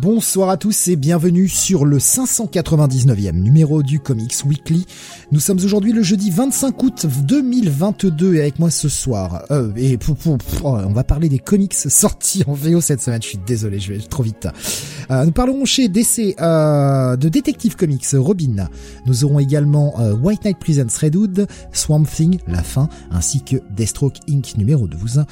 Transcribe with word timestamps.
Bonsoir 0.00 0.48
à 0.48 0.56
tous 0.56 0.86
et 0.86 0.94
bienvenue 0.94 1.48
sur 1.48 1.84
le 1.84 1.98
599e 1.98 3.32
numéro 3.32 3.82
du 3.82 3.98
Comics 3.98 4.44
Weekly. 4.44 4.86
Nous 5.32 5.40
sommes 5.40 5.58
aujourd'hui 5.64 5.92
le 5.92 6.02
jeudi 6.02 6.30
25 6.30 6.82
août 6.84 7.06
2022 7.24 8.36
et 8.36 8.40
avec 8.40 8.60
moi 8.60 8.70
ce 8.70 8.88
soir, 8.88 9.42
euh, 9.50 9.72
et 9.76 9.98
oh, 10.08 10.36
on 10.62 10.92
va 10.92 11.02
parler 11.02 11.28
des 11.28 11.40
comics 11.40 11.74
sortis 11.74 12.44
en 12.46 12.52
VO 12.52 12.80
cette 12.80 13.00
semaine. 13.00 13.20
Je 13.20 13.28
suis 13.28 13.40
désolé, 13.44 13.80
je 13.80 13.92
vais 13.92 13.98
trop 13.98 14.22
vite. 14.22 14.46
Euh, 15.10 15.24
nous 15.24 15.32
parlerons 15.32 15.64
chez 15.64 15.88
DC 15.88 16.36
euh, 16.40 17.16
de 17.16 17.28
Detective 17.28 17.74
Comics 17.74 18.06
Robin. 18.12 18.68
Nous 19.06 19.24
aurons 19.24 19.40
également 19.40 19.98
euh, 19.98 20.14
White 20.14 20.44
Knight 20.44 20.58
Presents 20.58 20.96
Redwood, 21.00 21.48
Swamp 21.72 22.04
Thing, 22.04 22.38
La 22.46 22.62
Fin, 22.62 22.88
ainsi 23.10 23.42
que 23.42 23.56
Deathstroke 23.74 24.18
Inc. 24.28 24.56
numéro 24.56 24.86
12. 24.86 25.24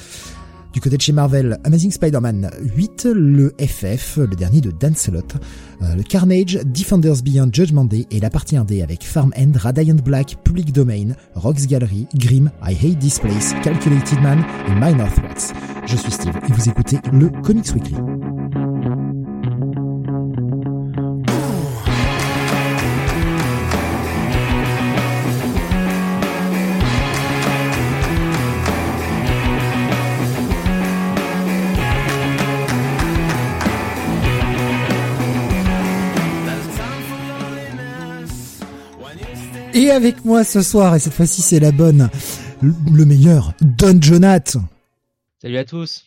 Du 0.73 0.81
côté 0.81 0.97
de 0.97 1.01
chez 1.01 1.11
Marvel, 1.11 1.59
Amazing 1.63 1.91
Spider-Man 1.91 2.51
8, 2.75 3.07
le 3.13 3.53
FF, 3.59 4.17
le 4.17 4.35
dernier 4.35 4.61
de 4.61 4.71
Dan 4.71 4.95
Slott, 4.95 5.35
euh, 5.81 5.95
le 5.95 6.03
Carnage, 6.03 6.59
Defenders 6.65 7.23
Beyond 7.23 7.49
Judgment 7.51 7.85
Day 7.85 8.05
et 8.11 8.19
la 8.19 8.29
partie 8.29 8.55
1D 8.55 8.83
avec 8.83 9.03
Farm 9.03 9.31
End, 9.37 9.51
Radiant 9.55 9.95
Black, 9.95 10.37
Public 10.43 10.71
Domain, 10.71 11.13
Rocks 11.35 11.65
Gallery, 11.67 12.07
Grimm, 12.15 12.51
I 12.63 12.73
Hate 12.73 12.99
This 12.99 13.19
Place, 13.19 13.53
Calculated 13.63 14.21
Man 14.21 14.43
et 14.67 14.73
Minor 14.73 15.11
Threats. 15.13 15.53
Je 15.85 15.95
suis 15.95 16.11
Steve 16.11 16.37
et 16.47 16.51
vous 16.51 16.69
écoutez 16.69 16.97
le 17.11 17.29
Comics 17.41 17.73
Weekly. 17.73 17.95
Et 39.87 39.91
avec 39.91 40.25
moi 40.25 40.43
ce 40.43 40.61
soir, 40.61 40.95
et 40.95 40.99
cette 40.99 41.13
fois-ci 41.13 41.41
c'est 41.41 41.61
la 41.61 41.71
bonne, 41.71 42.09
le 42.61 43.05
meilleur, 43.05 43.53
Don 43.61 43.97
Jonath. 44.01 44.57
Salut 45.41 45.55
à 45.55 45.63
tous. 45.63 46.03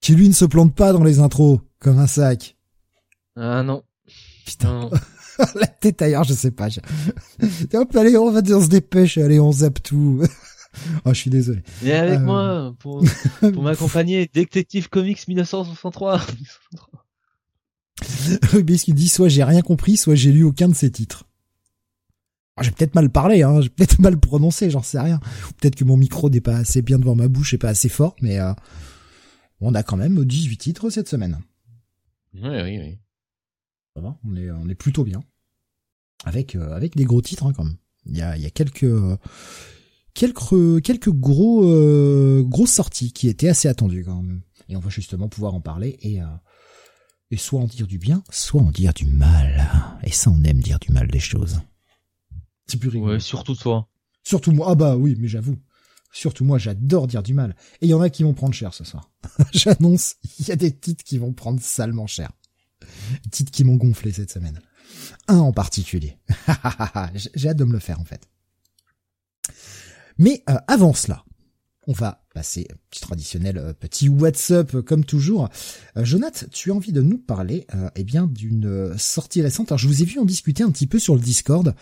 Qui 0.00 0.16
lui 0.16 0.26
ne 0.26 0.34
se 0.34 0.44
plante 0.44 0.74
pas 0.74 0.92
dans 0.92 1.04
les 1.04 1.20
intros, 1.20 1.60
comme 1.78 2.00
un 2.00 2.08
sac. 2.08 2.56
Ah 3.36 3.62
non. 3.62 3.84
Putain. 4.44 4.90
la 5.54 5.68
tête 5.68 6.02
ailleurs, 6.02 6.24
je 6.24 6.32
sais 6.32 6.50
pas. 6.50 6.66
Hop, 7.74 7.94
allez, 7.94 8.16
on 8.16 8.32
va 8.32 8.40
on 8.40 8.62
se 8.62 8.68
dépêche, 8.68 9.16
allez, 9.16 9.38
on 9.38 9.52
zappe 9.52 9.80
tout. 9.80 10.20
oh, 11.04 11.10
je 11.10 11.14
suis 11.14 11.30
désolé. 11.30 11.62
Et 11.84 11.92
avec 11.92 12.18
euh. 12.18 12.24
moi, 12.24 12.74
pour, 12.80 13.04
pour 13.40 13.62
m'accompagner, 13.62 14.28
Détective 14.34 14.88
Comics 14.88 15.28
1963. 15.28 16.20
Oui, 18.54 18.76
ce 18.76 18.84
qu'il 18.86 18.94
dit, 18.94 19.08
soit 19.08 19.28
j'ai 19.28 19.44
rien 19.44 19.62
compris, 19.62 19.96
soit 19.96 20.16
j'ai 20.16 20.32
lu 20.32 20.42
aucun 20.42 20.68
de 20.68 20.74
ses 20.74 20.90
titres. 20.90 21.26
Ah, 22.60 22.62
j'ai 22.62 22.72
peut-être 22.72 22.94
mal 22.94 23.08
parlé, 23.08 23.42
hein, 23.42 23.62
j'ai 23.62 23.70
peut-être 23.70 23.98
mal 24.00 24.20
prononcé, 24.20 24.68
j'en 24.68 24.82
sais 24.82 25.00
rien. 25.00 25.18
Peut-être 25.58 25.76
que 25.76 25.84
mon 25.84 25.96
micro 25.96 26.28
n'est 26.28 26.42
pas 26.42 26.56
assez 26.56 26.82
bien 26.82 26.98
devant 26.98 27.14
ma 27.14 27.26
bouche 27.26 27.54
et 27.54 27.58
pas 27.58 27.70
assez 27.70 27.88
fort, 27.88 28.14
mais 28.20 28.38
euh, 28.38 28.52
on 29.62 29.74
a 29.74 29.82
quand 29.82 29.96
même 29.96 30.22
18 30.26 30.58
titres 30.58 30.90
cette 30.90 31.08
semaine. 31.08 31.40
Oui, 32.34 32.42
oui, 32.42 32.78
oui. 32.78 32.98
Ça 33.96 34.02
va, 34.02 34.18
on 34.26 34.36
est, 34.36 34.50
on 34.50 34.68
est 34.68 34.74
plutôt 34.74 35.04
bien. 35.04 35.24
Avec, 36.26 36.54
euh, 36.54 36.74
avec 36.74 36.96
des 36.96 37.04
gros 37.04 37.22
titres, 37.22 37.46
hein, 37.46 37.54
quand 37.56 37.64
même. 37.64 37.78
Il 38.04 38.14
y 38.14 38.20
a, 38.20 38.36
il 38.36 38.42
y 38.42 38.46
a 38.46 38.50
quelques, 38.50 38.94
quelques, 40.12 40.82
quelques 40.82 41.10
gros, 41.10 41.64
euh, 41.64 42.42
grosses 42.46 42.72
sorties 42.72 43.14
qui 43.14 43.28
étaient 43.28 43.48
assez 43.48 43.68
attendues, 43.68 44.04
quand 44.04 44.20
même. 44.20 44.42
Et 44.68 44.76
on 44.76 44.80
va 44.80 44.90
justement 44.90 45.30
pouvoir 45.30 45.54
en 45.54 45.62
parler 45.62 45.98
et, 46.02 46.18
et 47.30 47.36
soit 47.38 47.60
en 47.60 47.66
dire 47.66 47.86
du 47.86 47.98
bien, 47.98 48.22
soit 48.30 48.60
en 48.60 48.70
dire 48.70 48.92
du 48.92 49.06
mal. 49.06 49.66
Et 50.04 50.12
ça, 50.12 50.30
on 50.30 50.44
aime 50.44 50.60
dire 50.60 50.78
du 50.78 50.92
mal 50.92 51.08
des 51.08 51.18
choses. 51.18 51.62
Ouais, 52.94 53.20
surtout 53.20 53.54
toi. 53.54 53.88
Surtout 54.22 54.52
moi. 54.52 54.68
Ah 54.70 54.74
bah 54.74 54.96
oui, 54.96 55.16
mais 55.18 55.28
j'avoue. 55.28 55.56
Surtout 56.12 56.44
moi, 56.44 56.58
j'adore 56.58 57.06
dire 57.06 57.22
du 57.22 57.34
mal. 57.34 57.54
Et 57.80 57.86
il 57.86 57.90
y 57.90 57.94
en 57.94 58.00
a 58.00 58.10
qui 58.10 58.24
vont 58.24 58.34
prendre 58.34 58.54
cher 58.54 58.74
ce 58.74 58.84
soir. 58.84 59.10
J'annonce, 59.52 60.16
il 60.38 60.48
y 60.48 60.52
a 60.52 60.56
des 60.56 60.76
titres 60.76 61.04
qui 61.04 61.18
vont 61.18 61.32
prendre 61.32 61.60
salement 61.60 62.06
cher. 62.06 62.32
Des 63.24 63.30
titres 63.30 63.52
qui 63.52 63.64
m'ont 63.64 63.76
gonflé 63.76 64.12
cette 64.12 64.30
semaine. 64.30 64.60
Un 65.28 65.38
en 65.38 65.52
particulier. 65.52 66.18
J'ai 67.34 67.48
hâte 67.48 67.56
de 67.56 67.64
me 67.64 67.72
le 67.72 67.78
faire 67.78 68.00
en 68.00 68.04
fait. 68.04 68.28
Mais 70.18 70.42
euh, 70.50 70.58
avant 70.66 70.92
cela, 70.92 71.24
on 71.86 71.92
va 71.92 72.22
passer 72.34 72.68
petit 72.90 73.00
traditionnel 73.00 73.58
euh, 73.58 73.72
petit 73.72 74.08
WhatsApp 74.08 74.74
euh, 74.74 74.82
comme 74.82 75.04
toujours. 75.04 75.48
Euh, 75.96 76.04
Jonath, 76.04 76.46
tu 76.52 76.70
as 76.70 76.74
envie 76.74 76.92
de 76.92 77.02
nous 77.02 77.18
parler 77.18 77.66
eh 77.96 78.04
bien 78.04 78.26
d'une 78.26 78.96
sortie 78.98 79.42
récente. 79.42 79.72
Alors 79.72 79.78
je 79.78 79.88
vous 79.88 80.02
ai 80.02 80.04
vu 80.04 80.18
en 80.18 80.24
discuter 80.24 80.62
un 80.62 80.70
petit 80.70 80.86
peu 80.86 80.98
sur 80.98 81.14
le 81.14 81.20
Discord. 81.20 81.74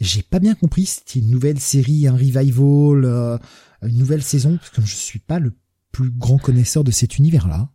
J'ai 0.00 0.22
pas 0.22 0.38
bien 0.38 0.54
compris 0.54 0.86
si 0.86 1.00
c'était 1.00 1.18
une 1.20 1.30
nouvelle 1.30 1.60
série, 1.60 2.06
un 2.06 2.12
revival, 2.12 3.40
une 3.82 3.98
nouvelle 3.98 4.22
saison 4.22 4.56
parce 4.56 4.70
que 4.70 4.82
je 4.82 4.94
suis 4.94 5.18
pas 5.18 5.38
le 5.38 5.52
plus 5.92 6.10
grand 6.10 6.38
connaisseur 6.38 6.84
de 6.84 6.90
cet 6.90 7.18
univers-là. 7.18 7.68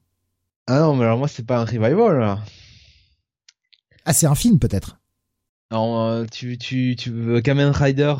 Ah 0.67 0.79
non, 0.79 0.95
mais 0.95 1.03
alors 1.03 1.17
moi 1.17 1.27
c'est 1.27 1.45
pas 1.45 1.59
un 1.59 1.65
revival 1.65 2.19
là. 2.19 2.39
Ah 4.05 4.13
c'est 4.13 4.27
un 4.27 4.35
film 4.35 4.59
peut-être. 4.59 4.99
Alors 5.71 6.25
tu 6.31 6.57
tu 6.57 6.95
tu 6.97 7.11
veux 7.11 7.41
Kamen 7.41 7.69
Rider 7.69 8.13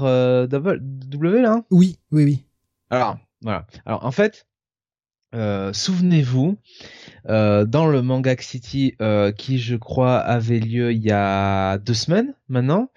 W 0.49 1.41
là? 1.41 1.63
Oui, 1.71 1.97
oui 2.11 2.23
oui. 2.23 2.43
Alors 2.89 3.17
voilà. 3.45 3.67
Alors 3.85 4.03
en 4.03 4.11
fait, 4.11 4.47
euh, 5.35 5.71
souvenez-vous, 5.71 6.57
euh, 7.29 7.65
dans 7.65 7.85
le 7.85 8.01
Manga 8.01 8.35
City, 8.39 8.95
euh, 9.03 9.31
qui 9.31 9.59
je 9.59 9.75
crois 9.75 10.17
avait 10.17 10.59
lieu 10.59 10.91
il 10.91 11.03
y 11.03 11.11
a 11.11 11.77
deux 11.77 11.93
semaines 11.93 12.33
maintenant, 12.49 12.89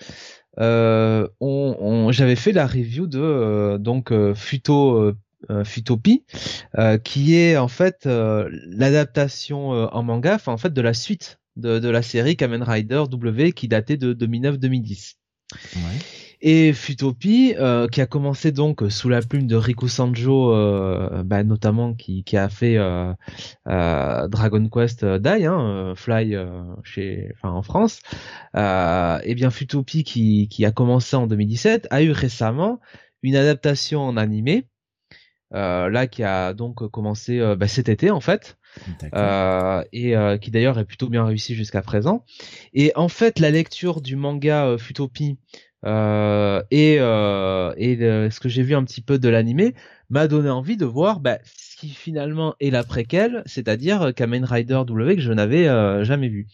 on, 0.58 2.08
j'avais 2.12 2.34
fait 2.34 2.52
la 2.52 2.66
review 2.66 3.06
de 3.06 3.76
donc 3.78 4.10
Futo 4.34 5.12
Futopie, 5.64 6.24
qui 7.04 7.36
est 7.36 7.58
en 7.58 7.68
fait 7.68 8.06
l'adaptation 8.06 9.68
en 9.70 10.02
manga, 10.02 10.34
enfin 10.34 10.52
en 10.52 10.56
fait 10.56 10.72
de 10.72 10.80
la 10.80 10.94
suite 10.94 11.38
de, 11.56 11.88
la 11.88 12.02
série 12.02 12.36
Kamen 12.36 12.62
Rider 12.62 13.04
W 13.10 13.52
qui 13.52 13.68
datait 13.68 13.98
de 13.98 14.14
2009-2010. 14.14 15.16
Ouais. 15.76 15.80
Et 16.40 16.72
Futopie, 16.72 17.54
euh, 17.58 17.88
qui 17.88 18.00
a 18.00 18.06
commencé 18.06 18.52
donc 18.52 18.84
sous 18.90 19.08
la 19.08 19.20
plume 19.22 19.48
de 19.48 19.56
Riku 19.56 19.88
Sanjo, 19.88 20.54
euh, 20.54 21.24
bah, 21.24 21.42
notamment 21.42 21.94
qui, 21.94 22.22
qui 22.22 22.36
a 22.36 22.48
fait 22.48 22.76
euh, 22.76 23.12
Dragon 23.66 24.68
Quest 24.68 25.04
Die, 25.04 25.46
hein, 25.46 25.94
Fly 25.96 26.36
chez, 26.84 27.32
enfin 27.34 27.50
en 27.50 27.62
France. 27.62 28.00
et 28.54 29.34
bien 29.34 29.50
Futopie, 29.50 30.04
qui, 30.04 30.48
qui 30.48 30.64
a 30.64 30.70
commencé 30.70 31.16
en 31.16 31.26
2017, 31.26 31.88
a 31.90 32.02
eu 32.02 32.12
récemment 32.12 32.80
une 33.22 33.34
adaptation 33.34 34.02
en 34.02 34.16
animé, 34.16 34.68
là 35.50 36.06
qui 36.06 36.22
a 36.22 36.54
donc 36.54 36.88
commencé 36.88 37.40
bah, 37.56 37.66
cet 37.66 37.88
été 37.88 38.12
en 38.12 38.20
fait. 38.20 38.56
Euh, 39.14 39.82
et 39.92 40.14
qui 40.40 40.50
d'ailleurs 40.50 40.78
est 40.78 40.84
plutôt 40.84 41.08
bien 41.08 41.24
réussi 41.24 41.54
jusqu'à 41.54 41.82
présent. 41.82 42.24
Et 42.74 42.92
en 42.94 43.08
fait, 43.08 43.38
la 43.40 43.50
lecture 43.50 44.00
du 44.00 44.14
manga 44.14 44.76
Futopie 44.78 45.38
euh, 45.84 46.62
et, 46.70 46.96
euh, 46.98 47.72
et 47.76 47.96
ce 48.30 48.40
que 48.40 48.48
j'ai 48.48 48.62
vu 48.62 48.74
un 48.74 48.84
petit 48.84 49.00
peu 49.00 49.18
de 49.18 49.28
l'animé 49.28 49.74
m'a 50.10 50.26
donné 50.26 50.50
envie 50.50 50.76
de 50.76 50.84
voir 50.84 51.20
bah, 51.20 51.38
ce 51.44 51.76
qui 51.76 51.90
finalement 51.90 52.54
est 52.60 52.70
la 52.70 52.82
préquelle, 52.82 53.42
c'est-à-dire 53.46 54.12
Kamen 54.14 54.44
Rider 54.44 54.80
W 54.86 55.16
que 55.16 55.22
je 55.22 55.32
n'avais 55.32 55.68
euh, 55.68 56.04
jamais 56.04 56.28
vu. 56.28 56.46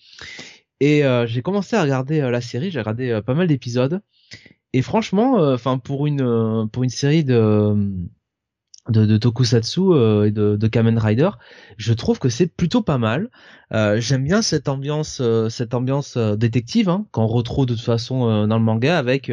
Et 0.80 1.04
euh, 1.04 1.26
j'ai 1.26 1.42
commencé 1.42 1.76
à 1.76 1.82
regarder 1.82 2.20
la 2.20 2.40
série, 2.40 2.70
j'ai 2.70 2.80
regardé 2.80 3.20
pas 3.24 3.34
mal 3.34 3.46
d'épisodes. 3.46 4.00
Et 4.72 4.82
franchement, 4.82 5.36
enfin 5.52 5.78
pour 5.78 6.06
une 6.06 6.68
pour 6.72 6.82
une 6.82 6.90
série 6.90 7.22
de 7.22 7.76
de, 8.88 9.06
de 9.06 9.16
Tokusatsu 9.16 9.80
euh, 9.80 10.26
et 10.26 10.30
de, 10.30 10.56
de, 10.56 10.68
Kamen 10.68 10.98
Rider, 10.98 11.30
je 11.78 11.92
trouve 11.94 12.18
que 12.18 12.28
c'est 12.28 12.46
plutôt 12.46 12.82
pas 12.82 12.98
mal. 12.98 13.30
Euh, 13.72 13.98
J'aime 13.98 14.24
bien 14.24 14.42
cette 14.42 14.68
ambiance, 14.68 15.20
euh, 15.22 15.48
cette 15.48 15.72
ambiance 15.72 16.16
euh, 16.16 16.36
détective 16.36 16.88
hein, 16.88 17.06
qu'on 17.10 17.26
retrouve 17.26 17.66
de 17.66 17.74
toute 17.74 17.82
façon 17.82 18.46
dans 18.46 18.58
le 18.58 18.64
manga 18.64 18.98
avec, 18.98 19.32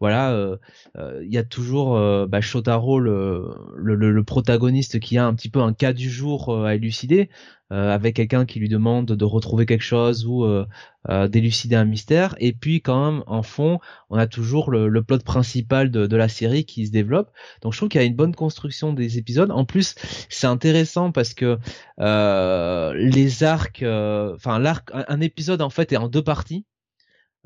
voilà, 0.00 0.58
il 0.96 1.32
y 1.32 1.38
a 1.38 1.44
toujours 1.44 1.98
bah, 2.26 2.40
Shotaro 2.40 2.98
le, 2.98 3.54
le, 3.76 3.94
le, 3.94 4.24
protagoniste 4.24 5.00
qui 5.00 5.18
a 5.18 5.26
un 5.26 5.34
petit 5.34 5.48
peu 5.48 5.60
un 5.60 5.72
cas 5.72 5.92
du 5.92 6.10
jour 6.10 6.64
à 6.64 6.74
élucider. 6.74 7.30
Avec 7.70 8.16
quelqu'un 8.16 8.46
qui 8.46 8.58
lui 8.58 8.68
demande 8.68 9.06
de 9.06 9.24
retrouver 9.24 9.64
quelque 9.64 9.82
chose 9.82 10.26
ou 10.26 10.44
d'élucider 11.28 11.76
un 11.76 11.84
mystère. 11.84 12.34
Et 12.38 12.52
puis 12.52 12.82
quand 12.82 13.12
même 13.12 13.22
en 13.26 13.42
fond, 13.42 13.78
on 14.08 14.18
a 14.18 14.26
toujours 14.26 14.70
le, 14.70 15.02
plot 15.02 15.18
principal 15.20 15.90
de, 15.90 16.06
de, 16.06 16.16
la 16.16 16.28
série 16.28 16.64
qui 16.64 16.86
se 16.86 16.92
développe. 16.92 17.30
Donc 17.62 17.72
je 17.72 17.78
trouve 17.78 17.88
qu'il 17.88 18.00
y 18.00 18.04
a 18.04 18.06
une 18.06 18.16
bonne 18.16 18.34
construction 18.34 18.92
des 18.92 19.18
épisodes. 19.18 19.50
En 19.50 19.64
plus, 19.64 19.94
c'est 20.28 20.46
intéressant 20.46 21.12
parce 21.12 21.34
que 21.34 21.58
les 21.98 23.44
arcs, 23.44 23.84
enfin 23.84 24.58
l'arc, 24.58 24.90
un 24.92 25.20
épisode 25.20 25.62
en 25.62 25.70
fait 25.70 25.92
est 25.92 25.96
en 25.96 26.08
deux 26.08 26.24
parties. 26.24 26.64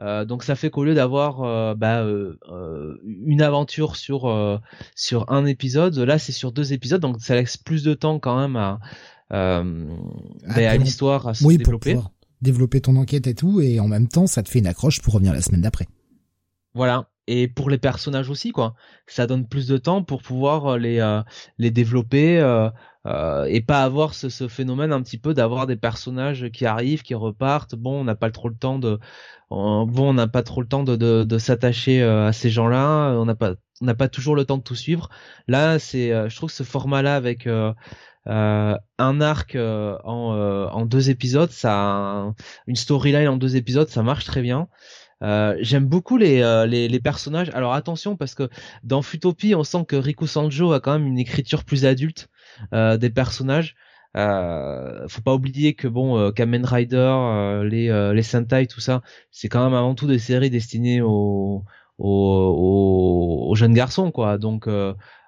Euh, 0.01 0.25
donc 0.25 0.43
ça 0.43 0.57
fait 0.57 0.71
qu'au 0.71 0.85
lieu 0.85 0.95
d'avoir 0.95 1.43
euh, 1.43 1.75
bah, 1.75 2.03
euh, 2.03 2.37
une 3.05 3.43
aventure 3.43 3.95
sur 3.95 4.61
sur 4.97 5.31
un 5.31 5.47
épisode, 5.47 5.97
là 5.99 6.19
c'est 6.19 6.33
sur 6.33 6.53
deux 6.53 6.73
épisodes, 6.73 7.01
donc 7.01 7.21
ça 7.21 7.35
laisse 7.37 7.57
plus 7.57 7.85
de 7.85 7.95
temps 7.95 8.19
quand 8.19 8.39
même 8.39 8.57
à 8.57 8.81
à, 9.31 9.63
bah, 9.63 10.71
à 10.71 10.77
l'histoire 10.77 11.29
à 11.29 11.35
se 11.35 11.45
oui, 11.45 11.59
développer. 11.59 11.95
Pour 11.95 12.13
développer 12.41 12.81
ton 12.81 12.97
enquête 12.97 13.27
et 13.27 13.35
tout, 13.35 13.61
et 13.61 13.81
en 13.81 13.89
même 13.89 14.09
temps 14.09 14.27
ça 14.27 14.43
te 14.43 14.49
fait 14.49 14.59
une 14.59 14.67
accroche 14.67 15.01
pour 15.01 15.15
revenir 15.15 15.33
la 15.33 15.41
semaine 15.41 15.63
d'après. 15.63 15.87
Voilà. 16.75 17.09
Et 17.27 17.49
pour 17.49 17.71
les 17.71 17.79
personnages 17.79 18.29
aussi, 18.29 18.53
quoi. 18.53 18.75
Ça 19.07 19.27
donne 19.27 19.49
plus 19.49 19.67
de 19.67 19.79
temps 19.79 20.03
pour 20.03 20.21
pouvoir 20.21 20.77
les 20.77 21.01
les 21.57 21.71
développer 21.71 22.37
et 23.07 23.61
pas 23.63 23.83
avoir 23.83 24.13
ce, 24.13 24.29
ce, 24.29 24.47
phénomène 24.47 24.93
un 24.93 25.01
petit 25.01 25.17
peu 25.17 25.33
d'avoir 25.33 25.67
des 25.67 25.77
personnages 25.77 26.51
qui 26.51 26.67
arrivent, 26.67 27.03
qui 27.03 27.15
repartent. 27.15 27.77
Bon, 27.77 28.01
on 28.01 28.05
n'a 28.05 28.15
pas 28.15 28.31
trop 28.31 28.51
le 28.51 28.57
temps 28.57 28.79
de 28.79 28.99
bon, 29.51 30.11
on 30.11 30.15
n'a 30.15 30.27
pas 30.27 30.43
trop 30.43 30.61
le 30.61 30.69
temps 30.69 30.85
de, 30.85 30.97
de, 30.97 31.39
s'attacher 31.39 32.03
euh, 32.03 32.29
à 32.29 32.33
ces 32.33 32.51
gens-là. 32.51 33.13
On 33.19 33.25
n'a 33.25 33.35
pas, 33.35 33.55
on 33.81 33.87
n'a 33.87 33.95
pas 33.95 34.09
toujours 34.09 34.37
le 34.37 34.45
temps 34.45 34.59
de 34.59 34.63
tout 34.63 34.75
suivre. 34.75 35.09
Là, 35.49 35.79
c'est, 35.79 36.13
euh, 36.13 36.29
je 36.29 36.37
trouve 36.37 36.51
que 36.51 36.57
ce 36.57 36.63
format-là 36.63 37.17
avec 37.17 37.47
euh, 37.47 37.73
un 38.27 39.21
arc 39.21 39.57
en, 39.57 40.69
en 40.73 40.87
deux 40.87 41.11
épisodes, 41.11 41.51
ça, 41.51 42.33
une 42.67 42.77
storyline 42.77 43.29
en 43.29 43.37
deux 43.37 43.57
épisodes, 43.57 43.89
ça 43.89 44.03
marche 44.03 44.25
très 44.25 44.43
bien. 44.43 44.69
J'aime 45.21 45.87
beaucoup 45.87 46.17
les, 46.17 46.67
les, 46.69 46.89
les, 46.89 47.01
personnages. 47.01 47.51
Alors 47.51 47.75
attention 47.75 48.17
parce 48.17 48.35
que 48.35 48.49
dans 48.83 49.03
Futopie, 49.03 49.55
on 49.55 49.65
sent 49.65 49.85
que 49.87 49.97
Riku 49.97 50.27
Sanjo 50.27 50.73
a 50.73 50.81
quand 50.81 50.93
même 50.93 51.07
une 51.07 51.19
écriture 51.19 51.65
plus 51.65 51.85
adulte 51.85 52.29
des 52.73 53.11
personnages. 53.11 53.77
Euh, 54.17 55.09
faut 55.09 55.23
pas 55.23 55.35
oublier 55.35 55.75
que 55.75 55.89
bon, 55.89 56.19
euh, 56.19 56.31
Kamen 56.31 56.65
Rider, 56.65 56.97
euh, 56.97 57.65
les 57.65 57.89
euh, 57.91 58.13
les 58.15 58.23
Sentai, 58.23 58.67
tout 58.67 58.81
ça, 58.81 59.03
c'est 59.31 59.49
quand 59.49 59.65
même 59.65 59.75
avant 59.75 59.95
tout 59.95 60.07
des 60.07 60.19
séries 60.21 60.51
destinées 60.51 61.01
aux 61.03 61.65
aux, 61.99 63.49
aux 63.51 63.55
jeunes 63.55 63.75
garçons, 63.75 64.11
quoi. 64.13 64.39
Donc, 64.39 64.69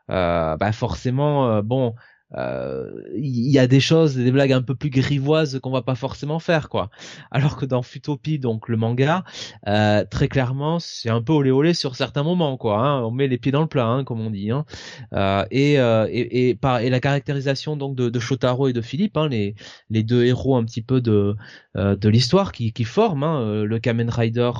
bah 0.09 0.73
forcément, 0.73 1.63
bon, 1.63 1.95
il 2.33 2.39
euh, 2.41 2.91
y 3.15 3.59
a 3.59 3.69
des 3.69 3.79
choses, 3.79 4.17
des 4.17 4.33
blagues 4.33 4.53
un 4.53 4.63
peu 4.63 4.75
plus 4.75 4.91
grivoises 4.91 5.61
qu'on 5.61 5.71
va 5.71 5.83
pas 5.83 5.95
forcément 5.95 6.41
faire, 6.41 6.69
quoi. 6.69 6.91
Alors 7.31 7.57
que 7.57 7.65
dans 7.65 7.83
Futopie, 7.83 8.41
donc 8.41 8.69
le 8.69 8.77
manga, 8.77 9.23
euh, 9.69 10.05
très 10.05 10.27
clairement, 10.27 10.81
c'est 10.81 11.09
un 11.09 11.23
peu 11.23 11.33
olé 11.33 11.53
olé 11.53 11.73
sur 11.73 11.95
certains 11.95 12.25
moments, 12.25 12.57
quoi. 12.57 12.79
Hein. 12.81 13.03
On 13.05 13.13
met 13.13 13.29
les 13.29 13.39
pieds 13.39 13.53
dans 13.53 13.61
le 13.61 13.69
plat, 13.69 13.87
hein, 13.87 14.03
comme 14.03 14.21
on 14.21 14.31
dit. 14.31 14.51
Hein. 14.51 14.65
Euh, 15.13 15.47
et, 15.53 15.75
et, 15.75 16.49
et, 16.49 16.55
par, 16.57 16.81
et 16.81 16.91
la 16.91 16.99
caractérisation 16.99 17.77
donc 17.77 17.95
de, 17.95 18.09
de 18.09 18.19
Shotaro 18.19 18.67
et 18.69 18.73
de 18.73 18.81
Philippe, 18.81 19.17
hein, 19.17 19.29
les, 19.29 19.55
les 19.91 20.03
deux 20.03 20.25
héros 20.25 20.57
un 20.57 20.65
petit 20.65 20.83
peu 20.83 21.01
de, 21.01 21.37
de 21.77 22.09
l'histoire 22.09 22.51
qui, 22.51 22.73
qui 22.73 22.85
forment 22.85 23.23
hein, 23.23 23.65
le 23.65 23.79
Kamen 23.79 24.11
Rider 24.11 24.51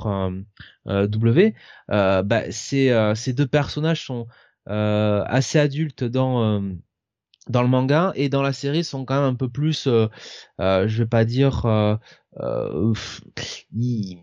W, 0.85 1.53
bah, 1.89 2.51
ces, 2.51 3.11
ces 3.15 3.33
deux 3.33 3.47
personnages 3.47 4.05
sont 4.05 4.27
assez 4.65 5.59
adultes 5.59 6.05
dans 6.05 6.61
dans 7.49 7.61
le 7.61 7.67
manga 7.67 8.11
et 8.15 8.29
dans 8.29 8.41
la 8.41 8.53
série 8.53 8.83
sont 8.83 9.05
quand 9.05 9.15
même 9.15 9.33
un 9.33 9.35
peu 9.35 9.49
plus 9.49 9.87
euh, 9.87 10.07
euh, 10.59 10.87
je 10.87 10.97
vais 10.99 11.07
pas 11.07 11.25
dire 11.25 11.65
euh, 11.65 11.95
euh 12.39 12.93
ils, 13.75 14.17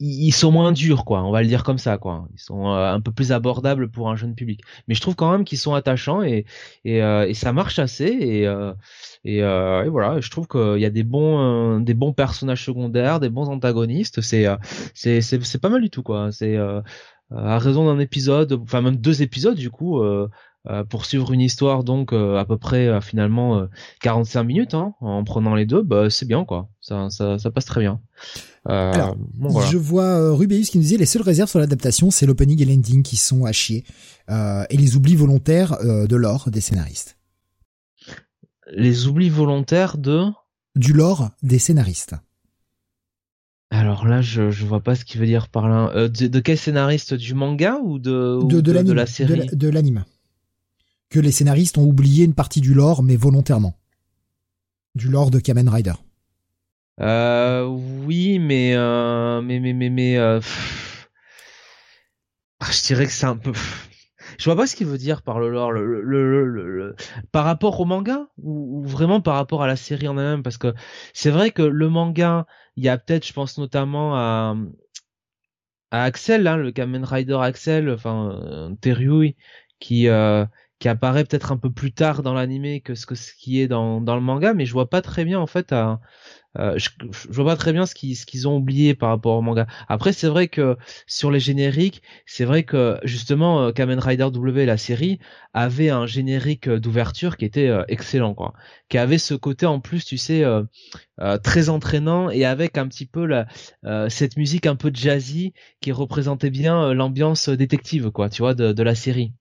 ils, 0.00 0.32
sont 0.32 0.52
moins 0.52 0.70
durs 0.72 1.04
quoi. 1.04 1.24
On 1.24 1.32
va 1.32 1.42
le 1.42 1.48
dire 1.48 1.64
comme 1.64 1.78
ça 1.78 1.98
quoi. 1.98 2.28
Ils 2.32 2.40
sont 2.40 2.68
euh, 2.68 2.92
un 2.92 3.00
peu 3.00 3.10
plus 3.12 3.32
abordables 3.32 3.90
pour 3.90 4.08
un 4.10 4.16
jeune 4.16 4.34
public. 4.34 4.60
Mais 4.86 4.94
je 4.94 5.00
trouve 5.00 5.16
quand 5.16 5.30
même 5.32 5.44
qu'ils 5.44 5.58
sont 5.58 5.74
attachants 5.74 6.22
et 6.22 6.46
et, 6.84 6.98
et 6.98 7.34
ça 7.34 7.52
marche 7.52 7.78
assez 7.78 8.06
et 8.06 8.42
et, 9.24 9.38
et, 9.38 9.88
voilà. 9.88 10.20
Je 10.20 10.30
trouve 10.30 10.46
qu'il 10.46 10.78
y 10.80 10.84
a 10.84 10.90
des 10.90 11.02
bons 11.02 11.80
des 11.80 11.94
bons 11.94 12.12
personnages 12.12 12.64
secondaires 12.64 13.20
des 13.20 13.30
bons 13.30 13.48
antagonistes. 13.48 14.20
C'est 14.20 14.46
c'est 14.94 15.20
c'est 15.20 15.60
pas 15.60 15.68
mal 15.68 15.82
du 15.82 15.90
tout 15.90 16.02
quoi. 16.02 16.30
C'est 16.32 16.56
à 17.34 17.58
raison 17.58 17.86
d'un 17.86 17.98
épisode 17.98 18.52
enfin 18.52 18.80
même 18.80 18.96
deux 18.96 19.22
épisodes 19.22 19.56
du 19.56 19.70
coup 19.70 20.00
euh, 20.00 20.28
pour 20.90 21.06
suivre 21.06 21.32
une 21.32 21.40
histoire 21.40 21.82
donc 21.82 22.12
euh, 22.12 22.36
à 22.36 22.44
peu 22.44 22.58
près 22.58 22.88
euh, 22.88 23.00
finalement 23.00 23.66
45 24.02 24.42
minutes 24.42 24.74
hein, 24.74 24.92
en 25.00 25.24
prenant 25.24 25.54
les 25.54 25.64
deux 25.64 25.82
bah 25.82 26.10
c'est 26.10 26.26
bien 26.26 26.44
quoi. 26.44 26.68
Ça, 26.80 27.08
ça, 27.10 27.38
ça 27.38 27.50
passe 27.50 27.64
très 27.64 27.80
bien. 27.80 28.00
Alors, 28.64 29.16
je 29.70 29.78
vois 29.78 30.34
Rubéus 30.34 30.68
qui 30.68 30.76
nous 30.76 30.82
disait 30.82 30.98
les 30.98 31.06
seules 31.06 31.22
réserves 31.22 31.48
sur 31.48 31.58
l'adaptation 31.58 32.10
c'est 32.10 32.26
l'opening 32.26 32.60
et 32.60 32.66
l'ending 32.66 33.02
qui 33.02 33.16
sont 33.16 33.44
à 33.44 33.52
chier 33.52 33.84
et 34.28 34.76
les 34.76 34.96
oublis 34.96 35.16
volontaires 35.16 35.78
de 35.82 36.16
l'or 36.16 36.50
des 36.50 36.60
scénaristes. 36.60 37.16
Les 38.70 39.06
oublis 39.06 39.30
volontaires 39.30 39.96
de? 39.96 40.24
Du 40.76 40.92
lore 40.92 41.30
des 41.42 41.58
scénaristes. 41.58 42.14
Alors 43.70 44.06
là, 44.06 44.20
je 44.20 44.50
je 44.50 44.66
vois 44.66 44.80
pas 44.80 44.94
ce 44.94 45.06
qu'il 45.06 45.20
veut 45.20 45.26
dire 45.26 45.48
par 45.48 45.68
là. 45.68 46.08
de, 46.08 46.40
quel 46.40 46.58
scénariste? 46.58 47.14
Du 47.14 47.32
manga 47.32 47.78
ou 47.82 47.98
de 47.98 48.38
de, 48.44 48.60
de, 48.60 48.92
la 48.92 49.06
série? 49.06 49.46
De 49.46 49.68
l'anime 49.68 50.04
que 51.10 51.20
les 51.20 51.32
scénaristes 51.32 51.78
ont 51.78 51.84
oublié 51.84 52.24
une 52.24 52.34
partie 52.34 52.60
du 52.60 52.74
lore, 52.74 53.02
mais 53.02 53.16
volontairement. 53.16 53.78
Du 54.94 55.08
lore 55.08 55.30
de 55.30 55.38
Kamen 55.38 55.68
Rider. 55.68 55.94
Euh, 57.00 57.64
oui, 57.66 58.38
mais, 58.38 58.74
euh, 58.74 59.40
mais, 59.40 59.60
mais, 59.60 59.72
mais, 59.72 59.90
mais, 59.90 60.18
euh, 60.18 60.40
ah, 62.60 62.66
je 62.72 62.82
dirais 62.82 63.06
que 63.06 63.12
c'est 63.12 63.26
un 63.26 63.36
peu, 63.36 63.52
je 64.36 64.44
vois 64.44 64.56
pas 64.56 64.66
ce 64.66 64.74
qu'il 64.74 64.86
veut 64.86 64.98
dire 64.98 65.22
par 65.22 65.38
le 65.38 65.48
lore, 65.50 65.72
le, 65.72 66.02
le, 66.02 66.44
le, 66.44 66.96
par 67.32 67.44
rapport 67.44 67.78
au 67.80 67.84
manga 67.84 68.26
ou, 68.38 68.82
vraiment 68.84 69.20
par 69.20 69.34
rapport 69.34 69.62
à 69.62 69.66
la 69.66 69.76
série 69.76 70.08
en 70.08 70.18
elle-même, 70.18 70.42
parce 70.42 70.58
que 70.58 70.74
c'est 71.12 71.30
vrai 71.30 71.52
que 71.52 71.62
le 71.62 71.88
manga, 71.88 72.46
il 72.76 72.84
y 72.84 72.88
a 72.88 72.98
peut-être, 72.98 73.26
je 73.26 73.32
pense 73.32 73.58
notamment 73.58 74.16
à, 74.16 74.56
à 75.90 76.02
Axel, 76.02 76.46
hein, 76.46 76.56
le 76.56 76.72
Kamen 76.72 77.04
Rider 77.04 77.38
Axel, 77.40 77.90
enfin, 77.90 78.40
euh, 78.42 78.74
Terui, 78.80 79.36
qui, 79.78 80.08
euh, 80.08 80.44
qui 80.78 80.88
apparaît 80.88 81.24
peut-être 81.24 81.52
un 81.52 81.56
peu 81.56 81.70
plus 81.70 81.92
tard 81.92 82.22
dans 82.22 82.34
l'animé 82.34 82.80
que 82.80 82.94
ce 82.94 83.06
que 83.06 83.14
ce 83.14 83.32
qui 83.34 83.60
est 83.60 83.68
dans, 83.68 84.00
dans 84.00 84.14
le 84.14 84.20
manga, 84.20 84.54
mais 84.54 84.66
je 84.66 84.72
vois 84.72 84.88
pas 84.88 85.02
très 85.02 85.24
bien 85.24 85.40
en 85.40 85.46
fait 85.46 85.72
à, 85.72 86.00
euh, 86.58 86.78
je, 86.78 86.90
vois 87.30 87.44
pas 87.44 87.56
très 87.56 87.72
bien 87.72 87.84
ce 87.86 87.94
qu'ils 87.94 88.48
ont 88.48 88.56
oublié 88.56 88.94
par 88.94 89.10
rapport 89.10 89.36
au 89.36 89.42
manga. 89.42 89.66
Après 89.88 90.12
c'est 90.12 90.28
vrai 90.28 90.48
que 90.48 90.76
sur 91.06 91.30
les 91.30 91.40
génériques, 91.40 92.02
c'est 92.26 92.44
vrai 92.44 92.62
que 92.62 92.98
justement 93.04 93.62
euh, 93.62 93.72
Kamen 93.72 93.98
Rider 93.98 94.28
W 94.32 94.66
la 94.66 94.76
série 94.76 95.18
avait 95.52 95.90
un 95.90 96.06
générique 96.06 96.68
d'ouverture 96.68 97.36
qui 97.36 97.44
était 97.44 97.68
euh, 97.68 97.84
excellent 97.88 98.34
quoi, 98.34 98.54
qui 98.88 98.98
avait 98.98 99.18
ce 99.18 99.34
côté 99.34 99.66
en 99.66 99.80
plus 99.80 100.04
tu 100.04 100.16
sais 100.16 100.44
euh, 100.44 100.62
très 101.42 101.68
entraînant 101.68 102.30
et 102.30 102.44
avec 102.44 102.78
un 102.78 102.86
petit 102.88 103.06
peu 103.06 103.26
la 103.26 103.46
cette 104.08 104.36
musique 104.36 104.66
un 104.66 104.76
peu 104.76 104.90
jazzy 104.92 105.52
qui 105.80 105.92
représentait 105.92 106.50
bien 106.50 106.94
l'ambiance 106.94 107.48
détective 107.48 108.10
quoi, 108.10 108.28
tu 108.30 108.42
vois 108.42 108.54
de, 108.54 108.72
de 108.72 108.82
la 108.82 108.94
série. 108.94 109.32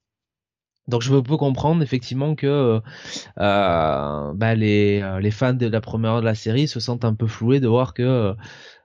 Donc 0.88 1.01
je 1.01 1.13
peux 1.13 1.38
comprendre 1.38 1.84
effectivement 1.84 2.36
que 2.36 2.48
euh, 2.48 2.79
euh 3.39 4.34
bah, 4.34 4.56
les, 4.56 5.01
euh, 5.01 5.20
les 5.20 5.32
fans 5.32 5.53
de 5.53 5.67
la 5.67 5.82
première 5.82 6.12
heure 6.12 6.22
de 6.22 6.25
la 6.25 6.36
série 6.36 6.67
se 6.67 6.79
sentent 6.79 7.03
un 7.03 7.13
peu 7.13 7.27
floués 7.27 7.60
de 7.60 7.67
voir 7.67 7.94
que 7.94 8.34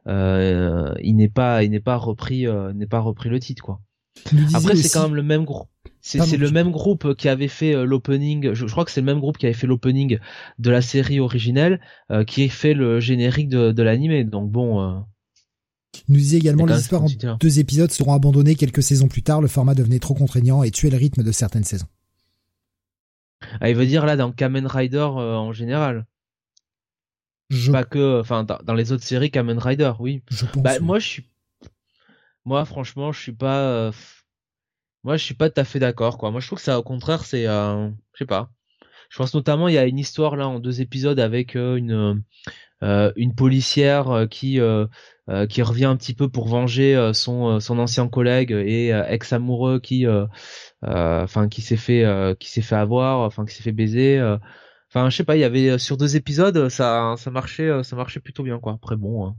euh, 0.09 0.95
il 1.01 1.17
n'est 1.17 1.29
pas 1.29 1.63
il 1.63 1.71
n'est 1.71 1.81
pas 1.81 1.97
repris 1.97 2.47
n'est 2.75 2.87
pas 2.87 2.99
repris 2.99 3.29
le 3.29 3.39
titre 3.39 3.63
quoi. 3.63 3.81
Après 4.55 4.75
c'est 4.77 4.89
quand 4.93 5.05
même 5.05 5.15
le 5.15 5.23
même 5.23 5.45
groupe. 5.45 5.69
C'est 6.01 6.37
le 6.37 6.51
même 6.51 6.73
groupe 6.73 7.15
qui 7.15 7.29
avait 7.29 7.47
fait 7.47 7.85
l'opening. 7.85 8.55
Je, 8.55 8.67
crois 8.67 8.85
que 8.85 8.91
c'est 8.91 9.01
le 9.01 9.07
même 9.07 9.21
groupe 9.21 9.39
qui 9.39 9.47
avait 9.47 9.55
fait 9.55 9.69
l'opening 9.69 10.19
de 10.59 10.71
la 10.71 10.83
série 10.83 11.21
originelle 11.21 11.81
qui 12.27 12.45
a 12.45 12.49
fait 12.49 12.75
le 12.75 12.99
générique 12.99 13.49
de, 13.49 13.71
de 13.71 13.83
l'animé. 13.85 14.25
Donc 14.25 14.51
bon. 14.51 15.05
Il 16.09 16.15
nous 16.15 16.21
disait 16.21 16.39
également 16.39 16.67
les 16.67 16.79
histoires 16.79 17.05
en 17.05 17.37
deux 17.39 17.59
épisodes 17.59 17.91
seront 17.91 18.15
abandonnées 18.15 18.55
quelques 18.55 18.83
saisons 18.83 19.09
plus 19.09 19.23
tard. 19.23 19.41
Le 19.41 19.49
format 19.49 19.75
devenait 19.75 19.99
trop 19.99 20.15
contraignant 20.15 20.63
et 20.63 20.71
tuait 20.71 20.91
le 20.91 20.97
rythme 20.97 21.23
de 21.23 21.33
certaines 21.33 21.65
saisons. 21.65 21.87
Ah, 23.61 23.69
il 23.69 23.77
veut 23.77 23.87
dire 23.87 24.07
là 24.07 24.17
dans 24.17 24.33
Kamen 24.33 24.67
Rider 24.67 24.99
euh, 24.99 25.35
en 25.35 25.53
général. 25.53 26.07
Pas 27.71 27.85
que, 27.85 28.21
enfin 28.21 28.45
dans, 28.45 28.75
les 28.75 28.93
autres 28.93 29.05
séries 29.05 29.31
Kamen 29.31 29.59
Rider, 29.59 29.93
oui. 29.99 30.23
bah, 30.57 30.79
moi 30.81 30.99
je 30.99 31.07
suis, 31.07 31.31
moi 32.47 32.65
franchement 32.65 33.13
je 33.13 33.21
suis 33.21 33.33
pas, 33.33 33.61
euh, 33.61 33.93
moi 35.05 35.19
je 35.19 35.25
suis 35.25 35.35
pas 35.35 35.51
tout 35.51 35.61
à 35.61 35.65
fait 35.65 35.79
d'accord 35.79 36.17
quoi. 36.17 36.31
Moi 36.31 36.41
je 36.41 36.47
trouve 36.47 36.59
que 36.59 36.65
ça 36.65 36.79
au 36.79 36.83
contraire 36.83 37.25
c'est, 37.25 37.47
euh... 37.47 37.91
je 38.15 38.19
sais 38.19 38.27
pas. 38.27 38.51
Je 39.11 39.19
pense 39.19 39.35
notamment 39.35 39.69
il 39.69 39.75
y 39.75 39.79
a 39.79 39.85
une 39.85 39.99
histoire 39.99 40.37
là 40.37 40.49
en 40.49 40.61
deux 40.61 40.81
épisodes 40.81 41.21
avec 41.21 41.55
euh, 41.55 41.77
une 41.77 42.23
une 42.83 43.35
policière 43.35 44.27
qui 44.31 44.61
euh, 45.29 45.47
qui 45.47 45.63
revient 45.63 45.85
un 45.85 45.97
petit 45.97 46.15
peu 46.15 46.29
pour 46.29 46.49
venger 46.49 46.97
euh, 46.97 47.13
son 47.13 47.47
euh, 47.47 47.61
son 47.61 47.79
ancien 47.79 48.09
collègue 48.09 48.51
et 48.51 48.89
ex 49.09 49.33
amoureux 49.33 49.79
qui 49.79 50.05
enfin 50.83 51.49
qui 51.49 51.63
s'est 51.63 51.77
fait 51.77 52.05
qui 52.41 52.51
s'est 52.51 52.61
fait 52.61 52.75
avoir 52.75 53.21
enfin 53.21 53.45
qui 53.45 53.55
s'est 53.55 53.63
fait 53.63 53.73
baiser 53.73 54.21
Enfin, 54.95 55.09
je 55.09 55.17
sais 55.17 55.25
pas, 55.25 55.37
il 55.37 55.41
y 55.41 55.45
avait 55.45 55.79
sur 55.79 55.97
deux 55.97 56.17
épisodes, 56.17 56.69
ça, 56.69 57.15
ça 57.17 57.31
marchait, 57.31 57.83
ça 57.83 57.97
marchait 57.97 58.21
plutôt 58.21 58.43
bien, 58.43 58.59
quoi. 58.59 58.75
Après, 58.75 58.95
bon. 58.95 59.27
Hein. 59.27 59.37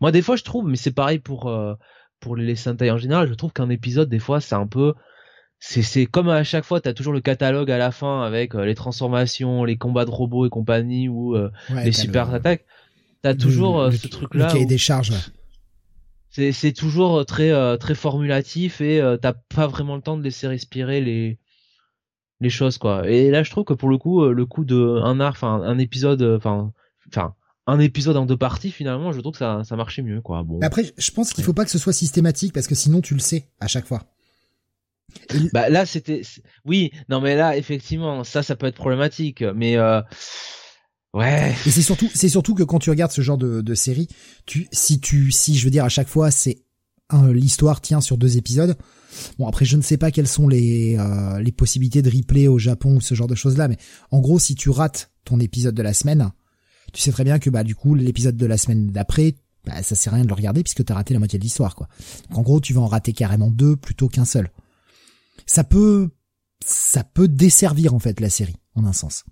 Moi, 0.00 0.10
des 0.10 0.22
fois, 0.22 0.34
je 0.34 0.42
trouve, 0.42 0.66
mais 0.66 0.76
c'est 0.76 0.90
pareil 0.90 1.20
pour 1.20 1.48
pour 2.18 2.34
les 2.34 2.56
Sentai 2.56 2.90
en 2.90 2.98
général. 2.98 3.28
Je 3.28 3.34
trouve 3.34 3.52
qu'un 3.52 3.70
épisode, 3.70 4.08
des 4.08 4.18
fois, 4.18 4.40
c'est 4.40 4.56
un 4.56 4.66
peu, 4.66 4.94
c'est 5.58 6.06
comme 6.06 6.28
à 6.28 6.44
chaque 6.44 6.64
fois, 6.64 6.80
t'as 6.80 6.92
toujours 6.92 7.12
le 7.12 7.20
catalogue 7.20 7.70
à 7.70 7.78
la 7.78 7.90
fin 7.90 8.22
avec 8.22 8.54
les 8.54 8.74
transformations, 8.74 9.64
les 9.64 9.76
combats 9.76 10.04
de 10.04 10.10
robots 10.10 10.46
et 10.46 10.50
compagnie 10.50 11.08
ou 11.08 11.36
les 11.74 11.92
super 11.92 12.32
attaques. 12.32 12.64
T'as 13.22 13.34
toujours 13.34 13.90
ce 13.92 14.06
truc-là. 14.06 14.46
Le 14.46 14.52
cahier 14.52 14.66
des 14.66 14.78
charges 14.78 15.12
c'est 16.36 16.52
c'est 16.52 16.72
toujours 16.72 17.20
euh, 17.20 17.24
très 17.24 17.50
euh, 17.50 17.78
très 17.78 17.94
formulatif 17.94 18.82
et 18.82 19.00
euh, 19.00 19.16
t'as 19.16 19.32
pas 19.32 19.66
vraiment 19.66 19.96
le 19.96 20.02
temps 20.02 20.18
de 20.18 20.22
laisser 20.22 20.46
respirer 20.46 21.00
les 21.00 21.38
les 22.40 22.50
choses 22.50 22.76
quoi. 22.76 23.08
Et 23.08 23.30
là 23.30 23.42
je 23.42 23.50
trouve 23.50 23.64
que 23.64 23.72
pour 23.72 23.88
le 23.88 23.96
coup 23.96 24.22
le 24.26 24.46
coup 24.46 24.66
de 24.66 25.00
un 25.02 25.18
art 25.20 25.32
enfin 25.32 25.62
un 25.64 25.78
épisode 25.78 26.22
enfin 26.22 26.72
enfin 27.08 27.34
un 27.66 27.78
épisode 27.78 28.18
en 28.18 28.26
deux 28.26 28.36
parties 28.36 28.70
finalement 28.70 29.12
je 29.12 29.20
trouve 29.20 29.32
que 29.32 29.38
ça 29.38 29.62
ça 29.64 29.76
marchait 29.76 30.02
mieux 30.02 30.20
quoi. 30.20 30.42
Bon. 30.42 30.60
Après 30.60 30.84
je 30.96 31.10
pense 31.10 31.32
qu'il 31.32 31.42
faut 31.42 31.54
pas 31.54 31.64
que 31.64 31.70
ce 31.70 31.78
soit 31.78 31.94
systématique 31.94 32.52
parce 32.52 32.66
que 32.66 32.74
sinon 32.74 33.00
tu 33.00 33.14
le 33.14 33.20
sais 33.20 33.48
à 33.60 33.66
chaque 33.66 33.86
fois. 33.86 34.02
Bah 35.52 35.68
là 35.68 35.86
c'était 35.86 36.22
oui 36.64 36.92
non 37.08 37.20
mais 37.20 37.34
là 37.34 37.56
effectivement 37.56 38.24
ça 38.24 38.42
ça 38.42 38.56
peut 38.56 38.66
être 38.66 38.76
problématique 38.76 39.42
mais 39.42 39.76
euh, 39.76 40.00
Ouais. 41.14 41.54
Et 41.64 41.70
c'est 41.70 41.80
surtout, 41.80 42.10
c'est 42.14 42.28
surtout 42.28 42.54
que 42.54 42.62
quand 42.62 42.78
tu 42.78 42.90
regardes 42.90 43.10
ce 43.10 43.22
genre 43.22 43.38
de, 43.38 43.62
de 43.62 43.74
série, 43.74 44.06
tu, 44.44 44.68
si 44.70 45.00
tu, 45.00 45.32
si 45.32 45.56
je 45.56 45.64
veux 45.64 45.70
dire 45.70 45.84
à 45.84 45.88
chaque 45.88 46.08
fois, 46.08 46.30
c'est 46.30 46.58
l'histoire 47.32 47.80
tient 47.80 48.00
sur 48.00 48.18
deux 48.18 48.36
épisodes. 48.36 48.76
Bon 49.38 49.46
après 49.46 49.64
je 49.64 49.76
ne 49.76 49.82
sais 49.82 49.96
pas 49.96 50.10
quelles 50.10 50.28
sont 50.28 50.48
les 50.48 50.96
euh, 50.98 51.40
les 51.40 51.52
possibilités 51.52 52.02
de 52.02 52.10
replay 52.10 52.48
au 52.48 52.58
Japon 52.58 52.96
ou 52.96 53.00
ce 53.00 53.14
genre 53.14 53.28
de 53.28 53.34
choses 53.34 53.56
là, 53.56 53.68
mais 53.68 53.76
en 54.10 54.20
gros 54.20 54.38
si 54.38 54.54
tu 54.54 54.70
rates 54.70 55.10
ton 55.24 55.40
épisode 55.40 55.74
de 55.74 55.82
la 55.82 55.94
semaine, 55.94 56.30
tu 56.92 57.00
sais 57.00 57.12
très 57.12 57.24
bien 57.24 57.38
que 57.38 57.48
bah 57.48 57.64
du 57.64 57.74
coup 57.74 57.94
l'épisode 57.94 58.36
de 58.36 58.46
la 58.46 58.58
semaine 58.58 58.88
d'après, 58.88 59.36
bah, 59.64 59.82
ça 59.82 59.94
sert 59.94 60.12
à 60.12 60.16
rien 60.16 60.24
de 60.24 60.28
le 60.28 60.34
regarder 60.34 60.62
puisque 60.62 60.84
t'as 60.84 60.94
raté 60.94 61.14
la 61.14 61.20
moitié 61.20 61.38
de 61.38 61.44
l'histoire 61.44 61.76
quoi. 61.76 61.88
Donc 62.28 62.38
en 62.38 62.42
gros 62.42 62.60
tu 62.60 62.74
vas 62.74 62.80
en 62.80 62.86
rater 62.86 63.12
carrément 63.12 63.50
deux 63.50 63.76
plutôt 63.76 64.08
qu'un 64.08 64.24
seul. 64.24 64.50
Ça 65.44 65.64
peut 65.64 66.10
ça 66.64 67.04
peut 67.04 67.28
desservir 67.28 67.94
en 67.94 67.98
fait 67.98 68.20
la 68.20 68.30
série 68.30 68.56
en 68.74 68.84
un 68.84 68.92
sens. 68.92 69.24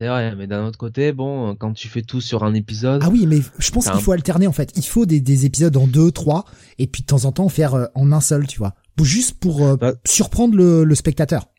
C'est 0.00 0.08
vrai, 0.08 0.34
mais 0.34 0.46
d'un 0.46 0.64
autre 0.64 0.78
côté, 0.78 1.12
bon, 1.12 1.54
quand 1.56 1.74
tu 1.74 1.88
fais 1.88 2.00
tout 2.00 2.22
sur 2.22 2.42
un 2.42 2.54
épisode. 2.54 3.02
Ah 3.04 3.10
oui, 3.10 3.26
mais 3.26 3.40
je 3.58 3.70
pense 3.70 3.90
qu'il 3.90 4.00
faut 4.00 4.12
alterner 4.12 4.46
en 4.46 4.52
fait. 4.52 4.72
Il 4.76 4.86
faut 4.86 5.04
des, 5.04 5.20
des, 5.20 5.44
épisodes 5.44 5.76
en 5.76 5.86
deux, 5.86 6.10
trois, 6.10 6.46
et 6.78 6.86
puis 6.86 7.02
de 7.02 7.06
temps 7.06 7.26
en 7.26 7.32
temps 7.32 7.50
faire 7.50 7.74
euh, 7.74 7.84
en 7.94 8.10
un 8.10 8.22
seul, 8.22 8.46
tu 8.46 8.58
vois, 8.58 8.74
juste 9.02 9.38
pour 9.38 9.62
euh, 9.62 9.76
bah 9.76 9.92
surprendre 10.06 10.56
le, 10.56 10.84
le, 10.84 10.94
spectateur. 10.94 11.50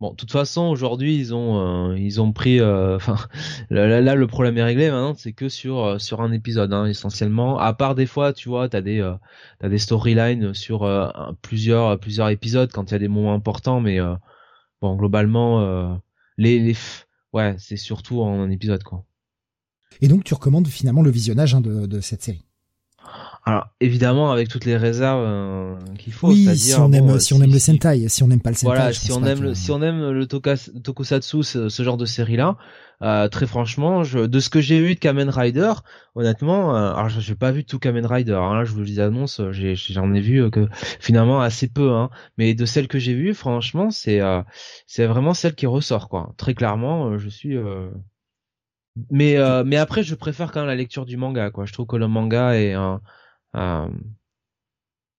Bon, 0.00 0.12
de 0.12 0.16
toute 0.16 0.32
façon, 0.32 0.62
aujourd'hui, 0.62 1.16
ils 1.16 1.34
ont 1.34 1.90
euh, 1.90 1.98
ils 1.98 2.20
ont 2.20 2.32
pris. 2.32 2.60
Enfin, 2.60 3.16
là, 3.70 4.00
là, 4.00 4.14
le 4.14 4.26
problème 4.26 4.56
est 4.58 4.62
réglé 4.62 4.90
maintenant. 4.90 5.14
C'est 5.14 5.32
que 5.32 5.48
sur 5.48 6.00
sur 6.00 6.22
un 6.22 6.32
épisode, 6.32 6.72
hein, 6.72 6.86
essentiellement. 6.86 7.58
À 7.58 7.72
part 7.74 7.94
des 7.94 8.06
fois, 8.06 8.32
tu 8.32 8.48
vois, 8.48 8.68
t'as 8.68 8.80
des 8.80 9.06
t'as 9.58 9.68
des 9.68 9.78
storylines 9.78 10.54
sur 10.54 10.88
plusieurs 11.42 11.98
plusieurs 12.00 12.30
épisodes 12.30 12.70
quand 12.72 12.90
il 12.90 12.92
y 12.92 12.96
a 12.96 12.98
des 12.98 13.08
moments 13.08 13.34
importants, 13.34 13.80
mais 13.80 13.98
bon, 14.80 14.96
globalement, 14.96 16.00
les, 16.38 16.58
les 16.58 16.76
ouais, 17.32 17.54
c'est 17.58 17.76
surtout 17.76 18.22
en 18.22 18.40
un 18.40 18.50
épisode 18.50 18.82
quoi. 18.82 19.04
Et 20.00 20.08
donc 20.08 20.24
tu 20.24 20.34
recommandes 20.34 20.68
finalement 20.68 21.02
le 21.02 21.10
visionnage 21.10 21.54
hein, 21.54 21.60
de, 21.60 21.86
de 21.86 22.00
cette 22.00 22.22
série. 22.22 22.44
Alors 23.46 23.68
évidemment 23.80 24.30
avec 24.30 24.48
toutes 24.48 24.66
les 24.66 24.76
réserves 24.76 25.24
euh, 25.26 25.74
qu'il 25.98 26.12
faut. 26.12 26.28
Oui, 26.28 26.54
si 26.56 26.74
on 26.74 26.92
aime, 26.92 27.18
si, 27.18 27.32
on 27.32 27.40
aime 27.40 27.52
le 27.52 27.58
Sentai, 27.58 28.08
si 28.08 28.22
on 28.22 28.28
n'aime 28.28 28.40
pas 28.40 28.50
le 28.50 28.56
Sentai. 28.56 28.76
Voilà, 28.76 28.92
si 28.92 29.12
on 29.12 29.24
aime, 29.24 29.42
le, 29.42 29.54
si 29.54 29.70
on 29.70 29.80
aime 29.80 30.10
le 30.10 30.26
tokusatsu, 30.26 31.42
ce, 31.42 31.82
genre 31.82 31.96
de 31.96 32.04
série 32.04 32.36
là, 32.36 32.58
euh, 33.02 33.28
très 33.28 33.46
franchement, 33.46 34.04
je, 34.04 34.18
de 34.18 34.40
ce 34.40 34.50
que 34.50 34.60
j'ai 34.60 34.80
vu 34.80 34.94
de 34.94 35.00
Kamen 35.00 35.30
Rider, 35.30 35.72
honnêtement, 36.14 36.76
euh, 36.76 36.92
alors 36.92 37.08
j'ai 37.08 37.34
pas 37.34 37.50
vu 37.50 37.64
tout 37.64 37.78
Kamen 37.78 38.04
Rider. 38.04 38.34
Hein, 38.34 38.56
là, 38.56 38.64
je 38.64 38.72
vous 38.72 38.82
les 38.82 39.00
annonce, 39.00 39.40
j'en 39.50 40.12
ai, 40.12 40.20
vu 40.20 40.50
que 40.50 40.68
finalement 41.00 41.40
assez 41.40 41.66
peu. 41.66 41.92
Hein, 41.92 42.10
mais 42.36 42.52
de 42.52 42.66
celles 42.66 42.88
que 42.88 42.98
j'ai 42.98 43.14
vues, 43.14 43.32
franchement, 43.32 43.90
c'est 43.90 44.20
c'est 44.86 45.06
vraiment 45.06 45.32
celle 45.32 45.54
qui 45.54 45.66
ressort 45.66 46.10
quoi. 46.10 46.34
Très 46.36 46.52
clairement, 46.52 47.16
je 47.16 47.28
suis 47.30 47.56
mais 49.10 49.36
mais 49.64 49.76
après 49.76 50.02
je 50.02 50.14
préfère 50.14 50.52
quand 50.52 50.60
même 50.60 50.68
la 50.68 50.74
lecture 50.74 51.06
du 51.06 51.16
manga 51.16 51.50
quoi 51.50 51.64
je 51.64 51.72
trouve 51.72 51.86
que 51.86 51.96
le 51.96 52.08
manga 52.08 52.56
est 52.56 52.72
un 52.72 53.00
euh, 53.56 53.88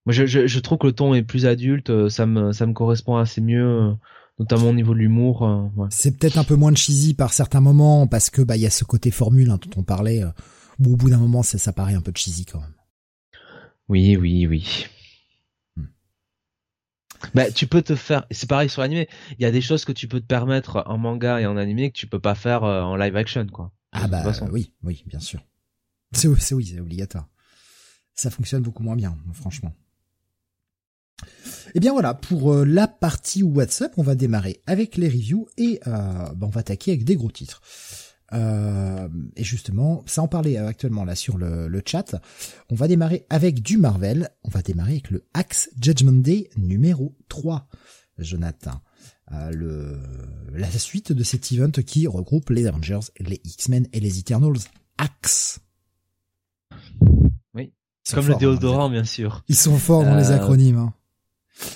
moi, 0.04 0.12
je, 0.12 0.26
je, 0.26 0.46
je, 0.46 0.60
trouve 0.60 0.78
que 0.78 0.86
le 0.86 0.92
ton 0.92 1.14
est 1.14 1.22
plus 1.22 1.46
adulte, 1.46 1.90
euh, 1.90 2.08
ça 2.08 2.26
me, 2.26 2.52
ça 2.52 2.66
me 2.66 2.72
correspond 2.72 3.16
assez 3.16 3.40
mieux, 3.40 3.64
euh, 3.64 3.92
notamment 4.38 4.70
au 4.70 4.72
niveau 4.72 4.94
de 4.94 4.98
l'humour. 4.98 5.42
Ouais. 5.76 5.88
C'est 5.90 6.18
peut-être 6.18 6.38
un 6.38 6.44
peu 6.44 6.56
moins 6.56 6.72
de 6.72 6.76
cheesy 6.76 7.14
par 7.14 7.32
certains 7.32 7.60
moments, 7.60 8.06
parce 8.06 8.30
que 8.30 8.42
bah 8.42 8.56
il 8.56 8.62
y 8.62 8.66
a 8.66 8.70
ce 8.70 8.84
côté 8.84 9.10
formule 9.10 9.50
hein, 9.50 9.58
dont 9.62 9.80
on 9.80 9.84
parlait, 9.84 10.22
où 10.80 10.92
au 10.92 10.96
bout 10.96 11.10
d'un 11.10 11.18
moment 11.18 11.42
ça, 11.42 11.58
ça 11.58 11.72
paraît 11.72 11.94
un 11.94 12.00
peu 12.00 12.12
cheesy 12.14 12.46
quand 12.46 12.60
même. 12.60 12.74
Oui, 13.88 14.16
oui, 14.16 14.46
oui. 14.46 14.86
Hmm. 15.76 15.86
Bah, 17.34 17.50
tu 17.50 17.66
peux 17.66 17.82
te 17.82 17.94
faire, 17.94 18.26
c'est 18.30 18.48
pareil 18.48 18.68
sur 18.70 18.82
l'animé. 18.82 19.08
Il 19.38 19.42
y 19.42 19.46
a 19.46 19.50
des 19.50 19.60
choses 19.60 19.84
que 19.84 19.92
tu 19.92 20.08
peux 20.08 20.20
te 20.20 20.26
permettre 20.26 20.82
en 20.86 20.98
manga 20.98 21.40
et 21.40 21.46
en 21.46 21.56
animé 21.56 21.92
que 21.92 21.98
tu 21.98 22.06
peux 22.06 22.20
pas 22.20 22.34
faire 22.34 22.62
en 22.64 22.96
live 22.96 23.16
action, 23.16 23.46
quoi. 23.46 23.72
Ah 23.92 24.08
bah 24.08 24.24
oui, 24.50 24.72
oui, 24.82 25.04
bien 25.06 25.20
sûr. 25.20 25.40
C'est 26.12 26.26
oui, 26.26 26.64
c'est 26.64 26.80
obligatoire 26.80 27.28
ça 28.14 28.30
fonctionne 28.30 28.62
beaucoup 28.62 28.82
moins 28.82 28.96
bien, 28.96 29.16
franchement. 29.32 29.72
Et 31.22 31.76
eh 31.76 31.80
bien 31.80 31.92
voilà, 31.92 32.14
pour 32.14 32.52
euh, 32.52 32.64
la 32.64 32.86
partie 32.86 33.42
WhatsApp, 33.42 33.94
on 33.96 34.02
va 34.02 34.14
démarrer 34.14 34.60
avec 34.66 34.96
les 34.96 35.08
reviews 35.08 35.48
et 35.56 35.80
euh, 35.86 35.90
bah, 36.34 36.46
on 36.46 36.50
va 36.50 36.60
attaquer 36.60 36.90
avec 36.92 37.04
des 37.04 37.16
gros 37.16 37.30
titres. 37.30 37.62
Euh, 38.34 39.08
et 39.36 39.44
justement, 39.44 40.02
ça 40.06 40.22
en 40.22 40.28
parlait 40.28 40.56
actuellement 40.56 41.04
là 41.04 41.14
sur 41.14 41.38
le, 41.38 41.68
le, 41.68 41.82
chat. 41.84 42.16
On 42.70 42.74
va 42.74 42.88
démarrer 42.88 43.26
avec 43.30 43.62
du 43.62 43.78
Marvel. 43.78 44.30
On 44.44 44.48
va 44.50 44.62
démarrer 44.62 44.92
avec 44.92 45.10
le 45.10 45.24
Axe 45.34 45.70
Judgment 45.80 46.12
Day 46.20 46.50
numéro 46.56 47.14
3, 47.28 47.68
Jonathan. 48.18 48.80
le, 49.30 49.98
la 50.52 50.70
suite 50.70 51.12
de 51.12 51.22
cet 51.24 51.52
event 51.52 51.70
qui 51.70 52.06
regroupe 52.06 52.50
les 52.50 52.66
Avengers, 52.66 53.00
les 53.18 53.40
X-Men 53.44 53.86
et 53.92 54.00
les 54.00 54.18
Eternals. 54.18 54.58
Axe. 54.98 55.60
Comme 58.10 58.28
le 58.28 58.34
déodorant, 58.34 58.90
bien 58.90 59.04
sûr. 59.04 59.42
Ils 59.48 59.56
sont 59.56 59.78
forts 59.78 60.04
dans 60.04 60.16
les 60.16 60.30
euh, 60.30 60.36
acronymes. 60.36 60.78
Hein. 60.78 60.92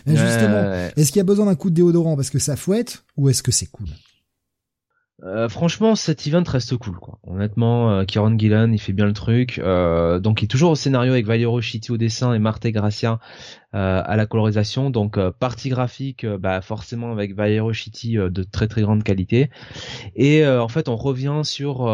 Mais 0.07 0.17
justement, 0.17 0.91
est-ce 0.97 1.13
qu'il 1.13 1.19
y 1.19 1.21
a 1.21 1.25
besoin 1.25 1.47
d'un 1.47 1.55
coup 1.55 1.71
de 1.71 1.77
déodorant 1.77 2.17
parce 2.17 2.31
que 2.31 2.39
ça 2.39 2.57
fouette 2.57 3.05
ou 3.17 3.29
est-ce 3.29 3.43
que 3.43 3.53
c'est 3.53 3.67
cool? 3.67 3.87
Euh, 5.25 5.49
franchement, 5.49 5.95
cet 5.97 6.27
event 6.27 6.43
reste 6.47 6.77
cool, 6.77 6.97
quoi. 6.99 7.19
Honnêtement, 7.27 7.91
euh, 7.91 8.05
Kieron 8.05 8.39
Gillan, 8.39 8.71
il 8.73 8.79
fait 8.79 8.93
bien 8.93 9.07
le 9.07 9.15
truc. 9.15 9.59
Euh, 9.59 10.19
donc, 10.19 10.43
il 10.43 10.45
est 10.45 10.49
toujours 10.49 10.73
au 10.73 10.75
scénario 10.75 11.13
avec 11.13 11.25
Valiero 11.25 11.59
Chiti 11.63 11.91
au 11.91 11.97
dessin 11.97 12.35
et 12.35 12.39
Marte 12.39 12.67
Gracia 12.67 13.19
euh, 13.75 14.03
à 14.05 14.17
la 14.17 14.27
colorisation. 14.27 14.91
Donc, 14.91 15.19
partie 15.39 15.71
graphique, 15.71 16.27
bah 16.27 16.61
forcément 16.61 17.13
avec 17.13 17.35
Valiero 17.35 17.73
Chiti 17.73 18.17
de 18.17 18.43
très 18.43 18.69
très 18.69 18.83
grande 18.83 19.05
qualité. 19.05 19.51
Et 20.17 20.47
en 20.47 20.69
fait, 20.69 20.89
on 20.89 20.97
revient 20.97 21.41
sur 21.45 21.85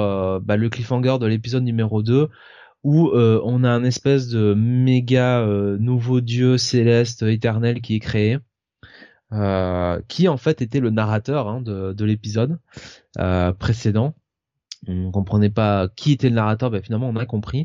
bah, 0.43 0.57
le 0.57 0.69
cliffhanger 0.69 1.19
de 1.21 1.27
l'épisode 1.27 1.63
numéro 1.63 2.03
2 2.03 2.29
où 2.85 3.09
euh, 3.09 3.41
on 3.45 3.65
a 3.65 3.71
un 3.71 3.85
espèce 3.85 4.29
de 4.29 4.55
méga 4.55 5.41
euh, 5.41 5.77
nouveau 5.79 6.21
dieu 6.21 6.59
céleste 6.59 7.23
éternel 7.23 7.81
qui 7.81 7.95
est 7.97 8.01
créé, 8.01 8.39
euh, 9.33 10.01
qui 10.09 10.29
en 10.29 10.37
fait 10.37 10.63
était 10.63 10.81
le 10.81 10.91
narrateur 10.91 11.49
hein, 11.49 11.61
de, 11.61 11.93
de 11.93 12.05
l'épisode 12.05 12.59
précédent. 13.59 14.15
On 14.89 15.13
comprenait 15.13 15.49
pas 15.49 15.87
qui 15.95 16.11
était 16.11 16.29
le 16.29 16.35
narrateur, 16.35 16.69
ben 16.69 16.83
finalement 16.83 17.09
on 17.09 17.15
a 17.15 17.25
compris. 17.25 17.63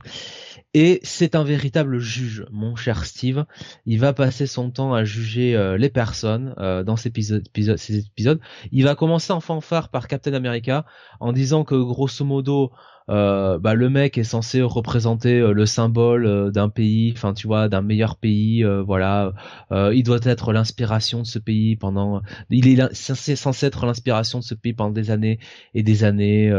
Et 0.76 1.00
c'est 1.02 1.34
un 1.34 1.44
véritable 1.44 1.98
juge, 1.98 2.46
mon 2.52 2.76
cher 2.76 3.06
Steve. 3.06 3.46
Il 3.88 4.00
va 4.00 4.14
passer 4.14 4.46
son 4.46 4.70
temps 4.70 4.94
à 4.94 5.04
juger 5.04 5.76
les 5.80 5.90
personnes 5.90 6.54
dans 6.86 6.96
ces 6.96 7.12
ces 7.16 7.98
épisodes. 7.98 8.40
Il 8.72 8.84
va 8.84 8.94
commencer 8.94 9.34
en 9.34 9.40
fanfare 9.40 9.90
par 9.90 10.08
Captain 10.08 10.34
America 10.34 10.86
en 11.20 11.34
disant 11.34 11.64
que 11.64 11.74
grosso 11.74 12.24
modo 12.24 12.72
euh, 13.10 13.58
bah, 13.58 13.74
le 13.74 13.90
mec 13.90 14.18
est 14.18 14.24
censé 14.24 14.62
représenter 14.62 15.40
euh, 15.40 15.54
le 15.54 15.66
symbole 15.66 16.26
euh, 16.26 16.52
d'un 16.52 16.68
pays, 16.70 17.14
enfin 17.16 17.34
tu 17.34 17.48
vois, 17.48 17.70
d'un 17.70 17.82
meilleur 17.82 18.18
pays, 18.18 18.64
voilà. 18.86 19.34
il 19.72 20.04
doit 20.04 20.20
être 20.24 20.54
l'inspiration 20.54 21.22
de 21.22 21.28
ce 21.28 21.40
pays 21.40 21.76
pendant, 21.76 22.22
il 22.50 22.68
est 22.68 22.94
censé, 22.94 23.36
censé 23.36 23.68
être 23.68 23.86
l'inspiration 23.86 24.40
de 24.40 24.44
ce 24.44 24.56
pays 24.56 24.74
pendant 24.74 24.92
des 24.92 25.12
années 25.12 25.40
et 25.74 25.84
des 25.84 26.04
années. 26.04 26.52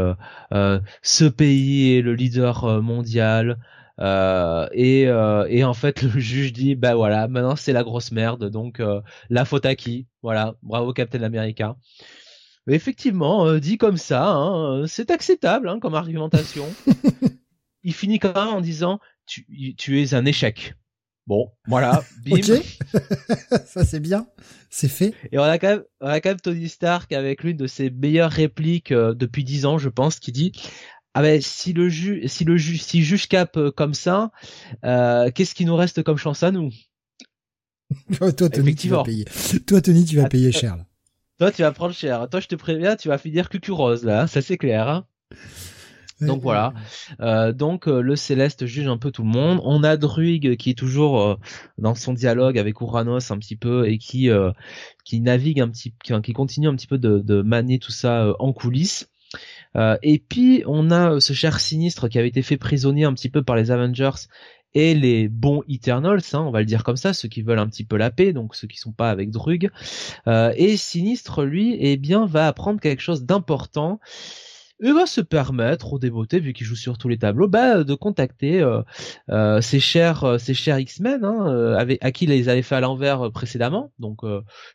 ce 1.01 1.25
pays 1.25 1.97
est 1.97 2.01
le 2.01 2.13
leader 2.15 2.81
mondial. 2.81 3.57
et, 3.99 5.01
et 5.03 5.63
en 5.63 5.73
fait 5.73 6.01
le 6.03 6.19
juge 6.19 6.53
dit 6.53 6.75
bah 6.75 6.95
voilà 6.95 7.27
maintenant 7.27 7.55
c'est 7.55 7.73
la 7.73 7.83
grosse 7.83 8.11
merde 8.11 8.49
donc 8.49 8.81
la 9.29 9.45
faute 9.45 9.65
à 9.65 9.75
qui? 9.75 10.07
Voilà 10.21 10.55
bravo 10.63 10.93
Captain 10.93 11.23
America 11.23 11.75
effectivement, 12.75 13.45
euh, 13.45 13.59
dit 13.59 13.77
comme 13.77 13.97
ça, 13.97 14.27
hein, 14.27 14.81
euh, 14.81 14.87
c'est 14.87 15.11
acceptable 15.11 15.69
hein, 15.69 15.79
comme 15.79 15.95
argumentation. 15.95 16.65
il 17.83 17.93
finit 17.93 18.19
quand 18.19 18.33
même 18.33 18.55
en 18.55 18.61
disant 18.61 18.99
tu, 19.25 19.75
tu 19.75 20.01
es 20.01 20.13
un 20.13 20.25
échec. 20.25 20.75
Bon, 21.29 21.51
voilà, 21.67 22.03
bim. 22.25 22.37
ok, 22.37 22.63
ça 23.67 23.85
c'est 23.85 23.99
bien, 23.99 24.27
c'est 24.71 24.87
fait. 24.87 25.13
Et 25.31 25.37
on 25.37 25.43
a 25.43 25.59
quand 25.59 25.67
même, 25.67 25.83
on 26.01 26.07
a 26.07 26.19
quand 26.21 26.29
même 26.29 26.39
Tony 26.39 26.67
Stark 26.67 27.11
avec 27.11 27.43
l'une 27.43 27.55
de 27.55 27.67
ses 27.67 27.91
meilleures 27.91 28.31
répliques 28.31 28.91
euh, 28.91 29.13
depuis 29.13 29.43
dix 29.43 29.67
ans, 29.67 29.77
je 29.77 29.89
pense, 29.89 30.19
qui 30.19 30.31
dit 30.31 30.51
ah 31.13 31.21
ben 31.21 31.39
si 31.39 31.73
le 31.73 31.87
juge, 31.87 32.25
si 32.25 32.45
le 32.45 32.57
juge, 32.57 32.81
si 32.81 33.03
juge 33.03 33.27
cap 33.27 33.57
euh, 33.57 33.71
comme 33.71 33.93
ça, 33.93 34.31
euh, 34.83 35.29
qu'est-ce 35.29 35.53
qui 35.53 35.65
nous 35.65 35.75
reste 35.75 36.01
comme 36.01 36.17
chance 36.17 36.41
à 36.41 36.49
nous? 36.49 36.71
Toi, 38.17 38.31
Tony, 38.31 38.73
tu 38.73 38.89
vas 38.89 39.03
payer. 39.03 39.25
Toi, 39.67 39.81
Tony, 39.81 40.05
tu 40.05 40.15
vas 40.15 40.25
ah, 40.25 40.29
payer 40.29 40.51
cher. 40.51 40.77
Là. 40.77 40.85
Toi, 41.39 41.51
tu 41.51 41.61
vas 41.61 41.71
prendre 41.71 41.93
cher. 41.93 42.27
Toi, 42.29 42.41
je 42.41 42.47
te 42.47 42.55
préviens, 42.55 42.95
tu 42.95 43.07
vas 43.07 43.17
finir 43.17 43.49
cucu 43.49 43.71
rose 43.71 44.03
là, 44.03 44.27
ça 44.27 44.41
c'est 44.41 44.57
clair. 44.57 44.87
Hein 44.89 45.05
donc 46.21 46.41
voilà. 46.41 46.73
Euh, 47.21 47.53
donc 47.53 47.87
euh, 47.87 48.01
le 48.01 48.15
Céleste 48.15 48.65
juge 48.65 48.87
un 48.87 48.97
peu 48.97 49.11
tout 49.11 49.23
le 49.23 49.29
monde. 49.29 49.61
On 49.63 49.83
a 49.83 49.97
Druig 49.97 50.57
qui 50.57 50.71
est 50.71 50.77
toujours 50.77 51.21
euh, 51.21 51.35
dans 51.77 51.95
son 51.95 52.13
dialogue 52.13 52.57
avec 52.57 52.81
Uranos 52.81 53.31
un 53.31 53.37
petit 53.37 53.55
peu 53.55 53.87
et 53.87 53.97
qui 53.97 54.29
qui 55.05 55.21
navigue 55.21 55.61
un 55.61 55.69
petit, 55.69 55.93
qui, 56.03 56.13
qui, 56.21 56.33
continue 56.33 56.67
un 56.67 56.75
petit 56.75 56.87
peu 56.87 56.97
de, 56.97 57.19
de 57.19 57.41
manier 57.41 57.79
tout 57.79 57.91
ça 57.91 58.33
en 58.39 58.51
coulisses. 58.53 59.09
et 59.75 60.19
puis 60.27 60.63
on 60.67 60.91
a 60.91 61.19
ce 61.19 61.33
cher 61.33 61.59
sinistre 61.59 62.09
qui 62.09 62.19
avait 62.19 62.27
été 62.27 62.41
fait 62.41 62.57
prisonnier 62.57 63.05
un 63.05 63.13
petit 63.13 63.29
peu 63.29 63.43
par 63.43 63.55
les 63.55 63.71
Avengers 63.71 64.27
et 64.73 64.93
les 64.93 65.27
bons 65.27 65.63
Eternals, 65.67 66.21
hein, 66.33 66.41
on 66.41 66.51
va 66.51 66.59
le 66.59 66.65
dire 66.65 66.83
comme 66.83 66.97
ça, 66.97 67.13
ceux 67.13 67.27
qui 67.27 67.41
veulent 67.41 67.59
un 67.59 67.67
petit 67.67 67.83
peu 67.83 67.97
la 67.97 68.11
paix, 68.11 68.33
donc 68.33 68.55
ceux 68.55 68.67
qui 68.67 68.77
sont 68.77 68.91
pas 68.91 69.09
avec 69.09 69.31
Drug. 69.31 69.69
et 70.27 70.77
Sinistre, 70.77 71.43
lui, 71.43 71.77
eh 71.79 71.97
bien, 71.97 72.25
va 72.25 72.47
apprendre 72.47 72.79
quelque 72.79 73.01
chose 73.01 73.23
d'important 73.23 73.99
il 74.81 74.93
va 74.93 75.05
se 75.05 75.21
permettre 75.21 75.93
aux 75.93 75.99
dévotés, 75.99 76.39
vu 76.39 76.53
qu'il 76.53 76.65
joue 76.65 76.75
sur 76.75 76.97
tous 76.97 77.09
les 77.09 77.17
tableaux, 77.17 77.47
bah, 77.47 77.83
de 77.83 77.93
contacter 77.95 78.61
euh, 78.61 78.81
euh, 79.29 79.61
ses 79.61 79.79
chers, 79.79 80.23
euh, 80.23 80.37
ses 80.37 80.53
chers 80.53 80.79
X-Men, 80.79 81.25
hein, 81.25 81.75
avec, 81.77 82.03
à 82.03 82.11
qui 82.11 82.25
ils 82.25 82.49
avaient 82.49 82.61
fait 82.61 82.75
à 82.75 82.79
l'envers 82.79 83.31
précédemment. 83.31 83.91
Donc 83.99 84.21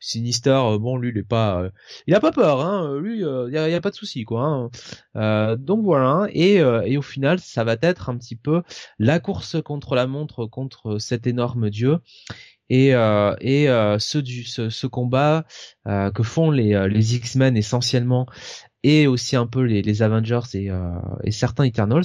Sinister, 0.00 0.60
bon, 0.80 0.96
lui, 0.96 1.10
il 1.10 1.18
est 1.18 1.22
pas, 1.22 1.68
il 2.06 2.14
a 2.14 2.20
pas 2.20 2.32
peur, 2.32 2.60
hein, 2.60 2.98
lui, 2.98 3.20
il 3.20 3.52
y 3.52 3.58
a, 3.58 3.80
pas 3.80 3.90
de 3.90 3.94
souci, 3.94 4.24
quoi. 4.24 4.70
Hein. 5.14 5.56
donc 5.56 5.82
voilà, 5.84 6.26
et, 6.32 6.62
au 6.62 7.02
final, 7.02 7.38
ça 7.38 7.64
va 7.64 7.76
être 7.80 8.10
un 8.10 8.16
petit 8.16 8.36
peu 8.36 8.62
la 8.98 9.20
course 9.20 9.56
contre 9.62 9.94
la 9.94 10.06
montre, 10.06 10.46
contre 10.46 10.98
cet 10.98 11.26
énorme 11.26 11.70
dieu 11.70 11.98
et, 12.68 12.88
et 12.88 13.66
ce, 13.98 14.86
combat 14.86 15.44
que 15.86 16.22
font 16.22 16.50
les, 16.50 16.88
les 16.88 17.16
X-Men 17.16 17.56
essentiellement 17.56 18.26
et 18.84 19.06
aussi 19.06 19.34
un 19.34 19.46
peu 19.46 19.62
les, 19.62 19.82
les 19.82 20.02
Avengers 20.02 20.42
et, 20.52 20.70
euh, 20.70 20.92
et, 21.24 21.32
certains 21.32 21.64
Eternals, 21.64 22.04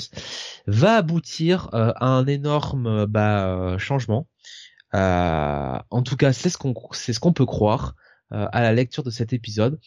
va 0.65 0.95
aboutir 0.95 1.69
euh, 1.73 1.91
à 1.97 2.07
un 2.07 2.25
énorme 2.25 3.05
bah, 3.05 3.77
changement. 3.77 4.27
Euh, 4.95 5.77
en 5.89 6.01
tout 6.01 6.15
cas, 6.15 6.33
c'est 6.33 6.49
ce 6.49 6.57
qu'on 6.57 6.73
c'est 6.93 7.13
ce 7.13 7.19
qu'on 7.19 7.33
peut 7.33 7.45
croire 7.45 7.95
à 8.31 8.61
la 8.61 8.73
lecture 8.73 9.03
de 9.03 9.09
cet 9.09 9.33
épisode. 9.33 9.79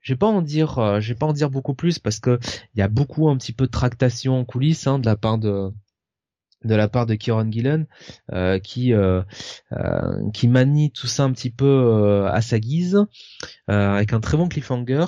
Je 0.00 0.12
vais 0.12 0.18
pas 0.18 0.26
en 0.26 0.42
dire, 0.42 1.00
je 1.00 1.08
vais 1.08 1.18
pas 1.18 1.26
en 1.26 1.32
dire 1.32 1.50
beaucoup 1.50 1.74
plus 1.74 1.98
parce 1.98 2.20
que 2.20 2.38
il 2.74 2.78
y 2.78 2.82
a 2.82 2.88
beaucoup 2.88 3.30
un 3.30 3.36
petit 3.38 3.54
peu 3.54 3.64
de 3.66 3.70
tractation 3.70 4.38
en 4.38 4.44
coulisses 4.44 4.86
hein, 4.86 4.98
de 4.98 5.06
la 5.06 5.16
part 5.16 5.38
de 5.38 5.72
de 6.64 6.74
la 6.74 6.88
part 6.88 7.06
de 7.06 7.14
Kieron 7.14 7.50
Gillen 7.50 7.86
euh, 8.32 8.58
qui 8.58 8.92
euh, 8.92 9.22
qui 10.34 10.48
manie 10.48 10.92
tout 10.92 11.06
ça 11.06 11.24
un 11.24 11.32
petit 11.32 11.50
peu 11.50 12.26
à 12.30 12.42
sa 12.42 12.58
guise 12.58 13.04
avec 13.68 14.12
un 14.12 14.20
très 14.20 14.36
bon 14.36 14.48
cliffhanger 14.48 15.06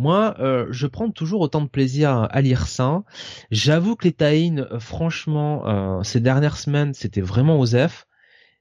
moi, 0.00 0.34
euh, 0.40 0.66
je 0.70 0.86
prends 0.86 1.10
toujours 1.10 1.42
autant 1.42 1.60
de 1.60 1.68
plaisir 1.68 2.26
à 2.30 2.40
lire 2.40 2.66
ça. 2.68 3.04
J'avoue 3.50 3.96
que 3.96 4.08
les 4.08 4.50
euh, 4.58 4.80
franchement, 4.80 5.68
euh, 5.68 6.02
ces 6.02 6.20
dernières 6.20 6.56
semaines, 6.56 6.94
c'était 6.94 7.20
vraiment 7.20 7.60
osef. 7.60 8.06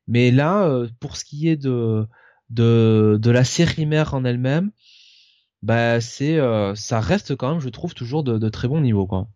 Mais 0.10 0.32
là, 0.32 0.70
pour 1.00 1.16
ce 1.16 1.24
qui 1.24 1.48
est 1.48 1.56
de 1.56 2.06
de, 2.50 3.18
de 3.22 3.32
la 3.32 3.44
série 3.46 3.86
mère 3.86 4.16
en 4.16 4.26
elle-même, 4.26 4.72
bah 5.62 6.02
c'est 6.02 6.40
ça 6.76 7.00
reste 7.00 7.36
quand 7.36 7.52
même, 7.52 7.60
je 7.62 7.70
trouve 7.70 7.94
toujours 7.94 8.24
de, 8.24 8.38
de 8.38 8.50
très 8.50 8.68
bon 8.68 8.82
niveau 8.82 9.08
quoi. 9.08 9.30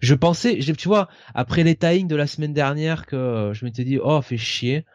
Je 0.00 0.14
pensais, 0.14 0.58
tu 0.58 0.88
vois, 0.88 1.08
après 1.34 1.62
les 1.62 1.76
tie 1.76 2.04
de 2.04 2.16
la 2.16 2.26
semaine 2.26 2.54
dernière 2.54 3.06
que 3.06 3.52
je 3.54 3.64
m'étais 3.64 3.84
dit 3.84 3.98
oh 4.02 4.22
fait 4.22 4.38
chier. 4.38 4.86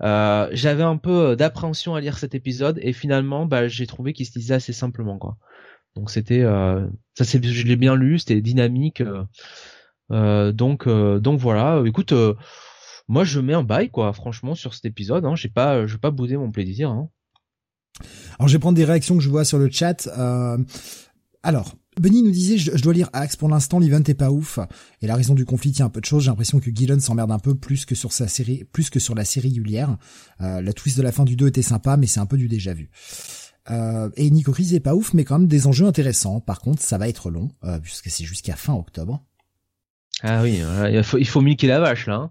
j'avais 0.00 0.82
un 0.82 0.96
peu 0.96 1.36
d'appréhension 1.36 1.94
à 1.94 2.00
lire 2.00 2.18
cet 2.18 2.34
épisode 2.34 2.78
et 2.82 2.92
finalement 2.94 3.46
bah 3.46 3.68
j'ai 3.68 3.86
trouvé 3.86 4.12
qu'il 4.14 4.26
se 4.26 4.38
lisait 4.38 4.54
assez 4.54 4.72
simplement 4.72 5.18
quoi. 5.18 5.36
Donc 5.96 6.10
c'était 6.10 6.42
euh, 6.42 6.86
ça 7.14 7.24
c'est 7.24 7.42
je 7.42 7.66
l'ai 7.66 7.76
bien 7.76 7.94
lu, 7.94 8.18
c'était 8.18 8.40
dynamique. 8.40 9.00
Euh, 9.00 9.24
euh, 10.10 10.52
donc 10.52 10.88
donc 10.88 11.38
voilà. 11.38 11.82
Écoute, 11.86 12.12
moi 13.08 13.24
je 13.24 13.40
mets 13.40 13.54
un 13.54 13.62
bail 13.62 13.90
quoi. 13.90 14.12
Franchement 14.12 14.54
sur 14.54 14.74
cet 14.74 14.84
épisode, 14.84 15.24
hein, 15.24 15.36
j'ai 15.36 15.48
pas 15.48 15.86
je 15.86 15.96
pas 15.96 16.10
bouder 16.10 16.36
mon 16.36 16.50
plaisir. 16.50 16.90
Hein. 16.90 17.08
Alors 18.38 18.48
je 18.48 18.54
vais 18.54 18.58
prendre 18.58 18.76
des 18.76 18.84
réactions 18.84 19.16
que 19.16 19.22
je 19.22 19.30
vois 19.30 19.44
sur 19.44 19.58
le 19.58 19.70
chat. 19.70 20.08
alors, 21.42 21.74
Benny 22.00 22.22
nous 22.22 22.30
disait, 22.30 22.58
je, 22.58 22.82
dois 22.82 22.92
lire 22.92 23.08
Axe, 23.12 23.36
pour 23.36 23.48
l'instant 23.48 23.78
l'event 23.78 24.02
est 24.04 24.14
pas 24.14 24.30
ouf, 24.30 24.58
et 25.00 25.06
la 25.06 25.14
raison 25.14 25.34
du 25.34 25.44
conflit 25.44 25.70
tient 25.70 25.86
un 25.86 25.90
peu 25.90 26.00
de 26.00 26.06
choses, 26.06 26.24
j'ai 26.24 26.30
l'impression 26.30 26.58
que 26.58 26.70
Gillen 26.74 26.98
s'emmerde 26.98 27.30
un 27.30 27.38
peu 27.38 27.54
plus 27.54 27.84
que 27.84 27.94
sur 27.94 28.12
sa 28.12 28.26
série, 28.26 28.64
plus 28.72 28.90
que 28.90 28.98
sur 28.98 29.14
la 29.14 29.24
série 29.24 29.48
régulière. 29.48 29.96
Euh, 30.40 30.60
la 30.60 30.72
twist 30.72 30.96
de 30.96 31.02
la 31.02 31.12
fin 31.12 31.24
du 31.24 31.36
2 31.36 31.48
était 31.48 31.62
sympa, 31.62 31.96
mais 31.96 32.06
c'est 32.06 32.20
un 32.20 32.26
peu 32.26 32.36
du 32.36 32.48
déjà 32.48 32.74
vu. 32.74 32.90
Euh, 33.70 34.10
et 34.16 34.30
Nico 34.30 34.52
Chris 34.52 34.74
est 34.74 34.80
pas 34.80 34.94
ouf, 34.94 35.14
mais 35.14 35.24
quand 35.24 35.38
même 35.38 35.48
des 35.48 35.66
enjeux 35.66 35.86
intéressants. 35.86 36.40
Par 36.40 36.60
contre, 36.60 36.82
ça 36.82 36.98
va 36.98 37.08
être 37.08 37.30
long, 37.30 37.50
euh, 37.64 37.78
puisque 37.78 38.10
c'est 38.10 38.24
jusqu'à 38.24 38.56
fin 38.56 38.74
octobre. 38.74 39.24
Ah 40.22 40.42
oui, 40.42 40.62
il 40.90 41.02
faut, 41.02 41.18
il 41.18 41.26
faut 41.26 41.40
milquer 41.40 41.66
la 41.66 41.80
vache 41.80 42.06
là. 42.06 42.14
Hein. 42.14 42.30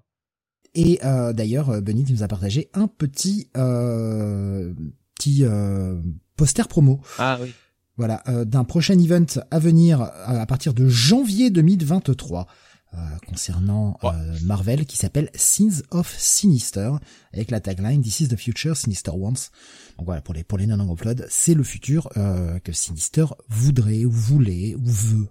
Et 0.76 1.00
euh, 1.04 1.34
d'ailleurs, 1.34 1.70
euh, 1.70 1.82
Benny 1.82 2.06
nous 2.10 2.24
a 2.24 2.28
partagé 2.28 2.70
un 2.74 2.88
petit 2.88 3.50
euh, 3.58 4.74
petit 5.16 5.44
euh, 5.44 6.00
poster 6.36 6.68
promo. 6.68 7.00
Ah 7.20 7.38
oui. 7.42 7.54
Voilà, 7.96 8.24
d'un 8.26 8.64
prochain 8.64 8.98
event 8.98 9.40
à 9.52 9.60
venir 9.60 10.02
à 10.02 10.44
partir 10.48 10.74
de 10.74 10.88
janvier 10.90 11.52
2023. 11.52 12.48
Euh, 12.96 13.18
concernant 13.28 13.98
euh, 14.04 14.10
Marvel 14.44 14.86
qui 14.86 14.98
s'appelle 14.98 15.32
Sins 15.34 15.82
of 15.90 16.16
Sinister 16.16 16.92
avec 17.34 17.50
la 17.50 17.60
tagline 17.60 18.04
This 18.04 18.20
is 18.20 18.28
the 18.28 18.36
future 18.36 18.78
Sinister 18.78 19.10
wants. 19.16 19.50
Donc 19.98 20.06
voilà 20.06 20.22
pour 20.22 20.36
les 20.36 20.44
pour 20.44 20.60
les 20.60 20.68
non 20.68 20.80
anglophones, 20.80 21.26
c'est 21.28 21.56
le 21.56 21.64
futur 21.64 22.08
euh, 22.18 22.60
que 22.60 22.72
Sinister 22.72 23.26
voudrait 23.50 24.06
ou 24.06 24.12
voulait 24.12 24.76
ou 24.76 24.84
veut. 24.86 25.28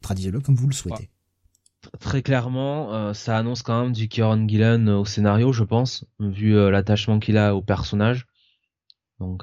Traduisez-le 0.00 0.40
comme 0.40 0.54
vous 0.54 0.68
le 0.68 0.74
souhaitez. 0.74 1.10
Très 1.98 2.22
clairement, 2.22 3.12
ça 3.14 3.36
annonce 3.36 3.62
quand 3.62 3.82
même 3.82 3.92
du 3.92 4.06
Kieron 4.06 4.46
Gillen 4.46 4.88
au 4.88 5.04
scénario, 5.04 5.52
je 5.52 5.64
pense, 5.64 6.04
vu 6.20 6.54
l'attachement 6.70 7.18
qu'il 7.18 7.36
a 7.36 7.56
au 7.56 7.62
personnage. 7.62 8.26
Donc 9.18 9.42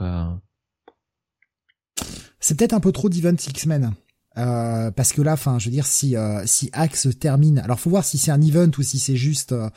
c'est 2.40 2.58
peut-être 2.58 2.74
un 2.74 2.80
peu 2.80 2.94
trop 2.94 3.10
d'event 3.10 3.34
X-Men. 3.34 3.94
Euh, 4.38 4.92
parce 4.92 5.14
que 5.14 5.22
là, 5.22 5.34
enfin, 5.34 5.60
je 5.60 5.66
veux 5.66 5.72
dire, 5.72 5.86
si 5.86 6.16
euh, 6.16 6.44
si 6.46 6.70
Axe 6.74 7.08
termine, 7.20 7.60
alors 7.60 7.80
faut 7.80 7.90
voir 7.90 8.04
si 8.04 8.18
c'est 8.18 8.32
un 8.32 8.42
event 8.42 8.72
ou 8.78 8.82
si 8.82 8.98
c'est 8.98 9.16
juste, 9.16 9.52
euh, 9.52 9.70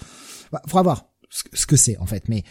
bah, 0.51 0.63
faudra 0.67 0.83
voir 0.83 1.07
ce, 1.29 1.67
que 1.67 1.77
c'est 1.77 1.99
en 1.99 2.07
fait. 2.07 2.29
Mais 2.29 2.43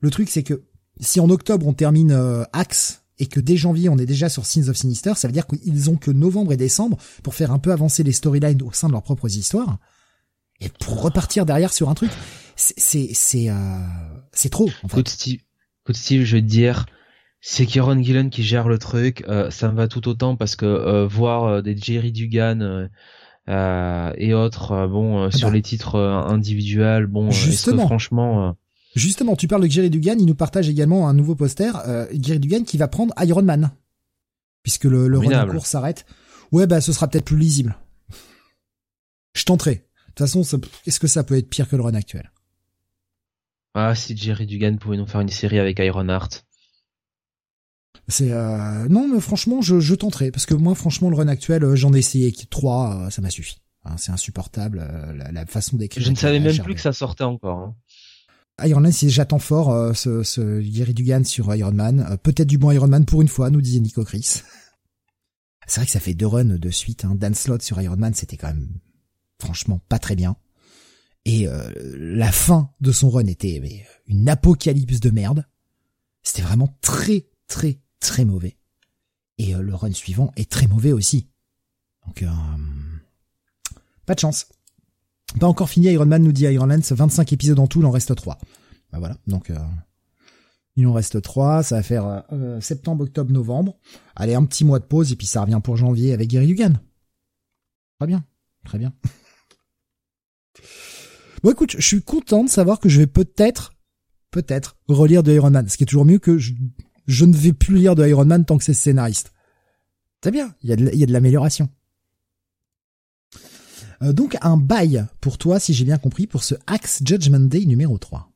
le 0.00 0.10
truc, 0.10 0.28
c'est 0.28 0.42
que 0.42 0.64
si 1.00 1.20
en 1.20 1.30
octobre 1.30 1.66
on 1.66 1.72
termine 1.72 2.12
euh, 2.12 2.44
Axe 2.52 3.02
et 3.18 3.26
que 3.26 3.40
dès 3.40 3.56
janvier 3.56 3.88
on 3.88 3.96
est 3.96 4.06
déjà 4.06 4.28
sur 4.28 4.44
Sins 4.44 4.68
of 4.68 4.76
Sinister, 4.76 5.14
ça 5.16 5.26
veut 5.28 5.32
dire 5.32 5.46
qu'ils 5.46 5.88
ont 5.88 5.96
que 5.96 6.10
novembre 6.10 6.52
et 6.52 6.56
décembre 6.56 6.98
pour 7.22 7.34
faire 7.34 7.50
un 7.50 7.58
peu 7.58 7.72
avancer 7.72 8.02
les 8.02 8.12
storylines 8.12 8.62
au 8.62 8.72
sein 8.72 8.88
de 8.88 8.92
leurs 8.92 9.02
propres 9.02 9.34
histoires 9.34 9.78
et 10.60 10.68
pour 10.68 11.00
repartir 11.00 11.46
derrière 11.46 11.72
sur 11.72 11.88
un 11.88 11.94
truc. 11.94 12.10
C'est 12.56 13.10
c'est 13.14 13.50
c'est 14.32 14.48
trop. 14.50 14.70
En 14.82 14.88
fait. 14.88 15.28
Je 15.88 16.36
veux 16.36 16.42
dire 16.42 16.86
c'est 17.46 17.66
Kieron 17.66 18.02
Gillen 18.02 18.30
qui 18.30 18.42
gère 18.42 18.68
le 18.68 18.78
truc. 18.78 19.22
Euh, 19.28 19.50
ça 19.50 19.70
me 19.70 19.76
va 19.76 19.86
tout 19.86 20.08
autant 20.08 20.34
parce 20.34 20.56
que 20.56 20.64
euh, 20.64 21.06
voir 21.06 21.44
euh, 21.44 21.60
des 21.60 21.76
Jerry 21.76 22.10
Dugan 22.10 22.88
et 23.46 24.32
autres, 24.32 24.86
bon, 24.86 25.30
sur 25.30 25.48
bah. 25.48 25.54
les 25.54 25.60
titres 25.60 25.98
individuels, 26.00 27.06
bon, 27.06 27.30
justement, 27.30 27.84
franchement. 27.84 28.56
Justement, 28.96 29.36
tu 29.36 29.46
parles 29.46 29.64
de 29.64 29.70
Jerry 29.70 29.90
Dugan, 29.90 30.16
il 30.18 30.24
nous 30.24 30.34
partage 30.34 30.70
également 30.70 31.06
un 31.06 31.12
nouveau 31.12 31.34
poster. 31.34 31.70
Jerry 32.18 32.40
Dugan 32.40 32.64
qui 32.64 32.78
va 32.78 32.88
prendre 32.88 33.12
Iron 33.22 33.42
Man, 33.42 33.70
puisque 34.62 34.84
le, 34.84 35.06
le 35.06 35.18
run 35.18 35.46
cours 35.46 35.66
s'arrête. 35.66 36.06
Ouais, 36.50 36.66
bah 36.66 36.80
ce 36.80 36.94
sera 36.94 37.08
peut-être 37.08 37.26
plus 37.26 37.36
lisible. 37.36 37.76
Je 39.34 39.44
tenterai. 39.44 39.74
De 39.74 39.80
toute 40.14 40.18
façon, 40.20 40.40
est-ce 40.86 40.98
que 40.98 41.06
ça 41.06 41.22
peut 41.22 41.36
être 41.36 41.50
pire 41.50 41.68
que 41.68 41.76
le 41.76 41.82
run 41.82 41.94
actuel? 41.94 42.32
Ah, 43.74 43.94
si 43.94 44.16
Jerry 44.16 44.46
Dugan 44.46 44.78
pouvait 44.78 44.96
nous 44.96 45.06
faire 45.06 45.20
une 45.20 45.28
série 45.28 45.58
avec 45.58 45.78
Iron 45.80 46.08
Heart. 46.08 46.46
C'est 48.08 48.32
euh, 48.32 48.88
non, 48.88 49.08
mais 49.08 49.20
franchement, 49.20 49.62
je, 49.62 49.80
je 49.80 49.94
tenterai 49.94 50.30
parce 50.30 50.46
que 50.46 50.54
moi, 50.54 50.74
franchement, 50.74 51.10
le 51.10 51.16
run 51.16 51.28
actuel, 51.28 51.64
euh, 51.64 51.76
j'en 51.76 51.94
ai 51.94 51.98
essayé 51.98 52.32
trois, 52.50 53.06
euh, 53.06 53.10
ça 53.10 53.22
m'a 53.22 53.30
suffi. 53.30 53.60
Hein, 53.84 53.96
c'est 53.96 54.12
insupportable 54.12 54.86
la, 55.32 55.46
façon 55.46 55.76
d'écrire. 55.76 56.02
Je 56.02 56.10
ne 56.10 56.16
savais 56.16 56.40
même 56.40 56.58
plus 56.58 56.74
que 56.74 56.80
ça 56.80 56.92
sortait 56.92 57.24
encore. 57.24 57.58
Hein. 57.58 57.76
Iron 58.66 58.80
Man, 58.80 58.92
si 58.92 59.10
j'attends 59.10 59.38
fort 59.38 59.94
ce, 59.96 60.22
ce 60.22 60.60
Gary 60.60 60.94
Dugan 60.94 61.24
sur 61.24 61.54
Iron 61.54 61.72
Man, 61.72 62.16
peut-être 62.22 62.46
du 62.46 62.56
bon 62.56 62.70
Iron 62.70 62.86
Man 62.86 63.04
pour 63.04 63.20
une 63.20 63.28
fois, 63.28 63.50
nous 63.50 63.60
disait 63.60 63.80
Nico 63.80 64.04
Chris. 64.04 64.42
C'est 65.66 65.80
vrai 65.80 65.86
que 65.86 65.92
ça 65.92 66.00
fait 66.00 66.14
deux 66.14 66.26
runs 66.26 66.44
de 66.44 66.70
suite. 66.70 67.04
Hein. 67.04 67.14
Dan 67.14 67.34
Slott 67.34 67.62
sur 67.62 67.80
Iron 67.80 67.96
Man, 67.96 68.14
c'était 68.14 68.36
quand 68.36 68.48
même 68.48 68.68
franchement 69.38 69.80
pas 69.88 69.98
très 69.98 70.14
bien. 70.14 70.36
Et 71.24 71.48
euh, 71.48 71.70
la 71.96 72.32
fin 72.32 72.70
de 72.80 72.92
son 72.92 73.10
run 73.10 73.26
était 73.26 73.58
mais, 73.60 73.86
une 74.06 74.28
apocalypse 74.28 75.00
de 75.00 75.10
merde. 75.10 75.46
C'était 76.22 76.42
vraiment 76.42 76.76
très 76.80 77.26
très 77.46 77.80
très 78.04 78.24
mauvais. 78.24 78.56
Et 79.38 79.54
euh, 79.54 79.62
le 79.62 79.74
run 79.74 79.92
suivant 79.92 80.32
est 80.36 80.50
très 80.50 80.66
mauvais 80.66 80.92
aussi. 80.92 81.28
Donc 82.06 82.22
euh, 82.22 82.28
pas 84.06 84.14
de 84.14 84.20
chance. 84.20 84.46
Pas 85.40 85.46
encore 85.46 85.68
fini 85.68 85.86
Iron 85.86 86.06
Man 86.06 86.22
nous 86.22 86.32
dit 86.32 86.44
Iron 86.44 86.66
Lance, 86.66 86.92
25 86.92 87.32
épisodes 87.32 87.58
en 87.58 87.66
tout, 87.66 87.80
il 87.80 87.86
en 87.86 87.90
reste 87.90 88.14
3. 88.14 88.38
Bah 88.92 88.98
voilà, 88.98 89.16
donc 89.26 89.50
il 90.76 90.86
en 90.86 90.92
reste 90.92 91.20
3, 91.20 91.64
ça 91.64 91.76
va 91.76 91.82
faire 91.82 92.22
septembre, 92.60 93.02
octobre, 93.02 93.32
novembre. 93.32 93.76
Allez, 94.14 94.34
un 94.34 94.44
petit 94.44 94.64
mois 94.64 94.78
de 94.78 94.84
pause 94.84 95.10
et 95.10 95.16
puis 95.16 95.26
ça 95.26 95.40
revient 95.40 95.60
pour 95.64 95.76
janvier 95.76 96.12
avec 96.12 96.28
Gary 96.28 96.46
Dugan. 96.46 96.74
Très 97.98 98.06
bien, 98.06 98.24
très 98.64 98.78
bien. 98.78 98.92
Bon 101.42 101.50
écoute, 101.50 101.76
je 101.76 101.86
suis 101.86 102.00
content 102.00 102.42
de 102.42 102.48
savoir 102.48 102.80
que 102.80 102.88
je 102.88 102.98
vais 102.98 103.06
peut-être, 103.06 103.74
peut-être, 104.30 104.78
relire 104.88 105.22
de 105.22 105.30
Iron 105.30 105.50
Man. 105.50 105.68
Ce 105.68 105.76
qui 105.76 105.82
est 105.82 105.86
toujours 105.86 106.06
mieux 106.06 106.18
que 106.18 106.38
je, 106.38 106.54
ne 107.06 107.36
vais 107.36 107.52
plus 107.52 107.76
lire 107.76 107.94
de 107.94 108.06
Iron 108.06 108.24
Man 108.24 108.44
tant 108.44 108.58
que 108.58 108.64
c'est 108.64 108.74
scénariste. 108.74 109.32
C'est 110.22 110.30
bien, 110.30 110.54
il 110.62 110.70
y 110.70 110.72
a 110.72 111.06
de, 111.06 111.12
l'amélioration. 111.12 111.68
Euh, 114.02 114.12
donc 114.12 114.38
un 114.40 114.56
bail 114.56 115.04
pour 115.20 115.36
toi, 115.36 115.60
si 115.60 115.74
j'ai 115.74 115.84
bien 115.84 115.98
compris, 115.98 116.26
pour 116.26 116.42
ce 116.42 116.54
Axe 116.66 117.02
Judgment 117.04 117.40
Day 117.40 117.66
numéro 117.66 117.98
3. 117.98 118.30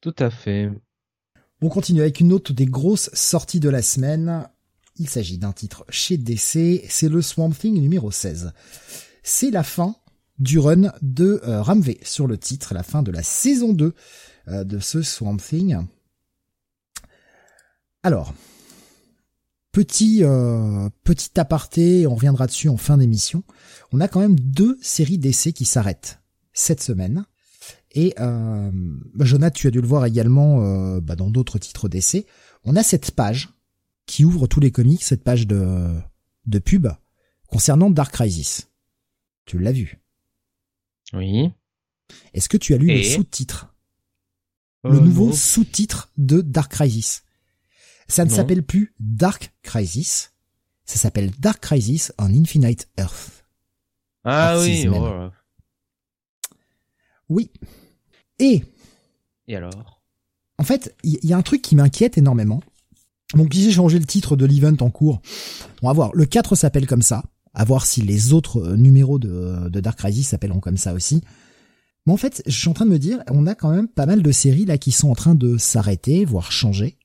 Tout 0.00 0.14
à 0.18 0.30
fait. 0.30 0.70
On 1.60 1.68
continue 1.68 2.00
avec 2.00 2.20
une 2.20 2.32
autre 2.32 2.52
des 2.52 2.66
grosses 2.66 3.10
sorties 3.12 3.58
de 3.58 3.68
la 3.68 3.82
semaine. 3.82 4.48
Il 4.96 5.08
s'agit 5.08 5.38
d'un 5.38 5.52
titre 5.52 5.84
chez 5.88 6.16
DC, 6.16 6.84
c'est 6.88 7.08
le 7.08 7.22
Swamp 7.22 7.50
Thing 7.50 7.80
numéro 7.80 8.12
16. 8.12 8.52
C'est 9.24 9.50
la 9.50 9.64
fin 9.64 9.96
du 10.38 10.58
run 10.58 10.92
de 11.02 11.40
euh, 11.44 11.62
Ramvé 11.62 11.98
sur 12.02 12.26
le 12.26 12.38
titre, 12.38 12.74
la 12.74 12.82
fin 12.82 13.02
de 13.02 13.10
la 13.10 13.22
saison 13.22 13.72
2 13.72 13.94
euh, 14.48 14.64
de 14.64 14.78
ce 14.78 15.02
Swamp 15.02 15.38
Thing. 15.38 15.78
Alors, 18.04 18.34
petit 19.72 20.22
euh, 20.22 20.88
petit 21.02 21.40
aparté, 21.40 22.06
on 22.06 22.14
reviendra 22.14 22.46
dessus 22.46 22.68
en 22.68 22.76
fin 22.76 22.98
d'émission. 22.98 23.42
On 23.92 24.00
a 24.00 24.08
quand 24.08 24.20
même 24.20 24.38
deux 24.38 24.78
séries 24.80 25.18
d'essais 25.18 25.52
qui 25.52 25.64
s'arrêtent 25.64 26.20
cette 26.52 26.82
semaine. 26.82 27.24
Et 27.92 28.14
euh, 28.20 28.70
Jonathan, 29.18 29.54
tu 29.54 29.66
as 29.66 29.70
dû 29.70 29.80
le 29.80 29.88
voir 29.88 30.04
également 30.04 30.98
bah, 31.00 31.16
dans 31.16 31.30
d'autres 31.30 31.58
titres 31.58 31.88
d'essais. 31.88 32.26
On 32.64 32.76
a 32.76 32.82
cette 32.82 33.12
page 33.12 33.48
qui 34.06 34.24
ouvre 34.24 34.46
tous 34.46 34.60
les 34.60 34.70
comics, 34.70 35.02
cette 35.02 35.24
page 35.24 35.46
de, 35.46 35.94
de 36.46 36.58
pub 36.58 36.88
concernant 37.48 37.90
Dark 37.90 38.12
Crisis. 38.12 38.68
Tu 39.46 39.58
l'as 39.58 39.72
vu? 39.72 39.98
Oui. 41.12 41.50
Est-ce 42.34 42.48
que 42.48 42.56
tu 42.56 42.74
as 42.74 42.78
lu 42.78 42.88
le 42.88 43.02
sous-titre? 43.02 43.74
Euh, 44.84 44.90
Le 44.90 45.00
nouveau 45.00 45.32
sous-titre 45.32 46.10
de 46.18 46.42
Dark 46.42 46.72
Crisis. 46.72 47.23
Ça 48.08 48.24
ne 48.24 48.30
s'appelle 48.30 48.62
plus 48.62 48.94
Dark 49.00 49.52
Crisis, 49.62 50.32
ça 50.84 50.96
s'appelle 50.96 51.30
Dark 51.38 51.60
Crisis 51.60 52.12
on 52.18 52.32
Infinite 52.34 52.88
Earth. 52.98 53.44
Ah 54.24 54.58
oui. 54.58 54.86
Oh. 54.88 55.28
Oui. 57.28 57.50
Et. 58.38 58.62
Et 59.48 59.56
alors? 59.56 60.02
En 60.58 60.64
fait, 60.64 60.94
il 61.02 61.18
y, 61.22 61.32
a 61.32 61.36
un 61.36 61.42
truc 61.42 61.62
qui 61.62 61.74
m'inquiète 61.74 62.16
énormément. 62.16 62.62
Donc 63.34 63.52
j'ai 63.52 63.72
changé 63.72 63.98
le 63.98 64.04
titre 64.04 64.36
de 64.36 64.46
l'event 64.46 64.76
en 64.80 64.90
cours. 64.90 65.20
On 65.82 65.88
va 65.88 65.92
voir. 65.92 66.10
Le 66.14 66.24
4 66.24 66.54
s'appelle 66.54 66.86
comme 66.86 67.02
ça 67.02 67.24
à 67.54 67.64
voir 67.64 67.86
si 67.86 68.02
les 68.02 68.32
autres 68.32 68.58
euh, 68.58 68.76
numéros 68.76 69.18
de, 69.18 69.68
Dark 69.80 69.98
Crisis 69.98 70.28
s'appelleront 70.28 70.60
comme 70.60 70.76
ça 70.76 70.92
aussi. 70.92 71.22
Mais 72.06 72.12
en 72.12 72.16
fait, 72.16 72.42
je 72.46 72.58
suis 72.58 72.68
en 72.68 72.74
train 72.74 72.84
de 72.84 72.90
me 72.90 72.98
dire, 72.98 73.22
on 73.30 73.46
a 73.46 73.54
quand 73.54 73.70
même 73.70 73.88
pas 73.88 74.06
mal 74.06 74.22
de 74.22 74.32
séries 74.32 74.64
là 74.66 74.76
qui 74.76 74.92
sont 74.92 75.08
en 75.08 75.14
train 75.14 75.34
de 75.34 75.56
s'arrêter, 75.56 76.24
voire 76.24 76.52
changer. 76.52 76.98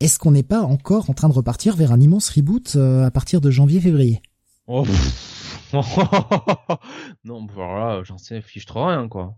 Est-ce 0.00 0.18
qu'on 0.18 0.32
n'est 0.32 0.42
pas 0.42 0.62
encore 0.62 1.08
en 1.10 1.14
train 1.14 1.28
de 1.28 1.34
repartir 1.34 1.76
vers 1.76 1.92
un 1.92 2.00
immense 2.00 2.28
reboot 2.30 2.76
euh, 2.76 3.04
à 3.04 3.10
partir 3.10 3.40
de 3.40 3.50
janvier-février 3.50 4.20
oh, 4.66 4.86
Non, 7.24 7.46
voilà, 7.52 8.02
j'en 8.04 8.18
sais, 8.18 8.40
fiche 8.42 8.66
trop 8.66 8.86
rien 8.86 9.08
quoi. 9.08 9.36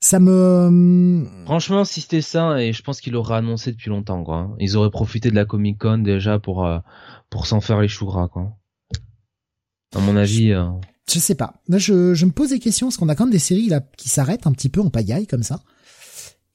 Ça 0.00 0.20
me... 0.20 1.26
Franchement, 1.46 1.84
si 1.84 2.00
c'était 2.02 2.20
ça, 2.20 2.62
et 2.62 2.72
je 2.72 2.82
pense 2.82 3.00
qu'il 3.00 3.14
l'aurait 3.14 3.36
annoncé 3.36 3.72
depuis 3.72 3.88
longtemps, 3.88 4.22
quoi. 4.22 4.54
Ils 4.60 4.76
auraient 4.76 4.90
profité 4.90 5.30
de 5.30 5.34
la 5.34 5.46
Comic 5.46 5.78
Con 5.78 5.98
déjà 5.98 6.38
pour 6.38 6.66
euh, 6.66 6.78
pour 7.30 7.46
s'en 7.46 7.60
faire 7.60 7.80
les 7.80 7.88
choux 7.88 8.06
gras, 8.06 8.28
quoi 8.28 8.56
à 9.96 10.00
mon 10.00 10.16
avis. 10.16 10.52
Euh... 10.52 10.68
Je 11.10 11.18
sais 11.18 11.34
pas. 11.34 11.54
Je, 11.68 12.14
je 12.14 12.26
me 12.26 12.32
pose 12.32 12.50
des 12.50 12.58
questions 12.58 12.88
parce 12.88 12.96
qu'on 12.96 13.08
a 13.08 13.14
quand 13.14 13.24
même 13.24 13.32
des 13.32 13.38
séries 13.38 13.68
là 13.68 13.80
qui 13.96 14.08
s'arrêtent 14.08 14.46
un 14.46 14.52
petit 14.52 14.68
peu 14.68 14.80
en 14.80 14.90
pagaille 14.90 15.26
comme 15.26 15.42
ça, 15.42 15.60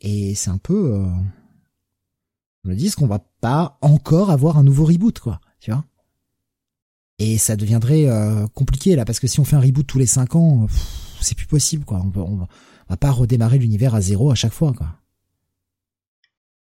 et 0.02 0.36
c'est 0.36 0.50
un 0.50 0.58
peu. 0.58 0.94
Euh... 0.94 1.06
Je 2.64 2.70
me 2.70 2.76
dis 2.76 2.92
qu'on 2.92 3.08
va 3.08 3.20
pas 3.42 3.78
encore 3.82 4.30
avoir 4.30 4.58
un 4.58 4.64
nouveau 4.64 4.86
reboot, 4.86 5.20
quoi. 5.20 5.42
Tu 5.60 5.72
vois. 5.72 5.84
Et 7.20 7.38
ça 7.38 7.56
deviendrait 7.56 8.08
euh, 8.08 8.48
compliqué 8.48 8.96
là 8.96 9.06
parce 9.06 9.20
que 9.20 9.28
si 9.28 9.40
on 9.40 9.44
fait 9.44 9.56
un 9.56 9.62
reboot 9.62 9.86
tous 9.86 10.00
les 10.00 10.06
cinq 10.06 10.36
ans, 10.36 10.68
c'est 11.22 11.36
plus 11.36 11.48
possible, 11.48 11.86
quoi. 11.86 12.04
On, 12.16 12.20
on, 12.20 12.48
va 12.90 12.98
pas 12.98 13.12
redémarrer 13.12 13.58
l'univers 13.58 13.96
à 13.96 14.02
zéro 14.02 14.32
à 14.32 14.36
chaque 14.36 14.54
fois, 14.54 14.74
quoi. 14.74 14.88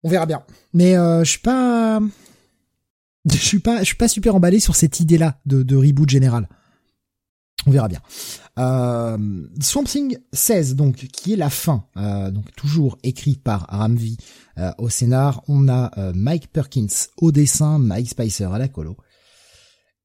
On 0.03 0.09
verra 0.09 0.25
bien. 0.25 0.43
Mais 0.73 0.95
euh, 0.97 1.23
je 1.23 1.31
suis 1.31 1.39
pas 1.39 1.99
je 3.25 3.37
suis 3.37 3.59
pas, 3.59 3.79
je 3.79 3.85
suis 3.85 3.95
pas 3.95 4.07
super 4.07 4.35
emballé 4.35 4.59
sur 4.59 4.75
cette 4.75 4.99
idée-là 4.99 5.39
de, 5.45 5.63
de 5.63 5.75
reboot 5.75 6.09
général. 6.09 6.47
On 7.67 7.71
verra 7.71 7.87
bien. 7.87 8.01
Euh, 8.59 9.47
Swamp 9.59 9.85
Thing 9.85 10.17
16, 10.33 10.75
donc, 10.75 10.95
qui 10.95 11.33
est 11.33 11.37
la 11.37 11.49
fin, 11.49 11.87
euh, 11.97 12.31
donc 12.31 12.53
toujours 12.55 12.97
écrit 13.03 13.35
par 13.35 13.65
Ramvi 13.69 14.17
euh, 14.57 14.71
au 14.77 14.89
scénar. 14.89 15.43
On 15.47 15.67
a 15.67 15.91
euh, 15.97 16.13
Mike 16.15 16.51
Perkins 16.51 16.87
au 17.17 17.31
dessin, 17.31 17.79
Mike 17.79 18.09
Spicer 18.09 18.45
à 18.45 18.59
la 18.59 18.67
colo. 18.67 18.97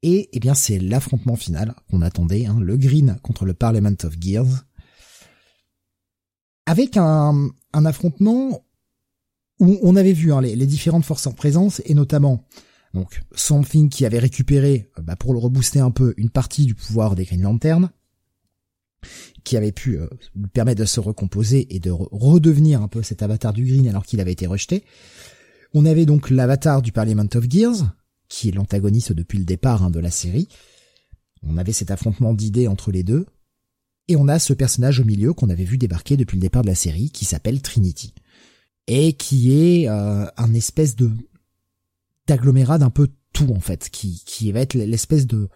Et 0.02 0.30
eh 0.32 0.40
bien 0.40 0.54
c'est 0.54 0.78
l'affrontement 0.78 1.36
final 1.36 1.74
qu'on 1.90 2.00
attendait, 2.00 2.46
hein, 2.46 2.58
le 2.60 2.78
Green 2.78 3.18
contre 3.22 3.44
le 3.44 3.52
Parliament 3.52 3.96
of 4.04 4.14
Gears. 4.18 4.64
Avec 6.64 6.96
un, 6.96 7.50
un 7.74 7.84
affrontement 7.84 8.64
où 9.58 9.78
on 9.82 9.96
avait 9.96 10.14
vu 10.14 10.32
hein, 10.32 10.40
les, 10.40 10.56
les, 10.56 10.66
différentes 10.66 11.04
forces 11.04 11.26
en 11.26 11.32
présence, 11.32 11.82
et 11.84 11.92
notamment 11.92 12.46
donc 12.94 13.22
Something 13.34 13.88
qui 13.88 14.04
avait 14.04 14.18
récupéré, 14.18 14.90
euh, 14.98 15.02
bah, 15.02 15.16
pour 15.16 15.32
le 15.32 15.38
rebooster 15.38 15.80
un 15.80 15.90
peu, 15.90 16.14
une 16.16 16.30
partie 16.30 16.66
du 16.66 16.74
pouvoir 16.74 17.14
des 17.14 17.24
Green 17.24 17.42
Lantern, 17.42 17.90
qui 19.44 19.56
avait 19.56 19.72
pu 19.72 19.98
euh, 19.98 20.08
lui 20.34 20.48
permettre 20.48 20.80
de 20.80 20.86
se 20.86 21.00
recomposer 21.00 21.74
et 21.74 21.78
de 21.78 21.90
redevenir 21.90 22.82
un 22.82 22.88
peu 22.88 23.02
cet 23.02 23.22
avatar 23.22 23.52
du 23.52 23.64
Green 23.64 23.88
alors 23.88 24.04
qu'il 24.04 24.20
avait 24.20 24.32
été 24.32 24.46
rejeté. 24.46 24.84
On 25.72 25.86
avait 25.86 26.06
donc 26.06 26.30
l'avatar 26.30 26.82
du 26.82 26.92
Parliament 26.92 27.28
of 27.34 27.48
Gears, 27.48 27.94
qui 28.28 28.48
est 28.48 28.52
l'antagoniste 28.52 29.12
depuis 29.12 29.38
le 29.38 29.44
départ 29.44 29.84
hein, 29.84 29.90
de 29.90 30.00
la 30.00 30.10
série. 30.10 30.48
On 31.42 31.56
avait 31.56 31.72
cet 31.72 31.90
affrontement 31.90 32.34
d'idées 32.34 32.68
entre 32.68 32.90
les 32.90 33.02
deux. 33.02 33.26
Et 34.08 34.16
on 34.16 34.26
a 34.26 34.40
ce 34.40 34.52
personnage 34.52 34.98
au 34.98 35.04
milieu 35.04 35.32
qu'on 35.32 35.50
avait 35.50 35.64
vu 35.64 35.78
débarquer 35.78 36.16
depuis 36.16 36.36
le 36.36 36.40
départ 36.40 36.62
de 36.62 36.68
la 36.68 36.74
série, 36.74 37.10
qui 37.10 37.24
s'appelle 37.24 37.62
Trinity. 37.62 38.12
Et 38.88 39.12
qui 39.12 39.52
est 39.52 39.88
euh, 39.88 40.26
un 40.36 40.52
espèce 40.54 40.96
de 40.96 41.10
agglomérat 42.30 42.78
d'un 42.78 42.90
peu 42.90 43.08
tout 43.32 43.50
en 43.50 43.60
fait, 43.60 43.88
qui, 43.90 44.22
qui 44.26 44.50
va 44.52 44.60
être 44.60 44.74
l'espèce 44.74 45.26
de 45.26 45.48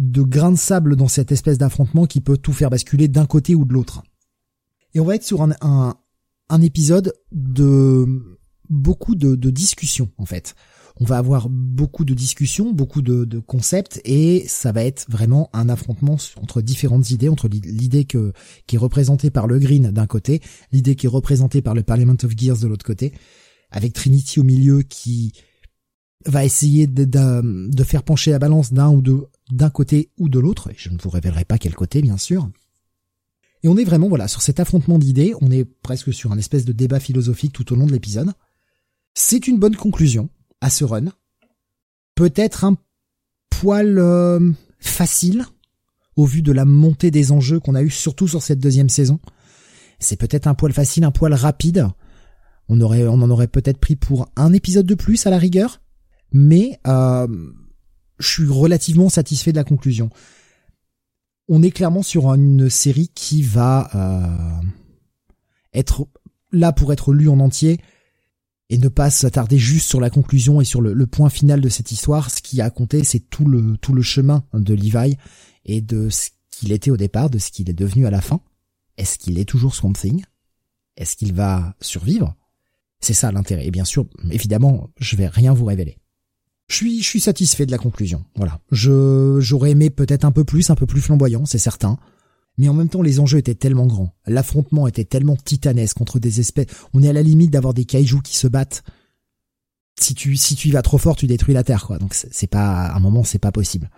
de 0.00 0.22
grain 0.22 0.50
de 0.50 0.56
sable 0.56 0.96
dans 0.96 1.08
cette 1.08 1.30
espèce 1.30 1.58
d'affrontement 1.58 2.06
qui 2.06 2.22
peut 2.22 2.38
tout 2.38 2.54
faire 2.54 2.70
basculer 2.70 3.06
d'un 3.06 3.26
côté 3.26 3.54
ou 3.54 3.66
de 3.66 3.74
l'autre. 3.74 4.02
Et 4.94 5.00
on 5.00 5.04
va 5.04 5.14
être 5.14 5.24
sur 5.24 5.42
un, 5.42 5.50
un, 5.60 5.94
un 6.48 6.62
épisode 6.62 7.12
de 7.32 8.06
beaucoup 8.70 9.14
de, 9.14 9.34
de, 9.34 9.50
discussions 9.50 10.10
en 10.16 10.24
fait. 10.24 10.54
On 10.98 11.04
va 11.04 11.18
avoir 11.18 11.48
beaucoup 11.48 12.04
de 12.04 12.14
discussions, 12.14 12.72
beaucoup 12.72 13.02
de, 13.02 13.24
de, 13.24 13.38
concepts 13.38 14.00
et 14.04 14.44
ça 14.48 14.72
va 14.72 14.84
être 14.84 15.06
vraiment 15.08 15.50
un 15.52 15.68
affrontement 15.68 16.16
entre 16.42 16.62
différentes 16.62 17.10
idées, 17.10 17.28
entre 17.28 17.48
l'idée 17.48 18.04
que 18.04 18.32
qui 18.66 18.76
est 18.76 18.78
représentée 18.78 19.30
par 19.30 19.46
le 19.46 19.58
Green 19.58 19.90
d'un 19.90 20.06
côté, 20.06 20.40
l'idée 20.72 20.96
qui 20.96 21.06
est 21.06 21.10
représentée 21.10 21.62
par 21.62 21.74
le 21.74 21.82
Parliament 21.82 22.16
of 22.22 22.32
Gears 22.36 22.58
de 22.58 22.66
l'autre 22.66 22.86
côté, 22.86 23.12
avec 23.70 23.92
Trinity 23.92 24.40
au 24.40 24.44
milieu 24.44 24.82
qui 24.82 25.32
va 26.26 26.44
essayer 26.44 26.86
de, 26.86 27.84
faire 27.84 28.02
pencher 28.02 28.30
la 28.30 28.38
balance 28.38 28.72
d'un 28.72 28.90
ou 28.90 29.00
de 29.02 29.26
d'un 29.50 29.70
côté 29.70 30.10
ou 30.16 30.28
de 30.28 30.38
l'autre. 30.38 30.70
Je 30.76 30.90
ne 30.90 30.98
vous 30.98 31.10
révélerai 31.10 31.44
pas 31.44 31.58
quel 31.58 31.74
côté, 31.74 32.02
bien 32.02 32.16
sûr. 32.16 32.48
Et 33.62 33.68
on 33.68 33.76
est 33.76 33.84
vraiment 33.84 34.08
voilà 34.08 34.28
sur 34.28 34.42
cet 34.42 34.60
affrontement 34.60 34.98
d'idées. 34.98 35.34
On 35.40 35.50
est 35.50 35.64
presque 35.64 36.12
sur 36.14 36.32
un 36.32 36.38
espèce 36.38 36.64
de 36.64 36.72
débat 36.72 37.00
philosophique 37.00 37.52
tout 37.52 37.72
au 37.72 37.76
long 37.76 37.86
de 37.86 37.92
l'épisode. 37.92 38.32
C'est 39.14 39.48
une 39.48 39.58
bonne 39.58 39.76
conclusion 39.76 40.30
à 40.60 40.70
ce 40.70 40.84
run. 40.84 41.06
Peut-être 42.14 42.64
un 42.64 42.76
poil 43.50 43.98
euh, 43.98 44.52
facile 44.78 45.44
au 46.16 46.26
vu 46.26 46.42
de 46.42 46.52
la 46.52 46.64
montée 46.64 47.10
des 47.10 47.32
enjeux 47.32 47.60
qu'on 47.60 47.74
a 47.74 47.82
eu 47.82 47.90
surtout 47.90 48.28
sur 48.28 48.42
cette 48.42 48.60
deuxième 48.60 48.88
saison. 48.88 49.18
C'est 49.98 50.16
peut-être 50.16 50.46
un 50.46 50.54
poil 50.54 50.72
facile, 50.72 51.04
un 51.04 51.10
poil 51.10 51.34
rapide. 51.34 51.88
On 52.68 52.80
on 52.80 53.22
en 53.22 53.30
aurait 53.30 53.48
peut-être 53.48 53.78
pris 53.78 53.96
pour 53.96 54.28
un 54.36 54.52
épisode 54.52 54.86
de 54.86 54.94
plus 54.94 55.26
à 55.26 55.30
la 55.30 55.38
rigueur 55.38 55.80
mais 56.32 56.78
euh, 56.86 57.26
je 58.18 58.28
suis 58.28 58.46
relativement 58.46 59.08
satisfait 59.08 59.52
de 59.52 59.56
la 59.56 59.64
conclusion. 59.64 60.10
on 61.48 61.62
est 61.62 61.70
clairement 61.70 62.02
sur 62.02 62.32
une 62.32 62.70
série 62.70 63.10
qui 63.14 63.42
va 63.42 63.90
euh, 63.94 64.66
être 65.72 66.06
là 66.52 66.72
pour 66.72 66.92
être 66.92 67.12
lue 67.12 67.28
en 67.28 67.40
entier 67.40 67.80
et 68.68 68.78
ne 68.78 68.88
pas 68.88 69.10
s'attarder 69.10 69.58
juste 69.58 69.88
sur 69.88 70.00
la 70.00 70.10
conclusion 70.10 70.60
et 70.60 70.64
sur 70.64 70.80
le, 70.80 71.06
point 71.06 71.28
final 71.28 71.60
de 71.60 71.68
cette 71.68 71.90
histoire. 71.90 72.30
Ce 72.30 72.40
qui 72.40 72.60
a 72.60 72.70
compté, 72.70 73.02
c'est 73.02 73.18
tout 73.18 73.44
le 73.44 73.76
tout 73.78 73.92
le 73.92 74.02
chemin 74.02 74.44
de 74.54 74.74
Levi 74.74 75.16
et 75.64 75.80
de 75.80 76.08
ce 76.08 76.30
qu'il 76.52 76.70
était 76.70 76.92
au 76.92 76.96
départ, 76.96 77.30
de 77.30 77.38
ce 77.38 77.50
qu'il 77.50 77.68
est 77.68 77.74
devenu 77.74 78.06
à 78.06 78.10
la 78.10 78.20
fin. 78.20 78.40
Est-ce 78.96 79.18
qu'il 79.18 79.38
est 79.38 79.44
toujours 79.44 79.74
Swamp 79.74 79.94
Thing? 79.94 80.24
Est-ce 80.96 81.16
qu'il 81.16 81.32
va 81.32 81.74
survivre? 81.80 82.36
C'est 83.00 83.14
ça 83.14 83.32
l'intérêt. 83.32 83.66
Et 83.66 83.70
bien 83.70 83.84
sûr, 83.84 84.06
évidemment, 84.30 84.90
je 84.98 85.16
vais 85.16 85.26
rien 85.26 85.52
vous 85.52 85.64
révéler. 85.64 85.96
Je 86.70 86.76
suis, 87.02 87.20
satisfait 87.20 87.66
de 87.66 87.72
la 87.72 87.78
conclusion. 87.78 88.24
Voilà. 88.36 88.60
Je, 88.70 89.38
j'aurais 89.40 89.72
aimé 89.72 89.90
peut-être 89.90 90.24
un 90.24 90.30
peu 90.30 90.44
plus, 90.44 90.70
un 90.70 90.76
peu 90.76 90.86
plus 90.86 91.00
flamboyant, 91.00 91.44
c'est 91.44 91.58
certain. 91.58 91.98
Mais 92.58 92.68
en 92.68 92.74
même 92.74 92.88
temps, 92.88 93.02
les 93.02 93.18
enjeux 93.18 93.38
étaient 93.38 93.56
tellement 93.56 93.86
grands. 93.86 94.14
L'affrontement 94.26 94.86
était 94.86 95.04
tellement 95.04 95.34
titanesque 95.36 95.96
contre 95.96 96.20
des 96.20 96.38
espèces. 96.38 96.68
On 96.94 97.02
est 97.02 97.08
à 97.08 97.12
la 97.12 97.22
limite 97.22 97.50
d'avoir 97.50 97.74
des 97.74 97.84
kaijus 97.84 98.22
qui 98.22 98.36
se 98.36 98.46
battent. 98.46 98.84
Si 100.00 100.14
tu, 100.14 100.36
si 100.36 100.54
tu 100.54 100.68
y 100.68 100.70
vas 100.70 100.82
trop 100.82 100.98
fort, 100.98 101.16
tu 101.16 101.26
détruis 101.26 101.54
la 101.54 101.64
terre, 101.64 101.86
quoi. 101.86 101.98
Donc 101.98 102.14
c'est 102.14 102.46
pas, 102.46 102.82
à 102.82 102.96
un 102.96 103.00
moment, 103.00 103.24
c'est 103.24 103.40
pas 103.40 103.50
possible. 103.50 103.90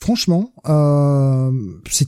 Franchement, 0.00 0.52
euh, 0.68 1.52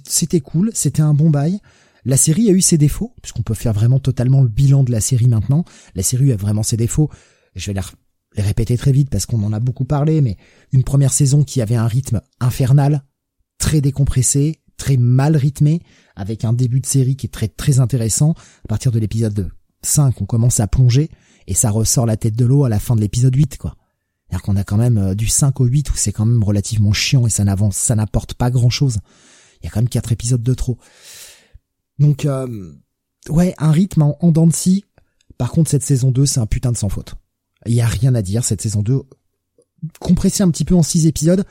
c'était 0.08 0.40
cool, 0.40 0.72
c'était 0.74 1.02
un 1.02 1.14
bon 1.14 1.30
bail. 1.30 1.60
La 2.04 2.16
série 2.16 2.50
a 2.50 2.52
eu 2.52 2.60
ses 2.60 2.76
défauts, 2.76 3.14
puisqu'on 3.22 3.42
peut 3.42 3.54
faire 3.54 3.72
vraiment 3.72 4.00
totalement 4.00 4.42
le 4.42 4.48
bilan 4.48 4.82
de 4.82 4.90
la 4.90 5.00
série 5.00 5.28
maintenant. 5.28 5.64
La 5.94 6.02
série 6.02 6.32
a 6.32 6.36
vraiment 6.36 6.64
ses 6.64 6.76
défauts. 6.76 7.08
Je 7.54 7.66
vais 7.68 7.74
leur 7.74 7.92
les 8.38 8.44
répéter 8.44 8.78
très 8.78 8.92
vite 8.92 9.10
parce 9.10 9.26
qu'on 9.26 9.42
en 9.42 9.52
a 9.52 9.60
beaucoup 9.60 9.84
parlé, 9.84 10.20
mais 10.20 10.36
une 10.72 10.84
première 10.84 11.12
saison 11.12 11.42
qui 11.44 11.60
avait 11.60 11.74
un 11.74 11.86
rythme 11.86 12.20
infernal, 12.40 13.04
très 13.58 13.80
décompressé, 13.80 14.60
très 14.76 14.96
mal 14.96 15.36
rythmé, 15.36 15.82
avec 16.14 16.44
un 16.44 16.52
début 16.52 16.80
de 16.80 16.86
série 16.86 17.16
qui 17.16 17.26
est 17.26 17.30
très 17.30 17.48
très 17.48 17.80
intéressant. 17.80 18.34
À 18.64 18.68
partir 18.68 18.92
de 18.92 18.98
l'épisode 18.98 19.50
5, 19.82 20.22
on 20.22 20.24
commence 20.24 20.60
à 20.60 20.68
plonger 20.68 21.10
et 21.46 21.54
ça 21.54 21.70
ressort 21.70 22.06
la 22.06 22.16
tête 22.16 22.36
de 22.36 22.44
l'eau 22.44 22.64
à 22.64 22.68
la 22.68 22.78
fin 22.78 22.94
de 22.94 23.00
l'épisode 23.00 23.34
8, 23.34 23.58
quoi. 23.58 23.74
C'est-à-dire 24.28 24.42
qu'on 24.42 24.56
a 24.56 24.64
quand 24.64 24.76
même 24.76 24.98
euh, 24.98 25.14
du 25.14 25.26
5 25.26 25.58
au 25.60 25.64
8 25.64 25.90
où 25.90 25.96
c'est 25.96 26.12
quand 26.12 26.26
même 26.26 26.44
relativement 26.44 26.92
chiant 26.92 27.26
et 27.26 27.30
ça 27.30 27.44
n'avance, 27.44 27.76
ça 27.76 27.94
n'apporte 27.94 28.34
pas 28.34 28.50
grand 28.50 28.70
chose. 28.70 28.98
Il 29.60 29.64
y 29.64 29.68
a 29.68 29.70
quand 29.70 29.80
même 29.80 29.88
quatre 29.88 30.12
épisodes 30.12 30.42
de 30.42 30.54
trop. 30.54 30.78
Donc, 31.98 32.26
euh, 32.26 32.72
ouais, 33.30 33.54
un 33.58 33.72
rythme 33.72 34.02
en, 34.02 34.18
en 34.20 34.30
dents 34.30 34.46
de 34.46 34.52
scie. 34.52 34.84
Par 35.38 35.50
contre, 35.50 35.70
cette 35.70 35.82
saison 35.82 36.10
2, 36.10 36.26
c'est 36.26 36.40
un 36.40 36.46
putain 36.46 36.72
de 36.72 36.76
sans 36.76 36.90
faute. 36.90 37.14
Il 37.66 37.74
y 37.74 37.80
a 37.80 37.86
rien 37.86 38.14
à 38.14 38.22
dire 38.22 38.44
cette 38.44 38.62
saison 38.62 38.82
2 38.82 39.02
compressée 40.00 40.42
un 40.42 40.50
petit 40.50 40.64
peu 40.64 40.74
en 40.74 40.82
six 40.82 41.06
épisodes, 41.06 41.44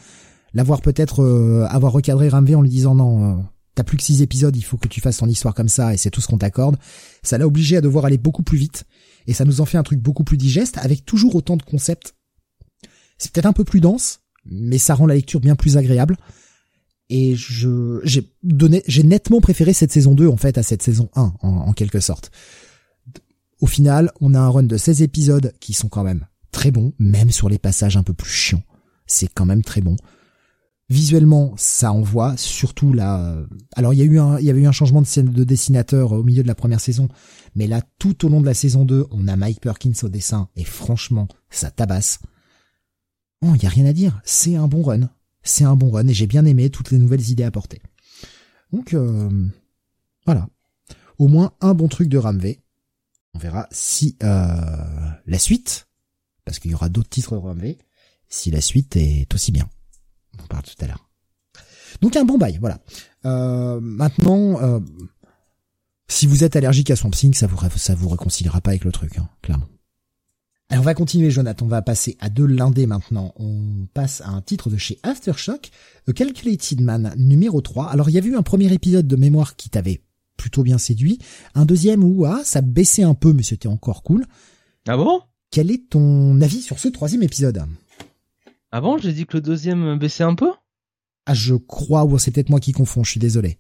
l'avoir 0.54 0.82
peut-être 0.82 1.24
euh, 1.24 1.66
avoir 1.70 1.94
recadré 1.94 2.30
Ramvé 2.30 2.56
en 2.56 2.62
lui 2.62 2.70
disant 2.70 2.96
non, 2.96 3.40
euh, 3.40 3.42
t'as 3.76 3.84
plus 3.84 3.98
que 3.98 4.04
six 4.04 4.22
épisodes, 4.22 4.56
il 4.56 4.64
faut 4.64 4.78
que 4.78 4.88
tu 4.88 5.02
fasses 5.02 5.18
ton 5.18 5.28
histoire 5.28 5.54
comme 5.54 5.70
ça 5.70 5.94
et 5.94 5.98
c'est 5.98 6.10
tout 6.10 6.22
ce 6.22 6.28
qu'on 6.28 6.38
t'accorde. 6.38 6.78
Ça 7.24 7.38
l'a 7.38 7.48
obligé 7.48 7.78
à 7.78 7.82
devoir 7.82 8.06
aller 8.06 8.18
beaucoup 8.18 8.44
plus 8.44 8.58
vite 8.58 8.86
et 9.28 9.34
ça 9.34 9.46
nous 9.46 9.62
en 9.62 9.66
fait 9.66 9.78
un 9.78 9.84
truc 9.84 10.00
beaucoup 10.00 10.24
plus 10.24 10.38
digeste 10.38 10.78
avec 10.80 11.06
toujours 11.06 11.36
autant 11.36 11.58
de 11.58 11.64
concepts. 11.64 12.16
C'est 13.18 13.32
peut-être 13.32 13.46
un 13.46 13.54
peu 13.54 13.64
plus 13.64 13.82
dense, 13.82 14.20
mais 14.46 14.78
ça 14.78 14.94
rend 14.94 15.08
la 15.08 15.16
lecture 15.16 15.40
bien 15.40 15.56
plus 15.56 15.78
agréable. 15.78 16.18
Et 17.10 17.36
je 17.36 18.02
j'ai 18.04 18.30
donné 18.44 18.84
j'ai 18.86 19.04
nettement 19.04 19.40
préféré 19.40 19.72
cette 19.72 19.94
saison 19.94 20.14
2 20.14 20.28
en 20.28 20.36
fait 20.36 20.58
à 20.58 20.64
cette 20.64 20.84
saison 20.84 21.10
1 21.16 21.34
en 21.42 21.72
quelque 21.72 22.02
sorte. 22.02 22.32
Au 23.60 23.68
final, 23.68 24.12
on 24.22 24.34
a 24.34 24.40
un 24.40 24.50
run 24.50 24.64
de 24.64 24.78
16 24.78 25.02
épisodes 25.02 25.54
qui 25.60 25.74
sont 25.74 25.90
quand 25.90 26.04
même 26.04 26.28
très 26.52 26.72
bons, 26.72 26.94
même 27.00 27.32
sur 27.32 27.50
les 27.50 27.60
passages 27.60 27.98
un 27.98 28.04
peu 28.04 28.14
plus 28.14 28.30
chiants. 28.30 28.64
C'est 29.06 29.28
quand 29.28 29.46
même 29.46 29.64
très 29.64 29.82
bon. 29.82 29.96
Visuellement, 30.90 31.54
ça 31.58 31.92
envoie, 31.92 32.38
surtout 32.38 32.94
là. 32.94 33.36
Alors 33.76 33.94
il 33.94 33.98
y 33.98 34.02
a 34.02 34.06
eu 34.06 34.20
un, 34.20 34.40
il 34.40 34.46
y 34.46 34.50
avait 34.50 34.62
eu 34.62 34.68
un 34.68 34.72
changement 34.72 35.02
de, 35.02 35.08
scène 35.08 35.32
de 35.32 35.44
dessinateur 35.44 36.14
au 36.14 36.24
milieu 36.24 36.44
de 36.44 36.48
la 36.48 36.56
première 36.56 36.80
saison, 36.80 37.10
mais 37.56 37.68
là 37.68 37.82
tout 38.00 38.26
au 38.26 38.30
long 38.30 38.40
de 38.40 38.46
la 38.46 38.54
saison 38.54 38.86
2, 38.86 39.08
on 39.12 39.28
a 39.28 39.36
Mike 39.36 39.60
Perkins 39.60 39.92
au 40.04 40.10
dessin 40.10 40.48
et 40.56 40.64
franchement, 40.64 41.28
ça 41.50 41.72
tabasse. 41.72 42.20
Oh, 43.42 43.54
y 43.62 43.66
a 43.66 43.70
rien 43.70 43.86
à 43.86 43.92
dire, 43.92 44.22
c'est 44.24 44.56
un 44.56 44.68
bon 44.68 44.82
run, 44.82 45.10
c'est 45.44 45.66
un 45.66 45.76
bon 45.76 45.92
run 45.92 46.08
et 46.08 46.14
j'ai 46.14 46.28
bien 46.28 46.46
aimé 46.46 46.70
toutes 46.70 46.92
les 46.92 47.00
nouvelles 47.00 47.30
idées 47.30 47.44
apportées. 47.44 47.82
Donc 48.72 48.94
euh, 48.94 49.30
voilà, 50.26 50.48
au 51.18 51.28
moins 51.28 51.52
un 51.60 51.74
bon 51.74 51.90
truc 51.90 52.08
de 52.08 52.18
Ramvé. 52.18 52.62
On 53.38 53.40
verra 53.40 53.68
si 53.70 54.18
euh, 54.24 54.48
la 55.28 55.38
suite, 55.38 55.88
parce 56.44 56.58
qu'il 56.58 56.72
y 56.72 56.74
aura 56.74 56.90
d'autres 56.90 57.10
titres 57.10 57.38
relevés, 57.38 57.78
si 58.30 58.50
la 58.50 58.62
suite 58.62 58.96
est 58.96 59.32
aussi 59.32 59.52
bien. 59.52 59.70
On 60.42 60.48
parle 60.48 60.64
tout 60.64 60.84
à 60.84 60.88
l'heure. 60.88 61.08
Donc 62.02 62.16
un 62.16 62.26
bon 62.26 62.40
bail, 62.40 62.58
voilà. 62.60 62.80
Euh, 63.26 63.80
maintenant, 63.80 64.60
euh, 64.60 64.80
si 66.08 66.26
vous 66.26 66.44
êtes 66.44 66.56
allergique 66.56 66.90
à 66.90 66.96
Swamp 66.96 67.12
Thing, 67.12 67.36
ça 67.36 67.46
vous 67.46 67.58
vous 67.58 68.10
réconciliera 68.10 68.60
pas 68.60 68.72
avec 68.72 68.86
le 68.86 68.92
truc, 68.92 69.20
hein, 69.20 69.30
clairement. 69.44 69.68
Alors 70.70 70.82
on 70.82 70.86
va 70.86 70.96
continuer, 70.96 71.30
Jonathan. 71.30 71.68
On 71.68 71.70
va 71.70 71.84
passer 71.84 72.18
à 72.20 72.32
de 72.32 72.44
l'indé 72.44 72.88
maintenant. 72.88 73.36
On 73.36 73.86
passe 73.94 74.22
à 74.22 74.30
un 74.30 74.42
titre 74.42 74.72
de 74.72 74.78
chez 74.78 74.98
Aftershock, 75.04 75.70
The 76.08 76.14
Calculated 76.14 76.82
Man 76.82 77.14
numéro 77.18 77.62
3. 77.62 77.86
Alors 77.86 78.10
il 78.10 78.14
y 78.14 78.18
avait 78.18 78.30
eu 78.30 78.36
un 78.36 78.42
premier 78.42 78.74
épisode 78.74 79.08
de 79.08 79.16
mémoire 79.16 79.56
qui 79.56 79.70
t'avait 79.70 80.02
plutôt 80.38 80.64
bien 80.64 80.78
séduit. 80.78 81.20
Un 81.56 81.66
deuxième 81.66 82.04
où 82.04 82.26
ah, 82.26 82.42
ça 82.44 82.62
baissait 82.62 83.04
un 83.04 83.16
peu, 83.16 83.34
mais 83.34 83.44
c'était 83.44 83.68
encore 83.68 84.04
cool. 84.04 84.26
Ah 84.88 84.96
bon? 84.96 85.22
Quel 85.52 85.72
est 85.72 85.90
ton 85.90 86.40
avis 86.42 86.62
sur 86.62 86.80
ce 86.80 86.88
troisième 86.88 87.24
épisode? 87.24 87.64
Ah 88.72 88.82
bon? 88.82 88.98
J'ai 88.98 89.14
dit 89.14 89.26
que 89.26 89.38
le 89.38 89.42
deuxième 89.42 89.98
baissait 89.98 90.24
un 90.24 90.36
peu? 90.36 90.52
Ah, 91.26 91.34
je 91.34 91.56
crois, 91.56 92.06
ou 92.06 92.18
c'est 92.18 92.32
peut-être 92.32 92.50
moi 92.50 92.60
qui 92.60 92.72
confonds, 92.72 93.04
je 93.04 93.12
suis 93.12 93.20
désolé. 93.20 93.60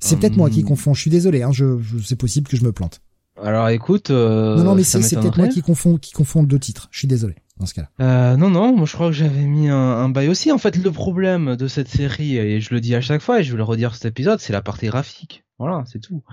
C'est 0.00 0.18
peut-être 0.18 0.36
moi 0.36 0.50
qui 0.50 0.60
hum. 0.60 0.68
confonds, 0.68 0.94
je 0.94 1.00
suis 1.00 1.10
désolé, 1.10 1.42
hein, 1.42 1.52
je, 1.52 1.78
c'est 2.04 2.16
possible 2.16 2.48
que 2.48 2.56
je 2.56 2.64
me 2.64 2.72
plante. 2.72 3.00
Alors 3.40 3.68
écoute, 3.68 4.10
euh, 4.10 4.56
non 4.56 4.64
non 4.64 4.74
mais 4.74 4.82
c'est 4.82 4.98
peut-être 4.98 5.38
moi 5.38 5.48
qui 5.48 5.62
confonds 5.62 5.96
qui 5.96 6.12
confond 6.12 6.42
deux 6.42 6.58
titres. 6.58 6.88
Je 6.90 6.98
suis 6.98 7.08
désolé 7.08 7.36
dans 7.58 7.66
ce 7.66 7.74
cas-là. 7.74 7.88
Euh, 8.00 8.36
non 8.36 8.50
non, 8.50 8.76
moi 8.76 8.84
je 8.84 8.92
crois 8.92 9.06
que 9.06 9.14
j'avais 9.14 9.44
mis 9.44 9.68
un, 9.68 9.76
un 9.76 10.08
bail 10.10 10.28
aussi. 10.28 10.52
En 10.52 10.58
fait, 10.58 10.76
le 10.76 10.92
problème 10.92 11.56
de 11.56 11.66
cette 11.66 11.88
série 11.88 12.36
et 12.36 12.60
je 12.60 12.74
le 12.74 12.80
dis 12.80 12.94
à 12.94 13.00
chaque 13.00 13.22
fois 13.22 13.40
et 13.40 13.44
je 13.44 13.52
vais 13.52 13.56
le 13.56 13.62
redire 13.62 13.94
cet 13.94 14.04
épisode, 14.04 14.40
c'est 14.40 14.52
la 14.52 14.60
partie 14.60 14.86
graphique. 14.86 15.41
Voilà, 15.62 15.84
c'est 15.86 16.00
tout. 16.00 16.24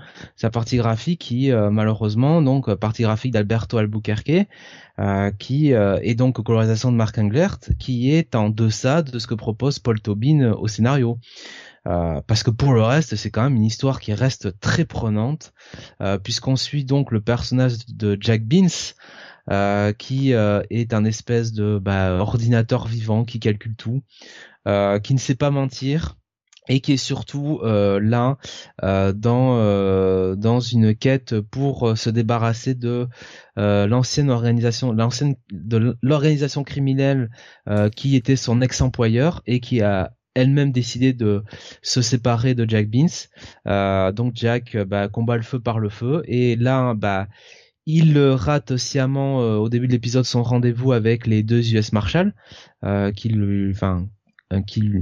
La 0.42 0.50
partie 0.50 0.76
graphique 0.76 1.20
qui, 1.20 1.52
euh, 1.52 1.70
malheureusement, 1.70 2.42
donc 2.42 2.68
euh, 2.68 2.74
partie 2.74 3.02
graphique 3.02 3.32
d'Alberto 3.32 3.78
Albuquerque, 3.78 4.48
euh, 4.98 5.30
qui 5.30 5.70
est 5.70 6.14
donc 6.16 6.42
colorisation 6.42 6.90
de 6.90 6.96
Mark 6.96 7.16
Englert, 7.16 7.60
qui 7.78 8.12
est 8.12 8.34
en 8.34 8.50
deçà 8.50 9.02
de 9.02 9.16
ce 9.20 9.28
que 9.28 9.34
propose 9.34 9.78
Paul 9.78 10.00
Tobin 10.00 10.50
au 10.50 10.66
scénario. 10.66 11.20
parce 11.84 12.42
que 12.42 12.50
pour 12.50 12.72
le 12.72 12.82
reste, 12.82 13.14
c'est 13.14 13.30
quand 13.30 13.44
même 13.44 13.54
une 13.54 13.64
histoire 13.64 14.00
qui 14.00 14.12
reste 14.14 14.58
très 14.58 14.84
prenante, 14.84 15.52
puisqu'on 16.24 16.56
suit 16.56 16.84
donc 16.84 17.12
le 17.12 17.20
personnage 17.20 17.86
de 17.86 18.18
Jack 18.20 18.42
Beans, 18.44 18.94
qui 19.96 20.32
est 20.32 20.92
un 20.92 21.04
espèce 21.04 21.52
de 21.52 21.78
bah, 21.78 22.14
ordinateur 22.14 22.88
vivant 22.88 23.24
qui 23.24 23.38
calcule 23.38 23.76
tout, 23.76 24.02
qui 24.66 25.14
ne 25.14 25.18
sait 25.18 25.36
pas 25.36 25.52
mentir, 25.52 26.16
et 26.70 26.80
qui 26.80 26.92
est 26.92 26.96
surtout 26.96 27.60
euh, 27.64 28.00
là 28.00 28.38
euh, 28.82 29.12
dans 29.12 29.56
euh, 29.58 30.36
dans 30.36 30.60
une 30.60 30.94
quête 30.94 31.40
pour 31.40 31.98
se 31.98 32.08
débarrasser 32.08 32.74
de 32.74 33.08
l'ancienne 33.56 34.30
organisation 34.30 34.92
l'ancienne 34.92 35.34
de 35.52 35.98
l'organisation 36.00 36.64
criminelle 36.64 37.28
qui 37.94 38.16
était 38.16 38.36
son 38.36 38.62
ex-employeur 38.62 39.42
et 39.46 39.60
qui 39.60 39.82
a 39.82 40.12
elle-même 40.34 40.72
décidé 40.72 41.12
de 41.12 41.42
se 41.82 42.00
séparer 42.00 42.54
de 42.54 42.66
Jack 42.66 42.88
Beans. 42.88 44.12
donc 44.14 44.32
Jack 44.34 44.78
bah, 44.78 45.08
combat 45.08 45.36
le 45.36 45.42
feu 45.42 45.60
par 45.60 45.78
le 45.78 45.90
feu 45.90 46.22
et 46.24 46.56
là 46.56 46.94
bah 46.94 47.26
il 47.84 48.18
rate 48.18 48.78
sciemment 48.78 49.40
au 49.58 49.68
début 49.68 49.88
de 49.88 49.92
l'épisode 49.92 50.24
son 50.24 50.42
rendez-vous 50.42 50.92
avec 50.92 51.26
les 51.26 51.42
deux 51.42 51.74
US 51.74 51.92
Marshals 51.92 52.32
qui 53.14 53.28
lui 53.28 53.74
qui, 54.66 54.92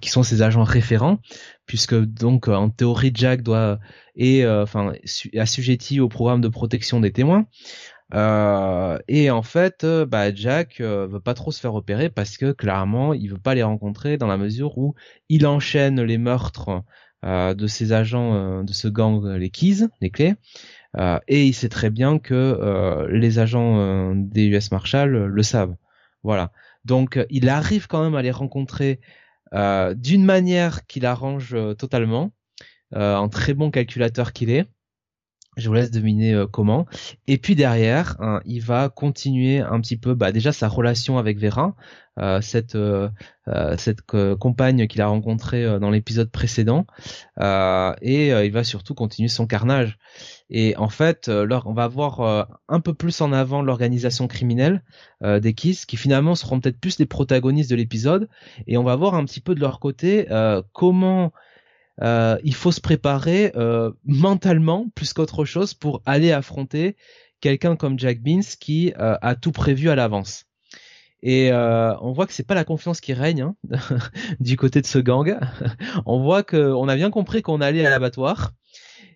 qui 0.00 0.10
sont 0.10 0.22
ses 0.22 0.42
agents 0.42 0.64
référents, 0.64 1.18
puisque 1.66 1.94
donc 1.94 2.48
euh, 2.48 2.54
en 2.54 2.68
théorie 2.70 3.12
Jack 3.14 3.42
doit 3.42 3.78
est 4.16 4.42
euh, 4.44 4.62
enfin 4.62 4.92
assujetti 5.36 6.00
au 6.00 6.08
programme 6.08 6.40
de 6.40 6.48
protection 6.48 7.00
des 7.00 7.12
témoins. 7.12 7.46
Euh, 8.14 8.98
et 9.06 9.30
en 9.30 9.42
fait, 9.42 9.84
bah, 9.84 10.34
Jack 10.34 10.80
veut 10.80 11.20
pas 11.20 11.34
trop 11.34 11.52
se 11.52 11.60
faire 11.60 11.74
opérer 11.74 12.08
parce 12.08 12.36
que 12.38 12.52
clairement, 12.52 13.14
il 13.14 13.30
veut 13.30 13.38
pas 13.38 13.54
les 13.54 13.62
rencontrer 13.62 14.16
dans 14.16 14.26
la 14.26 14.38
mesure 14.38 14.78
où 14.78 14.94
il 15.28 15.46
enchaîne 15.46 16.00
les 16.02 16.18
meurtres 16.18 16.82
de 17.24 17.66
ses 17.66 17.92
agents 17.92 18.62
de 18.62 18.72
ce 18.72 18.88
gang, 18.88 19.26
les 19.26 19.50
Keys, 19.50 19.88
les 20.00 20.08
clés, 20.08 20.36
et 20.96 21.44
il 21.44 21.52
sait 21.52 21.68
très 21.68 21.90
bien 21.90 22.18
que 22.18 23.06
les 23.10 23.38
agents 23.38 24.14
des 24.14 24.46
US 24.46 24.70
Marshall 24.72 25.10
le 25.10 25.42
savent. 25.42 25.74
Voilà. 26.22 26.50
Donc 26.84 27.16
euh, 27.16 27.26
il 27.30 27.48
arrive 27.48 27.86
quand 27.86 28.02
même 28.02 28.14
à 28.14 28.22
les 28.22 28.30
rencontrer 28.30 29.00
euh, 29.54 29.94
d'une 29.94 30.24
manière 30.24 30.86
qui 30.86 31.00
l'arrange 31.00 31.54
euh, 31.54 31.74
totalement, 31.74 32.32
un 32.92 33.28
très 33.28 33.52
bon 33.52 33.70
calculateur 33.70 34.32
qu'il 34.32 34.48
est. 34.48 34.66
Je 35.58 35.68
vous 35.68 35.74
laisse 35.74 35.90
deviner 35.90 36.34
euh, 36.34 36.46
comment. 36.46 36.86
Et 37.26 37.36
puis 37.36 37.56
derrière, 37.56 38.16
hein, 38.20 38.40
il 38.46 38.62
va 38.62 38.88
continuer 38.88 39.58
un 39.58 39.80
petit 39.80 39.96
peu, 39.96 40.14
bah, 40.14 40.30
déjà 40.30 40.52
sa 40.52 40.68
relation 40.68 41.18
avec 41.18 41.38
Vera, 41.38 41.74
euh, 42.20 42.40
cette 42.40 42.76
euh, 42.76 43.08
cette 43.76 44.02
compagne 44.02 44.86
qu'il 44.86 45.00
a 45.00 45.06
rencontrée 45.08 45.78
dans 45.80 45.90
l'épisode 45.90 46.30
précédent, 46.30 46.86
et 47.40 48.28
il 48.28 48.52
va 48.52 48.62
surtout 48.62 48.94
continuer 48.94 49.28
son 49.28 49.46
carnage. 49.46 49.96
Et 50.50 50.76
en 50.76 50.90
fait, 50.90 51.30
on 51.30 51.72
va 51.72 51.88
voir 51.88 52.46
un 52.68 52.80
peu 52.80 52.92
plus 52.92 53.22
en 53.22 53.32
avant 53.32 53.62
l'organisation 53.62 54.28
criminelle 54.28 54.82
des 55.24 55.54
Kiss, 55.54 55.86
qui 55.86 55.96
finalement 55.96 56.34
seront 56.34 56.60
peut-être 56.60 56.78
plus 56.78 56.98
les 56.98 57.06
protagonistes 57.06 57.70
de 57.70 57.76
l'épisode, 57.76 58.28
et 58.66 58.76
on 58.76 58.84
va 58.84 58.96
voir 58.96 59.14
un 59.14 59.24
petit 59.24 59.40
peu 59.40 59.54
de 59.54 59.60
leur 59.60 59.80
côté 59.80 60.26
comment 60.74 61.32
euh, 62.02 62.38
il 62.44 62.54
faut 62.54 62.72
se 62.72 62.80
préparer 62.80 63.52
euh, 63.56 63.90
mentalement 64.04 64.86
plus 64.94 65.12
qu'autre 65.12 65.44
chose 65.44 65.74
pour 65.74 66.02
aller 66.06 66.32
affronter 66.32 66.96
quelqu'un 67.40 67.76
comme 67.76 67.98
Jack 67.98 68.20
Beans 68.20 68.40
qui 68.60 68.92
euh, 68.98 69.16
a 69.20 69.34
tout 69.34 69.52
prévu 69.52 69.90
à 69.90 69.94
l'avance. 69.94 70.44
Et 71.20 71.50
on 71.52 72.12
voit 72.12 72.28
que 72.28 72.32
c'est 72.32 72.46
pas 72.46 72.54
la 72.54 72.62
confiance 72.62 73.00
qui 73.00 73.12
règne 73.12 73.42
hein, 73.42 73.56
du 74.40 74.56
côté 74.56 74.80
de 74.80 74.86
ce 74.86 75.00
gang. 75.00 75.36
on 76.06 76.22
voit 76.22 76.44
qu'on 76.44 76.88
a 76.88 76.94
bien 76.94 77.10
compris 77.10 77.42
qu'on 77.42 77.60
allait 77.60 77.84
à 77.84 77.90
l'abattoir. 77.90 78.52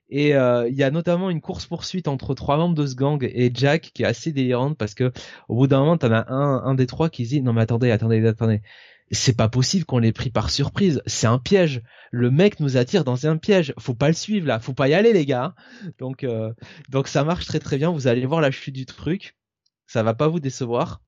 Et 0.09 0.31
il 0.31 0.75
y 0.75 0.83
a 0.83 0.91
notamment 0.91 1.31
une 1.31 1.41
course 1.41 1.67
poursuite 1.67 2.09
entre 2.09 2.35
trois 2.35 2.57
membres 2.57 2.75
de 2.75 2.87
ce 2.87 2.97
gang 2.97 3.23
et 3.23 3.53
Jack 3.55 3.93
qui 3.95 4.03
est 4.03 4.07
assez 4.07 4.33
délirante 4.33 4.77
parce 4.77 4.95
que 4.95 5.13
au 5.49 5.55
bout 5.55 5.69
d'un 5.69 5.79
moment 5.79 5.97
t'en 5.97 6.11
as 6.11 6.31
un, 6.31 6.65
un 6.65 6.75
des 6.75 6.87
trois 6.87 7.09
qui 7.09 7.23
dit 7.23 7.41
non 7.41 7.53
mais 7.53 7.63
attendez 7.63 7.93
attendez 7.93 8.27
attendez 8.27 8.61
c'est 9.13 9.37
pas 9.37 9.49
possible 9.49 9.85
qu'on 9.85 9.99
l'ait 9.99 10.13
pris 10.13 10.31
par 10.31 10.51
surprise. 10.51 11.03
C'est 11.07 11.27
un 11.27 11.39
piège. 11.39 11.83
Le 12.11 12.31
mec 12.31 12.61
nous 12.61 12.77
attire 12.77 13.05
dans 13.05 13.27
un 13.27 13.37
piège. 13.37 13.75
Faut 13.79 13.95
pas 13.95 14.09
le 14.09 14.15
suivre 14.15 14.47
là. 14.47 14.59
Faut 14.59 14.73
pas 14.73 14.89
y 14.89 14.95
aller 14.95 15.13
les 15.13 15.27
gars. 15.27 15.55
Donc 15.99 16.25
euh, 16.25 16.53
donc 16.89 17.09
ça 17.09 17.23
marche 17.23 17.47
très 17.47 17.61
très 17.61 17.77
bien. 17.77 17.91
Vous 17.91 18.07
allez 18.07 18.25
voir 18.25 18.41
la 18.41 18.51
chute 18.51 18.75
du 18.75 18.87
truc. 18.87 19.37
Ça 19.87 20.03
va 20.03 20.15
pas 20.15 20.29
vous 20.29 20.41
décevoir. 20.41 21.03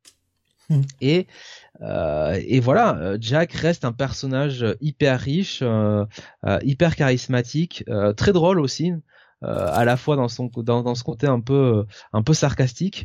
Hmm. 0.69 0.83
Et 1.01 1.27
euh, 1.81 2.39
et 2.47 2.61
voilà, 2.61 3.17
Jack 3.21 3.53
reste 3.53 3.85
un 3.85 3.93
personnage 3.93 4.65
hyper 4.81 5.19
riche, 5.19 5.61
euh, 5.63 6.05
hyper 6.63 6.97
charismatique, 6.97 7.85
très 8.17 8.33
drôle 8.33 8.61
aussi. 8.61 8.93
Euh, 9.45 9.69
à 9.73 9.85
la 9.85 9.97
fois 9.97 10.17
dans 10.17 10.29
son 10.29 10.51
dans, 10.57 10.83
dans, 10.83 10.95
ce 10.95 11.05
côté 11.05 11.27
un 11.27 11.41
peu 11.41 11.85
un 12.13 12.23
peu 12.23 12.33
sarcastique 12.33 13.05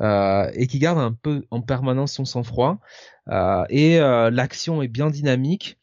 euh, 0.00 0.48
et 0.54 0.66
qui 0.66 0.78
garde 0.78 0.98
un 0.98 1.12
peu 1.12 1.44
en 1.50 1.60
permanence 1.60 2.12
son 2.12 2.24
sang-froid 2.24 2.78
euh, 3.28 3.64
et 3.68 3.98
l'action 3.98 4.82
est 4.82 4.88
bien 4.88 5.10
dynamique. 5.10 5.78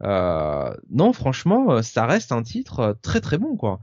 non, 0.00 1.12
franchement, 1.12 1.82
ça 1.82 2.06
reste 2.06 2.32
un 2.32 2.42
titre 2.42 2.98
très 3.02 3.20
très 3.20 3.38
bon 3.38 3.56
quoi. 3.56 3.80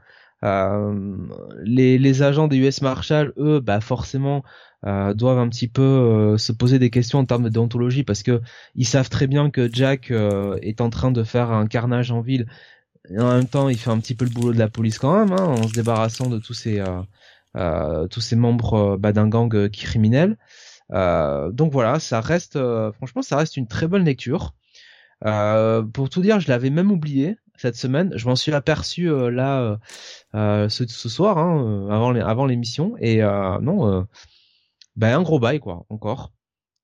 les, 1.64 1.98
les 1.98 2.22
agents 2.24 2.48
des 2.48 2.58
US 2.58 2.82
Marshall, 2.82 3.34
eux, 3.38 3.60
bah 3.62 3.80
forcément, 3.80 4.44
doivent 4.84 5.40
un 5.40 5.50
petit 5.50 5.68
peu 5.68 6.38
se 6.38 6.52
poser 6.52 6.80
des 6.80 6.90
questions 6.90 7.20
en 7.20 7.26
termes 7.26 7.44
de 7.44 7.50
déontologie 7.50 8.04
parce 8.04 8.24
que 8.24 8.42
ils 8.76 8.88
savent 8.88 9.10
très 9.10 9.28
bien 9.28 9.50
que 9.50 9.70
Jack 9.72 10.12
est 10.12 10.82
en 10.82 10.90
train 10.90 11.12
de 11.12 11.24
faire 11.24 11.52
un 11.52 11.68
carnage 11.68 12.12
en 12.12 12.22
ville 12.22 12.48
et 13.14 13.20
en 13.20 13.34
même 13.34 13.48
temps, 13.48 13.70
il 13.70 13.78
fait 13.78 13.90
un 13.90 14.00
petit 14.00 14.16
peu 14.16 14.26
le 14.26 14.32
boulot 14.32 14.54
de 14.54 14.60
la 14.60 14.70
police 14.70 15.00
quand 15.00 15.14
même, 15.14 15.34
hein, 15.34 15.46
en 15.46 15.68
se 15.68 15.74
débarrassant 15.74 16.30
de 16.30 16.40
tous 16.40 16.54
ces 16.54 16.80
euh, 16.80 17.02
euh 17.58 18.08
tous 18.08 18.22
ces 18.22 18.36
membres 18.36 18.74
euh, 18.94 18.98
bah, 18.98 19.12
d'un 19.12 19.28
gang 19.28 19.54
euh, 19.56 19.70
criminel. 19.70 20.38
donc 20.90 21.72
voilà, 21.72 22.00
ça 22.00 22.22
reste, 22.22 22.60
franchement, 22.94 23.22
ça 23.22 23.38
reste 23.38 23.58
une 23.58 23.68
très 23.68 23.88
bonne 23.88 24.06
lecture. 24.06 24.54
pour 25.22 26.10
tout 26.10 26.22
dire, 26.22 26.40
je 26.40 26.48
l'avais 26.50 26.70
même 26.70 26.92
oublié 26.92 27.38
cette 27.58 27.76
semaine. 27.76 28.12
Je 28.16 28.28
m'en 28.28 28.36
suis 28.36 28.54
aperçu 28.54 29.10
là 29.32 29.80
ce, 30.34 30.68
ce, 30.88 31.10
soir, 31.10 31.38
hein, 31.38 31.88
avant 31.90 32.14
avant 32.16 32.46
l'émission, 32.46 32.96
et 33.00 33.22
non, 33.22 34.06
ben 34.96 35.18
un 35.18 35.22
gros 35.22 35.40
bail 35.40 35.60
quoi, 35.60 35.86
encore. 35.90 36.32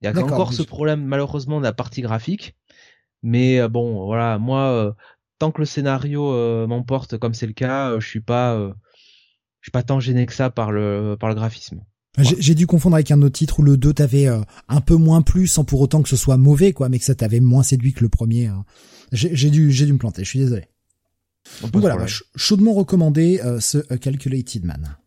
Il 0.01 0.05
y 0.05 0.07
a 0.07 0.23
encore 0.23 0.53
ce 0.53 0.63
problème 0.63 1.03
malheureusement 1.03 1.59
de 1.59 1.63
la 1.63 1.73
partie 1.73 2.01
graphique. 2.01 2.55
Mais 3.23 3.67
bon, 3.67 4.05
voilà, 4.05 4.37
moi, 4.37 4.95
tant 5.39 5.51
que 5.51 5.59
le 5.59 5.65
scénario 5.65 6.31
euh, 6.33 6.67
m'emporte 6.67 7.17
comme 7.17 7.33
c'est 7.33 7.47
le 7.47 7.53
cas, 7.53 7.91
euh, 7.91 7.99
je 7.99 8.07
suis 8.07 8.21
pas 8.21 8.55
euh, 8.55 8.73
je 9.61 9.67
suis 9.67 9.71
pas 9.71 9.83
tant 9.83 9.99
gêné 9.99 10.25
que 10.25 10.33
ça 10.33 10.49
par 10.49 10.71
le 10.71 11.15
par 11.19 11.29
le 11.29 11.35
graphisme. 11.35 11.83
J'ai 12.19 12.55
dû 12.55 12.65
confondre 12.65 12.95
avec 12.95 13.11
un 13.11 13.21
autre 13.21 13.37
titre 13.37 13.59
où 13.59 13.61
le 13.61 13.77
2 13.77 13.93
t'avait 13.93 14.25
un 14.25 14.81
peu 14.81 14.95
moins 14.95 15.21
plu 15.21 15.45
sans 15.45 15.63
pour 15.63 15.81
autant 15.81 16.01
que 16.01 16.09
ce 16.09 16.15
soit 16.15 16.37
mauvais 16.37 16.73
quoi, 16.73 16.89
mais 16.89 16.97
que 16.97 17.05
ça 17.05 17.13
t'avait 17.13 17.39
moins 17.39 17.61
séduit 17.61 17.93
que 17.93 18.01
le 18.01 18.09
premier. 18.09 18.47
Hein. 18.47 18.65
J'ai 19.11 19.51
dû 19.51 19.71
j'ai 19.71 19.85
dû 19.85 19.93
me 19.93 19.99
planter, 19.99 20.23
je 20.23 20.29
suis 20.29 20.39
désolé. 20.39 20.65
Donc 21.61 21.75
voilà, 21.75 21.95
bah, 21.95 22.07
chaudement 22.35 22.73
recommandé 22.73 23.39
ce 23.59 23.77
Calculated 23.97 24.65
Man. 24.65 24.97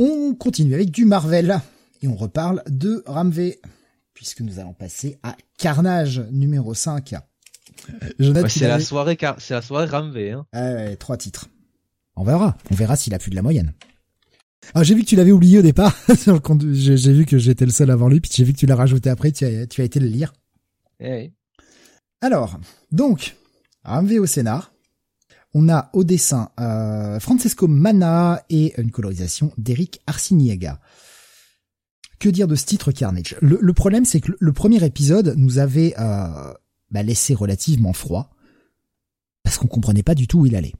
On 0.00 0.34
continue 0.34 0.74
avec 0.74 0.90
du 0.90 1.04
Marvel 1.04 1.60
et 2.02 2.08
on 2.08 2.16
reparle 2.16 2.64
de 2.68 3.04
Ramvé 3.06 3.60
puisque 4.12 4.40
nous 4.40 4.58
allons 4.58 4.74
passer 4.74 5.16
à 5.22 5.36
Carnage 5.58 6.24
numéro 6.32 6.74
5 6.74 7.14
c'est 8.48 8.68
la 8.68 8.80
soirée, 8.80 9.18
c'est 9.38 9.54
la 9.54 9.62
soirée 9.62 9.86
Ramvé. 9.86 10.32
Hein. 10.32 10.46
ouais, 10.54 10.96
trois 10.96 11.16
titres. 11.16 11.48
On 12.16 12.24
verra. 12.24 12.56
On 12.70 12.74
verra 12.74 12.96
s'il 12.96 13.14
a 13.14 13.18
plus 13.18 13.30
de 13.30 13.36
la 13.36 13.42
moyenne. 13.42 13.72
Ah, 14.74 14.82
j'ai 14.82 14.94
vu 14.94 15.02
que 15.02 15.08
tu 15.08 15.16
l'avais 15.16 15.32
oublié 15.32 15.58
au 15.58 15.62
départ. 15.62 15.96
j'ai 16.72 17.12
vu 17.12 17.24
que 17.24 17.38
j'étais 17.38 17.64
le 17.64 17.72
seul 17.72 17.90
avant 17.90 18.08
lui, 18.08 18.20
puis 18.20 18.30
j'ai 18.32 18.44
vu 18.44 18.52
que 18.52 18.58
tu 18.58 18.66
l'as 18.66 18.76
rajouté 18.76 19.10
après. 19.10 19.32
Tu 19.32 19.44
as, 19.44 19.66
tu 19.66 19.80
as 19.80 19.84
été 19.84 20.00
le 20.00 20.06
lire. 20.06 20.32
Eh 21.00 21.32
Alors, 22.20 22.58
donc, 22.92 23.36
Ramvé 23.84 24.18
au 24.18 24.26
scénar. 24.26 24.72
On 25.52 25.68
a 25.68 25.90
au 25.94 26.04
dessin 26.04 26.50
euh, 26.60 27.18
Francesco 27.18 27.66
Mana 27.66 28.44
et 28.50 28.74
une 28.80 28.90
colorisation 28.90 29.52
d'Eric 29.58 30.00
Arciniega. 30.06 30.80
Que 32.20 32.28
dire 32.28 32.46
de 32.46 32.54
ce 32.54 32.66
titre 32.66 32.92
Carnage? 32.92 33.36
Le, 33.40 33.72
problème, 33.72 34.04
c'est 34.04 34.20
que 34.20 34.32
le 34.38 34.52
premier 34.52 34.84
épisode 34.84 35.34
nous 35.36 35.58
avait 35.58 35.94
euh, 35.98 36.52
bah, 36.90 37.02
laissé 37.02 37.34
relativement 37.34 37.92
froid, 37.92 38.30
parce 39.42 39.58
qu'on 39.58 39.68
comprenait 39.68 40.02
pas 40.02 40.14
du 40.14 40.26
tout 40.26 40.40
où 40.40 40.46
il 40.46 40.56
allait. 40.56 40.74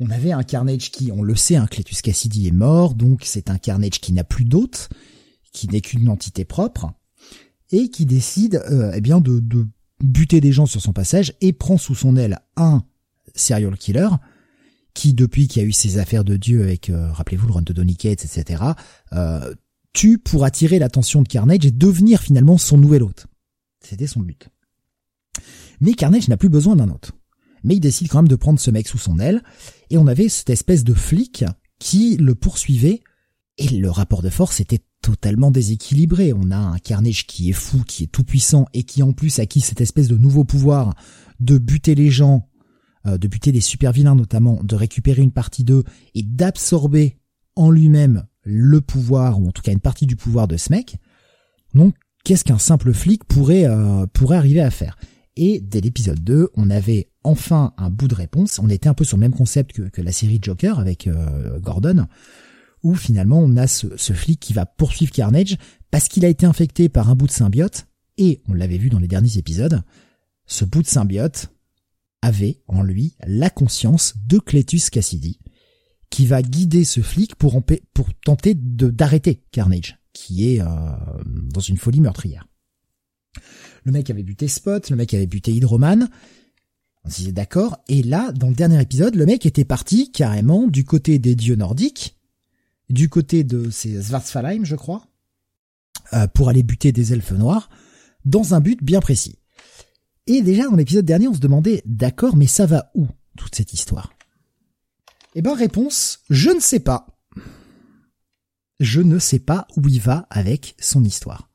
On 0.00 0.10
avait 0.10 0.32
un 0.32 0.42
Carnage 0.42 0.90
qui, 0.90 1.12
on 1.12 1.22
le 1.22 1.36
sait, 1.36 1.56
un 1.56 1.66
Cletus 1.66 2.02
Cassidy 2.02 2.48
est 2.48 2.52
mort, 2.52 2.94
donc 2.94 3.22
c'est 3.24 3.50
un 3.50 3.58
Carnage 3.58 4.00
qui 4.00 4.12
n'a 4.12 4.24
plus 4.24 4.44
d'hôte, 4.44 4.88
qui 5.52 5.68
n'est 5.68 5.80
qu'une 5.80 6.08
entité 6.08 6.44
propre, 6.44 6.92
et 7.70 7.88
qui 7.88 8.06
décide 8.06 8.56
euh, 8.70 8.92
eh 8.94 9.00
bien 9.00 9.20
de, 9.20 9.38
de 9.40 9.66
buter 10.02 10.40
des 10.40 10.52
gens 10.52 10.66
sur 10.66 10.80
son 10.80 10.92
passage 10.92 11.34
et 11.40 11.52
prend 11.52 11.78
sous 11.78 11.94
son 11.94 12.16
aile 12.16 12.40
un 12.56 12.82
serial 13.34 13.76
killer 13.76 14.08
qui, 14.94 15.14
depuis 15.14 15.48
qu'il 15.48 15.62
y 15.62 15.64
a 15.64 15.68
eu 15.68 15.72
ses 15.72 15.98
affaires 15.98 16.24
de 16.24 16.36
Dieu 16.36 16.62
avec, 16.62 16.90
euh, 16.90 17.10
rappelez-vous, 17.12 17.46
le 17.46 17.52
run 17.54 17.62
de 17.62 17.72
Donny 17.72 17.96
Cates, 17.96 18.24
etc., 18.24 18.62
euh, 19.12 19.54
tue 19.92 20.18
pour 20.18 20.44
attirer 20.44 20.78
l'attention 20.78 21.22
de 21.22 21.28
Carnage 21.28 21.66
et 21.66 21.70
devenir 21.70 22.20
finalement 22.20 22.58
son 22.58 22.78
nouvel 22.78 23.02
hôte. 23.02 23.26
C'était 23.80 24.06
son 24.06 24.20
but. 24.20 24.48
Mais 25.82 25.94
Carnage 25.94 26.28
n'a 26.28 26.36
plus 26.36 26.48
besoin 26.48 26.76
d'un 26.76 26.88
autre. 26.90 27.12
Mais 27.64 27.74
il 27.74 27.80
décide 27.80 28.08
quand 28.08 28.20
même 28.20 28.28
de 28.28 28.36
prendre 28.36 28.60
ce 28.60 28.70
mec 28.70 28.86
sous 28.86 28.98
son 28.98 29.18
aile, 29.18 29.42
et 29.90 29.98
on 29.98 30.06
avait 30.06 30.28
cette 30.28 30.50
espèce 30.50 30.84
de 30.84 30.94
flic 30.94 31.44
qui 31.80 32.16
le 32.16 32.36
poursuivait, 32.36 33.02
et 33.58 33.68
le 33.68 33.90
rapport 33.90 34.22
de 34.22 34.30
force 34.30 34.60
était 34.60 34.84
totalement 35.02 35.50
déséquilibré. 35.50 36.32
On 36.32 36.52
a 36.52 36.56
un 36.56 36.78
Carnage 36.78 37.26
qui 37.26 37.50
est 37.50 37.54
fou, 37.54 37.82
qui 37.84 38.04
est 38.04 38.06
tout 38.06 38.22
puissant, 38.22 38.66
et 38.72 38.84
qui 38.84 39.02
en 39.02 39.12
plus 39.12 39.40
acquis 39.40 39.60
cette 39.60 39.80
espèce 39.80 40.06
de 40.06 40.16
nouveau 40.16 40.44
pouvoir 40.44 40.94
de 41.40 41.58
buter 41.58 41.96
les 41.96 42.10
gens, 42.10 42.48
euh, 43.06 43.18
de 43.18 43.26
buter 43.26 43.50
les 43.50 43.60
super 43.60 43.90
vilains 43.90 44.14
notamment, 44.14 44.62
de 44.62 44.76
récupérer 44.76 45.22
une 45.22 45.32
partie 45.32 45.64
d'eux, 45.64 45.82
et 46.14 46.22
d'absorber 46.22 47.18
en 47.56 47.72
lui-même 47.72 48.24
le 48.44 48.80
pouvoir, 48.80 49.40
ou 49.40 49.48
en 49.48 49.50
tout 49.50 49.62
cas 49.62 49.72
une 49.72 49.80
partie 49.80 50.06
du 50.06 50.14
pouvoir 50.14 50.46
de 50.46 50.56
ce 50.56 50.70
mec. 50.70 50.96
Donc 51.74 51.96
qu'est-ce 52.24 52.44
qu'un 52.44 52.58
simple 52.58 52.92
flic 52.92 53.24
pourrait, 53.24 53.66
euh, 53.66 54.06
pourrait 54.06 54.36
arriver 54.36 54.60
à 54.60 54.70
faire? 54.70 54.96
Et 55.36 55.60
dès 55.60 55.80
l'épisode 55.80 56.22
2, 56.22 56.50
on 56.54 56.70
avait 56.70 57.10
enfin 57.24 57.72
un 57.78 57.90
bout 57.90 58.08
de 58.08 58.14
réponse. 58.14 58.58
On 58.58 58.68
était 58.68 58.88
un 58.88 58.94
peu 58.94 59.04
sur 59.04 59.16
le 59.16 59.22
même 59.22 59.34
concept 59.34 59.90
que, 59.90 60.02
la 60.02 60.12
série 60.12 60.38
Joker 60.42 60.78
avec 60.78 61.06
euh, 61.06 61.58
Gordon, 61.58 62.06
où 62.82 62.94
finalement 62.94 63.38
on 63.38 63.56
a 63.56 63.66
ce, 63.66 63.86
flic 64.12 64.40
qui 64.40 64.52
va 64.52 64.66
poursuivre 64.66 65.12
Carnage 65.12 65.56
parce 65.90 66.08
qu'il 66.08 66.24
a 66.24 66.28
été 66.28 66.46
infecté 66.46 66.88
par 66.88 67.10
un 67.10 67.14
bout 67.14 67.26
de 67.26 67.32
symbiote, 67.32 67.86
et 68.18 68.42
on 68.48 68.54
l'avait 68.54 68.78
vu 68.78 68.90
dans 68.90 68.98
les 68.98 69.08
derniers 69.08 69.38
épisodes, 69.38 69.82
ce 70.46 70.64
bout 70.64 70.82
de 70.82 70.86
symbiote 70.86 71.48
avait 72.20 72.62
en 72.68 72.82
lui 72.82 73.16
la 73.26 73.50
conscience 73.50 74.14
de 74.26 74.38
Cletus 74.38 74.90
Cassidy, 74.90 75.38
qui 76.10 76.26
va 76.26 76.42
guider 76.42 76.84
ce 76.84 77.00
flic 77.00 77.34
pour, 77.36 77.62
tenter 78.24 78.54
d'arrêter 78.54 79.42
Carnage, 79.50 79.98
qui 80.12 80.50
est 80.50 80.60
euh, 80.60 80.66
dans 81.24 81.60
une 81.60 81.78
folie 81.78 82.00
meurtrière. 82.00 82.46
Le 83.84 83.92
mec 83.92 84.10
avait 84.10 84.22
buté 84.22 84.48
Spot, 84.48 84.88
le 84.90 84.96
mec 84.96 85.12
avait 85.14 85.26
buté 85.26 85.52
Hydroman. 85.52 86.08
On 87.04 87.10
se 87.10 87.16
disait 87.16 87.32
d'accord. 87.32 87.78
Et 87.88 88.02
là, 88.02 88.32
dans 88.32 88.48
le 88.48 88.54
dernier 88.54 88.80
épisode, 88.80 89.16
le 89.16 89.26
mec 89.26 89.44
était 89.46 89.64
parti 89.64 90.12
carrément 90.12 90.68
du 90.68 90.84
côté 90.84 91.18
des 91.18 91.34
dieux 91.34 91.56
nordiques, 91.56 92.16
du 92.88 93.08
côté 93.08 93.42
de 93.44 93.70
ces 93.70 94.02
Svartsfalheim, 94.02 94.64
je 94.64 94.76
crois, 94.76 95.06
euh, 96.12 96.26
pour 96.28 96.48
aller 96.48 96.62
buter 96.62 96.92
des 96.92 97.12
elfes 97.12 97.32
noirs, 97.32 97.70
dans 98.24 98.54
un 98.54 98.60
but 98.60 98.82
bien 98.82 99.00
précis. 99.00 99.38
Et 100.26 100.42
déjà, 100.42 100.64
dans 100.64 100.76
l'épisode 100.76 101.04
dernier, 101.04 101.26
on 101.26 101.34
se 101.34 101.40
demandait, 101.40 101.82
d'accord, 101.84 102.36
mais 102.36 102.46
ça 102.46 102.66
va 102.66 102.90
où, 102.94 103.08
toute 103.36 103.54
cette 103.54 103.72
histoire? 103.72 104.12
Eh 105.34 105.42
ben 105.42 105.54
réponse, 105.54 106.20
je 106.30 106.50
ne 106.50 106.60
sais 106.60 106.80
pas. 106.80 107.06
Je 108.78 109.00
ne 109.00 109.18
sais 109.18 109.38
pas 109.38 109.66
où 109.76 109.88
il 109.88 110.00
va 110.00 110.26
avec 110.30 110.76
son 110.78 111.02
histoire. 111.04 111.48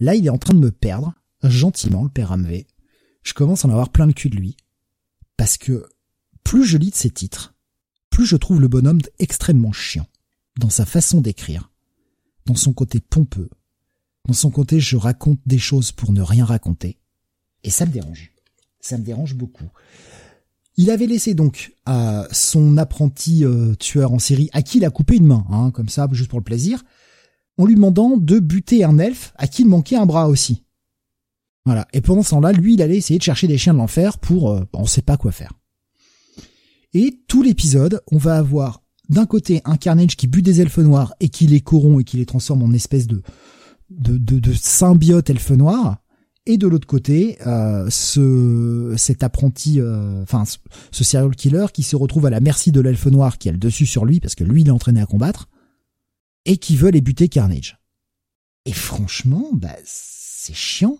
Là, 0.00 0.14
il 0.14 0.26
est 0.26 0.30
en 0.30 0.38
train 0.38 0.54
de 0.54 0.58
me 0.58 0.70
perdre, 0.70 1.14
gentiment, 1.44 2.04
le 2.04 2.08
père 2.08 2.28
Ramvé. 2.28 2.66
Je 3.22 3.34
commence 3.34 3.64
à 3.64 3.68
en 3.68 3.72
avoir 3.72 3.90
plein 3.90 4.06
le 4.06 4.12
cul 4.12 4.30
de 4.30 4.36
lui. 4.36 4.56
Parce 5.36 5.56
que 5.56 5.86
plus 6.44 6.64
je 6.64 6.78
lis 6.78 6.90
de 6.90 6.94
ses 6.94 7.10
titres, 7.10 7.54
plus 8.10 8.26
je 8.26 8.36
trouve 8.36 8.60
le 8.60 8.68
bonhomme 8.68 9.00
extrêmement 9.18 9.72
chiant. 9.72 10.06
Dans 10.58 10.70
sa 10.70 10.84
façon 10.84 11.20
d'écrire, 11.20 11.70
dans 12.44 12.54
son 12.54 12.72
côté 12.72 13.00
pompeux, 13.00 13.48
dans 14.26 14.34
son 14.34 14.50
côté 14.50 14.80
je 14.80 14.96
raconte 14.96 15.40
des 15.46 15.58
choses 15.58 15.92
pour 15.92 16.12
ne 16.12 16.20
rien 16.20 16.44
raconter. 16.44 16.98
Et 17.64 17.70
ça 17.70 17.86
me 17.86 17.92
dérange. 17.92 18.32
Ça 18.80 18.98
me 18.98 19.04
dérange 19.04 19.34
beaucoup. 19.34 19.70
Il 20.76 20.90
avait 20.90 21.06
laissé 21.06 21.34
donc 21.34 21.74
à 21.84 22.26
son 22.32 22.76
apprenti 22.78 23.44
euh, 23.44 23.74
tueur 23.74 24.12
en 24.12 24.18
série, 24.18 24.48
à 24.52 24.62
qui 24.62 24.78
il 24.78 24.84
a 24.84 24.90
coupé 24.90 25.16
une 25.16 25.26
main, 25.26 25.44
hein, 25.50 25.70
comme 25.70 25.88
ça, 25.88 26.08
juste 26.12 26.30
pour 26.30 26.38
le 26.38 26.44
plaisir, 26.44 26.82
en 27.58 27.66
lui 27.66 27.74
demandant 27.74 28.16
de 28.16 28.38
buter 28.38 28.82
un 28.84 28.98
elfe 28.98 29.32
à 29.36 29.46
qui 29.46 29.62
il 29.62 29.68
manquait 29.68 29.96
un 29.96 30.06
bras 30.06 30.28
aussi. 30.28 30.64
Voilà. 31.64 31.86
Et 31.92 32.00
pendant 32.00 32.22
ce 32.22 32.30
temps-là, 32.30 32.52
lui, 32.52 32.74
il 32.74 32.82
allait 32.82 32.96
essayer 32.96 33.18
de 33.18 33.24
chercher 33.24 33.46
des 33.46 33.58
chiens 33.58 33.72
de 33.72 33.78
l'enfer 33.78 34.18
pour, 34.18 34.50
euh, 34.50 34.64
on 34.72 34.86
sait 34.86 35.02
pas 35.02 35.16
quoi 35.16 35.32
faire. 35.32 35.52
Et 36.94 37.20
tout 37.28 37.42
l'épisode, 37.42 38.02
on 38.10 38.18
va 38.18 38.36
avoir 38.36 38.82
d'un 39.08 39.26
côté 39.26 39.62
un 39.64 39.76
Carnage 39.76 40.16
qui 40.16 40.26
bute 40.26 40.44
des 40.44 40.60
elfes 40.60 40.78
noirs 40.78 41.14
et 41.20 41.28
qui 41.28 41.46
les 41.46 41.60
corrompt 41.60 42.00
et 42.00 42.04
qui 42.04 42.16
les 42.16 42.26
transforme 42.26 42.62
en 42.62 42.72
espèce 42.72 43.06
de 43.06 43.22
de, 43.98 44.16
de, 44.16 44.38
de 44.38 44.52
symbiote 44.54 45.28
elfe 45.28 45.50
noir, 45.50 45.98
et 46.44 46.58
de 46.58 46.66
l'autre 46.66 46.88
côté, 46.88 47.38
euh, 47.46 47.88
ce 47.88 48.94
cet 48.96 49.22
apprenti, 49.22 49.80
euh, 49.80 50.22
enfin 50.22 50.44
ce, 50.90 51.04
serial 51.04 51.36
killer 51.36 51.66
qui 51.72 51.84
se 51.84 51.94
retrouve 51.94 52.26
à 52.26 52.30
la 52.30 52.40
merci 52.40 52.72
de 52.72 52.80
l'elfe 52.80 53.06
noir 53.06 53.38
qui 53.38 53.48
a 53.48 53.52
le 53.52 53.58
dessus 53.58 53.86
sur 53.86 54.04
lui 54.04 54.18
parce 54.18 54.34
que 54.34 54.42
lui 54.42 54.62
il 54.62 54.68
est 54.68 54.72
entraîné 54.72 55.00
à 55.00 55.06
combattre 55.06 55.48
et 56.44 56.56
qui 56.56 56.74
veut 56.74 56.90
les 56.90 57.00
buter 57.00 57.28
Carnage. 57.28 57.78
Et 58.64 58.72
franchement, 58.72 59.50
bah 59.52 59.76
c'est 59.84 60.54
chiant. 60.54 60.98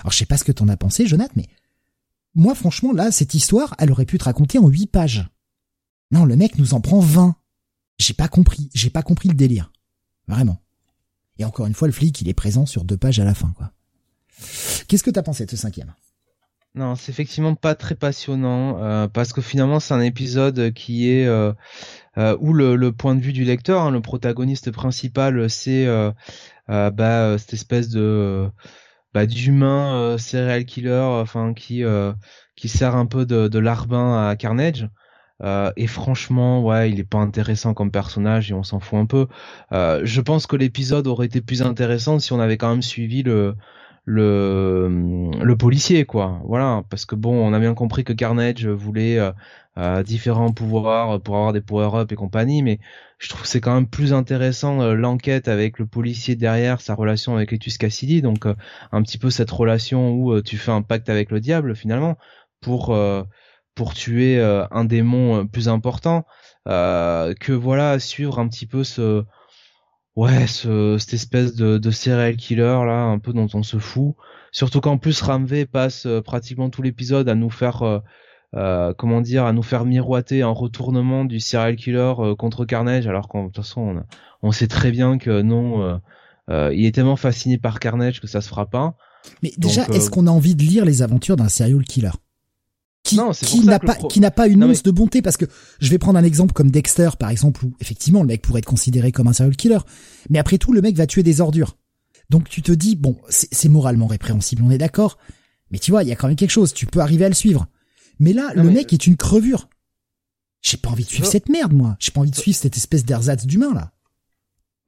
Alors 0.00 0.12
je 0.12 0.18
sais 0.18 0.26
pas 0.26 0.36
ce 0.36 0.44
que 0.44 0.52
t'en 0.52 0.68
as 0.68 0.76
pensé, 0.76 1.06
Jonathan, 1.06 1.32
mais 1.36 1.46
moi 2.34 2.54
franchement 2.54 2.92
là 2.92 3.10
cette 3.10 3.34
histoire, 3.34 3.74
elle 3.78 3.92
aurait 3.92 4.06
pu 4.06 4.16
être 4.16 4.22
racontée 4.22 4.58
en 4.58 4.68
huit 4.68 4.86
pages. 4.86 5.28
Non, 6.10 6.24
le 6.24 6.36
mec 6.36 6.58
nous 6.58 6.74
en 6.74 6.80
prend 6.80 7.00
20. 7.00 7.36
J'ai 7.98 8.14
pas 8.14 8.28
compris, 8.28 8.70
j'ai 8.74 8.90
pas 8.90 9.02
compris 9.02 9.28
le 9.28 9.34
délire. 9.34 9.72
Vraiment. 10.28 10.60
Et 11.38 11.44
encore 11.44 11.66
une 11.66 11.74
fois, 11.74 11.88
le 11.88 11.92
flic, 11.92 12.20
il 12.20 12.28
est 12.28 12.34
présent 12.34 12.66
sur 12.66 12.84
deux 12.84 12.96
pages 12.96 13.18
à 13.18 13.24
la 13.24 13.34
fin, 13.34 13.52
quoi. 13.56 13.72
Qu'est-ce 14.88 15.02
que 15.02 15.10
t'as 15.10 15.22
pensé 15.22 15.46
de 15.46 15.50
ce 15.50 15.56
cinquième? 15.56 15.94
Non, 16.76 16.96
c'est 16.96 17.12
effectivement 17.12 17.54
pas 17.54 17.76
très 17.76 17.94
passionnant 17.94 18.82
euh, 18.82 19.06
parce 19.06 19.32
que 19.32 19.40
finalement 19.40 19.78
c'est 19.78 19.94
un 19.94 20.00
épisode 20.00 20.72
qui 20.72 21.08
est 21.08 21.24
euh, 21.24 21.52
euh, 22.18 22.36
où 22.40 22.52
le, 22.52 22.90
point 22.90 23.14
de 23.14 23.20
vue 23.20 23.32
du 23.32 23.44
lecteur, 23.44 23.82
hein, 23.82 23.92
le 23.92 24.00
protagoniste 24.00 24.72
principal, 24.72 25.48
c'est 25.48 25.86
bah, 26.66 27.38
cette 27.38 27.52
espèce 27.52 27.90
de 27.90 28.50
bah, 29.14 29.26
d'humain 29.26 30.18
serial 30.18 30.64
killer, 30.64 31.00
enfin 31.00 31.54
qui 31.54 31.82
qui 32.56 32.68
sert 32.68 32.96
un 32.96 33.06
peu 33.06 33.26
de, 33.26 33.48
de 33.48 33.58
larbin 33.58 34.28
à 34.28 34.36
Carnage. 34.36 34.88
Euh, 35.42 35.72
et 35.76 35.86
franchement, 35.86 36.62
ouais, 36.62 36.90
il 36.90 37.00
est 37.00 37.04
pas 37.04 37.18
intéressant 37.18 37.74
comme 37.74 37.90
personnage 37.90 38.50
et 38.50 38.54
on 38.54 38.62
s'en 38.62 38.80
fout 38.80 38.98
un 38.98 39.06
peu. 39.06 39.26
Euh, 39.72 40.00
je 40.04 40.20
pense 40.20 40.46
que 40.46 40.56
l'épisode 40.56 41.06
aurait 41.06 41.26
été 41.26 41.40
plus 41.40 41.62
intéressant 41.62 42.18
si 42.18 42.32
on 42.32 42.40
avait 42.40 42.56
quand 42.56 42.70
même 42.70 42.82
suivi 42.82 43.22
le 43.22 43.56
le 44.04 45.30
le 45.42 45.56
policier, 45.56 46.04
quoi. 46.04 46.40
Voilà, 46.44 46.82
parce 46.90 47.06
que 47.06 47.14
bon, 47.14 47.34
on 47.34 47.52
a 47.52 47.58
bien 47.60 47.74
compris 47.74 48.04
que 48.04 48.12
Carnage 48.12 48.66
voulait 48.66 49.18
euh, 49.78 50.02
différents 50.02 50.52
pouvoirs 50.52 51.20
pour 51.20 51.36
avoir 51.36 51.52
des 51.52 51.60
power-up 51.60 52.12
et 52.12 52.16
compagnie, 52.16 52.62
mais 52.62 52.78
je 53.18 53.28
trouve 53.28 53.42
que 53.42 53.48
c'est 53.48 53.60
quand 53.60 53.74
même 53.74 53.88
plus 53.88 54.12
intéressant 54.12 54.92
l'enquête 54.94 55.48
avec 55.48 55.78
le 55.78 55.86
policier 55.86 56.36
derrière, 56.36 56.80
sa 56.80 56.94
relation 56.94 57.34
avec 57.36 57.52
Etus 57.52 57.78
Cassidy, 57.78 58.22
donc 58.22 58.46
un 58.92 59.02
petit 59.02 59.18
peu 59.18 59.30
cette 59.30 59.50
relation 59.50 60.12
où 60.12 60.40
tu 60.42 60.58
fais 60.58 60.72
un 60.72 60.82
pacte 60.82 61.08
avec 61.08 61.30
le 61.30 61.40
diable 61.40 61.74
finalement 61.74 62.16
pour 62.60 62.94
pour 63.74 63.94
tuer 63.94 64.38
euh, 64.38 64.66
un 64.70 64.84
démon 64.84 65.40
euh, 65.40 65.44
plus 65.44 65.68
important 65.68 66.24
euh, 66.68 67.34
que 67.34 67.52
voilà 67.52 67.98
suivre 67.98 68.38
un 68.38 68.48
petit 68.48 68.66
peu 68.66 68.84
ce 68.84 69.24
ouais 70.16 70.46
ce, 70.46 70.96
cette 70.98 71.14
espèce 71.14 71.54
de, 71.54 71.78
de 71.78 71.90
serial 71.90 72.36
killer 72.36 72.62
là 72.86 73.02
un 73.02 73.18
peu 73.18 73.32
dont 73.32 73.48
on 73.54 73.62
se 73.62 73.78
fout. 73.78 74.14
Surtout 74.52 74.80
qu'en 74.80 74.98
plus 74.98 75.20
Ramvé 75.20 75.66
passe 75.66 76.06
pratiquement 76.24 76.70
tout 76.70 76.82
l'épisode 76.82 77.28
à 77.28 77.34
nous 77.34 77.50
faire 77.50 78.02
euh, 78.54 78.94
comment 78.96 79.20
dire 79.20 79.44
à 79.44 79.52
nous 79.52 79.64
faire 79.64 79.84
miroiter 79.84 80.42
un 80.42 80.50
retournement 80.50 81.24
du 81.24 81.40
serial 81.40 81.76
killer 81.76 82.12
contre 82.38 82.64
Carnage 82.64 83.06
alors 83.08 83.28
qu'en 83.28 83.46
toute 83.46 83.56
façon 83.56 83.80
on, 84.42 84.48
on, 84.48 84.52
sait 84.52 84.68
très 84.68 84.92
bien 84.92 85.18
que 85.18 85.42
non 85.42 86.00
il 86.48 86.86
est 86.86 86.94
tellement 86.94 87.16
fasciné 87.16 87.58
par 87.58 87.80
Carnage 87.80 88.20
que 88.20 88.28
ça 88.28 88.40
se 88.40 88.48
fera 88.48 88.66
pas. 88.66 88.96
Mais 89.42 89.52
déjà 89.58 89.86
est-ce 89.86 90.10
qu'on 90.10 90.26
a 90.26 90.30
envie 90.30 90.54
de 90.54 90.62
lire 90.62 90.84
les 90.84 91.02
aventures 91.02 91.36
d'un 91.36 91.48
serial 91.48 91.82
killer? 91.82 92.10
Qui, 93.04 93.16
n'a 93.16 93.78
pas 93.78 93.94
qui 93.96 94.18
n'a 94.18 94.30
pas 94.30 94.48
une 94.48 94.64
once 94.64 94.82
de 94.82 94.90
bonté 94.90 95.20
parce 95.20 95.36
que 95.36 95.44
je 95.78 95.90
vais 95.90 95.98
prendre 95.98 96.18
un 96.18 96.24
exemple 96.24 96.54
comme 96.54 96.70
Dexter 96.70 97.10
par 97.18 97.28
exemple 97.28 97.64
où 97.66 97.74
effectivement 97.78 98.22
le 98.22 98.26
mec 98.26 98.40
pourrait 98.40 98.60
être 98.60 98.64
considéré 98.64 99.12
comme 99.12 99.28
un 99.28 99.34
serial 99.34 99.54
killer. 99.56 99.78
Mais 100.30 100.38
après 100.38 100.56
tout 100.56 100.72
le 100.72 100.80
mec 100.80 100.96
va 100.96 101.06
tuer 101.06 101.22
des 101.22 101.42
ordures. 101.42 101.76
Donc 102.30 102.48
tu 102.48 102.62
te 102.62 102.72
dis 102.72 102.96
bon 102.96 103.16
c'est 103.28 103.68
moralement 103.68 104.06
répréhensible 104.06 104.62
on 104.64 104.70
est 104.70 104.78
d'accord. 104.78 105.18
Mais 105.70 105.78
tu 105.78 105.90
vois 105.90 106.02
il 106.02 106.08
y 106.08 106.12
a 106.12 106.16
quand 106.16 106.28
même 106.28 106.36
quelque 106.36 106.50
chose 106.50 106.72
tu 106.72 106.86
peux 106.86 107.00
arriver 107.00 107.26
à 107.26 107.28
le 107.28 107.34
suivre. 107.34 107.66
Mais 108.18 108.32
là 108.32 108.52
le 108.54 108.64
mec 108.64 108.92
est 108.94 109.06
une 109.06 109.18
crevure. 109.18 109.68
J'ai 110.62 110.78
pas 110.78 110.88
envie 110.88 111.04
de 111.04 111.10
suivre 111.10 111.26
cette 111.26 111.50
merde 111.50 111.74
moi. 111.74 111.96
J'ai 112.00 112.10
pas 112.10 112.20
envie 112.22 112.30
de 112.30 112.36
suivre 112.36 112.56
cette 112.56 112.78
espèce 112.78 113.04
d'ersatz 113.04 113.44
d'humain 113.44 113.74
là. 113.74 113.92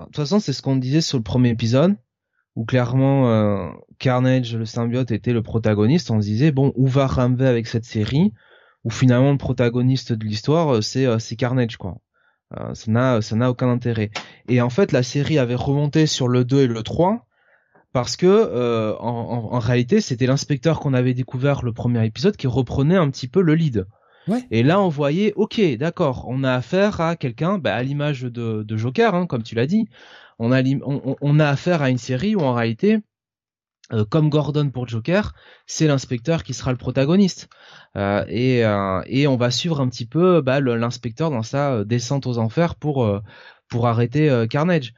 De 0.00 0.04
toute 0.06 0.16
façon 0.16 0.40
c'est 0.40 0.54
ce 0.54 0.62
qu'on 0.62 0.76
disait 0.76 1.02
sur 1.02 1.18
le 1.18 1.22
premier 1.22 1.50
épisode 1.50 1.96
où 2.56 2.64
clairement 2.64 3.28
euh, 3.28 3.68
Carnage, 3.98 4.56
le 4.56 4.64
symbiote, 4.64 5.12
était 5.12 5.34
le 5.34 5.42
protagoniste, 5.42 6.10
on 6.10 6.20
se 6.20 6.26
disait 6.26 6.50
bon, 6.50 6.72
où 6.74 6.86
va 6.86 7.06
Ramvé 7.06 7.46
avec 7.46 7.66
cette 7.66 7.84
série 7.84 8.32
Où 8.84 8.90
finalement 8.90 9.30
le 9.30 9.38
protagoniste 9.38 10.12
de 10.12 10.24
l'histoire, 10.24 10.76
euh, 10.76 10.80
c'est 10.80 11.06
euh, 11.06 11.18
c'est 11.18 11.36
Carnage 11.36 11.76
quoi. 11.76 11.98
ça 12.72 12.90
n'a 12.90 13.20
ça 13.20 13.36
n'a 13.36 13.50
aucun 13.50 13.68
intérêt. 13.68 14.10
Et 14.48 14.60
en 14.62 14.70
fait, 14.70 14.90
la 14.92 15.02
série 15.02 15.38
avait 15.38 15.54
remonté 15.54 16.06
sur 16.06 16.28
le 16.28 16.44
2 16.44 16.62
et 16.62 16.66
le 16.66 16.82
3 16.82 17.26
parce 17.92 18.16
que 18.16 18.96
en, 19.00 19.48
en, 19.52 19.58
réalité, 19.58 20.02
c'était 20.02 20.26
l'inspecteur 20.26 20.80
qu'on 20.80 20.92
avait 20.92 21.14
découvert 21.14 21.62
le 21.64 21.72
premier 21.72 22.04
épisode 22.04 22.36
qui 22.36 22.46
reprenait 22.46 22.96
un 22.96 23.08
petit 23.10 23.26
peu 23.26 23.40
le 23.40 23.54
lead. 23.54 23.86
Ouais. 24.28 24.44
Et 24.50 24.62
là, 24.62 24.82
on 24.82 24.88
voyait, 24.88 25.32
ok, 25.36 25.60
d'accord, 25.78 26.26
on 26.28 26.44
a 26.44 26.52
affaire 26.52 27.00
à 27.00 27.16
quelqu'un, 27.16 27.56
bah, 27.56 27.74
à 27.74 27.82
l'image 27.82 28.22
de, 28.22 28.64
de 28.64 28.76
Joker, 28.76 29.14
hein, 29.14 29.26
comme 29.26 29.42
tu 29.42 29.54
l'as 29.54 29.66
dit, 29.66 29.88
on 30.38 30.52
a, 31.40 31.46
affaire 31.46 31.82
à 31.82 31.90
une 31.90 31.98
série 31.98 32.36
où 32.36 32.40
en 32.40 32.54
réalité, 32.54 33.00
euh, 33.92 34.04
comme 34.04 34.30
Gordon 34.30 34.70
pour 34.70 34.88
Joker, 34.88 35.32
c'est 35.66 35.86
l'inspecteur 35.86 36.42
qui 36.42 36.54
sera 36.54 36.72
le 36.72 36.76
protagoniste. 36.76 37.48
Euh, 37.96 38.24
et, 38.28 38.64
euh, 38.64 39.00
et 39.06 39.26
on 39.26 39.36
va 39.36 39.50
suivre 39.50 39.80
un 39.80 39.88
petit 39.88 40.06
peu 40.06 40.40
bah, 40.40 40.60
l'inspecteur 40.60 41.30
dans 41.30 41.42
sa 41.42 41.84
descente 41.84 42.26
aux 42.26 42.38
enfers 42.38 42.74
pour, 42.74 43.08
pour 43.68 43.86
arrêter 43.86 44.46
Carnage. 44.50 44.92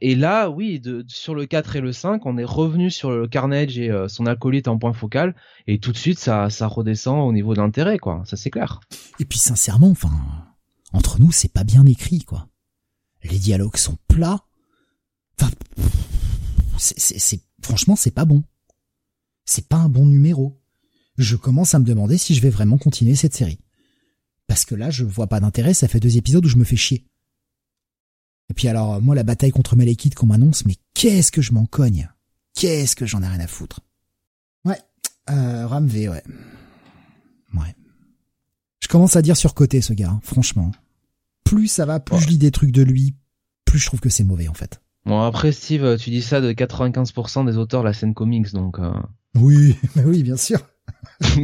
et 0.00 0.14
là, 0.14 0.48
oui, 0.48 0.80
de, 0.80 1.04
sur 1.06 1.34
le 1.34 1.46
4 1.46 1.76
et 1.76 1.80
le 1.80 1.92
5, 1.92 2.24
on 2.24 2.38
est 2.38 2.44
revenu 2.44 2.90
sur 2.90 3.10
le 3.10 3.28
Carnage 3.28 3.78
et 3.78 3.92
son 4.08 4.26
acolyte 4.26 4.68
en 4.68 4.78
point 4.78 4.92
focal, 4.94 5.34
et 5.66 5.78
tout 5.78 5.92
de 5.92 5.98
suite, 5.98 6.18
ça, 6.18 6.48
ça 6.50 6.66
redescend 6.66 7.28
au 7.28 7.32
niveau 7.32 7.54
d'intérêt, 7.54 7.98
quoi. 7.98 8.22
Ça 8.24 8.36
c'est 8.36 8.50
clair. 8.50 8.80
Et 9.20 9.24
puis 9.24 9.38
sincèrement, 9.38 9.90
enfin, 9.90 10.10
entre 10.92 11.20
nous, 11.20 11.32
c'est 11.32 11.52
pas 11.52 11.64
bien 11.64 11.84
écrit, 11.84 12.24
quoi. 12.24 12.48
Les 13.22 13.38
dialogues 13.38 13.76
sont 13.76 13.98
plats, 14.08 14.40
Enfin, 15.40 15.50
c'est, 16.78 17.40
franchement, 17.62 17.96
c'est 17.96 18.10
pas 18.10 18.24
bon. 18.24 18.42
C'est 19.44 19.68
pas 19.68 19.76
un 19.76 19.88
bon 19.88 20.06
numéro. 20.06 20.60
Je 21.16 21.36
commence 21.36 21.74
à 21.74 21.78
me 21.78 21.84
demander 21.84 22.18
si 22.18 22.34
je 22.34 22.40
vais 22.40 22.50
vraiment 22.50 22.78
continuer 22.78 23.14
cette 23.14 23.34
série. 23.34 23.58
Parce 24.46 24.64
que 24.64 24.74
là, 24.74 24.90
je 24.90 25.04
vois 25.04 25.26
pas 25.26 25.40
d'intérêt, 25.40 25.74
ça 25.74 25.88
fait 25.88 26.00
deux 26.00 26.16
épisodes 26.16 26.44
où 26.44 26.48
je 26.48 26.56
me 26.56 26.64
fais 26.64 26.76
chier. 26.76 27.06
Et 28.50 28.54
puis 28.54 28.68
alors, 28.68 29.02
moi, 29.02 29.14
la 29.14 29.24
bataille 29.24 29.50
contre 29.50 29.76
Malekith 29.76 30.14
qu'on 30.14 30.26
m'annonce, 30.26 30.64
mais 30.64 30.76
qu'est-ce 30.94 31.30
que 31.30 31.42
je 31.42 31.52
m'en 31.52 31.66
cogne? 31.66 32.08
Qu'est-ce 32.54 32.96
que 32.96 33.06
j'en 33.06 33.22
ai 33.22 33.28
rien 33.28 33.40
à 33.40 33.46
foutre? 33.46 33.80
Ouais, 34.64 34.80
euh, 35.30 35.66
Ramvé, 35.66 36.08
ouais. 36.08 36.22
Ouais. 37.54 37.74
Je 38.80 38.88
commence 38.88 39.16
à 39.16 39.22
dire 39.22 39.36
surcoté 39.36 39.80
ce 39.80 39.92
gars, 39.92 40.10
hein, 40.10 40.20
franchement. 40.22 40.72
Plus 41.44 41.68
ça 41.68 41.84
va, 41.84 42.00
plus 42.00 42.18
je 42.20 42.28
lis 42.28 42.38
des 42.38 42.50
trucs 42.50 42.72
de 42.72 42.82
lui, 42.82 43.14
plus 43.64 43.78
je 43.78 43.86
trouve 43.86 44.00
que 44.00 44.08
c'est 44.08 44.24
mauvais 44.24 44.48
en 44.48 44.54
fait. 44.54 44.80
Bon 45.08 45.22
après 45.22 45.52
Steve, 45.52 45.96
tu 45.96 46.10
dis 46.10 46.20
ça 46.20 46.42
de 46.42 46.52
95% 46.52 47.46
des 47.46 47.56
auteurs 47.56 47.80
de 47.80 47.86
la 47.86 47.94
scène 47.94 48.12
comics 48.12 48.52
donc. 48.52 48.78
Euh... 48.78 48.92
Oui, 49.36 49.74
oui 50.04 50.22
bien 50.22 50.36
sûr. 50.36 50.60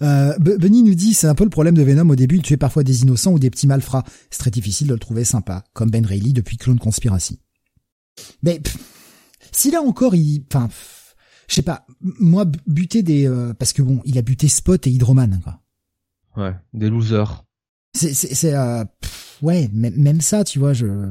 euh, 0.00 0.34
Benny 0.38 0.82
nous 0.82 0.94
dit 0.94 1.12
c'est 1.12 1.26
un 1.26 1.34
peu 1.34 1.44
le 1.44 1.50
problème 1.50 1.74
de 1.74 1.82
Venom 1.82 2.08
au 2.08 2.16
début, 2.16 2.36
il 2.36 2.42
tuait 2.42 2.56
parfois 2.56 2.84
des 2.84 3.02
innocents 3.02 3.32
ou 3.32 3.38
des 3.38 3.50
petits 3.50 3.66
malfrats. 3.66 4.04
C'est 4.30 4.38
très 4.38 4.50
difficile 4.50 4.86
de 4.86 4.94
le 4.94 4.98
trouver 4.98 5.24
sympa, 5.24 5.62
comme 5.74 5.90
Ben 5.90 6.06
Reilly 6.06 6.32
depuis 6.32 6.56
Clone 6.56 6.78
Conspiracy. 6.78 7.38
Mais 8.42 8.62
si 9.52 9.70
là 9.70 9.82
encore 9.82 10.14
il, 10.14 10.42
enfin, 10.50 10.70
je 11.48 11.54
sais 11.54 11.60
pas, 11.60 11.84
moi 12.00 12.46
buter 12.66 13.02
des, 13.02 13.28
euh, 13.28 13.52
parce 13.52 13.74
que 13.74 13.82
bon, 13.82 14.00
il 14.06 14.16
a 14.16 14.22
buté 14.22 14.48
Spot 14.48 14.86
et 14.86 14.90
Hydroman 14.90 15.38
quoi. 15.44 15.60
ouais, 16.42 16.54
des 16.72 16.88
losers. 16.88 17.44
C'est, 17.94 18.14
c'est, 18.14 18.34
c'est 18.34 18.54
euh, 18.54 18.84
ouais, 19.42 19.68
même 19.72 20.20
ça, 20.20 20.44
tu 20.44 20.58
vois, 20.58 20.72
je, 20.72 21.10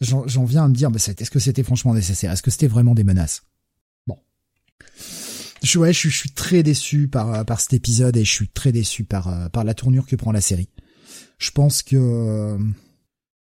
j'en, 0.00 0.44
viens 0.44 0.64
à 0.64 0.68
me 0.68 0.74
dire, 0.74 0.90
est-ce 0.94 1.30
que 1.30 1.38
c'était 1.38 1.62
franchement 1.62 1.94
nécessaire? 1.94 2.32
Est-ce 2.32 2.42
que 2.42 2.50
c'était 2.50 2.68
vraiment 2.68 2.94
des 2.94 3.04
menaces? 3.04 3.42
Bon, 4.06 4.16
je, 5.62 5.78
ouais, 5.78 5.92
je, 5.92 6.08
suis 6.08 6.30
très 6.30 6.62
déçu 6.62 7.08
par 7.08 7.44
par 7.44 7.60
cet 7.60 7.74
épisode 7.74 8.16
et 8.16 8.24
je 8.24 8.30
suis 8.30 8.48
très 8.48 8.72
déçu 8.72 9.04
par 9.04 9.50
par 9.50 9.64
la 9.64 9.74
tournure 9.74 10.06
que 10.06 10.16
prend 10.16 10.32
la 10.32 10.40
série. 10.40 10.68
Je 11.38 11.50
pense 11.50 11.82
que 11.82 12.58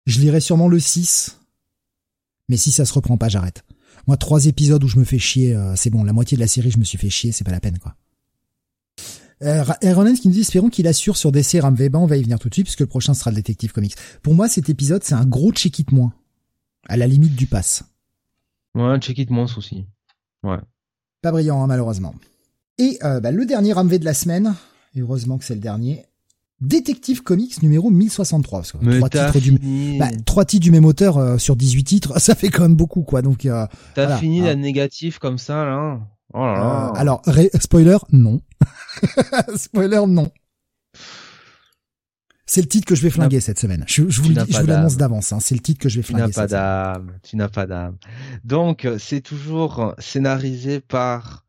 je 0.05 0.19
lirai 0.19 0.39
sûrement 0.39 0.67
le 0.67 0.79
6, 0.79 1.39
mais 2.49 2.57
si 2.57 2.71
ça 2.71 2.86
se 2.86 2.93
reprend 2.93 3.17
pas, 3.17 3.29
j'arrête. 3.29 3.63
Moi, 4.07 4.17
trois 4.17 4.45
épisodes 4.45 4.84
où 4.84 4.88
je 4.88 4.99
me 4.99 5.05
fais 5.05 5.19
chier, 5.19 5.55
euh, 5.55 5.75
c'est 5.75 5.89
bon. 5.89 6.03
La 6.03 6.13
moitié 6.13 6.36
de 6.36 6.41
la 6.41 6.47
série, 6.47 6.71
je 6.71 6.77
me 6.77 6.84
suis 6.84 6.97
fait 6.97 7.09
chier, 7.09 7.31
c'est 7.31 7.43
pas 7.43 7.51
la 7.51 7.59
peine, 7.59 7.79
quoi. 7.79 7.95
Euh, 9.43 9.63
Ronan 9.93 10.13
qui 10.13 10.27
nous 10.27 10.33
dit 10.33 10.41
espérons 10.41 10.69
qu'il 10.69 10.87
assure 10.87 11.17
sur 11.17 11.31
DC 11.31 11.59
Ram 11.61 11.75
on 11.93 12.05
va 12.05 12.17
y 12.17 12.23
venir 12.23 12.39
tout 12.39 12.49
de 12.49 12.53
suite 12.53 12.65
puisque 12.65 12.81
le 12.81 12.87
prochain 12.87 13.13
sera 13.13 13.31
le 13.31 13.35
détective 13.35 13.71
comics. 13.71 13.95
Pour 14.21 14.33
moi 14.33 14.47
cet 14.47 14.69
épisode 14.69 15.03
c'est 15.03 15.15
un 15.15 15.25
gros 15.25 15.51
check 15.51 15.79
it 15.79 15.91
moins. 15.91 16.13
À 16.87 16.97
la 16.97 17.07
limite 17.07 17.35
du 17.35 17.47
pass. 17.47 17.83
Ouais, 18.75 18.99
check 18.99 19.17
it 19.17 19.29
moins 19.29 19.47
aussi. 19.57 19.85
Ouais. 20.43 20.57
Pas 21.21 21.31
brillant 21.31 21.63
hein, 21.63 21.67
malheureusement. 21.67 22.15
Et 22.77 22.97
euh, 23.03 23.19
bah, 23.19 23.31
le 23.31 23.45
dernier 23.45 23.73
Ram 23.73 23.87
de 23.87 24.03
la 24.03 24.13
semaine, 24.13 24.55
heureusement 24.97 25.37
que 25.37 25.45
c'est 25.45 25.55
le 25.55 25.61
dernier, 25.61 26.05
Détective 26.63 27.23
Comics 27.23 27.61
numéro 27.61 27.89
1063. 27.89 28.59
Parce 28.59 28.71
que 28.71 28.77
trois, 28.97 29.09
titres 29.09 29.39
du, 29.39 29.97
bah, 29.99 30.07
trois 30.25 30.45
titres 30.45 30.63
du 30.63 30.71
même 30.71 30.85
auteur 30.85 31.17
euh, 31.17 31.37
sur 31.37 31.55
18 31.55 31.83
titres, 31.83 32.19
ça 32.19 32.35
fait 32.35 32.49
quand 32.49 32.63
même 32.63 32.75
beaucoup, 32.75 33.03
quoi. 33.03 33.21
Donc, 33.21 33.45
euh, 33.45 33.67
T'as 33.95 34.17
fini 34.17 34.41
la 34.41 34.55
négatif 34.55 35.19
comme 35.19 35.37
ça, 35.37 35.65
là? 35.65 35.99
Oh 36.33 36.39
là, 36.39 36.53
là. 36.53 36.87
Euh, 36.87 36.99
alors, 36.99 37.21
spoiler, 37.59 37.97
non. 38.11 38.41
spoiler, 39.55 40.01
non. 40.07 40.31
C'est 42.45 42.61
le 42.61 42.67
titre 42.67 42.85
que 42.85 42.95
je 42.95 43.01
vais 43.01 43.09
flinguer 43.09 43.39
cette 43.39 43.57
semaine. 43.57 43.83
Je, 43.87 44.07
je 44.09 44.21
vous, 44.21 44.29
l'annonce 44.29 44.97
d'avance. 44.97 45.33
Hein. 45.33 45.39
C'est 45.39 45.55
le 45.55 45.61
titre 45.61 45.79
que 45.79 45.89
je 45.89 45.97
vais 45.97 46.03
flinguer. 46.03 46.31
Tu 46.31 46.39
n'as 46.39 46.43
pas 46.43 46.47
d'âme. 46.47 47.11
Tu 47.23 47.35
n'as 47.35 47.49
pas 47.49 47.65
d'âme. 47.65 47.97
Donc, 48.43 48.87
c'est 48.99 49.21
toujours 49.21 49.95
scénarisé 49.97 50.79
par 50.79 51.43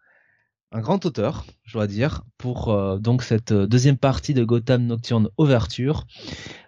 un 0.75 0.81
grand 0.81 1.07
auteur, 1.07 1.47
je 1.63 1.75
dois 1.75 1.87
dire, 1.87 2.23
pour 2.37 2.69
euh, 2.69 2.99
donc 2.99 3.23
cette 3.23 3.53
euh, 3.53 3.67
deuxième 3.69 3.97
partie 3.97 4.35
de 4.35 4.43
Gotham 4.45 4.85
Nocturne 4.87 5.29
Ouverture. 5.39 6.05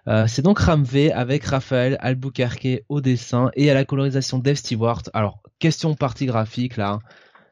Euh, 0.07 0.27
c'est 0.27 0.41
donc 0.41 0.59
Ramvé 0.59 1.11
avec 1.11 1.43
Raphaël 1.43 1.97
Albuquerque 1.99 2.83
au 2.87 3.01
dessin 3.01 3.51
et 3.55 3.69
à 3.69 3.73
la 3.73 3.83
colorisation 3.83 4.39
Dave 4.39 4.55
Stewart. 4.55 5.03
Alors, 5.13 5.43
question 5.59 5.93
partie 5.93 6.25
graphique 6.25 6.77
là, 6.77 6.99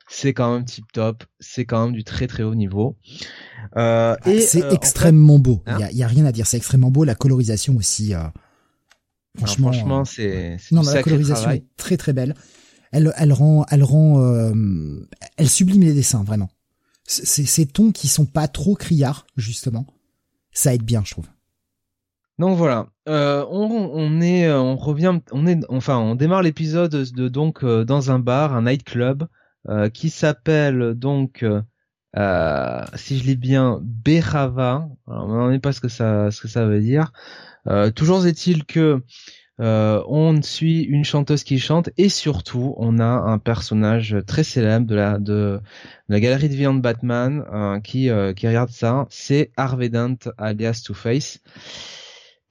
c'est 0.08 0.34
quand 0.34 0.54
même 0.54 0.66
tip 0.66 0.86
top, 0.92 1.24
c'est 1.40 1.66
quand 1.66 1.86
même 1.86 1.94
du 1.94 2.04
très 2.04 2.28
très 2.28 2.44
haut 2.44 2.56
niveau. 2.56 2.96
Ah, 3.76 4.18
et 4.26 4.40
c'est 4.42 4.72
extrêmement 4.72 5.40
beau. 5.40 5.64
Il 5.68 5.98
y, 5.98 6.04
a, 6.04 6.08
rien 6.08 6.26
à 6.26 6.32
dire, 6.32 6.48
c'est 6.48 6.58
extrêmement 6.58 6.92
beau. 6.92 7.04
La 7.04 7.16
colorisation 7.16 7.76
aussi. 7.76 8.14
franchement, 9.38 9.72
franchement 9.72 10.06
c'est 10.06 10.58
non, 10.72 10.82
la 10.82 11.02
colorisation 11.02 11.52
est 11.52 11.66
très 11.78 11.98
très 11.98 12.14
belle 12.14 12.36
elle, 12.96 13.14
elle 13.18 13.34
rend, 13.34 13.66
elle 13.70 13.84
rend, 13.84 14.22
euh, 14.22 14.54
elle 15.38 15.50
sublime 15.50 15.82
les 15.82 15.94
dessins 15.94 16.24
vraiment. 16.24 16.50
Ces 17.08 17.68
tons 17.68 17.92
qui 17.92 18.08
sont 18.08 18.26
pas 18.26 18.48
trop 18.48 18.74
criards 18.74 19.28
justement, 19.36 19.86
ça 20.52 20.74
aide 20.74 20.84
bien, 20.84 21.04
je 21.06 21.12
trouve. 21.12 21.28
Donc 22.40 22.58
voilà, 22.58 22.88
euh, 23.08 23.46
on, 23.50 23.70
on, 23.94 24.22
est, 24.22 24.48
euh, 24.48 24.60
on 24.60 24.76
revient, 24.76 25.20
on 25.32 25.46
est, 25.46 25.60
enfin, 25.70 25.98
on 25.98 26.16
démarre 26.16 26.42
l'épisode 26.42 26.92
de 26.92 27.28
donc 27.28 27.64
dans 27.64 28.12
un 28.12 28.20
bar, 28.20 28.56
un 28.56 28.64
nightclub, 28.64 29.26
euh, 29.70 29.90
qui 29.90 30.10
s'appelle 30.10 30.94
donc, 30.96 31.46
si 32.16 33.18
je 33.18 33.24
lis 33.24 33.36
bien, 33.36 33.80
Berava. 33.84 34.88
Alors, 35.08 35.28
on 35.28 35.48
ne 35.48 35.54
sait 35.54 35.60
pas 35.60 35.74
ce 35.74 35.82
que 35.82 35.90
ça, 35.90 36.32
ce 36.32 36.42
que 36.42 36.48
ça 36.48 36.66
veut 36.66 36.82
dire. 36.82 37.12
toujours 37.96 38.26
est-il 38.26 38.66
que 38.66 39.02
euh, 39.62 40.04
on 40.08 40.42
suit 40.42 40.82
une 40.82 41.06
chanteuse 41.06 41.46
qui 41.46 41.60
chante 41.60 41.90
et 41.98 42.10
surtout 42.10 42.74
on 42.78 43.00
a 43.00 43.06
un 43.06 43.38
personnage 43.38 44.18
très 44.28 44.44
célèbre 44.44 44.86
de 44.86 44.96
la 44.96 45.18
de, 45.18 45.62
la 46.10 46.20
galerie 46.20 46.50
de 46.50 46.56
viande 46.56 46.82
Batman 46.82 47.46
euh, 47.54 47.80
qui 47.80 48.10
euh, 48.10 48.34
qui 48.34 48.48
regarde 48.50 48.70
ça, 48.70 49.08
c'est 49.10 49.52
Harvey 49.56 49.88
Dent 49.88 50.18
alias 50.38 50.82
Two 50.86 50.94
Face 50.94 51.40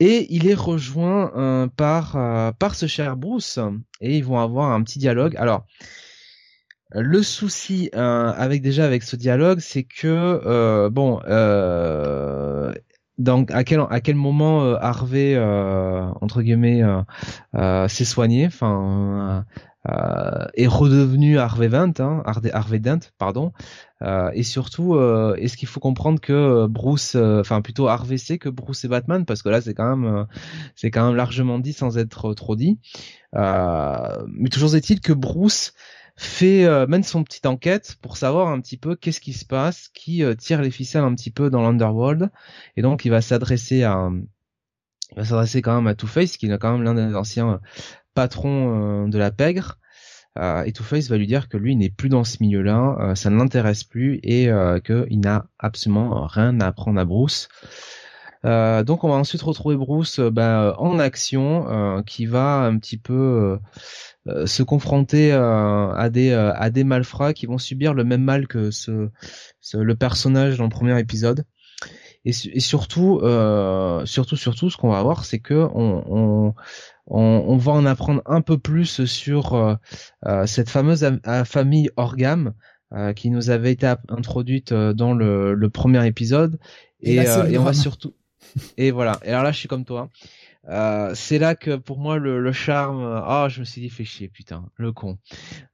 et 0.00 0.26
il 0.30 0.48
est 0.48 0.54
rejoint 0.54 1.68
par 1.76 2.54
par 2.56 2.74
ce 2.74 2.86
cher 2.86 3.16
Bruce 3.18 3.58
et 4.00 4.16
ils 4.16 4.24
vont 4.24 4.40
avoir 4.40 4.72
un 4.72 4.82
petit 4.82 4.98
dialogue. 4.98 5.36
Alors 5.36 5.66
le 6.94 7.22
souci 7.22 7.90
avec 7.92 8.62
déjà 8.62 8.84
avec 8.84 9.02
ce 9.02 9.16
dialogue, 9.16 9.60
c'est 9.60 9.84
que 9.84 10.88
bon, 10.88 11.20
donc 13.18 13.50
à 13.52 13.64
quel 13.64 13.80
à 13.90 14.00
quel 14.00 14.16
moment 14.16 14.64
euh, 14.64 14.76
Harvey 14.80 15.34
euh, 15.36 16.06
entre 16.20 16.42
guillemets 16.42 16.82
euh, 17.54 17.88
s'est 17.88 18.04
soigné, 18.04 18.46
enfin 18.46 19.44
est 20.56 20.66
redevenu 20.66 21.38
Harvey 21.38 21.68
Dent, 21.68 21.92
hein, 21.98 22.22
Harvey 22.24 22.78
Dent, 22.78 23.00
pardon, 23.18 23.52
et 24.32 24.42
surtout 24.42 24.98
est-ce 25.36 25.58
qu'il 25.58 25.68
faut 25.68 25.78
comprendre 25.78 26.20
que 26.20 26.66
Bruce, 26.66 27.16
enfin 27.16 27.60
plutôt 27.60 27.88
Harvey 27.88 28.16
sait 28.16 28.38
que 28.38 28.48
Bruce 28.48 28.82
est 28.86 28.88
Batman 28.88 29.26
parce 29.26 29.42
que 29.42 29.50
là 29.50 29.60
c'est 29.60 29.74
quand 29.74 29.94
même 29.94 30.26
c'est 30.74 30.90
quand 30.90 31.06
même 31.06 31.16
largement 31.16 31.58
dit 31.58 31.74
sans 31.74 31.98
être 31.98 32.32
trop 32.32 32.56
dit, 32.56 32.78
mais 33.34 34.48
toujours 34.50 34.74
est-il 34.74 35.00
que 35.00 35.12
Bruce 35.12 35.74
fait 36.16 36.64
euh, 36.64 36.86
mène 36.86 37.02
son 37.02 37.24
petite 37.24 37.46
enquête 37.46 37.96
pour 38.00 38.16
savoir 38.16 38.48
un 38.48 38.60
petit 38.60 38.76
peu 38.76 38.94
qu'est-ce 38.94 39.20
qui 39.20 39.32
se 39.32 39.44
passe, 39.44 39.88
qui 39.88 40.22
euh, 40.22 40.34
tire 40.34 40.62
les 40.62 40.70
ficelles 40.70 41.02
un 41.02 41.14
petit 41.14 41.30
peu 41.30 41.50
dans 41.50 41.62
l'underworld, 41.62 42.30
et 42.76 42.82
donc 42.82 43.04
il 43.04 43.10
va 43.10 43.20
s'adresser 43.20 43.82
à, 43.82 44.10
il 45.10 45.16
va 45.16 45.24
s'adresser 45.24 45.62
quand 45.62 45.74
même 45.74 45.86
à 45.86 45.94
Two 45.94 46.06
Face, 46.06 46.36
qui 46.36 46.46
est 46.46 46.58
quand 46.58 46.72
même 46.72 46.82
l'un 46.82 46.94
des 46.94 47.14
anciens 47.14 47.60
patrons 48.14 49.06
euh, 49.06 49.08
de 49.08 49.18
la 49.18 49.30
pègre. 49.30 49.78
et 50.36 50.72
Two 50.72 50.84
Face 50.84 51.08
va 51.08 51.16
lui 51.16 51.26
dire 51.26 51.48
que 51.48 51.56
lui 51.56 51.74
n'est 51.76 51.90
plus 51.90 52.08
dans 52.08 52.24
ce 52.24 52.38
milieu-là, 52.40 53.14
ça 53.14 53.30
ne 53.30 53.36
l'intéresse 53.36 53.84
plus 53.84 54.20
et 54.22 54.48
qu'il 54.84 55.20
n'a 55.20 55.46
absolument 55.58 56.26
rien 56.26 56.60
à 56.60 56.66
apprendre 56.66 57.00
à 57.00 57.04
Bruce. 57.04 57.48
donc 58.42 59.04
on 59.04 59.08
va 59.08 59.14
ensuite 59.14 59.42
retrouver 59.42 59.76
Bruce 59.76 60.18
ben, 60.20 60.74
en 60.78 60.98
action, 60.98 62.02
qui 62.04 62.26
va 62.26 62.62
un 62.62 62.78
petit 62.78 62.98
peu 62.98 63.58
euh, 64.26 64.46
se 64.46 64.62
confronter 64.62 65.34
euh, 65.34 65.92
à 65.92 66.08
des 66.08 66.30
euh, 66.30 66.54
à 66.54 66.70
des 66.70 66.82
malfrats 66.82 67.34
qui 67.34 67.44
vont 67.44 67.58
subir 67.58 67.92
le 67.92 68.04
même 68.04 68.22
mal 68.22 68.46
que 68.46 68.70
ce, 68.70 69.10
le 69.74 69.94
personnage 69.96 70.56
dans 70.56 70.64
le 70.64 70.70
premier 70.70 70.98
épisode. 70.98 71.44
Et, 72.24 72.30
et 72.30 72.60
surtout, 72.60 73.20
surtout, 74.06 74.36
surtout, 74.36 74.70
ce 74.70 74.78
qu'on 74.78 74.88
va 74.88 75.02
voir, 75.02 75.26
c'est 75.26 75.40
que 75.40 75.68
on, 75.74 76.02
on, 76.06 76.54
on, 77.06 77.56
va 77.58 77.72
en 77.72 77.84
apprendre 77.84 78.22
un 78.24 78.40
peu 78.40 78.56
plus 78.56 79.04
sur 79.04 79.78
cette 80.46 80.70
fameuse 80.70 81.06
famille 81.44 81.90
Orgam 81.96 82.54
qui 83.14 83.28
nous 83.28 83.50
avait 83.50 83.72
été 83.72 83.92
introduite 84.08 84.72
dans 84.72 85.12
le, 85.12 85.52
le 85.52 85.68
premier 85.68 86.06
épisode. 86.06 86.58
Et, 87.02 87.16
et, 87.16 87.58
on 87.58 87.64
va 87.64 87.74
surtout. 87.74 88.14
Et 88.78 88.90
voilà. 88.90 89.20
Et 89.22 89.28
alors 89.28 89.42
là, 89.42 89.52
je 89.52 89.58
suis 89.58 89.68
comme 89.68 89.84
toi. 89.84 90.08
Euh, 90.68 91.12
c'est 91.14 91.38
là 91.38 91.54
que 91.54 91.76
pour 91.76 91.98
moi 91.98 92.18
le, 92.18 92.40
le 92.40 92.52
charme, 92.52 93.02
ah 93.02 93.48
je 93.50 93.60
me 93.60 93.64
suis 93.64 93.82
dit 93.82 93.90
fait 93.90 94.04
chier 94.04 94.28
putain, 94.28 94.64
le 94.76 94.92
con. 94.92 95.18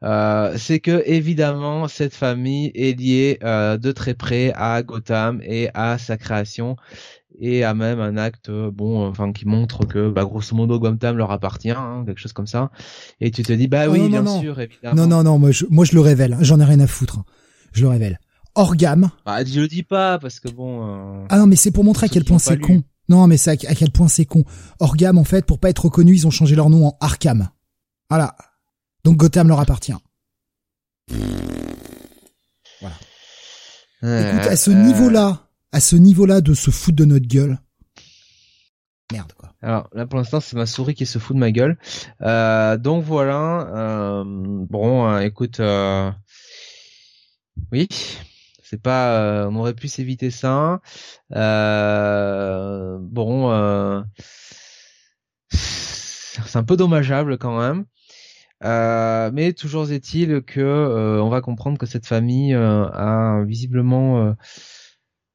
Euh, 0.02 0.54
c'est 0.58 0.80
que 0.80 1.02
évidemment 1.06 1.86
cette 1.86 2.14
famille 2.14 2.72
est 2.74 2.98
liée 2.98 3.38
euh, 3.44 3.76
de 3.76 3.92
très 3.92 4.14
près 4.14 4.52
à 4.56 4.82
Gotham 4.82 5.40
et 5.44 5.68
à 5.74 5.96
sa 5.98 6.16
création 6.16 6.76
et 7.38 7.62
à 7.62 7.72
même 7.72 8.00
un 8.00 8.16
acte 8.16 8.50
bon 8.50 9.06
enfin 9.06 9.32
qui 9.32 9.46
montre 9.46 9.86
que 9.86 10.10
bah, 10.10 10.24
grosso 10.24 10.56
modo 10.56 10.80
Gotham 10.80 11.16
leur 11.16 11.30
appartient, 11.30 11.70
hein, 11.70 12.02
quelque 12.04 12.18
chose 12.18 12.32
comme 12.32 12.48
ça. 12.48 12.72
Et 13.20 13.30
tu 13.30 13.44
te 13.44 13.52
dis 13.52 13.68
bah 13.68 13.88
oui 13.88 14.08
bien 14.08 14.26
sûr 14.40 14.58
évidemment. 14.58 14.96
Non 14.96 15.06
non 15.06 15.22
non 15.22 15.38
moi 15.38 15.52
je, 15.52 15.66
moi 15.70 15.84
je 15.84 15.94
le 15.94 16.00
révèle, 16.00 16.36
j'en 16.40 16.58
ai 16.58 16.64
rien 16.64 16.80
à 16.80 16.88
foutre, 16.88 17.20
hein. 17.20 17.24
je 17.72 17.82
le 17.82 17.88
révèle. 17.88 18.18
Orgam. 18.56 19.10
Ah, 19.26 19.44
je 19.44 19.60
le 19.60 19.68
dis 19.68 19.84
pas 19.84 20.18
parce 20.18 20.40
que 20.40 20.48
bon. 20.48 21.24
ah 21.28 21.38
non 21.38 21.46
mais 21.46 21.54
c'est 21.54 21.70
pour 21.70 21.84
montrer 21.84 22.06
à 22.06 22.08
quel 22.08 22.24
point 22.24 22.40
c'est 22.40 22.58
con. 22.58 22.82
Non, 23.10 23.26
mais 23.26 23.36
c'est 23.36 23.50
à, 23.66 23.74
quel 23.74 23.90
point 23.90 24.06
c'est 24.06 24.24
con. 24.24 24.44
Orgam, 24.78 25.18
en 25.18 25.24
fait, 25.24 25.44
pour 25.44 25.58
pas 25.58 25.68
être 25.68 25.86
reconnu, 25.86 26.14
ils 26.14 26.28
ont 26.28 26.30
changé 26.30 26.54
leur 26.54 26.70
nom 26.70 26.86
en 26.86 26.96
Arkham. 27.00 27.50
Voilà. 28.08 28.36
Donc 29.02 29.16
Gotham 29.16 29.48
leur 29.48 29.58
appartient. 29.58 29.92
Voilà. 32.80 32.94
Écoute, 34.02 34.46
à 34.46 34.56
ce 34.56 34.70
niveau-là, 34.70 35.48
à 35.72 35.80
ce 35.80 35.96
niveau-là 35.96 36.40
de 36.40 36.54
se 36.54 36.70
foutre 36.70 36.96
de 36.98 37.04
notre 37.04 37.26
gueule. 37.26 37.58
Merde, 39.10 39.32
quoi. 39.36 39.54
Alors 39.60 39.90
là, 39.92 40.06
pour 40.06 40.20
l'instant, 40.20 40.38
c'est 40.38 40.54
ma 40.54 40.66
souris 40.66 40.94
qui 40.94 41.04
se 41.04 41.18
fout 41.18 41.34
de 41.34 41.40
ma 41.40 41.50
gueule. 41.50 41.78
Euh, 42.22 42.76
donc 42.76 43.02
voilà. 43.02 43.66
Euh, 43.74 44.24
bon, 44.24 45.10
euh, 45.10 45.18
écoute. 45.18 45.60
Oui 47.72 47.88
c'est 48.70 48.80
pas, 48.80 49.20
euh, 49.20 49.50
on 49.50 49.56
aurait 49.56 49.74
pu 49.74 49.88
s'éviter 49.88 50.30
ça. 50.30 50.80
Euh, 51.34 52.98
bon, 53.00 53.50
euh, 53.50 54.00
c'est 55.50 56.56
un 56.56 56.62
peu 56.62 56.76
dommageable 56.76 57.36
quand 57.36 57.58
même. 57.58 57.84
mais 59.32 59.52
toujours 59.54 59.90
est-il 59.90 60.42
que 60.42 61.18
on 61.20 61.28
va 61.28 61.40
comprendre 61.40 61.78
que 61.78 61.86
cette 61.86 62.06
famille 62.06 62.54
a 62.54 63.42
visiblement 63.44 64.36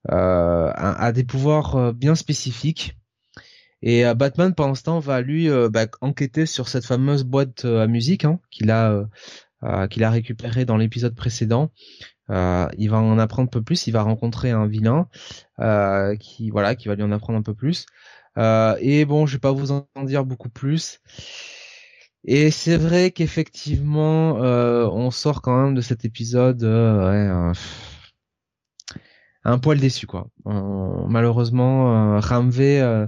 a, 0.08 1.12
des 1.12 1.26
pouvoirs 1.26 1.94
bien 1.94 2.16
spécifiques. 2.16 2.98
Et 3.82 4.06
Batman, 4.16 4.56
pendant 4.56 4.76
ce 4.76 4.84
temps, 4.84 5.00
va 5.00 5.20
lui 5.20 5.50
bah, 5.70 5.88
enquêter 6.00 6.46
sur 6.46 6.70
cette 6.70 6.86
fameuse 6.86 7.26
boîte 7.26 7.66
à 7.66 7.88
musique 7.88 8.24
hein, 8.24 8.40
qu'il 8.50 8.72
a 8.72 9.04
qu'il 9.90 10.04
a 10.06 10.12
récupéré 10.12 10.64
dans 10.64 10.78
l'épisode 10.78 11.16
précédent. 11.16 11.72
Euh, 12.30 12.67
il 12.78 12.89
va 12.89 12.97
en 12.97 13.19
apprendre 13.19 13.47
un 13.47 13.51
peu 13.51 13.61
plus. 13.61 13.88
Il 13.88 13.91
va 13.91 14.01
rencontrer 14.01 14.51
un 14.51 14.65
vilain 14.65 15.07
euh, 15.59 16.15
qui 16.15 16.49
voilà 16.49 16.76
qui 16.76 16.88
va 16.88 16.95
lui 16.95 17.03
en 17.03 17.11
apprendre 17.11 17.39
un 17.39 17.43
peu 17.43 17.53
plus. 17.53 17.86
Euh, 18.38 18.76
et 18.80 19.05
bon, 19.05 19.26
je 19.26 19.34
vais 19.34 19.39
pas 19.39 19.51
vous 19.51 19.71
en 19.71 19.88
dire 20.03 20.26
beaucoup 20.26 20.49
plus. 20.49 20.99
Et 22.26 22.49
c'est 22.49 22.78
vrai 22.78 23.11
qu'effectivement, 23.11 24.36
on 24.36 25.11
sort 25.11 25.41
quand 25.41 25.63
même 25.63 25.76
de 25.76 25.82
cet 25.82 26.05
épisode 26.05 26.63
ouais, 26.63 27.51
un 29.43 29.59
poil 29.59 29.80
déçu 29.80 30.07
quoi. 30.07 30.28
malheureusement, 30.45 32.19
Ramvé 32.19 33.05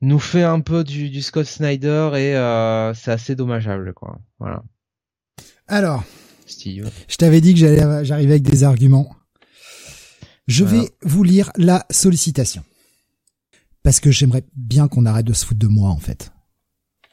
nous 0.00 0.20
fait 0.20 0.44
un 0.44 0.60
peu 0.60 0.84
du, 0.84 1.10
du 1.10 1.22
Scott 1.22 1.46
Snyder 1.46 2.10
et 2.14 2.34
c'est 2.94 3.10
assez 3.10 3.34
dommageable 3.34 3.92
quoi. 3.94 4.20
Voilà. 4.38 4.62
Alors, 5.66 6.04
je 6.48 7.16
t'avais 7.16 7.40
dit 7.40 7.54
que 7.54 7.60
j'allais, 7.60 8.04
j'arrivais 8.04 8.32
avec 8.32 8.42
des 8.42 8.64
arguments. 8.64 9.14
Je 10.46 10.64
vais 10.64 10.90
vous 11.02 11.22
lire 11.22 11.50
la 11.56 11.84
sollicitation. 11.90 12.64
Parce 13.82 14.00
que 14.00 14.10
j'aimerais 14.10 14.44
bien 14.56 14.88
qu'on 14.88 15.06
arrête 15.06 15.26
de 15.26 15.32
se 15.32 15.44
foutre 15.44 15.60
de 15.60 15.66
moi, 15.66 15.90
en 15.90 15.98
fait. 15.98 16.32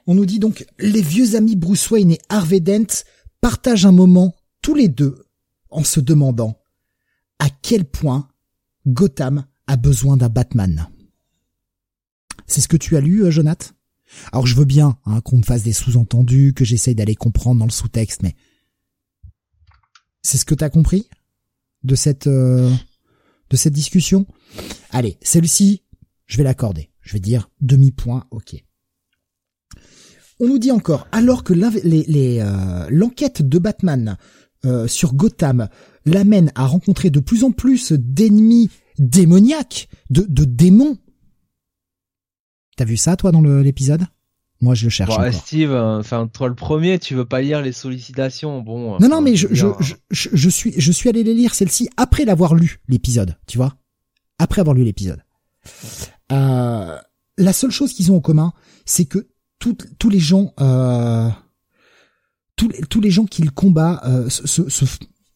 On 0.07 0.15
nous 0.15 0.25
dit 0.25 0.39
donc, 0.39 0.65
les 0.79 1.01
vieux 1.01 1.35
amis 1.35 1.55
Bruce 1.55 1.89
Wayne 1.89 2.11
et 2.11 2.19
Harvey 2.29 2.59
Dent 2.59 3.03
partagent 3.41 3.85
un 3.85 3.91
moment, 3.91 4.35
tous 4.61 4.75
les 4.75 4.87
deux, 4.87 5.25
en 5.69 5.83
se 5.83 5.99
demandant 5.99 6.57
à 7.39 7.49
quel 7.61 7.85
point 7.85 8.29
Gotham 8.87 9.45
a 9.67 9.77
besoin 9.77 10.15
d'un 10.15 10.29
Batman. 10.29 10.87
C'est 12.47 12.61
ce 12.61 12.67
que 12.67 12.77
tu 12.77 12.95
as 12.95 13.01
lu, 13.01 13.23
euh, 13.23 13.31
Jonath 13.31 13.73
Alors 14.31 14.45
je 14.45 14.55
veux 14.55 14.65
bien 14.65 14.97
hein, 15.05 15.21
qu'on 15.21 15.37
me 15.37 15.43
fasse 15.43 15.63
des 15.63 15.73
sous-entendus, 15.73 16.53
que 16.53 16.63
j'essaye 16.63 16.95
d'aller 16.95 17.15
comprendre 17.15 17.59
dans 17.59 17.65
le 17.65 17.71
sous-texte, 17.71 18.21
mais 18.21 18.35
c'est 20.25 20.37
ce 20.39 20.45
que 20.45 20.55
t'as 20.55 20.69
compris 20.69 21.07
de 21.83 21.95
cette 21.95 22.27
euh, 22.27 22.73
de 23.49 23.55
cette 23.55 23.73
discussion? 23.73 24.25
Allez, 24.89 25.17
celle-ci, 25.21 25.83
je 26.25 26.37
vais 26.37 26.43
l'accorder. 26.43 26.89
Je 27.01 27.13
vais 27.13 27.19
dire 27.19 27.51
demi-point, 27.61 28.25
ok. 28.31 28.55
On 30.39 30.47
nous 30.47 30.57
dit 30.57 30.71
encore, 30.71 31.07
alors 31.11 31.43
que 31.43 31.53
euh, 31.53 32.87
l'enquête 32.89 33.47
de 33.47 33.59
Batman 33.59 34.17
euh, 34.65 34.87
sur 34.87 35.13
Gotham 35.13 35.69
l'amène 36.05 36.51
à 36.55 36.65
rencontrer 36.65 37.11
de 37.11 37.19
plus 37.19 37.43
en 37.43 37.51
plus 37.51 37.93
d'ennemis 37.93 38.69
démoniaques, 38.97 39.87
de, 40.09 40.25
de 40.27 40.43
démons. 40.43 40.97
T'as 42.75 42.85
vu 42.85 42.97
ça, 42.97 43.15
toi, 43.15 43.31
dans 43.31 43.41
l'épisode? 43.41 44.07
Moi, 44.61 44.73
je 44.73 44.85
le 44.85 44.89
cherche. 44.89 45.15
Bon, 45.15 45.31
Steve, 45.31 45.71
euh, 45.71 45.99
enfin, 45.99 46.27
toi 46.27 46.47
le 46.47 46.55
premier, 46.55 46.97
tu 46.97 47.13
veux 47.13 47.25
pas 47.25 47.41
lire 47.41 47.61
les 47.61 47.71
sollicitations, 47.71 48.61
bon. 48.61 48.97
Non, 48.99 49.09
non, 49.09 49.21
mais 49.21 49.35
je, 49.35 49.47
je, 49.51 49.67
je, 50.09 50.29
je, 50.31 50.49
suis, 50.49 50.73
je 50.77 50.91
suis 50.91 51.09
allé 51.09 51.23
les 51.23 51.33
lire 51.33 51.53
celle-ci 51.53 51.89
après 51.97 52.25
l'avoir 52.25 52.55
lu 52.55 52.79
l'épisode, 52.87 53.37
tu 53.47 53.57
vois, 53.57 53.75
après 54.39 54.61
avoir 54.61 54.73
lu 54.73 54.83
l'épisode. 54.83 55.21
Euh, 56.31 56.97
la 57.37 57.53
seule 57.53 57.71
chose 57.71 57.93
qu'ils 57.93 58.11
ont 58.11 58.17
en 58.17 58.21
commun, 58.21 58.53
c'est 58.85 59.05
que 59.05 59.27
tous 59.59 60.09
les 60.09 60.19
gens, 60.19 60.53
euh, 60.59 61.29
tous, 62.55 62.69
tous 62.89 63.01
les 63.01 63.11
gens 63.11 63.25
qu'ils 63.25 63.51
combattent 63.51 64.03
euh, 64.05 64.29
se, 64.29 64.69
se, 64.69 64.85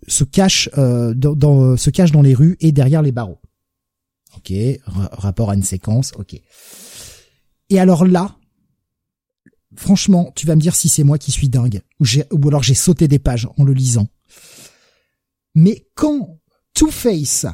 se, 0.07 0.23
cachent 0.23 0.69
euh, 0.77 1.13
dans, 1.13 1.35
dans, 1.35 1.77
se 1.77 1.89
cachent 1.89 2.11
dans 2.11 2.21
les 2.21 2.35
rues 2.35 2.57
et 2.59 2.71
derrière 2.71 3.01
les 3.01 3.11
barreaux. 3.11 3.39
Ok, 4.37 4.53
rapport 4.85 5.49
à 5.49 5.55
une 5.55 5.63
séquence. 5.63 6.13
Ok. 6.17 6.39
Et 7.69 7.79
alors 7.79 8.05
là, 8.05 8.35
franchement, 9.79 10.31
tu 10.35 10.45
vas 10.45 10.55
me 10.55 10.61
dire 10.61 10.75
si 10.75 10.89
c'est 10.89 11.03
moi 11.03 11.17
qui 11.17 11.31
suis 11.31 11.49
dingue, 11.49 11.81
ou, 11.99 12.05
ou 12.31 12.47
alors 12.47 12.63
j'ai 12.63 12.75
sauté 12.75 13.07
des 13.07 13.19
pages 13.19 13.47
en 13.57 13.63
le 13.63 13.73
lisant. 13.73 14.07
Mais 15.55 15.87
quand 15.95 16.39
Two-Face 16.73 17.45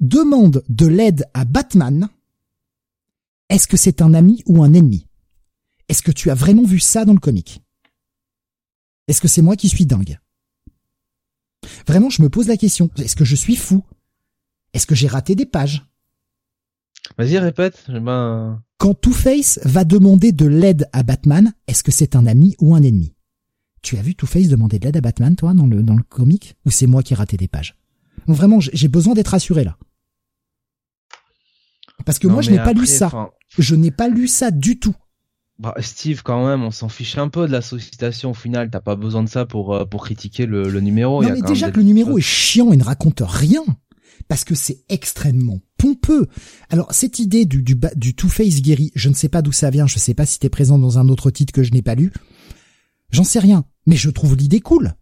demande 0.00 0.64
de 0.68 0.86
l'aide 0.86 1.26
à 1.34 1.44
Batman, 1.44 2.08
est-ce 3.48 3.68
que 3.68 3.76
c'est 3.76 4.02
un 4.02 4.14
ami 4.14 4.42
ou 4.46 4.64
un 4.64 4.72
ennemi? 4.72 5.06
Est-ce 5.88 6.02
que 6.02 6.10
tu 6.10 6.30
as 6.30 6.34
vraiment 6.34 6.64
vu 6.64 6.80
ça 6.80 7.04
dans 7.04 7.12
le 7.12 7.20
comic? 7.20 7.62
Est-ce 9.06 9.20
que 9.20 9.28
c'est 9.28 9.42
moi 9.42 9.56
qui 9.56 9.68
suis 9.68 9.86
dingue? 9.86 10.18
Vraiment, 11.86 12.10
je 12.10 12.22
me 12.22 12.28
pose 12.28 12.48
la 12.48 12.56
question. 12.56 12.90
Est-ce 12.96 13.14
que 13.14 13.24
je 13.24 13.36
suis 13.36 13.56
fou? 13.56 13.84
Est-ce 14.72 14.86
que 14.86 14.94
j'ai 14.94 15.06
raté 15.06 15.34
des 15.34 15.46
pages? 15.46 15.86
Vas-y, 17.18 17.38
répète. 17.38 17.84
Ben... 17.88 18.62
Quand 18.78 18.94
Two-Face 18.94 19.58
va 19.64 19.84
demander 19.84 20.32
de 20.32 20.46
l'aide 20.46 20.88
à 20.92 21.02
Batman, 21.02 21.54
est-ce 21.66 21.82
que 21.82 21.90
c'est 21.90 22.14
un 22.14 22.26
ami 22.26 22.56
ou 22.60 22.74
un 22.74 22.82
ennemi? 22.82 23.14
Tu 23.82 23.96
as 23.96 24.02
vu 24.02 24.14
Two-Face 24.14 24.48
demander 24.48 24.78
de 24.78 24.84
l'aide 24.84 24.98
à 24.98 25.00
Batman, 25.00 25.34
toi, 25.34 25.54
dans 25.54 25.66
le, 25.66 25.82
dans 25.82 25.96
le 25.96 26.02
comic? 26.02 26.56
Ou 26.66 26.70
c'est 26.70 26.86
moi 26.86 27.02
qui 27.02 27.14
ai 27.14 27.16
raté 27.16 27.36
des 27.36 27.48
pages? 27.48 27.76
Vraiment, 28.26 28.60
j'ai 28.60 28.88
besoin 28.88 29.14
d'être 29.14 29.28
rassuré, 29.28 29.64
là. 29.64 29.78
Parce 32.04 32.18
que 32.18 32.28
moi, 32.28 32.42
je 32.42 32.50
n'ai 32.50 32.58
pas 32.58 32.74
lu 32.74 32.86
ça. 32.86 33.30
Je 33.58 33.74
n'ai 33.74 33.90
pas 33.90 34.08
lu 34.08 34.28
ça 34.28 34.50
du 34.50 34.78
tout. 34.78 34.94
Bah, 35.58 35.74
Steve, 35.80 36.22
quand 36.22 36.46
même, 36.46 36.62
on 36.62 36.70
s'en 36.70 36.90
fiche 36.90 37.16
un 37.16 37.28
peu 37.28 37.46
de 37.46 37.52
la 37.52 37.62
sollicitation 37.62 38.32
au 38.32 38.34
final. 38.34 38.68
T'as 38.70 38.82
pas 38.82 38.94
besoin 38.94 39.22
de 39.22 39.28
ça 39.28 39.46
pour 39.46 39.74
euh, 39.74 39.86
pour 39.86 40.04
critiquer 40.04 40.44
le, 40.44 40.68
le 40.68 40.80
numéro. 40.82 41.22
Non, 41.22 41.30
mais 41.32 41.40
déjà 41.40 41.70
que 41.70 41.78
le 41.78 41.84
numéro 41.84 42.18
est 42.18 42.22
chiant 42.22 42.72
et 42.72 42.76
ne 42.76 42.84
raconte 42.84 43.22
rien 43.24 43.64
parce 44.28 44.44
que 44.44 44.54
c'est 44.54 44.84
extrêmement 44.88 45.60
pompeux. 45.78 46.26
Alors 46.70 46.92
cette 46.92 47.18
idée 47.18 47.46
du, 47.46 47.62
du, 47.62 48.14
Two-Face 48.14 48.62
guéri, 48.62 48.92
je 48.94 49.08
ne 49.08 49.14
sais 49.14 49.28
pas 49.28 49.42
d'où 49.42 49.52
ça 49.52 49.70
vient, 49.70 49.86
je 49.86 49.96
ne 49.96 50.00
sais 50.00 50.14
pas 50.14 50.26
si 50.26 50.38
t'es 50.38 50.48
présent 50.48 50.78
dans 50.78 50.98
un 50.98 51.08
autre 51.08 51.30
titre 51.30 51.52
que 51.52 51.62
je 51.62 51.72
n'ai 51.72 51.82
pas 51.82 51.94
lu. 51.94 52.12
J'en 53.10 53.24
sais 53.24 53.38
rien, 53.38 53.64
mais 53.86 53.96
je 53.96 54.10
trouve 54.10 54.36
l'idée 54.36 54.60
cool. 54.60 54.94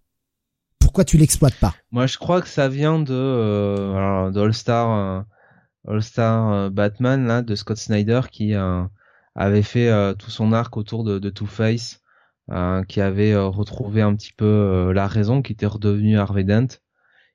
Pourquoi 0.78 1.04
tu 1.04 1.16
l'exploites 1.16 1.58
pas? 1.58 1.74
Moi, 1.90 2.06
je 2.06 2.18
crois 2.18 2.42
que 2.42 2.48
ça 2.48 2.68
vient 2.68 3.00
de, 3.00 3.14
euh, 3.14 4.30
All 4.34 4.54
Star, 4.54 4.90
euh, 4.90 5.22
All 5.88 6.00
euh, 6.18 6.70
Batman 6.70 7.26
là, 7.26 7.42
de 7.42 7.54
Scott 7.54 7.78
Snyder 7.78 8.20
qui 8.30 8.54
euh, 8.54 8.84
avait 9.34 9.62
fait 9.62 10.14
tout 10.16 10.30
son 10.30 10.52
arc 10.52 10.76
autour 10.76 11.02
de, 11.02 11.18
de 11.18 11.30
Two-Face, 11.30 12.02
qui 12.86 13.00
avait 13.00 13.34
retrouvé 13.34 14.02
un 14.02 14.14
petit 14.14 14.32
peu 14.32 14.92
la 14.92 15.08
raison, 15.08 15.42
qui 15.42 15.52
était 15.52 15.66
redevenu 15.66 16.18
Harvey 16.18 16.44
Dent 16.44 16.68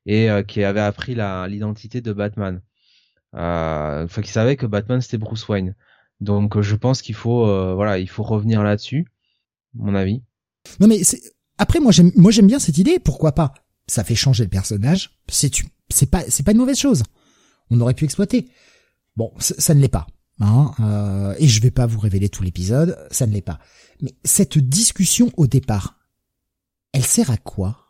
et 0.10 0.30
euh, 0.30 0.42
qui 0.42 0.64
avait 0.64 0.80
appris 0.80 1.14
l'identité 1.14 2.02
de 2.02 2.12
Batman. 2.14 2.62
Euh, 3.36 4.06
enfin, 4.06 4.22
qui 4.24 4.32
savait 4.32 4.56
que 4.56 4.66
Batman 4.66 5.02
c'était 5.02 5.20
Bruce 5.20 5.48
Wayne. 5.48 5.76
Donc, 6.20 6.58
euh, 6.58 6.64
je 6.64 6.76
pense 6.76 7.04
qu'il 7.04 7.14
faut, 7.14 7.46
voilà, 7.76 8.00
il 8.00 8.10
faut 8.10 8.24
revenir 8.24 8.64
là-dessus, 8.64 9.06
mon 9.76 9.94
avis. 9.94 10.24
Non 10.80 10.88
mais 10.88 11.02
après 11.58 11.80
moi 11.80 11.92
j'aime 11.92 12.12
moi 12.16 12.32
j'aime 12.32 12.48
bien 12.48 12.60
cette 12.60 12.78
idée. 12.78 13.00
Pourquoi 13.00 13.34
pas? 13.34 13.54
Ça 13.88 14.04
fait 14.04 14.16
changer 14.16 14.44
le 14.44 14.50
personnage. 14.50 15.12
C'est 15.30 15.52
c'est 15.90 16.10
pas 16.10 16.24
c'est 16.28 16.44
pas 16.44 16.52
une 16.52 16.58
mauvaise 16.58 16.80
chose. 16.80 17.04
On 17.70 17.80
aurait 17.80 17.94
pu 17.94 18.06
exploiter. 18.06 18.50
Bon, 19.16 19.32
ça 19.38 19.74
ne 19.74 19.80
l'est 19.80 19.88
pas. 19.88 20.08
Hein, 20.42 20.72
euh, 20.80 21.36
et 21.38 21.48
je 21.48 21.62
vais 21.62 21.72
pas 21.72 21.86
vous 21.86 22.00
révéler 22.00 22.30
tout 22.30 22.44
l'épisode, 22.44 22.98
ça 23.12 23.28
ne 23.28 23.34
l'est 23.34 23.42
pas. 23.42 23.60
Mais 24.02 24.14
cette 24.24 24.58
discussion 24.58 25.32
au 25.38 25.48
départ, 25.48 26.00
elle 26.94 27.06
sert 27.06 27.30
à 27.30 27.38
quoi? 27.38 27.89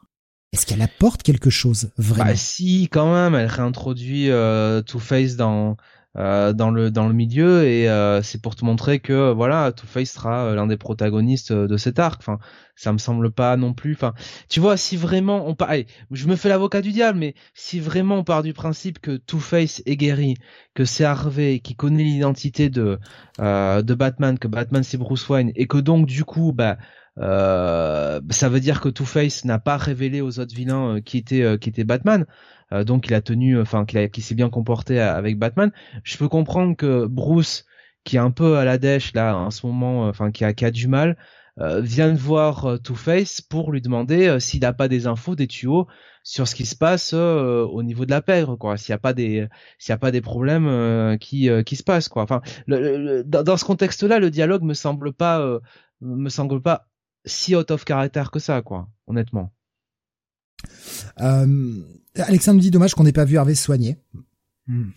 Est-ce 0.52 0.66
qu'elle 0.66 0.82
apporte 0.82 1.24
quelque 1.24 1.50
chose 1.50 1.91
vraiment? 1.97 2.32
Bah 2.32 2.36
si, 2.36 2.89
quand 2.91 3.14
même, 3.14 3.36
elle 3.36 3.47
réintroduit 3.47 4.32
euh, 4.32 4.82
Two 4.82 5.00
Face 5.00 5.36
dans 5.36 5.78
euh, 6.18 6.54
dans 6.54 6.72
le 6.72 6.89
dans 6.89 7.08
le 7.08 7.14
milieu 7.14 7.66
et 7.68 7.88
euh, 7.88 8.24
c'est 8.24 8.41
pour 8.41 8.56
te 8.56 8.66
montrer 8.66 9.00
que 9.00 9.32
voilà, 9.32 9.72
Two 9.72 9.86
Face 9.86 10.12
sera 10.12 10.45
euh, 10.45 10.56
l'un 10.56 10.66
des 10.66 10.76
protagonistes 10.76 11.54
de 11.54 11.78
cet 11.78 12.00
arc. 12.00 12.20
Enfin, 12.20 12.39
ça 12.76 12.91
me 12.91 12.97
semble 12.97 13.30
pas 13.32 13.58
non 13.58 13.74
plus. 13.76 13.93
Enfin, 13.93 14.16
tu 14.50 14.60
vois, 14.60 14.76
si 14.76 14.97
vraiment 14.97 15.47
on 15.47 15.54
part, 15.54 15.70
je 16.10 16.28
me 16.28 16.36
fais 16.36 16.50
l'avocat 16.50 16.82
du 16.82 16.91
diable, 16.91 17.20
mais 17.20 17.36
si 17.54 17.80
vraiment 17.80 18.18
on 18.18 18.24
part 18.24 18.41
du 18.41 18.54
principe 18.54 18.97
que 19.00 19.18
Two 19.18 19.39
Face 19.39 19.84
est 19.86 19.97
guéri, 19.97 20.34
que 20.74 20.84
c'est 20.84 21.06
Harvey 21.06 21.60
qui 21.60 21.76
connaît 21.76 22.04
l'identité 22.04 22.70
de 22.70 22.97
euh, 23.39 23.84
de 23.84 23.93
Batman, 23.93 24.39
que 24.39 24.47
Batman 24.47 24.82
c'est 24.82 24.97
Bruce 24.97 25.30
Wayne 25.30 25.52
et 25.56 25.68
que 25.68 25.78
donc 25.78 26.08
du 26.08 26.26
coup, 26.26 26.54
bah 26.54 26.78
euh, 27.20 28.22
ça 28.30 28.49
veut 28.49 28.59
dire 28.59 28.82
que 28.82 28.89
Two-Face 28.89 29.45
n'a 29.45 29.59
pas 29.59 29.78
révélé 29.78 30.22
aux 30.22 30.39
autres 30.39 30.55
vilains 30.55 30.95
euh, 30.95 31.01
qui 31.01 31.17
était 31.17 31.41
euh, 31.41 31.57
qui 31.57 31.72
Batman. 31.84 32.26
donc 32.86 33.07
il 33.07 33.13
a 33.13 33.22
tenu, 33.22 33.59
enfin 33.59 33.86
qu'il 33.86 34.09
qui 34.11 34.22
s'est 34.22 34.36
bien 34.36 34.49
comporté 34.49 34.99
avec 34.99 35.38
Batman. 35.38 35.72
Je 36.03 36.17
peux 36.17 36.28
comprendre 36.30 36.76
que 36.76 37.05
Bruce, 37.05 37.65
qui 38.03 38.15
est 38.17 38.20
un 38.20 38.32
peu 38.32 38.57
à 38.57 38.65
la 38.65 38.78
dèche 38.78 39.13
là 39.13 39.38
en 39.38 39.51
ce 39.51 39.65
moment, 39.65 40.07
enfin 40.07 40.32
qui 40.32 40.43
a, 40.45 40.53
qui 40.53 40.65
a 40.65 40.72
du 40.72 40.88
mal, 40.88 41.17
vient 41.57 42.11
de 42.11 42.17
voir 42.17 42.80
Two-Face 42.84 43.41
pour 43.41 43.72
lui 43.72 43.82
demander 43.82 44.39
s'il 44.39 44.61
n'a 44.61 44.74
pas 44.74 44.88
des 44.88 45.07
infos, 45.07 45.36
des 45.36 45.47
tuyaux 45.47 45.88
sur 46.24 46.47
ce 46.47 46.55
qui 46.55 46.65
se 46.65 46.76
passe 46.76 47.13
au 47.13 47.84
niveau 47.84 48.05
de 48.05 48.11
la 48.11 48.22
pègre, 48.22 48.55
quoi. 48.55 48.78
S'il 48.78 48.93
n'y 48.93 48.95
a 48.95 48.99
pas 48.99 49.13
des, 49.13 49.47
s'il 49.78 49.91
y 49.91 49.93
a 49.93 49.97
pas 49.97 50.11
des 50.11 50.22
problèmes 50.22 51.17
qui 51.20 51.49
qui 51.65 51.76
se 51.76 51.84
passent, 51.84 52.09
quoi. 52.09 52.24
Enfin, 52.24 52.41
dans, 52.67 53.43
dans, 53.43 53.57
ce 53.57 53.65
contexte-là, 53.65 54.20
le 54.20 54.32
dialogue 54.32 54.63
me 54.63 54.74
semble 54.74 55.13
pas 55.13 55.59
me 56.01 56.30
semble 56.30 56.61
pas 56.61 56.88
si 57.26 57.55
out 57.55 57.72
of 57.72 57.86
character 57.86 58.24
que 58.32 58.39
ça, 58.39 58.61
quoi, 58.61 58.89
honnêtement. 59.07 59.51
Euh, 61.22 61.82
Alexandre 62.15 62.57
me 62.57 62.61
dit 62.61 62.72
dommage 62.72 62.93
qu'on 62.93 63.03
n'ait 63.03 63.11
pas 63.11 63.26
vu 63.26 63.38
Harvey 63.38 63.55
se 63.55 63.63
soigner. 63.63 63.97
Hmm. 64.67 64.89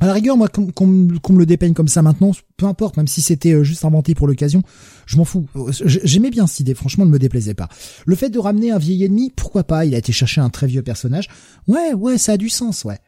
À 0.00 0.06
la 0.06 0.12
rigueur, 0.12 0.36
moi, 0.36 0.48
qu'on 0.48 0.86
me 0.86 1.38
le 1.38 1.46
dépeigne 1.46 1.74
comme 1.74 1.88
ça 1.88 2.02
maintenant, 2.02 2.30
peu 2.56 2.66
importe, 2.66 2.96
même 2.96 3.08
si 3.08 3.20
c'était 3.20 3.54
euh, 3.54 3.64
juste 3.64 3.84
inventé 3.84 4.14
pour 4.14 4.28
l'occasion, 4.28 4.62
je 5.06 5.16
m'en 5.16 5.24
fous. 5.24 5.46
Euh, 5.56 5.72
j'aimais 5.72 6.30
bien 6.30 6.46
cette 6.46 6.60
idée, 6.60 6.74
franchement, 6.74 7.04
ne 7.04 7.10
me 7.10 7.18
déplaisait 7.18 7.54
pas. 7.54 7.68
Le 8.06 8.14
fait 8.14 8.30
de 8.30 8.38
ramener 8.38 8.70
un 8.70 8.78
vieil 8.78 9.02
ennemi, 9.02 9.32
pourquoi 9.34 9.64
pas 9.64 9.84
Il 9.84 9.96
a 9.96 9.98
été 9.98 10.12
chercher 10.12 10.40
un 10.40 10.50
très 10.50 10.68
vieux 10.68 10.82
personnage. 10.82 11.28
Ouais, 11.66 11.94
ouais, 11.94 12.16
ça 12.16 12.32
a 12.32 12.36
du 12.36 12.48
sens, 12.48 12.84
ouais. 12.84 13.00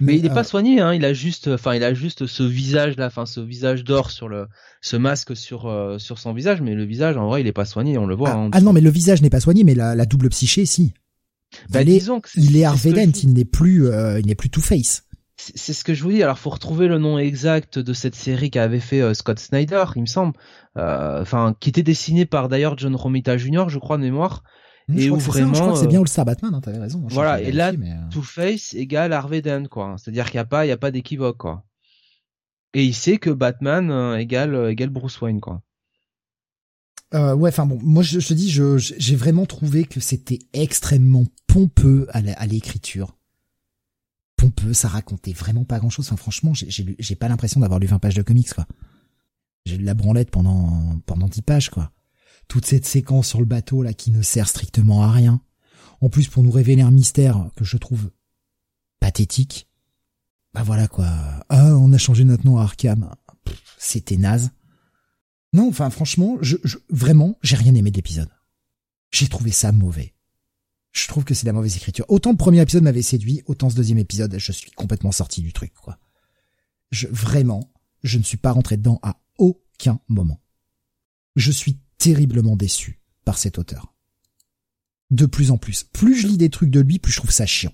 Mais, 0.00 0.16
il 0.16 0.26
est 0.26 0.30
pas 0.30 0.40
euh, 0.40 0.44
soigné, 0.44 0.80
hein. 0.80 0.94
Il 0.94 1.04
a 1.04 1.12
juste, 1.12 1.48
enfin, 1.48 1.74
il 1.74 1.84
a 1.84 1.94
juste 1.94 2.26
ce 2.26 2.42
visage 2.42 2.96
là, 2.96 3.06
enfin, 3.06 3.26
ce 3.26 3.40
visage 3.40 3.84
d'or 3.84 4.10
sur 4.10 4.28
le, 4.28 4.46
ce 4.80 4.96
masque 4.96 5.36
sur 5.36 5.70
sur 5.98 6.18
son 6.18 6.32
visage, 6.32 6.60
mais 6.60 6.74
le 6.74 6.84
visage, 6.84 7.16
en 7.16 7.28
vrai, 7.28 7.40
il 7.40 7.46
est 7.46 7.52
pas 7.52 7.64
soigné, 7.64 7.98
on 7.98 8.06
le 8.06 8.14
voit. 8.14 8.30
Ah, 8.30 8.36
hein, 8.36 8.50
ah 8.52 8.60
non, 8.60 8.72
mais 8.72 8.80
le 8.80 8.90
visage 8.90 9.22
n'est 9.22 9.30
pas 9.30 9.40
soigné, 9.40 9.64
mais 9.64 9.74
la, 9.74 9.94
la 9.94 10.06
double 10.06 10.28
psyché, 10.30 10.66
si. 10.66 10.92
Bah, 11.70 11.82
il, 11.82 11.90
est, 11.90 12.10
il 12.34 12.56
est 12.56 12.64
Harvey 12.64 12.92
Dent, 12.92 13.12
il 13.22 13.32
n'est 13.32 13.44
plus, 13.44 13.88
il 13.88 14.26
n'est 14.26 14.34
plus 14.34 14.50
Two 14.50 14.60
Face 14.60 15.04
c'est 15.36 15.72
ce 15.72 15.84
que 15.84 15.94
je 15.94 16.02
vous 16.02 16.12
dis. 16.12 16.22
Alors, 16.22 16.38
faut 16.38 16.50
retrouver 16.50 16.88
le 16.88 16.98
nom 16.98 17.18
exact 17.18 17.78
de 17.78 17.92
cette 17.92 18.14
série 18.14 18.50
qu'avait 18.50 18.80
fait 18.80 19.00
euh, 19.00 19.14
Scott 19.14 19.38
Snyder, 19.38 19.84
il 19.96 20.02
me 20.02 20.06
semble. 20.06 20.34
Euh, 20.76 21.22
enfin, 21.22 21.54
qui 21.58 21.68
était 21.68 21.82
dessiné 21.82 22.24
par 22.24 22.48
d'ailleurs 22.48 22.78
John 22.78 22.94
Romita 22.94 23.36
Jr., 23.36 23.64
je 23.68 23.78
crois 23.78 23.96
de 23.96 24.02
mémoire. 24.02 24.42
Mmh, 24.88 24.98
et 24.98 25.10
où 25.10 25.16
vraiment, 25.16 25.54
je 25.54 25.60
crois 25.60 25.72
que 25.72 25.78
c'est 25.78 25.86
bien 25.86 26.00
All 26.00 26.08
Star 26.08 26.24
Batman. 26.24 26.54
Hein, 26.54 26.60
T'avais 26.60 26.78
raison. 26.78 27.02
Voilà. 27.08 27.40
Et 27.40 27.52
là, 27.52 27.72
euh, 27.72 28.10
Two 28.10 28.22
Face 28.22 28.74
égale 28.74 29.12
Harvey 29.12 29.40
Dent, 29.40 29.66
quoi. 29.70 29.96
C'est-à-dire 29.98 30.26
qu'il 30.26 30.36
n'y 30.36 30.42
a 30.42 30.46
pas, 30.46 30.66
il 30.66 30.68
y 30.68 30.72
a 30.72 30.76
pas 30.76 30.90
d'équivoque, 30.90 31.38
quoi. 31.38 31.64
Et 32.74 32.84
il 32.84 32.94
sait 32.94 33.18
que 33.18 33.30
Batman 33.30 34.18
égale 34.18 34.70
égale 34.70 34.90
Bruce 34.90 35.20
Wayne, 35.20 35.40
quoi. 35.40 35.62
Euh, 37.14 37.34
ouais, 37.34 37.50
enfin 37.50 37.64
bon, 37.64 37.78
moi 37.80 38.02
je, 38.02 38.18
je 38.18 38.26
te 38.26 38.34
dis, 38.34 38.50
j'ai 38.50 39.14
vraiment 39.14 39.46
trouvé 39.46 39.84
que 39.84 40.00
c'était 40.00 40.40
extrêmement 40.52 41.24
pompeux 41.46 42.08
à 42.10 42.46
l'écriture 42.46 43.16
pompeux, 44.44 44.72
ça 44.72 44.88
racontait 44.88 45.32
vraiment 45.32 45.64
pas 45.64 45.78
grand 45.78 45.90
chose. 45.90 46.06
Enfin, 46.06 46.16
franchement, 46.16 46.52
j'ai 46.54 47.16
pas 47.16 47.28
l'impression 47.28 47.60
d'avoir 47.60 47.80
lu 47.80 47.86
20 47.86 47.98
pages 47.98 48.14
de 48.14 48.22
comics, 48.22 48.52
quoi. 48.52 48.66
J'ai 49.64 49.78
lu 49.78 49.84
la 49.84 49.94
branlette 49.94 50.30
pendant, 50.30 50.98
pendant 51.06 51.28
10 51.28 51.42
pages, 51.42 51.70
quoi. 51.70 51.90
Toute 52.48 52.66
cette 52.66 52.86
séquence 52.86 53.28
sur 53.28 53.40
le 53.40 53.46
bateau, 53.46 53.82
là, 53.82 53.92
qui 53.92 54.10
ne 54.10 54.22
sert 54.22 54.48
strictement 54.48 55.02
à 55.02 55.10
rien. 55.10 55.40
En 56.00 56.08
plus, 56.08 56.28
pour 56.28 56.42
nous 56.42 56.50
révéler 56.50 56.82
un 56.82 56.90
mystère 56.90 57.50
que 57.56 57.64
je 57.64 57.76
trouve 57.76 58.10
pathétique. 59.00 59.68
Bah 60.52 60.62
voilà, 60.62 60.88
quoi. 60.88 61.06
Ah, 61.48 61.76
on 61.76 61.92
a 61.92 61.98
changé 61.98 62.24
notre 62.24 62.46
nom 62.46 62.58
à 62.58 62.62
Arkham. 62.62 63.10
C'était 63.78 64.16
naze. 64.16 64.50
Non, 65.52 65.68
enfin, 65.68 65.90
franchement, 65.90 66.38
vraiment, 66.90 67.38
j'ai 67.42 67.56
rien 67.56 67.74
aimé 67.74 67.90
de 67.90 67.96
l'épisode. 67.96 68.30
J'ai 69.12 69.28
trouvé 69.28 69.50
ça 69.50 69.72
mauvais 69.72 70.14
je 70.94 71.08
trouve 71.08 71.24
que 71.24 71.34
c'est 71.34 71.46
la 71.46 71.52
mauvaise 71.52 71.76
écriture. 71.76 72.06
Autant 72.08 72.30
le 72.30 72.36
premier 72.36 72.62
épisode 72.62 72.84
m'avait 72.84 73.02
séduit, 73.02 73.42
autant 73.46 73.68
ce 73.68 73.74
deuxième 73.74 73.98
épisode, 73.98 74.36
je 74.38 74.52
suis 74.52 74.70
complètement 74.70 75.12
sorti 75.12 75.42
du 75.42 75.52
truc, 75.52 75.74
quoi. 75.74 75.98
Vraiment, 77.10 77.72
je 78.04 78.18
ne 78.18 78.22
suis 78.22 78.36
pas 78.36 78.52
rentré 78.52 78.76
dedans 78.76 79.00
à 79.02 79.20
aucun 79.38 80.00
moment. 80.08 80.40
Je 81.34 81.50
suis 81.50 81.80
terriblement 81.98 82.56
déçu 82.56 83.00
par 83.24 83.38
cet 83.38 83.58
auteur. 83.58 83.94
De 85.10 85.26
plus 85.26 85.50
en 85.50 85.58
plus. 85.58 85.84
Plus 85.84 86.16
je 86.16 86.26
lis 86.26 86.38
des 86.38 86.50
trucs 86.50 86.70
de 86.70 86.80
lui, 86.80 86.98
plus 86.98 87.12
je 87.12 87.18
trouve 87.18 87.30
ça 87.30 87.46
chiant. 87.46 87.72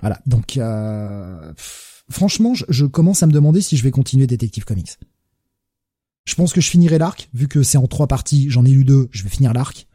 Voilà, 0.00 0.20
donc 0.26 0.56
euh, 0.56 1.52
franchement, 2.08 2.54
je, 2.54 2.86
commence 2.86 3.22
à 3.22 3.26
me 3.26 3.32
demander 3.32 3.60
si 3.60 3.76
je 3.76 3.82
vais 3.82 3.90
continuer 3.90 4.26
Detective 4.26 4.64
Comics. 4.64 4.98
Je 6.24 6.34
pense 6.34 6.52
que 6.52 6.60
je 6.60 6.70
finirai 6.70 6.98
l'arc, 6.98 7.28
vu 7.34 7.48
que 7.48 7.62
c'est 7.62 7.78
en 7.78 7.86
trois 7.86 8.06
parties, 8.06 8.48
j'en 8.48 8.64
ai 8.64 8.70
lu 8.70 8.84
deux, 8.84 9.08
je 9.12 9.22
vais 9.22 9.28
finir 9.28 9.52
l'arc 9.52 9.86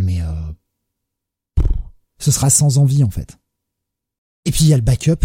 mais 0.00 0.20
euh, 0.22 1.62
ce 2.18 2.30
sera 2.30 2.50
sans 2.50 2.78
envie 2.78 3.04
en 3.04 3.10
fait. 3.10 3.38
Et 4.44 4.50
puis 4.50 4.64
il 4.64 4.68
y 4.68 4.74
a 4.74 4.76
le 4.76 4.82
backup. 4.82 5.24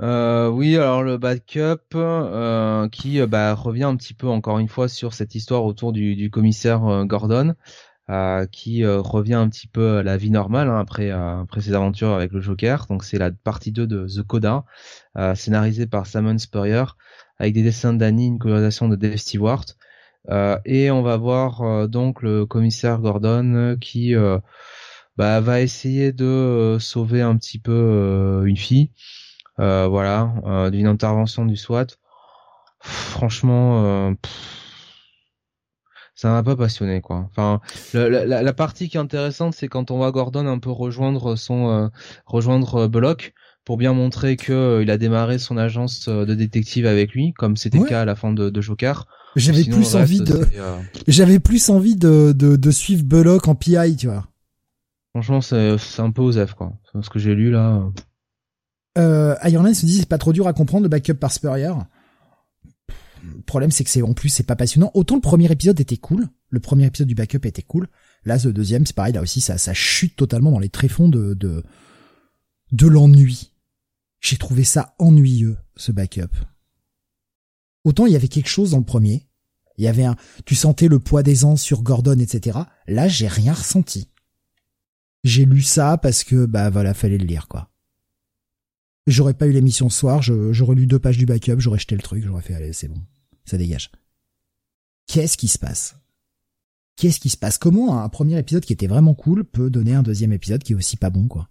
Euh, 0.00 0.48
oui, 0.48 0.76
alors 0.76 1.02
le 1.02 1.18
backup 1.18 1.96
euh, 1.96 2.88
qui 2.88 3.20
euh, 3.20 3.26
bah, 3.26 3.54
revient 3.54 3.84
un 3.84 3.96
petit 3.96 4.14
peu 4.14 4.28
encore 4.28 4.60
une 4.60 4.68
fois 4.68 4.88
sur 4.88 5.12
cette 5.12 5.34
histoire 5.34 5.64
autour 5.64 5.92
du, 5.92 6.30
commissaire 6.30 6.84
euh, 6.86 7.04
Gordon, 7.04 7.54
qui 8.52 8.86
revient 8.86 9.34
un 9.34 9.48
petit 9.50 9.66
peu 9.66 9.98
à 9.98 10.02
la 10.02 10.16
vie 10.16 10.30
normale 10.30 10.68
hein, 10.70 10.78
après 10.78 11.10
après 11.10 11.60
ses 11.60 11.74
aventures 11.74 12.12
avec 12.12 12.32
le 12.32 12.40
Joker. 12.40 12.86
Donc 12.88 13.04
c'est 13.04 13.18
la 13.18 13.30
partie 13.30 13.70
2 13.72 13.86
de 13.86 14.06
The 14.06 14.22
Coda, 14.22 14.64
scénarisée 15.34 15.86
par 15.86 16.06
Simon 16.06 16.38
Spurrier, 16.38 16.84
avec 17.38 17.52
des 17.52 17.62
dessins 17.62 17.92
d'Annie, 17.92 18.28
une 18.28 18.38
colorisation 18.38 18.88
de 18.88 18.96
Dave 18.96 19.16
Stewart. 19.16 19.66
Et 20.64 20.90
on 20.90 21.02
va 21.02 21.18
voir 21.18 21.86
donc 21.88 22.22
le 22.22 22.46
commissaire 22.46 22.98
Gordon 23.00 23.76
qui 23.78 24.14
bah, 25.18 25.40
va 25.42 25.60
essayer 25.60 26.12
de 26.12 26.78
sauver 26.80 27.20
un 27.20 27.36
petit 27.36 27.58
peu 27.58 28.42
une 28.46 28.56
fille, 28.56 28.90
voilà, 29.58 30.32
d'une 30.70 30.86
intervention 30.86 31.44
du 31.44 31.56
SWAT. 31.56 31.86
Franchement, 32.80 34.14
ça 36.14 36.30
m'a 36.30 36.42
pas 36.42 36.56
passionné 36.56 37.00
quoi. 37.00 37.28
Enfin, 37.30 37.60
la, 37.92 38.24
la, 38.24 38.52
partie 38.52 38.88
qui 38.88 38.96
est 38.96 39.00
intéressante, 39.00 39.54
c'est 39.54 39.68
quand 39.68 39.90
on 39.90 39.96
voit 39.96 40.12
Gordon 40.12 40.46
un 40.46 40.58
peu 40.58 40.70
rejoindre 40.70 41.36
son 41.36 41.90
rejoindre 42.26 42.86
Bullock 42.86 43.34
pour 43.64 43.76
bien 43.76 43.92
montrer 43.92 44.36
que 44.36 44.80
il 44.82 44.90
a 44.90 44.96
démarré 44.96 45.38
son 45.38 45.56
agence 45.56 46.08
de 46.08 46.34
détective 46.34 46.86
avec 46.86 47.12
lui, 47.12 47.32
comme 47.34 47.56
c'était 47.56 47.78
le 47.78 47.84
cas 47.84 48.02
à 48.02 48.04
la 48.04 48.16
fin 48.16 48.32
de, 48.32 48.48
de 48.48 48.60
Joker. 48.60 49.06
J'avais 49.36 49.64
plus 49.64 49.94
envie 49.94 50.20
de, 50.20 50.46
euh, 50.56 50.80
j'avais 51.06 51.38
plus 51.38 51.70
envie 51.70 51.96
de, 51.96 52.32
de, 52.32 52.56
de 52.56 52.70
suivre 52.70 53.04
Bullock 53.04 53.46
en 53.48 53.54
PI, 53.54 53.96
tu 53.96 54.06
vois. 54.06 54.26
Franchement, 55.10 55.40
c'est, 55.40 55.78
c'est 55.78 56.02
un 56.02 56.10
peu 56.10 56.22
osef, 56.22 56.54
quoi. 56.54 56.72
Ce 57.00 57.10
que 57.10 57.18
j'ai 57.18 57.34
lu, 57.34 57.50
là. 57.50 57.82
Euh, 58.98 59.36
Iron 59.44 59.72
se 59.74 59.86
dit, 59.86 59.98
c'est 59.98 60.08
pas 60.08 60.18
trop 60.18 60.32
dur 60.32 60.46
à 60.46 60.52
comprendre, 60.52 60.82
le 60.82 60.88
backup 60.88 61.14
par 61.14 61.32
Spurrier. 61.32 61.72
Le 63.22 63.42
problème, 63.42 63.70
c'est 63.70 63.84
que 63.84 63.90
c'est, 63.90 64.02
en 64.02 64.14
plus, 64.14 64.28
c'est 64.28 64.42
pas 64.42 64.56
passionnant. 64.56 64.90
Autant 64.94 65.14
le 65.14 65.20
premier 65.20 65.50
épisode 65.50 65.78
était 65.80 65.96
cool. 65.96 66.28
Le 66.50 66.60
premier 66.60 66.86
épisode 66.86 67.08
du 67.08 67.14
backup 67.14 67.46
était 67.46 67.62
cool. 67.62 67.88
Là, 68.24 68.36
le 68.42 68.52
deuxième, 68.52 68.86
c'est 68.86 68.96
pareil, 68.96 69.12
là 69.12 69.22
aussi, 69.22 69.40
ça, 69.40 69.58
ça 69.58 69.74
chute 69.74 70.16
totalement 70.16 70.50
dans 70.50 70.58
les 70.58 70.68
tréfonds 70.68 71.08
de, 71.08 71.34
de, 71.34 71.62
de 72.72 72.86
l'ennui. 72.86 73.52
J'ai 74.20 74.36
trouvé 74.36 74.64
ça 74.64 74.94
ennuyeux, 74.98 75.56
ce 75.76 75.92
backup. 75.92 76.34
Autant 77.84 78.06
il 78.06 78.12
y 78.12 78.16
avait 78.16 78.28
quelque 78.28 78.48
chose 78.48 78.72
dans 78.72 78.78
le 78.78 78.84
premier. 78.84 79.28
Il 79.76 79.84
y 79.84 79.88
avait 79.88 80.04
un, 80.04 80.16
tu 80.44 80.56
sentais 80.56 80.88
le 80.88 80.98
poids 80.98 81.22
des 81.22 81.44
ans 81.44 81.56
sur 81.56 81.82
Gordon, 81.82 82.18
etc. 82.18 82.58
Là, 82.88 83.06
j'ai 83.06 83.28
rien 83.28 83.52
ressenti. 83.52 84.10
J'ai 85.22 85.44
lu 85.44 85.62
ça 85.62 85.96
parce 85.98 86.24
que, 86.24 86.46
bah 86.46 86.68
voilà, 86.68 86.94
fallait 86.94 87.18
le 87.18 87.26
lire, 87.26 87.46
quoi. 87.46 87.70
J'aurais 89.08 89.32
pas 89.32 89.46
eu 89.46 89.52
l'émission 89.52 89.88
ce 89.88 89.98
soir, 89.98 90.20
j'aurais 90.20 90.74
lu 90.74 90.86
deux 90.86 90.98
pages 90.98 91.16
du 91.16 91.24
backup, 91.24 91.58
j'aurais 91.58 91.78
jeté 91.78 91.96
le 91.96 92.02
truc, 92.02 92.22
j'aurais 92.22 92.42
fait, 92.42 92.54
allez, 92.54 92.74
c'est 92.74 92.88
bon. 92.88 93.00
Ça 93.46 93.56
dégage. 93.56 93.90
Qu'est-ce 95.06 95.38
qui 95.38 95.48
se 95.48 95.58
passe? 95.58 95.96
Qu'est-ce 96.96 97.18
qui 97.18 97.30
se 97.30 97.38
passe? 97.38 97.56
Comment 97.56 98.02
un 98.02 98.08
premier 98.10 98.38
épisode 98.38 98.66
qui 98.66 98.74
était 98.74 98.86
vraiment 98.86 99.14
cool 99.14 99.44
peut 99.44 99.70
donner 99.70 99.94
un 99.94 100.02
deuxième 100.02 100.34
épisode 100.34 100.62
qui 100.62 100.74
est 100.74 100.76
aussi 100.76 100.98
pas 100.98 101.08
bon, 101.08 101.26
quoi? 101.26 101.48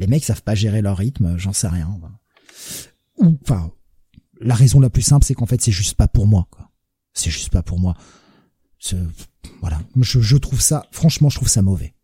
Les 0.00 0.08
mecs 0.08 0.24
savent 0.24 0.42
pas 0.42 0.56
gérer 0.56 0.82
leur 0.82 0.96
rythme, 0.96 1.36
j'en 1.38 1.52
sais 1.52 1.68
rien. 1.68 1.96
Ou, 3.18 3.38
enfin, 3.42 3.70
la 4.40 4.56
raison 4.56 4.80
la 4.80 4.90
plus 4.90 5.02
simple, 5.02 5.24
c'est 5.24 5.34
qu'en 5.34 5.46
fait, 5.46 5.60
c'est 5.62 5.72
juste 5.72 5.94
pas 5.94 6.08
pour 6.08 6.26
moi. 6.26 6.48
Quoi. 6.50 6.68
C'est 7.12 7.30
juste 7.30 7.50
pas 7.50 7.62
pour 7.62 7.78
moi. 7.78 7.96
Voilà, 9.60 9.80
je, 10.00 10.20
je, 10.20 10.36
trouve 10.36 10.60
ça, 10.60 10.84
franchement, 10.90 11.28
je 11.28 11.36
trouve 11.36 11.48
ça 11.48 11.62
mauvais. 11.62 11.94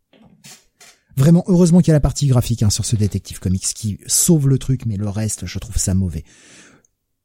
Vraiment, 1.16 1.44
heureusement 1.46 1.80
qu'il 1.80 1.88
y 1.88 1.90
a 1.92 1.94
la 1.94 2.00
partie 2.00 2.26
graphique 2.26 2.62
hein, 2.62 2.70
sur 2.70 2.84
ce 2.84 2.96
détective 2.96 3.38
comics 3.38 3.62
qui 3.62 3.98
sauve 4.06 4.48
le 4.48 4.58
truc, 4.58 4.86
mais 4.86 4.96
le 4.96 5.08
reste, 5.08 5.46
je 5.46 5.58
trouve 5.58 5.76
ça 5.76 5.94
mauvais. 5.94 6.24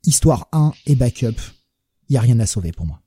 Histoire 0.06 0.48
1 0.52 0.74
et 0.86 0.96
backup, 0.96 1.36
il 2.08 2.14
y 2.14 2.18
a 2.18 2.22
rien 2.22 2.40
à 2.40 2.46
sauver 2.46 2.72
pour 2.72 2.86
moi. 2.86 3.02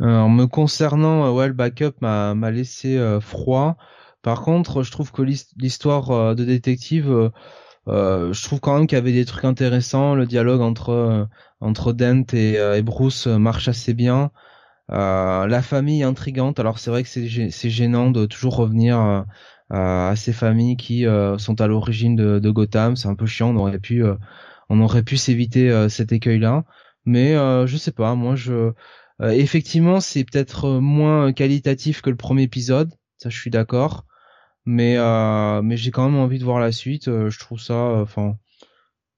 En 0.00 0.28
me 0.28 0.46
concernant, 0.46 1.26
euh, 1.26 1.30
ouais, 1.30 1.46
le 1.46 1.52
backup 1.52 1.92
m'a 2.00 2.50
laissé 2.50 2.96
euh, 2.96 3.20
froid. 3.20 3.76
Par 4.22 4.42
contre, 4.42 4.82
je 4.82 4.90
trouve 4.90 5.12
que 5.12 5.22
l'histoire 5.22 6.10
euh, 6.10 6.34
de 6.34 6.44
détective 6.44 7.30
euh, 7.88 8.32
je 8.32 8.42
trouve 8.44 8.60
quand 8.60 8.76
même 8.76 8.86
qu'il 8.86 8.96
y 8.96 9.00
avait 9.00 9.12
des 9.12 9.24
trucs 9.24 9.44
intéressants. 9.44 10.14
Le 10.14 10.26
dialogue 10.26 10.60
entre 10.60 10.90
euh, 10.90 11.24
entre 11.60 11.92
Dent 11.92 12.24
et, 12.32 12.58
euh, 12.58 12.76
et 12.76 12.82
Bruce 12.82 13.26
marche 13.26 13.68
assez 13.68 13.94
bien. 13.94 14.30
La 14.88 15.62
famille 15.62 16.02
intrigante. 16.02 16.60
Alors 16.60 16.78
c'est 16.78 16.90
vrai 16.90 17.02
que 17.02 17.08
c'est 17.08 17.70
gênant 17.70 18.10
de 18.10 18.26
toujours 18.26 18.56
revenir 18.56 19.24
à 19.70 20.14
ces 20.16 20.32
familles 20.32 20.76
qui 20.76 21.06
sont 21.38 21.60
à 21.60 21.66
l'origine 21.66 22.16
de, 22.16 22.38
de, 22.38 22.50
Gotham. 22.50 22.96
C'est 22.96 23.08
un 23.08 23.14
peu 23.14 23.26
chiant. 23.26 23.50
On 23.54 23.56
aurait 23.56 23.78
pu 23.78 24.04
on 24.68 24.80
aurait 24.80 25.02
pu 25.02 25.16
s'éviter 25.16 25.88
cet 25.88 26.12
écueil-là. 26.12 26.64
Mais 27.06 27.34
je 27.66 27.76
sais 27.76 27.92
pas. 27.92 28.14
Moi 28.14 28.36
je 28.36 28.72
effectivement 29.22 30.00
c'est 30.00 30.24
peut-être 30.24 30.80
moins 30.80 31.32
qualitatif 31.32 32.02
que 32.02 32.10
le 32.10 32.16
premier 32.16 32.42
épisode. 32.42 32.92
Ça 33.18 33.30
je 33.30 33.38
suis 33.38 33.50
d'accord 33.50 34.04
mais 34.66 34.96
euh, 34.98 35.62
mais 35.62 35.76
j'ai 35.76 35.90
quand 35.90 36.08
même 36.08 36.18
envie 36.18 36.38
de 36.38 36.44
voir 36.44 36.60
la 36.60 36.72
suite. 36.72 37.08
Euh, 37.08 37.30
je 37.30 37.38
trouve 37.38 37.60
ça, 37.60 37.74
euh, 37.74 38.02
enfin, 38.02 38.36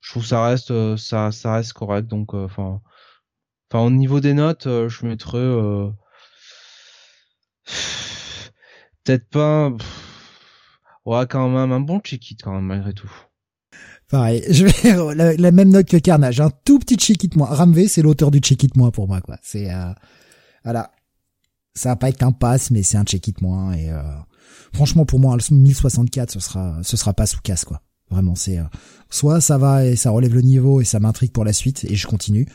je 0.01 0.11
trouve 0.11 0.25
ça 0.27 0.45
reste 0.45 0.97
ça 0.97 1.33
ça 1.33 1.55
reste 1.55 1.73
correct. 1.73 2.09
Donc 2.09 2.35
enfin, 2.35 2.81
enfin 3.71 3.85
au 3.85 3.91
niveau 3.91 4.21
des 4.21 4.35
notes, 4.35 4.65
je 4.65 5.07
mettrais 5.07 5.39
peut-être 9.05 9.29
pas. 9.29 9.73
Ouais, 11.05 11.27
quand 11.29 11.49
même 11.49 11.71
un 11.71 11.81
bon 11.81 12.01
check 12.01 12.37
quand 12.43 12.53
même 12.53 12.65
malgré 12.65 12.93
tout. 12.93 13.11
Pareil, 14.11 14.45
je 14.51 14.67
vais 14.67 15.37
la, 15.37 15.51
même 15.51 15.71
note 15.71 15.89
que 15.89 15.97
Carnage, 15.97 16.41
un 16.41 16.51
tout 16.65 16.79
petit 16.79 16.97
check 16.97 17.23
it 17.25 17.37
moi. 17.37 17.49
Ramvé, 17.49 17.89
c'est 17.89 18.03
l'auteur 18.03 18.31
du 18.31 18.39
check 18.39 18.63
it 18.63 18.77
moi 18.77 18.91
pour 18.93 19.09
moi 19.09 19.21
quoi. 19.21 19.37
C'est 19.43 19.73
euh, 19.73 19.93
voilà, 20.65 20.91
ça 21.75 21.91
va 21.91 21.97
pas 21.97 22.09
être 22.09 22.23
un 22.23 22.33
pass, 22.33 22.71
mais 22.71 22.83
c'est 22.83 22.97
un 22.97 23.05
check 23.05 23.27
it 23.29 23.41
moins 23.41 23.73
et 23.73 23.91
euh, 23.91 24.03
franchement 24.73 25.05
pour 25.05 25.21
moi 25.21 25.37
1064 25.37 26.33
ce 26.33 26.41
sera 26.41 26.79
ce 26.83 26.97
sera 26.97 27.15
pas 27.15 27.27
sous 27.27 27.41
casse 27.41 27.65
quoi. 27.65 27.83
Vraiment 28.11 28.37
c'est 28.37 28.59
euh, 28.59 28.65
soit 29.11 29.41
ça 29.41 29.59
va 29.59 29.85
et 29.85 29.97
ça 29.97 30.11
relève 30.11 30.35
le 30.35 30.43
niveau 30.43 30.81
et 30.81 30.85
ça 30.85 31.01
m'intrigue 31.01 31.33
pour 31.33 31.45
la 31.45 31.53
suite 31.53 31.85
et 31.85 31.97
je 31.97 32.07
continue, 32.07 32.47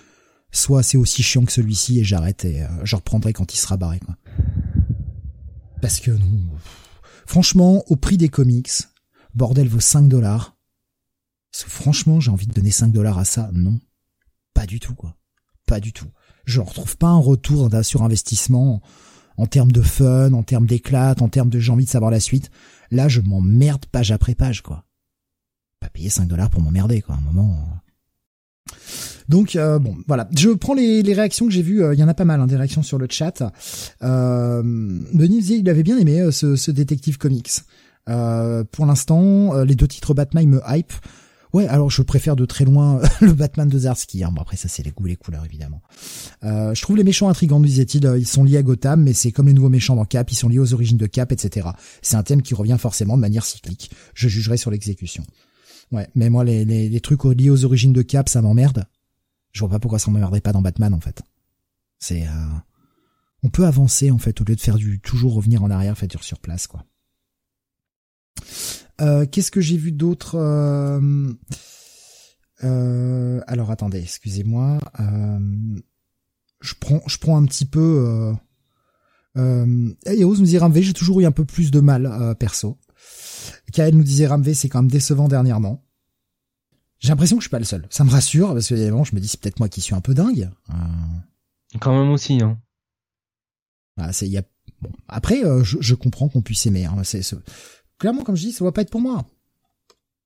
soit 0.52 0.84
c'est 0.84 0.98
aussi 0.98 1.24
chiant 1.24 1.46
que 1.46 1.52
celui-ci 1.52 2.00
et 2.00 2.04
j'arrête 2.04 2.46
et 2.46 2.64
euh, 2.64 2.68
je 2.84 2.96
reprendrai 2.96 3.34
quand 3.34 3.54
il 3.54 3.58
sera 3.58 3.78
barré 3.78 4.00
quoi. 4.00 4.16
Parce 5.82 6.00
que 6.00 6.12
non, 6.12 6.42
franchement 7.26 7.84
au 7.88 7.96
prix 7.96 8.18
des 8.18 8.30
comics, 8.30 8.72
bordel 9.34 9.68
vaut 9.68 9.80
5 9.80 10.08
dollars. 10.08 10.56
Franchement 11.52 12.20
j'ai 12.20 12.32
envie 12.32 12.48
de 12.48 12.54
donner 12.54 12.72
5 12.72 12.92
dollars 12.92 13.18
à 13.18 13.26
ça, 13.26 13.50
non, 13.54 13.80
pas 14.54 14.66
du 14.66 14.80
tout 14.80 14.96
quoi, 14.96 15.16
pas 15.66 15.80
du 15.80 15.94
tout. 15.94 16.08
Je 16.46 16.60
ne 16.60 16.66
retrouve 16.66 16.98
pas 16.98 17.08
un 17.08 17.20
retour 17.20 17.70
sur 17.84 18.04
investissement 18.04 18.82
en 19.38 19.48
termes 19.48 19.72
de 19.72 19.82
fun, 19.82 20.34
en 20.34 20.44
termes 20.44 20.66
d'éclat, 20.66 21.16
en 21.20 21.30
termes 21.30 21.50
de 21.50 21.60
j'ai 21.60 21.72
envie 21.72 21.86
de 21.86 21.90
savoir 21.90 22.12
la 22.12 22.20
suite. 22.20 22.52
Là, 22.92 23.08
je 23.08 23.22
m'emmerde 23.22 23.86
page 23.86 24.12
après 24.12 24.36
page, 24.36 24.62
quoi. 24.62 24.86
Pas 25.80 25.90
payer 25.90 26.10
5 26.10 26.28
dollars 26.28 26.50
pour 26.50 26.62
m'emmerder, 26.62 27.02
quoi, 27.02 27.16
à 27.16 27.18
un 27.18 27.22
moment. 27.22 27.82
Donc 29.32 29.56
euh, 29.56 29.80
bon, 29.80 29.96
voilà. 30.08 30.28
Je 30.38 30.50
prends 30.50 30.74
les, 30.74 31.02
réactions 31.14 31.48
que 31.48 31.54
j'ai 31.54 31.62
vues. 31.62 31.82
Euh, 31.82 31.94
il 31.94 32.00
y 32.00 32.04
en 32.04 32.10
a 32.10 32.14
pas 32.14 32.26
mal, 32.26 32.42
hein, 32.42 32.48
des 32.48 32.58
réactions 32.58 32.84
sur 32.84 32.98
le 32.98 33.08
chat. 33.10 33.42
Euh, 34.04 34.62
il 35.14 35.70
avait 35.70 35.84
bien 35.84 35.98
aimé 35.98 36.20
euh, 36.20 36.32
ce, 36.32 36.58
ce 36.58 36.70
détective 36.70 37.18
comics. 37.18 37.50
pour 38.06 38.86
l'instant, 38.86 39.64
les 39.64 39.76
deux 39.76 39.88
titres 39.88 40.14
Batman 40.14 40.46
me 40.48 40.62
hype. 40.68 40.92
Ouais, 41.54 41.68
alors 41.68 41.90
je 41.90 42.02
préfère 42.02 42.36
de 42.36 42.46
très 42.46 42.66
loin 42.66 43.02
le 43.22 43.32
Batman 43.32 43.70
de 43.70 43.80
Zarsky. 43.80 44.24
Hein. 44.24 44.32
Bon, 44.34 44.42
après 44.42 44.58
ça 44.58 44.68
c'est 44.68 44.84
les 44.84 44.92
goûts 44.92 45.06
les 45.06 45.16
couleurs 45.16 45.46
évidemment. 45.46 45.82
Je 46.44 46.82
trouve 46.82 46.98
les 46.98 47.06
méchants 47.06 47.30
intrigants, 47.30 47.62
disait-il. 47.62 48.04
Ils 48.18 48.28
sont 48.28 48.44
liés 48.44 48.58
à 48.58 48.64
Gotham, 48.64 49.02
mais 49.04 49.14
c'est 49.14 49.32
comme 49.32 49.48
les 49.48 49.54
nouveaux 49.54 49.70
méchants 49.70 49.96
dans 49.96 50.06
Cap. 50.06 50.30
Ils 50.30 50.36
sont 50.36 50.50
liés 50.50 50.60
aux 50.60 50.74
origines 50.74 50.98
de 50.98 51.08
Cap, 51.08 51.32
etc. 51.32 51.70
C'est 52.02 52.18
un 52.18 52.24
thème 52.24 52.42
qui 52.42 52.54
revient 52.54 52.78
forcément 52.78 53.16
de 53.16 53.22
manière 53.22 53.46
cyclique. 53.46 53.92
Je 54.14 54.28
jugerai 54.28 54.58
sur 54.58 54.72
l'exécution. 54.72 55.24
Ouais, 55.94 56.10
mais 56.16 56.30
moi 56.30 56.44
les, 56.44 56.66
les, 56.66 56.90
les 56.90 57.00
trucs 57.00 57.24
liés 57.24 57.50
aux 57.50 57.64
origines 57.64 57.94
de 57.94 58.02
Cap, 58.02 58.28
ça 58.28 58.42
m'emmerde. 58.42 58.86
Je 59.52 59.60
vois 59.60 59.70
pas 59.70 59.80
pourquoi 59.80 60.00
ça 60.00 60.12
m'emmerderait 60.12 60.42
pas 60.42 60.54
dans 60.54 60.62
Batman 60.62 60.94
en 60.94 61.00
fait. 61.00 61.22
C'est 62.00 62.28
euh... 62.28 62.48
on 63.44 63.50
peut 63.50 63.66
avancer 63.66 64.12
en 64.12 64.18
fait 64.18 64.40
au 64.42 64.44
lieu 64.44 64.56
de 64.56 64.62
faire 64.62 64.78
du 64.78 65.00
toujours 65.00 65.34
revenir 65.34 65.64
en 65.64 65.70
arrière, 65.70 65.98
faire 65.98 66.24
sur 66.24 66.40
place 66.40 66.68
quoi. 66.68 66.86
Euh, 69.02 69.26
qu'est-ce 69.26 69.52
que 69.52 69.62
j'ai 69.62 69.78
vu 69.78 69.92
d'autre 69.92 70.36
euh, 70.36 71.34
euh, 72.64 73.42
Alors 73.48 73.72
attendez, 73.72 74.00
excusez-moi. 74.00 74.80
je 76.62 76.74
prends, 76.80 77.02
je 77.08 77.18
prends 77.18 77.38
un 77.38 77.46
petit 77.46 77.66
peu. 77.66 78.36
Euh, 79.38 79.94
Eos 80.06 80.38
nous 80.38 80.46
dit 80.46 80.58
Ramvé, 80.58 80.84
j'ai 80.84 80.94
toujours 80.94 81.22
eu 81.22 81.26
un 81.26 81.32
peu 81.32 81.46
plus 81.46 81.72
de 81.72 81.80
mal 81.80 82.36
perso. 82.38 82.78
Kael 83.74 83.96
nous 83.96 84.04
disait 84.04 84.28
Ramvé, 84.28 84.54
c'est 84.54 84.70
quand 84.70 84.82
même 84.82 84.92
décevant 84.92 85.28
dernièrement. 85.28 85.84
J'ai 87.02 87.10
l'impression 87.10 87.36
que 87.36 87.42
je 87.42 87.48
suis 87.48 87.52
pas 87.52 87.60
le 87.60 87.66
seul. 87.66 87.86
Ça 87.90 88.04
me 88.04 88.10
rassure 88.10 88.54
parce 88.54 88.70
que 88.70 88.76
évidemment, 88.76 89.04
je 89.04 89.14
me 89.16 89.20
dis 89.20 89.28
c'est 89.28 89.40
peut-être 89.40 89.60
moi 89.60 89.68
qui 89.68 89.82
suis 89.82 89.96
un 89.96 90.02
peu 90.02 90.14
dingue. 90.14 90.50
Quand 91.80 91.98
même 91.98 92.12
aussi, 92.12 92.42
hein. 92.42 92.58
Ah, 93.98 94.14
c'est, 94.14 94.30
y 94.30 94.38
a, 94.38 94.44
bon. 94.82 94.92
Après, 95.08 95.42
je, 95.64 95.78
je, 95.80 95.96
comprends 95.96 96.30
qu'on 96.30 96.42
puisse 96.42 96.66
aimer. 96.66 96.86
Hein. 96.86 97.04
C'est, 97.04 97.22
clairement, 97.98 98.24
comme 98.24 98.36
je 98.36 98.44
dis, 98.44 98.52
ça 98.54 98.64
va 98.64 98.72
pas 98.72 98.82
être 98.82 98.90
pour 98.90 99.02
moi. 99.02 99.26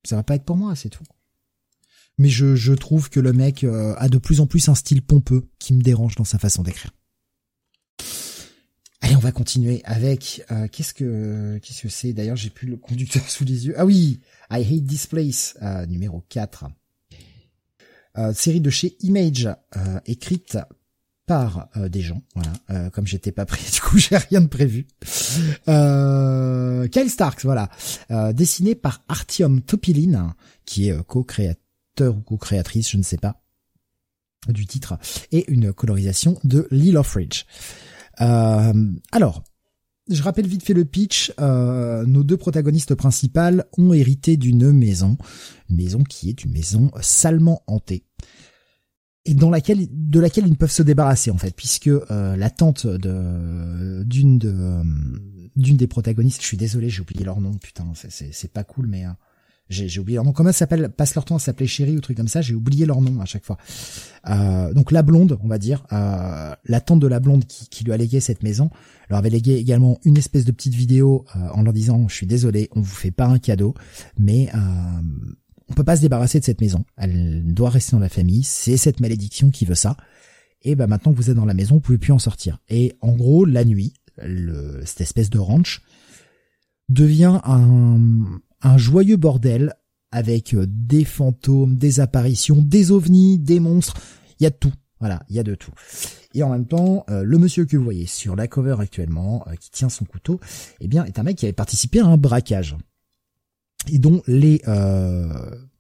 Ça 0.04 0.16
va 0.16 0.24
pas 0.24 0.36
être 0.36 0.46
pour 0.46 0.58
moi, 0.58 0.76
c'est 0.76 0.90
tout. 0.90 1.04
Mais 2.18 2.30
je, 2.30 2.56
je 2.56 2.74
trouve 2.74 3.10
que 3.10 3.20
le 3.20 3.34
mec 3.34 3.64
euh, 3.64 3.96
a 3.98 4.08
de 4.08 4.18
plus 4.18 4.40
en 4.40 4.48
plus 4.48 4.70
un 4.70 4.76
style 4.76 5.02
pompeux 5.02 5.48
qui 5.60 5.74
me 5.74 5.82
dérange 5.82 6.16
dans 6.16 6.24
sa 6.24 6.40
façon 6.40 6.64
d'écrire. 6.64 6.92
Allez, 9.06 9.16
on 9.16 9.20
va 9.20 9.32
continuer 9.32 9.84
avec 9.86 10.44
euh, 10.50 10.68
qu'est-ce 10.68 10.92
que 10.96 11.60
qu'est-ce 11.60 11.84
que 11.84 11.90
c'est? 11.90 12.12
D'ailleurs, 12.12 12.38
j'ai 12.38 12.50
plus 12.50 12.68
le 12.68 12.76
conducteur 12.76 13.22
sous 13.30 13.46
les 13.46 13.68
yeux. 13.68 13.76
Ah 13.78 13.86
oui, 13.86 14.20
I 14.50 14.64
Hate 14.64 14.88
This 14.88 15.06
Place, 15.06 15.56
euh, 15.62 15.86
numéro 15.86 16.24
4. 16.28 16.66
série 18.34 18.62
de 18.62 18.70
chez 18.72 18.98
Image, 19.02 19.48
écrite 20.08 20.58
par 21.28 21.70
euh, 21.78 21.88
des 21.88 22.02
gens, 22.02 22.24
voilà. 22.34 22.54
Euh, 22.72 22.90
comme 22.90 23.06
j'étais 23.06 23.32
pas 23.32 23.46
prêt, 23.46 23.62
du 23.72 23.80
coup 23.80 24.00
j'ai 24.00 24.18
rien 24.18 24.42
de 24.42 24.48
prévu. 24.48 24.88
Euh, 25.68 26.88
Kyle 26.88 27.12
Starks, 27.12 27.44
voilà, 27.44 27.70
euh, 28.10 28.34
dessiné 28.34 28.74
par 28.74 29.04
Artyom 29.08 29.62
Topilin, 29.62 30.36
qui 30.66 30.90
est 30.90 31.04
co-créateur 31.06 32.18
ou 32.18 32.22
co-créatrice, 32.22 32.90
je 32.90 32.98
ne 32.98 33.04
sais 33.04 33.18
pas, 33.18 33.44
du 34.50 34.66
titre, 34.66 34.98
et 35.32 35.46
une 35.52 35.74
colorisation 35.74 36.40
de 36.44 36.68
Offridge. 36.96 37.46
Alors, 38.18 39.44
je 40.10 40.22
rappelle 40.22 40.48
vite 40.48 40.64
fait 40.64 40.74
le 40.74 40.86
pitch. 40.86 41.34
nos 41.40 42.24
deux 42.24 42.38
protagonistes 42.38 42.96
principales 42.96 43.66
ont 43.78 43.94
hérité 43.94 44.38
d'une 44.38 44.72
maison, 44.72 45.18
une 45.70 45.78
maison 45.78 46.04
qui 46.04 46.30
est 46.30 46.44
une 46.44 46.52
maison 46.52 46.92
salement 47.02 47.64
hantée 47.68 48.06
et 49.26 49.34
dans 49.34 49.50
laquelle 49.50 49.88
de 49.92 50.20
laquelle 50.20 50.46
ils 50.46 50.52
ne 50.52 50.56
peuvent 50.56 50.72
se 50.72 50.84
débarrasser 50.84 51.32
en 51.32 51.38
fait 51.38 51.56
puisque 51.56 51.88
euh, 51.88 52.36
la 52.36 52.50
tante 52.50 52.88
de 52.88 54.04
d'une 54.04 54.38
de 54.38 54.54
euh, 54.56 54.84
d'une 55.56 55.78
des 55.78 55.88
protagonistes 55.88 56.42
je 56.42 56.48
suis 56.48 56.58
désolé 56.58 56.90
j'ai 56.90 57.02
oublié 57.02 57.26
leur 57.26 57.42
nom 57.42 57.54
putain 57.56 57.86
c'est 57.96 58.54
pas 58.54 58.64
cool 58.64 58.88
mais 58.88 59.06
euh, 59.06 59.10
j'ai 59.70 60.00
oublié 60.00 60.16
leur 60.16 60.26
nom 60.26 60.32
comment 60.32 60.52
ça 60.52 60.60
s'appelle? 60.60 60.90
Passe 60.90 61.16
leur 61.16 61.26
temps 61.26 61.36
à 61.36 61.40
s'appeler 61.40 61.68
chérie 61.68 61.98
ou 61.98 62.02
truc 62.02 62.18
comme 62.18 62.28
ça 62.28 62.42
j'ai 62.42 62.54
oublié 62.56 62.86
leur 62.86 63.02
nom 63.02 63.20
à 63.22 63.26
chaque 63.26 63.46
fois 63.46 63.58
donc 64.74 64.92
la 64.92 65.02
blonde 65.02 65.38
on 65.44 65.48
va 65.48 65.58
dire 65.58 65.86
la 65.92 66.82
tante 66.82 67.00
de 67.00 67.08
la 67.08 67.20
blonde 67.20 67.46
qui, 67.46 67.68
qui 67.70 67.84
lui 67.84 67.92
a 67.92 67.98
légué 67.98 68.20
cette 68.20 68.44
maison 68.44 68.70
leur 69.10 69.20
avait 69.20 69.30
légué 69.30 69.56
également 69.56 70.00
une 70.04 70.18
espèce 70.18 70.46
de 70.46 70.52
petite 70.52 70.76
vidéo 70.76 71.26
en 71.54 71.64
leur 71.64 71.74
disant 71.74 72.08
je 72.08 72.16
suis 72.16 72.28
désolé 72.28 72.70
on 72.76 72.82
vous 72.82 72.96
fait 72.96 73.12
pas 73.12 73.26
un 73.26 73.40
cadeau 73.40 73.74
mais 74.18 74.50
on 75.70 75.74
peut 75.74 75.84
pas 75.84 75.96
se 75.96 76.02
débarrasser 76.02 76.40
de 76.40 76.46
cette 76.46 76.62
maison. 76.62 76.86
Elle 76.98 77.54
doit 77.54 77.70
rester 77.70 77.94
dans 77.94 78.00
la 78.00 78.10
famille. 78.10 78.44
C'est 78.44 78.78
cette 78.78 79.00
malédiction 79.00 79.50
qui 79.50 79.66
veut 79.66 79.76
ça. 79.76 79.98
Et 80.62 80.76
ben 80.76 80.88
maintenant 80.88 81.12
que 81.12 81.18
vous 81.18 81.30
êtes 81.30 81.36
dans 81.36 81.46
la 81.46 81.54
maison, 81.54 81.76
vous 81.76 81.82
pouvez 81.82 81.98
plus 81.98 82.14
en 82.14 82.20
sortir. 82.20 82.60
Et 82.70 82.96
en 83.02 83.14
gros, 83.14 83.46
la 83.46 83.66
nuit, 83.66 83.94
le, 84.18 84.82
cette 84.86 85.02
espèce 85.02 85.30
de 85.30 85.40
ranch 85.40 85.82
devient 86.90 87.40
un, 87.44 88.00
un 88.66 88.78
joyeux 88.78 89.18
bordel 89.18 89.74
avec 90.12 90.54
euh, 90.54 90.66
des 90.68 91.06
fantômes, 91.06 91.78
des 91.78 92.00
apparitions, 92.00 92.62
des 92.62 92.92
ovnis, 92.92 93.40
des 93.40 93.60
monstres. 93.60 93.96
Il 94.40 94.44
y 94.44 94.48
a 94.48 94.50
de 94.50 94.56
tout. 94.56 94.74
Voilà, 95.00 95.24
il 95.30 95.36
y 95.36 95.40
a 95.40 95.44
de 95.44 95.56
tout. 95.56 95.72
Et 96.34 96.44
en 96.44 96.50
même 96.50 96.66
temps, 96.66 97.06
euh, 97.10 97.24
le 97.24 97.38
monsieur 97.38 97.66
que 97.66 97.78
vous 97.78 97.84
voyez 97.84 98.06
sur 98.06 98.36
la 98.36 98.48
cover 98.48 98.76
actuellement, 98.80 99.46
euh, 99.48 99.56
qui 99.56 99.72
tient 99.72 99.90
son 99.90 100.04
couteau, 100.06 100.40
eh 100.82 100.88
bien, 100.88 101.06
est 101.06 101.20
un 101.20 101.24
mec 101.24 101.38
qui 101.38 101.46
avait 101.46 101.54
participé 101.54 102.00
à 102.00 102.06
un 102.06 102.18
braquage 102.18 102.76
et 103.92 104.00
dont 104.00 104.22
les 104.28 104.62
euh, 104.68 105.34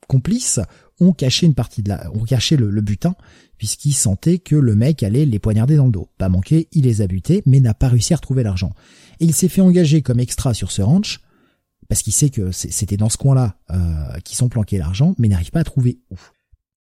complices 0.07 0.59
ont 0.99 1.11
caché 1.11 1.45
une 1.45 1.55
partie 1.55 1.81
de 1.81 1.89
la, 1.89 2.09
ont 2.13 2.23
caché 2.23 2.55
le, 2.55 2.69
butin 2.81 3.15
puisqu'ils 3.57 3.93
sentaient 3.93 4.39
que 4.39 4.55
le 4.55 4.75
mec 4.75 5.01
allait 5.01 5.25
les 5.25 5.39
poignarder 5.39 5.75
dans 5.75 5.85
le 5.85 5.91
dos. 5.91 6.09
Pas 6.17 6.29
manqué, 6.29 6.67
il 6.71 6.83
les 6.83 7.01
a 7.01 7.07
butés, 7.07 7.41
mais 7.45 7.59
n'a 7.59 7.73
pas 7.73 7.87
réussi 7.87 8.13
à 8.13 8.17
retrouver 8.17 8.43
l'argent. 8.43 8.73
Et 9.19 9.25
il 9.25 9.33
s'est 9.33 9.47
fait 9.47 9.61
engager 9.61 10.01
comme 10.01 10.19
extra 10.19 10.53
sur 10.53 10.71
ce 10.71 10.81
ranch 10.81 11.21
parce 11.87 12.01
qu'il 12.01 12.13
sait 12.13 12.29
que 12.29 12.51
c'était 12.51 12.97
dans 12.97 13.09
ce 13.09 13.17
coin-là 13.17 13.57
euh, 13.71 14.19
qu'ils 14.23 14.37
sont 14.37 14.49
planqués 14.49 14.77
l'argent, 14.77 15.15
mais 15.17 15.27
n'arrive 15.27 15.51
pas 15.51 15.59
à 15.59 15.63
trouver 15.63 15.99
où. 16.09 16.15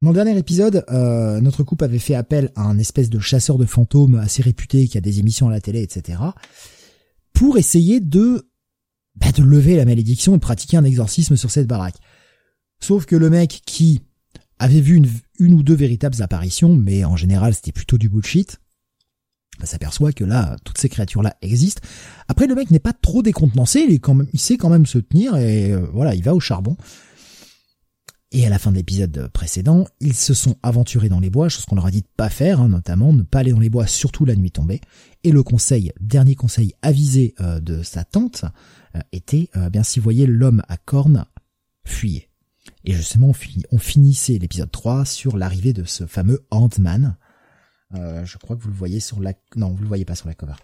Dans 0.03 0.11
le 0.11 0.15
dernier 0.15 0.39
épisode, 0.39 0.85
euh, 0.91 1.41
notre 1.41 1.63
couple 1.63 1.85
avait 1.85 1.99
fait 1.99 2.15
appel 2.15 2.51
à 2.57 2.63
un 2.63 2.79
espèce 2.79 3.11
de 3.11 3.19
chasseur 3.19 3.59
de 3.59 3.67
fantômes 3.67 4.17
assez 4.17 4.43
réputé 4.43 4.89
qui 4.89 4.97
a 4.97 5.03
des 5.03 5.19
émissions 5.21 5.49
à 5.49 5.51
la 5.51 5.61
télé, 5.61 5.83
etc., 5.83 6.19
pour 7.35 7.59
essayer 7.59 8.01
de 8.01 8.51
bah, 9.17 9.33
de 9.33 9.43
lever 9.43 9.77
la 9.77 9.85
malédiction 9.85 10.35
et 10.35 10.39
pratiquer 10.39 10.77
un 10.77 10.85
exorcisme 10.85 11.37
sur 11.37 11.51
cette 11.51 11.67
baraque. 11.67 11.97
Sauf 12.81 13.05
que 13.05 13.17
le 13.17 13.29
mec 13.29 13.61
qui 13.67 14.01
avait 14.59 14.81
vu 14.81 14.97
une, 15.39 15.55
ou 15.55 15.63
deux 15.63 15.75
véritables 15.75 16.23
apparitions, 16.23 16.77
mais 16.77 17.05
en 17.05 17.17
général 17.17 17.55
c'était 17.55 17.73
plutôt 17.73 17.99
du 17.99 18.09
bullshit, 18.09 18.59
bah, 19.61 19.67
s'aperçoit 19.67 20.13
que 20.13 20.25
là, 20.25 20.57
toutes 20.65 20.79
ces 20.79 20.89
créatures-là 20.89 21.37
existent. 21.43 21.83
Après, 22.29 22.47
le 22.47 22.55
mec 22.55 22.71
n'est 22.71 22.79
pas 22.79 22.93
trop 22.93 23.23
décontenancé, 23.23 23.85
il, 23.89 23.95
est 23.95 23.99
quand 23.99 24.15
même, 24.15 24.29
il 24.33 24.41
sait 24.41 24.57
quand 24.57 24.71
même 24.71 24.87
se 24.87 24.99
tenir 24.99 25.37
et 25.37 25.73
euh, 25.73 25.87
voilà, 25.93 26.15
il 26.15 26.23
va 26.23 26.35
au 26.35 26.41
charbon. 26.41 26.77
Et 28.33 28.47
à 28.47 28.49
la 28.49 28.61
fin 28.61 28.71
de 28.71 28.77
l'épisode 28.77 29.29
précédent, 29.33 29.87
ils 29.99 30.15
se 30.15 30.35
sont 30.35 30.57
aventurés 30.63 31.09
dans 31.09 31.19
les 31.19 31.31
bois, 31.31 31.49
chose 31.49 31.65
qu'on 31.65 31.75
leur 31.75 31.87
a 31.87 31.91
dit 31.91 32.03
de 32.03 32.09
pas 32.17 32.29
faire, 32.29 32.61
hein, 32.61 32.69
notamment 32.69 33.13
ne 33.13 33.23
pas 33.23 33.41
aller 33.41 33.51
dans 33.51 33.59
les 33.59 33.71
bois, 33.71 33.89
surtout 33.89 34.25
la 34.25 34.37
nuit 34.37 34.53
tombée. 34.53 34.81
Et 35.25 35.33
le 35.33 35.43
conseil, 35.43 35.93
dernier 36.01 36.37
conseil 36.37 36.73
avisé 36.81 37.35
euh, 37.41 37.59
de 37.59 37.83
sa 37.83 38.05
tante, 38.05 38.45
euh, 38.95 39.01
était, 39.11 39.51
euh, 39.57 39.69
bien 39.69 39.83
si 39.83 39.99
vous 39.99 40.05
voyez 40.05 40.27
l'homme 40.27 40.63
à 40.69 40.77
cornes, 40.77 41.25
fuyez. 41.85 42.29
Et 42.85 42.93
justement, 42.93 43.33
on, 43.73 43.79
finissait 43.79 44.39
l'épisode 44.39 44.71
3 44.71 45.05
sur 45.05 45.37
l'arrivée 45.37 45.73
de 45.73 45.85
ce 45.85 46.07
fameux 46.07 46.47
Ant-Man. 46.51 47.17
Je 47.93 48.39
crois 48.39 48.57
que 48.57 48.63
vous 48.63 48.71
le 48.71 48.75
voyez 48.75 49.01
sur 49.01 49.21
la... 49.21 49.33
Non, 49.57 49.71
vous 49.71 49.83
le 49.83 49.89
voyez 49.89 50.05
pas 50.05 50.15
sur 50.15 50.29
la 50.29 50.35
cover. 50.35 50.55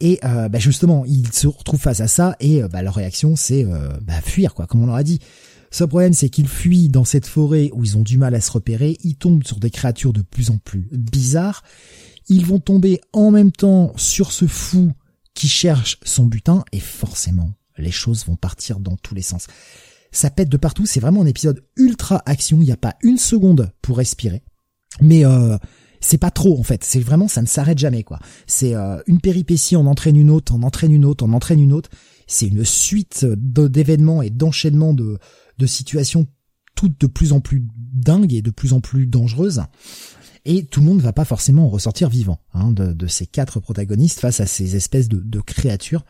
Et 0.00 0.20
euh, 0.24 0.48
bah 0.48 0.58
justement, 0.58 1.04
ils 1.06 1.32
se 1.32 1.46
retrouvent 1.46 1.80
face 1.80 2.00
à 2.00 2.08
ça 2.08 2.36
et 2.38 2.62
bah, 2.62 2.82
leur 2.82 2.94
réaction 2.94 3.34
c'est 3.34 3.64
bah, 4.02 4.20
fuir 4.22 4.54
quoi, 4.54 4.66
comme 4.66 4.82
on 4.82 4.86
leur 4.86 4.94
a 4.94 5.02
dit. 5.02 5.20
Ce 5.70 5.84
problème 5.84 6.12
c'est 6.12 6.28
qu'ils 6.28 6.48
fuient 6.48 6.88
dans 6.88 7.04
cette 7.04 7.26
forêt 7.26 7.70
où 7.72 7.84
ils 7.84 7.98
ont 7.98 8.02
du 8.02 8.16
mal 8.16 8.34
à 8.34 8.40
se 8.40 8.50
repérer, 8.50 8.96
ils 9.02 9.16
tombent 9.16 9.44
sur 9.44 9.58
des 9.58 9.70
créatures 9.70 10.12
de 10.12 10.22
plus 10.22 10.50
en 10.50 10.58
plus 10.58 10.88
bizarres, 10.92 11.62
ils 12.28 12.46
vont 12.46 12.60
tomber 12.60 13.00
en 13.12 13.30
même 13.30 13.52
temps 13.52 13.92
sur 13.96 14.32
ce 14.32 14.46
fou 14.46 14.92
qui 15.34 15.48
cherche 15.48 15.98
son 16.04 16.26
butin 16.26 16.64
et 16.72 16.80
forcément 16.80 17.52
les 17.78 17.90
choses 17.90 18.26
vont 18.26 18.36
partir 18.36 18.80
dans 18.80 18.96
tous 18.96 19.14
les 19.14 19.22
sens. 19.22 19.46
Ça 20.10 20.30
pète 20.30 20.48
de 20.48 20.56
partout, 20.56 20.86
c'est 20.86 21.00
vraiment 21.00 21.22
un 21.22 21.26
épisode 21.26 21.64
ultra 21.76 22.22
action, 22.26 22.58
il 22.60 22.64
n'y 22.64 22.72
a 22.72 22.76
pas 22.76 22.96
une 23.02 23.18
seconde 23.18 23.70
pour 23.82 23.98
respirer. 23.98 24.42
Mais 25.00 25.24
euh, 25.24 25.56
c'est 26.00 26.18
pas 26.18 26.30
trop 26.30 26.58
en 26.58 26.62
fait, 26.62 26.84
c'est 26.84 27.00
vraiment 27.00 27.28
ça 27.28 27.42
ne 27.42 27.46
s'arrête 27.46 27.78
jamais 27.78 28.04
quoi. 28.04 28.18
C'est 28.46 28.74
euh, 28.74 29.00
une 29.06 29.20
péripétie, 29.20 29.76
on 29.76 29.86
entraîne 29.86 30.16
une 30.16 30.30
autre, 30.30 30.54
on 30.54 30.62
entraîne 30.62 30.92
une 30.92 31.04
autre, 31.04 31.24
on 31.24 31.32
entraîne 31.32 31.60
une 31.60 31.72
autre. 31.72 31.90
C'est 32.26 32.46
une 32.46 32.64
suite 32.64 33.24
d'événements 33.24 34.20
et 34.20 34.30
d'enchaînements 34.30 34.92
de, 34.92 35.18
situations 35.66 36.26
toutes 36.74 37.00
de 37.00 37.06
plus 37.06 37.32
en 37.32 37.40
plus 37.40 37.66
dingues 37.74 38.34
et 38.34 38.42
de 38.42 38.50
plus 38.50 38.74
en 38.74 38.80
plus 38.80 39.06
dangereuses. 39.06 39.62
Et 40.44 40.64
tout 40.66 40.80
le 40.80 40.86
monde 40.86 40.98
ne 40.98 41.02
va 41.02 41.12
pas 41.12 41.24
forcément 41.24 41.68
ressortir 41.68 42.08
vivant 42.08 42.38
hein, 42.52 42.70
de, 42.70 43.06
ces 43.06 43.26
quatre 43.26 43.60
protagonistes 43.60 44.20
face 44.20 44.40
à 44.40 44.46
ces 44.46 44.76
espèces 44.76 45.08
de, 45.08 45.18
de 45.18 45.40
créatures. 45.40 46.04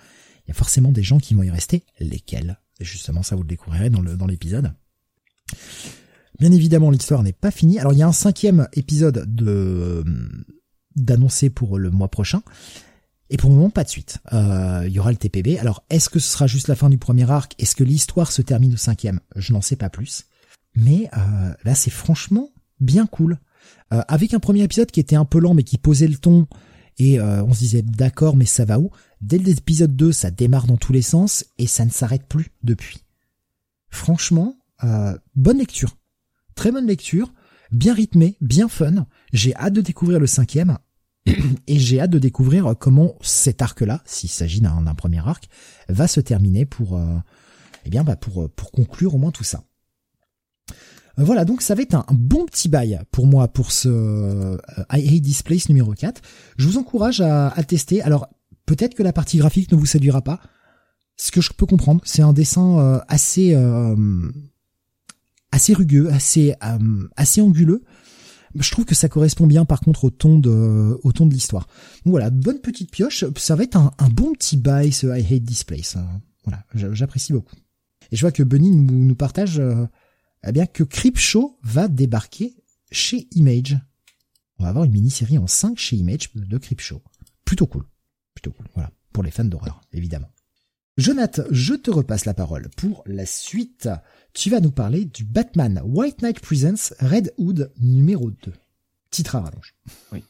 Il 0.47 0.49
y 0.49 0.51
a 0.51 0.55
forcément 0.55 0.91
des 0.91 1.03
gens 1.03 1.19
qui 1.19 1.35
vont 1.35 1.45
y 1.45 1.51
rester. 1.51 1.85
Lesquels? 2.01 2.59
Justement, 2.81 3.23
ça 3.23 3.37
vous 3.37 3.43
le 3.43 3.49
découvrirez 3.49 3.91
dans 3.91 4.27
l'épisode. 4.27 4.73
Bien 6.39 6.53
évidemment, 6.53 6.91
l'histoire 6.91 7.23
n'est 7.23 7.33
pas 7.33 7.51
finie. 7.51 7.79
Alors, 7.79 7.93
il 7.93 7.99
y 7.99 8.03
a 8.03 8.07
un 8.07 8.13
cinquième 8.13 8.69
épisode 8.75 9.25
de 9.35 10.05
d'annoncer 10.95 11.49
pour 11.49 11.79
le 11.79 11.91
mois 11.91 12.09
prochain. 12.09 12.43
Et 13.31 13.37
pour 13.37 13.51
le 13.51 13.57
moment, 13.57 13.71
pas 13.71 13.85
de 13.85 13.89
suite. 13.89 14.19
Euh, 14.33 14.85
il 14.87 14.93
y 14.93 14.99
aura 14.99 15.11
le 15.11 15.17
TPB. 15.17 15.59
Alors, 15.59 15.85
est-ce 15.91 16.09
que 16.09 16.19
ce 16.19 16.31
sera 16.31 16.47
juste 16.47 16.69
la 16.69 16.77
fin 16.77 16.89
du 16.89 16.99
premier 16.99 17.31
arc? 17.31 17.55
Est-ce 17.59 17.77
que 17.77 17.85
l'histoire 17.85 18.33
se 18.33 18.43
termine 18.43 18.75
au 18.75 18.79
cinquième? 18.79 19.21
Je 19.37 19.53
n'en 19.53 19.61
sais 19.61 19.77
pas 19.77 19.91
plus. 19.91 20.25
Mais 20.75 21.11
euh, 21.17 21.53
là, 21.65 21.75
c'est 21.75 21.91
franchement 21.91 22.51
bien 22.81 23.07
cool. 23.07 23.39
Euh, 23.93 24.03
avec 24.09 24.33
un 24.33 24.39
premier 24.39 24.63
épisode 24.63 24.91
qui 24.91 25.01
était 25.01 25.17
un 25.17 25.25
peu 25.25 25.41
lent, 25.41 25.55
mais 25.55 25.63
qui 25.63 25.79
posait 25.79 26.09
le 26.09 26.17
ton, 26.17 26.47
et 27.01 27.21
on 27.21 27.55
se 27.55 27.61
disait 27.61 27.83
d'accord, 27.83 28.35
mais 28.35 28.45
ça 28.45 28.65
va 28.65 28.81
où? 28.81 28.91
Dès 29.21 29.39
l'épisode 29.39 29.95
2, 29.95 30.11
ça 30.11 30.33
démarre 30.33 30.67
dans 30.67 30.77
tous 30.77 30.93
les 30.93 31.03
sens, 31.03 31.45
et 31.57 31.69
ça 31.69 31.85
ne 31.85 31.91
s'arrête 31.91 32.27
plus 32.27 32.51
depuis. 32.65 33.05
Franchement, 33.89 34.57
bonne 35.37 35.59
lecture. 35.59 35.97
Très 36.59 36.73
bonne 36.73 36.89
lecture, 36.89 37.33
bien 37.71 37.95
rythmée, 37.95 38.37
bien 38.41 38.67
fun. 38.69 39.07
J'ai 39.33 39.55
hâte 39.55 39.75
de 39.75 39.81
découvrir 39.81 40.19
le 40.19 40.27
cinquième 40.27 40.79
et 41.69 41.79
j'ai 41.79 42.01
hâte 42.01 42.11
de 42.11 42.19
découvrir 42.19 42.75
comment 42.77 43.15
cet 43.21 43.63
arc-là, 43.63 44.03
s'il 44.05 44.29
s'agit 44.29 44.61
d'un 44.61 44.95
premier 44.97 45.21
arc, 45.21 45.49
va 45.89 46.09
se 46.09 46.19
terminer 46.19 46.65
pour, 46.65 46.97
euh, 46.97 47.17
eh 47.85 47.91
bien, 47.91 48.03
bah 48.03 48.17
pour 48.17 48.51
pour 48.51 48.73
conclure 48.73 49.15
au 49.15 49.19
moins 49.19 49.31
tout 49.31 49.45
ça. 49.45 49.63
Euh, 51.21 51.23
voilà, 51.23 51.45
donc 51.45 51.63
ça 51.63 51.77
va 51.77 51.83
être 51.83 51.95
un, 51.95 52.05
bon 52.11 52.45
petit 52.45 52.69
bail 52.69 53.03
pour 53.13 53.29
moi 53.29 53.47
pour 53.47 53.71
ce 53.71 53.89
euh, 53.89 54.57
I 54.93 55.17
Hate 55.17 55.23
This 55.23 55.45
Place 55.45 55.69
numéro 55.69 55.93
4. 55.93 56.21
Je 56.57 56.67
vous 56.67 56.77
encourage 56.77 57.21
à, 57.21 57.51
à 57.51 57.63
tester. 57.63 58.03
Alors 58.03 58.27
peut-être 58.67 58.97
que 58.97 59.05
la 59.05 59.13
partie 59.13 59.39
graphique 59.39 59.71
ne 59.71 59.77
vous 59.77 59.87
séduira 59.87 60.23
pas. 60.23 60.41
Ce 61.17 61.31
que 61.31 61.41
je 61.41 61.53
peux 61.53 61.67
comprendre, 61.67 62.01
c'est 62.05 62.23
un 62.23 62.33
dessin 62.33 63.01
assez 63.07 63.55
assez 65.53 65.75
rugueux, 65.75 66.11
assez 66.11 66.55
euh, 66.63 67.09
assez 67.17 67.41
anguleux. 67.41 67.83
Je 68.55 68.71
trouve 68.71 68.85
que 68.85 68.95
ça 68.95 69.09
correspond 69.09 69.47
bien 69.47 69.65
par 69.65 69.81
contre 69.81 70.05
au 70.05 70.11
ton 70.11 70.39
de 70.39 70.99
au 71.03 71.13
ton 71.13 71.27
de 71.27 71.35
l'histoire. 71.35 71.69
Voilà, 72.05 72.31
bonne 72.31 72.61
petite 72.61 72.91
pioche. 72.91 73.25
Ça 73.37 73.55
va 73.57 73.65
être 73.65 73.77
un, 73.77 74.09
bon 74.11 74.33
petit 74.33 74.57
bail 74.57 74.93
ce 74.93 75.07
I 75.07 75.35
Hate 75.35 75.45
This 75.45 75.65
Place. 75.65 75.97
Hein. 75.97 76.07
Voilà, 76.45 76.65
j'apprécie 76.95 77.33
beaucoup. 77.33 77.57
Et 78.11 78.17
je 78.17 78.21
vois 78.23 78.33
que 78.33 78.43
Bunny 78.43 78.71
nous, 78.71 79.05
nous 79.05 79.15
partage 79.15 79.59
euh, 79.59 79.87
eh 80.47 80.53
bien 80.53 80.67
que 80.67 80.83
Creepshow 80.83 81.59
va 81.63 81.89
débarquer 81.89 82.57
chez 82.91 83.29
Image. 83.33 83.79
On 84.59 84.65
va 84.65 84.71
avoir 84.71 84.85
une 84.85 84.93
mini-série 84.93 85.39
en 85.39 85.47
5 85.47 85.79
chez 85.79 85.97
Image 85.97 86.31
de 86.35 86.59
Creepshow. 86.59 87.03
Plutôt 87.45 87.67
cool. 87.67 87.85
Plutôt 88.35 88.53
cool. 88.53 88.67
Voilà. 88.75 88.91
Pour 89.13 89.23
les 89.23 89.31
fans 89.31 89.45
d'horreur, 89.45 89.81
évidemment. 89.93 90.31
Jonathan, 90.99 91.45
je 91.51 91.75
te 91.75 91.91
repasse 91.91 92.25
la 92.25 92.35
parole 92.35 92.69
pour 92.77 93.05
la 93.07 93.25
suite 93.25 93.89
tu 94.35 94.51
vas 94.51 94.61
nous 94.61 94.71
parler 94.71 95.05
du 95.05 95.25
Batman 95.25 95.81
White 95.85 96.23
Knight 96.23 96.41
Presents 96.41 96.95
Red 97.01 97.33
Hood 97.39 97.73
numéro 97.81 98.31
2. 98.31 98.53
Titre 99.11 99.37
à 99.37 99.41
rallonge. 99.41 99.75
Oui. 100.13 100.23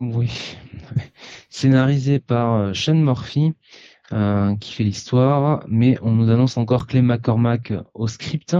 Oui. 0.00 0.56
Scénarisé 1.48 2.18
par 2.20 2.54
euh, 2.54 2.72
Sean 2.74 2.94
Murphy, 2.94 3.54
euh, 4.12 4.54
qui 4.56 4.72
fait 4.72 4.84
l'histoire, 4.84 5.64
mais 5.68 5.98
on 6.02 6.12
nous 6.12 6.30
annonce 6.30 6.56
encore 6.56 6.86
Clay 6.86 7.02
McCormack 7.02 7.72
au 7.94 8.06
script. 8.06 8.56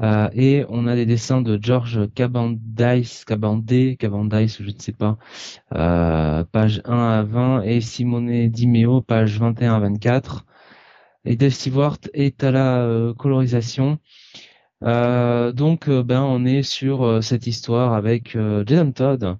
Euh, 0.00 0.28
et 0.32 0.64
on 0.68 0.86
a 0.86 0.94
des 0.94 1.06
dessins 1.06 1.42
de 1.42 1.58
George 1.60 2.08
Cabandice, 2.14 3.24
Cabandé, 3.24 3.96
Cabandice, 3.98 4.62
je 4.62 4.70
ne 4.70 4.78
sais 4.78 4.92
pas, 4.92 5.18
page 5.70 6.82
1 6.84 6.96
à 6.96 7.22
20, 7.22 7.62
et 7.62 7.80
Simone 7.80 8.48
Dimeo, 8.48 9.00
page 9.00 9.38
21 9.38 9.74
à 9.74 9.80
24 9.80 10.46
et 11.26 11.36
Dave 11.36 11.50
Stewart 11.50 11.98
est 12.14 12.42
à 12.44 12.50
la 12.50 12.78
euh, 12.78 13.12
colorisation. 13.12 13.98
Euh, 14.84 15.52
donc 15.52 15.88
euh, 15.88 16.02
ben 16.02 16.20
on 16.20 16.44
est 16.44 16.62
sur 16.62 17.22
cette 17.22 17.46
histoire 17.46 17.94
avec 17.94 18.36
Jason 18.66 18.92
Todd 18.92 19.38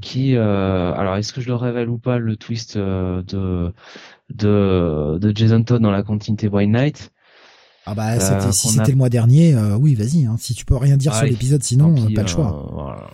qui 0.00 0.36
alors 0.36 1.16
est-ce 1.16 1.32
que 1.32 1.40
je 1.40 1.46
le 1.46 1.54
révèle 1.54 1.88
ou 1.88 1.98
pas 1.98 2.18
le 2.18 2.36
twist 2.36 2.76
de 2.76 3.72
de 4.30 5.18
de 5.20 5.32
Jason 5.36 5.62
Todd 5.62 5.80
dans 5.80 5.92
la 5.92 6.02
continuité 6.02 6.48
White 6.48 6.70
Knight 6.70 7.12
ah 7.86 7.94
bah 7.94 8.18
si 8.50 8.68
c'était 8.68 8.90
le 8.90 8.96
mois 8.96 9.08
dernier 9.08 9.54
oui 9.78 9.94
vas-y 9.94 10.26
hein, 10.26 10.34
si 10.38 10.54
tu 10.54 10.64
peux 10.64 10.76
rien 10.76 10.96
dire 10.96 11.14
sur 11.14 11.24
l'épisode 11.24 11.62
sinon 11.62 11.94
pas 12.12 12.22
le 12.22 12.28
choix. 12.28 13.12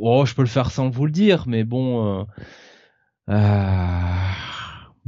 oh 0.00 0.26
je 0.26 0.34
peux 0.34 0.42
le 0.42 0.48
faire 0.48 0.72
sans 0.72 0.90
vous 0.90 1.06
le 1.06 1.12
dire 1.12 1.44
mais 1.46 1.62
bon 1.62 2.26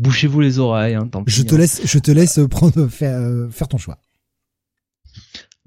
bouchez-vous 0.02 0.40
les 0.40 0.58
oreilles. 0.58 0.94
Hein, 0.94 1.08
tant 1.10 1.22
je 1.26 1.42
te 1.42 1.54
hein. 1.54 1.58
laisse, 1.58 1.82
je 1.84 1.98
te 1.98 2.10
laisse 2.10 2.40
prendre, 2.50 2.88
faire, 2.88 3.18
euh, 3.18 3.48
faire 3.48 3.68
ton 3.68 3.78
choix. 3.78 3.98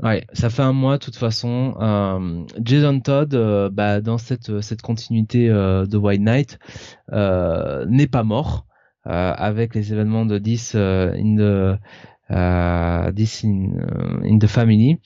Ouais, 0.03 0.27
ça 0.33 0.49
fait 0.49 0.61
un 0.61 0.73
mois 0.73 0.97
de 0.97 1.03
toute 1.03 1.15
façon. 1.15 1.75
Euh, 1.79 2.43
Jason 2.61 2.99
Todd, 2.99 3.33
euh, 3.33 3.69
bah, 3.71 4.01
dans 4.01 4.17
cette 4.17 4.59
cette 4.61 4.81
continuité 4.81 5.47
de 5.47 5.97
White 5.97 6.21
Knight, 6.21 6.59
n'est 7.11 8.07
pas 8.07 8.23
mort 8.23 8.65
avec 9.05 9.73
les 9.75 9.93
événements 9.93 10.25
de 10.25 10.37
10 10.37 10.75
in 10.75 11.35
the 11.37 11.79
in, 12.27 13.11
in, 14.23 14.39
the 14.39 14.47
Family. 14.47 14.99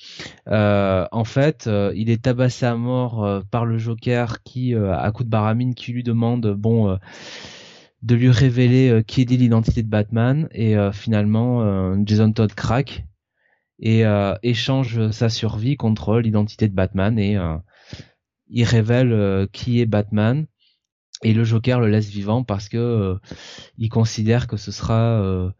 en 0.47 1.23
fait, 1.23 1.69
il 1.93 2.09
est 2.09 2.23
tabassé 2.23 2.65
à 2.65 2.75
mort 2.75 3.43
par 3.51 3.65
le 3.67 3.77
Joker 3.77 4.41
qui, 4.41 4.73
à 4.73 5.11
coup 5.11 5.23
de 5.23 5.29
baramine, 5.29 5.75
qui 5.75 5.91
lui 5.91 6.01
demande 6.01 6.47
bon 6.53 6.97
de 8.01 8.15
lui 8.15 8.29
révéler 8.29 8.89
euh, 8.89 9.01
qui 9.01 9.21
est 9.21 9.25
l'identité 9.25 9.83
de 9.83 9.89
Batman 9.89 10.47
et 10.51 10.77
euh, 10.77 10.91
finalement 10.91 11.61
euh, 11.63 11.95
Jason 12.05 12.31
Todd 12.31 12.53
craque 12.53 13.05
et 13.81 14.03
échange 14.43 15.09
sa 15.11 15.29
survie 15.29 15.77
contre 15.77 16.19
l'identité 16.19 16.67
de 16.67 16.73
Batman 16.73 17.17
et 17.17 17.37
il 18.49 18.65
révèle 18.65 19.47
qui 19.53 19.79
est 19.79 19.85
Batman 19.85 20.47
et 21.23 21.33
le 21.33 21.45
Joker 21.45 21.79
le 21.79 21.87
laisse 21.87 22.09
vivant 22.09 22.43
parce 22.43 22.67
que 22.67 23.17
il 23.77 23.87
considère 23.87 24.47
que 24.47 24.57
ce 24.57 24.73
sera 24.73 25.53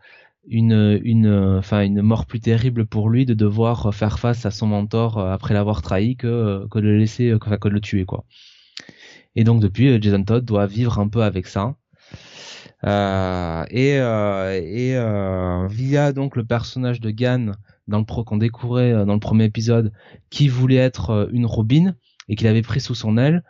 une 0.49 0.99
une 1.01 1.29
enfin 1.59 1.81
une 1.83 2.01
mort 2.01 2.25
plus 2.25 2.41
terrible 2.41 2.85
pour 2.85 3.07
lui 3.07 3.25
de 3.25 3.33
devoir 3.33 3.95
faire 3.95 4.19
face 4.19 4.45
à 4.45 4.51
son 4.51 4.67
mentor 4.67 5.17
après 5.17 5.53
l'avoir 5.53 5.81
trahi 5.81 6.17
que 6.17 6.67
que 6.69 6.79
de 6.79 6.87
le 6.87 6.97
laisser 6.97 7.37
que, 7.39 7.55
que 7.55 7.69
de 7.69 7.73
le 7.73 7.79
tuer 7.79 8.03
quoi. 8.03 8.25
Et 9.37 9.45
donc 9.45 9.61
depuis 9.61 9.97
Jason 10.01 10.25
Todd 10.25 10.43
doit 10.43 10.65
vivre 10.65 10.99
un 10.99 11.07
peu 11.07 11.23
avec 11.23 11.47
ça 11.47 11.77
euh, 12.85 13.65
et 13.71 13.99
euh, 13.99 14.61
et 14.61 14.95
euh, 14.95 15.67
via 15.67 16.13
donc 16.13 16.35
le 16.35 16.45
personnage 16.45 17.01
de 17.01 17.11
Gann 17.11 17.55
dans 17.87 17.99
le 17.99 18.05
pro 18.05 18.23
qu'on 18.23 18.37
découvrait 18.37 19.05
dans 19.05 19.13
le 19.13 19.19
premier 19.19 19.45
épisode, 19.45 19.91
qui 20.29 20.47
voulait 20.47 20.75
être 20.75 21.29
une 21.31 21.45
Robin 21.45 21.95
et 22.27 22.35
qu'il 22.35 22.47
avait 22.47 22.61
pris 22.61 22.79
sous 22.79 22.95
son 22.95 23.17
aile, 23.17 23.43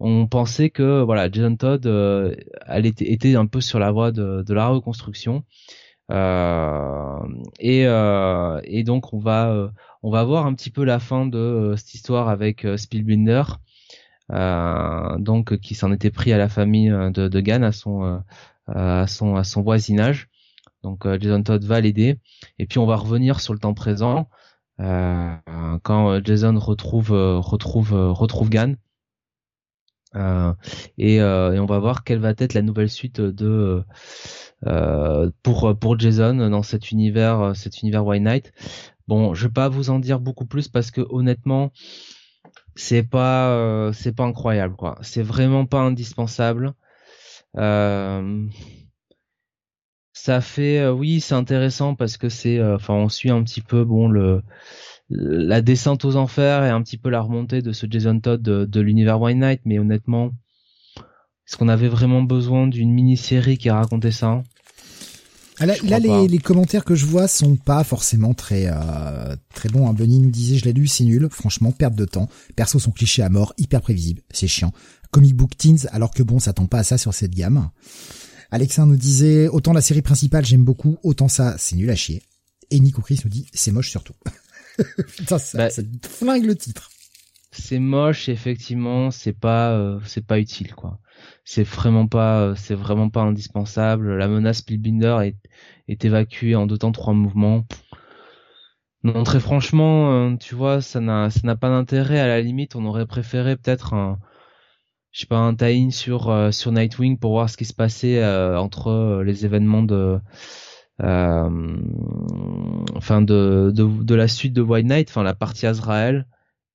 on 0.00 0.26
pensait 0.26 0.70
que 0.70 1.02
voilà 1.02 1.30
Jason 1.30 1.56
Todd 1.56 1.86
était, 2.68 3.36
un 3.36 3.46
peu 3.46 3.60
sur 3.60 3.78
la 3.78 3.90
voie 3.92 4.10
de, 4.10 4.42
de 4.42 4.54
la 4.54 4.68
reconstruction. 4.68 5.44
Euh, 6.10 7.18
et, 7.60 7.86
euh, 7.86 8.60
et 8.64 8.82
donc 8.82 9.14
on 9.14 9.18
va 9.18 9.70
on 10.02 10.10
va 10.10 10.24
voir 10.24 10.46
un 10.46 10.54
petit 10.54 10.70
peu 10.70 10.84
la 10.84 10.98
fin 10.98 11.26
de 11.26 11.74
cette 11.76 11.94
histoire 11.94 12.28
avec 12.28 12.66
Spielbinder 12.76 13.42
donc 14.32 15.58
qui 15.58 15.74
s'en 15.74 15.92
était 15.92 16.10
pris 16.10 16.32
à 16.32 16.38
la 16.38 16.48
famille 16.48 16.88
de, 16.88 17.28
de 17.28 17.40
Gann 17.40 17.62
à 17.64 17.72
son 17.72 18.22
à 18.66 19.06
son 19.06 19.36
à 19.36 19.44
son 19.44 19.62
voisinage. 19.62 20.28
Donc 20.82 21.06
euh, 21.06 21.18
Jason 21.20 21.42
Todd 21.42 21.64
va 21.64 21.80
l'aider. 21.80 22.18
Et 22.58 22.66
puis 22.66 22.78
on 22.78 22.86
va 22.86 22.96
revenir 22.96 23.40
sur 23.40 23.52
le 23.52 23.58
temps 23.58 23.74
présent 23.74 24.28
euh, 24.80 25.34
quand 25.82 26.10
euh, 26.10 26.20
Jason 26.24 26.58
retrouve 26.58 27.10
retrouve 27.10 27.92
retrouve 27.92 28.50
Gann. 28.50 28.76
et, 30.98 31.16
et, 31.16 31.22
on 31.22 31.66
va 31.66 31.78
voir 31.78 32.04
quelle 32.04 32.18
va 32.18 32.34
être 32.36 32.54
la 32.54 32.62
nouvelle 32.62 32.90
suite 32.90 33.20
de 33.20 33.84
pour 35.42 35.78
pour 35.78 35.98
Jason 35.98 36.50
dans 36.50 36.62
cet 36.62 36.90
univers 36.90 37.56
cet 37.56 37.82
univers 37.82 38.04
White 38.04 38.22
Knight. 38.22 38.52
Bon, 39.08 39.34
je 39.34 39.46
vais 39.46 39.52
pas 39.52 39.68
vous 39.68 39.90
en 39.90 39.98
dire 39.98 40.20
beaucoup 40.20 40.46
plus 40.46 40.68
parce 40.68 40.90
que 40.90 41.00
honnêtement, 41.10 41.72
c'est 42.74 43.02
pas 43.02 43.90
c'est 43.92 44.14
pas 44.14 44.24
incroyable 44.24 44.76
quoi. 44.76 44.98
C'est 45.02 45.22
vraiment 45.22 45.66
pas 45.66 45.80
indispensable. 45.80 46.74
Euh, 47.58 48.46
ça 50.14 50.40
fait 50.40 50.78
euh, 50.80 50.92
oui 50.92 51.20
c'est 51.20 51.34
intéressant 51.34 51.94
parce 51.94 52.16
que 52.16 52.28
c'est 52.30 52.58
euh, 52.58 52.76
enfin 52.76 52.94
on 52.94 53.08
suit 53.08 53.30
un 53.30 53.42
petit 53.42 53.60
peu 53.60 53.84
bon 53.84 54.08
le 54.08 54.42
la 55.10 55.60
descente 55.60 56.04
aux 56.06 56.16
enfers 56.16 56.64
et 56.64 56.70
un 56.70 56.82
petit 56.82 56.96
peu 56.96 57.10
la 57.10 57.20
remontée 57.20 57.60
de 57.60 57.72
ce 57.72 57.86
Jason 57.88 58.20
Todd 58.20 58.40
de, 58.42 58.80
l'univers 58.80 59.20
White 59.20 59.36
Knight 59.36 59.60
mais 59.66 59.78
honnêtement 59.78 60.30
est-ce 61.46 61.56
qu'on 61.58 61.68
avait 61.68 61.88
vraiment 61.88 62.22
besoin 62.22 62.66
d'une 62.68 62.92
mini-série 62.92 63.58
qui 63.58 63.68
racontait 63.68 64.12
ça? 64.12 64.42
Ah, 65.62 65.66
là, 65.66 65.74
là 65.82 65.98
les, 65.98 66.28
les, 66.28 66.38
commentaires 66.38 66.84
que 66.84 66.94
je 66.94 67.06
vois 67.06 67.28
sont 67.28 67.56
pas 67.56 67.84
forcément 67.84 68.34
très 68.34 68.70
très 69.54 69.68
bons. 69.68 69.88
Hein. 69.88 69.94
Bunny 69.94 70.18
nous 70.18 70.30
disait, 70.30 70.58
je 70.58 70.64
l'ai 70.64 70.72
lu, 70.72 70.86
c'est 70.86 71.04
nul. 71.04 71.28
Franchement, 71.30 71.72
perte 71.72 71.94
de 71.94 72.04
temps. 72.04 72.28
Perso 72.56 72.78
sont 72.78 72.90
clichés 72.90 73.22
à 73.22 73.28
mort, 73.28 73.54
hyper 73.58 73.80
prévisible. 73.80 74.22
C'est 74.30 74.48
chiant 74.48 74.72
comic 75.12 75.36
book 75.36 75.56
teens, 75.56 75.86
alors 75.92 76.10
que 76.10 76.24
bon, 76.24 76.40
ça 76.40 76.52
tombe 76.52 76.68
pas 76.68 76.78
à 76.78 76.84
ça 76.84 76.98
sur 76.98 77.14
cette 77.14 77.34
gamme. 77.34 77.70
Alexin 78.50 78.86
nous 78.86 78.96
disait, 78.96 79.46
autant 79.48 79.72
la 79.72 79.80
série 79.80 80.02
principale 80.02 80.44
j'aime 80.44 80.64
beaucoup, 80.64 80.98
autant 81.04 81.28
ça 81.28 81.54
c'est 81.58 81.76
nul 81.76 81.90
à 81.90 81.96
chier. 81.96 82.22
Et 82.70 82.80
Nico 82.80 83.00
Chris 83.02 83.20
nous 83.24 83.30
dit, 83.30 83.46
c'est 83.52 83.70
moche 83.70 83.90
surtout. 83.90 84.14
Putain, 85.16 85.38
ça, 85.38 85.58
bah, 85.58 85.70
ça 85.70 85.82
flingue 86.02 86.46
le 86.46 86.56
titre. 86.56 86.90
C'est 87.50 87.78
moche, 87.78 88.30
effectivement, 88.30 89.10
c'est 89.10 89.34
pas, 89.34 89.72
euh, 89.72 90.00
c'est 90.06 90.24
pas 90.24 90.38
utile, 90.40 90.74
quoi. 90.74 90.98
C'est 91.44 91.64
vraiment 91.64 92.06
pas, 92.06 92.54
c'est 92.56 92.74
vraiment 92.74 93.10
pas 93.10 93.22
indispensable. 93.22 94.16
La 94.16 94.28
menace 94.28 94.58
Spellbinder 94.58 95.32
est, 95.88 96.04
évacuée 96.04 96.54
en 96.56 96.66
deux 96.66 96.78
temps 96.78 96.92
trois 96.92 97.14
mouvements. 97.14 97.64
Non, 99.04 99.22
très 99.24 99.40
franchement, 99.40 100.12
euh, 100.12 100.36
tu 100.36 100.54
vois, 100.54 100.80
ça 100.80 101.00
n'a, 101.00 101.28
ça 101.30 101.40
n'a 101.44 101.56
pas 101.56 101.70
d'intérêt. 101.70 102.20
À 102.20 102.28
la 102.28 102.40
limite, 102.40 102.76
on 102.76 102.84
aurait 102.84 103.06
préféré 103.06 103.56
peut-être 103.56 103.94
un, 103.94 104.18
tie-in 105.54 105.90
sur 105.90 106.30
euh, 106.30 106.50
sur 106.52 106.72
Nightwing 106.72 107.18
pour 107.18 107.32
voir 107.32 107.50
ce 107.50 107.56
qui 107.56 107.64
se 107.64 107.74
passait 107.74 108.22
euh, 108.22 108.56
entre 108.58 109.22
les 109.24 109.44
événements 109.44 109.82
de 109.82 110.20
la 110.98 111.48
suite 114.28 114.52
de 114.52 114.62
White 114.62 114.86
Knight, 114.86 115.08
enfin 115.10 115.22
la 115.24 115.34
partie 115.34 115.66
Azrael 115.66 116.26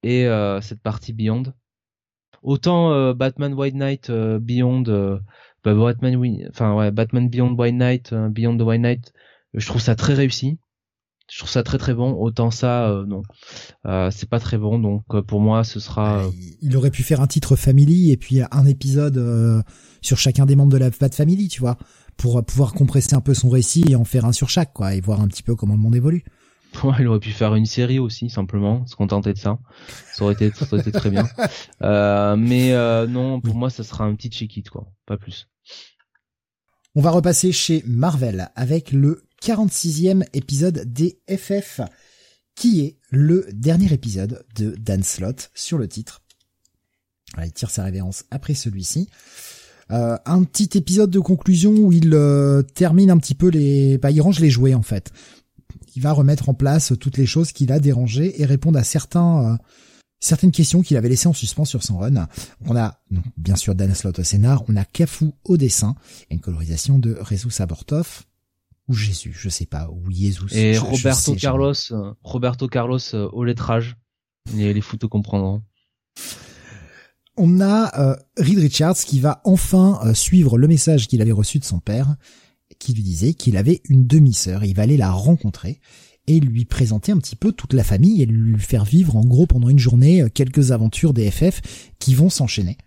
et 0.04 0.28
cette 0.62 0.82
partie 0.82 1.14
Beyond. 1.14 1.54
Autant 2.48 3.14
Batman 3.14 3.54
White 3.54 3.76
Knight 3.76 4.10
Beyond 4.10 4.84
bah, 5.66 5.74
Batman 5.74 6.16
enfin 6.50 6.76
ouais 6.76 6.92
Batman 6.92 7.28
Beyond 7.30 7.56
White 7.56 7.76
Knight 7.76 8.14
Beyond 8.14 8.58
the 8.58 8.62
White 8.62 8.82
Knight, 8.82 9.14
je 9.54 9.68
trouve 9.68 9.82
ça 9.82 9.96
très 9.96 10.14
réussi 10.14 10.58
je 11.30 11.40
trouve 11.40 11.50
ça 11.50 11.64
très 11.64 11.78
très 11.78 11.94
bon. 11.94 12.14
Autant 12.14 12.52
ça, 12.52 12.90
euh, 12.90 13.06
non, 13.06 13.22
euh, 13.86 14.10
c'est 14.12 14.30
pas 14.30 14.40
très 14.40 14.58
bon. 14.58 14.80
Donc 14.80 15.04
euh, 15.14 15.22
pour 15.22 15.42
moi, 15.42 15.64
ce 15.64 15.80
sera. 15.80 16.24
Il 16.62 16.76
aurait 16.78 16.92
pu 16.92 17.04
faire 17.04 17.22
un 17.22 17.28
titre 17.28 17.56
family 17.56 18.12
et 18.12 18.18
puis 18.18 18.42
un 18.50 18.66
épisode 18.66 19.64
sur 20.02 20.18
chacun 20.18 20.46
des 20.46 20.56
membres 20.56 20.72
de 20.72 20.78
la 20.78 20.90
Bat 20.90 21.10
Family, 21.10 21.48
tu 21.48 21.60
vois, 21.60 21.78
pour 22.16 22.44
pouvoir 22.46 22.74
compresser 22.74 23.16
un 23.16 23.22
peu 23.22 23.34
son 23.34 23.50
récit 23.50 23.84
et 23.90 23.96
en 23.96 24.06
faire 24.06 24.26
un 24.26 24.32
sur 24.32 24.50
chaque, 24.50 24.74
quoi, 24.74 24.96
et 24.96 25.02
voir 25.02 25.22
un 25.22 25.28
petit 25.28 25.44
peu 25.44 25.56
comment 25.56 25.74
le 25.74 25.80
monde 25.80 25.96
évolue. 25.96 26.24
Il 27.00 27.08
aurait 27.08 27.20
pu 27.20 27.32
faire 27.32 27.56
une 27.56 27.66
série 27.66 28.00
aussi, 28.00 28.30
simplement, 28.30 28.86
se 28.86 28.96
contenter 28.96 29.34
de 29.34 29.38
ça. 29.38 29.60
Ça 30.14 30.24
aurait 30.24 30.34
été, 30.34 30.52
ça 30.52 30.66
aurait 30.72 30.82
été 30.82 30.92
très 30.92 31.10
bien. 31.10 31.28
mais 32.38 32.74
non, 33.08 33.42
pour 33.42 33.56
moi, 33.56 33.70
ça 33.70 33.84
sera 33.84 34.06
un 34.06 34.16
petit 34.16 34.30
check-it, 34.30 34.70
quoi, 34.70 34.88
pas 35.06 35.18
plus. 35.18 35.48
On 36.96 37.02
va 37.02 37.12
repasser 37.12 37.52
chez 37.52 37.84
Marvel 37.86 38.50
avec 38.56 38.92
le 38.92 39.24
46e 39.44 40.24
épisode 40.34 40.92
des 40.92 41.20
FF, 41.30 41.82
qui 42.56 42.82
est 42.82 42.98
le 43.12 43.48
dernier 43.54 43.94
épisode 43.94 44.44
de 44.56 44.72
Dan 44.80 45.04
Slott 45.04 45.52
sur 45.54 45.78
le 45.78 45.88
titre. 45.88 46.24
il 47.38 47.52
tire 47.52 47.70
sa 47.70 47.84
révérence 47.84 48.26
après 48.32 48.56
celui-ci. 48.56 49.10
Euh, 49.92 50.18
un 50.26 50.44
petit 50.44 50.78
épisode 50.78 51.12
de 51.12 51.20
conclusion 51.20 51.72
où 51.72 51.92
il 51.92 52.14
euh, 52.14 52.62
termine 52.62 53.12
un 53.12 53.18
petit 53.18 53.36
peu 53.36 53.48
les... 53.48 53.98
Bah, 53.98 54.12
il 54.12 54.20
range 54.20 54.40
les 54.40 54.50
jouets 54.50 54.74
en 54.74 54.82
fait. 54.82 55.12
Il 55.98 56.04
va 56.04 56.12
remettre 56.12 56.48
en 56.48 56.54
place 56.54 56.94
toutes 57.00 57.18
les 57.18 57.26
choses 57.26 57.52
qu'il 57.52 57.72
a 57.72 57.80
dérangées 57.80 58.40
et 58.40 58.46
répondre 58.46 58.78
à 58.78 58.84
certains... 58.84 59.54
Euh, 59.54 59.58
certaines 60.20 60.52
questions 60.52 60.82
qu'il 60.82 60.98
avait 60.98 61.10
laissées 61.10 61.28
en 61.28 61.34
suspens 61.34 61.66
sur 61.66 61.84
son 61.84 61.98
run. 61.98 62.28
On 62.66 62.76
a 62.76 63.00
bien 63.38 63.56
sûr 63.56 63.76
Dan 63.76 63.94
Slott 63.94 64.20
au 64.20 64.24
scénar, 64.24 64.64
on 64.68 64.76
a 64.76 64.86
Cafu 64.86 65.32
au 65.44 65.58
dessin 65.58 65.96
et 66.30 66.36
une 66.36 66.40
colorisation 66.40 67.00
de 67.00 67.16
Rezu 67.20 67.52
Sabortov 67.52 68.24
ou 68.88 68.94
Jésus, 68.94 69.36
je 69.38 69.50
sais 69.50 69.66
pas, 69.66 69.90
ou 69.90 70.12
Jésus. 70.12 70.46
Et 70.52 70.78
Roberto 70.78 71.36
Carlos, 71.36 71.74
euh, 71.92 72.14
Roberto 72.22 72.68
Carlos 72.68 73.00
euh, 73.14 73.28
au 73.32 73.44
lettrage. 73.44 73.98
Les, 74.56 74.74
les 74.74 74.82
photos 74.82 75.10
comprendront. 75.10 75.62
On 77.36 77.60
a 77.60 78.00
euh, 78.00 78.16
Reed 78.38 78.60
Richards 78.60 78.98
qui 78.98 79.20
va 79.20 79.42
enfin 79.46 80.14
suivre 80.14 80.58
le 80.58 80.68
message 80.68 81.08
qu'il 81.08 81.22
avait 81.22 81.32
reçu 81.32 81.60
de 81.60 81.66
son 81.66 81.80
père, 81.80 82.16
qui 82.80 82.94
lui 82.94 83.04
disait 83.04 83.34
qu'il 83.34 83.58
avait 83.58 83.82
une 83.90 84.08
demi-sœur. 84.08 84.64
Il 84.64 84.76
va 84.76 84.84
aller 84.84 84.98
la 84.98 85.12
rencontrer 85.12 85.80
et 86.28 86.40
lui 86.40 86.66
présenter 86.66 87.12
un 87.12 87.18
petit 87.18 87.36
peu 87.36 87.52
toute 87.52 87.74
la 87.74 87.84
famille 87.84 88.22
et 88.22 88.26
lui 88.26 88.60
faire 88.60 88.84
vivre 88.84 89.16
en 89.16 89.24
gros 89.24 89.46
pendant 89.46 89.70
une 89.70 89.80
journée 89.80 90.26
quelques 90.34 90.72
aventures 90.72 91.14
des 91.14 91.32
FF 91.32 91.62
qui 92.00 92.16
vont 92.16 92.30
s'enchaîner 92.30 92.78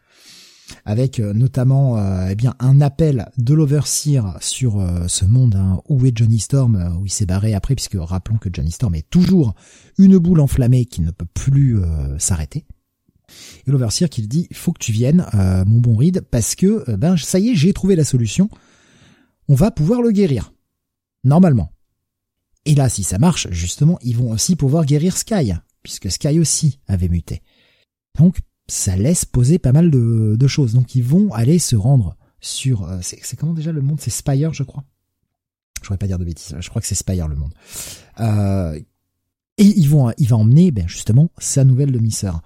avec 0.85 1.21
euh, 1.21 1.33
notamment 1.33 1.99
euh, 1.99 2.29
eh 2.31 2.35
bien 2.35 2.55
un 2.59 2.81
appel 2.81 3.29
de 3.39 3.55
l'Overseer 3.55 4.23
sur 4.41 4.81
euh, 4.81 5.07
ce 5.09 5.25
monde 5.25 5.57
hein, 5.57 5.81
où 5.89 6.05
est 6.07 6.17
Johnny 6.17 6.39
Storm, 6.39 6.99
où 7.01 7.07
il 7.07 7.11
s'est 7.11 7.27
barré 7.27 7.55
après, 7.55 7.75
puisque 7.75 7.97
rappelons 7.99 8.39
que 8.39 8.49
Johnny 8.53 8.71
Storm 8.71 8.95
est 8.95 9.09
toujours 9.09 9.55
une 9.99 10.19
boule 10.19 10.41
enflammée 10.41 10.85
qui 10.85 11.03
ne 11.03 11.11
peut 11.11 11.27
plus 11.33 11.81
s'arrêter. 12.19 12.65
Et 13.67 13.71
l'Overseer 13.71 14.09
qui 14.09 14.23
lui 14.23 14.29
dit 14.29 14.49
faut 14.53 14.73
que 14.73 14.79
tu 14.79 14.93
viennes, 14.93 15.27
mon 15.67 15.81
bon 15.81 15.97
Reed, 15.97 16.23
parce 16.31 16.55
que 16.55 16.97
ben 16.97 17.17
ça 17.17 17.39
y 17.39 17.51
est, 17.51 17.55
j'ai 17.55 17.73
trouvé 17.73 17.97
la 17.97 18.05
solution. 18.05 18.49
On 19.51 19.55
va 19.57 19.73
pouvoir 19.73 20.01
le 20.01 20.13
guérir. 20.13 20.53
Normalement. 21.25 21.73
Et 22.67 22.77
là, 22.77 22.89
si 22.89 23.03
ça 23.03 23.19
marche, 23.19 23.49
justement, 23.51 23.99
ils 24.01 24.17
vont 24.17 24.31
aussi 24.31 24.55
pouvoir 24.55 24.85
guérir 24.85 25.17
Sky, 25.17 25.55
puisque 25.83 26.09
Sky 26.09 26.39
aussi 26.39 26.79
avait 26.87 27.09
muté. 27.09 27.43
Donc 28.17 28.39
ça 28.69 28.97
laisse 28.97 29.25
poser 29.25 29.59
pas 29.59 29.73
mal 29.73 29.91
de, 29.91 30.47
choses. 30.47 30.73
Donc 30.73 30.95
ils 30.95 31.03
vont 31.03 31.33
aller 31.33 31.59
se 31.59 31.75
rendre 31.75 32.17
sur... 32.39 32.85
Euh, 32.85 33.01
c'est 33.03 33.37
comment 33.37 33.53
déjà 33.53 33.73
le 33.73 33.83
monde? 33.83 34.01
C'est 34.01 34.11
Spire, 34.11 34.55
je 34.55 34.63
crois. 34.63 34.85
Je 35.83 35.87
pourrais 35.87 35.99
pas 35.99 36.07
dire 36.07 36.21
de 36.21 36.25
bêtises. 36.25 36.55
Je 36.61 36.69
crois 36.69 36.81
que 36.81 36.87
c'est 36.87 36.95
Spire 36.95 37.27
le 37.27 37.35
monde. 37.35 37.53
Euh, 38.21 38.79
et 39.59 39.65
ils 39.65 39.89
vont, 39.89 40.13
il 40.17 40.29
va 40.29 40.37
emmener 40.37 40.71
ben, 40.71 40.87
justement 40.87 41.29
sa 41.39 41.65
nouvelle 41.65 41.91
demi-sœur. 41.91 42.41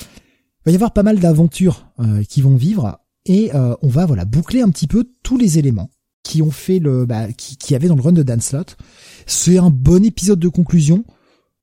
Il 0.00 0.64
va 0.64 0.72
y 0.72 0.74
avoir 0.74 0.92
pas 0.92 1.04
mal 1.04 1.20
d'aventures 1.20 1.86
euh, 2.00 2.24
qui 2.24 2.42
vont 2.42 2.56
vivre 2.56 2.98
et 3.26 3.52
on 3.54 3.88
va 3.88 4.06
voilà 4.06 4.24
boucler 4.24 4.62
un 4.62 4.70
petit 4.70 4.86
peu 4.86 5.12
tous 5.22 5.36
les 5.36 5.58
éléments 5.58 5.90
qui 6.28 6.42
ont 6.42 6.50
fait 6.50 6.78
le 6.78 7.06
bah, 7.06 7.32
qui, 7.32 7.56
qui 7.56 7.74
avait 7.74 7.88
dans 7.88 7.96
le 7.96 8.02
run 8.02 8.12
de 8.12 8.22
Dan 8.22 8.40
Slott. 8.40 8.76
C'est 9.26 9.56
un 9.56 9.70
bon 9.70 10.04
épisode 10.04 10.38
de 10.38 10.48
conclusion, 10.48 11.04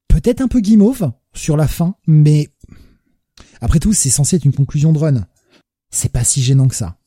peut-être 0.08 0.42
un 0.42 0.48
peu 0.48 0.60
guimauve 0.60 1.12
sur 1.36 1.56
la 1.56 1.68
fin, 1.68 1.96
mais 2.08 2.50
après 3.62 3.80
tout, 3.80 3.94
c'est 3.94 4.10
censé 4.10 4.38
être 4.38 4.46
une 4.46 4.54
conclusion 4.54 4.92
de 4.92 4.98
run. 4.98 5.28
C'est 5.92 6.12
pas 6.12 6.24
si 6.24 6.42
gênant 6.42 6.68
que 6.68 6.76
ça. 6.76 6.98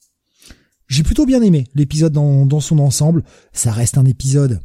J'ai 0.87 1.03
plutôt 1.03 1.27
bien 1.27 1.43
aimé 1.43 1.67
l'épisode 1.75 2.13
dans, 2.13 2.61
son 2.61 2.79
ensemble. 2.79 3.25
Ça 3.53 3.73
reste 3.73 3.99
un 3.99 4.05
épisode 4.05 4.61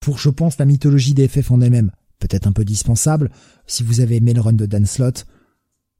pour, 0.00 0.18
je 0.18 0.28
pense, 0.28 0.58
la 0.58 0.64
mythologie 0.64 1.14
des 1.14 1.28
FF 1.28 1.52
en 1.52 1.60
elle-même. 1.60 1.92
Peut-être 2.18 2.48
un 2.48 2.52
peu 2.52 2.64
dispensable. 2.64 3.30
Si 3.66 3.84
vous 3.84 4.00
avez 4.00 4.16
aimé 4.16 4.34
le 4.34 4.40
run 4.40 4.54
de 4.54 4.66
Dan 4.66 4.86
Slott, 4.86 5.24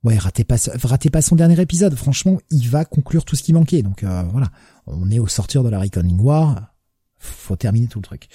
ouais, 0.03 0.19
ratez 0.19 0.45
pas, 0.45 0.57
ratez 0.83 1.11
pas 1.11 1.23
son 1.23 1.37
dernier 1.37 1.61
épisode. 1.61 1.95
Franchement, 1.95 2.41
il 2.51 2.69
va 2.69 2.85
conclure 2.85 3.25
tout 3.25 3.37
ce 3.37 3.43
qui 3.43 3.53
manquait. 3.53 3.83
Donc 3.83 4.03
euh, 4.03 4.23
voilà, 4.33 4.51
on 4.87 5.11
est 5.11 5.19
au 5.19 5.27
sortir 5.27 5.63
de 5.63 5.69
la 5.69 5.79
Reckoning 5.79 6.21
War. 6.21 6.75
Faut 7.19 7.57
terminer 7.57 7.87
tout 7.87 7.99
le 7.99 8.05
truc. 8.05 8.29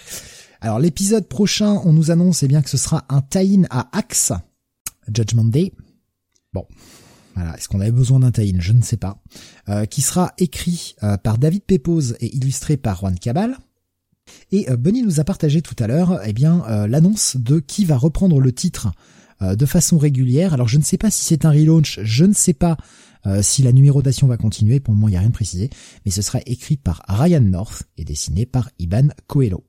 Alors 0.61 0.79
l'épisode 0.79 1.27
prochain, 1.27 1.81
on 1.85 1.93
nous 1.93 2.11
annonce 2.11 2.43
eh 2.43 2.47
bien 2.47 2.61
que 2.61 2.69
ce 2.69 2.77
sera 2.77 3.05
un 3.09 3.21
tie-in 3.21 3.63
à 3.69 3.89
Axe, 3.97 4.31
Judgment 5.13 5.45
Day. 5.45 5.73
Bon, 6.53 6.65
voilà, 7.35 7.55
est-ce 7.55 7.67
qu'on 7.67 7.79
avait 7.79 7.91
besoin 7.91 8.19
d'un 8.19 8.31
tie 8.31 8.55
Je 8.57 8.73
ne 8.73 8.81
sais 8.81 8.97
pas. 8.97 9.21
Euh, 9.69 9.85
qui 9.85 10.01
sera 10.01 10.33
écrit 10.39 10.95
euh, 11.03 11.17
par 11.17 11.37
David 11.37 11.61
Pepose 11.63 12.17
et 12.19 12.35
illustré 12.35 12.77
par 12.77 12.99
Juan 12.99 13.17
Cabal. 13.19 13.57
Et 14.51 14.69
euh, 14.71 14.75
Bunny 14.75 15.03
nous 15.03 15.19
a 15.19 15.23
partagé 15.23 15.61
tout 15.61 15.75
à 15.77 15.85
l'heure, 15.85 16.19
eh 16.25 16.33
bien, 16.33 16.65
l'annonce 16.87 17.37
de 17.37 17.59
qui 17.59 17.85
va 17.85 17.97
reprendre 17.97 18.39
le 18.39 18.51
titre 18.51 18.91
de 19.39 19.65
façon 19.67 19.99
régulière. 19.99 20.55
Alors 20.55 20.67
je 20.67 20.79
ne 20.79 20.83
sais 20.83 20.97
pas 20.97 21.11
si 21.11 21.23
c'est 21.23 21.45
un 21.45 21.51
relaunch, 21.51 21.99
je 22.01 22.25
ne 22.25 22.33
sais 22.33 22.53
pas 22.53 22.75
si 23.41 23.63
la 23.63 23.71
numérotation 23.71 24.27
va 24.27 24.37
continuer. 24.37 24.79
Pour 24.79 24.93
le 24.93 24.97
moment, 24.97 25.07
il 25.07 25.11
n'y 25.11 25.17
a 25.17 25.21
rien 25.21 25.29
de 25.29 25.33
précisé, 25.33 25.69
mais 26.05 26.11
ce 26.11 26.21
sera 26.21 26.39
écrit 26.45 26.77
par 26.77 27.01
Ryan 27.07 27.41
North 27.41 27.83
et 27.97 28.05
dessiné 28.05 28.45
par 28.45 28.69
Iban 28.79 29.09
Coelho. 29.27 29.63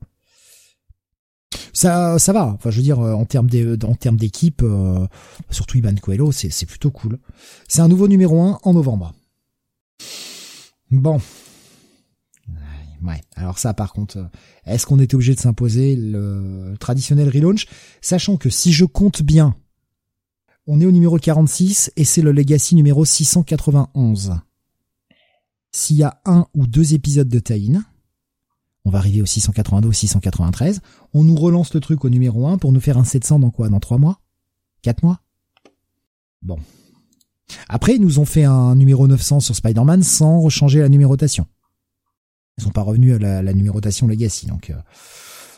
Ça, 1.72 2.18
ça 2.18 2.32
va. 2.32 2.46
Enfin, 2.46 2.70
je 2.70 2.76
veux 2.76 2.82
dire, 2.82 2.98
en 2.98 3.24
termes 3.24 3.48
en 3.84 3.94
termes 3.94 4.16
d'équipe, 4.16 4.62
surtout 5.50 5.78
Ivan 5.78 5.94
Coelho, 5.94 6.32
c'est, 6.32 6.50
c'est 6.50 6.66
plutôt 6.66 6.90
cool. 6.90 7.18
C'est 7.68 7.80
un 7.80 7.88
nouveau 7.88 8.08
numéro 8.08 8.40
1 8.42 8.58
en 8.62 8.72
novembre. 8.74 9.12
Bon. 10.90 11.20
Ouais. 13.02 13.20
Alors 13.36 13.58
ça, 13.58 13.74
par 13.74 13.92
contre, 13.92 14.28
est-ce 14.64 14.86
qu'on 14.86 14.98
était 14.98 15.14
obligé 15.14 15.34
de 15.34 15.40
s'imposer 15.40 15.96
le 15.96 16.74
traditionnel 16.80 17.28
relaunch, 17.28 17.66
sachant 18.00 18.36
que 18.36 18.50
si 18.50 18.72
je 18.72 18.84
compte 18.84 19.22
bien, 19.22 19.54
on 20.70 20.80
est 20.82 20.86
au 20.86 20.92
numéro 20.92 21.16
46 21.18 21.92
et 21.96 22.04
c'est 22.04 22.20
le 22.20 22.30
Legacy 22.30 22.74
numéro 22.74 23.04
691. 23.04 24.38
S'il 25.72 25.96
y 25.96 26.02
a 26.02 26.20
un 26.26 26.46
ou 26.54 26.66
deux 26.66 26.92
épisodes 26.92 27.28
de 27.28 27.38
Taïn, 27.38 27.84
on 28.84 28.90
va 28.90 28.98
arriver 28.98 29.22
au 29.22 29.26
682, 29.26 29.90
693, 29.92 30.80
on 31.14 31.24
nous 31.24 31.36
relance 31.36 31.72
le 31.72 31.80
truc 31.80 32.04
au 32.04 32.10
numéro 32.10 32.46
1 32.46 32.58
pour 32.58 32.72
nous 32.72 32.80
faire 32.80 32.98
un 32.98 33.04
700 33.04 33.38
dans 33.38 33.50
quoi? 33.50 33.70
Dans 33.70 33.80
3 33.80 33.96
mois? 33.96 34.20
4 34.82 35.02
mois? 35.02 35.20
Bon. 36.42 36.58
Après, 37.70 37.94
ils 37.94 38.00
nous 38.02 38.18
ont 38.18 38.26
fait 38.26 38.44
un 38.44 38.74
numéro 38.74 39.08
900 39.08 39.40
sur 39.40 39.56
Spider-Man 39.56 40.02
sans 40.02 40.38
rechanger 40.38 40.80
la 40.80 40.90
numérotation. 40.90 41.46
Ils 42.58 42.64
sont 42.64 42.70
pas 42.70 42.82
revenus 42.82 43.14
à 43.14 43.42
la, 43.42 43.54
numérotation 43.54 44.06
Legacy, 44.06 44.46
donc... 44.46 44.68
Euh, 44.68 44.76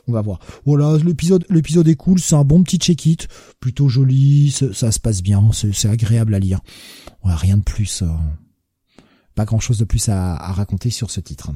on 0.06 0.12
va 0.12 0.22
voir. 0.22 0.40
Voilà, 0.64 0.96
l'épisode, 1.04 1.44
l'épisode 1.48 1.88
est 1.88 1.96
cool, 1.96 2.20
c'est 2.20 2.34
un 2.34 2.44
bon 2.44 2.62
petit 2.62 2.78
check-it, 2.78 3.28
plutôt 3.60 3.88
joli, 3.88 4.50
ça, 4.50 4.92
se 4.92 5.00
passe 5.00 5.22
bien, 5.22 5.50
c'est, 5.52 5.88
agréable 5.88 6.34
à 6.34 6.38
lire. 6.38 6.60
Voilà, 7.22 7.36
rien 7.36 7.58
de 7.58 7.62
plus, 7.62 8.02
euh, 8.02 8.08
pas 9.34 9.44
grand 9.44 9.60
chose 9.60 9.78
de 9.78 9.84
plus 9.84 10.08
à, 10.08 10.36
raconter 10.36 10.90
sur 10.90 11.10
ce 11.10 11.20
titre. 11.20 11.50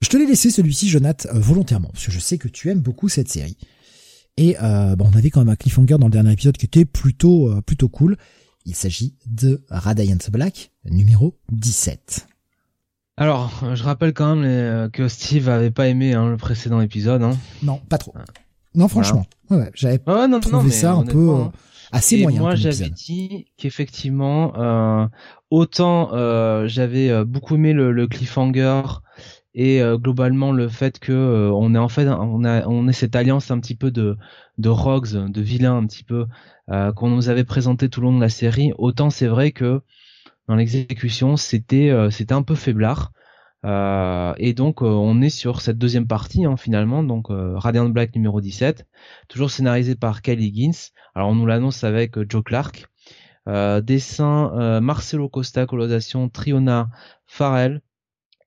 Je 0.00 0.08
te 0.08 0.16
l'ai 0.16 0.26
laissé 0.26 0.50
celui-ci, 0.50 0.88
Jonathan, 0.88 1.28
euh, 1.34 1.38
volontairement, 1.38 1.90
parce 1.92 2.06
que 2.06 2.12
je 2.12 2.18
sais 2.18 2.38
que 2.38 2.48
tu 2.48 2.70
aimes 2.70 2.80
beaucoup 2.80 3.08
cette 3.08 3.28
série. 3.28 3.56
Et 4.36 4.56
euh, 4.62 4.96
bon, 4.96 5.10
on 5.12 5.16
avait 5.16 5.30
quand 5.30 5.40
même 5.40 5.50
un 5.50 5.56
cliffhanger 5.56 5.98
dans 5.98 6.06
le 6.06 6.12
dernier 6.12 6.32
épisode 6.32 6.56
qui 6.56 6.66
était 6.66 6.86
plutôt 6.86 7.60
plutôt 7.62 7.88
cool. 7.88 8.16
Il 8.64 8.74
s'agit 8.74 9.16
de 9.26 9.62
Radiant 9.68 10.16
Black, 10.30 10.72
numéro 10.86 11.38
17. 11.50 12.31
Alors, 13.16 13.74
je 13.74 13.82
rappelle 13.84 14.14
quand 14.14 14.34
même 14.34 14.44
euh, 14.44 14.88
que 14.88 15.06
Steve 15.08 15.48
avait 15.48 15.70
pas 15.70 15.88
aimé 15.88 16.14
hein, 16.14 16.30
le 16.30 16.36
précédent 16.38 16.80
épisode. 16.80 17.22
Hein. 17.22 17.36
Non, 17.62 17.78
pas 17.88 17.98
trop. 17.98 18.14
Non, 18.74 18.88
franchement. 18.88 19.26
Ouais, 19.50 19.70
j'avais 19.74 19.98
trouvé 19.98 20.70
ça 20.70 20.94
un 20.94 21.04
peu 21.04 21.28
euh, 21.28 21.34
hein. 21.34 21.52
assez 21.92 22.22
moyen. 22.22 22.40
Moi, 22.40 22.54
j'avais 22.54 22.88
dit 22.88 23.46
qu'effectivement, 23.58 24.54
euh, 24.56 25.06
autant 25.50 26.08
j'avais 26.66 27.24
beaucoup 27.24 27.56
aimé 27.56 27.74
le, 27.74 28.06
cliffhanger 28.06 28.82
et 29.54 29.82
globalement 29.96 30.52
le 30.52 30.68
fait 30.68 30.98
que 30.98 31.50
on 31.52 31.74
est 31.74 31.78
en 31.78 31.90
fait 31.90 32.08
on 32.08 32.42
a 32.44 32.66
on 32.66 32.88
est 32.88 32.94
cette 32.94 33.14
alliance 33.14 33.50
un 33.50 33.60
petit 33.60 33.74
peu 33.74 33.90
de 33.90 34.16
de 34.56 34.68
rogues, 34.70 35.30
de 35.30 35.40
vilains 35.42 35.76
un 35.76 35.86
petit 35.86 36.04
peu 36.04 36.24
qu'on 36.96 37.10
nous 37.10 37.28
avait 37.28 37.44
présenté 37.44 37.90
tout 37.90 38.00
le 38.00 38.06
long 38.06 38.16
de 38.16 38.22
la 38.22 38.30
série. 38.30 38.72
Autant 38.78 39.10
c'est 39.10 39.26
vrai 39.26 39.52
que 39.52 39.82
dans 40.48 40.56
l'exécution, 40.56 41.36
c'était 41.36 41.90
euh, 41.90 42.10
c'était 42.10 42.34
un 42.34 42.42
peu 42.42 42.54
faiblard. 42.54 43.12
Euh, 43.64 44.34
et 44.38 44.54
donc 44.54 44.82
euh, 44.82 44.86
on 44.86 45.20
est 45.22 45.30
sur 45.30 45.60
cette 45.60 45.78
deuxième 45.78 46.08
partie 46.08 46.44
hein, 46.44 46.56
finalement, 46.56 47.04
donc 47.04 47.26
Radiant 47.30 47.88
Black 47.88 48.14
numéro 48.16 48.40
17, 48.40 48.86
toujours 49.28 49.50
scénarisé 49.50 49.94
par 49.94 50.22
Kelly 50.22 50.46
Higgins. 50.46 50.90
Alors 51.14 51.28
on 51.30 51.34
nous 51.34 51.46
l'annonce 51.46 51.84
avec 51.84 52.18
Joe 52.28 52.42
Clark. 52.42 52.86
dessin 53.46 54.80
Marcelo 54.80 55.28
Costa, 55.28 55.66
colorisation 55.66 56.28
Triona 56.28 56.90
Farrell. 57.26 57.82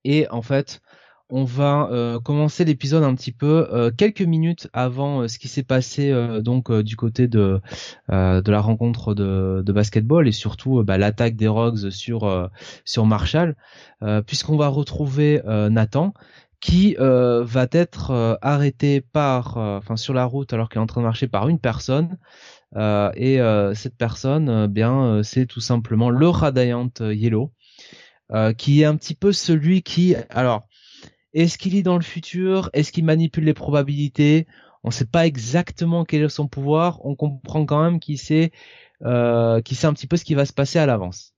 Et 0.03 0.29
en 0.29 0.43
fait, 0.43 0.81
on 1.29 1.43
va 1.43 1.89
euh, 1.91 2.19
commencer 2.19 2.65
l'épisode 2.65 3.03
un 3.03 3.15
petit 3.15 3.31
peu 3.31 3.67
euh, 3.73 3.89
quelques 3.95 4.21
minutes 4.21 4.69
avant 4.73 5.21
euh, 5.21 5.27
ce 5.27 5.39
qui 5.39 5.47
s'est 5.47 5.63
passé 5.63 6.13
donc 6.41 6.71
du 6.71 6.95
côté 6.95 7.27
de 7.27 7.61
de 8.09 8.51
la 8.51 8.61
rencontre 8.61 9.13
de, 9.13 9.63
de 9.65 9.73
basketball 9.73 10.27
et 10.27 10.31
surtout 10.31 10.83
bah, 10.83 10.97
l'attaque 10.97 11.35
des 11.35 11.47
Rogues 11.47 11.89
sur 11.89 12.49
sur 12.83 13.05
Marshall 13.05 13.55
puisqu'on 14.25 14.57
va 14.57 14.67
retrouver 14.67 15.41
Nathan 15.45 16.13
qui 16.61 16.95
va 16.99 17.67
être 17.71 18.37
arrêté 18.41 19.01
par 19.01 19.57
enfin 19.57 19.97
sur 19.97 20.13
la 20.13 20.25
route 20.25 20.53
alors 20.53 20.69
qu'il 20.69 20.79
est 20.79 20.83
en 20.83 20.87
train 20.87 21.01
de 21.01 21.05
marcher 21.05 21.27
par 21.27 21.47
une 21.47 21.59
personne 21.59 22.17
et 22.75 23.39
cette 23.73 23.97
personne 23.97 24.67
bien 24.67 25.21
c'est 25.23 25.45
tout 25.45 25.61
simplement 25.61 26.09
le 26.09 26.29
Radiant 26.29 26.89
Yellow 26.99 27.51
qui 28.57 28.81
est 28.81 28.85
un 28.85 28.95
petit 28.95 29.15
peu 29.15 29.31
celui 29.31 29.81
qui 29.81 30.15
alors 30.29 30.67
est-ce 31.35 31.57
qu'il 31.57 31.73
lit 31.73 31.83
dans 31.83 31.97
le 31.97 32.03
futur? 32.03 32.69
Est-ce 32.73 32.91
qu'il 32.91 33.03
manipule 33.03 33.43
les 33.43 33.53
probabilités? 33.53 34.47
On 34.83 34.87
ne 34.87 34.93
sait 34.93 35.05
pas 35.05 35.27
exactement 35.27 36.05
quel 36.05 36.23
est 36.23 36.29
son 36.29 36.47
pouvoir. 36.47 37.05
On 37.05 37.15
comprend 37.15 37.65
quand 37.65 37.83
même 37.83 37.99
qu'il 37.99 38.17
sait, 38.17 38.51
euh, 39.03 39.61
sait 39.69 39.87
un 39.87 39.93
petit 39.93 40.07
peu 40.07 40.15
ce 40.15 40.23
qui 40.23 40.33
va 40.33 40.45
se 40.45 40.53
passer 40.53 40.79
à 40.79 40.85
l'avance. 40.85 41.33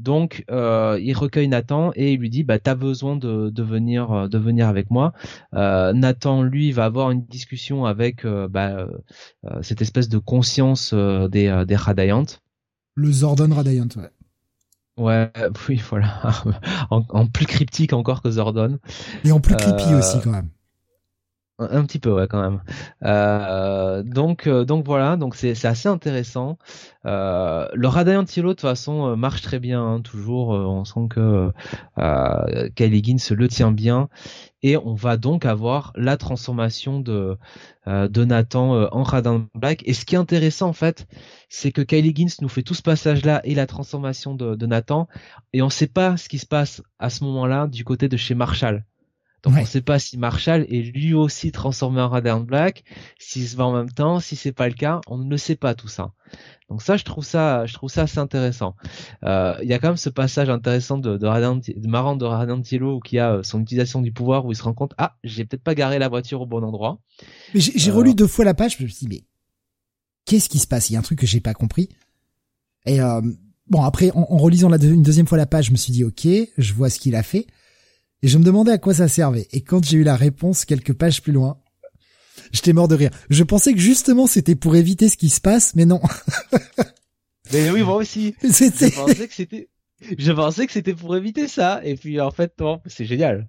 Donc, 0.00 0.44
euh, 0.50 0.98
il 1.00 1.12
recueille 1.14 1.46
Nathan 1.46 1.92
et 1.94 2.14
il 2.14 2.18
lui 2.18 2.30
dit, 2.30 2.42
bah, 2.42 2.58
t'as 2.58 2.74
besoin 2.74 3.14
de, 3.14 3.62
venir, 3.62 4.10
euh, 4.10 4.26
de 4.26 4.38
venir 4.38 4.66
avec 4.66 4.90
moi. 4.90 5.12
Nathan, 5.52 6.42
lui, 6.42 6.72
va 6.72 6.86
avoir 6.86 7.12
une 7.12 7.24
discussion 7.24 7.84
avec 7.84 8.26
bah, 8.26 8.88
cette 9.60 9.82
espèce 9.82 10.08
de 10.08 10.18
conscience 10.18 10.92
des, 10.94 11.64
des 11.66 11.76
Radiant. 11.76 12.26
Le 12.94 13.12
Zordon 13.12 13.54
Radiant, 13.54 13.88
ouais. 13.96 14.10
Ouais, 14.96 15.30
oui, 15.68 15.82
voilà. 15.88 16.20
en, 16.90 17.26
plus 17.26 17.46
cryptique 17.46 17.92
encore 17.92 18.22
que 18.22 18.30
Zordon. 18.30 18.78
Et 19.24 19.32
en 19.32 19.40
plus 19.40 19.56
creepy 19.56 19.92
euh, 19.92 19.98
aussi 19.98 20.20
quand 20.22 20.30
même. 20.30 20.48
Un, 21.70 21.84
petit 21.84 21.98
peu, 21.98 22.12
ouais, 22.12 22.26
quand 22.28 22.40
même. 22.40 22.62
Euh, 23.04 24.02
donc, 24.02 24.46
euh, 24.46 24.64
donc 24.64 24.84
voilà, 24.84 25.16
donc 25.16 25.34
c'est 25.34 25.64
assez 25.64 25.88
intéressant. 25.88 26.58
Euh, 27.04 27.66
le 27.74 27.88
Radiant 27.88 28.24
Yellow 28.24 28.50
de 28.50 28.54
toute 28.54 28.60
façon 28.60 29.08
euh, 29.08 29.16
marche 29.16 29.42
très 29.42 29.58
bien, 29.58 29.82
hein, 29.82 30.00
toujours. 30.00 30.50
on 30.50 30.84
sent 30.84 31.08
que 31.10 31.50
euh, 31.98 32.68
Kylie 32.76 32.98
Higgins 32.98 33.34
le 33.34 33.48
tient 33.48 33.72
bien 33.72 34.08
et 34.62 34.76
on 34.76 34.94
va 34.94 35.16
donc 35.16 35.44
avoir 35.44 35.92
la 35.96 36.16
transformation 36.16 37.00
de 37.00 37.36
de 37.86 38.24
Nathan 38.24 38.86
en 38.92 39.02
Radiant 39.02 39.46
Black. 39.56 39.82
Et 39.86 39.92
ce 39.92 40.04
qui 40.04 40.14
est 40.14 40.18
intéressant 40.18 40.68
en 40.68 40.72
fait, 40.72 41.08
c'est 41.48 41.72
que 41.72 41.82
Kylie 41.82 42.10
Higgins 42.10 42.34
nous 42.40 42.48
fait 42.48 42.62
tout 42.62 42.74
ce 42.74 42.82
passage-là 42.82 43.40
et 43.42 43.56
la 43.56 43.66
transformation 43.66 44.36
de, 44.36 44.54
de 44.54 44.66
Nathan, 44.66 45.08
et 45.52 45.62
on 45.62 45.66
ne 45.66 45.70
sait 45.70 45.88
pas 45.88 46.16
ce 46.16 46.28
qui 46.28 46.38
se 46.38 46.46
passe 46.46 46.80
à 47.00 47.10
ce 47.10 47.24
moment-là 47.24 47.66
du 47.66 47.84
côté 47.84 48.08
de 48.08 48.16
chez 48.16 48.36
Marshall. 48.36 48.84
Donc 49.42 49.54
on 49.56 49.60
ne 49.60 49.66
sait 49.66 49.80
pas 49.80 49.98
si 49.98 50.18
Marshall 50.18 50.66
est 50.68 50.82
lui 50.94 51.14
aussi 51.14 51.50
transformé 51.50 52.00
en 52.00 52.08
Radiant 52.08 52.40
Black, 52.40 52.84
s'il 53.18 53.46
se 53.46 53.56
va 53.56 53.66
en 53.66 53.72
même 53.72 53.90
temps, 53.90 54.20
si 54.20 54.36
c'est 54.36 54.52
pas 54.52 54.68
le 54.68 54.74
cas, 54.74 55.00
on 55.08 55.18
ne 55.18 55.28
le 55.28 55.36
sait 55.36 55.56
pas 55.56 55.74
tout 55.74 55.88
ça. 55.88 56.12
Donc 56.68 56.80
ça, 56.80 56.96
je 56.96 57.04
trouve 57.04 57.24
ça, 57.24 57.66
je 57.66 57.74
trouve 57.74 57.90
ça 57.90 58.02
assez 58.02 58.18
intéressant. 58.18 58.76
Euh, 59.24 59.54
il 59.62 59.68
y 59.68 59.74
a 59.74 59.80
quand 59.80 59.88
même 59.88 59.96
ce 59.96 60.10
passage 60.10 60.48
intéressant 60.48 60.96
de, 60.96 61.16
de, 61.16 61.26
Radiant, 61.26 61.56
de 61.56 61.88
marrant 61.88 62.14
de 62.14 63.00
qui 63.00 63.18
a 63.18 63.32
euh, 63.32 63.42
son 63.42 63.60
utilisation 63.60 64.00
du 64.00 64.12
pouvoir 64.12 64.46
où 64.46 64.52
il 64.52 64.54
se 64.54 64.62
rend 64.62 64.74
compte, 64.74 64.94
ah, 64.96 65.16
j'ai 65.24 65.44
peut-être 65.44 65.64
pas 65.64 65.74
garé 65.74 65.98
la 65.98 66.08
voiture 66.08 66.40
au 66.40 66.46
bon 66.46 66.62
endroit. 66.62 67.00
Mais 67.52 67.60
j'ai 67.60 67.90
relu 67.90 68.10
euh, 68.10 68.14
deux 68.14 68.28
fois 68.28 68.44
la 68.44 68.54
page, 68.54 68.76
je 68.78 68.84
me 68.84 68.88
suis 68.88 69.06
dit, 69.06 69.08
mais 69.08 69.24
qu'est-ce 70.24 70.48
qui 70.48 70.60
se 70.60 70.68
passe? 70.68 70.88
Il 70.88 70.92
y 70.92 70.96
a 70.96 71.00
un 71.00 71.02
truc 71.02 71.18
que 71.18 71.26
j'ai 71.26 71.40
pas 71.40 71.52
compris. 71.52 71.88
Et 72.86 73.00
bon, 73.68 73.82
après, 73.82 74.10
en, 74.14 74.36
relisant 74.38 74.68
la 74.68 74.76
une 74.76 75.02
deuxième 75.02 75.26
fois 75.26 75.38
la 75.38 75.46
page, 75.46 75.66
je 75.66 75.72
me 75.72 75.76
suis 75.76 75.92
dit, 75.92 76.04
ok, 76.04 76.26
je 76.56 76.72
vois 76.74 76.90
ce 76.90 76.98
qu'il 76.98 77.16
a 77.16 77.22
fait. 77.22 77.46
Et 78.22 78.28
je 78.28 78.38
me 78.38 78.44
demandais 78.44 78.72
à 78.72 78.78
quoi 78.78 78.94
ça 78.94 79.08
servait. 79.08 79.48
Et 79.52 79.62
quand 79.62 79.84
j'ai 79.84 79.98
eu 79.98 80.04
la 80.04 80.16
réponse 80.16 80.64
quelques 80.64 80.92
pages 80.92 81.22
plus 81.22 81.32
loin, 81.32 81.58
j'étais 82.52 82.72
mort 82.72 82.88
de 82.88 82.94
rire. 82.94 83.10
Je 83.30 83.42
pensais 83.42 83.72
que 83.72 83.80
justement 83.80 84.26
c'était 84.26 84.54
pour 84.54 84.76
éviter 84.76 85.08
ce 85.08 85.16
qui 85.16 85.28
se 85.28 85.40
passe, 85.40 85.74
mais 85.74 85.84
non. 85.84 86.00
mais 87.52 87.70
oui, 87.70 87.82
moi 87.82 87.96
aussi. 87.96 88.34
Je 88.42 88.94
pensais 88.94 89.28
que 89.28 89.34
c'était, 89.34 89.68
je 90.18 90.32
pensais 90.32 90.66
que 90.66 90.72
c'était 90.72 90.94
pour 90.94 91.16
éviter 91.16 91.48
ça. 91.48 91.80
Et 91.84 91.96
puis 91.96 92.20
en 92.20 92.30
fait, 92.30 92.54
c'est 92.86 93.04
génial. 93.04 93.48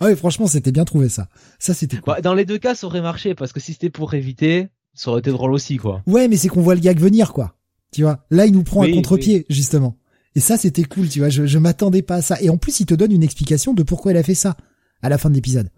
Ah 0.00 0.06
oui, 0.06 0.16
franchement, 0.16 0.46
c'était 0.46 0.72
bien 0.72 0.84
trouvé 0.84 1.08
ça. 1.08 1.28
Ça, 1.58 1.74
c'était 1.74 1.96
cool. 1.96 2.14
Bah, 2.14 2.20
dans 2.20 2.34
les 2.34 2.44
deux 2.44 2.58
cas, 2.58 2.74
ça 2.74 2.86
aurait 2.86 3.00
marché 3.00 3.34
parce 3.34 3.52
que 3.52 3.60
si 3.60 3.72
c'était 3.72 3.90
pour 3.90 4.14
éviter, 4.14 4.68
ça 4.94 5.10
aurait 5.10 5.20
été 5.20 5.30
drôle 5.30 5.52
aussi, 5.52 5.76
quoi. 5.78 6.02
Ouais, 6.06 6.28
mais 6.28 6.36
c'est 6.36 6.48
qu'on 6.48 6.62
voit 6.62 6.74
le 6.74 6.80
gag 6.80 6.98
venir, 6.98 7.32
quoi. 7.32 7.56
Tu 7.92 8.02
vois. 8.02 8.24
Là, 8.30 8.46
il 8.46 8.52
nous 8.52 8.64
prend 8.64 8.82
un 8.82 8.92
contre-pied, 8.92 9.46
justement. 9.48 9.96
Et 10.34 10.40
ça, 10.40 10.56
c'était 10.56 10.84
cool, 10.84 11.08
tu 11.08 11.18
vois. 11.18 11.28
Je, 11.28 11.46
je 11.46 11.58
m'attendais 11.58 12.02
pas 12.02 12.16
à 12.16 12.22
ça. 12.22 12.40
Et 12.40 12.50
en 12.50 12.56
plus, 12.56 12.80
il 12.80 12.86
te 12.86 12.94
donne 12.94 13.12
une 13.12 13.22
explication 13.22 13.74
de 13.74 13.82
pourquoi 13.82 14.12
elle 14.12 14.18
a 14.18 14.22
fait 14.22 14.34
ça 14.34 14.56
à 15.02 15.08
la 15.08 15.18
fin 15.18 15.28
de 15.28 15.34
l'épisode. 15.34 15.70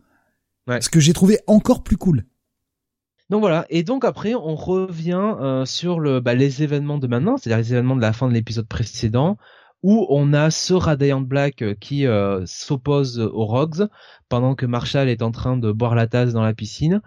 Ouais. 0.67 0.81
Ce 0.81 0.89
que 0.89 1.01
j'ai 1.01 1.13
trouvé 1.13 1.41
encore 1.47 1.83
plus 1.83 1.97
cool. 1.97 2.25
Donc 3.31 3.41
voilà, 3.41 3.65
et 3.71 3.83
donc 3.83 4.05
après 4.05 4.35
on 4.35 4.55
revient 4.55 5.35
euh, 5.41 5.65
sur 5.65 5.99
le, 5.99 6.21
bah, 6.21 6.35
les 6.35 6.63
événements 6.63 6.99
de 6.99 7.07
maintenant, 7.07 7.39
c'est-à-dire 7.39 7.59
les 7.59 7.73
événements 7.73 7.97
de 7.97 8.03
la 8.03 8.13
fin 8.13 8.29
de 8.29 8.35
l'épisode 8.35 8.69
précédent, 8.69 9.39
où 9.83 10.07
on 10.11 10.35
a 10.35 10.51
ce 10.51 10.75
Radiant 10.75 11.23
Black 11.23 11.63
euh, 11.63 11.75
qui 11.75 12.07
euh, 12.07 12.45
s'oppose 12.45 13.19
aux 13.19 13.47
Rogues 13.47 13.89
pendant 14.29 14.55
que 14.55 14.67
Marshall 14.67 15.09
est 15.09 15.23
en 15.23 15.31
train 15.31 15.57
de 15.57 15.73
boire 15.73 15.95
la 15.95 16.07
tasse 16.07 16.35
dans 16.35 16.43
la 16.43 16.53
piscine, 16.53 17.01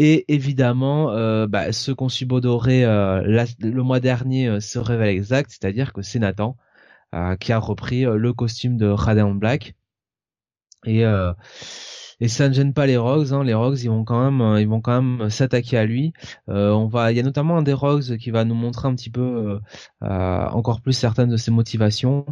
et 0.00 0.24
évidemment 0.32 1.06
bah, 1.46 1.70
ce 1.72 1.92
qu'on 1.92 2.08
subodoré 2.08 2.82
le 2.82 3.82
mois 3.82 4.00
dernier 4.00 4.60
se 4.60 4.78
révèle 4.78 5.10
exact, 5.10 5.50
c'est-à-dire 5.50 5.92
que 5.92 6.02
c'est 6.02 6.18
Nathan 6.18 6.56
qui 7.40 7.52
a 7.52 7.58
repris 7.58 8.02
le 8.04 8.32
costume 8.32 8.76
de 8.76 8.86
Radiant 8.86 9.34
Black, 9.34 9.74
et 10.86 11.04
et 12.20 12.28
ça 12.28 12.48
ne 12.48 12.54
gêne 12.54 12.72
pas 12.72 12.86
les 12.86 12.96
Rogues. 12.96 13.32
Hein. 13.32 13.42
Les 13.42 13.54
Rogues, 13.54 13.80
ils 13.80 13.88
vont 13.88 14.04
quand 14.04 14.30
même, 14.30 14.58
ils 14.60 14.68
vont 14.68 14.80
quand 14.80 15.02
même 15.02 15.28
s'attaquer 15.28 15.76
à 15.76 15.84
lui. 15.84 16.12
on 16.46 16.86
va, 16.86 17.12
il 17.12 17.16
y 17.16 17.20
a 17.20 17.22
notamment 17.22 17.58
un 17.58 17.62
des 17.62 17.72
Rogues 17.72 18.16
qui 18.16 18.30
va 18.30 18.44
nous 18.44 18.54
montrer 18.54 18.88
un 18.88 18.94
petit 18.94 19.10
peu 19.10 19.58
encore 20.00 20.80
plus 20.80 20.92
certaines 20.92 21.30
de 21.30 21.36
ses 21.36 21.50
motivations. 21.50 22.24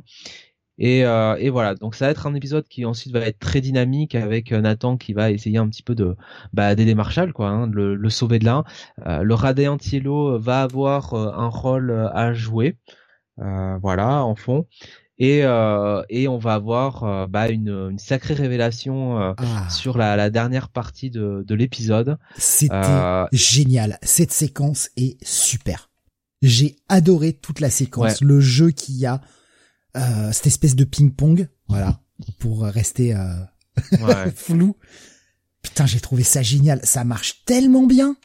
Et, 0.80 1.04
euh, 1.04 1.36
et, 1.38 1.50
voilà, 1.50 1.74
donc 1.74 1.94
ça 1.94 2.06
va 2.06 2.10
être 2.10 2.26
un 2.26 2.34
épisode 2.34 2.66
qui 2.66 2.86
ensuite 2.86 3.12
va 3.12 3.20
être 3.20 3.38
très 3.38 3.60
dynamique 3.60 4.14
avec 4.14 4.50
euh, 4.50 4.62
Nathan 4.62 4.96
qui 4.96 5.12
va 5.12 5.30
essayer 5.30 5.58
un 5.58 5.68
petit 5.68 5.82
peu 5.82 5.94
de 5.94 6.16
bah, 6.54 6.74
d'aider 6.74 6.94
Marshall, 6.94 7.34
quoi, 7.34 7.50
hein, 7.50 7.70
le, 7.70 7.94
le, 7.94 8.08
sauver 8.08 8.38
de 8.38 8.46
là. 8.46 8.64
Euh, 9.06 9.22
le 9.22 9.34
Radiant 9.34 9.76
Yellow 9.76 10.38
va 10.38 10.62
avoir 10.62 11.12
euh, 11.12 11.32
un 11.34 11.48
rôle 11.48 12.10
à 12.14 12.32
jouer, 12.32 12.78
voilà, 13.80 14.24
en 14.24 14.34
fond. 14.34 14.66
Et, 15.18 15.40
et 15.40 16.28
on 16.28 16.38
va 16.38 16.54
avoir 16.54 17.28
bah, 17.28 17.48
une, 17.50 17.90
une 17.90 17.98
sacrée 17.98 18.34
révélation 18.34 19.18
ah. 19.18 19.68
sur 19.68 19.98
la, 19.98 20.16
la, 20.16 20.30
dernière 20.30 20.68
partie 20.68 21.10
de, 21.10 21.44
de 21.46 21.54
l'épisode. 21.54 22.18
C'était 22.36 23.26
génial. 23.32 23.98
Cette 24.02 24.32
séquence 24.32 24.88
est 24.96 25.22
super. 25.22 25.90
J'ai 26.42 26.76
adoré 26.88 27.34
toute 27.34 27.60
la 27.60 27.68
séquence, 27.68 28.22
le 28.22 28.40
jeu 28.40 28.70
qu'il 28.70 28.96
y 28.96 29.06
a 29.06 29.20
euh, 29.96 30.32
cette 30.32 30.46
espèce 30.46 30.76
de 30.76 30.84
ping-pong, 30.84 31.48
voilà, 31.68 32.00
pour 32.38 32.62
rester 32.62 33.14
euh, 33.14 34.30
flou. 34.34 34.76
Putain, 35.62 35.86
j'ai 35.86 36.00
trouvé 36.00 36.22
ça 36.22 36.42
génial. 36.42 36.80
Ça 36.84 37.04
marche 37.04 37.44
tellement 37.44 37.86
bien. 37.86 38.16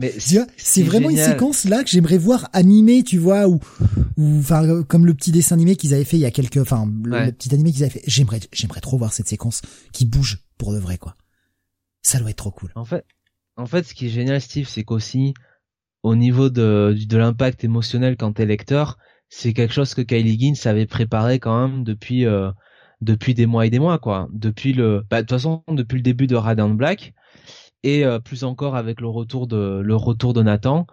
Mais 0.00 0.14
c'est 0.18 0.82
vraiment 0.84 1.10
une 1.10 1.16
séquence 1.16 1.64
là 1.64 1.82
que 1.82 1.90
j'aimerais 1.90 2.18
voir 2.18 2.48
animée, 2.52 3.02
tu 3.02 3.18
vois, 3.18 3.48
ou 3.48 3.58
enfin 4.18 4.84
comme 4.84 5.06
le 5.06 5.14
petit 5.14 5.32
dessin 5.32 5.56
animé 5.56 5.74
qu'ils 5.74 5.92
avaient 5.92 6.04
fait 6.04 6.16
il 6.16 6.20
y 6.20 6.26
a 6.26 6.30
quelques, 6.30 6.58
enfin 6.58 6.88
le, 7.04 7.32
petit 7.32 7.52
animé 7.52 7.72
qu'ils 7.72 7.82
avaient 7.82 7.98
fait. 7.98 8.04
J'aimerais 8.06 8.40
j'aimerais 8.52 8.80
trop 8.80 8.96
voir 8.96 9.12
cette 9.12 9.26
séquence 9.26 9.60
qui 9.92 10.06
bouge 10.06 10.38
pour 10.56 10.72
de 10.72 10.78
vrai 10.78 10.98
quoi. 10.98 11.14
Ça 12.02 12.20
doit 12.20 12.30
être 12.30 12.36
trop 12.36 12.52
cool. 12.52 12.70
En 12.76 12.84
fait, 12.84 13.04
en 13.56 13.66
fait, 13.66 13.84
ce 13.84 13.92
qui 13.92 14.06
est 14.06 14.10
génial, 14.10 14.40
Steve, 14.40 14.68
c'est 14.68 14.84
qu'aussi 14.84 15.34
au 16.04 16.14
niveau 16.14 16.48
de 16.48 16.96
de 16.96 17.16
l'impact 17.16 17.64
émotionnel 17.64 18.16
quand 18.16 18.34
t'es 18.34 18.46
lecteur, 18.46 18.98
c'est 19.28 19.52
quelque 19.52 19.74
chose 19.74 19.94
que 19.94 20.02
Kylie 20.02 20.38
Ginn 20.38 20.54
avait 20.66 20.86
préparé 20.86 21.40
quand 21.40 21.68
même 21.68 21.82
depuis 21.82 22.24
euh, 22.24 22.52
depuis 23.00 23.34
des 23.34 23.46
mois 23.46 23.66
et 23.66 23.70
des 23.70 23.80
mois 23.80 23.98
quoi. 23.98 24.28
Depuis 24.32 24.72
le 24.72 25.04
bah, 25.10 25.22
de 25.22 25.22
toute 25.22 25.30
façon 25.30 25.64
depuis 25.68 25.96
le 25.96 26.02
début 26.02 26.28
de 26.28 26.36
Radiant 26.36 26.70
Black 26.70 27.14
et 27.82 28.04
euh, 28.04 28.18
plus 28.18 28.44
encore 28.44 28.76
avec 28.76 29.00
le 29.00 29.08
retour 29.08 29.46
de 29.46 29.80
le 29.84 29.96
retour 29.96 30.34
de 30.34 30.42
Nathan. 30.42 30.86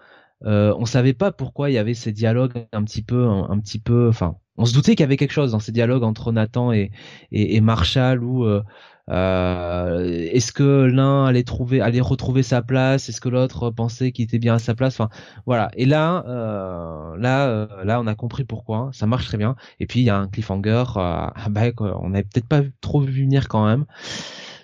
Euh, 0.45 0.75
on 0.77 0.85
savait 0.85 1.13
pas 1.13 1.31
pourquoi 1.31 1.69
il 1.69 1.73
y 1.73 1.77
avait 1.77 1.93
ces 1.93 2.11
dialogues 2.11 2.67
un 2.73 2.83
petit 2.83 3.01
peu 3.01 3.25
un, 3.27 3.59
petit 3.59 3.79
peu 3.79 4.09
enfin 4.09 4.35
on 4.57 4.65
se 4.65 4.73
doutait 4.73 4.91
qu'il 4.91 4.99
y 5.01 5.03
avait 5.03 5.17
quelque 5.17 5.31
chose 5.31 5.53
dans 5.53 5.59
ces 5.59 5.71
dialogues 5.71 6.03
entre 6.03 6.31
Nathan 6.31 6.73
et 6.73 6.91
et, 7.31 7.55
et 7.55 7.61
Marshall 7.61 8.23
où 8.23 8.45
euh, 8.45 8.61
euh, 9.09 10.27
est-ce 10.31 10.51
que 10.51 10.85
l'un 10.85 11.25
allait 11.25 11.43
trouver, 11.43 11.81
allait 11.81 12.01
retrouver 12.01 12.43
sa 12.43 12.61
place? 12.61 13.09
Est-ce 13.09 13.21
que 13.21 13.29
l'autre 13.29 13.69
pensait 13.69 14.11
qu'il 14.11 14.25
était 14.25 14.39
bien 14.39 14.55
à 14.55 14.59
sa 14.59 14.73
place? 14.75 14.99
Enfin, 14.99 15.09
voilà. 15.45 15.69
Et 15.75 15.85
là, 15.85 16.25
euh, 16.27 17.15
là, 17.17 17.47
euh, 17.47 17.83
là, 17.83 18.01
on 18.01 18.07
a 18.07 18.15
compris 18.15 18.45
pourquoi. 18.45 18.89
Ça 18.93 19.05
marche 19.05 19.27
très 19.27 19.37
bien. 19.37 19.55
Et 19.79 19.87
puis 19.87 20.01
il 20.01 20.03
y 20.03 20.09
a 20.09 20.17
un 20.17 20.27
cliffhanger. 20.27 20.83
Bah, 20.95 21.33
on 21.77 22.09
n'avait 22.09 22.23
peut-être 22.23 22.47
pas 22.47 22.61
trop 22.81 23.01
vu 23.01 23.23
venir 23.23 23.47
quand 23.47 23.65
même. 23.65 23.85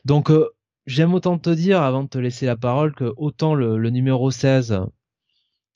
Donc, 0.05 0.31
j'aime 0.85 1.13
autant 1.13 1.37
te 1.37 1.49
dire, 1.49 1.81
avant 1.81 2.03
de 2.03 2.09
te 2.09 2.17
laisser 2.17 2.45
la 2.45 2.57
parole, 2.57 2.93
que 2.93 3.13
autant 3.17 3.55
le, 3.55 3.77
le 3.77 3.89
numéro 3.89 4.31
16, 4.31 4.79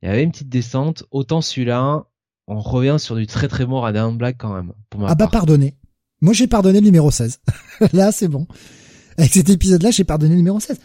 il 0.02 0.10
y 0.10 0.12
avait 0.12 0.24
une 0.24 0.32
petite 0.32 0.50
descente, 0.50 1.04
autant 1.12 1.42
celui-là, 1.42 2.06
on 2.48 2.60
revient 2.60 2.98
sur 3.00 3.16
du 3.16 3.28
très 3.28 3.48
très 3.48 3.64
à 3.64 3.92
Down 3.92 4.18
Black 4.18 4.38
quand 4.38 4.54
même. 4.54 4.74
ah 5.06 5.16
bah 5.16 5.28
pardonnez. 5.28 5.76
Moi, 6.22 6.34
j'ai 6.34 6.48
pardonné 6.48 6.80
le 6.80 6.86
numéro 6.86 7.12
16. 7.12 7.40
là, 7.94 8.12
c'est 8.12 8.28
bon. 8.28 8.48
Avec 9.18 9.34
cet 9.34 9.50
épisode-là, 9.50 9.92
j'ai 9.92 10.04
pardonné 10.04 10.32
le 10.32 10.38
numéro 10.38 10.60
16. 10.60 10.80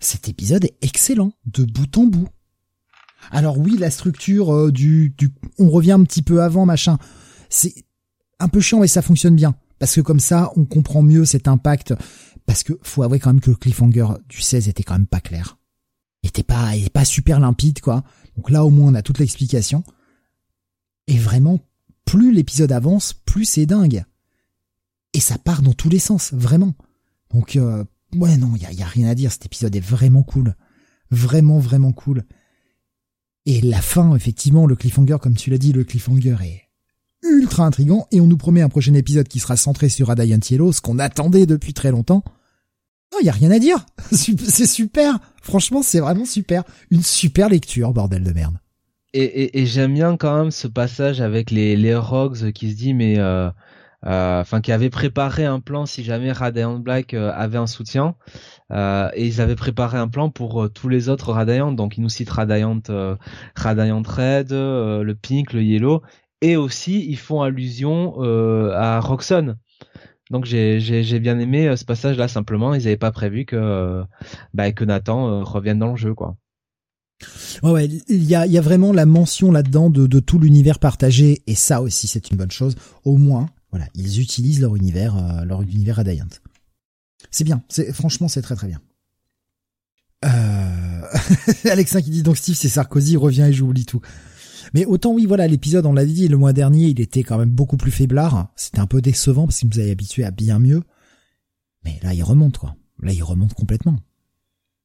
Cet 0.00 0.28
épisode 0.28 0.64
est 0.64 0.76
excellent, 0.82 1.32
de 1.46 1.64
bout 1.64 1.96
en 1.98 2.04
bout. 2.04 2.28
Alors 3.30 3.58
oui, 3.58 3.76
la 3.78 3.90
structure 3.90 4.54
euh, 4.54 4.70
du, 4.70 5.14
du, 5.16 5.30
on 5.58 5.70
revient 5.70 5.92
un 5.92 6.04
petit 6.04 6.22
peu 6.22 6.42
avant, 6.42 6.66
machin. 6.66 6.98
C'est 7.48 7.74
un 8.38 8.48
peu 8.48 8.60
chiant, 8.60 8.80
mais 8.80 8.86
ça 8.86 9.02
fonctionne 9.02 9.34
bien. 9.34 9.54
Parce 9.78 9.94
que 9.94 10.00
comme 10.00 10.20
ça, 10.20 10.52
on 10.56 10.64
comprend 10.64 11.02
mieux 11.02 11.24
cet 11.24 11.48
impact. 11.48 11.94
Parce 12.46 12.62
que 12.62 12.74
faut 12.82 13.02
avouer 13.02 13.18
quand 13.18 13.32
même 13.32 13.40
que 13.40 13.50
le 13.50 13.56
cliffhanger 13.56 14.06
du 14.28 14.40
16 14.40 14.68
était 14.68 14.82
quand 14.82 14.94
même 14.94 15.06
pas 15.06 15.20
clair. 15.20 15.58
Il 16.22 16.28
était 16.28 16.42
pas, 16.42 16.76
il 16.76 16.88
pas 16.90 17.04
super 17.04 17.40
limpide, 17.40 17.80
quoi. 17.80 18.04
Donc 18.36 18.50
là, 18.50 18.64
au 18.64 18.70
moins, 18.70 18.90
on 18.90 18.94
a 18.94 19.02
toute 19.02 19.18
l'explication. 19.18 19.84
Et 21.06 21.18
vraiment, 21.18 21.60
plus 22.04 22.32
l'épisode 22.32 22.72
avance, 22.72 23.12
plus 23.12 23.44
c'est 23.44 23.66
dingue 23.66 24.04
et 25.14 25.20
ça 25.20 25.38
part 25.38 25.62
dans 25.62 25.72
tous 25.72 25.88
les 25.88 26.00
sens, 26.00 26.32
vraiment. 26.34 26.74
Donc 27.32 27.56
euh, 27.56 27.84
ouais 28.14 28.36
non, 28.36 28.54
il 28.56 28.70
y 28.70 28.74
y 28.74 28.82
a, 28.82 28.86
rien 28.86 29.08
à 29.08 29.14
dire, 29.14 29.32
cet 29.32 29.46
épisode 29.46 29.74
est 29.74 29.80
vraiment 29.80 30.22
cool, 30.22 30.54
vraiment 31.10 31.58
vraiment 31.58 31.92
cool. 31.92 32.24
Et 33.46 33.60
la 33.60 33.80
fin, 33.80 34.14
effectivement, 34.16 34.66
le 34.66 34.74
cliffhanger, 34.74 35.18
comme 35.20 35.36
tu 35.36 35.50
l'as 35.50 35.58
dit, 35.58 35.72
le 35.72 35.84
cliffhanger 35.84 36.36
est 36.42 36.63
ultra 37.24 37.64
intrigant 37.64 38.06
et 38.12 38.20
on 38.20 38.26
nous 38.26 38.36
promet 38.36 38.62
un 38.62 38.68
prochain 38.68 38.94
épisode 38.94 39.28
qui 39.28 39.40
sera 39.40 39.56
centré 39.56 39.88
sur 39.88 40.08
Radiant 40.08 40.38
Yellow, 40.48 40.72
ce 40.72 40.80
qu'on 40.80 40.98
attendait 40.98 41.46
depuis 41.46 41.74
très 41.74 41.90
longtemps. 41.90 42.22
Il 43.20 43.26
y 43.26 43.28
a 43.28 43.32
rien 43.32 43.50
à 43.50 43.58
dire. 43.58 43.86
C'est 44.12 44.66
super. 44.66 45.18
Franchement, 45.40 45.82
c'est 45.82 46.00
vraiment 46.00 46.24
super. 46.24 46.64
Une 46.90 47.02
super 47.02 47.48
lecture, 47.48 47.92
bordel 47.92 48.24
de 48.24 48.32
merde. 48.32 48.56
Et, 49.12 49.22
et, 49.22 49.60
et 49.60 49.66
j'aime 49.66 49.94
bien 49.94 50.16
quand 50.16 50.36
même 50.36 50.50
ce 50.50 50.66
passage 50.66 51.20
avec 51.20 51.52
les, 51.52 51.76
les 51.76 51.94
Rogues 51.94 52.50
qui 52.50 52.72
se 52.72 52.76
dit 52.76 52.92
mais 52.92 53.18
euh, 53.18 53.48
euh, 54.06 54.40
enfin 54.42 54.60
qui 54.60 54.70
avait 54.70 54.90
préparé 54.90 55.46
un 55.46 55.60
plan 55.60 55.86
si 55.86 56.04
jamais 56.04 56.30
Radiant 56.30 56.78
Black 56.78 57.14
euh, 57.14 57.32
avait 57.34 57.58
un 57.58 57.66
soutien. 57.66 58.16
Euh, 58.70 59.08
et 59.14 59.26
ils 59.26 59.40
avaient 59.40 59.54
préparé 59.54 59.98
un 59.98 60.08
plan 60.08 60.30
pour 60.30 60.68
tous 60.72 60.88
les 60.88 61.08
autres 61.08 61.32
Radiant. 61.32 61.72
Donc 61.72 61.96
ils 61.96 62.00
nous 62.00 62.08
citent 62.08 62.30
Radiant, 62.30 62.80
Radiant 63.56 64.02
Red, 64.06 64.50
le 64.52 65.14
Pink, 65.14 65.52
le 65.52 65.62
Yellow, 65.62 66.02
et 66.50 66.56
aussi 66.56 67.04
ils 67.08 67.18
font 67.18 67.42
allusion 67.42 68.20
à 68.72 69.00
Roxon. 69.00 69.56
Donc 70.30 70.44
j'ai 70.44 71.20
bien 71.20 71.38
aimé 71.38 71.76
ce 71.76 71.84
passage 71.84 72.16
là 72.16 72.28
simplement. 72.28 72.74
Ils 72.74 72.84
n'avaient 72.84 72.96
pas 72.96 73.12
prévu 73.12 73.44
que 73.44 74.02
bah, 74.52 74.72
que 74.72 74.84
Nathan 74.84 75.44
revienne 75.44 75.78
dans 75.78 75.90
le 75.90 75.96
jeu 75.96 76.14
quoi. 76.14 76.36
Ouais, 77.62 77.70
ouais, 77.70 77.86
il 78.08 78.24
y 78.24 78.34
a, 78.34 78.60
vraiment 78.60 78.92
la 78.92 79.06
mention 79.06 79.52
là-dedans 79.52 79.90
de, 79.90 80.20
tout 80.20 80.38
l'univers 80.38 80.78
partagé, 80.78 81.42
et 81.46 81.54
ça 81.54 81.80
aussi 81.82 82.06
c'est 82.06 82.30
une 82.30 82.36
bonne 82.36 82.50
chose. 82.50 82.74
Au 83.04 83.16
moins, 83.16 83.48
voilà, 83.70 83.86
ils 83.94 84.20
utilisent 84.20 84.60
leur 84.60 84.76
univers, 84.76 85.16
euh, 85.16 85.44
leur 85.44 85.62
univers 85.62 85.96
Radiant. 85.96 86.26
C'est 87.30 87.44
bien, 87.44 87.62
franchement 87.92 88.28
c'est 88.28 88.42
très 88.42 88.56
très 88.56 88.68
bien. 88.68 88.80
Euh... 90.24 91.02
Alexin 91.70 92.00
qui 92.00 92.10
dit 92.10 92.22
donc 92.22 92.36
Steve 92.36 92.54
c'est 92.54 92.68
Sarkozy 92.68 93.16
revient 93.16 93.46
et 93.48 93.52
j'oublie 93.52 93.84
tout. 93.84 94.00
Mais 94.74 94.84
autant 94.84 95.12
oui 95.12 95.24
voilà 95.24 95.46
l'épisode 95.46 95.86
on 95.86 95.92
l'a 95.92 96.04
dit 96.04 96.28
le 96.28 96.36
mois 96.36 96.52
dernier 96.52 96.88
il 96.88 97.00
était 97.00 97.22
quand 97.22 97.38
même 97.38 97.50
beaucoup 97.50 97.76
plus 97.76 97.90
faiblard. 97.90 98.52
C'était 98.56 98.80
un 98.80 98.86
peu 98.86 99.00
décevant 99.00 99.46
parce 99.46 99.60
qu'il 99.60 99.68
nous 99.68 99.78
avait 99.78 99.92
habitué 99.92 100.24
à 100.24 100.30
bien 100.30 100.58
mieux. 100.58 100.82
Mais 101.84 101.98
là 102.02 102.12
il 102.12 102.22
remonte 102.22 102.58
quoi. 102.58 102.76
Là 103.00 103.12
il 103.12 103.22
remonte 103.22 103.54
complètement. 103.54 103.96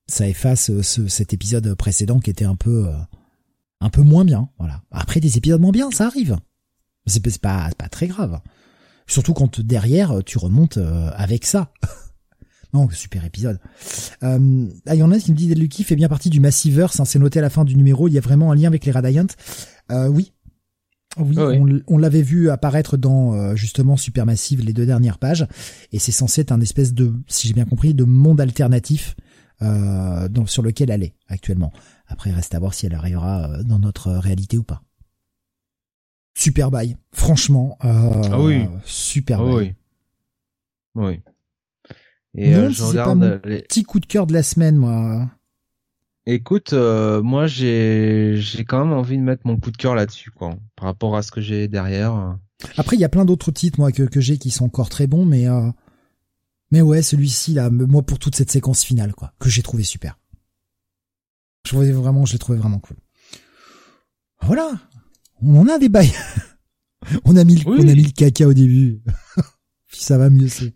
Ça 0.08 0.28
efface 0.28 0.70
euh, 0.70 0.82
ce, 0.82 1.08
cet 1.08 1.34
épisode 1.34 1.74
précédent 1.76 2.20
qui 2.20 2.30
était 2.30 2.46
un 2.46 2.56
peu 2.56 2.88
euh, 2.88 2.96
un 3.82 3.90
peu 3.90 4.02
moins 4.02 4.26
bien. 4.26 4.50
Voilà. 4.60 4.84
Après 4.92 5.20
des 5.20 5.38
épisodes 5.38 5.60
moins 5.60 5.72
bien 5.72 5.92
ça 5.92 6.06
arrive. 6.06 6.38
C'est 7.08 7.42
pas, 7.42 7.70
pas 7.78 7.90
très 7.90 8.08
grave. 8.08 8.40
Surtout 9.10 9.34
quand 9.34 9.60
derrière 9.60 10.24
tu 10.24 10.38
remontes 10.38 10.78
euh, 10.78 11.10
avec 11.16 11.46
ça. 11.46 11.74
non, 12.74 12.88
super 12.92 13.26
épisode. 13.26 13.60
Euh, 14.24 14.68
ah, 14.86 14.96
il 14.96 15.00
y 15.00 15.04
en 15.04 15.12
a 15.12 15.18
qui 15.18 15.32
me 15.32 15.36
dit 15.36 15.54
Lucky 15.56 15.84
fait 15.84 15.96
bien 15.96 16.08
partie 16.08 16.30
du 16.30 16.40
Massiverse, 16.40 17.00
hein, 17.00 17.06
c'est 17.06 17.18
noté 17.18 17.40
à 17.40 17.42
la 17.42 17.50
fin 17.50 17.66
du 17.66 17.76
numéro, 17.76 18.08
il 18.08 18.14
y 18.14 18.20
a 18.20 18.22
vraiment 18.22 18.52
un 18.52 18.56
lien 18.56 18.68
avec 18.68 18.86
les 18.86 18.92
Radiant. 18.92 19.26
Euh, 19.92 20.08
oui. 20.08 20.32
Oui, 21.18 21.36
ah 21.40 21.50
on, 21.88 21.98
l'avait 21.98 22.22
vu 22.22 22.52
apparaître 22.52 22.96
dans 22.96 23.34
euh, 23.34 23.56
justement 23.56 23.98
Supermassive 23.98 24.64
les 24.64 24.74
deux 24.74 24.86
dernières 24.86 25.18
pages, 25.18 25.48
et 25.92 25.98
c'est 25.98 26.12
censé 26.12 26.42
être 26.42 26.52
un 26.52 26.62
espèce 26.62 26.94
de, 26.94 27.12
si 27.28 27.48
j'ai 27.48 27.56
bien 27.56 27.66
compris, 27.66 27.96
de 27.96 28.04
monde 28.04 28.40
alternatif 28.40 29.16
euh, 29.64 30.30
sur 30.46 30.62
lequel 30.62 30.92
elle 30.92 31.02
est 31.02 31.16
actuellement. 31.28 31.74
Après, 32.08 32.32
reste 32.32 32.54
à 32.54 32.60
voir 32.60 32.76
si 32.76 32.86
elle 32.86 32.94
arrivera 32.94 33.64
dans 33.64 33.80
notre 33.80 34.12
réalité 34.12 34.60
ou 34.60 34.64
pas 34.64 34.84
super 36.40 36.72
bail. 36.72 36.98
Franchement, 37.12 37.78
euh, 37.84 38.22
ah 38.32 38.42
oui. 38.42 38.66
super 38.86 39.42
ah 39.42 39.56
Oui. 39.56 39.74
Oui. 40.96 41.22
Et 42.36 42.56
euh, 42.56 42.70
je 42.70 42.84
regarde 42.84 43.42
petit 43.42 43.84
coup 43.84 44.00
de 44.00 44.06
cœur 44.06 44.26
de 44.28 44.34
la 44.34 44.44
semaine, 44.44 44.76
moi. 44.76 45.30
Écoute, 46.32 46.74
euh, 46.74 47.22
moi 47.22 47.48
j'ai 47.48 48.36
j'ai 48.38 48.64
quand 48.64 48.86
même 48.86 48.94
envie 48.94 49.18
de 49.18 49.24
mettre 49.24 49.46
mon 49.46 49.58
coup 49.58 49.72
de 49.72 49.78
cœur 49.78 49.96
là-dessus, 49.96 50.32
quoi, 50.32 50.56
par 50.76 50.86
rapport 50.86 51.16
à 51.16 51.24
ce 51.24 51.32
que 51.32 51.42
j'ai 51.42 51.68
derrière. 51.68 52.38
Après, 52.78 52.96
il 52.96 53.00
y 53.00 53.06
a 53.06 53.10
plein 53.10 53.26
d'autres 53.26 53.52
titres, 53.52 53.80
moi, 53.80 53.92
que 53.92 54.04
que 54.04 54.22
j'ai 54.22 54.38
qui 54.38 54.52
sont 54.52 54.66
encore 54.66 54.90
très 54.90 55.08
bons, 55.08 55.26
mais 55.26 55.48
euh... 55.48 55.72
mais 56.72 56.82
ouais, 56.82 57.02
celui-ci 57.02 57.54
là, 57.54 57.70
moi 57.70 58.04
pour 58.04 58.20
toute 58.20 58.36
cette 58.36 58.52
séquence 58.52 58.84
finale, 58.84 59.14
quoi, 59.14 59.34
que 59.40 59.50
j'ai 59.50 59.64
trouvé 59.64 59.84
super. 59.84 60.20
Je 61.66 61.72
trouvais 61.72 61.92
vraiment, 61.92 62.26
je 62.26 62.34
l'ai 62.34 62.40
trouvé 62.40 62.58
vraiment 62.58 62.80
cool. 62.80 62.98
Voilà 64.42 64.80
on 65.42 65.58
en 65.58 65.68
a 65.68 65.80
des 65.80 65.90
bails. 65.90 66.14
on 67.26 67.36
a 67.36 67.44
mis 67.44 67.56
le, 67.56 67.68
on 67.68 67.80
a 67.80 67.96
mis 67.96 68.04
le 68.04 68.12
caca 68.12 68.48
au 68.48 68.54
début. 68.54 69.02
Puis 69.88 70.02
ça 70.02 70.18
va 70.18 70.30
mieux, 70.30 70.48
c'est. 70.48 70.74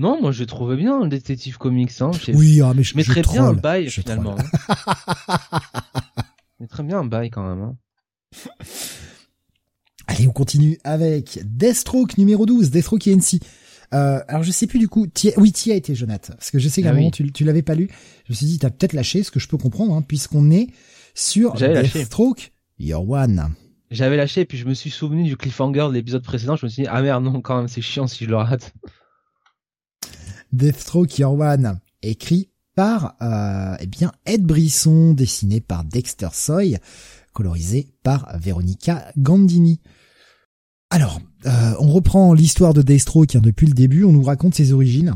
Non, 0.00 0.18
moi 0.18 0.32
je 0.32 0.44
trouvais 0.44 0.76
bien 0.76 1.02
le 1.02 1.10
détective 1.10 1.58
comics. 1.58 2.00
Hein. 2.00 2.10
Oui, 2.32 2.62
ah, 2.62 2.72
mais 2.74 2.82
je 2.82 2.96
mettrais 2.96 3.20
bien 3.20 3.44
un 3.44 3.52
bail 3.52 3.90
finalement. 3.90 4.34
je 5.28 6.60
mettrais 6.60 6.82
bien 6.84 7.00
un 7.00 7.04
bail 7.04 7.28
quand 7.28 7.46
même. 7.46 7.60
Hein. 7.62 7.76
Allez, 10.06 10.26
on 10.26 10.32
continue 10.32 10.78
avec 10.84 11.40
Deathstroke 11.44 12.16
numéro 12.16 12.46
12, 12.46 12.70
Deathstroke 12.70 13.08
NC. 13.08 13.40
Euh, 13.92 14.20
alors 14.26 14.42
je 14.42 14.50
sais 14.50 14.66
plus 14.66 14.78
du 14.78 14.88
coup, 14.88 15.06
oui, 15.36 15.52
tu 15.52 15.70
a 15.70 15.74
été 15.74 15.94
Jonathan, 15.94 16.32
parce 16.32 16.50
que 16.50 16.58
je 16.58 16.70
sais 16.70 16.80
qu'à 16.80 16.88
un 16.88 16.92
ah 16.92 16.96
moment 16.96 17.10
tu, 17.10 17.30
tu 17.30 17.44
l'avais 17.44 17.60
pas 17.60 17.74
lu. 17.74 17.90
Je 18.24 18.32
me 18.32 18.34
suis 18.34 18.46
dit, 18.46 18.58
t'as 18.58 18.70
peut-être 18.70 18.94
lâché, 18.94 19.22
ce 19.22 19.30
que 19.30 19.38
je 19.38 19.48
peux 19.48 19.58
comprendre, 19.58 19.94
hein, 19.94 20.00
puisqu'on 20.00 20.50
est 20.50 20.68
sur 21.14 21.52
Deathstroke 21.56 22.52
Your 22.78 23.06
One. 23.06 23.54
J'avais 23.90 24.16
lâché, 24.16 24.40
et 24.40 24.44
puis 24.46 24.56
je 24.56 24.64
me 24.64 24.72
suis 24.72 24.90
souvenu 24.90 25.24
du 25.24 25.36
cliffhanger 25.36 25.88
de 25.88 25.92
l'épisode 25.92 26.22
précédent. 26.22 26.56
Je 26.56 26.64
me 26.64 26.70
suis 26.70 26.84
dit, 26.84 26.88
ah 26.90 27.02
merde, 27.02 27.22
non, 27.22 27.42
quand 27.42 27.58
même, 27.58 27.68
c'est 27.68 27.82
chiant 27.82 28.06
si 28.06 28.24
je 28.24 28.30
le 28.30 28.36
rate. 28.36 28.72
Deathstroke 30.52 31.18
Your 31.18 31.38
One, 31.38 31.80
écrit 32.02 32.50
par 32.74 33.16
euh, 33.22 33.76
eh 33.80 33.86
bien 33.86 34.12
Ed 34.26 34.44
Brisson, 34.44 35.12
dessiné 35.12 35.60
par 35.60 35.84
Dexter 35.84 36.28
Soy, 36.32 36.76
colorisé 37.32 37.92
par 38.02 38.38
Veronica 38.38 39.12
Gandini. 39.16 39.80
Alors, 40.90 41.20
euh, 41.46 41.74
on 41.78 41.88
reprend 41.88 42.34
l'histoire 42.34 42.74
de 42.74 42.82
Deathstroke 42.82 43.36
hein, 43.36 43.40
depuis 43.40 43.66
le 43.66 43.74
début, 43.74 44.04
on 44.04 44.12
nous 44.12 44.22
raconte 44.22 44.54
ses 44.54 44.72
origines. 44.72 45.14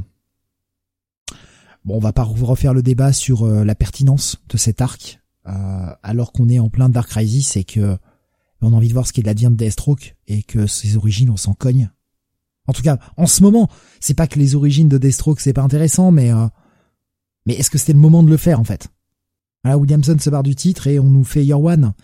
Bon, 1.85 1.97
on 1.97 2.01
va 2.01 2.13
pas 2.13 2.23
refaire 2.23 2.73
le 2.73 2.83
débat 2.83 3.13
sur 3.13 3.43
euh, 3.43 3.65
la 3.65 3.75
pertinence 3.75 4.39
de 4.49 4.57
cet 4.57 4.81
arc, 4.81 5.21
euh, 5.47 5.91
alors 6.03 6.33
qu'on 6.33 6.49
est 6.49 6.61
en 6.61 6.71
plein 6.71 6.89
Dark 6.89 7.11
Crisis 7.11 7.57
et 7.57 7.65
que 7.65 7.99
on 8.63 8.73
a 8.73 8.77
envie 8.77 8.89
de 8.89 8.95
voir 8.95 9.07
ce 9.07 9.13
qu'il 9.13 9.29
advient 9.29 9.51
de 9.51 9.57
Deathstroke 9.57 10.17
et 10.27 10.43
que 10.43 10.67
ses 10.67 10.97
origines, 10.97 11.29
on 11.29 11.37
s'en 11.37 11.53
cogne. 11.53 11.91
En 12.67 12.73
tout 12.73 12.83
cas, 12.83 12.99
en 13.17 13.27
ce 13.27 13.43
moment, 13.43 13.69
c'est 14.01 14.15
pas 14.15 14.27
que 14.27 14.39
les 14.39 14.55
origines 14.55 14.89
de 14.89 14.99
Deathstroke 14.99 15.41
c'est 15.41 15.53
pas 15.53 15.63
intéressant, 15.63 16.11
mais 16.11 16.31
mais 17.47 17.55
est-ce 17.55 17.71
que 17.71 17.79
c'était 17.79 17.93
le 17.93 17.99
moment 17.99 18.23
de 18.23 18.31
le 18.31 18.37
faire 18.37 18.61
en 18.61 18.65
fait? 18.65 18.89
Voilà, 19.63 19.79
Williamson 19.79 20.17
se 20.19 20.31
barre 20.31 20.43
du 20.43 20.55
titre 20.55 20.87
et 20.87 20.99
on 20.99 21.11
nous 21.11 21.25
fait 21.25 21.45
Your 21.45 21.63
One. 21.63 21.95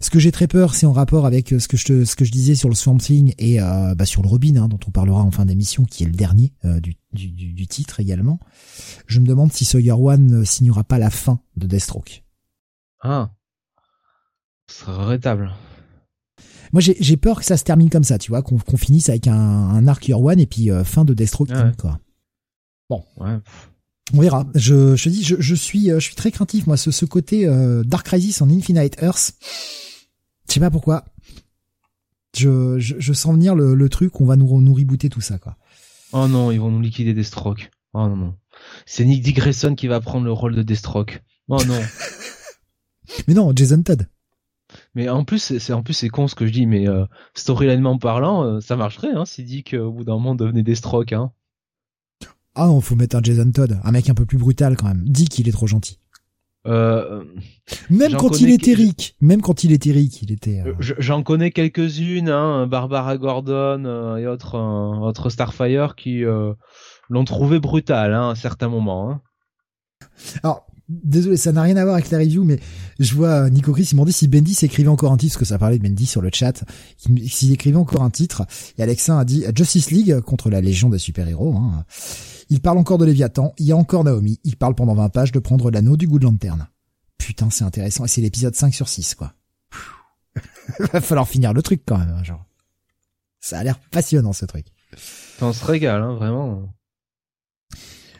Ce 0.00 0.10
que 0.10 0.18
j'ai 0.18 0.32
très 0.32 0.48
peur, 0.48 0.74
c'est 0.74 0.86
en 0.86 0.92
rapport 0.92 1.24
avec 1.24 1.52
euh, 1.52 1.58
ce 1.58 1.68
que 1.68 1.76
je 1.76 2.04
ce 2.04 2.16
que 2.16 2.24
je 2.24 2.32
disais 2.32 2.54
sur 2.54 2.68
le 2.68 2.74
Swamp 2.74 2.98
Thing 2.98 3.32
et 3.38 3.60
euh, 3.62 3.94
bah, 3.94 4.04
sur 4.04 4.22
le 4.22 4.28
Robin, 4.28 4.56
hein, 4.56 4.68
dont 4.68 4.80
on 4.86 4.90
parlera 4.90 5.22
en 5.22 5.30
fin 5.30 5.46
d'émission, 5.46 5.84
qui 5.84 6.02
est 6.02 6.06
le 6.06 6.12
dernier 6.12 6.52
euh, 6.64 6.80
du, 6.80 6.96
du, 7.12 7.28
du, 7.30 7.66
titre 7.66 8.00
également. 8.00 8.38
Je 9.06 9.20
me 9.20 9.26
demande 9.26 9.52
si 9.52 9.64
Sawyer 9.64 9.92
One 9.92 10.26
ne 10.26 10.44
signera 10.44 10.84
pas 10.84 10.98
la 10.98 11.10
fin 11.10 11.40
de 11.56 11.66
Deathstroke. 11.66 12.24
Ah, 13.02 13.30
ce 14.68 14.80
serait 14.80 14.96
regrettable. 14.96 15.52
Moi, 16.74 16.80
j'ai 16.82 17.16
peur 17.16 17.38
que 17.38 17.44
ça 17.44 17.56
se 17.56 17.62
termine 17.64 17.88
comme 17.88 18.02
ça, 18.04 18.18
tu 18.18 18.32
vois, 18.32 18.42
qu'on 18.42 18.76
finisse 18.76 19.08
avec 19.08 19.28
un, 19.28 19.32
un 19.32 19.86
arc 19.86 20.08
Year 20.08 20.20
One 20.20 20.40
et 20.40 20.46
puis 20.46 20.70
fin 20.84 21.04
de 21.04 21.14
Deathstroke, 21.14 21.50
quoi. 21.78 22.00
Bon. 22.90 23.04
Ouais. 23.16 23.38
On 24.12 24.20
verra. 24.20 24.44
Je, 24.56 24.96
je 24.96 25.08
dis, 25.08 25.22
je, 25.22 25.36
je 25.38 25.54
suis, 25.54 25.90
je 25.90 26.00
suis 26.00 26.16
très 26.16 26.32
craintif, 26.32 26.66
moi, 26.66 26.76
ce, 26.76 26.90
ce 26.90 27.04
côté 27.04 27.46
Dark 27.86 28.04
Crisis 28.04 28.42
en 28.42 28.50
Infinite 28.50 29.00
Earth. 29.00 29.34
Je 30.48 30.54
sais 30.54 30.60
pas 30.60 30.70
pourquoi. 30.70 31.04
Je, 32.36 32.80
je, 32.80 33.12
sens 33.12 33.34
venir 33.34 33.54
le, 33.54 33.76
le 33.76 33.88
truc, 33.88 34.20
on 34.20 34.24
va 34.24 34.34
nous, 34.34 34.60
nous 34.60 34.74
rebooter 34.74 35.08
tout 35.08 35.20
ça, 35.20 35.38
quoi. 35.38 35.56
Oh 36.12 36.26
non, 36.26 36.50
ils 36.50 36.58
vont 36.58 36.72
nous 36.72 36.80
liquider 36.80 37.14
Deathstroke. 37.14 37.70
Oh 37.92 38.08
non, 38.08 38.16
non. 38.16 38.34
C'est 38.84 39.04
Nick 39.04 39.22
Digresson 39.22 39.76
qui 39.76 39.86
va 39.86 40.00
prendre 40.00 40.24
le 40.24 40.32
rôle 40.32 40.56
de 40.56 40.62
Deathstroke. 40.62 41.22
Oh 41.46 41.62
non. 41.64 41.80
mais 43.28 43.34
non, 43.34 43.52
Jason 43.54 43.82
Todd. 43.82 44.08
Mais 44.94 45.08
en 45.08 45.24
plus, 45.24 45.58
c'est 45.58 45.72
en 45.72 45.82
plus 45.82 45.94
c'est 45.94 46.08
con 46.08 46.28
ce 46.28 46.34
que 46.34 46.46
je 46.46 46.52
dis, 46.52 46.66
mais 46.66 46.88
euh, 46.88 47.04
storylinement 47.34 47.98
parlant, 47.98 48.44
euh, 48.44 48.60
ça 48.60 48.76
marcherait, 48.76 49.12
hein, 49.12 49.24
s'il 49.24 49.44
dit 49.44 49.64
qu'au 49.64 49.90
bout 49.90 50.04
d'un 50.04 50.14
moment 50.14 50.34
devenait 50.34 50.62
Deathstroke, 50.62 51.12
hein. 51.12 51.32
Ah 52.54 52.66
non, 52.66 52.80
faut 52.80 52.94
mettre 52.94 53.16
un 53.16 53.22
Jason 53.22 53.50
Todd, 53.50 53.80
un 53.82 53.90
mec 53.90 54.08
un 54.08 54.14
peu 54.14 54.26
plus 54.26 54.38
brutal 54.38 54.76
quand 54.76 54.86
même. 54.86 55.02
Dit 55.04 55.26
qu'il 55.26 55.48
est 55.48 55.52
trop 55.52 55.66
gentil. 55.66 55.98
Euh, 56.66 57.24
même 57.90 58.14
quand 58.14 58.40
il 58.40 58.48
était 58.50 58.70
Eric, 58.70 59.16
même 59.20 59.42
quand 59.42 59.64
il 59.64 59.72
était 59.72 59.90
Eric, 59.90 60.22
il 60.22 60.32
était. 60.32 60.62
Euh... 60.64 60.74
J'en 60.78 61.22
connais 61.22 61.50
quelques-unes, 61.50 62.30
hein, 62.30 62.66
Barbara 62.68 63.18
Gordon 63.18 63.84
euh, 63.84 64.16
et 64.16 64.26
autres, 64.26 64.56
autres 64.56 65.30
Starfire 65.30 65.96
qui 65.96 66.22
l'ont 67.10 67.24
trouvé 67.24 67.58
brutal 67.58 68.14
hein, 68.14 68.30
à 68.30 68.34
certains 68.34 68.68
moments. 68.68 69.10
Hein. 69.10 69.20
Alors, 70.42 70.66
désolé, 70.88 71.36
ça 71.36 71.52
n'a 71.52 71.62
rien 71.62 71.76
à 71.76 71.84
voir 71.84 71.94
avec 71.94 72.10
la 72.10 72.18
review, 72.18 72.44
mais 72.44 72.58
je 72.98 73.14
vois 73.14 73.48
Nico 73.50 73.72
Chris, 73.72 73.88
il 73.92 73.96
m'a 73.96 74.04
dit 74.04 74.12
si 74.12 74.28
Bendy 74.28 74.54
s'écrivait 74.54 74.88
encore 74.88 75.12
un 75.12 75.16
titre, 75.16 75.34
parce 75.34 75.40
que 75.40 75.48
ça 75.48 75.58
parlait 75.58 75.78
de 75.78 75.82
Bendy 75.82 76.06
sur 76.06 76.20
le 76.20 76.30
chat, 76.32 76.64
s'il 77.26 77.52
écrivait 77.52 77.76
encore 77.76 78.02
un 78.02 78.10
titre, 78.10 78.46
et 78.78 78.82
Alexa 78.82 79.18
a 79.18 79.24
dit 79.24 79.44
Justice 79.54 79.90
League 79.90 80.20
contre 80.20 80.50
la 80.50 80.60
Légion 80.60 80.88
des 80.90 80.98
super-héros. 80.98 81.56
Hein. 81.56 81.84
Il 82.50 82.60
parle 82.60 82.78
encore 82.78 82.98
de 82.98 83.04
Léviathan, 83.04 83.54
il 83.58 83.66
y 83.66 83.72
a 83.72 83.76
encore 83.76 84.04
Naomi, 84.04 84.38
il 84.44 84.56
parle 84.56 84.74
pendant 84.74 84.94
20 84.94 85.08
pages 85.08 85.32
de 85.32 85.38
prendre 85.38 85.70
l'anneau 85.70 85.96
du 85.96 86.06
goût 86.06 86.18
de 86.18 86.24
lanterne. 86.24 86.68
Putain, 87.18 87.48
c'est 87.50 87.64
intéressant, 87.64 88.04
et 88.04 88.08
c'est 88.08 88.20
l'épisode 88.20 88.54
5 88.54 88.74
sur 88.74 88.88
6, 88.88 89.14
quoi. 89.14 89.32
Va 90.92 91.00
falloir 91.00 91.28
finir 91.28 91.52
le 91.52 91.62
truc 91.62 91.82
quand 91.86 91.98
même, 91.98 92.22
genre. 92.24 92.44
Ça 93.40 93.58
a 93.58 93.64
l'air 93.64 93.78
passionnant 93.78 94.32
ce 94.32 94.46
truc. 94.46 94.66
On 95.40 95.52
se 95.52 95.64
régale, 95.64 96.02
hein, 96.02 96.14
vraiment. 96.14 96.68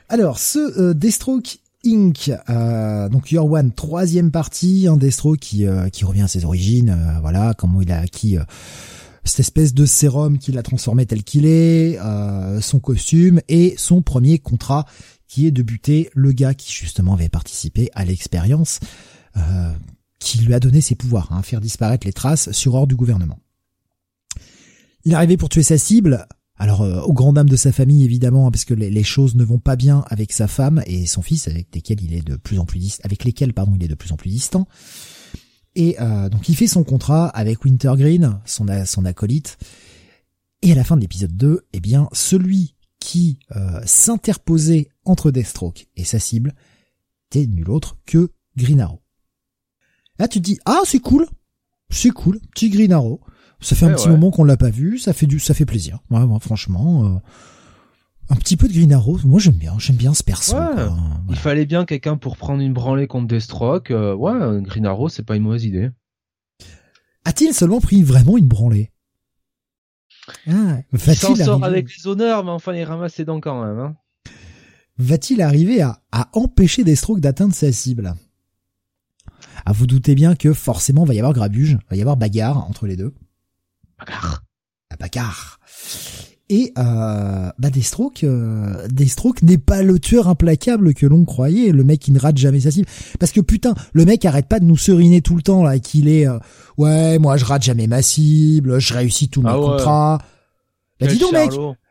Alors, 0.09 0.39
ce 0.39 0.59
euh, 0.81 0.95
Deathstroke 0.95 1.59
Inc. 1.85 2.31
Euh, 2.49 3.09
donc 3.09 3.31
Your 3.31 3.49
troisième 3.77 4.31
partie, 4.31 4.87
un 4.89 4.97
Deathstroke 4.97 5.39
qui, 5.39 5.67
euh, 5.67 5.89
qui 5.89 6.05
revient 6.05 6.23
à 6.23 6.29
ses 6.29 6.45
origines, 6.45 6.91
euh, 6.91 7.21
voilà, 7.21 7.55
comment 7.55 7.81
il 7.81 7.93
a 7.93 8.01
acquis 8.01 8.39
cette 9.25 9.41
espèce 9.41 9.75
de 9.75 9.87
sérum 9.87 10.39
qui 10.39 10.53
l'a 10.53 10.63
transformé 10.63 11.07
tel 11.07 11.25
qu'il 11.25 11.47
est, 11.47 11.99
euh, 11.99 12.61
son 12.61 12.79
costume 12.79 13.41
et 13.49 13.75
son 13.79 14.03
premier 14.03 14.39
contrat 14.39 14.85
qui 15.27 15.47
est 15.47 15.51
de 15.51 15.63
buter 15.63 16.11
le 16.15 16.33
gars 16.33 16.55
qui 16.55 16.71
justement 16.71 17.15
avait 17.15 17.31
participé 17.31 17.91
à 17.95 18.05
l'expérience 18.05 18.81
euh, 19.37 19.73
qui 20.21 20.39
lui 20.39 20.55
a 20.55 20.61
donné 20.61 20.81
ses 20.81 20.95
pouvoirs, 20.95 21.33
hein, 21.33 21.43
faire 21.43 21.61
disparaître 21.61 22.07
les 22.07 22.13
traces 22.13 22.53
sur 22.53 22.75
ordre 22.75 22.89
du 22.89 22.97
gouvernement. 22.97 23.39
Il 25.05 25.15
arrivé 25.15 25.37
pour 25.37 25.49
tuer 25.49 25.63
sa 25.63 25.77
cible, 25.77 26.27
alors 26.57 26.83
euh, 26.83 27.01
au 27.01 27.13
grand 27.13 27.33
dam 27.33 27.49
de 27.49 27.57
sa 27.57 27.73
famille 27.73 28.05
évidemment, 28.05 28.51
parce 28.51 28.65
que 28.65 28.75
les, 28.75 29.03
choses 29.03 29.35
ne 29.35 29.45
vont 29.45 29.59
pas 29.59 29.77
bien 29.77 30.05
avec 30.09 30.33
sa 30.33 30.47
femme 30.47 30.83
et 30.87 31.07
son 31.07 31.23
fils, 31.23 31.49
avec 31.49 31.75
lesquels 31.75 32.03
il 32.03 32.15
est 32.15 32.23
de 32.23 32.37
plus 32.37 32.59
en 32.59 32.65
plus 32.65 32.79
distant. 34.31 34.69
Et 35.75 35.97
euh, 36.01 36.29
donc 36.29 36.49
il 36.49 36.57
fait 36.57 36.69
son 36.69 36.85
contrat 36.85 37.29
avec 37.29 37.65
Wintergreen, 37.65 38.41
son, 38.45 38.67
son 38.87 39.05
acolyte. 39.05 39.59
Et 40.63 40.73
à 40.73 40.75
la 40.75 40.85
fin 40.85 40.97
de 40.97 41.01
l'épisode 41.01 41.37
2, 41.37 41.67
eh 41.73 41.81
bien 41.81 42.09
celui 42.13 42.77
qui 43.01 43.39
euh, 43.55 43.81
s'interposait 43.85 44.89
entre 45.05 45.31
Deathstroke 45.31 45.89
et 45.97 46.05
sa 46.05 46.19
cible 46.19 46.55
était 47.31 47.47
nul 47.47 47.69
autre 47.71 47.99
que 48.07 48.31
Green 48.57 48.81
Arrow. 48.81 49.03
Là 50.19 50.29
tu 50.29 50.39
te 50.39 50.45
dis 50.45 50.59
ah 50.65 50.83
c'est 50.85 51.01
cool, 51.01 51.27
c'est 51.91 52.11
cool, 52.11 52.41
petit 52.55 52.71
Green 52.71 52.93
Arrow. 52.93 53.21
Ça 53.65 53.75
fait 53.75 53.87
un 53.87 53.95
petit 53.95 54.09
moment 54.09 54.31
qu'on 54.31 54.45
l'a 54.45 54.59
pas 54.59 54.71
vu, 54.71 54.99
ça 54.99 55.15
fait 55.15 55.27
du, 55.27 55.41
ça 55.41 55.55
fait 55.55 55.65
plaisir. 55.65 55.99
Ouais, 56.11 56.21
franchement. 56.41 57.07
Euh, 57.07 57.19
un 58.29 58.37
petit 58.37 58.57
peu 58.57 58.69
de 58.69 58.73
Green 58.73 58.93
Arrow, 58.93 59.19
moi 59.25 59.41
j'aime 59.41 59.55
bien, 59.55 59.75
j'aime 59.79 59.97
bien 59.97 60.15
ce 60.15 60.23
perso. 60.23 60.57
Il 61.29 61.37
fallait 61.37 61.67
bien 61.67 61.85
quelqu'un 61.85 62.17
pour 62.17 62.37
prendre 62.37 62.63
une 62.63 62.73
branlée 62.73 63.07
contre 63.07 63.27
Deathstroke. 63.27 63.91
Euh, 63.91 64.15
ouais, 64.15 64.63
Green 64.63 64.87
Arrow, 64.87 65.09
c'est 65.09 65.23
pas 65.23 65.37
une 65.37 65.43
mauvaise 65.43 65.65
idée. 65.65 65.91
A-t-il 67.25 67.55
seulement 67.55 67.81
pris 67.81 68.03
vraiment 68.03 68.37
une 68.37 68.47
branlée 68.47 68.93
ah, 70.47 70.79
Il 70.93 71.17
s'en 71.17 71.35
sort 71.35 71.65
avec 71.65 71.89
les 71.97 72.07
honneurs, 72.07 72.45
mais 72.45 72.51
enfin 72.51 72.75
il 72.75 72.85
ramasse 72.85 73.15
ses 73.15 73.25
dents 73.25 73.41
quand 73.41 73.65
même. 73.65 73.79
Hein. 73.79 73.97
Va-t-il 74.99 75.41
arriver 75.41 75.81
à, 75.81 76.03
à 76.13 76.29
empêcher 76.35 76.85
Deathstroke 76.85 77.21
d'atteindre 77.21 77.55
sa 77.55 77.73
cible? 77.73 78.15
Ah, 79.65 79.73
vous 79.73 79.87
doutez 79.87 80.15
bien 80.15 80.35
que 80.35 80.53
forcément 80.53 81.05
il 81.05 81.09
va 81.09 81.15
y 81.15 81.19
avoir 81.19 81.33
grabuge, 81.33 81.79
il 81.81 81.91
va 81.91 81.97
y 81.97 82.01
avoir 82.01 82.17
bagarre 82.19 82.69
entre 82.69 82.87
les 82.87 82.97
deux. 82.97 83.15
Bagarre. 84.05 84.43
La 84.91 84.97
bagarre. 84.97 85.59
Et 86.51 86.73
euh, 86.77 87.51
bah 87.59 87.71
Deathstroke, 87.71 88.23
euh, 88.23 88.87
Deathstroke 88.89 89.43
n'est 89.43 89.59
pas 89.59 89.83
le 89.83 89.99
tueur 89.99 90.29
implacable 90.29 90.93
que 90.93 91.07
l'on 91.07 91.25
croyait, 91.25 91.73
le 91.73 91.85
mec 91.85 92.01
qui 92.01 92.13
ne 92.13 92.19
rate 92.19 92.37
jamais 92.37 92.61
sa 92.61 92.71
cible. 92.71 92.87
Parce 93.19 93.33
que 93.33 93.41
putain, 93.41 93.75
le 93.95 94.05
mec 94.05 94.25
arrête 94.27 94.47
pas 94.47 94.61
de 94.61 94.67
nous 94.67 94.77
seriner 94.77 95.23
tout 95.23 95.37
le 95.37 95.43
temps 95.43 95.63
là, 95.63 95.79
qu'il 95.79 96.07
est 96.07 96.29
euh, 96.29 96.39
ouais, 96.77 97.19
moi 97.19 97.39
je 97.39 97.47
rate 97.47 97.63
jamais 97.63 97.87
ma 97.87 98.03
cible, 98.03 98.79
je 98.79 98.93
réussis 98.93 99.31
tous 99.31 99.41
mes 99.41 99.49
ah 99.51 99.57
contrats. 99.57 100.19
Bah 101.01 101.07
dis 101.07 101.19
donc 101.19 101.33
mec, 101.33 101.51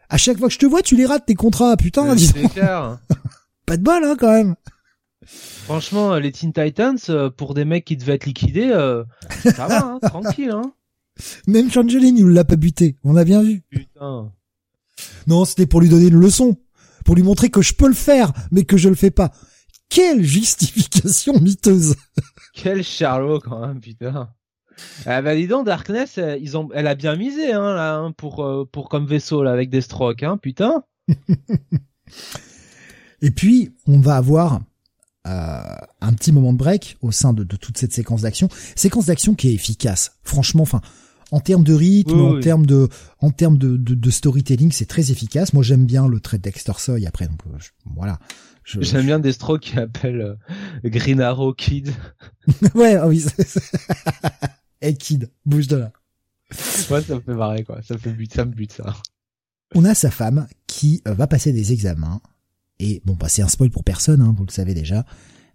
à 0.10 0.18
chaque 0.18 0.38
fois 0.38 0.50
que 0.50 0.54
je 0.54 0.60
te 0.60 0.68
vois, 0.68 0.84
tu 0.84 0.96
les 0.96 1.08
rates 1.08 1.26
tes 1.26 1.36
contrats, 1.36 1.76
putain. 1.76 2.14
Dis 2.14 2.32
pas 3.66 3.78
de 3.78 3.82
bol 3.82 4.04
hein 4.04 4.16
quand 4.20 4.32
même. 4.32 4.56
Franchement, 5.26 6.16
les 6.20 6.32
Teen 6.32 6.54
Titans 6.54 6.98
euh, 7.10 7.32
pour 7.32 7.56
des 7.56 7.66
mecs 7.66 7.86
qui 7.86 7.98
devaient 7.98 8.16
être 8.16 8.26
liquidés, 8.26 8.70
ça 9.42 9.68
va, 9.68 9.84
hein, 9.84 10.00
tranquille 10.08 10.52
hein. 10.52 10.74
Même 11.48 11.72
Changeling, 11.72 12.18
il 12.18 12.28
l'a 12.28 12.44
pas 12.44 12.56
buté. 12.56 12.98
On 13.04 13.16
a 13.16 13.24
bien 13.24 13.42
vu. 13.44 13.62
Putain. 13.70 14.32
Non, 15.28 15.46
c'était 15.46 15.66
pour 15.66 15.82
lui 15.82 15.90
donner 15.90 16.08
une 16.08 16.20
leçon, 16.20 16.58
pour 17.06 17.16
lui 17.16 17.24
montrer 17.24 17.50
que 17.50 17.62
je 17.62 17.74
peux 17.74 17.88
le 17.88 17.94
faire, 17.94 18.32
mais 18.52 18.64
que 18.64 18.78
je 18.78 18.90
le 18.90 18.96
fais 18.96 19.12
pas. 19.12 19.32
Quelle 19.90 20.24
justification 20.24 21.40
miteuse 21.40 21.96
Quel 22.54 22.84
charlot 22.84 23.40
quand 23.40 23.66
même, 23.66 23.80
putain. 23.80 24.30
Ah 25.06 25.22
bah 25.22 25.36
dis 25.36 25.48
donc, 25.48 25.68
Darkness, 25.68 26.18
euh, 26.18 26.36
ils 26.42 26.58
ont, 26.58 26.70
elle 26.74 26.88
a 26.88 26.96
bien 26.96 27.16
misé 27.16 27.52
hein 27.52 27.76
là 27.76 27.98
hein, 27.98 28.12
pour 28.12 28.44
euh, 28.44 28.68
pour 28.72 28.90
comme 28.90 29.06
vaisseau 29.06 29.44
là 29.44 29.52
avec 29.52 29.70
des 29.70 29.82
strokes, 29.82 30.24
hein, 30.24 30.38
putain. 30.38 30.84
Et 33.22 33.32
puis, 33.32 33.72
on 33.88 34.00
va 34.00 34.18
avoir 34.18 34.62
euh, 35.26 35.62
un 36.02 36.14
petit 36.14 36.34
moment 36.34 36.52
de 36.52 36.58
break 36.58 36.98
au 37.02 37.12
sein 37.12 37.32
de, 37.32 37.44
toute 37.44 37.78
cette 37.78 37.94
séquence 37.94 38.24
d'action. 38.24 38.50
Séquence 38.76 39.06
d'action 39.06 39.36
qui 39.36 39.48
est 39.50 39.54
efficace. 39.54 40.18
Franchement, 40.24 40.64
enfin, 40.64 40.82
en 41.34 41.40
termes 41.40 41.64
de 41.64 41.74
rythme, 41.74 42.20
en 42.20 42.40
termes 42.40 42.68
de, 42.68 42.90
en 43.18 43.32
termes 43.32 43.58
de, 43.58 43.76
de, 43.76 44.10
storytelling, 44.12 44.72
c'est 44.72 44.86
très 44.86 45.10
efficace. 45.10 45.52
Moi, 45.54 45.64
j'aime 45.64 45.88
bien 45.88 46.08
le 46.08 46.20
trait 46.20 46.38
de 46.38 46.44
Dexter 46.44 46.74
Soy. 46.78 47.08
Après, 47.08 47.26
donc 47.26 47.40
euh, 47.48 47.58
voilà. 47.96 48.20
J'aime 48.66 49.08
bien 49.08 49.18
Destro 49.18 49.58
qui 49.58 49.80
appelle 49.80 50.22
euh, 50.22 50.90
Green 50.90 51.20
Arrow 51.22 51.56
Kid. 51.56 51.92
ouais, 52.76 52.96
ah 52.98 53.08
oui. 53.08 53.26
hey 54.82 54.96
Kid, 54.96 55.32
bouge 55.44 55.68
de 55.68 55.78
là. 55.78 55.92
Ouais, 56.92 57.02
ça 57.02 57.16
me 57.16 57.22
fait 57.22 57.34
marrer 57.34 57.64
quoi. 57.64 57.82
Ça 57.82 57.96
me 57.96 58.00
fait 58.00 58.12
but, 58.12 58.32
ça 58.32 58.46
me 58.46 58.52
bute 58.52 58.74
ça. 58.74 58.96
On 59.74 59.86
a 59.86 59.96
sa 59.96 60.12
femme 60.12 60.48
qui 60.68 61.02
va 61.04 61.26
passer 61.26 61.52
des 61.52 61.74
examens 61.74 62.22
et 62.78 63.02
bon, 63.06 63.16
bah, 63.16 63.28
c'est 63.28 63.42
un 63.42 63.48
spoil 63.48 63.72
pour 63.72 63.84
personne, 63.84 64.22
hein, 64.22 64.36
vous 64.38 64.46
le 64.46 64.52
savez 64.52 64.76
déjà. 64.76 65.04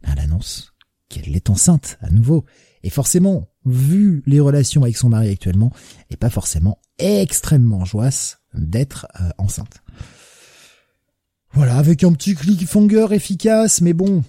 Elle 0.03 0.19
annonce 0.19 0.75
qu'elle 1.09 1.37
est 1.37 1.51
enceinte 1.51 1.99
à 2.01 2.11
nouveau. 2.11 2.45
Et 2.83 2.91
forcément, 2.91 3.49
vu 3.71 4.23
les 4.27 4.41
relations 4.41 4.83
avec 4.83 4.97
son 4.97 5.09
mari 5.09 5.31
actuellement, 5.31 5.73
elle 6.09 6.15
est 6.15 6.17
pas 6.17 6.31
forcément 6.31 6.79
extrêmement 6.99 7.85
joyeuse 7.85 8.37
d'être 8.55 9.07
euh, 9.21 9.31
enceinte. 9.39 9.83
Voilà, 11.53 11.77
avec 11.77 12.05
un 12.05 12.13
petit 12.13 12.35
cliffhanger 12.35 13.07
efficace, 13.13 13.81
mais 13.81 13.93
bon. 13.93 14.23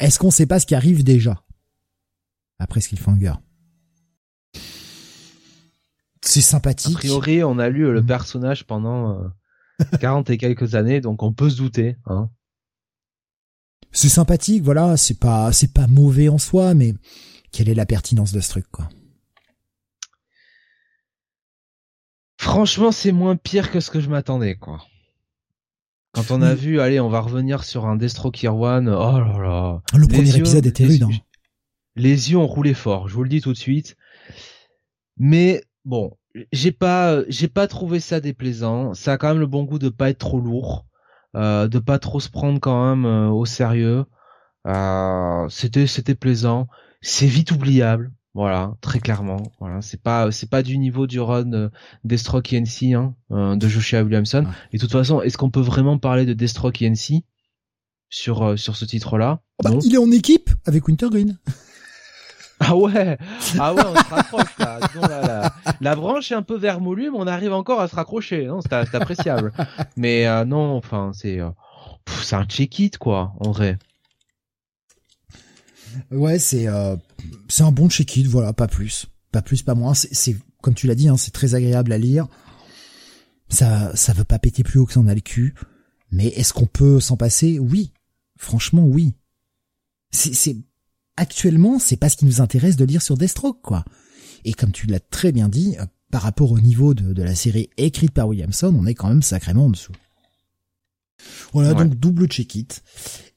Est-ce 0.00 0.18
qu'on 0.18 0.30
sait 0.30 0.46
pas 0.46 0.58
ce 0.58 0.66
qui 0.66 0.74
arrive 0.74 1.04
déjà 1.04 1.44
après 2.58 2.80
ce 2.80 2.88
cliffhanger? 2.88 3.34
C'est 6.20 6.40
sympathique. 6.40 6.96
A 6.96 6.98
priori, 6.98 7.44
on 7.44 7.58
a 7.58 7.68
lu 7.68 7.92
le 7.92 8.02
mm. 8.02 8.06
personnage 8.06 8.66
pendant 8.66 9.20
euh, 9.20 9.28
40 10.00 10.30
et 10.30 10.38
quelques 10.38 10.74
années, 10.74 11.00
donc 11.00 11.22
on 11.22 11.32
peut 11.32 11.50
se 11.50 11.56
douter. 11.56 11.96
Hein. 12.06 12.30
C'est 13.94 14.08
sympathique, 14.08 14.62
voilà, 14.64 14.96
c'est 14.96 15.18
pas 15.18 15.52
c'est 15.52 15.72
pas 15.72 15.86
mauvais 15.86 16.28
en 16.28 16.36
soi, 16.36 16.74
mais 16.74 16.94
quelle 17.52 17.68
est 17.68 17.74
la 17.74 17.86
pertinence 17.86 18.32
de 18.32 18.40
ce 18.40 18.50
truc, 18.50 18.66
quoi? 18.70 18.88
Franchement, 22.38 22.90
c'est 22.90 23.12
moins 23.12 23.36
pire 23.36 23.70
que 23.70 23.78
ce 23.78 23.90
que 23.90 24.00
je 24.00 24.10
m'attendais, 24.10 24.56
quoi. 24.56 24.84
Quand 26.12 26.30
on 26.30 26.42
a 26.42 26.54
vu, 26.54 26.80
allez, 26.80 26.98
on 27.00 27.08
va 27.08 27.20
revenir 27.20 27.64
sur 27.64 27.86
un 27.86 27.96
Destro 27.96 28.32
One, 28.44 28.88
oh 28.88 29.18
là 29.18 29.38
là. 29.38 29.82
Le 29.96 30.06
premier 30.06 30.36
épisode 30.36 30.66
était 30.66 30.86
rude. 30.86 31.04
Hein. 31.04 31.10
Les 31.96 32.32
yeux 32.32 32.36
ont 32.36 32.46
roulé 32.46 32.74
fort, 32.74 33.08
je 33.08 33.14
vous 33.14 33.22
le 33.22 33.28
dis 33.28 33.40
tout 33.40 33.52
de 33.52 33.58
suite. 33.58 33.96
Mais 35.16 35.62
bon, 35.84 36.16
j'ai 36.52 36.72
pas 36.72 37.22
j'ai 37.28 37.48
pas 37.48 37.68
trouvé 37.68 38.00
ça 38.00 38.18
déplaisant. 38.20 38.94
Ça 38.94 39.12
a 39.12 39.18
quand 39.18 39.28
même 39.28 39.38
le 39.38 39.46
bon 39.46 39.62
goût 39.62 39.78
de 39.78 39.88
pas 39.88 40.10
être 40.10 40.18
trop 40.18 40.40
lourd, 40.40 40.84
euh, 41.36 41.68
de 41.68 41.78
pas 41.78 41.98
trop 41.98 42.20
se 42.20 42.30
prendre 42.30 42.60
quand 42.60 42.94
même 42.94 43.04
euh, 43.04 43.28
au 43.28 43.44
sérieux. 43.44 44.04
Euh, 44.66 45.48
c'était 45.48 45.86
c'était 45.86 46.14
plaisant. 46.14 46.68
C'est 47.02 47.26
vite 47.26 47.50
oubliable. 47.50 48.12
Voilà, 48.34 48.74
très 48.80 48.98
clairement. 48.98 49.42
Voilà, 49.60 49.80
c'est 49.80 50.02
pas 50.02 50.32
c'est 50.32 50.48
pas 50.50 50.62
du 50.62 50.78
niveau 50.78 51.06
du 51.06 51.20
run 51.20 51.52
euh, 51.52 51.68
Deathstroke 52.04 52.52
ENC 52.52 52.94
hein, 52.94 53.14
euh, 53.30 53.56
de 53.56 53.68
Joshua 53.68 54.02
Williamson. 54.02 54.46
Et 54.72 54.78
de 54.78 54.80
toute 54.82 54.92
façon, 54.92 55.20
est-ce 55.22 55.38
qu'on 55.38 55.50
peut 55.50 55.60
vraiment 55.60 55.98
parler 55.98 56.26
de 56.26 56.32
Deathstroke 56.32 56.82
ENC 56.82 57.22
sur 58.08 58.58
sur 58.58 58.76
ce 58.76 58.84
titre-là? 58.84 59.40
Bah, 59.62 59.70
Il 59.84 59.94
est 59.94 59.98
en 59.98 60.10
équipe 60.10 60.50
avec 60.66 60.88
Wintergreen. 60.88 61.38
Ah 62.66 62.76
ouais, 62.76 63.18
ah 63.58 63.74
ouais, 63.74 63.82
on 63.84 63.94
se 63.94 64.08
rapproche 64.08 64.58
là. 64.58 65.52
la, 65.80 65.96
branche 65.96 66.32
est 66.32 66.34
un 66.34 66.42
peu 66.42 66.56
vermoulue, 66.56 67.10
mais 67.10 67.18
on 67.18 67.26
arrive 67.26 67.52
encore 67.52 67.80
à 67.80 67.88
se 67.88 67.94
raccrocher. 67.94 68.46
Non, 68.46 68.60
c'est 68.60 68.72
appréciable. 68.72 69.52
mais 69.96 70.26
euh, 70.26 70.44
non, 70.44 70.76
enfin, 70.76 71.12
c'est 71.14 71.40
euh, 71.40 71.50
c'est 72.22 72.36
un 72.36 72.44
check-it 72.44 72.96
quoi, 72.96 73.34
en 73.40 73.50
vrai. 73.50 73.78
Ouais, 76.10 76.38
c'est 76.38 76.66
euh, 76.68 76.96
c'est 77.48 77.62
un 77.62 77.72
bon 77.72 77.88
check-it, 77.88 78.26
voilà, 78.26 78.52
pas 78.52 78.66
plus, 78.66 79.06
pas 79.30 79.42
plus, 79.42 79.62
pas 79.62 79.74
moins. 79.74 79.94
C'est 79.94 80.36
comme 80.62 80.74
tu 80.74 80.86
l'as 80.86 80.94
dit, 80.94 81.08
hein, 81.08 81.16
c'est 81.16 81.32
très 81.32 81.54
agréable 81.54 81.92
à 81.92 81.98
lire. 81.98 82.26
Ça 83.48 83.94
ça 83.94 84.12
veut 84.12 84.24
pas 84.24 84.38
péter 84.38 84.62
plus 84.62 84.80
haut 84.80 84.86
que 84.86 84.92
ça 84.92 85.00
en 85.00 85.08
a 85.08 85.14
le 85.14 85.20
cul. 85.20 85.54
Mais 86.10 86.28
est-ce 86.28 86.52
qu'on 86.52 86.66
peut 86.66 87.00
s'en 87.00 87.16
passer? 87.16 87.58
Oui, 87.58 87.92
franchement, 88.38 88.84
oui. 88.84 89.14
C'est 90.12 90.56
actuellement, 91.16 91.78
c'est 91.78 91.96
pas 91.96 92.08
ce 92.08 92.16
qui 92.16 92.24
nous 92.24 92.40
intéresse 92.40 92.76
de 92.76 92.84
lire 92.84 93.02
sur 93.02 93.16
Deathstroke, 93.16 93.60
quoi. 93.62 93.84
Et 94.44 94.52
comme 94.52 94.72
tu 94.72 94.86
l'as 94.86 95.00
très 95.00 95.32
bien 95.32 95.48
dit, 95.48 95.76
euh, 95.80 95.86
par 96.10 96.22
rapport 96.22 96.52
au 96.52 96.60
niveau 96.60 96.94
de, 96.94 97.22
la 97.22 97.34
série 97.34 97.70
écrite 97.76 98.12
par 98.12 98.28
Williamson, 98.28 98.74
on 98.78 98.86
est 98.86 98.94
quand 98.94 99.08
même 99.08 99.22
sacrément 99.22 99.66
en 99.66 99.70
dessous. 99.70 99.92
Voilà, 101.52 101.72
donc 101.74 101.94
double 101.94 102.26
check-it. 102.26 102.82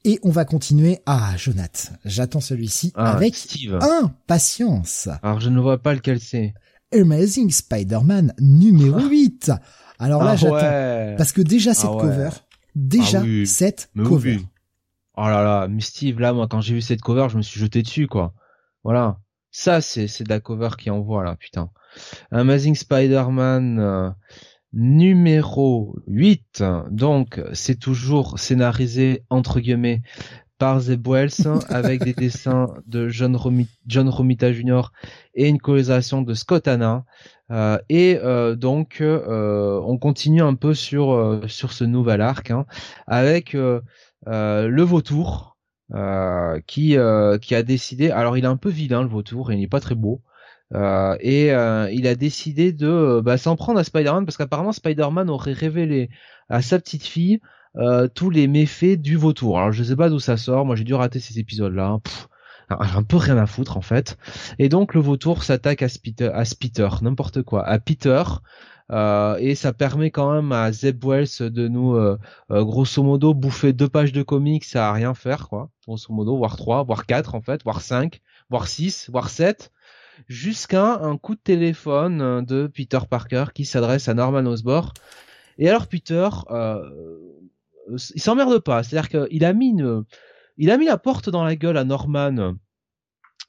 Et 0.04 0.18
on 0.22 0.30
va 0.30 0.44
continuer. 0.44 0.98
Ah, 1.06 1.34
Jonath, 1.36 1.92
j'attends 2.04 2.40
celui-ci 2.40 2.92
ah, 2.94 3.12
avec 3.12 3.34
Steve. 3.34 3.78
impatience. 3.80 5.08
Alors, 5.22 5.40
je 5.40 5.48
ne 5.48 5.60
vois 5.60 5.78
pas 5.78 5.94
lequel 5.94 6.20
c'est. 6.20 6.54
Amazing 6.92 7.50
Spider-Man 7.50 8.34
numéro 8.40 9.00
8. 9.08 9.52
Alors 9.98 10.22
là, 10.22 10.32
ah 10.32 10.36
j'attends. 10.36 11.16
Parce 11.16 11.32
que 11.32 11.42
déjà 11.42 11.74
cette 11.74 11.90
ah 11.92 11.98
cover, 12.00 12.30
déjà 12.74 13.22
cette 13.44 13.90
cover. 13.96 14.40
Oh 15.20 15.26
là 15.26 15.42
là, 15.42 15.68
Steve, 15.80 16.20
là, 16.20 16.32
moi, 16.32 16.46
quand 16.46 16.60
j'ai 16.60 16.74
vu 16.74 16.80
cette 16.80 17.00
cover, 17.00 17.26
je 17.28 17.36
me 17.38 17.42
suis 17.42 17.58
jeté 17.58 17.82
dessus, 17.82 18.06
quoi. 18.06 18.34
Voilà. 18.84 19.18
Ça, 19.50 19.80
c'est, 19.80 20.06
c'est 20.06 20.22
de 20.22 20.28
la 20.28 20.38
cover 20.38 20.68
qui 20.78 20.90
envoie, 20.90 21.24
là, 21.24 21.34
putain. 21.34 21.70
Amazing 22.30 22.76
Spider-Man, 22.76 23.80
euh, 23.80 24.10
numéro 24.72 25.96
8. 26.06 26.62
Donc, 26.92 27.42
c'est 27.52 27.80
toujours 27.80 28.38
scénarisé, 28.38 29.24
entre 29.28 29.58
guillemets, 29.58 30.02
par 30.58 30.78
Zeb 30.78 31.04
Wells, 31.08 31.32
avec 31.68 32.04
des 32.04 32.14
dessins 32.14 32.68
de 32.86 33.08
John, 33.08 33.34
Romita 33.34 34.52
Jr. 34.52 34.92
et 35.34 35.48
une 35.48 35.58
colorisation 35.58 36.22
de 36.22 36.34
Scott 36.34 36.68
Hanna. 36.68 37.04
Euh, 37.50 37.78
et 37.88 38.20
euh, 38.22 38.54
donc, 38.54 39.02
on 39.02 39.98
continue 39.98 40.42
un 40.42 40.54
peu 40.54 40.74
sur, 40.74 41.40
sur 41.48 41.72
ce 41.72 41.82
nouvel 41.82 42.20
arc, 42.20 42.52
hein, 42.52 42.66
avec 43.08 43.56
euh, 43.56 43.80
le 44.26 44.82
vautour 44.82 45.58
euh, 45.94 46.60
qui 46.66 46.98
euh, 46.98 47.38
qui 47.38 47.54
a 47.54 47.62
décidé. 47.62 48.10
Alors 48.10 48.36
il 48.36 48.44
est 48.44 48.48
un 48.48 48.58
peu 48.58 48.68
vilain 48.68 49.02
le 49.02 49.08
vautour 49.08 49.52
il 49.52 49.58
n'est 49.58 49.68
pas 49.68 49.80
très 49.80 49.94
beau. 49.94 50.20
et 50.74 51.46
il 51.48 52.06
a 52.06 52.14
décidé 52.14 52.72
de 52.72 53.22
bah, 53.24 53.38
s'en 53.38 53.56
prendre 53.56 53.78
à 53.78 53.84
Spider-Man 53.84 54.26
parce 54.26 54.36
qu'apparemment 54.36 54.72
Spider-Man 54.72 55.30
aurait 55.30 55.54
révélé 55.54 56.10
à 56.50 56.60
sa 56.60 56.78
petite 56.78 57.04
fille 57.04 57.40
tous 58.14 58.28
les 58.28 58.48
méfaits 58.48 59.00
du 59.00 59.16
vautour. 59.16 59.58
Alors 59.58 59.72
je 59.72 59.82
sais 59.82 59.96
pas 59.96 60.10
d'où 60.10 60.18
ça 60.18 60.36
sort, 60.36 60.66
moi 60.66 60.76
j'ai 60.76 60.84
dû 60.84 60.94
rater 60.94 61.20
ces 61.20 61.38
épisodes-là. 61.38 61.98
un 62.68 63.02
peu 63.02 63.16
rien 63.16 63.38
à 63.38 63.46
foutre 63.46 63.78
en 63.78 63.80
fait. 63.80 64.18
Et 64.58 64.68
donc 64.68 64.92
le 64.92 65.00
vautour 65.00 65.42
s'attaque 65.42 65.82
à 65.82 65.86
à 65.86 66.42
Peter, 66.60 66.88
n'importe 67.00 67.40
quoi, 67.42 67.66
à 67.66 67.78
Peter, 67.78 68.22
euh, 68.90 69.36
et 69.38 69.54
ça 69.54 69.72
permet 69.72 70.10
quand 70.10 70.32
même 70.32 70.52
à 70.52 70.72
Zeb 70.72 71.04
Wells 71.04 71.50
de 71.50 71.68
nous, 71.68 71.94
euh, 71.94 72.18
euh, 72.50 72.64
grosso 72.64 73.02
modo, 73.02 73.34
bouffer 73.34 73.72
deux 73.72 73.88
pages 73.88 74.12
de 74.12 74.22
comics 74.22 74.64
à 74.74 74.92
rien 74.92 75.14
faire, 75.14 75.48
quoi. 75.48 75.70
Grosso 75.86 76.12
modo, 76.12 76.36
voire 76.36 76.56
trois, 76.56 76.84
voire 76.84 77.06
quatre 77.06 77.34
en 77.34 77.42
fait, 77.42 77.62
voire 77.64 77.82
cinq, 77.82 78.20
voire 78.48 78.66
six, 78.66 79.10
voire 79.10 79.28
sept, 79.28 79.72
jusqu'à 80.26 80.94
un 81.00 81.18
coup 81.18 81.34
de 81.34 81.40
téléphone 81.40 82.44
de 82.44 82.66
Peter 82.66 83.00
Parker 83.08 83.46
qui 83.54 83.64
s'adresse 83.64 84.08
à 84.08 84.14
Norman 84.14 84.46
Osborn. 84.46 84.90
Et 85.58 85.68
alors 85.68 85.86
Peter, 85.86 86.28
il 87.90 88.22
s'emmerde 88.22 88.58
pas, 88.60 88.82
c'est-à-dire 88.82 89.08
qu'il 89.08 89.44
a 89.44 89.52
mis 89.52 89.68
une, 89.68 90.04
il 90.56 90.70
a 90.70 90.78
mis 90.78 90.86
la 90.86 90.98
porte 90.98 91.28
dans 91.30 91.44
la 91.44 91.56
gueule 91.56 91.76
à 91.76 91.84
Norman 91.84 92.54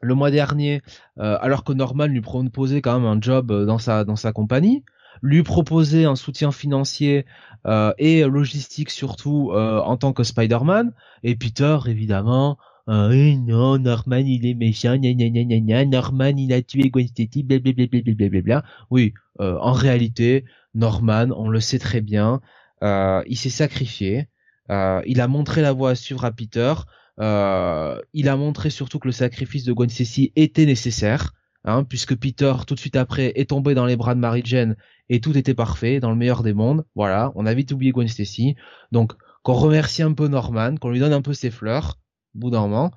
le 0.02 0.16
mois 0.16 0.32
dernier, 0.32 0.82
alors 1.18 1.64
que 1.64 1.74
Norman 1.74 2.08
lui 2.08 2.22
proposait 2.22 2.82
quand 2.82 3.00
même 3.00 3.10
un 3.10 3.22
job 3.22 3.52
dans 3.66 3.80
sa 3.80 4.06
dans 4.06 4.16
sa 4.16 4.32
compagnie 4.32 4.84
lui 5.22 5.44
proposer 5.44 6.06
un 6.06 6.16
soutien 6.16 6.52
financier 6.52 7.26
euh, 7.68 7.94
et 7.98 8.24
logistique 8.24 8.90
surtout 8.90 9.52
euh, 9.54 9.80
en 9.80 9.98
tant 9.98 10.14
que 10.14 10.24
Spider-Man. 10.24 10.94
Et 11.24 11.36
Peter, 11.36 11.78
évidemment, 11.88 12.58
euh, 12.90 13.36
non, 13.36 13.78
Norman 13.78 14.18
il 14.18 14.48
est 14.48 14.56
méchant, 14.56 14.98
gna 14.98 15.14
gna 15.14 15.30
gna 15.30 15.60
gna 15.60 15.86
Norman 15.86 16.36
il 16.38 16.52
a 16.54 16.62
tué 16.64 16.90
Gwen 16.90 17.08
Stacy, 17.08 17.44
blablabla. 17.44 18.64
Oui, 18.90 19.14
euh, 19.42 19.58
en 19.60 19.74
réalité, 19.74 20.46
Norman, 20.74 21.28
on 21.36 21.50
le 21.50 21.60
sait 21.60 21.78
très 21.78 22.02
bien, 22.02 22.42
euh, 22.82 23.22
il 23.28 23.38
s'est 23.38 23.52
sacrifié, 23.52 24.28
euh, 24.72 25.04
il 25.06 25.22
a 25.22 25.28
montré 25.28 25.62
la 25.62 25.72
voie 25.72 25.92
à 25.92 25.96
suivre 25.96 26.26
à 26.26 26.32
Peter, 26.32 26.74
il 27.20 28.30
a 28.30 28.36
montré 28.38 28.70
surtout 28.72 28.98
que 28.98 29.08
le 29.08 29.12
sacrifice 29.12 29.66
de 29.66 29.74
Gwen 29.74 29.90
Stacy 29.90 30.32
était 30.36 30.66
nécessaire. 30.66 31.34
Hein, 31.66 31.84
puisque 31.84 32.16
Peter 32.16 32.54
tout 32.66 32.74
de 32.74 32.80
suite 32.80 32.96
après 32.96 33.34
est 33.36 33.50
tombé 33.50 33.74
dans 33.74 33.86
les 33.86 33.98
bras 33.98 34.16
de 34.16 34.20
Mary 34.20 34.42
Jane 34.46 34.78
et 35.10 35.20
tout 35.20 35.38
était 35.38 35.54
parfait 35.54 36.00
dans 36.00 36.10
le 36.10 36.16
meilleur 36.16 36.42
des 36.42 36.54
mondes. 36.54 36.86
Voilà, 36.96 37.34
on 37.36 37.46
a 37.46 37.54
vite 37.54 37.74
oublié 37.74 37.92
Gwen 37.92 38.08
Stacy. 38.08 38.56
Donc 38.92 39.14
qu'on 39.44 39.54
remercie 39.54 40.02
un 40.02 40.14
peu 40.14 40.28
Norman, 40.28 40.76
qu'on 40.78 40.90
lui 40.90 41.00
donne 41.00 41.14
un 41.14 41.22
peu 41.22 41.34
ses 41.34 41.52
fleurs, 41.52 42.00
bout 42.34 42.50
d'un 42.50 42.62
moment. 42.62 42.92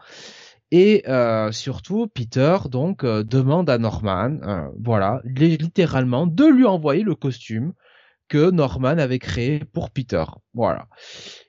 Et 0.70 1.02
euh, 1.08 1.52
surtout, 1.52 2.06
Peter 2.06 2.56
donc 2.70 3.04
euh, 3.04 3.24
demande 3.24 3.68
à 3.68 3.78
Norman, 3.78 4.38
euh, 4.42 4.68
voilà, 4.82 5.20
littéralement, 5.24 6.26
de 6.26 6.46
lui 6.46 6.64
envoyer 6.64 7.02
le 7.02 7.14
costume 7.14 7.74
que 8.28 8.50
Norman 8.50 8.96
avait 8.96 9.18
créé 9.18 9.60
pour 9.72 9.90
Peter. 9.90 10.24
Voilà. 10.54 10.88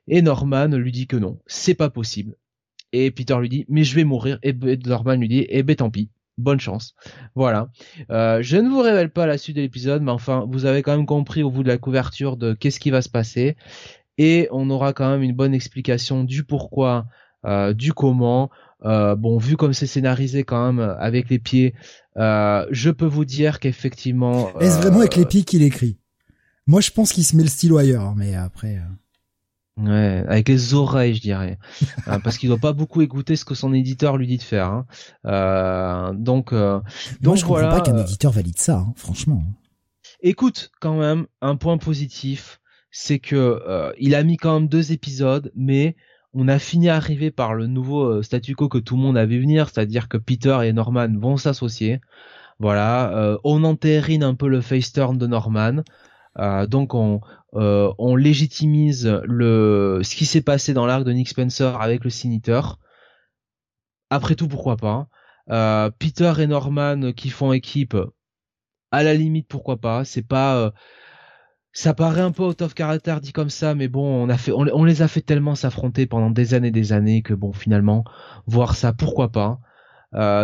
Et 0.08 0.22
Norman 0.22 0.68
lui 0.68 0.92
dit 0.92 1.08
que 1.08 1.16
non, 1.16 1.40
c'est 1.46 1.74
pas 1.74 1.90
possible. 1.90 2.36
Et 2.92 3.12
Peter 3.12 3.38
lui 3.40 3.50
dit, 3.50 3.66
mais 3.70 3.86
je 3.86 3.96
vais 3.96 4.04
mourir. 4.04 4.40
Et 4.44 4.54
Norman 4.86 5.16
lui 5.16 5.30
dit, 5.30 5.46
eh 5.48 5.64
ben 5.64 5.78
tant 5.78 5.90
pis, 5.90 6.12
bonne 6.38 6.60
chance. 6.60 6.96
Voilà. 7.36 7.70
Euh, 8.10 8.40
je 8.42 8.58
ne 8.58 8.70
vous 8.70 8.82
révèle 8.82 9.10
pas 9.10 9.26
la 9.26 9.38
suite 9.38 9.56
de 9.56 9.62
l'épisode, 9.62 10.02
mais 10.02 10.12
enfin, 10.12 10.46
vous 10.50 10.66
avez 10.66 10.82
quand 10.82 10.96
même 10.96 11.06
compris 11.06 11.44
au 11.44 11.52
bout 11.52 11.64
de 11.64 11.68
la 11.68 11.78
couverture 11.78 12.38
de 12.38 12.54
qu'est-ce 12.54 12.80
qui 12.80 12.92
va 12.92 13.02
se 13.02 13.10
passer. 13.10 13.56
Et 14.18 14.48
on 14.52 14.70
aura 14.70 14.94
quand 14.94 15.10
même 15.10 15.24
une 15.24 15.34
bonne 15.34 15.54
explication 15.54 16.24
du 16.24 16.44
pourquoi, 16.44 17.06
euh, 17.46 17.74
du 17.74 17.94
comment. 17.94 18.50
Euh, 18.86 19.16
bon, 19.16 19.38
vu 19.38 19.56
comme 19.56 19.74
c'est 19.74 19.88
scénarisé 19.88 20.44
quand 20.44 20.74
même 20.74 20.96
avec 21.00 21.30
les 21.30 21.40
pieds, 21.40 21.74
je 22.16 22.90
peux 22.90 23.06
vous 23.06 23.26
dire 23.26 23.60
qu'effectivement. 23.60 24.58
Est-ce 24.60 24.80
vraiment 24.80 25.00
avec 25.00 25.16
les 25.16 25.26
pieds 25.26 25.44
qu'il 25.44 25.64
écrit? 25.64 25.98
Moi, 26.68 26.80
je 26.82 26.92
pense 26.92 27.12
qu'il 27.12 27.24
se 27.24 27.36
met 27.36 27.44
le 27.44 27.50
stylo 27.50 27.78
ailleurs, 27.78 28.16
mais 28.16 28.36
après. 28.36 28.80
Ouais, 29.76 30.24
avec 30.28 30.50
les 30.50 30.76
oreilles, 30.76 31.16
je 31.16 31.22
dirais, 31.22 31.58
euh, 32.08 32.20
parce 32.24 32.38
qu'il 32.38 32.48
doit 32.50 32.60
pas 32.60 32.74
beaucoup 32.74 33.02
écouter 33.02 33.36
ce 33.36 33.44
que 33.44 33.56
son 33.56 33.74
éditeur 33.74 34.18
lui 34.18 34.28
dit 34.28 34.38
de 34.38 34.44
faire. 34.44 34.68
Hein. 34.68 34.86
Euh, 35.26 36.14
donc, 36.14 36.54
euh, 36.54 36.80
donc 37.22 37.38
je 37.38 37.46
voilà. 37.46 37.70
pas 37.70 37.82
qu'un 37.82 37.98
éditeur 37.98 38.32
valide 38.32 38.60
ça, 38.60 38.78
hein, 38.78 38.94
franchement. 38.96 39.44
Écoute, 40.22 40.72
quand 40.80 41.00
même, 41.00 41.26
un 41.42 41.56
point 41.56 41.80
positif, 41.80 42.62
c'est 42.92 43.18
que 43.18 43.94
il 43.98 44.14
a 44.14 44.24
mis 44.24 44.38
quand 44.38 44.60
même 44.60 44.70
deux 44.70 44.92
épisodes, 44.92 45.52
mais 45.56 45.96
on 46.34 46.48
a 46.48 46.60
fini 46.60 46.90
à 46.90 46.96
arriver 46.96 47.32
par 47.32 47.56
le 47.56 47.66
nouveau 47.66 48.22
statu 48.22 48.56
quo 48.56 48.70
que 48.70 48.78
tout 48.78 48.96
le 48.96 49.02
monde 49.02 49.18
a 49.18 49.26
vu 49.26 49.42
venir, 49.42 49.70
c'est-à-dire 49.70 50.08
que 50.08 50.18
Peter 50.18 50.60
et 50.64 50.72
Norman 50.72 51.10
vont 51.18 51.38
s'associer. 51.38 52.00
Voilà, 52.60 53.38
on 53.44 53.64
entérine 53.64 54.24
un 54.24 54.36
peu 54.36 54.48
le 54.48 54.62
face 54.62 54.94
turn 54.94 55.18
de 55.18 55.28
Norman. 55.28 55.82
donc 56.70 56.94
on, 56.94 57.20
euh, 57.56 57.94
on 58.00 58.16
légitimise 58.16 59.08
le 59.26 60.02
ce 60.04 60.16
qui 60.16 60.26
s'est 60.26 60.42
passé 60.42 60.74
dans 60.74 60.86
l'arc 60.86 61.04
de 61.04 61.12
Nick 61.12 61.30
Spencer 61.30 61.80
avec 61.80 62.04
le 62.04 62.10
Siniteur. 62.10 62.80
Après 64.10 64.36
tout, 64.36 64.48
pourquoi 64.48 64.78
pas 64.78 65.08
euh, 65.52 65.92
Peter 66.00 66.34
et 66.40 66.48
Norman 66.48 67.12
qui 67.12 67.30
font 67.30 67.52
équipe, 67.54 67.98
à 68.92 69.04
la 69.04 69.14
limite, 69.14 69.48
pourquoi 69.48 69.78
pas 69.78 70.06
C'est 70.06 70.28
pas 70.28 70.56
euh, 70.58 70.72
ça 71.74 71.94
paraît 71.94 72.22
un 72.22 72.32
peu 72.32 72.44
out 72.44 72.62
of 72.62 72.74
character 72.76 73.18
dit 73.22 73.34
comme 73.34 73.50
ça, 73.50 73.76
mais 73.76 73.88
bon, 73.88 74.24
on 74.24 74.30
a 74.30 74.38
fait, 74.38 74.52
on, 74.52 74.84
les 74.84 75.02
a 75.02 75.08
fait 75.08 75.22
tellement 75.22 75.56
s'affronter 75.56 76.06
pendant 76.06 76.30
des 76.30 76.54
années, 76.54 76.72
des 76.72 76.94
années 76.94 77.24
que 77.24 77.34
bon, 77.34 77.52
finalement, 77.52 78.04
voir 78.46 78.76
ça, 78.76 78.94
pourquoi 78.94 79.32
pas. 79.32 79.60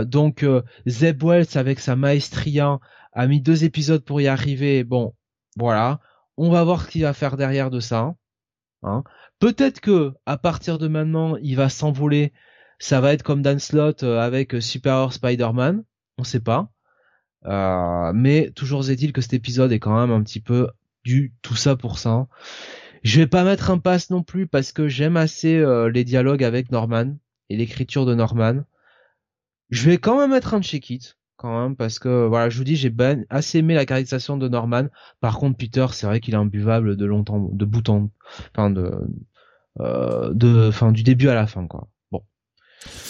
donc 0.05 0.45
Zeb 0.87 1.23
Wells 1.23 1.55
avec 1.55 1.79
sa 1.79 1.95
maestria 1.95 2.79
a 3.13 3.27
mis 3.27 3.41
deux 3.41 3.63
épisodes 3.63 4.03
pour 4.03 4.21
y 4.21 4.27
arriver. 4.27 4.83
Bon, 4.83 5.13
voilà. 5.55 5.99
On 6.41 6.49
va 6.49 6.63
voir 6.63 6.85
ce 6.85 6.87
qu'il 6.91 7.01
va 7.01 7.11
faire 7.11 7.35
derrière 7.35 7.69
de 7.69 7.81
ça. 7.81 8.15
Hein. 8.83 9.03
Peut-être 9.39 9.81
que 9.81 10.13
à 10.25 10.37
partir 10.37 10.77
de 10.77 10.87
maintenant, 10.87 11.35
il 11.35 11.57
va 11.57 11.67
s'envoler. 11.67 12.31
Ça 12.79 13.01
va 13.01 13.11
être 13.11 13.23
comme 13.23 13.41
Dan 13.41 13.59
Slott 13.59 14.03
euh, 14.03 14.21
avec 14.21 14.55
euh, 14.55 14.61
Superior 14.61 15.11
Spider-Man. 15.11 15.83
On 16.17 16.23
sait 16.23 16.39
pas. 16.39 16.71
Euh, 17.45 18.13
mais 18.15 18.51
toujours 18.51 18.89
est-il 18.89 19.11
que 19.11 19.19
cet 19.19 19.33
épisode 19.33 19.73
est 19.73 19.79
quand 19.79 19.99
même 19.99 20.11
un 20.11 20.23
petit 20.23 20.39
peu 20.39 20.69
du 21.03 21.33
tout 21.41 21.57
ça 21.57 21.75
pour 21.75 21.99
ça. 21.99 22.27
Je 23.03 23.19
vais 23.19 23.27
pas 23.27 23.43
mettre 23.43 23.69
un 23.69 23.77
pass 23.77 24.09
non 24.09 24.23
plus 24.23 24.47
parce 24.47 24.71
que 24.71 24.87
j'aime 24.87 25.17
assez 25.17 25.61
les 25.91 26.05
dialogues 26.05 26.45
avec 26.45 26.71
Norman 26.71 27.17
et 27.49 27.57
l'écriture 27.57 28.05
de 28.05 28.15
Norman. 28.15 28.63
Je 29.71 29.89
vais 29.89 29.97
quand 29.97 30.17
même 30.17 30.31
mettre 30.31 30.53
un 30.53 30.61
check-it 30.61 31.18
quand 31.39 31.63
même 31.63 31.75
parce 31.77 31.99
que 31.99 32.27
voilà 32.27 32.49
je 32.49 32.57
vous 32.57 32.65
dis 32.65 32.75
j'ai 32.75 32.89
ben, 32.89 33.25
assez 33.29 33.59
aimé 33.59 33.73
la 33.73 33.85
caractérisation 33.85 34.37
de 34.37 34.47
Norman. 34.49 34.87
Par 35.21 35.39
contre 35.39 35.57
Peter 35.57 35.87
c'est 35.93 36.05
vrai 36.05 36.19
qu'il 36.19 36.33
est 36.33 36.37
imbuvable 36.37 36.97
de 36.97 37.05
longtemps 37.05 37.49
de 37.51 37.65
bout 37.65 37.87
en 37.89 38.09
enfin 38.53 38.69
de 38.69 38.91
euh, 39.79 40.33
de 40.33 40.67
enfin 40.67 40.91
du 40.91 41.03
début 41.03 41.29
à 41.29 41.35
la 41.35 41.47
fin 41.47 41.65
quoi. 41.65 41.87
Bon. 42.11 42.21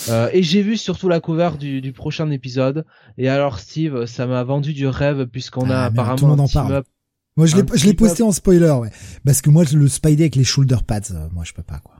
Euh, 0.09 0.29
et 0.31 0.43
j'ai 0.43 0.61
vu 0.61 0.77
surtout 0.77 1.09
la 1.09 1.19
cover 1.19 1.51
du, 1.59 1.81
du, 1.81 1.91
prochain 1.91 2.29
épisode. 2.29 2.85
Et 3.17 3.29
alors 3.29 3.59
Steve 3.59 4.05
ça 4.05 4.27
m'a 4.27 4.43
vendu 4.43 4.73
du 4.73 4.87
rêve 4.87 5.25
puisqu'on 5.25 5.69
a 5.71 5.77
ah, 5.77 5.85
apparemment 5.85 6.33
un 6.33 6.47
parle. 6.47 6.83
moi 7.35 7.47
je 7.47 7.55
l'ai 7.55 7.63
je 7.73 7.85
l'ai 7.87 7.95
posté 7.95 8.21
en 8.21 8.31
spoiler 8.31 8.69
ouais. 8.69 8.91
Parce 9.25 9.41
que 9.41 9.49
moi 9.49 9.63
le 9.73 9.87
Spidey 9.87 10.23
avec 10.23 10.35
les 10.35 10.43
shoulder 10.43 10.77
pads. 10.85 11.11
Euh, 11.11 11.27
moi 11.31 11.43
je 11.45 11.53
peux 11.53 11.63
pas 11.63 11.79
quoi 11.79 11.98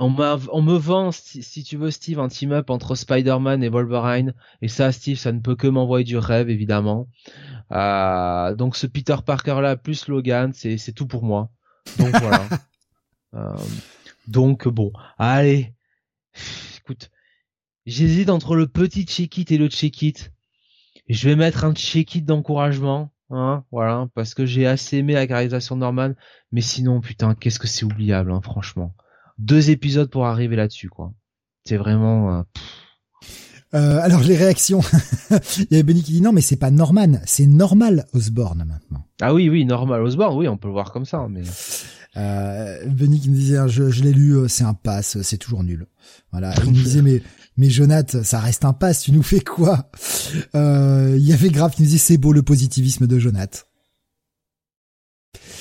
on, 0.00 0.16
on, 0.50 0.62
me 0.62 0.76
vend, 0.76 1.12
si, 1.12 1.62
tu 1.62 1.76
veux, 1.76 1.90
Steve, 1.90 2.20
un 2.20 2.28
team-up 2.28 2.70
entre 2.70 2.94
Spider-Man 2.94 3.62
et 3.62 3.68
Wolverine. 3.68 4.34
Et 4.62 4.68
ça, 4.68 4.92
Steve, 4.92 5.18
ça 5.18 5.30
ne 5.30 5.40
peut 5.40 5.56
que 5.56 5.66
m'envoyer 5.66 6.04
du 6.04 6.16
rêve, 6.16 6.48
évidemment. 6.48 7.06
Euh, 7.70 8.54
donc 8.54 8.76
ce 8.76 8.86
Peter 8.86 9.16
Parker-là, 9.24 9.76
plus 9.76 10.08
Logan, 10.08 10.52
c'est, 10.54 10.78
c'est 10.78 10.92
tout 10.92 11.06
pour 11.06 11.22
moi. 11.22 11.50
Donc 11.98 12.16
voilà. 12.16 12.48
euh, 13.34 13.54
donc 14.26 14.66
bon, 14.68 14.90
allez. 15.18 15.74
Écoute, 16.78 17.10
j'hésite 17.84 18.30
entre 18.30 18.56
le 18.56 18.66
petit 18.66 19.04
check-it 19.04 19.52
et 19.52 19.58
le 19.58 19.68
check-it. 19.68 20.32
Je 21.10 21.28
vais 21.28 21.36
mettre 21.36 21.64
un 21.64 21.74
check-it 21.74 22.24
d'encouragement. 22.24 23.12
Hein, 23.32 23.64
voilà, 23.70 24.08
parce 24.14 24.34
que 24.34 24.44
j'ai 24.44 24.66
assez 24.66 24.96
aimé 24.96 25.12
la 25.12 25.24
caractérisation 25.26 25.76
de 25.76 25.80
Norman, 25.80 26.14
mais 26.50 26.62
sinon, 26.62 27.00
putain, 27.00 27.36
qu'est-ce 27.36 27.60
que 27.60 27.68
c'est 27.68 27.84
oubliable, 27.84 28.32
hein, 28.32 28.40
franchement 28.42 28.92
deux 29.40 29.70
épisodes 29.70 30.10
pour 30.10 30.26
arriver 30.26 30.56
là-dessus, 30.56 30.88
quoi. 30.88 31.12
C'est 31.64 31.76
vraiment. 31.76 32.38
Euh, 32.38 32.42
euh, 33.74 34.00
alors 34.00 34.22
les 34.22 34.36
réactions, 34.36 34.80
il 35.58 35.66
y 35.70 35.74
avait 35.74 35.82
Benny 35.84 36.02
qui 36.02 36.12
dit 36.12 36.20
non 36.20 36.32
mais 36.32 36.40
c'est 36.40 36.56
pas 36.56 36.72
Norman, 36.72 37.20
c'est 37.24 37.46
normal 37.46 38.06
Osborne 38.12 38.64
maintenant. 38.66 39.04
Ah 39.20 39.32
oui 39.32 39.48
oui 39.48 39.64
normal 39.64 40.02
Osborne, 40.02 40.36
oui 40.36 40.48
on 40.48 40.56
peut 40.56 40.66
le 40.66 40.72
voir 40.72 40.92
comme 40.92 41.04
ça 41.04 41.28
mais. 41.30 41.42
Euh, 42.16 42.84
Benny 42.86 43.20
qui 43.20 43.30
me 43.30 43.36
disait 43.36 43.68
je, 43.68 43.90
je 43.90 44.02
l'ai 44.02 44.12
lu, 44.12 44.48
c'est 44.48 44.64
un 44.64 44.74
pass, 44.74 45.22
c'est 45.22 45.38
toujours 45.38 45.62
nul. 45.62 45.86
Voilà, 46.32 46.52
il 46.64 46.70
me 46.70 46.74
disait 46.82 47.02
mais 47.02 47.22
mais 47.56 47.70
Jonath, 47.70 48.22
ça 48.24 48.40
reste 48.40 48.64
un 48.64 48.72
pass, 48.72 49.02
tu 49.02 49.12
nous 49.12 49.22
fais 49.22 49.40
quoi? 49.40 49.90
Euh, 50.56 51.14
Il 51.16 51.28
y 51.28 51.32
avait 51.32 51.50
grave 51.50 51.72
qui 51.72 51.82
nous 51.82 51.88
disait 51.88 51.98
c'est 51.98 52.18
beau 52.18 52.32
le 52.32 52.42
positivisme 52.42 53.06
de 53.06 53.18
Jonath. 53.20 53.68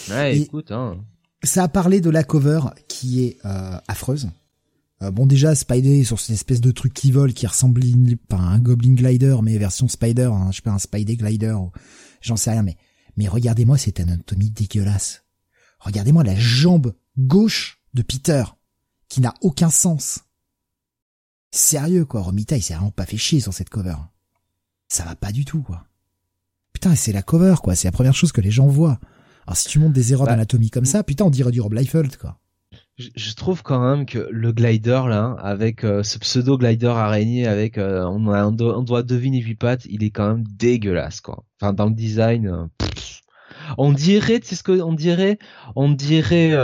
Ouais, 0.09 0.39
écoute 0.39 0.71
hein 0.71 0.97
ça 1.43 1.63
a 1.63 1.67
parlé 1.67 2.01
de 2.01 2.09
la 2.09 2.23
cover 2.23 2.61
qui 2.87 3.23
est 3.23 3.37
euh, 3.45 3.77
affreuse. 3.87 4.29
Euh, 5.01 5.11
bon 5.11 5.25
déjà 5.25 5.55
Spider 5.55 6.03
sur 6.03 6.19
cette 6.19 6.33
espèce 6.35 6.59
de 6.59 6.71
truc 6.71 6.93
qui 6.93 7.11
vole 7.11 7.33
qui 7.33 7.47
ressemble 7.47 7.81
pas 8.27 8.37
à 8.37 8.41
un 8.41 8.59
Goblin 8.59 8.95
Glider 8.95 9.37
mais 9.41 9.57
version 9.57 9.87
Spider, 9.87 10.29
hein, 10.33 10.49
je 10.51 10.57
sais 10.57 10.61
pas 10.61 10.71
un 10.71 10.79
Spider 10.79 11.15
Glider, 11.15 11.55
j'en 12.21 12.35
sais 12.35 12.51
rien 12.51 12.63
mais 12.63 12.75
mais 13.15 13.27
regardez-moi 13.27 13.77
cette 13.77 13.99
anatomie 13.99 14.49
dégueulasse. 14.49 15.23
Regardez-moi 15.79 16.23
la 16.23 16.35
jambe 16.35 16.93
gauche 17.17 17.81
de 17.93 18.01
Peter 18.01 18.43
qui 19.07 19.21
n'a 19.21 19.33
aucun 19.41 19.69
sens. 19.69 20.19
Sérieux 21.51 22.05
quoi, 22.05 22.21
Romita 22.21 22.57
il 22.57 22.61
s'est 22.61 22.73
vraiment 22.73 22.91
pas 22.91 23.05
fait 23.05 23.17
chier 23.17 23.39
sur 23.39 23.53
cette 23.53 23.69
cover. 23.69 23.95
Ça 24.89 25.05
va 25.05 25.15
pas 25.15 25.31
du 25.31 25.45
tout 25.45 25.61
quoi. 25.61 25.85
Putain, 26.73 26.95
c'est 26.95 27.13
la 27.13 27.21
cover 27.21 27.55
quoi, 27.63 27.75
c'est 27.75 27.87
la 27.87 27.93
première 27.93 28.15
chose 28.15 28.31
que 28.31 28.41
les 28.41 28.51
gens 28.51 28.67
voient. 28.67 28.99
Alors 29.49 29.57
si 29.57 29.67
tu 29.67 29.79
montes 29.79 29.93
des 29.93 30.13
erreurs 30.13 30.27
bah, 30.27 30.33
d'anatomie 30.33 30.69
comme 30.69 30.85
ça, 30.85 31.03
putain, 31.03 31.25
on 31.25 31.31
dirait 31.31 31.49
du 31.49 31.59
Rob 31.59 31.73
Liefeld, 31.73 32.17
quoi. 32.17 32.37
Je, 32.99 33.33
trouve 33.33 33.63
quand 33.63 33.79
même 33.79 34.05
que 34.05 34.27
le 34.29 34.51
glider 34.51 35.01
là, 35.07 35.35
avec 35.39 35.83
euh, 35.83 36.03
ce 36.03 36.19
pseudo 36.19 36.55
glider 36.55 36.85
araignée, 36.85 37.47
avec 37.47 37.79
euh, 37.79 38.03
on, 38.03 38.27
on, 38.27 38.83
doit, 38.83 39.01
deviner 39.01 39.39
huit 39.41 39.55
pattes, 39.55 39.87
il 39.89 40.03
est 40.03 40.11
quand 40.11 40.27
même 40.27 40.43
dégueulasse 40.45 41.19
quoi. 41.21 41.45
Enfin 41.59 41.73
dans 41.73 41.85
le 41.85 41.95
design, 41.95 42.47
euh, 42.47 42.65
on 43.79 43.91
dirait, 43.91 44.39
c'est 44.43 44.55
ce 44.55 44.61
que 44.61 44.79
on 44.83 44.93
dirait, 44.93 45.39
on 45.75 45.89
dirait 45.89 46.55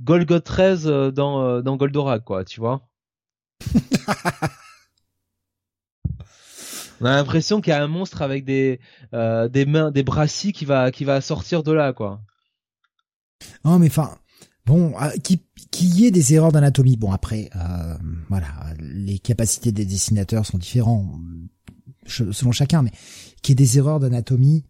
Golgot 0.00 0.38
13 0.38 0.86
dans 1.12 1.60
dans 1.60 1.76
Goldorak 1.76 2.22
quoi, 2.22 2.44
tu 2.44 2.60
vois? 2.60 2.82
on 7.00 7.06
a 7.06 7.16
l'impression 7.16 7.60
qu'il 7.60 7.70
y 7.70 7.74
a 7.74 7.82
un 7.82 7.88
monstre 7.88 8.22
avec 8.22 8.44
des 8.44 8.80
des 9.12 9.66
mains, 9.66 9.90
des 9.90 10.02
brassis 10.02 10.52
qui 10.52 10.64
va 10.64 10.90
qui 10.90 11.04
va 11.04 11.20
sortir 11.20 11.62
de 11.62 11.72
là 11.72 11.92
quoi. 11.92 12.20
Non, 13.64 13.78
mais 13.78 13.88
enfin, 13.88 14.18
bon, 14.66 14.94
euh, 15.00 15.10
qui 15.22 15.42
qu'il 15.70 15.98
y 15.98 16.06
ait 16.06 16.10
des 16.10 16.34
erreurs 16.34 16.52
d'anatomie. 16.52 16.96
Bon, 16.96 17.12
après, 17.12 17.50
euh, 17.56 17.94
voilà, 18.28 18.48
les 18.78 19.18
capacités 19.18 19.72
des 19.72 19.84
dessinateurs 19.84 20.46
sont 20.46 20.58
différents 20.58 21.20
selon 22.06 22.52
chacun, 22.52 22.82
mais 22.82 22.92
qu'il 23.42 23.52
y 23.52 23.52
ait 23.52 23.66
des 23.66 23.78
erreurs 23.78 24.00
d'anatomie 24.00 24.64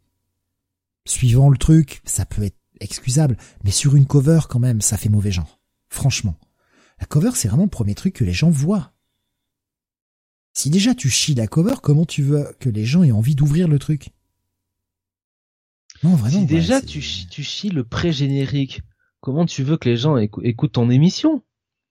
suivant 1.06 1.48
le 1.48 1.56
truc, 1.56 2.02
ça 2.04 2.26
peut 2.26 2.42
être 2.42 2.58
excusable. 2.80 3.36
Mais 3.64 3.70
sur 3.70 3.96
une 3.96 4.06
cover, 4.06 4.40
quand 4.48 4.58
même, 4.58 4.80
ça 4.80 4.96
fait 4.96 5.08
mauvais 5.08 5.30
genre. 5.30 5.60
Franchement. 5.88 6.36
La 7.00 7.06
cover, 7.06 7.30
c'est 7.34 7.48
vraiment 7.48 7.64
le 7.64 7.70
premier 7.70 7.94
truc 7.94 8.14
que 8.14 8.24
les 8.24 8.32
gens 8.32 8.50
voient. 8.50 8.92
Si 10.58 10.70
déjà 10.70 10.92
tu 10.92 11.08
chies 11.08 11.36
la 11.36 11.46
cover, 11.46 11.76
comment 11.80 12.04
tu 12.04 12.24
veux 12.24 12.52
que 12.58 12.68
les 12.68 12.84
gens 12.84 13.04
aient 13.04 13.12
envie 13.12 13.36
d'ouvrir 13.36 13.68
le 13.68 13.78
truc? 13.78 14.10
Non, 16.02 16.16
vraiment. 16.16 16.40
Si 16.40 16.46
déjà 16.46 16.82
tu, 16.82 17.00
tu 17.30 17.44
chies 17.44 17.68
le 17.68 17.84
pré-générique, 17.84 18.82
comment 19.20 19.46
tu 19.46 19.62
veux 19.62 19.76
que 19.76 19.88
les 19.88 19.96
gens 19.96 20.16
écoutent 20.16 20.72
ton 20.72 20.90
émission? 20.90 21.44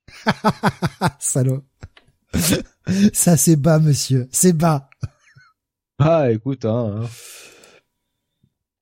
Salaud. 1.19 1.63
Ça 3.13 3.37
c'est 3.37 3.55
bas, 3.55 3.79
monsieur. 3.79 4.27
C'est 4.33 4.51
bas. 4.51 4.89
Ah, 5.97 6.29
écoute, 6.29 6.65
hein. 6.65 7.03
hein. 7.03 7.09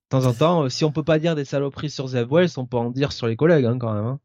temps 0.10 0.26
en 0.26 0.34
temps, 0.34 0.68
si 0.68 0.84
on 0.84 0.92
peut 0.92 1.04
pas 1.04 1.20
dire 1.20 1.36
des 1.36 1.46
saloperies 1.46 1.92
sur 1.92 2.08
Zeb 2.08 2.32
Wells, 2.32 2.50
on 2.58 2.66
peut 2.66 2.78
en 2.78 2.90
dire 2.90 3.12
sur 3.12 3.28
les 3.28 3.36
collègues 3.36 3.66
hein, 3.66 3.78
quand 3.78 3.94
même. 3.94 4.06
Hein. 4.06 4.20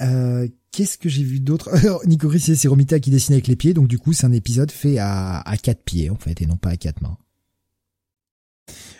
Euh, 0.00 0.48
Qu'est-ce 0.72 0.98
que 0.98 1.08
j'ai 1.08 1.22
vu 1.22 1.38
d'autre 1.38 1.70
Nico 2.06 2.28
Chris, 2.28 2.40
c'est 2.40 2.66
Romita 2.66 2.98
qui 2.98 3.10
dessine 3.10 3.34
avec 3.34 3.46
les 3.46 3.54
pieds, 3.54 3.74
donc 3.74 3.86
du 3.86 3.96
coup 3.96 4.12
c'est 4.12 4.26
un 4.26 4.32
épisode 4.32 4.72
fait 4.72 4.98
à, 4.98 5.38
à 5.38 5.56
quatre 5.56 5.84
pieds 5.84 6.10
en 6.10 6.16
fait 6.16 6.42
et 6.42 6.46
non 6.46 6.56
pas 6.56 6.70
à 6.70 6.76
quatre 6.76 7.00
mains. 7.00 7.16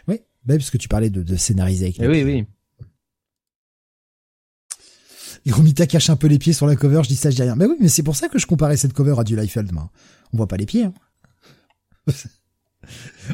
Oui, 0.07 0.21
bah, 0.45 0.57
parce 0.57 0.71
que 0.71 0.77
tu 0.77 0.87
parlais 0.87 1.11
de, 1.11 1.25
de 1.25 1.35
scénariser 1.35 1.87
avec 1.87 1.99
les 1.99 2.07
oui, 2.07 2.13
pieds. 2.15 2.25
Oui, 2.25 2.33
oui. 2.33 2.47
Et 5.47 5.51
Romita 5.51 5.87
cache 5.87 6.11
un 6.11 6.17
peu 6.17 6.29
les 6.29 6.39
pieds 6.39 6.53
sur 6.53 6.67
la 6.67 6.77
cover, 6.77 7.03
je 7.03 7.09
dis 7.09 7.17
ça, 7.17 7.31
je 7.31 7.37
dis 7.37 7.43
rien. 7.43 7.57
Mais 7.57 7.67
oui, 7.67 7.77
mais 7.81 7.89
c'est 7.89 8.05
pour 8.05 8.15
ça 8.15 8.29
que 8.29 8.39
je 8.39 8.47
comparais 8.47 8.77
cette 8.77 8.93
cover 8.93 9.17
à 9.19 9.25
du 9.25 9.35
Liefeld, 9.37 9.73
moi. 9.73 9.91
On 10.33 10.37
voit 10.37 10.49
pas 10.49 10.57
les 10.57 10.67
pieds. 10.67 10.85
Hein. 10.85 10.95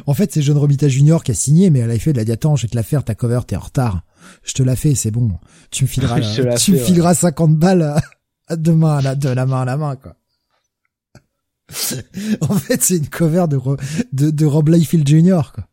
en 0.07 0.13
fait, 0.15 0.33
c'est 0.33 0.41
John 0.41 0.57
Romita 0.57 0.87
Junior 0.87 1.23
qui 1.23 1.31
a 1.31 1.35
signé, 1.35 1.69
mais 1.69 1.87
Liefeld 1.87 2.17
a 2.17 2.25
dit 2.25 2.31
attends, 2.31 2.55
je 2.55 2.63
vais 2.63 2.69
te 2.69 2.75
la 2.75 2.83
faire, 2.83 3.05
ta 3.05 3.15
cover, 3.15 3.41
t'es 3.47 3.55
en 3.55 3.59
retard. 3.61 4.03
Je 4.43 4.53
te 4.53 4.63
la 4.63 4.75
fais, 4.75 4.95
c'est 4.95 5.11
bon. 5.11 5.31
Tu 5.69 5.83
me 5.83 5.87
fileras, 5.87 6.19
tu 6.57 6.71
me 6.73 6.77
fileras 6.77 7.13
50 7.13 7.57
balles 7.57 7.95
à, 8.47 8.55
demain, 8.55 8.97
à 8.97 9.01
la, 9.01 9.15
de 9.15 9.29
la 9.29 9.45
main 9.45 9.61
à 9.61 9.65
la 9.65 9.77
main, 9.77 9.95
quoi. 9.95 10.15
en 12.41 12.55
fait, 12.55 12.81
c'est 12.81 12.97
une 12.97 13.07
cover 13.07 13.45
de, 13.49 13.59
de, 14.11 14.29
de 14.29 14.45
Rob 14.45 14.69
Liefeld 14.69 15.07
Junior, 15.07 15.53
quoi. 15.53 15.67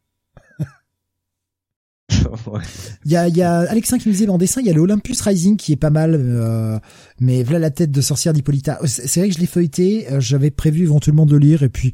Il 3.04 3.12
y 3.12 3.16
a, 3.16 3.28
y 3.28 3.42
a 3.42 3.58
Alexin 3.70 3.98
qui 3.98 4.08
nous 4.08 4.12
disait 4.12 4.28
en 4.28 4.38
dessin, 4.38 4.60
il 4.60 4.66
y 4.66 4.70
a 4.70 4.72
le 4.72 4.80
Olympus 4.80 5.20
Rising 5.20 5.56
qui 5.56 5.72
est 5.72 5.76
pas 5.76 5.90
mal, 5.90 6.14
euh, 6.14 6.78
mais 7.20 7.42
voilà 7.42 7.58
la 7.58 7.70
tête 7.70 7.90
de 7.90 8.00
sorcière 8.00 8.32
d'Hippolyta. 8.32 8.78
C'est 8.84 9.20
vrai 9.20 9.28
que 9.28 9.34
je 9.34 9.40
l'ai 9.40 9.46
feuilleté, 9.46 10.10
euh, 10.10 10.20
j'avais 10.20 10.50
prévu 10.50 10.84
éventuellement 10.84 11.26
de 11.26 11.32
le 11.32 11.38
lire 11.38 11.62
et 11.62 11.68
puis 11.68 11.92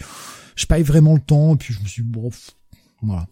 je 0.55 0.67
pas 0.67 0.79
eu 0.79 0.85
vraiment 0.85 1.15
le 1.15 1.21
temps 1.21 1.55
et 1.55 1.57
puis 1.57 1.75
je 1.75 1.81
me 1.81 1.87
suis 1.87 2.03
dit, 2.03 2.09
bon, 2.09 2.31
voilà. 3.03 3.27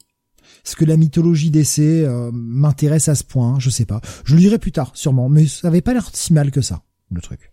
Est-ce 0.64 0.76
que 0.76 0.84
la 0.84 0.96
mythologie 0.96 1.50
d'essai 1.50 2.04
euh, 2.04 2.30
m'intéresse 2.32 3.08
à 3.08 3.14
ce 3.14 3.24
point 3.24 3.58
Je 3.58 3.70
sais 3.70 3.86
pas. 3.86 4.00
Je 4.24 4.34
le 4.34 4.40
lirai 4.40 4.58
plus 4.58 4.72
tard, 4.72 4.92
sûrement, 4.94 5.28
mais 5.28 5.46
ça 5.46 5.68
avait 5.68 5.80
pas 5.80 5.92
l'air 5.92 6.08
si 6.12 6.32
mal 6.32 6.50
que 6.50 6.60
ça, 6.60 6.82
le 7.10 7.20
truc. 7.20 7.52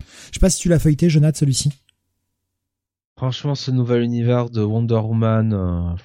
Je 0.00 0.34
sais 0.34 0.40
pas 0.40 0.50
si 0.50 0.60
tu 0.60 0.68
l'as 0.68 0.78
feuilleté, 0.78 1.08
Jonathan, 1.08 1.38
celui-ci. 1.38 1.72
Franchement, 3.16 3.54
ce 3.54 3.70
nouvel 3.70 4.02
univers 4.02 4.50
de 4.50 4.62
Wonder 4.62 4.94
Woman 4.96 5.96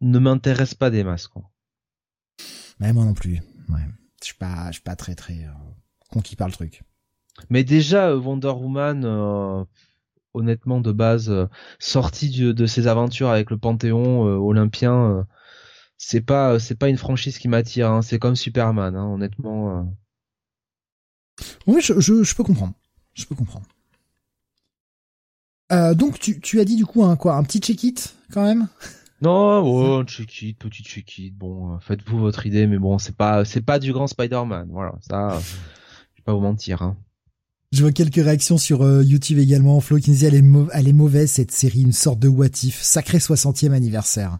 ne 0.00 0.18
m'intéresse 0.18 0.74
pas 0.74 0.90
des 0.90 1.02
masses, 1.02 1.28
quoi. 1.28 1.50
Mais 2.78 2.92
moi 2.92 3.04
non 3.04 3.14
plus. 3.14 3.40
Ouais. 3.68 3.86
Je 4.20 4.26
suis 4.26 4.34
pas, 4.34 4.66
je 4.68 4.74
suis 4.74 4.82
pas 4.82 4.96
très 4.96 5.14
très 5.14 5.44
euh, 5.44 5.52
conquis 6.10 6.36
par 6.36 6.48
le 6.48 6.52
truc. 6.52 6.82
Mais 7.48 7.64
déjà 7.64 8.08
euh, 8.08 8.18
Wonder 8.18 8.48
Woman, 8.48 9.04
euh, 9.04 9.64
honnêtement 10.34 10.80
de 10.80 10.92
base, 10.92 11.30
euh, 11.30 11.46
sortie 11.78 12.30
de 12.30 12.66
ses 12.66 12.86
aventures 12.86 13.30
avec 13.30 13.50
le 13.50 13.58
Panthéon 13.58 14.22
olympien, 14.22 15.26
c'est 16.02 16.22
pas, 16.22 16.58
c'est 16.58 16.76
pas 16.76 16.88
une 16.88 16.96
franchise 16.96 17.36
qui 17.36 17.46
m'attire. 17.46 17.90
Hein. 17.90 18.00
C'est 18.00 18.18
comme 18.18 18.34
Superman, 18.34 18.96
hein, 18.96 19.04
honnêtement. 19.04 19.86
Oui, 21.66 21.82
je, 21.82 22.00
je, 22.00 22.22
je, 22.22 22.34
peux 22.34 22.42
comprendre. 22.42 22.72
Je 23.12 23.26
peux 23.26 23.34
comprendre. 23.34 23.66
donc 25.94 26.18
tu, 26.18 26.40
tu 26.40 26.58
as 26.58 26.64
dit 26.64 26.76
du 26.76 26.86
coup 26.86 27.04
un 27.04 27.16
quoi, 27.16 27.36
un 27.36 27.42
petit 27.42 27.60
check-it 27.60 28.16
quand 28.32 28.44
même? 28.44 28.66
Non, 29.22 29.62
oh, 29.62 30.02
check 30.04 30.42
it, 30.42 30.58
petit 30.58 30.82
check 30.82 31.18
it. 31.18 31.36
Bon, 31.36 31.74
euh, 31.74 31.78
faites-vous 31.80 32.18
votre 32.18 32.46
idée, 32.46 32.66
mais 32.66 32.78
bon, 32.78 32.96
c'est 32.96 33.14
pas, 33.14 33.44
c'est 33.44 33.60
pas 33.60 33.78
du 33.78 33.92
grand 33.92 34.06
Spider-Man. 34.06 34.68
Voilà, 34.70 34.94
ça, 35.06 35.38
je 36.14 36.20
vais 36.20 36.24
pas 36.24 36.32
vous 36.32 36.40
mentir. 36.40 36.80
Hein. 36.80 36.96
Je 37.70 37.82
vois 37.82 37.92
quelques 37.92 38.14
réactions 38.14 38.56
sur 38.56 38.82
euh, 38.82 39.04
YouTube 39.04 39.38
également. 39.38 39.78
Flo 39.80 39.98
qui 39.98 40.10
nous 40.10 40.16
dit 40.16 40.24
elle 40.24 40.34
est, 40.34 40.44
elle 40.72 40.88
est 40.88 40.94
mauvaise 40.94 41.30
cette 41.30 41.50
série, 41.50 41.82
une 41.82 41.92
sorte 41.92 42.18
de 42.18 42.28
what 42.28 42.46
if, 42.62 42.80
sacré 42.80 43.18
60e 43.18 43.72
anniversaire. 43.72 44.38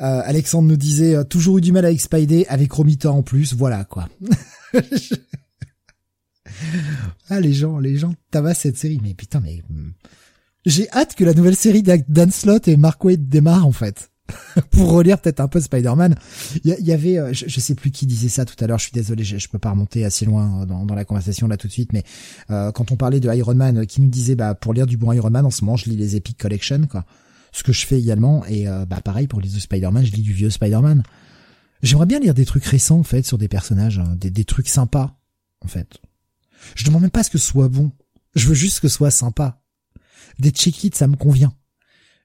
Euh, 0.00 0.22
Alexandre 0.24 0.68
nous 0.68 0.76
disait 0.76 1.24
toujours 1.24 1.58
eu 1.58 1.60
du 1.60 1.72
mal 1.72 1.84
avec 1.84 2.00
Spidey, 2.00 2.46
avec 2.48 2.72
Romita 2.72 3.10
en 3.10 3.22
plus, 3.22 3.54
voilà 3.54 3.84
quoi. 3.84 4.08
ah 7.28 7.40
les 7.40 7.52
gens, 7.52 7.78
les 7.78 7.96
gens 7.96 8.14
tabassent 8.30 8.60
cette 8.60 8.78
série, 8.78 9.00
mais 9.02 9.14
putain 9.14 9.40
mais 9.40 9.62
hmm. 9.68 9.90
J'ai 10.66 10.90
hâte 10.90 11.14
que 11.14 11.24
la 11.24 11.34
nouvelle 11.34 11.56
série 11.56 11.82
Dan 11.82 12.30
Slott 12.30 12.68
et 12.68 12.76
Mark 12.76 13.02
Waid 13.04 13.28
démarre 13.28 13.66
en 13.66 13.72
fait. 13.72 14.10
pour 14.70 14.90
relire 14.90 15.18
peut-être 15.18 15.40
un 15.40 15.48
peu 15.48 15.60
Spider-Man. 15.60 16.14
Il 16.64 16.76
y, 16.80 16.92
avait, 16.92 17.18
euh, 17.18 17.32
je, 17.32 17.60
sais 17.60 17.74
plus 17.74 17.90
qui 17.90 18.06
disait 18.06 18.28
ça 18.28 18.44
tout 18.44 18.62
à 18.62 18.66
l'heure. 18.66 18.78
Je 18.78 18.84
suis 18.84 18.92
désolé, 18.92 19.24
je, 19.24 19.38
je 19.38 19.48
peux 19.48 19.58
pas 19.58 19.70
remonter 19.70 20.04
assez 20.04 20.24
loin 20.24 20.62
euh, 20.62 20.66
dans, 20.66 20.84
dans, 20.84 20.94
la 20.94 21.04
conversation 21.04 21.48
là 21.48 21.56
tout 21.56 21.66
de 21.66 21.72
suite. 21.72 21.92
Mais 21.92 22.04
euh, 22.50 22.72
quand 22.72 22.92
on 22.92 22.96
parlait 22.96 23.20
de 23.20 23.32
Iron 23.32 23.54
Man, 23.54 23.86
qui 23.86 24.00
nous 24.00 24.08
disait, 24.08 24.34
bah 24.34 24.54
pour 24.54 24.74
lire 24.74 24.86
du 24.86 24.96
bon 24.96 25.12
Iron 25.12 25.30
Man 25.30 25.46
en 25.46 25.50
ce 25.50 25.64
moment, 25.64 25.76
je 25.76 25.88
lis 25.88 25.96
les 25.96 26.16
Epic 26.16 26.38
Collection, 26.38 26.86
quoi. 26.90 27.04
Ce 27.52 27.62
que 27.62 27.72
je 27.72 27.86
fais 27.86 27.98
également. 27.98 28.44
Et 28.46 28.66
bah 28.66 29.00
pareil 29.02 29.26
pour 29.26 29.40
les 29.40 29.48
deux 29.48 29.60
Spider-Man, 29.60 30.04
je 30.04 30.12
lis 30.12 30.22
du 30.22 30.32
vieux 30.32 30.50
Spider-Man. 30.50 31.02
J'aimerais 31.82 32.06
bien 32.06 32.18
lire 32.18 32.34
des 32.34 32.44
trucs 32.44 32.64
récents 32.64 32.98
en 32.98 33.04
fait 33.04 33.24
sur 33.24 33.38
des 33.38 33.48
personnages, 33.48 33.98
hein, 33.98 34.16
des, 34.16 34.44
trucs 34.44 34.68
sympas 34.68 35.18
en 35.60 35.68
fait. 35.68 35.98
Je 36.74 36.84
demande 36.84 37.02
même 37.02 37.10
pas 37.10 37.22
ce 37.22 37.30
que 37.30 37.38
ce 37.38 37.46
soit 37.46 37.68
bon. 37.68 37.92
Je 38.34 38.48
veux 38.48 38.54
juste 38.54 38.80
que 38.80 38.88
ce 38.88 38.96
soit 38.96 39.10
sympa. 39.10 39.62
Des 40.38 40.50
check 40.50 40.94
ça 40.94 41.06
me 41.06 41.16
convient. 41.16 41.52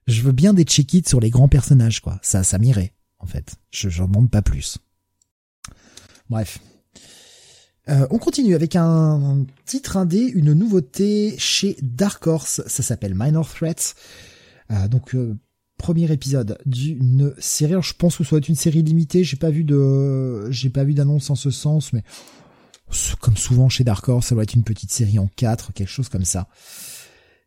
Je 0.06 0.22
veux 0.22 0.32
bien 0.32 0.52
des 0.52 0.64
check 0.64 1.06
sur 1.06 1.20
les 1.20 1.30
grands 1.30 1.48
personnages, 1.48 2.00
quoi. 2.00 2.18
Ça, 2.22 2.44
ça 2.44 2.58
m'irait, 2.58 2.94
en 3.18 3.26
fait. 3.26 3.54
Je, 3.70 3.88
j'en 3.88 4.06
demande 4.06 4.30
pas 4.30 4.42
plus. 4.42 4.78
Bref. 6.28 6.58
Euh, 7.88 8.06
on 8.10 8.18
continue 8.18 8.54
avec 8.54 8.76
un, 8.76 9.44
titre 9.66 9.96
indé, 9.96 10.18
une 10.18 10.52
nouveauté 10.52 11.34
chez 11.38 11.76
Dark 11.82 12.26
Horse. 12.26 12.62
Ça 12.66 12.82
s'appelle 12.82 13.14
Minor 13.14 13.48
Threats. 13.48 13.94
Euh, 14.70 14.88
donc, 14.88 15.14
euh, 15.14 15.36
premier 15.78 16.10
épisode 16.10 16.58
d'une 16.66 17.34
série. 17.38 17.74
je 17.82 17.92
pense 17.94 18.16
que 18.16 18.24
ça 18.24 18.30
doit 18.30 18.38
être 18.38 18.48
une 18.48 18.54
série 18.54 18.82
limitée. 18.82 19.24
J'ai 19.24 19.36
pas 19.36 19.50
vu 19.50 19.64
de, 19.64 20.50
j'ai 20.50 20.70
pas 20.70 20.84
vu 20.84 20.94
d'annonce 20.94 21.30
en 21.30 21.34
ce 21.34 21.50
sens, 21.50 21.92
mais 21.92 22.02
comme 23.20 23.36
souvent 23.36 23.68
chez 23.68 23.84
Dark 23.84 24.08
Horse, 24.08 24.28
ça 24.28 24.34
doit 24.34 24.44
être 24.44 24.54
une 24.54 24.64
petite 24.64 24.90
série 24.90 25.18
en 25.18 25.26
quatre, 25.26 25.72
quelque 25.72 25.88
chose 25.88 26.08
comme 26.08 26.24
ça. 26.24 26.48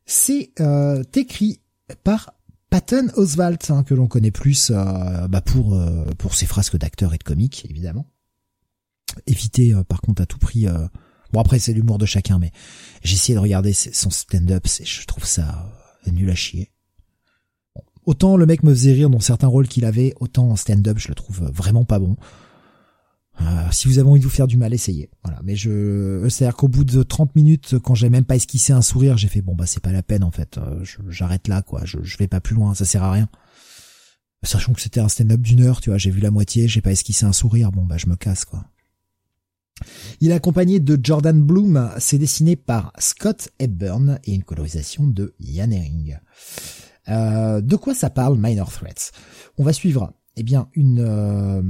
C'est 0.05 0.51
euh, 0.59 1.03
écrit 1.15 1.61
par 2.03 2.33
Patton 2.69 3.07
Oswalt, 3.15 3.71
hein, 3.71 3.83
que 3.83 3.93
l'on 3.93 4.07
connaît 4.07 4.31
plus 4.31 4.71
euh, 4.71 5.27
bah 5.27 5.41
pour 5.41 5.73
euh, 5.75 6.05
pour 6.17 6.35
ses 6.35 6.45
frasques 6.45 6.77
d'acteurs 6.77 7.13
et 7.13 7.17
de 7.17 7.23
comiques, 7.23 7.65
évidemment. 7.69 8.07
Éviter 9.25 9.73
par 9.87 10.01
contre 10.01 10.21
à 10.21 10.25
tout 10.25 10.37
prix. 10.37 10.67
Bon 11.33 11.39
après 11.39 11.59
c'est 11.59 11.73
l'humour 11.73 11.97
de 11.97 12.05
chacun, 12.05 12.39
mais 12.39 12.51
j'ai 13.03 13.15
essayé 13.15 13.35
de 13.35 13.39
regarder 13.39 13.73
son 13.73 14.09
stand-up, 14.09 14.67
je 14.67 15.05
trouve 15.05 15.25
ça 15.25 15.73
nul 16.05 16.29
à 16.29 16.35
chier. 16.35 16.71
Autant 18.07 18.37
le 18.37 18.47
mec 18.47 18.63
me 18.63 18.71
faisait 18.71 18.93
rire 18.93 19.11
dans 19.11 19.19
certains 19.19 19.47
rôles 19.47 19.67
qu'il 19.67 19.85
avait, 19.85 20.15
autant 20.19 20.49
en 20.49 20.55
stand-up 20.55 20.97
je 20.97 21.09
le 21.09 21.15
trouve 21.15 21.51
vraiment 21.53 21.85
pas 21.85 21.99
bon. 21.99 22.15
Euh, 23.39 23.43
si 23.71 23.87
vous 23.87 23.99
avez 23.99 24.09
envie 24.09 24.19
de 24.19 24.25
vous 24.25 24.31
faire 24.31 24.47
du 24.47 24.57
mal, 24.57 24.73
essayez. 24.73 25.11
Voilà. 25.23 25.39
Mais 25.43 25.55
je, 25.55 26.25
c'est-à-dire 26.27 26.55
qu'au 26.55 26.67
bout 26.67 26.83
de 26.83 27.03
30 27.03 27.35
minutes, 27.35 27.75
quand 27.83 27.93
j'ai 27.93 28.09
même 28.09 28.25
pas 28.25 28.35
esquissé 28.35 28.73
un 28.73 28.81
sourire, 28.81 29.15
j'ai 29.15 29.27
fait 29.27 29.43
bon 29.43 29.53
bah 29.53 29.67
c'est 29.67 29.83
pas 29.83 29.91
la 29.91 30.01
peine 30.01 30.23
en 30.23 30.31
fait. 30.31 30.57
Euh, 30.57 30.83
j'arrête 31.07 31.47
là 31.47 31.61
quoi. 31.61 31.81
Je, 31.85 31.99
je 32.01 32.17
vais 32.17 32.27
pas 32.27 32.39
plus 32.39 32.55
loin. 32.55 32.73
Ça 32.73 32.85
sert 32.85 33.03
à 33.03 33.11
rien. 33.11 33.29
Sachant 34.41 34.73
que 34.73 34.81
c'était 34.81 34.99
un 34.99 35.09
stand-up 35.09 35.41
d'une 35.41 35.61
heure, 35.61 35.81
tu 35.81 35.89
vois, 35.89 35.97
j'ai 35.97 36.09
vu 36.09 36.19
la 36.19 36.31
moitié, 36.31 36.67
j'ai 36.67 36.81
pas 36.81 36.91
esquissé 36.91 37.25
un 37.25 37.33
sourire. 37.33 37.71
Bon 37.71 37.85
bah 37.85 37.97
je 37.97 38.07
me 38.07 38.15
casse 38.15 38.45
quoi. 38.45 38.65
Il 40.19 40.31
est 40.31 40.33
accompagné 40.33 40.79
de 40.79 40.99
Jordan 41.01 41.39
Bloom, 41.39 41.91
c'est 41.99 42.17
dessiné 42.17 42.55
par 42.55 42.91
Scott 42.97 43.49
Hepburn 43.59 44.19
et 44.23 44.33
une 44.33 44.43
colorisation 44.43 45.05
de 45.05 45.35
Yann. 45.39 45.75
Euh, 47.09 47.61
de 47.61 47.75
quoi 47.75 47.93
ça 47.93 48.09
parle 48.09 48.37
Minor 48.37 48.71
Threats? 48.71 49.11
On 49.57 49.63
va 49.63 49.73
suivre 49.73 50.13
eh 50.37 50.43
bien 50.43 50.69
une 50.73 50.99
euh, 50.99 51.61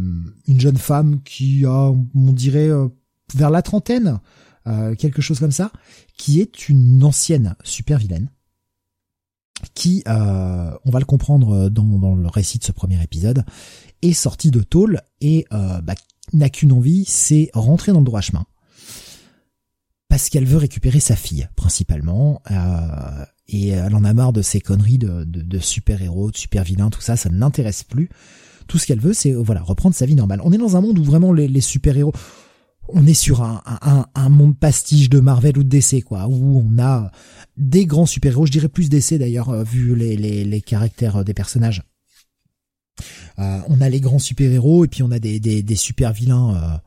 une 0.48 0.60
jeune 0.60 0.78
femme 0.78 1.22
qui 1.24 1.66
a 1.66 1.92
on 1.92 2.32
dirait 2.34 2.70
euh, 2.70 2.90
vers 3.34 3.50
la 3.50 3.62
trentaine 3.62 4.20
euh, 4.68 4.94
quelque 4.94 5.22
chose 5.22 5.40
comme 5.40 5.52
ça 5.52 5.72
qui 6.18 6.42
est 6.42 6.70
une 6.70 7.04
ancienne 7.04 7.56
super 7.64 7.98
vilaine 7.98 8.30
qui 9.74 10.04
on 10.06 10.92
va 10.92 11.00
le 11.00 11.06
comprendre 11.06 11.70
dans, 11.70 12.14
le 12.14 12.28
récit 12.28 12.60
de 12.60 12.64
ce 12.64 12.72
premier 12.72 13.02
épisode 13.02 13.44
est 14.04 14.14
sortie 14.14 14.52
de 14.52 14.62
tôle 14.62 15.02
et 15.20 15.48
bah, 15.50 15.96
n'a 16.32 16.50
qu'une 16.52 16.72
envie 16.74 17.06
c'est 17.06 17.50
rentrer 17.56 17.92
dans 17.92 17.98
le 17.98 18.06
droit 18.06 18.22
chemin. 18.22 18.46
Parce 20.10 20.30
qu'elle 20.30 20.46
veut 20.46 20.58
récupérer 20.58 21.00
sa 21.00 21.16
fille 21.16 21.50
principalement 21.56 22.40
et 23.50 23.70
elle 23.70 23.96
en 23.96 24.04
a 24.04 24.14
marre 24.14 24.34
de 24.34 24.42
ces 24.42 24.60
conneries 24.60 24.98
de, 24.98 25.24
de, 25.24 25.42
de 25.42 25.60
super 25.60 26.02
héros 26.02 26.32
de 26.32 26.38
super 26.38 26.64
vilains 26.64 26.90
tout 26.90 27.02
ça 27.02 27.16
ça 27.16 27.30
ne 27.30 27.38
l'intéresse 27.38 27.84
plus 27.84 28.10
tout 28.68 28.78
ce 28.78 28.86
qu'elle 28.86 29.00
veut, 29.00 29.14
c'est 29.14 29.32
voilà 29.32 29.62
reprendre 29.62 29.96
sa 29.96 30.06
vie 30.06 30.16
normale. 30.16 30.42
On 30.44 30.52
est 30.52 30.58
dans 30.58 30.76
un 30.76 30.82
monde 30.82 31.00
où 31.00 31.04
vraiment 31.04 31.34
les, 31.34 31.62
super-héros, 31.62 32.14
on 32.90 33.06
est 33.08 33.14
sur 33.14 33.42
un, 33.42 33.62
un, 34.14 34.30
monde 34.30 34.58
pastiche 34.58 35.10
de 35.10 35.20
Marvel 35.20 35.58
ou 35.58 35.64
de 35.64 35.70
DC, 35.70 36.04
quoi, 36.04 36.28
où 36.28 36.60
on 36.60 36.82
a 36.82 37.12
des 37.58 37.86
grands 37.86 38.06
super-héros, 38.06 38.46
je 38.46 38.52
dirais 38.52 38.70
plus 38.70 38.90
DC 38.90 39.16
d'ailleurs, 39.16 39.50
euh, 39.50 39.64
vu 39.64 39.96
les, 39.96 40.16
les, 40.16 40.44
les 40.44 40.62
caractères 40.62 41.18
euh, 41.18 41.24
des 41.24 41.34
personnages. 41.34 41.84
Euh, 43.40 43.60
on 43.68 43.82
a 43.82 43.90
les 43.90 44.00
grands 44.00 44.20
super-héros 44.20 44.86
et 44.86 44.88
puis 44.88 45.04
on 45.04 45.12
a 45.12 45.20
des, 45.20 45.40
des, 45.40 45.64
des 45.64 45.76
super-vilains 45.76 46.80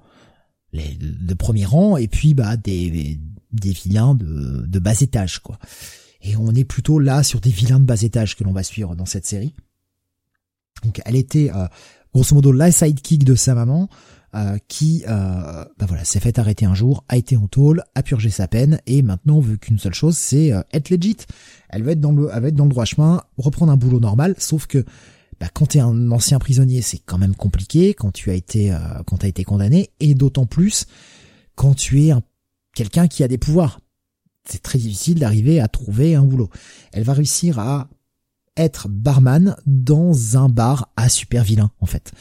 les, 0.73 0.97
de 1.01 1.35
premier 1.35 1.65
rang 1.65 1.97
et 1.97 2.09
puis 2.09 2.35
bah 2.35 2.57
des, 2.57 3.21
des 3.53 3.73
vilains 3.73 4.15
de, 4.15 4.65
de 4.67 4.79
bas 4.79 5.01
étage, 5.01 5.39
quoi. 5.39 5.59
Et 6.23 6.37
on 6.37 6.55
est 6.55 6.65
plutôt 6.65 6.99
là 6.99 7.23
sur 7.23 7.41
des 7.41 7.51
vilains 7.51 7.81
de 7.81 7.85
bas 7.85 8.03
étage 8.03 8.37
que 8.37 8.45
l'on 8.45 8.53
va 8.53 8.63
suivre 8.63 8.95
dans 8.95 9.07
cette 9.07 9.27
série. 9.27 9.55
Donc 10.85 11.01
elle 11.05 11.17
était 11.17 11.51
euh, 11.55 11.67
grosso 12.15 12.35
modo 12.35 12.53
la 12.53 12.71
sidekick 12.71 13.25
de 13.25 13.35
sa 13.35 13.55
maman, 13.55 13.89
euh, 14.35 14.59
qui 14.69 15.03
euh, 15.09 15.65
bah 15.77 15.87
voilà 15.89 16.05
s'est 16.05 16.21
fait 16.21 16.39
arrêter 16.39 16.65
un 16.65 16.75
jour, 16.75 17.05
a 17.09 17.17
été 17.17 17.37
en 17.37 17.49
tôle, 17.49 17.83
a 17.97 18.03
purgé 18.05 18.31
sa 18.31 18.47
peine 18.47 18.81
et 18.87 19.03
maintenant 19.03 19.41
veut 19.41 19.57
qu'une 19.57 19.81
seule 19.81 19.93
chose, 19.93 20.17
c'est 20.17 20.53
euh, 20.53 20.63
être 20.73 20.91
legit. 20.91 21.17
Elle 21.69 21.83
veut 21.83 21.91
être 21.91 22.01
dans 22.01 22.13
le, 22.13 22.31
elle 22.33 22.43
veut 22.43 22.49
être 22.49 22.55
dans 22.55 22.65
le 22.65 22.71
droit 22.71 22.85
chemin, 22.85 23.23
reprendre 23.39 23.73
un 23.73 23.77
boulot 23.77 23.99
normal. 23.99 24.37
Sauf 24.39 24.67
que 24.69 24.85
bah, 25.41 25.49
quand 25.53 25.67
t'es 25.67 25.81
un 25.81 26.13
ancien 26.13 26.39
prisonnier, 26.39 26.81
c'est 26.81 26.99
quand 26.99 27.19
même 27.19 27.35
compliqué 27.35 27.93
quand 27.93 28.13
tu 28.13 28.31
as 28.31 28.35
été, 28.35 28.73
quand 29.07 29.17
t'as 29.17 29.27
été 29.27 29.43
condamné 29.43 29.91
et 29.99 30.15
d'autant 30.15 30.47
plus 30.47 30.87
quand 31.57 31.75
tu 31.75 32.05
es 32.05 32.13
quelqu'un 32.75 33.09
qui 33.09 33.25
a 33.25 33.29
des 33.29 33.39
pouvoirs. 33.39 33.81
C'est 34.49 34.63
très 34.63 34.79
difficile 34.79 35.19
d'arriver 35.19 35.61
à 35.61 35.69
trouver 35.69 36.15
un 36.15 36.25
boulot. 36.25 36.51
Elle 36.93 37.05
va 37.05 37.13
réussir 37.13 37.59
à 37.59 37.89
être 38.57 38.89
barman 38.89 39.57
dans 39.67 40.37
un 40.37 40.49
bar 40.49 40.91
à 40.97 41.09
super 41.09 41.45
vilain 41.45 41.71
en 41.81 41.87
fait. 41.87 42.13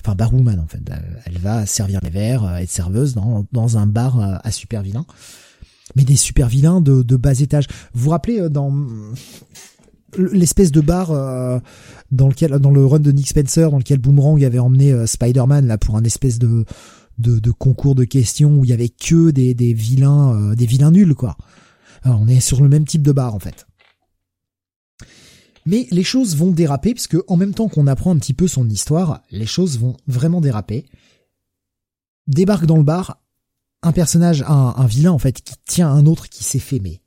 Enfin 0.00 0.14
barwoman 0.14 0.60
en 0.60 0.66
fait. 0.66 0.80
Elle 1.24 1.38
va 1.38 1.66
servir 1.66 2.00
les 2.02 2.10
verres, 2.10 2.44
euh, 2.44 2.56
être 2.56 2.70
serveuse 2.70 3.14
dans, 3.14 3.46
dans 3.52 3.78
un 3.78 3.86
bar 3.86 4.20
euh, 4.20 4.36
à 4.42 4.50
super 4.50 4.82
vilain. 4.82 5.06
Mais 5.94 6.04
des 6.04 6.16
super 6.16 6.48
vilains 6.48 6.80
de, 6.80 7.02
de 7.02 7.16
bas 7.16 7.40
étage. 7.40 7.66
Vous 7.94 8.04
vous 8.04 8.10
rappelez 8.10 8.40
euh, 8.40 8.48
dans 8.48 8.72
l'espèce 10.18 10.72
de 10.72 10.80
bar 10.80 11.08
dans 12.10 12.28
lequel 12.28 12.52
dans 12.52 12.70
le 12.70 12.86
run 12.86 13.00
de 13.00 13.12
Nick 13.12 13.28
Spencer 13.28 13.70
dans 13.70 13.78
lequel 13.78 13.98
Boomerang 13.98 14.42
avait 14.44 14.58
emmené 14.58 15.06
Spider-Man 15.06 15.66
là 15.66 15.76
pour 15.76 15.96
un 15.96 16.04
espèce 16.04 16.38
de, 16.38 16.64
de, 17.18 17.38
de 17.38 17.50
concours 17.50 17.94
de 17.94 18.04
questions 18.04 18.56
où 18.56 18.64
il 18.64 18.70
y 18.70 18.72
avait 18.72 18.88
que 18.88 19.30
des, 19.30 19.52
des 19.52 19.74
vilains 19.74 20.54
des 20.54 20.64
vilains 20.64 20.90
nuls 20.90 21.14
quoi. 21.14 21.36
On 22.04 22.28
est 22.28 22.40
sur 22.40 22.62
le 22.62 22.68
même 22.68 22.84
type 22.84 23.02
de 23.02 23.12
bar 23.12 23.34
en 23.34 23.38
fait. 23.38 23.66
Mais 25.66 25.88
les 25.90 26.04
choses 26.04 26.36
vont 26.36 26.52
déraper, 26.52 26.94
puisque 26.94 27.16
en 27.26 27.36
même 27.36 27.52
temps 27.52 27.68
qu'on 27.68 27.88
apprend 27.88 28.12
un 28.12 28.18
petit 28.18 28.34
peu 28.34 28.46
son 28.46 28.68
histoire, 28.68 29.22
les 29.32 29.46
choses 29.46 29.78
vont 29.78 29.96
vraiment 30.06 30.40
déraper. 30.40 30.86
Débarque 32.28 32.66
dans 32.66 32.76
le 32.76 32.84
bar 32.84 33.20
un 33.82 33.92
personnage, 33.92 34.42
un, 34.48 34.86
vilain 34.86 35.12
en 35.12 35.18
fait, 35.18 35.42
qui 35.42 35.54
tient 35.64 35.88
un 35.88 36.06
autre 36.06 36.28
qui 36.28 36.42
s'est 36.44 36.58
fait 36.58 36.80
mais 36.80 37.00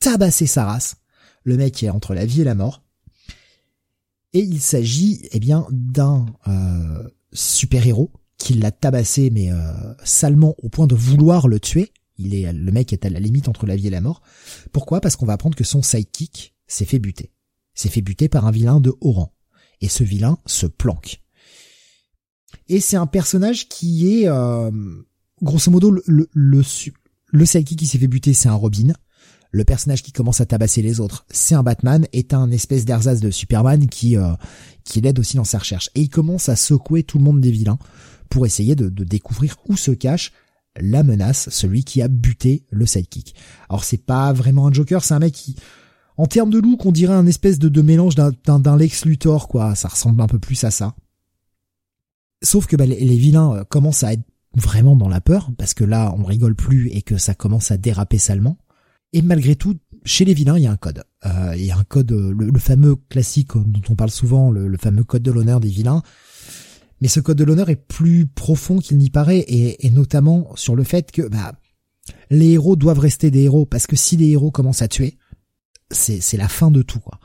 tabasser 0.00 0.46
sa 0.46 0.64
race. 0.64 0.96
Le 1.42 1.56
mec 1.56 1.82
est 1.82 1.90
entre 1.90 2.14
la 2.14 2.24
vie 2.24 2.40
et 2.40 2.44
la 2.44 2.54
mort. 2.54 2.82
Et 4.32 4.40
il 4.40 4.60
s'agit 4.60 5.28
eh 5.30 5.38
bien 5.38 5.66
d'un 5.70 6.26
euh, 6.48 7.08
super-héros 7.32 8.10
qui 8.36 8.54
l'a 8.54 8.72
tabassé 8.72 9.30
mais 9.30 9.52
euh, 9.52 9.94
salement 10.02 10.54
au 10.58 10.68
point 10.68 10.86
de 10.86 10.96
vouloir 10.96 11.46
le 11.46 11.60
tuer. 11.60 11.92
Il 12.16 12.34
est 12.34 12.52
le 12.52 12.72
mec 12.72 12.92
est 12.92 13.04
à 13.04 13.10
la 13.10 13.20
limite 13.20 13.48
entre 13.48 13.66
la 13.66 13.76
vie 13.76 13.88
et 13.88 13.90
la 13.90 14.00
mort. 14.00 14.22
Pourquoi? 14.72 15.00
Parce 15.00 15.16
qu'on 15.16 15.26
va 15.26 15.32
apprendre 15.34 15.56
que 15.56 15.64
son 15.64 15.82
sidekick 15.82 16.54
s'est 16.66 16.84
fait 16.84 16.98
buter 16.98 17.34
s'est 17.74 17.88
fait 17.88 18.00
buter 18.02 18.28
par 18.28 18.46
un 18.46 18.50
vilain 18.50 18.80
de 18.80 18.94
haut 19.00 19.12
rang. 19.12 19.34
Et 19.80 19.88
ce 19.88 20.04
vilain 20.04 20.38
se 20.46 20.66
planque. 20.66 21.20
Et 22.68 22.80
c'est 22.80 22.96
un 22.96 23.06
personnage 23.06 23.68
qui 23.68 24.14
est, 24.14 24.28
euh, 24.28 24.70
grosso 25.42 25.70
modo, 25.70 25.90
le, 25.90 26.02
le, 26.06 26.28
le 26.32 27.62
qui 27.62 27.86
s'est 27.86 27.98
fait 27.98 28.06
buter, 28.06 28.32
c'est 28.32 28.48
un 28.48 28.54
Robin. 28.54 28.92
Le 29.50 29.64
personnage 29.64 30.02
qui 30.02 30.12
commence 30.12 30.40
à 30.40 30.46
tabasser 30.46 30.82
les 30.82 30.98
autres, 30.98 31.26
c'est 31.30 31.54
un 31.54 31.62
Batman, 31.62 32.06
est 32.12 32.34
un 32.34 32.50
espèce 32.50 32.84
d'ersatz 32.84 33.20
de 33.20 33.30
Superman 33.30 33.88
qui, 33.88 34.16
euh, 34.16 34.32
qui 34.84 35.00
l'aide 35.00 35.18
aussi 35.18 35.36
dans 35.36 35.44
sa 35.44 35.58
recherche. 35.58 35.90
Et 35.94 36.00
il 36.00 36.08
commence 36.08 36.48
à 36.48 36.56
secouer 36.56 37.02
tout 37.02 37.18
le 37.18 37.24
monde 37.24 37.40
des 37.40 37.52
vilains 37.52 37.78
pour 38.30 38.46
essayer 38.46 38.74
de, 38.74 38.88
de 38.88 39.04
découvrir 39.04 39.56
où 39.68 39.76
se 39.76 39.92
cache 39.92 40.32
la 40.80 41.02
menace, 41.02 41.48
celui 41.50 41.84
qui 41.84 42.02
a 42.02 42.08
buté 42.08 42.64
le 42.70 42.86
sidekick. 42.86 43.34
Alors 43.68 43.84
c'est 43.84 44.04
pas 44.04 44.32
vraiment 44.32 44.66
un 44.66 44.72
Joker, 44.72 45.04
c'est 45.04 45.14
un 45.14 45.18
mec 45.18 45.34
qui, 45.34 45.56
en 46.16 46.26
termes 46.26 46.50
de 46.50 46.58
look, 46.58 46.86
on 46.86 46.92
dirait 46.92 47.14
un 47.14 47.26
espèce 47.26 47.58
de, 47.58 47.82
mélange 47.82 48.14
d'un 48.14 48.76
Lex 48.76 49.04
Luthor, 49.04 49.48
quoi. 49.48 49.74
Ça 49.74 49.88
ressemble 49.88 50.20
un 50.20 50.26
peu 50.26 50.38
plus 50.38 50.62
à 50.64 50.70
ça. 50.70 50.94
Sauf 52.42 52.66
que 52.66 52.76
bah, 52.76 52.86
les, 52.86 53.16
vilains 53.16 53.54
euh, 53.56 53.64
commencent 53.64 54.04
à 54.04 54.12
être 54.12 54.22
vraiment 54.54 54.94
dans 54.94 55.08
la 55.08 55.20
peur, 55.20 55.50
parce 55.58 55.74
que 55.74 55.82
là, 55.82 56.14
on 56.16 56.24
rigole 56.24 56.54
plus 56.54 56.88
et 56.90 57.02
que 57.02 57.16
ça 57.16 57.34
commence 57.34 57.70
à 57.70 57.76
déraper 57.76 58.18
salement. 58.18 58.58
Et 59.12 59.22
malgré 59.22 59.56
tout, 59.56 59.76
chez 60.04 60.24
les 60.24 60.34
vilains, 60.34 60.56
il 60.56 60.64
y 60.64 60.66
a 60.66 60.70
un 60.70 60.76
code. 60.76 61.02
Euh, 61.26 61.54
il 61.56 61.64
y 61.64 61.72
a 61.72 61.76
un 61.76 61.84
code, 61.84 62.12
euh, 62.12 62.32
le, 62.36 62.58
fameux 62.60 62.94
classique 62.96 63.52
dont 63.56 63.82
on 63.88 63.96
parle 63.96 64.10
souvent, 64.10 64.52
le, 64.52 64.76
fameux 64.76 65.04
code 65.04 65.22
de 65.22 65.32
l'honneur 65.32 65.58
des 65.58 65.68
vilains. 65.68 66.02
Mais 67.00 67.08
ce 67.08 67.20
code 67.20 67.38
de 67.38 67.44
l'honneur 67.44 67.70
est 67.70 67.76
plus 67.76 68.26
profond 68.26 68.78
qu'il 68.78 68.98
n'y 68.98 69.10
paraît, 69.10 69.40
et, 69.40 69.86
et, 69.86 69.90
notamment 69.90 70.54
sur 70.56 70.76
le 70.76 70.84
fait 70.84 71.10
que 71.10 71.22
bah, 71.22 71.52
les 72.30 72.50
héros 72.52 72.76
doivent 72.76 72.98
rester 72.98 73.30
des 73.30 73.42
héros, 73.42 73.66
parce 73.66 73.86
que 73.86 73.96
si 73.96 74.16
les 74.16 74.30
héros 74.30 74.50
commencent 74.50 74.82
à 74.82 74.88
tuer, 74.88 75.18
c'est 75.90 76.36
la 76.36 76.48
fin 76.48 76.70
de 76.70 76.82
tout 76.82 77.00
quoi. 77.00 77.20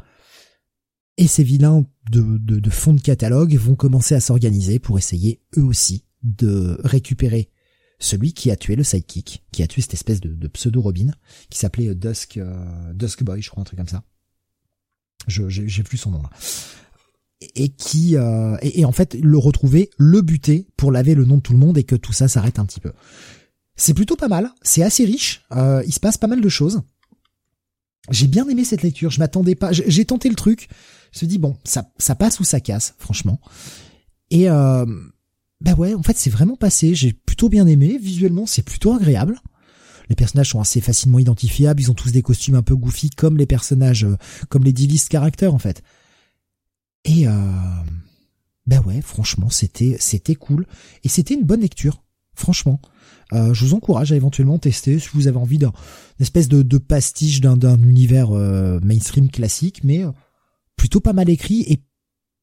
Et 1.17 1.27
ces 1.27 1.43
vilains 1.43 1.85
de, 2.11 2.37
de, 2.37 2.59
de 2.59 2.69
fond 2.69 2.93
de 2.93 3.01
catalogue 3.01 3.55
vont 3.55 3.75
commencer 3.75 4.15
à 4.15 4.21
s'organiser 4.21 4.79
pour 4.79 4.97
essayer 4.97 5.41
eux 5.57 5.63
aussi 5.63 6.05
de 6.23 6.79
récupérer 6.83 7.49
celui 7.99 8.33
qui 8.33 8.51
a 8.51 8.55
tué 8.55 8.75
le 8.75 8.83
sidekick, 8.83 9.43
qui 9.51 9.61
a 9.61 9.67
tué 9.67 9.81
cette 9.81 9.93
espèce 9.93 10.21
de, 10.21 10.33
de 10.33 10.47
pseudo 10.47 10.81
Robin, 10.81 11.11
qui 11.49 11.59
s'appelait 11.59 11.93
Dusk 11.93 12.37
euh, 12.37 12.93
Dusk 12.93 13.23
Boy, 13.23 13.41
je 13.41 13.49
crois 13.49 13.61
un 13.61 13.65
truc 13.65 13.77
comme 13.77 13.87
ça. 13.87 14.03
Je 15.27 15.49
j'ai 15.49 15.83
plus 15.83 15.97
son 15.97 16.11
nom 16.11 16.21
là. 16.21 16.29
Et 17.55 17.69
qui 17.69 18.17
euh, 18.17 18.57
et, 18.61 18.83
en 18.83 18.91
fait 18.91 19.15
le 19.15 19.37
retrouver, 19.37 19.89
le 19.97 20.21
buter 20.21 20.67
pour 20.75 20.91
laver 20.91 21.15
le 21.15 21.23
nom 21.23 21.37
de 21.37 21.41
tout 21.41 21.53
le 21.53 21.59
monde 21.59 21.77
et 21.77 21.83
que 21.83 21.95
tout 21.95 22.11
ça 22.11 22.27
s'arrête 22.27 22.59
un 22.59 22.65
petit 22.65 22.81
peu. 22.81 22.91
C'est 23.77 23.93
plutôt 23.93 24.17
pas 24.17 24.27
mal, 24.27 24.51
c'est 24.61 24.83
assez 24.83 25.05
riche, 25.05 25.45
euh, 25.53 25.81
il 25.87 25.93
se 25.93 26.01
passe 26.01 26.17
pas 26.17 26.27
mal 26.27 26.41
de 26.41 26.49
choses. 26.49 26.81
J'ai 28.09 28.27
bien 28.27 28.47
aimé 28.47 28.63
cette 28.63 28.81
lecture. 28.81 29.11
Je 29.11 29.19
m'attendais 29.19 29.55
pas. 29.55 29.71
J'ai 29.71 30.05
tenté 30.05 30.29
le 30.29 30.35
truc. 30.35 30.67
Je 31.11 31.17
me 31.17 31.19
suis 31.19 31.27
dit 31.27 31.37
bon, 31.37 31.57
ça, 31.63 31.91
ça 31.97 32.15
passe 32.15 32.39
ou 32.39 32.43
ça 32.43 32.59
casse, 32.59 32.95
franchement. 32.97 33.39
Et 34.31 34.49
euh, 34.49 34.85
bah 35.61 35.73
ouais, 35.73 35.93
en 35.93 36.03
fait, 36.03 36.17
c'est 36.17 36.29
vraiment 36.29 36.55
passé. 36.55 36.95
J'ai 36.95 37.13
plutôt 37.13 37.49
bien 37.49 37.67
aimé. 37.67 37.99
Visuellement, 38.01 38.45
c'est 38.45 38.61
plutôt 38.63 38.93
agréable. 38.93 39.39
Les 40.09 40.15
personnages 40.15 40.49
sont 40.49 40.59
assez 40.59 40.81
facilement 40.81 41.19
identifiables. 41.19 41.81
Ils 41.81 41.91
ont 41.91 41.95
tous 41.95 42.11
des 42.11 42.23
costumes 42.23 42.55
un 42.55 42.63
peu 42.63 42.75
goofy, 42.75 43.09
comme 43.11 43.37
les 43.37 43.45
personnages, 43.45 44.05
euh, 44.05 44.17
comme 44.49 44.63
les 44.63 44.73
divised 44.73 45.09
caractères 45.09 45.53
en 45.53 45.59
fait. 45.59 45.83
Et 47.05 47.27
euh, 47.27 47.31
bah 48.69 48.81
ouais, 48.85 49.01
franchement, 49.01 49.49
c'était 49.49 49.97
c'était 49.99 50.35
cool 50.35 50.67
et 51.03 51.09
c'était 51.09 51.33
une 51.33 51.43
bonne 51.43 51.61
lecture, 51.61 52.03
franchement. 52.35 52.79
Euh, 53.33 53.53
je 53.53 53.65
vous 53.65 53.73
encourage 53.73 54.11
à 54.11 54.15
éventuellement 54.15 54.57
tester 54.57 54.99
si 54.99 55.09
vous 55.13 55.27
avez 55.27 55.37
envie 55.37 55.57
d'un 55.59 55.73
espèce 56.19 56.47
de, 56.47 56.61
de 56.61 56.77
pastiche 56.77 57.41
d'un 57.41 57.81
univers 57.81 58.31
euh, 58.31 58.79
mainstream 58.83 59.29
classique, 59.29 59.83
mais 59.83 60.03
euh, 60.03 60.11
plutôt 60.75 60.99
pas 60.99 61.13
mal 61.13 61.29
écrit 61.29 61.61
et 61.61 61.79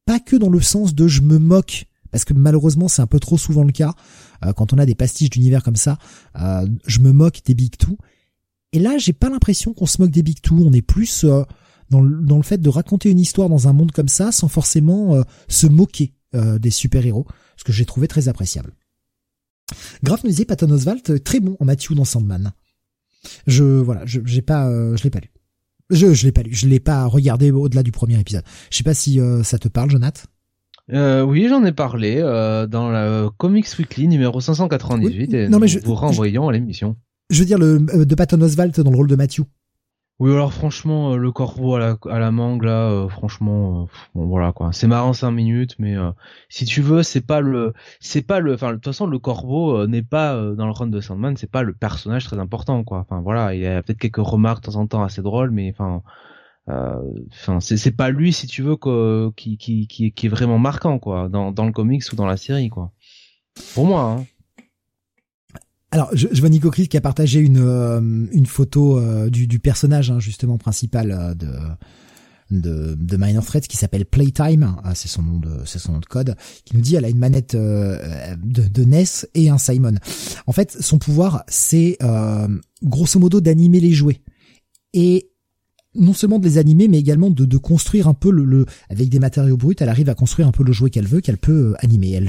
pas 0.04 0.20
que 0.20 0.36
dans 0.36 0.50
le 0.50 0.60
sens 0.60 0.94
de 0.94 1.08
je 1.08 1.22
me 1.22 1.38
moque, 1.38 1.86
parce 2.10 2.24
que 2.24 2.34
malheureusement 2.34 2.88
c'est 2.88 3.02
un 3.02 3.06
peu 3.06 3.18
trop 3.20 3.38
souvent 3.38 3.64
le 3.64 3.72
cas 3.72 3.94
quand 4.54 4.72
on 4.72 4.78
a 4.78 4.86
des 4.86 4.94
pastiches 4.94 5.30
d'univers 5.30 5.62
comme 5.62 5.76
ça. 5.76 5.98
je 6.86 7.00
me 7.00 7.10
moque 7.10 7.40
des 7.44 7.54
Big 7.54 7.76
Two. 7.76 7.96
Et 8.72 8.78
là, 8.78 8.98
j'ai 8.98 9.14
pas 9.14 9.30
l'impression 9.30 9.72
qu'on 9.72 9.86
se 9.86 10.00
moque 10.00 10.10
des 10.10 10.22
Big 10.22 10.40
Two. 10.40 10.62
On 10.64 10.72
est 10.72 10.82
plus 10.82 11.24
dans 11.90 12.00
le, 12.00 12.24
dans 12.24 12.36
le 12.36 12.42
fait 12.42 12.58
de 12.58 12.68
raconter 12.68 13.10
une 13.10 13.20
histoire 13.20 13.48
dans 13.48 13.68
un 13.68 13.72
monde 13.72 13.92
comme 13.92 14.08
ça, 14.08 14.32
sans 14.32 14.48
forcément 14.48 15.22
se 15.48 15.66
moquer 15.66 16.14
des 16.32 16.70
super-héros, 16.70 17.26
ce 17.56 17.64
que 17.64 17.72
j'ai 17.72 17.84
trouvé 17.84 18.08
très 18.08 18.28
appréciable. 18.28 18.74
Graf 20.02 20.24
me 20.24 20.28
disait 20.28 20.44
Patton 20.44 20.70
Oswalt 20.70 21.22
très 21.24 21.40
bon 21.40 21.56
en 21.60 21.64
Matthew 21.64 21.94
dans 21.94 22.04
Sandman. 22.04 22.52
Je 23.46 23.64
voilà, 23.64 24.02
je 24.06 24.20
j'ai 24.24 24.42
pas 24.42 24.68
euh, 24.68 24.96
je 24.96 25.04
l'ai 25.04 25.10
pas 25.10 25.18
lu. 25.18 25.30
Je 25.90 26.12
je 26.14 26.24
l'ai 26.24 26.32
pas 26.32 26.42
lu, 26.42 26.54
je 26.54 26.66
l'ai 26.66 26.80
pas 26.80 27.06
regardé 27.06 27.50
au-delà 27.50 27.82
du 27.82 27.92
premier 27.92 28.18
épisode. 28.18 28.44
Je 28.70 28.76
sais 28.76 28.84
pas 28.84 28.94
si 28.94 29.20
euh, 29.20 29.42
ça 29.42 29.58
te 29.58 29.68
parle 29.68 29.90
Jonathan. 29.90 30.22
Euh, 30.92 31.22
oui, 31.22 31.48
j'en 31.48 31.64
ai 31.64 31.72
parlé 31.72 32.18
euh, 32.18 32.68
dans 32.68 32.90
la 32.90 33.28
Comics 33.38 33.66
Weekly 33.76 34.06
numéro 34.06 34.40
598 34.40 35.34
et 35.34 35.48
non, 35.48 35.58
mais 35.58 35.66
je, 35.66 35.80
vous 35.80 35.96
renvoyons 35.96 36.48
à 36.48 36.52
l'émission. 36.52 36.96
Je 37.30 37.40
veux 37.40 37.46
dire 37.46 37.58
le 37.58 38.04
de 38.04 38.14
Patton 38.14 38.40
Oswalt 38.40 38.80
dans 38.80 38.90
le 38.90 38.96
rôle 38.96 39.08
de 39.08 39.16
Matthew. 39.16 39.42
Oui, 40.18 40.32
alors 40.32 40.52
franchement, 40.54 41.12
euh, 41.12 41.16
le 41.18 41.30
corbeau 41.30 41.74
à 41.74 41.78
la, 41.78 41.96
à 42.10 42.18
la 42.18 42.30
mangue 42.30 42.62
là, 42.62 42.88
euh, 42.90 43.08
franchement, 43.08 43.82
euh, 43.82 43.86
bon 44.14 44.26
voilà 44.26 44.50
quoi. 44.52 44.72
C'est 44.72 44.86
marrant 44.86 45.12
cinq 45.12 45.30
minutes, 45.32 45.76
mais 45.78 45.94
si 46.48 46.64
tu 46.64 46.80
veux, 46.80 47.02
c'est 47.02 47.20
pas 47.20 47.40
le, 47.40 47.74
c'est 48.00 48.22
pas 48.22 48.40
le, 48.40 48.54
enfin 48.54 48.70
de 48.70 48.74
toute 48.76 48.86
façon 48.86 49.06
le 49.06 49.18
corbeau 49.18 49.86
n'est 49.86 50.02
pas 50.02 50.34
dans 50.54 50.64
le 50.66 50.72
run 50.72 50.86
de 50.86 51.00
Sandman, 51.00 51.36
c'est 51.36 51.50
pas 51.50 51.62
le 51.62 51.74
personnage 51.74 52.24
très 52.24 52.38
important 52.38 52.82
quoi. 52.82 53.00
Enfin 53.00 53.20
voilà, 53.20 53.54
il 53.54 53.60
y 53.60 53.66
a 53.66 53.82
peut-être 53.82 53.98
quelques 53.98 54.16
remarques 54.16 54.64
de 54.64 54.72
temps 54.72 54.78
en 54.80 54.86
temps 54.86 55.02
assez 55.02 55.20
drôles, 55.20 55.50
mais 55.50 55.70
enfin, 55.70 56.02
enfin 56.68 57.60
c'est 57.60 57.96
pas 57.96 58.10
lui 58.10 58.32
si 58.32 58.46
tu 58.46 58.62
veux 58.62 58.76
qui, 59.36 59.58
qui 59.58 59.86
qui 59.86 60.12
qui 60.12 60.26
est 60.26 60.28
vraiment 60.30 60.58
marquant 60.58 60.98
quoi 60.98 61.28
dans 61.28 61.52
dans 61.52 61.66
le 61.66 61.72
comics 61.72 62.02
ou 62.12 62.16
dans 62.16 62.26
la 62.26 62.38
série 62.38 62.70
quoi. 62.70 62.92
Pour 63.74 63.86
moi. 63.86 64.02
Hein. 64.18 64.26
Alors, 65.92 66.10
je, 66.12 66.26
je, 66.32 66.40
vois 66.40 66.48
Nico 66.48 66.70
Chris 66.70 66.88
qui 66.88 66.96
a 66.96 67.00
partagé 67.00 67.40
une, 67.40 67.60
euh, 67.60 68.00
une 68.32 68.46
photo 68.46 68.98
euh, 68.98 69.30
du, 69.30 69.46
du, 69.46 69.58
personnage 69.60 70.10
hein, 70.10 70.18
justement 70.18 70.58
principal 70.58 71.12
euh, 71.12 71.34
de 71.34 71.48
de, 72.52 72.94
de 72.96 73.16
Minor 73.16 73.44
Threat 73.44 73.66
qui 73.66 73.76
s'appelle 73.76 74.06
Playtime, 74.06 74.76
ah, 74.84 74.94
c'est 74.94 75.08
son 75.08 75.22
nom 75.22 75.40
de 75.40 75.62
c'est 75.64 75.80
son 75.80 75.92
nom 75.92 75.98
de 75.98 76.06
code, 76.06 76.36
qui 76.64 76.76
nous 76.76 76.80
dit 76.80 76.94
elle 76.94 77.04
a 77.04 77.08
une 77.08 77.18
manette 77.18 77.56
de, 77.56 77.98
de, 78.68 78.84
NES 78.84 79.04
et 79.34 79.50
un 79.50 79.58
Simon. 79.58 79.96
En 80.46 80.52
fait, 80.52 80.76
son 80.78 80.98
pouvoir 80.98 81.42
c'est 81.48 81.98
grosso 82.84 83.18
modo 83.18 83.40
d'animer 83.40 83.80
les 83.80 83.90
jouets. 83.90 84.20
Et 84.92 85.32
non 85.98 86.12
seulement 86.12 86.38
de 86.38 86.44
les 86.44 86.58
animer, 86.58 86.88
mais 86.88 86.98
également 86.98 87.30
de, 87.30 87.44
de 87.44 87.56
construire 87.58 88.08
un 88.08 88.14
peu 88.14 88.30
le, 88.30 88.44
le, 88.44 88.66
avec 88.90 89.08
des 89.08 89.18
matériaux 89.18 89.56
bruts, 89.56 89.76
elle 89.80 89.88
arrive 89.88 90.08
à 90.08 90.14
construire 90.14 90.48
un 90.48 90.52
peu 90.52 90.64
le 90.64 90.72
jouet 90.72 90.90
qu'elle 90.90 91.06
veut, 91.06 91.20
qu'elle 91.20 91.38
peut 91.38 91.72
euh, 91.72 91.84
animer. 91.84 92.12
Elle, 92.12 92.28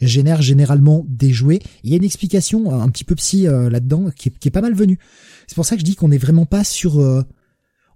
génère 0.00 0.42
généralement 0.42 1.04
des 1.08 1.32
jouets. 1.32 1.60
Il 1.82 1.90
y 1.90 1.94
a 1.94 1.96
une 1.96 2.04
explication 2.04 2.72
un 2.72 2.88
petit 2.88 3.04
peu 3.04 3.14
psy 3.16 3.48
euh, 3.48 3.68
là-dedans 3.68 4.10
qui 4.14 4.28
est, 4.28 4.38
qui 4.38 4.48
est, 4.48 4.50
pas 4.52 4.60
mal 4.60 4.74
venue. 4.74 4.98
C'est 5.46 5.54
pour 5.56 5.66
ça 5.66 5.74
que 5.74 5.80
je 5.80 5.84
dis 5.84 5.96
qu'on 5.96 6.08
n'est 6.08 6.18
vraiment 6.18 6.46
pas 6.46 6.64
sur, 6.64 7.00
euh, 7.00 7.22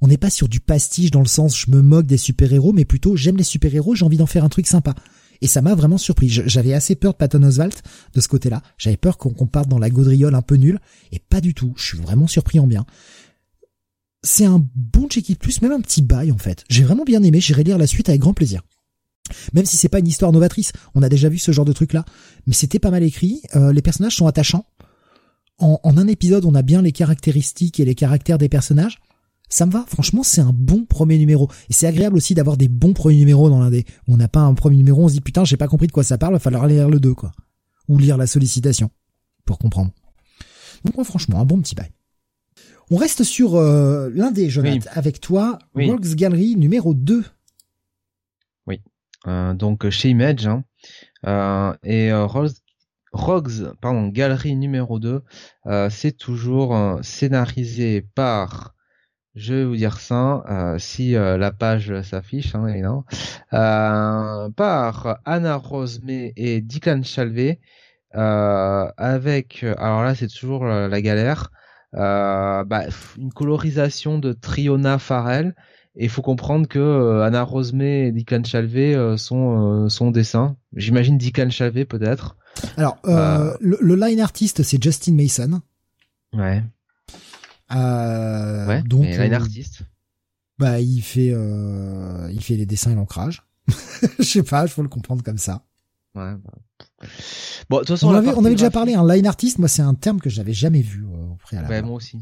on 0.01 0.09
n'est 0.09 0.16
pas 0.16 0.31
sur 0.31 0.49
du 0.49 0.61
pastiche 0.61 1.11
dans 1.11 1.20
le 1.20 1.27
sens 1.27 1.57
je 1.57 1.70
me 1.70 1.81
moque 1.81 2.07
des 2.07 2.16
super-héros, 2.16 2.73
mais 2.73 2.85
plutôt 2.85 3.16
j'aime 3.16 3.37
les 3.37 3.45
super-héros, 3.45 3.95
j'ai 3.95 4.05
envie 4.05 4.16
d'en 4.16 4.27
faire 4.27 4.45
un 4.45 4.49
truc 4.49 4.66
sympa. 4.66 4.95
Et 5.43 5.47
ça 5.47 5.62
m'a 5.62 5.74
vraiment 5.74 5.99
surpris. 5.99 6.28
J'avais 6.28 6.74
assez 6.74 6.95
peur 6.95 7.12
de 7.12 7.16
Patton 7.16 7.43
Oswalt 7.43 7.82
de 8.12 8.20
ce 8.20 8.28
côté-là. 8.28 8.62
J'avais 8.77 8.99
peur 8.99 9.16
qu'on 9.16 9.47
parte 9.47 9.69
dans 9.69 9.78
la 9.78 9.89
gaudriole 9.89 10.35
un 10.35 10.43
peu 10.43 10.57
nulle. 10.57 10.81
Et 11.12 11.19
pas 11.19 11.41
du 11.41 11.55
tout. 11.55 11.73
Je 11.77 11.85
suis 11.85 11.99
vraiment 11.99 12.27
surpris 12.27 12.61
en 12.61 12.66
bien 12.66 12.85
c'est 14.22 14.44
un 14.44 14.64
bon 14.74 15.09
check 15.09 15.38
plus, 15.38 15.62
même 15.62 15.72
un 15.72 15.80
petit 15.80 16.02
bail 16.02 16.32
en 16.32 16.38
fait. 16.38 16.64
J'ai 16.68 16.84
vraiment 16.84 17.05
bien 17.05 17.22
aimé, 17.22 17.40
j'irai 17.40 17.64
lire 17.64 17.78
la 17.78 17.86
suite 17.86 18.09
avec 18.09 18.20
grand 18.20 18.34
plaisir. 18.34 18.62
Même 19.52 19.64
si 19.64 19.76
c'est 19.76 19.88
pas 19.88 20.01
une 20.01 20.09
histoire 20.09 20.32
novatrice, 20.32 20.72
on 20.94 21.02
a 21.02 21.09
déjà 21.09 21.28
vu 21.28 21.38
ce 21.38 21.52
genre 21.52 21.64
de 21.64 21.72
truc 21.72 21.92
là, 21.92 22.05
mais 22.47 22.52
c'était 22.52 22.78
pas 22.78 22.90
mal 22.90 23.02
écrit, 23.02 23.42
euh, 23.56 23.72
les 23.72 23.82
personnages 23.82 24.16
sont 24.16 24.26
attachants. 24.26 24.66
En, 25.59 25.78
un 25.84 26.06
épisode, 26.06 26.47
on 26.47 26.55
a 26.55 26.62
bien 26.62 26.80
les 26.80 26.92
caractéristiques 26.92 27.80
et 27.80 27.84
les 27.84 27.94
caractères 27.94 28.38
des 28.38 28.48
personnages. 28.48 28.98
Ça 29.51 29.66
me 29.66 29.70
va, 29.70 29.84
franchement, 29.86 30.22
c'est 30.22 30.40
un 30.40 30.55
bon 30.55 30.86
premier 30.86 31.18
numéro. 31.18 31.51
Et 31.68 31.74
c'est 31.74 31.86
agréable 31.86 32.16
aussi 32.16 32.34
d'avoir 32.34 32.56
des 32.56 32.68
bons 32.68 32.94
premiers 32.94 33.18
numéros 33.18 33.51
dans 33.51 33.60
l'indé. 33.60 33.84
On 34.09 34.16
n'a 34.16 34.28
pas 34.28 34.40
un 34.40 34.55
premier 34.55 34.78
numéro, 34.78 35.05
on 35.05 35.09
se 35.09 35.12
dit 35.12 35.20
putain, 35.20 35.44
j'ai 35.44 35.59
pas 35.59 35.68
compris 35.68 35.86
de 35.86 35.92
quoi 35.92 36.02
ça 36.02 36.16
parle, 36.16 36.32
va 36.32 36.38
falloir 36.38 36.66
lire 36.66 36.88
le 36.88 36.98
2 36.98 37.14
quoi. 37.14 37.32
Ou 37.88 37.98
lire 37.98 38.16
la 38.16 38.26
sollicitation 38.26 38.90
pour 39.44 39.59
comprendre. 39.59 39.90
Donc 40.84 41.05
franchement, 41.05 41.40
un 41.40 41.44
bon 41.44 41.60
petit 41.60 41.74
bail. 41.74 41.90
On 42.93 42.97
reste 42.97 43.23
sur 43.23 43.55
euh, 43.55 44.11
l'un 44.12 44.33
des 44.33 44.51
Jonathan 44.51 44.91
avec 44.93 45.21
toi, 45.21 45.61
oui. 45.77 45.95
Gallery 46.17 46.57
numéro 46.57 46.93
2. 46.93 47.25
Oui. 48.67 48.83
Euh, 49.29 49.55
donc 49.55 49.89
chez 49.91 50.09
Image 50.09 50.49
hein. 50.49 50.65
euh, 51.25 51.73
et 51.85 52.12
Rogues, 53.12 53.73
pardon, 53.81 54.09
Galerie 54.09 54.57
numéro 54.57 54.99
2, 54.99 55.23
c'est 55.89 56.17
toujours 56.17 56.99
scénarisé 57.03 58.03
par 58.15 58.75
je 59.37 59.55
vais 59.55 59.65
vous 59.65 59.77
dire 59.77 60.01
ça, 60.01 60.75
si 60.79 61.12
la 61.12 61.53
page 61.53 62.03
s'affiche, 62.03 62.55
hein, 62.57 62.67
non, 62.83 63.05
par 63.51 65.21
Anna 65.25 65.57
Rosemay 65.57 66.33
et 66.37 66.61
Declan 66.61 67.03
Chalvet, 67.05 67.61
avec, 68.12 69.65
alors 69.79 70.03
là 70.03 70.15
c'est 70.17 70.29
toujours 70.29 70.65
la 70.65 71.01
galère, 71.03 71.51
bah, 71.93 72.85
une 73.19 73.33
colorisation 73.33 74.19
de 74.19 74.33
Triona 74.33 74.99
Farrell. 74.99 75.55
Et 75.97 76.05
il 76.05 76.09
faut 76.09 76.23
comprendre 76.23 76.69
que 76.69 76.79
euh, 76.79 77.25
Anna 77.25 77.43
Rosemay 77.43 78.09
et 78.09 78.12
Declan 78.12 78.45
Chalvet 78.45 78.95
euh, 78.95 79.17
sont 79.17 79.89
son 79.89 80.11
dessin. 80.11 80.57
J'imagine 80.75 81.19
Declan 81.19 81.51
Chalvet 81.51 81.85
peut-être. 81.85 82.37
Alors 82.77 82.99
le, 83.05 83.95
line 83.97 84.21
artiste 84.21 84.62
c'est 84.62 84.83
Justin 84.83 85.15
Mason. 85.15 85.61
Ouais. 86.33 86.62
ouais. 87.71 88.83
Donc 88.85 89.03
mais 89.03 89.19
line 89.19 89.35
artiste. 89.35 89.83
Bah 90.59 90.81
il 90.81 91.03
fait 91.03 91.35
il 92.31 92.41
fait 92.41 92.57
les 92.57 92.67
dessins 92.67 92.93
et 92.93 92.95
l'ancrage. 92.95 93.45
Je 94.19 94.25
sais 94.25 94.43
pas, 94.43 94.62
il 94.62 94.69
faut 94.69 94.83
le 94.83 94.89
comprendre 94.89 95.23
comme 95.23 95.39
ça. 95.39 95.65
Ouais. 96.15 96.35
Bah. 96.35 97.07
Bon, 97.69 97.77
de 97.77 97.81
toute 97.81 97.89
façon, 97.91 98.09
on 98.09 98.15
avait, 98.15 98.33
on 98.35 98.45
avait 98.45 98.55
déjà 98.55 98.71
parlé, 98.71 98.95
un 98.95 99.07
line 99.07 99.27
artist, 99.27 99.59
moi 99.59 99.69
c'est 99.69 99.83
un 99.83 99.95
terme 99.95 100.21
que 100.21 100.31
j'avais 100.31 100.53
jamais 100.53 100.83
vu 100.83 101.05
préalable. 101.51 101.74
Ouais, 101.74 101.82
moi 101.82 101.97
aussi. 101.97 102.18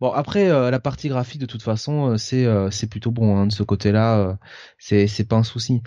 Bon 0.00 0.12
après 0.12 0.50
euh, 0.50 0.70
la 0.70 0.80
partie 0.80 1.08
graphique 1.08 1.42
de 1.42 1.46
toute 1.46 1.62
façon 1.62 2.12
euh, 2.12 2.16
c'est 2.16 2.46
euh, 2.46 2.70
c'est 2.70 2.86
plutôt 2.86 3.10
bon 3.10 3.36
hein, 3.36 3.46
de 3.46 3.52
ce 3.52 3.62
côté-là 3.62 4.38
c'est 4.78 5.06
c'est 5.06 5.24
pas 5.24 5.36
un 5.36 5.42
souci. 5.42 5.82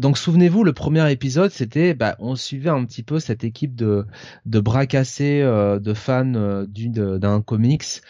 donc 0.00 0.16
souvenez-vous 0.16 0.62
le 0.62 0.72
premier 0.72 1.10
épisode 1.10 1.50
c'était 1.50 1.92
bah 1.92 2.14
on 2.20 2.36
suivait 2.36 2.70
un 2.70 2.84
petit 2.84 3.02
peu 3.02 3.18
cette 3.18 3.42
équipe 3.42 3.74
de 3.74 4.06
de 4.46 4.60
bras 4.60 4.86
cassés 4.86 5.42
de 5.42 5.94
fans 5.94 6.64
d'une 6.68 7.18
d'un 7.18 7.40
comics 7.40 8.00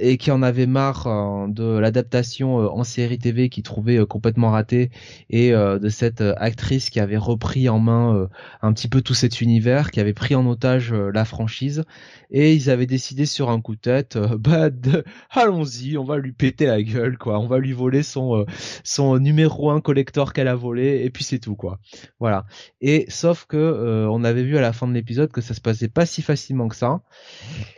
et 0.00 0.16
qui 0.16 0.30
en 0.30 0.42
avait 0.42 0.66
marre 0.66 1.48
de 1.48 1.78
l'adaptation 1.78 2.56
en 2.56 2.84
série 2.84 3.18
TV 3.18 3.48
qui 3.48 3.62
trouvait 3.62 4.06
complètement 4.06 4.50
ratée 4.50 4.90
et 5.28 5.50
de 5.50 5.88
cette 5.88 6.20
actrice 6.20 6.90
qui 6.90 7.00
avait 7.00 7.16
repris 7.16 7.68
en 7.68 7.80
main 7.80 8.28
un 8.62 8.72
petit 8.72 8.88
peu 8.88 9.02
tout 9.02 9.14
cet 9.14 9.40
univers 9.40 9.90
qui 9.90 9.98
avait 9.98 10.14
pris 10.14 10.34
en 10.36 10.46
otage 10.46 10.92
la 10.92 11.24
franchise 11.24 11.84
et 12.30 12.54
ils 12.54 12.70
avaient 12.70 12.86
décidé 12.86 13.26
sur 13.26 13.50
un 13.50 13.60
coup 13.60 13.74
de 13.74 13.80
tête 13.80 14.18
bah 14.38 14.67
allons-y, 15.30 15.96
on 15.96 16.04
va 16.04 16.18
lui 16.18 16.32
péter 16.32 16.66
la 16.66 16.82
gueule 16.82 17.18
quoi, 17.18 17.38
on 17.38 17.46
va 17.46 17.58
lui 17.58 17.72
voler 17.72 18.02
son 18.02 18.40
euh, 18.40 18.44
son 18.84 19.18
numéro 19.18 19.70
un 19.70 19.80
collector 19.80 20.32
qu'elle 20.32 20.48
a 20.48 20.54
volé 20.54 21.04
et 21.04 21.10
puis 21.10 21.24
c'est 21.24 21.38
tout 21.38 21.56
quoi. 21.56 21.78
Voilà. 22.20 22.46
Et 22.80 23.06
sauf 23.08 23.46
que 23.46 23.56
euh, 23.56 24.08
on 24.10 24.24
avait 24.24 24.42
vu 24.42 24.56
à 24.56 24.60
la 24.60 24.72
fin 24.72 24.86
de 24.86 24.92
l'épisode 24.92 25.30
que 25.30 25.40
ça 25.40 25.54
se 25.54 25.60
passait 25.60 25.88
pas 25.88 26.06
si 26.06 26.22
facilement 26.22 26.68
que 26.68 26.76
ça. 26.76 27.02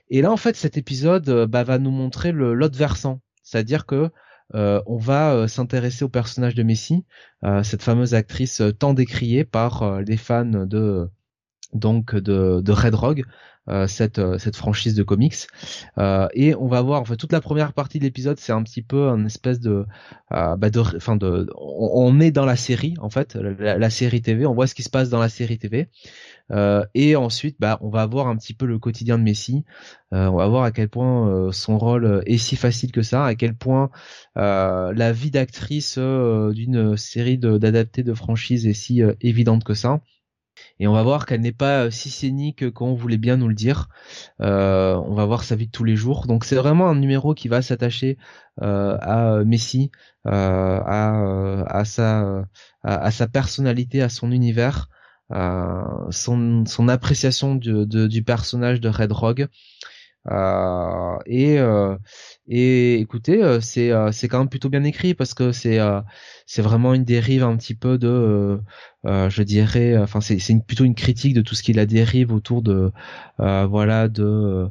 Et 0.08 0.22
là 0.22 0.30
en 0.30 0.36
fait 0.36 0.56
cet 0.56 0.76
épisode 0.76 1.28
euh, 1.28 1.46
bah, 1.46 1.64
va 1.64 1.78
nous 1.78 1.90
montrer 1.90 2.32
l'autre 2.32 2.78
versant, 2.78 3.20
c'est-à-dire 3.42 3.86
que 3.86 4.10
on 4.52 4.96
va 4.96 5.46
s'intéresser 5.46 6.04
au 6.04 6.08
personnage 6.08 6.56
de 6.56 6.64
Messi, 6.64 7.04
cette 7.62 7.84
fameuse 7.84 8.14
actrice 8.14 8.60
tant 8.80 8.94
décriée 8.94 9.44
par 9.44 10.00
les 10.00 10.16
fans 10.16 10.44
de 10.44 11.08
donc 11.72 12.16
de, 12.16 12.60
de 12.60 12.72
Red 12.72 12.94
Rogue, 12.94 13.24
cette 13.86 14.18
euh, 14.18 14.38
cette 14.38 14.56
franchise 14.56 14.94
de 14.94 15.02
comics. 15.02 15.46
Euh, 15.98 16.28
et 16.34 16.54
on 16.54 16.66
va 16.68 16.82
voir 16.82 17.00
en 17.00 17.04
fait 17.04 17.16
toute 17.16 17.32
la 17.32 17.40
première 17.40 17.72
partie 17.72 17.98
de 17.98 18.04
l'épisode 18.04 18.38
c'est 18.38 18.52
un 18.52 18.62
petit 18.62 18.82
peu 18.82 19.08
un 19.08 19.24
espèce 19.26 19.60
de 19.60 19.86
bah 20.30 20.70
de 20.70 20.80
enfin 20.96 21.16
de 21.16 21.48
on, 21.56 22.20
est 22.20 22.30
dans 22.30 22.46
la 22.46 22.56
série 22.56 22.94
en 23.00 23.10
fait 23.10 23.34
la, 23.34 23.90
série 23.90 24.22
TV 24.22 24.46
on 24.46 24.54
voit 24.54 24.66
ce 24.66 24.74
qui 24.74 24.82
se 24.82 24.90
passe 24.90 25.08
dans 25.08 25.18
la 25.18 25.28
série 25.28 25.58
TV 25.58 25.88
et 26.94 27.16
ensuite 27.16 27.56
bah 27.58 27.78
on 27.80 27.90
va 27.90 28.06
voir 28.06 28.28
un 28.28 28.36
petit 28.36 28.54
peu 28.54 28.66
le 28.66 28.78
quotidien 28.78 29.18
de 29.18 29.24
Messi. 29.24 29.64
On 30.12 30.36
va 30.36 30.48
voir 30.48 30.64
à 30.64 30.70
quel 30.70 30.88
point 30.88 31.50
son 31.52 31.78
rôle 31.78 32.22
est 32.26 32.38
si 32.38 32.56
facile 32.56 32.92
que 32.92 33.02
ça 33.02 33.24
à 33.24 33.34
quel 33.34 33.54
point 33.54 33.90
la 34.36 35.12
vie 35.12 35.30
d'actrice 35.30 35.98
d'une 35.98 36.96
série 36.96 37.38
d'adaptés 37.38 38.02
de, 38.02 38.10
de 38.10 38.14
franchise 38.14 38.66
est 38.66 38.74
si 38.74 39.02
évidente 39.20 39.64
que 39.64 39.74
ça 39.74 40.00
et 40.80 40.88
on 40.88 40.94
va 40.94 41.02
voir 41.02 41.26
qu'elle 41.26 41.42
n'est 41.42 41.52
pas 41.52 41.84
euh, 41.84 41.90
si 41.90 42.10
scénique 42.10 42.70
qu'on 42.72 42.94
voulait 42.94 43.18
bien 43.18 43.36
nous 43.36 43.48
le 43.48 43.54
dire. 43.54 43.88
Euh, 44.40 44.94
on 44.94 45.14
va 45.14 45.26
voir 45.26 45.44
sa 45.44 45.54
vie 45.54 45.66
de 45.66 45.70
tous 45.70 45.84
les 45.84 45.94
jours. 45.94 46.26
Donc 46.26 46.44
c'est 46.44 46.56
vraiment 46.56 46.88
un 46.88 46.94
numéro 46.96 47.34
qui 47.34 47.48
va 47.48 47.60
s'attacher 47.60 48.16
euh, 48.62 48.96
à 49.02 49.44
Messi, 49.44 49.90
à, 50.24 51.62
à, 51.66 51.84
sa 51.84 52.44
à, 52.82 53.10
sa 53.10 53.28
personnalité, 53.28 54.02
à 54.02 54.08
son 54.08 54.32
univers, 54.32 54.88
son, 55.30 56.64
son 56.66 56.88
appréciation 56.88 57.54
du, 57.54 57.86
du 57.86 58.22
personnage 58.24 58.80
de 58.80 58.88
Red 58.88 59.12
Rogue. 59.12 59.48
Euh, 60.30 61.16
et 61.24 61.58
euh, 61.58 61.96
et 62.46 62.96
écoutez, 63.00 63.42
euh, 63.42 63.60
c'est 63.60 63.90
c'est 64.12 64.28
quand 64.28 64.38
même 64.38 64.48
plutôt 64.48 64.68
bien 64.68 64.84
écrit 64.84 65.14
parce 65.14 65.34
que 65.34 65.52
c'est 65.52 65.78
c'est 66.46 66.62
vraiment 66.62 66.94
une 66.94 67.04
dérive 67.04 67.42
un 67.42 67.56
petit 67.56 67.74
peu 67.74 67.96
de, 67.98 68.60
je 69.04 69.42
dirais, 69.42 69.96
enfin 69.96 70.20
c'est 70.20 70.38
c'est 70.38 70.54
plutôt 70.66 70.84
une 70.84 70.94
critique 70.94 71.34
de 71.34 71.40
tout 71.42 71.54
ce 71.54 71.62
qui 71.62 71.72
la 71.72 71.86
dérive 71.86 72.32
autour 72.32 72.62
de 72.62 72.92
voilà 73.38 74.08
de 74.08 74.68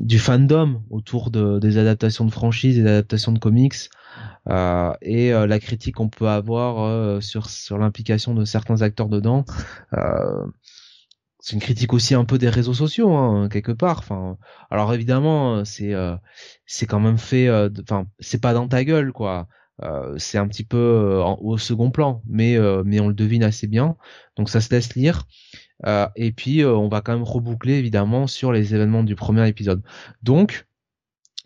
du 0.00 0.18
fandom 0.18 0.82
autour 0.90 1.30
de, 1.30 1.58
des 1.58 1.78
adaptations 1.78 2.24
de 2.24 2.30
franchises, 2.30 2.76
des 2.76 2.86
adaptations 2.86 3.32
de 3.32 3.38
comics, 3.38 3.74
euh, 4.48 4.92
et 5.02 5.32
la 5.32 5.58
critique 5.58 5.96
qu'on 5.96 6.08
peut 6.08 6.28
avoir 6.28 7.22
sur 7.22 7.50
sur 7.50 7.78
l'implication 7.78 8.34
de 8.34 8.44
certains 8.46 8.80
acteurs 8.82 9.08
dedans. 9.08 9.44
Euh, 11.44 11.48
c'est 11.48 11.52
une 11.54 11.60
critique 11.60 11.92
aussi 11.92 12.14
un 12.14 12.24
peu 12.24 12.38
des 12.38 12.48
réseaux 12.48 12.74
sociaux 12.74 13.14
hein, 13.14 13.48
quelque 13.50 13.72
part. 13.72 13.98
Enfin 13.98 14.36
alors 14.70 14.94
évidemment 14.94 15.64
c'est 15.64 15.94
euh, 15.94 16.16
c'est 16.66 16.86
quand 16.86 17.00
même 17.00 17.18
fait 17.18 17.48
euh, 17.48 17.68
enfin 17.82 18.06
c'est 18.18 18.40
pas 18.40 18.54
dans 18.54 18.68
ta 18.68 18.84
gueule 18.84 19.12
quoi. 19.12 19.46
Euh, 19.82 20.14
c'est 20.18 20.38
un 20.38 20.46
petit 20.46 20.64
peu 20.64 21.20
au 21.40 21.58
second 21.58 21.90
plan 21.90 22.22
mais 22.26 22.56
mais 22.84 23.00
on 23.00 23.08
le 23.08 23.14
devine 23.14 23.44
assez 23.44 23.66
bien. 23.66 23.96
Donc 24.36 24.48
ça 24.48 24.60
se 24.60 24.70
laisse 24.70 24.94
lire. 24.94 25.26
Et 26.16 26.32
puis 26.32 26.64
on 26.64 26.88
va 26.88 27.00
quand 27.00 27.12
même 27.12 27.24
reboucler 27.24 27.74
évidemment 27.74 28.26
sur 28.26 28.52
les 28.52 28.74
événements 28.74 29.04
du 29.04 29.16
premier 29.16 29.46
épisode. 29.48 29.82
Donc 30.22 30.66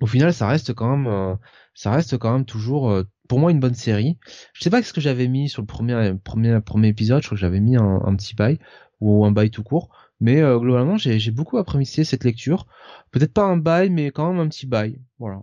au 0.00 0.06
final 0.06 0.32
ça 0.32 0.46
reste 0.46 0.74
quand 0.74 0.96
même 0.96 1.38
ça 1.74 1.90
reste 1.90 2.18
quand 2.18 2.32
même 2.32 2.44
toujours 2.44 3.02
pour 3.28 3.38
moi 3.40 3.50
une 3.50 3.60
bonne 3.60 3.74
série. 3.74 4.18
Je 4.52 4.62
sais 4.62 4.70
pas 4.70 4.82
ce 4.82 4.92
que 4.92 5.00
j'avais 5.00 5.28
mis 5.28 5.48
sur 5.48 5.62
le 5.62 5.66
premier 5.66 6.14
premier 6.22 6.60
premier 6.60 6.88
épisode. 6.88 7.22
Je 7.22 7.28
crois 7.28 7.36
que 7.36 7.40
j'avais 7.40 7.60
mis 7.60 7.76
un, 7.76 8.00
un 8.04 8.14
petit 8.14 8.34
bail 8.34 8.58
ou 9.00 9.24
un 9.24 9.32
bail 9.32 9.50
tout 9.50 9.62
court. 9.64 9.90
Mais 10.20 10.40
euh, 10.42 10.58
globalement, 10.58 10.96
j'ai 10.98 11.30
beaucoup 11.30 11.58
apprécié 11.58 12.04
cette 12.04 12.24
lecture. 12.24 12.66
Peut-être 13.10 13.32
pas 13.32 13.44
un 13.44 13.56
bail, 13.56 13.90
mais 13.90 14.10
quand 14.10 14.32
même 14.32 14.40
un 14.40 14.48
petit 14.48 14.66
bail. 14.66 15.00
Voilà. 15.18 15.42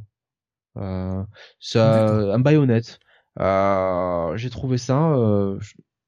Euh, 0.78 1.24
ça, 1.60 2.34
un 2.34 2.40
bail 2.40 2.58
honnête. 2.58 3.00
Euh, 3.40 4.36
j'ai 4.38 4.50
trouvé 4.50 4.78
ça. 4.78 5.14
Euh, 5.14 5.60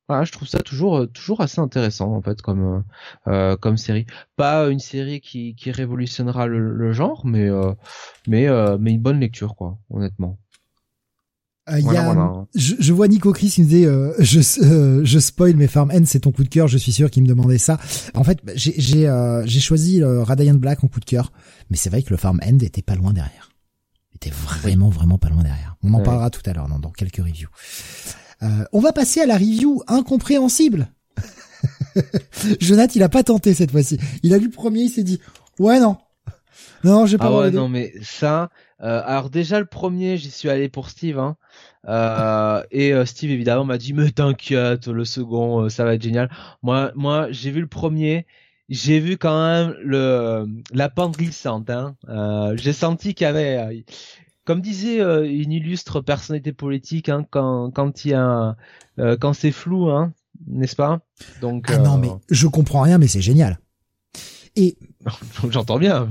Voilà, 0.10 0.24
je 0.24 0.32
trouve 0.32 0.48
ça 0.48 0.60
toujours 0.60 0.98
euh, 1.00 1.08
toujours 1.08 1.42
assez 1.42 1.60
intéressant 1.60 2.14
en 2.16 2.22
fait 2.22 2.42
comme 2.42 2.84
euh, 3.28 3.58
comme 3.58 3.78
série. 3.78 4.06
Pas 4.38 4.70
une 4.70 4.80
série 4.80 5.20
qui, 5.22 5.56
qui 5.56 5.72
révolutionnera 5.72 6.48
le, 6.48 6.94
genre, 6.94 7.26
mais 7.26 7.50
mais 8.28 8.48
mais 8.80 8.92
une 8.94 9.02
bonne 9.02 9.20
lecture 9.20 9.56
quoi, 9.56 9.78
honnêtement. 9.90 10.40
Je, 12.56 12.76
je, 12.80 12.94
vois 12.94 13.08
Nico 13.08 13.34
Chris 13.34 13.50
qui 13.50 13.62
me 13.62 13.68
disait 13.68 13.88
je 14.20 15.02
je 15.04 15.20
spoil 15.20 15.56
mais 15.56 15.68
Farm 15.68 15.92
End 15.92 16.04
c'est 16.06 16.22
ton 16.22 16.32
coup 16.32 16.44
de 16.44 16.50
cœur 16.50 16.68
je 16.68 16.78
suis 16.78 16.92
sûr 16.92 17.12
qu'il 17.12 17.24
me 17.24 17.28
demandait 17.28 17.58
ça. 17.58 17.78
En 18.14 18.24
fait 18.24 18.40
j'ai 18.56 18.74
j'ai 18.78 19.42
j'ai 19.46 19.60
choisi 19.60 20.04
Radiant 20.04 20.56
Black 20.56 20.84
en 20.84 20.88
coup 20.88 21.00
de 21.00 21.06
cœur 21.06 21.32
mais 21.70 21.78
c'est 21.78 21.90
vrai 21.90 22.04
que 22.04 22.12
le 22.12 22.18
Farm 22.18 22.40
End 22.46 22.60
était 22.60 22.82
pas 22.82 22.96
loin 22.96 23.14
derrière. 23.14 23.52
Était 24.16 24.32
vraiment 24.32 24.90
vraiment 24.90 25.18
pas 25.18 25.30
loin 25.30 25.44
derrière. 25.44 25.76
On 25.84 25.94
en 25.94 26.02
parlera 26.02 26.30
tout 26.30 26.42
à 26.46 26.54
l'heure 26.54 26.68
dans, 26.68 26.80
dans 26.80 26.92
quelques 26.92 27.18
reviews. 27.18 27.50
Euh, 28.44 28.66
on 28.72 28.80
va 28.80 28.94
passer 28.94 29.22
à 29.22 29.26
la 29.26 29.36
review 29.36 29.82
incompréhensible. 29.88 30.92
Jonathan, 32.60 32.94
il 32.96 33.04
a 33.04 33.10
pas 33.10 33.24
tenté 33.24 33.54
cette 33.54 33.72
fois-ci. 33.72 33.98
Il 34.24 34.34
a 34.34 34.38
lu 34.38 34.46
le 34.46 34.52
premier, 34.52 34.82
il 34.82 34.90
s'est 34.90 35.04
dit 35.04 35.20
ouais 35.60 35.80
non, 35.80 35.98
non 36.84 37.06
j'ai 37.06 37.18
pas. 37.18 37.28
Ah 37.28 37.38
ouais, 37.38 37.52
non 37.52 37.70
mais 37.70 37.94
ça. 38.02 38.50
Euh, 38.82 39.02
alors 39.06 39.30
déjà 39.30 39.60
le 39.60 39.66
premier, 39.66 40.18
j'y 40.18 40.30
suis 40.30 40.50
allé 40.50 40.70
pour 40.70 40.90
Steve, 40.90 41.20
hein. 41.20 41.36
Euh, 41.88 42.62
et 42.72 42.94
Steve 43.06 43.32
évidemment 43.32 43.66
m'a 43.66 43.78
dit 43.78 43.94
mais 43.94 44.12
t'inquiète, 44.12 44.88
le 44.88 45.06
second 45.06 45.70
ça 45.70 45.86
va 45.86 45.96
être 45.96 46.04
génial. 46.04 46.30
Moi, 46.62 46.92
moi 46.96 47.28
j'ai 47.32 47.52
vu 47.52 47.62
le 47.62 47.68
premier, 47.68 48.26
j'ai 48.70 49.00
vu 49.00 49.18
quand 49.18 49.40
même 49.40 49.76
le 49.84 50.48
la 50.72 50.90
pente 50.90 51.18
glissante. 51.18 51.70
Hein. 51.70 51.96
j'ai 52.56 52.74
senti 52.74 53.14
qu'il 53.14 53.26
y 53.26 53.28
avait 53.28 53.84
comme 54.48 54.62
disait 54.62 55.02
euh, 55.02 55.30
une 55.30 55.52
illustre 55.52 56.00
personnalité 56.00 56.54
politique, 56.54 57.10
hein, 57.10 57.26
quand 57.30 57.70
quand 57.70 58.06
il 58.06 58.12
y 58.12 58.14
a 58.14 58.56
euh, 58.98 59.18
quand 59.20 59.34
c'est 59.34 59.52
flou, 59.52 59.90
hein, 59.90 60.14
n'est-ce 60.48 60.78
pas? 60.78 61.02
Donc 61.42 61.66
ah 61.70 61.78
non 61.80 61.98
mais 61.98 62.08
euh, 62.08 62.18
je 62.32 62.48
comprends 62.48 62.82
rien, 62.82 62.98
mais 62.98 63.10
c'est 63.10 63.22
génial. 63.22 63.60
Et 64.56 64.78
j'entends 65.50 65.80
bien. 65.80 66.10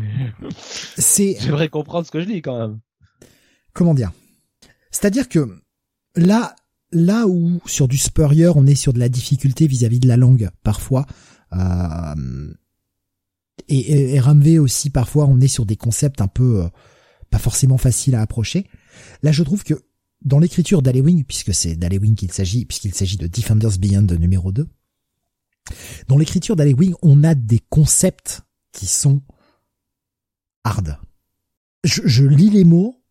C'est 0.97 1.37
j'aimerais 1.41 1.69
comprendre 1.69 2.07
ce 2.07 2.11
que 2.11 2.21
je 2.21 2.27
dis 2.27 2.43
quand 2.43 2.59
même. 2.59 2.81
Comment 3.73 3.95
dire? 3.95 4.13
C'est-à-dire 4.91 5.29
que 5.29 5.61
là 6.15 6.55
là 6.93 7.27
où 7.27 7.61
sur 7.67 7.89
du 7.89 7.99
Spurrier 7.99 8.49
on 8.55 8.67
est 8.67 8.75
sur 8.75 8.93
de 8.93 8.99
la 8.99 9.09
difficulté 9.09 9.67
vis-à-vis 9.67 10.01
de 10.01 10.09
la 10.09 10.17
langue 10.17 10.51
parfois. 10.63 11.07
et, 13.69 13.79
et, 13.79 14.15
et 14.17 14.59
aussi 14.59 14.91
parfois 14.91 15.27
on 15.27 15.41
est 15.41 15.49
sur 15.49 15.67
des 15.67 15.77
concepts 15.77 16.21
un 16.21 16.29
peu 16.29 16.69
pas 17.31 17.39
forcément 17.39 17.79
facile 17.79 18.15
à 18.15 18.23
approcher. 18.23 18.67
Là, 19.23 19.33
je 19.33 19.43
trouve 19.43 19.65
que 19.65 19.75
dans 20.25 20.39
l'écriture 20.39 20.83
d'Alewing, 20.83 21.25
puisque 21.25 21.55
c'est 21.55 21.77
d'Alewing 21.77 22.15
qu'il 22.15 22.33
s'agit, 22.33 22.65
puisqu'il 22.65 22.95
s'agit 22.95 23.17
de 23.17 23.27
Defenders 23.27 23.79
Beyond 23.79 24.07
numéro 24.19 24.53
2, 24.53 24.67
dans 26.09 26.17
l'écriture 26.17 26.57
d'Alewing, 26.57 26.95
on 27.03 27.25
a 27.25 27.35
des 27.35 27.61
concepts 27.69 28.43
qui 28.77 28.87
sont 28.87 29.23
hard. 30.65 30.99
Je, 31.85 32.03
je, 32.05 32.25
lis 32.25 32.51
les 32.51 32.65
mots, 32.65 33.03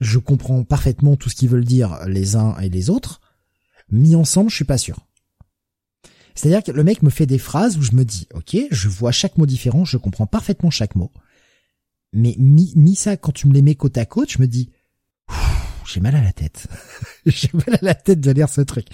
je 0.00 0.18
comprends 0.18 0.64
parfaitement 0.64 1.16
tout 1.16 1.28
ce 1.28 1.34
qu'ils 1.34 1.48
veulent 1.48 1.64
dire 1.64 1.98
les 2.06 2.36
uns 2.36 2.56
et 2.58 2.68
les 2.68 2.90
autres, 2.90 3.20
mis 3.90 4.14
ensemble, 4.14 4.50
je 4.50 4.56
suis 4.56 4.64
pas 4.64 4.78
sûr. 4.78 4.98
C'est-à-dire 6.34 6.62
que 6.62 6.72
le 6.72 6.84
mec 6.84 7.02
me 7.02 7.10
fait 7.10 7.26
des 7.26 7.38
phrases 7.38 7.76
où 7.78 7.82
je 7.82 7.92
me 7.92 8.04
dis, 8.04 8.28
ok, 8.34 8.56
je 8.70 8.88
vois 8.88 9.12
chaque 9.12 9.38
mot 9.38 9.46
différent, 9.46 9.84
je 9.84 9.96
comprends 9.96 10.26
parfaitement 10.26 10.70
chaque 10.70 10.94
mot 10.94 11.10
mais 12.12 12.34
mis, 12.38 12.94
ça 12.94 13.16
quand 13.16 13.32
tu 13.32 13.48
me 13.48 13.54
les 13.54 13.62
mets 13.62 13.74
côte 13.74 13.98
à 13.98 14.06
côte, 14.06 14.30
je 14.30 14.40
me 14.40 14.46
dis 14.46 14.70
j'ai 15.86 16.00
mal 16.00 16.16
à 16.16 16.22
la 16.22 16.32
tête. 16.32 16.66
j'ai 17.26 17.48
mal 17.54 17.76
à 17.76 17.78
la 17.80 17.94
tête 17.94 18.20
de 18.20 18.30
lire 18.30 18.50
ce 18.50 18.60
truc. 18.60 18.88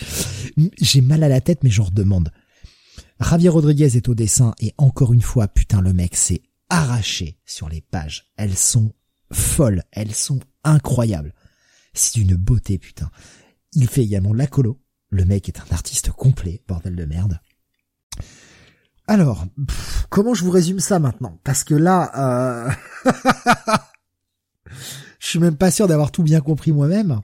J'ai 0.80 1.00
mal 1.00 1.24
à 1.24 1.28
la 1.28 1.40
tête, 1.40 1.64
mais 1.64 1.70
j'en 1.70 1.84
redemande. 1.84 2.30
Javier 3.20 3.48
Rodriguez 3.48 3.96
est 3.96 4.08
au 4.08 4.14
dessin 4.14 4.54
et 4.60 4.74
encore 4.76 5.12
une 5.12 5.22
fois, 5.22 5.48
putain, 5.48 5.80
le 5.80 5.92
mec 5.92 6.16
s'est 6.16 6.42
arraché 6.68 7.38
sur 7.44 7.68
les 7.68 7.80
pages. 7.80 8.32
Elles 8.36 8.56
sont 8.56 8.92
folles, 9.32 9.82
elles 9.92 10.14
sont 10.14 10.40
incroyables. 10.64 11.32
C'est 11.92 12.16
une 12.16 12.34
beauté, 12.34 12.78
putain. 12.78 13.10
Il 13.72 13.88
fait 13.88 14.02
également 14.02 14.34
la 14.34 14.46
colo. 14.46 14.80
Le 15.10 15.24
mec 15.24 15.48
est 15.48 15.60
un 15.60 15.72
artiste 15.72 16.10
complet, 16.10 16.62
bordel 16.66 16.96
de 16.96 17.04
merde. 17.04 17.38
Alors, 19.06 19.46
comment 20.10 20.34
je 20.34 20.44
vous 20.44 20.50
résume 20.50 20.80
ça 20.80 20.98
maintenant? 20.98 21.38
Parce 21.44 21.62
que 21.62 21.74
là, 21.74 22.10
euh... 23.06 23.12
je 25.20 25.26
suis 25.26 25.38
même 25.38 25.56
pas 25.56 25.70
sûr 25.70 25.86
d'avoir 25.86 26.10
tout 26.10 26.22
bien 26.22 26.40
compris 26.40 26.72
moi-même. 26.72 27.20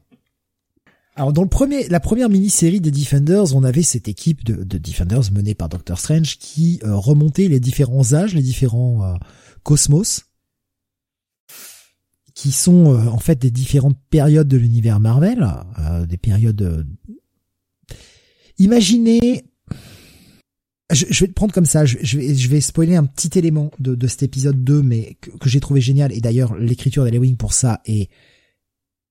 Alors 1.20 1.34
dans 1.34 1.42
le 1.42 1.51
premier, 1.51 1.86
la 1.88 2.01
première 2.01 2.30
mini-série 2.30 2.80
des 2.80 2.90
Defenders, 2.90 3.55
on 3.55 3.62
avait 3.62 3.82
cette 3.82 4.09
équipe 4.09 4.42
de, 4.42 4.78
Defenders 4.78 5.30
menée 5.32 5.55
par 5.55 5.68
Doctor 5.68 5.98
Strange 5.98 6.38
qui 6.38 6.80
euh, 6.82 6.97
remontait 6.97 7.47
les 7.47 7.60
différents 7.60 8.14
âges, 8.14 8.34
les 8.34 8.40
différents 8.40 9.05
euh, 9.05 9.14
cosmos, 9.62 10.24
qui 12.34 12.52
sont 12.52 12.94
euh, 12.94 13.06
en 13.10 13.18
fait 13.18 13.38
des 13.38 13.51
différentes 13.51 13.98
périodes 14.09 14.48
de 14.48 14.56
l'univers 14.56 14.98
Marvel, 14.98 15.47
des 16.09 16.16
périodes. 16.16 16.86
Imaginez 18.56 19.44
je, 20.90 21.20
vais 21.20 21.28
te 21.28 21.34
prendre 21.34 21.52
comme 21.52 21.66
ça, 21.66 21.84
je, 21.84 21.98
vais, 22.16 22.34
je 22.34 22.48
vais 22.48 22.62
spoiler 22.62 22.97
un 22.97 23.05
petit 23.05 23.38
élément 23.38 23.70
de, 23.78 23.94
de 23.94 24.06
cet 24.06 24.22
épisode 24.22 24.64
2, 24.64 24.80
mais 24.80 25.18
que, 25.20 25.51
j'ai 25.51 25.60
trouvé 25.60 25.82
génial, 25.82 26.14
et 26.14 26.22
d'ailleurs 26.22 26.56
l'écriture 26.56 27.05
d'Halloween 27.05 27.36
pour 27.36 27.52
ça 27.52 27.82
est 27.84 28.09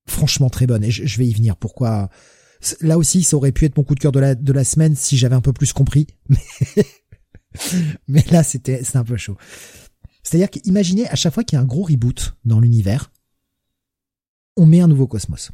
franchement 0.09 0.49
très 0.49 0.67
bonne, 0.67 0.83
et 0.83 0.91
je, 0.91 1.17
vais 1.17 1.27
y 1.27 1.33
venir. 1.33 1.55
Pourquoi? 1.55 2.09
Là 2.81 2.97
aussi, 2.97 3.23
ça 3.23 3.37
aurait 3.37 3.51
pu 3.51 3.65
être 3.65 3.77
mon 3.77 3.83
coup 3.83 3.95
de 3.95 3.99
cœur 3.99 4.11
de 4.11 4.19
la, 4.19 4.35
de 4.35 4.53
la 4.53 4.63
semaine 4.63 4.95
si 4.95 5.17
j'avais 5.17 5.35
un 5.35 5.41
peu 5.41 5.53
plus 5.53 5.73
compris, 5.73 6.07
mais, 6.29 6.85
mais 8.07 8.25
là 8.31 8.43
c'était 8.43 8.81
un 8.93 9.03
peu 9.03 9.17
chaud. 9.17 9.37
C'est-à-dire 10.23 10.49
qu'imaginez 10.49 11.07
à 11.07 11.15
chaque 11.15 11.33
fois 11.33 11.43
qu'il 11.43 11.57
y 11.57 11.59
a 11.59 11.63
un 11.63 11.67
gros 11.67 11.83
reboot 11.83 12.35
dans 12.45 12.59
l'univers, 12.59 13.11
on 14.57 14.65
met 14.65 14.81
un 14.81 14.87
nouveau 14.87 15.07
cosmos. 15.07 15.51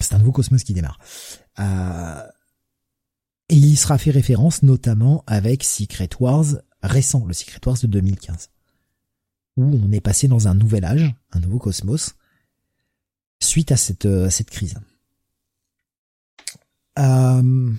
C'est 0.00 0.14
un 0.14 0.18
nouveau 0.18 0.32
cosmos 0.32 0.62
qui 0.62 0.74
démarre. 0.74 0.98
Euh, 1.58 2.22
et 3.48 3.54
il 3.56 3.64
y 3.64 3.76
sera 3.76 3.98
fait 3.98 4.10
référence 4.10 4.62
notamment 4.62 5.24
avec 5.26 5.64
Secret 5.64 6.10
Wars 6.20 6.46
récent, 6.82 7.24
le 7.26 7.32
Secret 7.32 7.60
Wars 7.64 7.78
de 7.80 7.86
2015, 7.86 8.50
où 9.56 9.64
on 9.64 9.92
est 9.92 10.00
passé 10.00 10.28
dans 10.28 10.48
un 10.48 10.54
nouvel 10.54 10.84
âge, 10.84 11.14
un 11.32 11.40
nouveau 11.40 11.58
cosmos, 11.58 12.14
suite 13.44 13.72
à 13.72 13.76
cette, 13.76 14.06
euh, 14.06 14.28
crise. 14.50 14.74
Euh... 16.98 17.70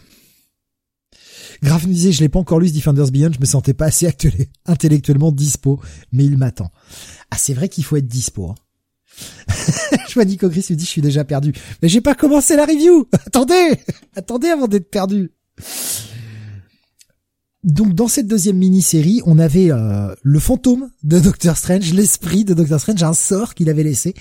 Graf 1.64 1.86
me 1.86 1.94
disait, 1.94 2.12
je 2.12 2.22
l'ai 2.22 2.30
pas 2.30 2.40
encore 2.40 2.60
lu 2.60 2.68
ce 2.68 2.74
Defenders 2.74 3.12
Beyond, 3.12 3.32
je 3.34 3.40
me 3.40 3.46
sentais 3.46 3.74
pas 3.74 3.86
assez 3.86 4.08
intellectuellement 4.66 5.32
dispo, 5.32 5.80
mais 6.12 6.26
il 6.26 6.38
m'attend. 6.38 6.72
Ah, 7.32 7.38
c'est 7.38 7.54
vrai 7.54 7.70
qu'il 7.70 7.84
faut 7.84 7.96
être 7.96 8.08
dispo. 8.08 8.50
Hein. 8.50 8.56
je 10.10 10.14
vois 10.14 10.26
Nico 10.26 10.50
Gris 10.50 10.66
me 10.70 10.76
dit, 10.76 10.86
je 10.86 10.90
suis 10.90 11.02
déjà 11.02 11.24
perdu. 11.24 11.54
Mais 11.82 11.90
j'ai 11.90 12.02
pas 12.02 12.16
commencé 12.16 12.56
la 12.56 12.66
review! 12.66 13.08
Attendez! 13.26 13.80
Attendez 14.16 14.50
avant 14.50 14.68
d'être 14.68 14.90
perdu! 14.90 15.32
Donc 17.66 17.96
dans 17.96 18.08
cette 18.08 18.28
deuxième 18.28 18.58
mini-série, 18.58 19.22
on 19.26 19.40
avait 19.40 19.72
euh, 19.72 20.14
le 20.22 20.40
fantôme 20.40 20.92
de 21.02 21.20
Doctor 21.20 21.58
Strange, 21.58 21.92
l'esprit 21.94 22.46
de 22.46 22.54
Doctor 22.54 22.80
Strange, 22.80 23.02
un 23.02 23.16
sort 23.16 23.56
qu'il 23.56 23.72
avait 23.72 23.82
laissé, 23.82 24.14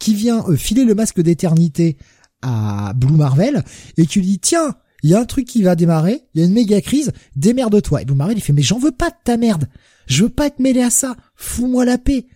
qui 0.00 0.14
vient 0.14 0.44
euh, 0.48 0.56
filer 0.56 0.84
le 0.84 0.96
masque 0.96 1.20
d'éternité 1.20 1.96
à 2.42 2.92
Blue 2.96 3.14
Marvel 3.14 3.62
et 3.98 4.06
qui 4.06 4.18
lui 4.18 4.26
dit 4.26 4.38
tiens, 4.40 4.74
il 5.04 5.10
y 5.10 5.14
a 5.14 5.20
un 5.20 5.26
truc 5.26 5.46
qui 5.46 5.62
va 5.62 5.76
démarrer, 5.76 6.22
il 6.34 6.40
y 6.40 6.42
a 6.42 6.46
une 6.48 6.52
méga 6.52 6.80
crise, 6.80 7.12
démerde-toi. 7.36 8.02
Et 8.02 8.04
Blue 8.04 8.16
Marvel 8.16 8.36
il 8.36 8.40
fait 8.40 8.52
mais 8.52 8.62
j'en 8.62 8.80
veux 8.80 8.90
pas 8.90 9.10
de 9.10 9.16
ta 9.22 9.36
merde, 9.36 9.68
je 10.08 10.24
veux 10.24 10.30
pas 10.30 10.48
être 10.48 10.58
mêlé 10.58 10.82
à 10.82 10.90
ça, 10.90 11.14
fous-moi 11.36 11.84
la 11.84 11.98
paix. 11.98 12.26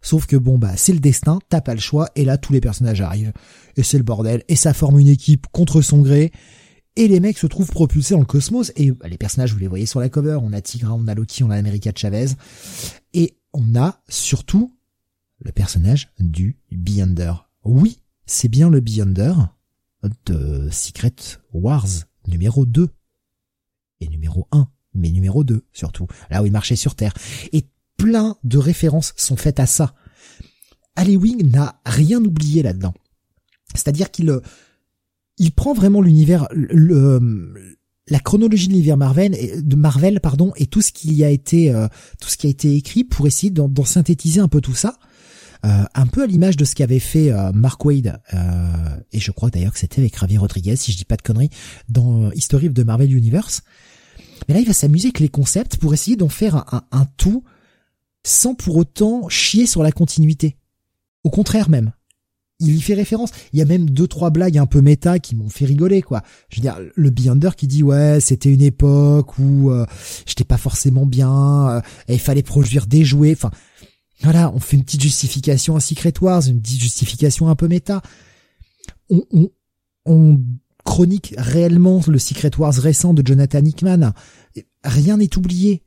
Sauf 0.00 0.24
que 0.24 0.36
bon 0.36 0.56
bah 0.56 0.72
c'est 0.76 0.94
le 0.94 1.00
destin, 1.00 1.40
t'as 1.50 1.60
pas 1.60 1.74
le 1.74 1.80
choix 1.80 2.08
et 2.16 2.24
là 2.24 2.38
tous 2.38 2.54
les 2.54 2.62
personnages 2.62 3.02
arrivent. 3.02 3.34
Et 3.76 3.82
c'est 3.82 3.98
le 3.98 4.04
bordel. 4.04 4.44
Et 4.48 4.56
ça 4.56 4.72
forme 4.72 4.98
une 4.98 5.08
équipe 5.08 5.46
contre 5.52 5.82
son 5.82 6.00
gré 6.00 6.32
et 6.96 7.08
les 7.08 7.20
mecs 7.20 7.38
se 7.38 7.46
trouvent 7.46 7.70
propulsés 7.70 8.14
dans 8.14 8.20
le 8.20 8.26
cosmos 8.26 8.72
et 8.76 8.90
bah, 8.90 9.08
les 9.08 9.18
personnages 9.18 9.52
vous 9.52 9.58
les 9.58 9.68
voyez 9.68 9.86
sur 9.86 10.00
la 10.00 10.08
cover, 10.08 10.38
on 10.42 10.52
a 10.52 10.60
Tigra, 10.60 10.94
on 10.94 11.06
a 11.06 11.14
Loki, 11.14 11.44
on 11.44 11.50
a 11.50 11.56
America 11.56 11.92
Chavez 11.94 12.28
et 13.12 13.36
on 13.52 13.76
a 13.76 14.02
surtout 14.08 14.76
le 15.40 15.52
personnage 15.52 16.12
du 16.18 16.58
Beyonder. 16.72 17.32
Oui, 17.64 18.00
c'est 18.24 18.48
bien 18.48 18.70
le 18.70 18.80
Beyonder 18.80 19.34
de 20.24 20.68
Secret 20.70 21.14
Wars 21.52 21.86
numéro 22.26 22.64
2 22.64 22.88
et 24.00 24.08
numéro 24.08 24.48
1, 24.52 24.68
mais 24.94 25.10
numéro 25.10 25.44
2 25.44 25.64
surtout, 25.72 26.06
là 26.30 26.42
où 26.42 26.46
il 26.46 26.52
marchait 26.52 26.76
sur 26.76 26.94
Terre. 26.94 27.14
Et 27.52 27.66
plein 27.96 28.36
de 28.44 28.58
références 28.58 29.14
sont 29.16 29.36
faites 29.36 29.60
à 29.60 29.66
ça. 29.66 29.94
Wing 30.98 31.50
n'a 31.50 31.80
rien 31.84 32.24
oublié 32.24 32.62
là-dedans. 32.62 32.94
C'est-à-dire 33.74 34.10
qu'il 34.10 34.40
il 35.38 35.52
prend 35.52 35.74
vraiment 35.74 36.00
l'univers, 36.00 36.48
la 36.52 38.20
chronologie 38.20 38.68
de 38.68 38.72
l'univers 38.72 38.96
Marvel, 38.96 39.36
de 39.62 39.76
Marvel 39.76 40.20
pardon, 40.20 40.52
et 40.56 40.66
tout 40.66 40.80
ce 40.82 40.92
qui 40.92 41.24
a 41.24 41.30
été, 41.30 41.70
euh, 41.74 41.88
tout 42.20 42.28
ce 42.28 42.36
qui 42.36 42.46
a 42.46 42.50
été 42.50 42.74
écrit 42.76 43.04
pour 43.04 43.26
essayer 43.26 43.50
d'en 43.50 43.84
synthétiser 43.84 44.40
un 44.40 44.48
peu 44.48 44.60
tout 44.60 44.74
ça. 44.74 44.98
euh, 45.64 45.84
un 45.94 46.06
peu 46.06 46.22
à 46.22 46.26
l'image 46.26 46.56
de 46.56 46.64
ce 46.64 46.74
qu'avait 46.74 46.98
fait 46.98 47.32
euh, 47.32 47.52
Mark 47.52 47.84
Wade, 47.84 48.20
euh, 48.34 48.96
et 49.12 49.20
je 49.20 49.30
crois 49.32 49.50
d'ailleurs 49.50 49.72
que 49.72 49.78
c'était 49.78 50.00
avec 50.00 50.14
Ravi 50.16 50.38
Rodriguez, 50.38 50.76
si 50.76 50.92
je 50.92 50.96
dis 50.96 51.04
pas 51.04 51.16
de 51.16 51.22
conneries, 51.22 51.50
dans 51.88 52.30
History 52.32 52.68
of 52.68 52.74
the 52.74 52.84
Marvel 52.84 53.12
Universe. 53.12 53.62
Mais 54.48 54.54
là, 54.54 54.60
il 54.60 54.66
va 54.66 54.72
s'amuser 54.72 55.08
avec 55.08 55.20
les 55.20 55.28
concepts 55.28 55.76
pour 55.78 55.94
essayer 55.94 56.16
d'en 56.16 56.28
faire 56.28 56.56
un, 56.72 56.82
un, 56.92 57.06
tout 57.16 57.42
sans 58.24 58.54
pour 58.54 58.76
autant 58.76 59.28
chier 59.28 59.66
sur 59.66 59.82
la 59.82 59.92
continuité. 59.92 60.56
Au 61.24 61.30
contraire 61.30 61.68
même. 61.68 61.92
Il 62.58 62.74
y 62.74 62.80
fait 62.80 62.94
référence. 62.94 63.30
Il 63.52 63.58
y 63.58 63.62
a 63.62 63.66
même 63.66 63.90
deux 63.90 64.06
trois 64.06 64.30
blagues 64.30 64.56
un 64.56 64.66
peu 64.66 64.80
méta 64.80 65.18
qui 65.18 65.36
m'ont 65.36 65.50
fait 65.50 65.66
rigoler 65.66 66.00
quoi. 66.00 66.22
Je 66.48 66.56
veux 66.56 66.62
dire 66.62 66.78
le 66.94 67.10
Beyonder 67.10 67.50
qui 67.56 67.66
dit 67.66 67.82
ouais 67.82 68.18
c'était 68.20 68.52
une 68.52 68.62
époque 68.62 69.38
où 69.38 69.70
j'étais 70.26 70.44
pas 70.44 70.56
forcément 70.56 71.04
bien, 71.04 71.82
et 72.08 72.14
il 72.14 72.20
fallait 72.20 72.42
produire 72.42 72.86
des 72.86 73.04
jouets. 73.04 73.32
Enfin 73.32 73.50
voilà, 74.22 74.50
on 74.54 74.58
fait 74.58 74.78
une 74.78 74.84
petite 74.84 75.02
justification 75.02 75.76
à 75.76 75.80
Secret 75.80 76.14
Wars, 76.22 76.46
une 76.48 76.62
petite 76.62 76.80
justification 76.80 77.48
un 77.50 77.56
peu 77.56 77.68
méta. 77.68 78.00
On, 79.10 79.22
on, 79.30 79.50
on 80.06 80.40
chronique 80.84 81.34
réellement 81.36 82.00
le 82.08 82.18
Secret 82.18 82.52
Wars 82.56 82.72
récent 82.72 83.12
de 83.12 83.26
Jonathan 83.26 83.62
Hickman. 83.62 84.12
Rien 84.82 85.18
n'est 85.18 85.36
oublié. 85.36 85.82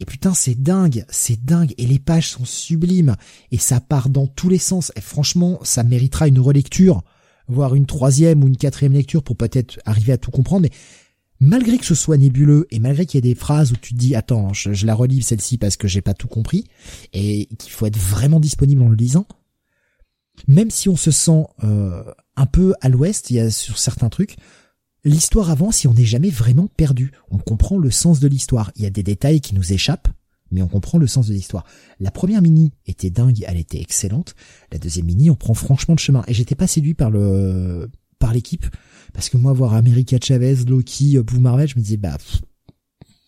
Et 0.00 0.06
putain, 0.06 0.32
c'est 0.32 0.60
dingue, 0.60 1.04
c'est 1.10 1.44
dingue. 1.44 1.74
Et 1.78 1.86
les 1.86 1.98
pages 1.98 2.30
sont 2.30 2.46
sublimes. 2.46 3.16
Et 3.52 3.58
ça 3.58 3.80
part 3.80 4.08
dans 4.08 4.26
tous 4.26 4.48
les 4.48 4.58
sens. 4.58 4.92
Et 4.96 5.00
franchement, 5.00 5.60
ça 5.62 5.84
méritera 5.84 6.26
une 6.26 6.40
relecture, 6.40 7.02
voire 7.48 7.74
une 7.74 7.86
troisième 7.86 8.42
ou 8.42 8.48
une 8.48 8.56
quatrième 8.56 8.94
lecture 8.94 9.22
pour 9.22 9.36
peut-être 9.36 9.78
arriver 9.84 10.12
à 10.12 10.18
tout 10.18 10.30
comprendre. 10.30 10.62
Mais 10.62 10.70
malgré 11.40 11.78
que 11.78 11.84
ce 11.84 11.94
soit 11.94 12.16
nébuleux 12.16 12.66
et 12.70 12.78
malgré 12.78 13.06
qu'il 13.06 13.18
y 13.18 13.28
ait 13.28 13.34
des 13.34 13.38
phrases 13.38 13.72
où 13.72 13.76
tu 13.76 13.94
te 13.94 13.98
dis 13.98 14.14
attends 14.14 14.52
je, 14.52 14.86
la 14.86 14.94
relis 14.94 15.22
celle-ci 15.22 15.56
parce 15.56 15.76
que 15.76 15.88
j'ai 15.88 16.02
pas 16.02 16.14
tout 16.14 16.28
compris 16.28 16.66
et 17.14 17.48
qu'il 17.58 17.72
faut 17.72 17.86
être 17.86 17.96
vraiment 17.96 18.40
disponible 18.40 18.82
en 18.82 18.90
le 18.90 18.96
lisant 18.96 19.26
même 20.46 20.70
si 20.70 20.88
on 20.90 20.96
se 20.96 21.10
sent 21.10 21.46
euh, 21.64 22.04
un 22.36 22.46
peu 22.46 22.74
à 22.82 22.90
l'ouest 22.90 23.30
il 23.30 23.36
y 23.36 23.40
a 23.40 23.50
sur 23.50 23.78
certains 23.78 24.10
trucs 24.10 24.36
l'histoire 25.04 25.50
avance 25.50 25.84
et 25.84 25.88
on 25.88 25.94
n'est 25.94 26.04
jamais 26.04 26.30
vraiment 26.30 26.68
perdu 26.76 27.12
on 27.30 27.38
comprend 27.38 27.78
le 27.78 27.90
sens 27.90 28.20
de 28.20 28.28
l'histoire 28.28 28.70
il 28.76 28.82
y 28.82 28.86
a 28.86 28.90
des 28.90 29.02
détails 29.02 29.40
qui 29.40 29.54
nous 29.54 29.72
échappent 29.72 30.08
mais 30.50 30.62
on 30.62 30.68
comprend 30.68 30.98
le 30.98 31.06
sens 31.06 31.28
de 31.28 31.32
l'histoire. 31.32 31.64
La 32.00 32.10
première 32.10 32.42
mini 32.42 32.72
était 32.84 33.08
dingue, 33.08 33.44
elle 33.46 33.56
était 33.56 33.80
excellente. 33.80 34.34
La 34.72 34.78
deuxième 34.78 35.06
mini, 35.06 35.30
on 35.30 35.36
prend 35.36 35.54
franchement 35.54 35.94
de 35.94 36.00
chemin. 36.00 36.24
Et 36.26 36.34
j'étais 36.34 36.56
pas 36.56 36.66
séduit 36.66 36.94
par 36.94 37.08
le 37.08 37.88
par 38.18 38.32
l'équipe 38.32 38.66
parce 39.12 39.28
que 39.28 39.36
moi, 39.36 39.52
voir 39.52 39.74
America 39.74 40.16
Chavez, 40.22 40.56
Loki, 40.66 41.18
pour 41.22 41.40
Marvel, 41.40 41.68
je 41.68 41.76
me 41.76 41.82
disais, 41.82 41.96
bah, 41.96 42.16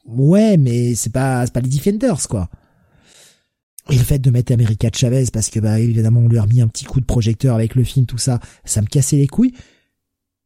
ouais, 0.07 0.57
mais 0.57 0.95
c'est 0.95 1.11
pas, 1.11 1.45
c'est 1.47 1.53
pas 1.53 1.61
les 1.61 1.69
Defenders, 1.69 2.29
quoi. 2.29 2.49
Et 3.91 3.97
le 3.97 4.05
fait 4.05 4.21
de 4.21 4.31
mettre 4.31 4.53
America 4.53 4.89
Chavez, 4.95 5.25
parce 5.33 5.51
que, 5.51 5.59
bah, 5.59 5.81
évidemment, 5.81 6.21
on 6.21 6.29
lui 6.29 6.39
a 6.39 6.43
remis 6.43 6.61
un 6.61 6.69
petit 6.69 6.85
coup 6.85 7.01
de 7.01 7.05
projecteur 7.05 7.55
avec 7.55 7.75
le 7.75 7.85
film, 7.85 8.07
tout 8.07 8.19
ça, 8.19 8.41
ça 8.65 8.81
me 8.81 8.87
cassait 8.87 9.17
les 9.17 9.27
couilles. 9.27 9.55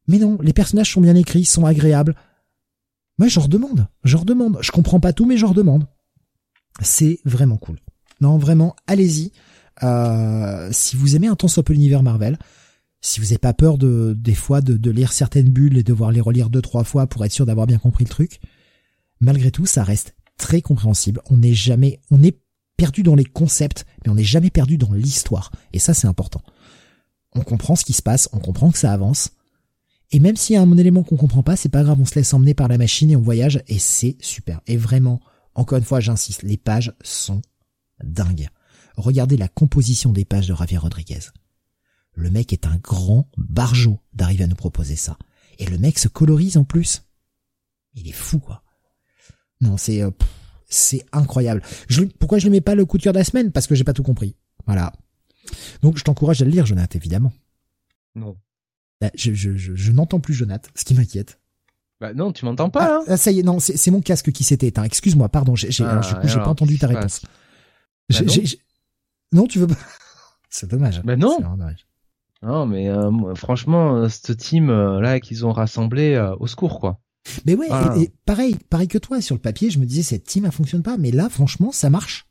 Mais 0.06 0.18
non, 0.18 0.38
les 0.40 0.52
personnages 0.52 0.92
sont 0.92 1.00
bien 1.00 1.16
écrits, 1.16 1.44
sont 1.44 1.66
agréables. 1.66 2.14
Moi, 3.18 3.28
je 3.28 3.40
redemande, 3.40 3.88
je 4.04 4.16
redemande. 4.16 4.58
Je 4.60 4.70
comprends 4.70 5.00
pas 5.00 5.12
tout, 5.12 5.26
mais 5.26 5.36
je 5.36 5.46
redemande. 5.46 5.86
C'est 6.80 7.18
vraiment 7.24 7.56
cool. 7.56 7.78
Non, 8.20 8.38
vraiment, 8.38 8.76
allez-y. 8.86 9.32
Euh, 9.82 10.68
si 10.72 10.96
vous 10.96 11.16
aimez 11.16 11.26
un 11.26 11.36
temps 11.36 11.48
soit 11.48 11.62
peu 11.62 11.72
l'univers 11.72 12.02
Marvel, 12.02 12.38
si 13.00 13.20
vous 13.20 13.26
n'avez 13.26 13.38
pas 13.38 13.52
peur 13.52 13.78
de 13.78 14.14
des 14.18 14.34
fois 14.34 14.60
de, 14.60 14.90
lire 14.90 15.12
certaines 15.12 15.50
bulles 15.50 15.76
et 15.76 15.82
de 15.82 15.88
devoir 15.88 16.10
les 16.12 16.20
relire 16.20 16.50
deux 16.50 16.62
trois 16.62 16.84
fois 16.84 17.06
pour 17.06 17.24
être 17.24 17.32
sûr 17.32 17.46
d'avoir 17.46 17.66
bien 17.66 17.78
compris 17.78 18.04
le 18.04 18.10
truc, 18.10 18.40
malgré 19.20 19.50
tout, 19.50 19.66
ça 19.66 19.84
reste 19.84 20.14
très 20.38 20.62
compréhensible. 20.62 21.20
On 21.30 21.36
n'est 21.36 21.54
jamais, 21.54 22.00
on 22.10 22.22
est 22.22 22.38
perdu 22.76 23.02
dans 23.02 23.14
les 23.14 23.24
concepts, 23.24 23.86
mais 24.04 24.10
on 24.10 24.14
n'est 24.14 24.24
jamais 24.24 24.50
perdu 24.50 24.76
dans 24.76 24.92
l'histoire. 24.92 25.50
Et 25.72 25.78
ça, 25.78 25.94
c'est 25.94 26.06
important. 26.06 26.42
On 27.34 27.42
comprend 27.42 27.76
ce 27.76 27.84
qui 27.84 27.92
se 27.92 28.02
passe, 28.02 28.28
on 28.32 28.38
comprend 28.38 28.70
que 28.70 28.78
ça 28.78 28.92
avance. 28.92 29.30
Et 30.12 30.20
même 30.20 30.36
s'il 30.36 30.54
y 30.54 30.56
a 30.56 30.62
un 30.62 30.76
élément 30.76 31.02
qu'on 31.02 31.16
comprend 31.16 31.42
pas, 31.42 31.56
c'est 31.56 31.68
pas 31.68 31.82
grave, 31.82 32.00
on 32.00 32.04
se 32.04 32.14
laisse 32.14 32.32
emmener 32.32 32.54
par 32.54 32.68
la 32.68 32.78
machine 32.78 33.10
et 33.10 33.16
on 33.16 33.22
voyage, 33.22 33.62
et 33.66 33.78
c'est 33.78 34.16
super. 34.20 34.60
Et 34.66 34.76
vraiment, 34.76 35.20
encore 35.54 35.78
une 35.78 35.84
fois, 35.84 36.00
j'insiste, 36.00 36.42
les 36.42 36.56
pages 36.56 36.94
sont 37.02 37.42
dingues. 38.02 38.48
Regardez 38.96 39.36
la 39.36 39.48
composition 39.48 40.12
des 40.12 40.24
pages 40.24 40.46
de 40.46 40.54
Javier 40.54 40.78
Rodriguez. 40.78 41.20
Le 42.14 42.30
mec 42.30 42.52
est 42.52 42.66
un 42.66 42.76
grand 42.76 43.28
barjot 43.36 44.00
d'arriver 44.14 44.44
à 44.44 44.46
nous 44.46 44.54
proposer 44.54 44.96
ça. 44.96 45.18
Et 45.58 45.66
le 45.66 45.78
mec 45.78 45.98
se 45.98 46.08
colorise 46.08 46.56
en 46.56 46.64
plus. 46.64 47.02
Il 47.94 48.08
est 48.08 48.12
fou, 48.12 48.38
quoi. 48.38 48.62
Non, 49.60 49.76
c'est 49.76 50.02
euh, 50.02 50.10
c'est 50.68 51.04
incroyable. 51.12 51.62
Je, 51.88 52.02
pourquoi 52.02 52.38
je 52.38 52.46
ne 52.46 52.52
mets 52.52 52.60
pas 52.60 52.74
le 52.74 52.84
coup 52.84 52.98
de 52.98 53.02
cœur 53.02 53.12
de 53.12 53.18
la 53.18 53.24
semaine? 53.24 53.52
Parce 53.52 53.66
que 53.66 53.74
j'ai 53.74 53.84
pas 53.84 53.92
tout 53.92 54.02
compris. 54.02 54.36
Voilà. 54.66 54.92
Donc 55.82 55.96
je 55.96 56.04
t'encourage 56.04 56.42
à 56.42 56.44
le 56.44 56.50
lire, 56.50 56.66
Jonathan, 56.66 56.98
évidemment. 56.98 57.32
Non. 58.14 58.36
Bah, 59.01 59.10
je, 59.14 59.35
je, 59.35 59.56
je, 59.56 59.93
n'entends 59.93 60.20
plus 60.20 60.35
Jonathan, 60.35 60.70
ce 60.74 60.85
qui 60.85 60.94
m'inquiète. 60.94 61.39
Bah 62.01 62.12
non, 62.14 62.32
tu 62.32 62.44
m'entends 62.44 62.70
pas. 62.70 63.01
Ah, 63.01 63.05
ah, 63.09 63.16
ça 63.16 63.31
y 63.31 63.40
est, 63.40 63.43
non, 63.43 63.59
c'est 63.59 63.90
mon 63.90 64.01
casque 64.01 64.31
qui 64.32 64.44
s'est 64.44 64.59
éteint. 64.60 64.85
Excuse-moi, 64.85 65.28
pardon. 65.28 65.55
J'ai 65.55 65.68
ah, 65.82 66.01
j'ai 66.24 66.39
pas 66.39 66.48
entendu 66.48 66.78
ta 66.78 66.86
réponse. 66.86 67.23
Bah 68.10 68.20
non. 68.23 68.35
non. 69.32 69.47
tu 69.47 69.59
veux 69.59 69.66
pas? 69.66 69.74
C'est 70.51 70.70
dommage. 70.70 71.02
Bah 71.02 71.16
non. 71.16 71.39
Dommage. 71.40 71.86
Non, 72.43 72.66
mais 72.66 72.89
euh, 72.89 73.35
franchement, 73.35 73.97
euh, 73.97 74.09
ce 74.09 74.32
team 74.32 74.70
euh, 74.70 75.01
là 75.01 75.20
qu'ils 75.20 75.47
ont 75.47 75.52
rassemblé, 75.52 76.18
au 76.39 76.47
secours 76.47 76.81
quoi. 76.81 77.01
Mais 77.44 77.56
ouais, 77.56 77.66
et, 77.97 78.12
pareil, 78.24 78.56
pareil 78.70 78.86
que 78.86 78.98
toi 78.98 79.20
sur 79.20 79.35
le 79.35 79.40
papier, 79.40 79.70
je 79.70 79.78
me 79.78 79.85
disais 79.85 80.02
cette 80.02 80.24
team 80.24 80.44
elle 80.44 80.52
fonctionne 80.52 80.82
pas, 80.82 80.97
mais 80.97 81.10
là 81.10 81.28
franchement 81.28 81.73
ça 81.73 81.90
marche, 81.90 82.28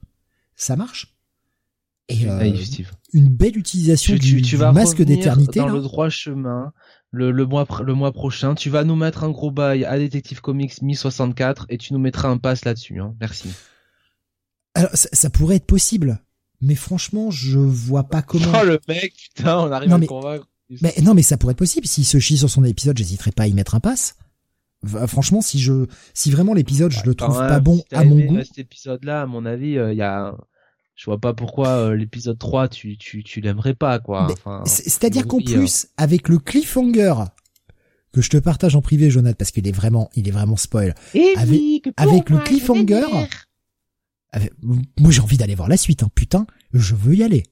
ça 0.56 0.76
marche. 0.78 1.15
Et 2.08 2.28
une 3.14 3.30
belle 3.30 3.58
utilisation 3.58 4.16
du, 4.16 4.42
tu, 4.42 4.58
vas 4.58 4.72
masque 4.72 5.02
d'éternité 5.02 5.60
dans 5.60 5.70
le 5.70 5.82
droit 5.82 6.10
chemin. 6.10 6.72
Le, 7.12 7.32
le, 7.32 7.46
mois 7.46 7.66
le 7.82 7.94
mois 7.94 8.12
prochain, 8.12 8.56
tu 8.56 8.70
vas 8.70 8.84
nous 8.84 8.96
mettre 8.96 9.24
un 9.24 9.30
gros 9.32 9.50
bail 9.50 9.86
à 9.86 9.98
Detective 9.98 10.42
Comics 10.42 10.82
1064 10.82 11.68
et 11.70 11.78
tu 11.78 11.94
nous 11.94 12.00
mettras 12.00 12.28
un 12.28 12.38
pass 12.38 12.66
là-dessus. 12.66 13.00
Hein. 13.00 13.16
Merci. 13.22 13.50
Alors 14.74 14.92
ça 14.94 15.30
pourrait 15.30 15.56
être 15.56 15.66
possible, 15.66 16.22
mais 16.62 16.76
franchement, 16.76 17.32
je 17.32 17.58
vois 17.58 18.04
pas 18.04 18.22
comment. 18.22 18.52
Oh 18.62 18.66
le 18.66 18.80
mec, 18.88 19.14
putain, 19.34 19.60
on 19.60 19.72
arrive 19.72 19.94
à 19.94 19.98
le 19.98 20.06
convaincre. 20.06 20.48
Mais 20.82 20.94
non, 21.02 21.14
mais 21.14 21.22
ça 21.22 21.38
pourrait 21.38 21.52
être 21.52 21.58
possible. 21.58 21.88
S'il 21.88 22.06
se 22.06 22.20
chie 22.20 22.38
sur 22.38 22.50
son 22.50 22.64
épisode, 22.64 22.98
j'hésiterais 22.98 23.32
pas 23.32 23.44
à 23.44 23.48
y 23.48 23.54
mettre 23.54 23.76
un 23.76 23.80
pass. 23.80 24.18
Franchement, 25.08 25.42
si 25.42 25.58
je, 25.60 25.86
si 26.14 26.30
vraiment 26.32 26.54
l'épisode, 26.54 26.92
je 26.92 27.04
le 27.06 27.16
trouve 27.16 27.38
pas 27.38 27.60
bon 27.60 27.84
à 27.92 28.04
mon 28.04 28.20
goût. 28.20 28.44
Cet 28.44 28.60
épisode-là, 28.60 29.22
à 29.22 29.26
mon 29.26 29.46
avis, 29.46 29.72
il 29.72 29.80
euh, 29.80 29.94
y 29.94 30.02
a, 30.02 30.36
je 30.96 31.06
vois 31.06 31.20
pas 31.20 31.34
pourquoi 31.34 31.68
euh, 31.68 31.96
l'épisode 31.96 32.40
3, 32.40 32.70
tu, 32.70 32.98
tu, 32.98 33.24
tu 33.24 33.42
l'aimerais 33.42 33.74
pas, 33.74 34.00
quoi. 34.00 34.28
Enfin, 34.32 34.64
C'est-à-dire 34.66 35.28
qu'en 35.28 35.40
plus, 35.40 35.88
avec 35.98 36.30
le 36.30 36.40
cliffhanger 36.40 37.14
que 38.14 38.22
je 38.22 38.30
te 38.30 38.38
partage 38.38 38.78
en 38.78 38.82
privé, 38.82 39.10
Jonathan, 39.10 39.36
parce 39.38 39.52
qu'il 39.52 39.68
est 39.68 39.76
vraiment, 39.76 40.10
il 40.16 40.28
est 40.28 40.32
vraiment 40.32 40.56
spoil. 40.56 40.96
Et 41.14 41.34
avec, 41.38 41.90
avec 41.98 42.30
le 42.30 42.38
cliffhanger, 42.40 43.06
moi 44.98 45.12
j'ai 45.12 45.22
envie 45.22 45.38
d'aller 45.38 45.56
voir 45.56 45.68
la 45.68 45.78
suite, 45.78 46.04
hein. 46.04 46.10
putain, 46.16 46.48
je 46.74 46.96
veux 46.96 47.16
y 47.16 47.24
aller. 47.24 47.44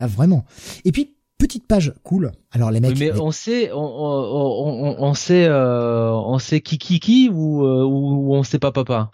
Ah 0.00 0.08
vraiment. 0.08 0.44
Et 0.84 0.90
puis 0.90 1.14
petite 1.38 1.66
page 1.66 1.94
cool. 2.02 2.32
Alors 2.50 2.72
les 2.72 2.80
mecs. 2.80 2.98
mais 2.98 3.12
on 3.12 3.30
sait, 3.30 3.70
on, 3.72 3.78
on, 3.78 4.96
on, 4.98 5.14
sait, 5.14 5.46
euh, 5.46 6.10
on 6.10 6.38
sait 6.40 6.60
qui 6.60 6.78
qui 6.78 6.98
qui 6.98 7.28
ou, 7.28 7.64
euh, 7.64 7.84
ou 7.84 8.34
on 8.34 8.42
sait 8.42 8.58
pas 8.58 8.72
papa? 8.72 9.10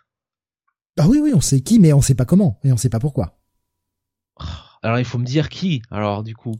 Ah 1.02 1.08
oui 1.08 1.18
oui, 1.22 1.32
on 1.34 1.40
sait 1.40 1.62
qui, 1.62 1.78
mais 1.78 1.94
on 1.94 2.02
sait 2.02 2.14
pas 2.14 2.26
comment 2.26 2.60
et 2.62 2.72
on 2.72 2.76
sait 2.76 2.90
pas 2.90 2.98
pourquoi. 2.98 3.38
Oh. 4.38 4.44
Alors 4.82 4.98
il 4.98 5.04
faut 5.06 5.16
me 5.16 5.24
dire 5.24 5.48
qui. 5.48 5.80
Alors 5.90 6.22
du 6.22 6.34
coup. 6.34 6.56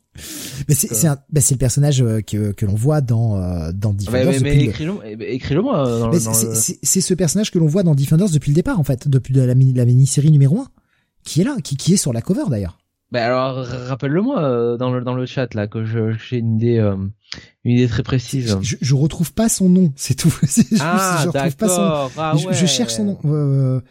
Mais 0.67 0.75
c'est 0.75 0.95
c'est 0.95 1.09
bah, 1.09 1.41
le 1.51 1.57
personnage 1.57 2.01
euh, 2.01 2.23
que 2.23 2.53
que 2.53 2.65
l'on 2.65 2.75
voit 2.75 3.03
dans 3.03 3.37
euh, 3.37 3.71
dans 3.75 3.93
Defenders. 3.93 4.41
Mais, 4.41 4.41
mais, 4.41 4.65
écris-le 4.65 5.23
écris 5.23 5.57
moi. 5.57 6.11
Dans, 6.11 6.12
c'est 6.12 7.01
ce 7.01 7.15
personnage 7.15 7.51
que 7.51 7.59
l'on 7.59 7.67
voit 7.67 7.83
dans 7.83 7.95
Defenders 7.95 8.31
depuis 8.31 8.51
le 8.51 8.55
départ 8.55 8.81
en 8.81 8.85
fait, 8.85 9.09
depuis 9.09 9.35
la, 9.35 9.45
la 9.47 9.55
mini-série 9.55 10.31
numéro 10.31 10.59
1 10.59 10.69
qui 11.23 11.43
est 11.43 11.45
là, 11.45 11.57
qui 11.62 11.77
qui 11.77 11.93
est 11.93 11.99
sur 11.99 12.15
la 12.15 12.23
cover 12.23 12.45
d'ailleurs. 12.49 12.79
Bah 13.12 13.27
alors 13.27 13.57
rappelle-le-moi 13.65 14.43
euh, 14.43 14.77
dans 14.79 14.91
le 14.91 15.03
dans 15.03 15.15
le 15.15 15.27
chat 15.27 15.53
là 15.53 15.67
que 15.67 15.85
j'ai 15.85 16.39
une 16.39 16.57
idée 16.57 16.79
une 17.65 17.73
idée 17.73 17.89
très 17.89 18.03
précise. 18.03 18.57
Je, 18.62 18.77
je, 18.81 18.95
retrouve 18.95 19.33
pas 19.33 19.49
son 19.49 19.69
nom, 19.69 19.93
c'est 19.97 20.15
tout. 20.15 20.33
je, 20.43 20.62
ah, 20.81 21.21
je 21.23 21.29
retrouve 21.29 21.57
pas 21.57 21.69
son. 21.69 22.11
Ah, 22.19 22.37
ouais. 22.37 22.55
je, 22.55 22.67
cherche 22.67 22.95
son 22.95 23.05
nom. 23.05 23.83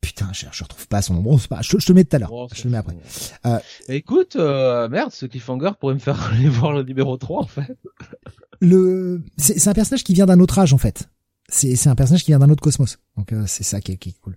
Putain, 0.00 0.30
je, 0.32 0.46
je 0.50 0.64
retrouve 0.64 0.88
pas 0.88 1.02
son 1.02 1.14
nom. 1.14 1.36
je, 1.36 1.76
te 1.76 1.88
le 1.88 1.94
mets 1.94 2.04
tout 2.04 2.16
à 2.16 2.18
l'heure. 2.18 2.48
je 2.54 2.62
te 2.62 2.66
le 2.66 2.70
mets 2.70 2.78
après. 2.78 2.96
Euh, 3.46 3.58
Écoute, 3.88 4.36
euh, 4.36 4.88
merde, 4.88 5.12
ce 5.12 5.26
cliffhanger 5.26 5.72
pourrait 5.78 5.94
me 5.94 5.98
faire 5.98 6.20
aller 6.32 6.48
voir 6.48 6.72
le 6.72 6.82
numéro 6.82 7.16
3 7.16 7.42
en 7.42 7.46
fait. 7.46 7.76
Le, 8.60 9.22
c'est 9.36 9.68
un 9.68 9.72
personnage 9.74 10.04
qui 10.04 10.14
vient 10.14 10.26
d'un 10.26 10.40
autre 10.40 10.58
âge 10.58 10.72
en 10.72 10.78
fait. 10.78 11.08
C'est 11.48 11.76
c'est 11.76 11.88
un 11.88 11.94
personnage 11.96 12.24
qui 12.24 12.30
vient 12.30 12.38
d'un 12.38 12.50
autre 12.50 12.62
cosmos. 12.62 12.98
Donc 13.16 13.32
euh, 13.32 13.44
c'est 13.46 13.64
ça 13.64 13.80
qui 13.80 13.92
est, 13.92 13.96
qui 13.96 14.10
est 14.10 14.20
cool. 14.20 14.36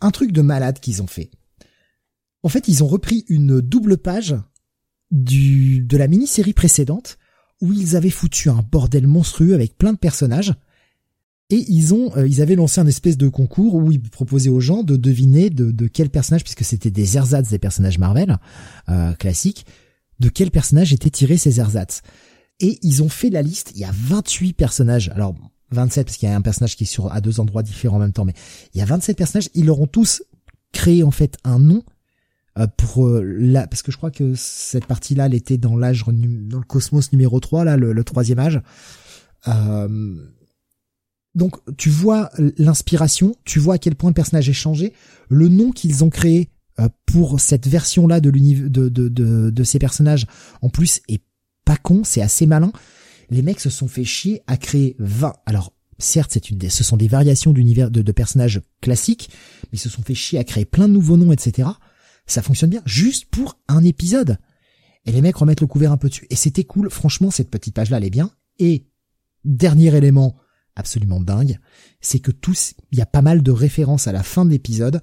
Un 0.00 0.10
truc 0.10 0.32
de 0.32 0.42
malade 0.42 0.80
qu'ils 0.80 1.02
ont 1.02 1.06
fait. 1.06 1.30
En 2.42 2.48
fait, 2.48 2.68
ils 2.68 2.84
ont 2.84 2.86
repris 2.86 3.24
une 3.28 3.60
double 3.60 3.96
page 3.96 4.36
du 5.10 5.80
de 5.80 5.96
la 5.96 6.08
mini-série 6.08 6.52
précédente 6.52 7.18
où 7.60 7.72
ils 7.72 7.96
avaient 7.96 8.10
foutu 8.10 8.50
un 8.50 8.62
bordel 8.70 9.06
monstrueux 9.06 9.54
avec 9.54 9.76
plein 9.76 9.92
de 9.92 9.98
personnages 9.98 10.54
Et 11.54 11.64
ils 11.68 11.94
ont, 11.94 12.10
ils 12.24 12.42
avaient 12.42 12.56
lancé 12.56 12.80
un 12.80 12.86
espèce 12.86 13.16
de 13.16 13.28
concours 13.28 13.74
où 13.74 13.92
ils 13.92 14.00
proposaient 14.00 14.50
aux 14.50 14.60
gens 14.60 14.82
de 14.82 14.96
deviner 14.96 15.50
de, 15.50 15.70
de 15.70 15.86
quel 15.86 16.10
personnage, 16.10 16.42
puisque 16.42 16.64
c'était 16.64 16.90
des 16.90 17.16
ersatz 17.16 17.48
des 17.48 17.58
personnages 17.58 17.98
Marvel 17.98 18.38
classiques, 19.18 19.64
de 20.18 20.28
quel 20.28 20.50
personnage 20.50 20.92
étaient 20.92 21.10
tirés 21.10 21.36
ces 21.36 21.60
ersatz. 21.60 22.02
Et 22.58 22.78
ils 22.82 23.02
ont 23.02 23.08
fait 23.08 23.30
la 23.30 23.42
liste. 23.42 23.72
Il 23.74 23.80
y 23.80 23.84
a 23.84 23.92
28 23.92 24.52
personnages. 24.54 25.10
Alors 25.14 25.34
27 25.70 26.06
parce 26.06 26.16
qu'il 26.16 26.28
y 26.28 26.32
a 26.32 26.36
un 26.36 26.42
personnage 26.42 26.76
qui 26.76 26.84
est 26.84 26.86
sur 26.86 27.12
à 27.12 27.20
deux 27.20 27.40
endroits 27.40 27.62
différents 27.62 27.96
en 27.96 28.00
même 28.00 28.12
temps, 28.12 28.24
mais 28.24 28.34
il 28.74 28.78
y 28.78 28.82
a 28.82 28.86
27 28.86 29.16
personnages. 29.16 29.48
Ils 29.54 29.66
leur 29.66 29.80
ont 29.80 29.86
tous 29.86 30.22
créé 30.72 31.02
en 31.02 31.10
fait 31.10 31.36
un 31.44 31.58
nom 31.58 31.82
euh, 32.58 32.66
pour 32.76 33.06
euh, 33.06 33.22
la 33.22 33.66
parce 33.66 33.82
que 33.82 33.92
je 33.92 33.96
crois 33.96 34.10
que 34.10 34.34
cette 34.34 34.86
partie-là, 34.86 35.26
elle 35.26 35.34
était 35.34 35.58
dans 35.58 35.76
l'âge 35.76 36.04
dans 36.06 36.58
le 36.58 36.64
cosmos 36.64 37.12
numéro 37.12 37.40
3 37.40 37.64
là, 37.64 37.76
le, 37.76 38.04
troisième 38.04 38.38
âge. 38.38 38.60
Euh, 39.48 40.16
donc 41.34 41.56
tu 41.76 41.88
vois 41.88 42.30
l'inspiration, 42.58 43.34
tu 43.44 43.58
vois 43.58 43.74
à 43.74 43.78
quel 43.78 43.94
point 43.94 44.10
le 44.10 44.14
personnage 44.14 44.48
est 44.48 44.52
changé, 44.52 44.92
le 45.28 45.48
nom 45.48 45.72
qu'ils 45.72 46.04
ont 46.04 46.10
créé 46.10 46.50
pour 47.06 47.40
cette 47.40 47.68
version-là 47.68 48.20
de 48.20 48.30
de, 48.30 48.88
de, 48.88 49.08
de, 49.08 49.50
de 49.50 49.64
ces 49.64 49.78
personnages 49.78 50.26
en 50.60 50.68
plus 50.68 51.00
est 51.08 51.22
pas 51.64 51.76
con, 51.76 52.02
c'est 52.04 52.22
assez 52.22 52.46
malin. 52.46 52.72
Les 53.30 53.42
mecs 53.42 53.60
se 53.60 53.70
sont 53.70 53.88
fait 53.88 54.04
chier 54.04 54.42
à 54.46 54.56
créer 54.56 54.96
20. 54.98 55.32
Alors, 55.46 55.72
certes, 55.98 56.30
c'est 56.32 56.50
une, 56.50 56.68
ce 56.68 56.84
sont 56.84 56.96
des 56.96 57.08
variations 57.08 57.52
d'univers 57.52 57.90
de, 57.90 58.02
de 58.02 58.12
personnages 58.12 58.60
classiques, 58.80 59.30
mais 59.64 59.78
ils 59.78 59.80
se 59.80 59.88
sont 59.88 60.02
fait 60.02 60.14
chier 60.14 60.38
à 60.38 60.44
créer 60.44 60.64
plein 60.64 60.88
de 60.88 60.92
nouveaux 60.92 61.16
noms, 61.16 61.32
etc. 61.32 61.68
Ça 62.26 62.42
fonctionne 62.42 62.70
bien, 62.70 62.82
juste 62.84 63.26
pour 63.26 63.58
un 63.68 63.82
épisode. 63.82 64.38
Et 65.06 65.12
les 65.12 65.20
mecs 65.20 65.36
remettent 65.36 65.60
le 65.60 65.66
couvert 65.66 65.92
un 65.92 65.96
peu 65.96 66.08
dessus. 66.08 66.26
Et 66.30 66.36
c'était 66.36 66.64
cool, 66.64 66.90
franchement, 66.90 67.30
cette 67.30 67.50
petite 67.50 67.74
page-là, 67.74 67.98
elle 67.98 68.04
est 68.04 68.10
bien. 68.10 68.30
Et, 68.58 68.86
dernier 69.44 69.94
élément 69.94 70.36
absolument 70.76 71.20
dingue, 71.20 71.58
c'est 72.00 72.18
que 72.18 72.30
tous, 72.30 72.74
il 72.92 72.98
y 72.98 73.02
a 73.02 73.06
pas 73.06 73.22
mal 73.22 73.42
de 73.42 73.50
références 73.50 74.06
à 74.06 74.12
la 74.12 74.22
fin 74.22 74.44
de 74.44 74.50
l'épisode 74.50 75.00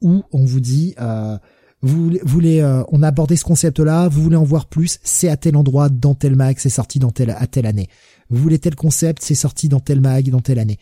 où 0.00 0.22
on 0.32 0.44
vous 0.44 0.60
dit, 0.60 0.94
euh, 1.00 1.38
vous 1.80 2.12
voulez, 2.24 2.60
euh, 2.60 2.82
on 2.88 3.02
a 3.02 3.08
abordé 3.08 3.36
ce 3.36 3.44
concept-là, 3.44 4.08
vous 4.08 4.22
voulez 4.22 4.36
en 4.36 4.44
voir 4.44 4.66
plus, 4.66 4.98
c'est 5.02 5.28
à 5.28 5.36
tel 5.36 5.56
endroit, 5.56 5.88
dans 5.88 6.14
tel 6.14 6.34
mag, 6.34 6.56
c'est 6.58 6.70
sorti 6.70 6.98
dans 6.98 7.10
tel, 7.10 7.30
à 7.30 7.46
telle 7.46 7.66
année. 7.66 7.88
Vous 8.30 8.42
voulez 8.42 8.58
tel 8.58 8.74
concept, 8.74 9.22
c'est 9.22 9.34
sorti 9.34 9.68
dans 9.68 9.80
tel 9.80 10.00
mag, 10.00 10.28
dans 10.30 10.40
telle 10.40 10.58
année. 10.58 10.78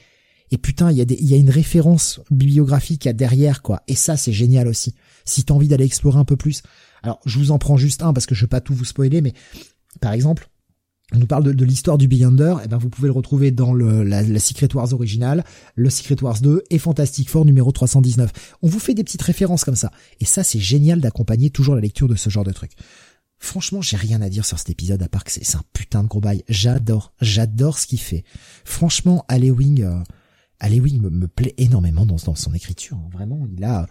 Et 0.52 0.58
putain, 0.58 0.90
il 0.90 0.98
y 0.98 1.00
a 1.00 1.04
des, 1.04 1.14
il 1.14 1.26
y 1.26 1.34
a 1.34 1.38
une 1.38 1.50
référence 1.50 2.20
bibliographique 2.30 3.06
à 3.06 3.12
derrière, 3.12 3.62
quoi. 3.62 3.82
Et 3.88 3.94
ça, 3.94 4.16
c'est 4.16 4.32
génial 4.32 4.68
aussi. 4.68 4.94
Si 5.24 5.44
t'as 5.44 5.54
envie 5.54 5.66
d'aller 5.66 5.86
explorer 5.86 6.18
un 6.18 6.24
peu 6.24 6.36
plus. 6.36 6.62
Alors, 7.02 7.20
je 7.24 7.38
vous 7.38 7.50
en 7.50 7.58
prends 7.58 7.78
juste 7.78 8.02
un 8.02 8.12
parce 8.12 8.26
que 8.26 8.34
je 8.34 8.42
veux 8.42 8.48
pas 8.48 8.60
tout 8.60 8.74
vous 8.74 8.84
spoiler, 8.84 9.22
mais 9.22 9.32
par 10.00 10.12
exemple, 10.12 10.50
on 11.14 11.18
nous 11.18 11.26
parle 11.26 11.54
de, 11.54 11.64
l'histoire 11.64 11.98
du 11.98 12.08
Beyonder, 12.08 12.54
et 12.60 12.64
eh 12.64 12.68
ben 12.68 12.78
vous 12.78 12.88
pouvez 12.88 13.08
le 13.08 13.12
retrouver 13.12 13.50
dans 13.50 13.74
le, 13.74 14.02
la, 14.02 14.38
Secret 14.38 14.74
Wars 14.74 14.92
originale, 14.92 15.44
le 15.74 15.90
Secret 15.90 16.22
Wars 16.22 16.40
2 16.40 16.64
et 16.70 16.78
Fantastic 16.78 17.28
Four 17.28 17.44
numéro 17.44 17.70
319. 17.70 18.30
On 18.62 18.68
vous 18.68 18.78
fait 18.78 18.94
des 18.94 19.04
petites 19.04 19.22
références 19.22 19.64
comme 19.64 19.76
ça. 19.76 19.90
Et 20.20 20.24
ça, 20.24 20.42
c'est 20.42 20.58
génial 20.58 21.00
d'accompagner 21.00 21.50
toujours 21.50 21.74
la 21.74 21.80
lecture 21.80 22.08
de 22.08 22.14
ce 22.14 22.30
genre 22.30 22.44
de 22.44 22.52
truc. 22.52 22.72
Franchement, 23.38 23.82
j'ai 23.82 23.96
rien 23.96 24.22
à 24.22 24.28
dire 24.28 24.46
sur 24.46 24.58
cet 24.58 24.70
épisode 24.70 25.02
à 25.02 25.08
part 25.08 25.24
que 25.24 25.32
c'est 25.32 25.56
un 25.56 25.62
putain 25.72 26.04
de 26.04 26.08
gros 26.08 26.20
bail. 26.20 26.44
J'adore, 26.48 27.12
j'adore 27.20 27.78
ce 27.78 27.86
qu'il 27.86 28.00
fait. 28.00 28.24
Franchement, 28.64 29.24
Alewing, 29.28 29.82
euh, 29.82 29.98
me, 30.70 31.10
me, 31.10 31.26
plaît 31.26 31.54
énormément 31.58 32.06
dans, 32.06 32.16
dans 32.24 32.36
son 32.36 32.54
écriture. 32.54 32.96
Hein. 32.96 33.08
Vraiment, 33.12 33.46
il 33.54 33.64
a, 33.64 33.86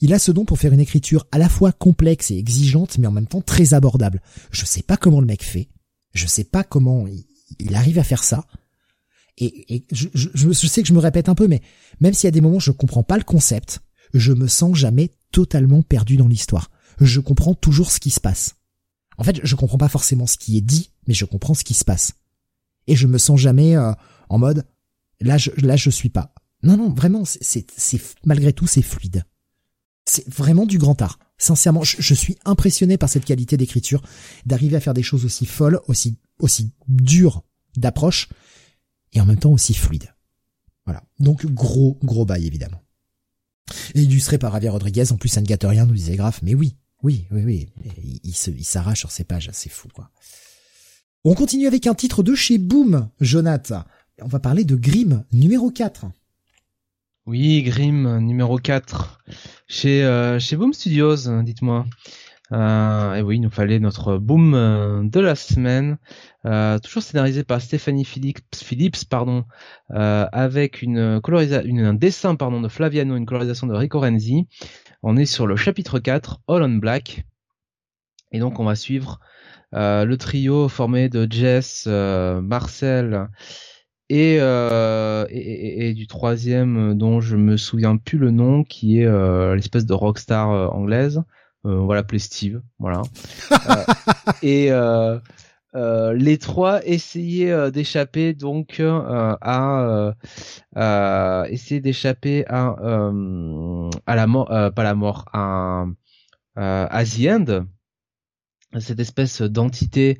il 0.00 0.14
a 0.14 0.20
ce 0.20 0.30
don 0.30 0.44
pour 0.44 0.58
faire 0.58 0.72
une 0.72 0.80
écriture 0.80 1.26
à 1.32 1.38
la 1.38 1.48
fois 1.48 1.72
complexe 1.72 2.30
et 2.30 2.38
exigeante, 2.38 2.96
mais 2.98 3.08
en 3.08 3.12
même 3.12 3.26
temps 3.26 3.42
très 3.42 3.74
abordable. 3.74 4.22
Je 4.52 4.64
sais 4.64 4.82
pas 4.82 4.96
comment 4.96 5.20
le 5.20 5.26
mec 5.26 5.42
fait. 5.42 5.68
Je 6.12 6.26
sais 6.26 6.44
pas 6.44 6.64
comment 6.64 7.06
il, 7.58 7.74
arrive 7.74 7.98
à 7.98 8.04
faire 8.04 8.24
ça. 8.24 8.46
Et, 9.38 9.84
je, 9.92 10.52
sais 10.52 10.82
que 10.82 10.88
je 10.88 10.92
me 10.92 10.98
répète 10.98 11.28
un 11.28 11.34
peu, 11.34 11.48
mais 11.48 11.62
même 12.00 12.14
s'il 12.14 12.26
y 12.26 12.28
a 12.28 12.32
des 12.32 12.40
moments 12.40 12.56
où 12.56 12.60
je 12.60 12.70
comprends 12.70 13.02
pas 13.02 13.16
le 13.16 13.24
concept, 13.24 13.80
je 14.14 14.32
me 14.32 14.46
sens 14.46 14.76
jamais 14.76 15.10
totalement 15.32 15.82
perdu 15.82 16.16
dans 16.16 16.28
l'histoire. 16.28 16.70
Je 17.00 17.20
comprends 17.20 17.54
toujours 17.54 17.90
ce 17.90 18.00
qui 18.00 18.10
se 18.10 18.20
passe. 18.20 18.56
En 19.18 19.24
fait, 19.24 19.40
je 19.42 19.56
comprends 19.56 19.78
pas 19.78 19.88
forcément 19.88 20.26
ce 20.26 20.36
qui 20.36 20.56
est 20.56 20.62
dit, 20.62 20.90
mais 21.06 21.14
je 21.14 21.24
comprends 21.24 21.54
ce 21.54 21.64
qui 21.64 21.74
se 21.74 21.84
passe. 21.84 22.12
Et 22.86 22.96
je 22.96 23.06
me 23.06 23.18
sens 23.18 23.40
jamais 23.40 23.76
euh, 23.76 23.92
en 24.28 24.38
mode 24.38 24.66
là 25.20 25.38
je 25.38 25.50
là 25.58 25.76
je 25.76 25.90
suis 25.90 26.08
pas. 26.08 26.34
Non 26.62 26.76
non, 26.76 26.90
vraiment 26.90 27.24
c'est 27.24 27.66
malgré 28.24 28.52
tout 28.52 28.66
c'est 28.66 28.82
fluide. 28.82 29.24
C'est 30.04 30.28
vraiment 30.28 30.66
du 30.66 30.78
grand 30.78 31.00
art. 31.00 31.18
Sincèrement, 31.38 31.82
je, 31.82 32.14
suis 32.14 32.36
impressionné 32.44 32.96
par 32.96 33.08
cette 33.08 33.24
qualité 33.24 33.56
d'écriture, 33.56 34.02
d'arriver 34.46 34.76
à 34.76 34.80
faire 34.80 34.94
des 34.94 35.02
choses 35.02 35.24
aussi 35.24 35.46
folles, 35.46 35.80
aussi 35.86 36.16
aussi 36.38 36.72
dures 36.88 37.42
d'approche, 37.76 38.28
et 39.12 39.20
en 39.20 39.26
même 39.26 39.38
temps 39.38 39.52
aussi 39.52 39.74
fluides. 39.74 40.12
Voilà. 40.84 41.02
Donc 41.18 41.46
gros 41.46 41.98
gros 42.02 42.24
bail 42.24 42.46
évidemment. 42.46 42.82
Illustré 43.94 44.38
par 44.38 44.52
Javier 44.52 44.68
Rodriguez, 44.70 45.12
en 45.12 45.16
plus 45.16 45.36
un 45.38 45.40
ne 45.40 45.46
gâte 45.46 45.64
rien, 45.64 45.86
nous 45.86 45.94
disait 45.94 46.16
Graf, 46.16 46.42
mais 46.42 46.54
oui, 46.54 46.76
oui, 47.02 47.26
oui, 47.30 47.42
oui, 47.44 48.20
il, 48.22 48.64
s'arrache 48.64 49.00
sur 49.00 49.10
ces 49.10 49.24
pages, 49.24 49.50
c'est 49.52 49.70
fou 49.70 49.88
quoi. 49.92 50.10
On 51.24 51.34
continue 51.34 51.66
avec 51.66 51.86
un 51.86 51.94
titre 51.94 52.22
de 52.22 52.34
chez 52.34 52.58
Boom, 52.58 53.08
Jonathan. 53.20 53.84
On 54.20 54.28
va 54.28 54.40
parler 54.40 54.64
de 54.64 54.74
Grimm, 54.74 55.24
numéro 55.32 55.70
4. 55.70 56.06
Oui, 57.26 57.62
Grimm, 57.62 58.18
numéro 58.18 58.58
4. 58.58 59.20
Chez, 59.72 60.04
euh, 60.04 60.38
chez 60.38 60.56
Boom 60.56 60.74
Studios, 60.74 61.16
dites-moi. 61.42 61.86
Euh, 62.52 63.14
et 63.14 63.22
oui, 63.22 63.36
il 63.36 63.40
nous 63.40 63.48
fallait 63.48 63.78
notre 63.78 64.18
boom 64.18 64.52
euh, 64.52 65.02
de 65.02 65.18
la 65.18 65.34
semaine, 65.34 65.96
euh, 66.44 66.78
toujours 66.78 67.02
scénarisé 67.02 67.42
par 67.42 67.62
Stephanie 67.62 68.04
Phillips, 68.04 69.08
pardon, 69.08 69.46
avec 69.88 70.82
une 70.82 71.22
colorisation, 71.22 71.74
un 71.86 71.94
dessin 71.94 72.34
pardon 72.34 72.60
de 72.60 72.68
Flaviano, 72.68 73.16
une 73.16 73.24
colorisation 73.24 73.66
de 73.66 73.72
Rico 73.72 73.98
Renzi. 73.98 74.46
On 75.02 75.16
est 75.16 75.24
sur 75.24 75.46
le 75.46 75.56
chapitre 75.56 75.98
4, 75.98 76.42
All 76.48 76.62
on 76.62 76.76
Black, 76.76 77.24
et 78.30 78.40
donc 78.40 78.60
on 78.60 78.64
va 78.64 78.74
suivre 78.74 79.20
le 79.72 80.14
trio 80.16 80.68
formé 80.68 81.08
de 81.08 81.26
Jess, 81.32 81.86
Marcel 81.86 83.30
euh, 84.12 85.26
et, 85.30 85.38
et, 85.38 85.88
et, 85.88 85.94
du 85.94 86.06
troisième 86.06 86.90
euh, 86.90 86.94
dont 86.94 87.20
je 87.20 87.36
me 87.36 87.56
souviens 87.56 87.96
plus 87.96 88.18
le 88.18 88.30
nom, 88.30 88.64
qui 88.64 89.00
est 89.00 89.06
euh, 89.06 89.54
l'espèce 89.54 89.86
de 89.86 89.94
rockstar 89.94 90.74
anglaise. 90.74 91.22
on 91.64 91.86
va 91.86 91.94
l'appeler 91.94 92.18
Steve, 92.18 92.60
voilà. 92.78 93.02
et 94.42 94.70
les 96.14 96.38
trois 96.38 96.84
essayaient 96.84 97.70
d'échapper 97.70 98.34
donc 98.34 98.82
à 98.82 100.14
essayer 101.48 101.80
d'échapper 101.80 102.44
à 102.48 102.76
à 104.06 104.16
la 104.16 104.26
mort, 104.26 104.48
pas 104.48 104.82
la 104.82 104.94
mort, 104.94 105.24
à, 105.32 105.86
à 106.56 107.04
The 107.04 107.28
End 107.28 107.66
cette 108.80 109.00
espèce 109.00 109.42
d'entité 109.42 110.18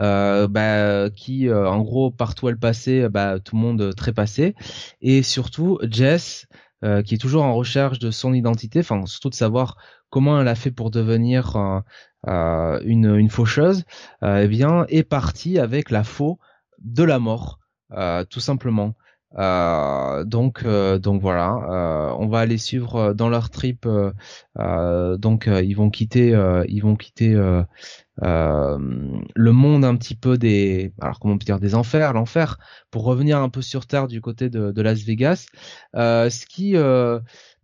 euh, 0.00 0.48
bah, 0.48 1.10
qui 1.10 1.48
euh, 1.48 1.68
en 1.68 1.82
gros 1.82 2.10
partout 2.10 2.48
elle 2.48 2.58
passait 2.58 3.08
bah, 3.08 3.38
tout 3.38 3.56
le 3.56 3.62
monde 3.62 3.94
trépassait. 3.94 4.54
Et 5.00 5.22
surtout 5.22 5.78
Jess 5.88 6.46
euh, 6.84 7.02
qui 7.02 7.14
est 7.14 7.18
toujours 7.18 7.44
en 7.44 7.54
recherche 7.54 7.98
de 7.98 8.10
son 8.10 8.34
identité 8.34 8.80
enfin 8.80 9.06
surtout 9.06 9.30
de 9.30 9.34
savoir 9.34 9.76
comment 10.10 10.40
elle 10.40 10.48
a 10.48 10.54
fait 10.54 10.72
pour 10.72 10.90
devenir 10.90 11.56
une, 12.26 13.16
une 13.16 13.30
faucheuse 13.30 13.84
eh 14.22 14.46
bien 14.46 14.84
est 14.88 15.04
partie 15.04 15.58
avec 15.58 15.90
la 15.90 16.04
faux 16.04 16.38
de 16.80 17.02
la 17.02 17.18
mort 17.18 17.58
tout 18.28 18.40
simplement 18.40 18.94
euh, 19.38 20.24
donc 20.24 20.62
euh, 20.64 20.98
donc 20.98 21.22
voilà, 21.22 21.54
euh, 21.70 22.14
on 22.18 22.28
va 22.28 22.40
aller 22.40 22.58
suivre 22.58 23.14
dans 23.14 23.28
leur 23.28 23.50
trip. 23.50 23.88
donc 24.56 25.46
ils 25.46 25.74
vont 25.74 25.90
quitter 25.90 26.28
ils 26.68 26.80
vont 26.80 26.96
quitter 26.96 27.34
le 28.20 29.52
monde 29.52 29.84
un 29.84 29.96
petit 29.96 30.14
peu 30.14 30.36
des 30.38 30.92
alors 31.00 31.18
comment 31.20 31.34
on 31.34 31.38
peut 31.38 31.44
dire 31.44 31.60
des 31.60 31.74
enfers, 31.74 32.12
l'enfer, 32.12 32.58
pour 32.90 33.04
revenir 33.04 33.38
un 33.38 33.48
peu 33.48 33.62
sur 33.62 33.86
terre 33.86 34.08
du 34.08 34.20
côté 34.20 34.50
de, 34.50 34.82
Las 34.82 35.00
Vegas. 35.02 35.46
ce 35.94 36.46
qui 36.46 36.74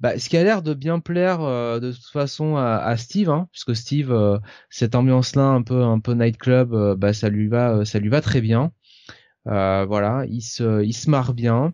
bah, 0.00 0.16
ce 0.18 0.28
qui 0.28 0.36
a 0.36 0.44
l'air 0.44 0.62
de 0.62 0.74
bien 0.74 1.00
plaire 1.00 1.40
de 1.40 1.92
toute 1.92 2.06
façon 2.12 2.56
à, 2.56 2.96
Steve, 2.96 3.30
hein, 3.30 3.48
puisque 3.52 3.76
Steve, 3.76 4.40
cette 4.70 4.94
ambiance-là 4.94 5.44
un 5.44 5.62
peu 5.62 5.82
un 5.82 6.00
peu 6.00 6.14
nightclub, 6.14 6.74
bah 6.96 7.12
ça 7.12 7.28
lui 7.28 7.48
va 7.48 7.84
ça 7.84 7.98
lui 7.98 8.08
va 8.08 8.20
très 8.20 8.40
bien. 8.40 8.72
Euh, 9.48 9.84
voilà, 9.86 10.24
il 10.28 10.42
se, 10.42 10.82
il 10.84 10.92
se 10.92 11.10
marre 11.10 11.34
bien. 11.34 11.72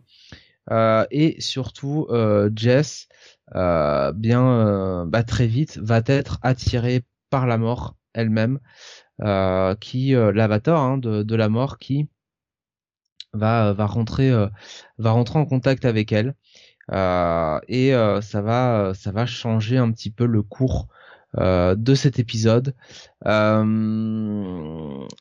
Euh, 0.71 1.05
et 1.11 1.39
surtout, 1.41 2.07
euh, 2.09 2.49
Jess, 2.55 3.07
bien, 3.53 5.05
bah, 5.07 5.23
très 5.23 5.47
vite, 5.47 5.77
va 5.77 6.01
être 6.05 6.39
attirée 6.41 7.03
par 7.29 7.47
la 7.47 7.57
mort 7.57 7.95
elle-même, 8.13 8.59
qui 9.79 10.11
l'avatar 10.11 10.81
hein, 10.81 10.97
de, 10.97 11.23
de, 11.23 11.35
la 11.35 11.49
mort, 11.49 11.77
qui 11.77 12.09
va 13.33 13.73
va 13.73 13.85
rentrer 13.85 14.31
va 14.97 15.11
rentrer 15.11 15.39
en 15.39 15.45
contact 15.45 15.85
avec 15.85 16.11
elle. 16.11 16.35
et 16.91 17.91
ça 18.21 18.41
va 18.41 18.93
ça 18.93 19.11
va 19.11 19.25
changer 19.25 19.77
un 19.77 19.91
petit 19.91 20.11
peu 20.11 20.25
le 20.25 20.41
cours 20.41 20.87
de 21.37 21.95
cet 21.95 22.19
épisode. 22.19 22.75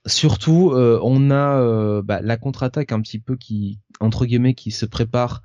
surtout, 0.06 0.72
on 0.74 1.30
a 1.30 2.02
bah, 2.02 2.20
la 2.22 2.36
contre-attaque 2.36 2.92
un 2.92 3.00
petit 3.00 3.18
peu 3.18 3.36
qui 3.36 3.80
entre 4.00 4.26
guillemets 4.26 4.54
qui 4.54 4.70
se 4.70 4.86
prépare 4.86 5.42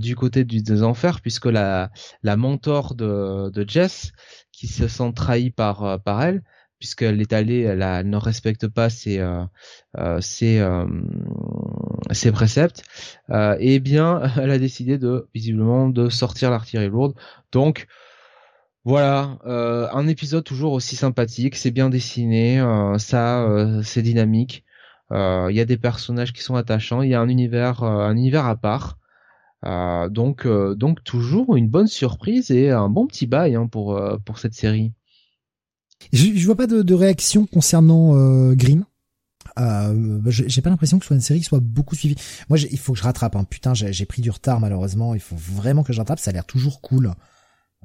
du 0.00 0.16
côté 0.16 0.44
du, 0.44 0.62
des 0.62 0.82
enfers 0.82 1.20
puisque 1.20 1.46
la 1.46 1.90
la 2.22 2.36
mentor 2.36 2.94
de, 2.94 3.50
de 3.50 3.68
Jess 3.68 4.12
qui 4.52 4.66
se 4.66 4.88
sent 4.88 5.12
trahie 5.14 5.50
par 5.50 6.00
par 6.02 6.22
elle 6.22 6.42
puisqu'elle 6.78 7.20
est 7.20 7.32
allée, 7.32 7.60
elle, 7.60 8.08
ne 8.08 8.16
respecte 8.16 8.68
pas 8.68 8.90
ses 8.90 9.18
euh, 9.18 9.44
euh, 9.98 10.20
ses, 10.20 10.58
euh, 10.60 10.86
ses 12.10 12.32
préceptes, 12.32 12.82
euh, 13.30 13.56
et 13.58 13.74
eh 13.76 13.80
bien 13.80 14.22
elle 14.36 14.50
a 14.50 14.58
décidé 14.58 14.98
de 14.98 15.28
visiblement 15.34 15.88
de 15.88 16.08
sortir 16.08 16.50
l'artillerie 16.50 16.88
lourde. 16.88 17.14
Donc 17.52 17.86
voilà, 18.86 19.38
euh, 19.44 19.86
un 19.92 20.08
épisode 20.08 20.44
toujours 20.44 20.72
aussi 20.72 20.96
sympathique, 20.96 21.56
c'est 21.56 21.70
bien 21.70 21.90
dessiné, 21.90 22.58
ça 22.98 23.46
c'est 23.82 24.00
dynamique. 24.02 24.64
Il 25.10 25.52
y 25.52 25.60
a 25.60 25.64
des 25.66 25.76
personnages 25.76 26.32
qui 26.32 26.42
sont 26.42 26.54
attachants, 26.54 27.02
il 27.02 27.10
y 27.10 27.14
a 27.14 27.20
un 27.20 27.28
univers 27.28 27.82
un 27.82 28.16
univers 28.16 28.46
à 28.46 28.56
part. 28.56 28.98
donc 30.10 30.46
donc 30.46 31.04
toujours 31.04 31.56
une 31.56 31.68
bonne 31.68 31.88
surprise 31.88 32.50
et 32.50 32.70
un 32.70 32.88
bon 32.88 33.06
petit 33.06 33.26
bail 33.26 33.56
hein, 33.56 33.66
pour 33.66 34.00
pour 34.24 34.38
cette 34.38 34.54
série. 34.54 34.92
Je, 36.12 36.34
je 36.34 36.46
vois 36.46 36.56
pas 36.56 36.66
de, 36.66 36.82
de 36.82 36.94
réaction 36.94 37.46
concernant 37.46 38.16
euh, 38.16 38.54
Grimm. 38.54 38.84
Euh, 39.58 40.20
j'ai 40.30 40.60
pas 40.60 40.70
l'impression 40.70 40.98
que 40.98 41.04
ce 41.04 41.08
soit 41.08 41.16
une 41.16 41.22
série 41.22 41.38
qui 41.40 41.46
soit 41.46 41.60
beaucoup 41.60 41.94
suivie. 41.94 42.16
Moi, 42.50 42.58
il 42.58 42.78
faut 42.78 42.92
que 42.92 42.98
je 42.98 43.04
rattrape. 43.04 43.36
Hein. 43.36 43.44
Putain, 43.44 43.72
j'ai 43.74 44.06
pris 44.06 44.20
du 44.20 44.30
retard 44.30 44.60
malheureusement. 44.60 45.14
Il 45.14 45.20
faut 45.20 45.36
vraiment 45.36 45.82
que 45.82 45.92
je 45.92 45.98
rattrape. 45.98 46.18
Ça 46.18 46.30
a 46.30 46.34
l'air 46.34 46.44
toujours 46.44 46.80
cool. 46.82 47.12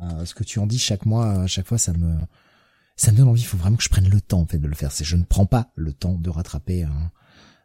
Euh, 0.02 0.26
ce 0.26 0.34
que 0.34 0.44
tu 0.44 0.60
en 0.60 0.68
dis 0.68 0.80
chaque 0.80 1.06
mois, 1.06 1.44
à 1.44 1.48
chaque 1.48 1.68
fois, 1.68 1.78
ça 1.78 1.94
me, 1.94 2.18
ça 2.95 3.11
me 3.11 3.18
donne 3.18 3.28
envie. 3.28 3.41
Il 3.41 3.45
faut 3.45 3.57
vraiment 3.57 3.78
que 3.78 3.84
je 3.84 3.90
prenne 3.90 4.10
le 4.10 4.22
temps 4.22 4.41
en 4.41 4.45
fait 4.45 4.57
de 4.57 4.68
le 4.68 4.76
faire. 4.76 4.91
C'est, 4.91 5.03
je 5.03 5.15
ne 5.15 5.23
prends 5.23 5.45
pas 5.45 5.72
le 5.76 5.94
temps 5.94 6.14
de 6.14 6.30
rattraper, 6.30 6.84
hein, 6.84 7.11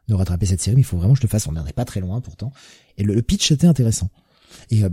de 0.09 0.15
rattraper 0.15 0.47
cette 0.47 0.61
série. 0.61 0.77
Mais 0.77 0.83
il 0.83 0.85
faut 0.85 0.99
vraiment 0.99 1.15
que 1.15 1.21
je 1.21 1.25
le 1.25 1.29
fasse. 1.29 1.47
On 1.47 1.53
n'en 1.53 1.67
est 1.67 1.73
pas 1.73 1.85
très 1.85 2.01
loin 2.01 2.21
pourtant. 2.21 2.53
Et 2.99 3.05
le, 3.05 3.21
pitch 3.23 3.51
était 3.51 3.67
intéressant. 3.67 4.11
Et 4.71 4.85
euh, 4.85 4.91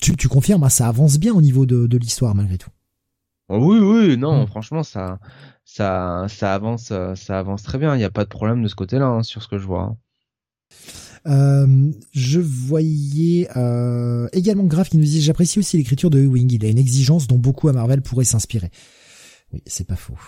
tu, 0.00 0.16
tu 0.16 0.28
confirmes, 0.28 0.64
hein, 0.64 0.68
ça 0.68 0.88
avance 0.88 1.18
bien 1.18 1.32
au 1.32 1.40
niveau 1.40 1.66
de, 1.66 1.86
de 1.86 1.98
l'histoire 1.98 2.34
malgré 2.34 2.58
tout. 2.58 2.70
Oh 3.48 3.58
oui, 3.58 3.78
oui, 3.78 4.16
non, 4.16 4.44
mm. 4.44 4.46
franchement, 4.46 4.82
ça, 4.82 5.18
ça, 5.64 6.26
ça 6.28 6.54
avance, 6.54 6.90
euh, 6.90 7.14
ça 7.14 7.38
avance 7.38 7.62
très 7.62 7.78
bien. 7.78 7.94
Il 7.94 7.98
n'y 7.98 8.04
a 8.04 8.10
pas 8.10 8.24
de 8.24 8.28
problème 8.28 8.62
de 8.62 8.68
ce 8.68 8.74
côté-là 8.74 9.06
hein, 9.06 9.22
sur 9.22 9.42
ce 9.42 9.48
que 9.48 9.58
je 9.58 9.66
vois. 9.66 9.96
Euh, 11.26 11.92
je 12.12 12.40
voyais 12.40 13.48
euh, 13.56 14.28
également 14.32 14.64
Grave 14.64 14.88
qui 14.88 14.98
nous 14.98 15.04
dit 15.04 15.22
j'apprécie 15.22 15.58
aussi 15.58 15.76
l'écriture 15.76 16.10
de 16.10 16.20
Ewing. 16.20 16.52
Il 16.52 16.64
a 16.64 16.68
une 16.68 16.78
exigence 16.78 17.26
dont 17.26 17.38
beaucoup 17.38 17.68
à 17.68 17.72
Marvel 17.72 18.02
pourraient 18.02 18.24
s'inspirer. 18.24 18.70
Oui, 19.52 19.62
c'est 19.66 19.86
pas 19.86 19.96
faux. 19.96 20.18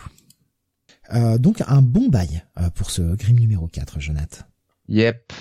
Euh, 1.12 1.38
donc 1.38 1.62
un 1.66 1.82
bon 1.82 2.08
bail 2.08 2.44
euh, 2.58 2.70
pour 2.70 2.90
ce 2.90 3.02
Grim 3.16 3.38
numéro 3.38 3.66
4, 3.66 4.00
Jonathan. 4.00 4.44
Yep. 4.88 5.32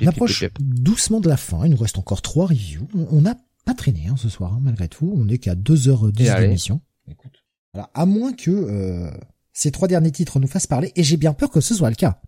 On 0.00 0.06
approche 0.06 0.44
doucement 0.58 1.20
de 1.20 1.28
la 1.28 1.36
fin. 1.36 1.64
Il 1.64 1.70
nous 1.70 1.76
reste 1.76 1.98
encore 1.98 2.22
trois 2.22 2.46
reviews. 2.46 2.88
On 2.94 3.26
a 3.26 3.34
pas 3.64 3.74
traîné 3.74 4.08
hein, 4.08 4.16
ce 4.16 4.28
soir, 4.28 4.54
hein, 4.54 4.60
malgré 4.62 4.88
tout. 4.88 5.12
On 5.16 5.28
est 5.28 5.38
qu'à 5.38 5.54
2h10 5.54 6.40
d'émission. 6.40 6.80
Écoute. 7.08 7.44
Alors, 7.74 7.90
à 7.92 8.06
moins 8.06 8.32
que 8.32 8.50
euh, 8.50 9.10
ces 9.52 9.70
trois 9.70 9.88
derniers 9.88 10.12
titres 10.12 10.40
nous 10.40 10.46
fassent 10.46 10.66
parler, 10.66 10.92
et 10.96 11.02
j'ai 11.02 11.16
bien 11.16 11.34
peur 11.34 11.50
que 11.50 11.60
ce 11.60 11.74
soit 11.74 11.90
le 11.90 11.96
cas. 11.96 12.20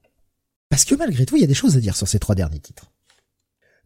Parce 0.69 0.85
que 0.85 0.95
malgré 0.95 1.27
tout, 1.27 1.37
il 1.37 1.41
y 1.41 1.45
a 1.45 1.49
des 1.49 1.55
choses 1.55 1.77
à 1.77 1.81
dire 1.81 1.97
sur 1.97 2.09
ces 2.09 2.19
trois 2.19 2.35
derniers 2.35 2.61
titres. 2.61 2.93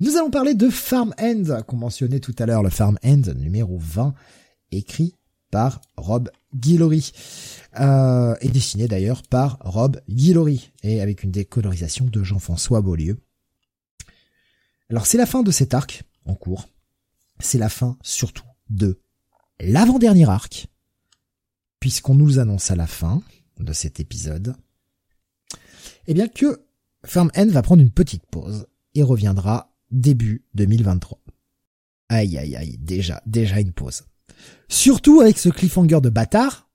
Nous 0.00 0.16
allons 0.16 0.30
parler 0.30 0.54
de 0.54 0.70
Farm 0.70 1.14
End, 1.20 1.62
qu'on 1.66 1.76
mentionnait 1.76 2.20
tout 2.20 2.34
à 2.38 2.46
l'heure, 2.46 2.62
le 2.62 2.70
Farm 2.70 2.98
End 3.04 3.22
numéro 3.36 3.78
20, 3.78 4.14
écrit 4.72 5.14
par 5.50 5.82
Rob 5.96 6.30
Guillory, 6.54 7.12
euh, 7.78 8.34
et 8.40 8.48
dessiné 8.48 8.88
d'ailleurs 8.88 9.22
par 9.22 9.58
Rob 9.60 10.00
Guillory, 10.08 10.72
et 10.82 11.02
avec 11.02 11.22
une 11.22 11.30
décolorisation 11.30 12.06
de 12.06 12.22
Jean-François 12.22 12.80
Beaulieu. 12.80 13.18
Alors 14.88 15.06
c'est 15.06 15.18
la 15.18 15.26
fin 15.26 15.42
de 15.42 15.50
cet 15.50 15.74
arc 15.74 16.02
en 16.24 16.34
cours, 16.34 16.68
c'est 17.38 17.58
la 17.58 17.68
fin 17.68 17.98
surtout 18.02 18.46
de 18.70 19.00
l'avant-dernier 19.60 20.28
arc, 20.28 20.68
puisqu'on 21.78 22.14
nous 22.14 22.38
annonce 22.38 22.70
à 22.70 22.76
la 22.76 22.86
fin 22.86 23.22
de 23.58 23.72
cet 23.72 24.00
épisode, 24.00 24.56
eh 26.06 26.14
bien 26.14 26.28
que 26.28 26.64
Firm 27.04 27.30
N 27.34 27.50
va 27.50 27.62
prendre 27.62 27.82
une 27.82 27.90
petite 27.90 28.26
pause 28.26 28.66
et 28.94 29.02
reviendra 29.02 29.72
début 29.90 30.44
2023. 30.54 31.18
Aïe 32.08 32.36
aïe 32.38 32.56
aïe, 32.56 32.78
déjà, 32.78 33.22
déjà 33.26 33.60
une 33.60 33.72
pause. 33.72 34.02
Surtout 34.68 35.20
avec 35.20 35.38
ce 35.38 35.48
cliffhanger 35.48 36.00
de 36.00 36.10
bâtard, 36.10 36.68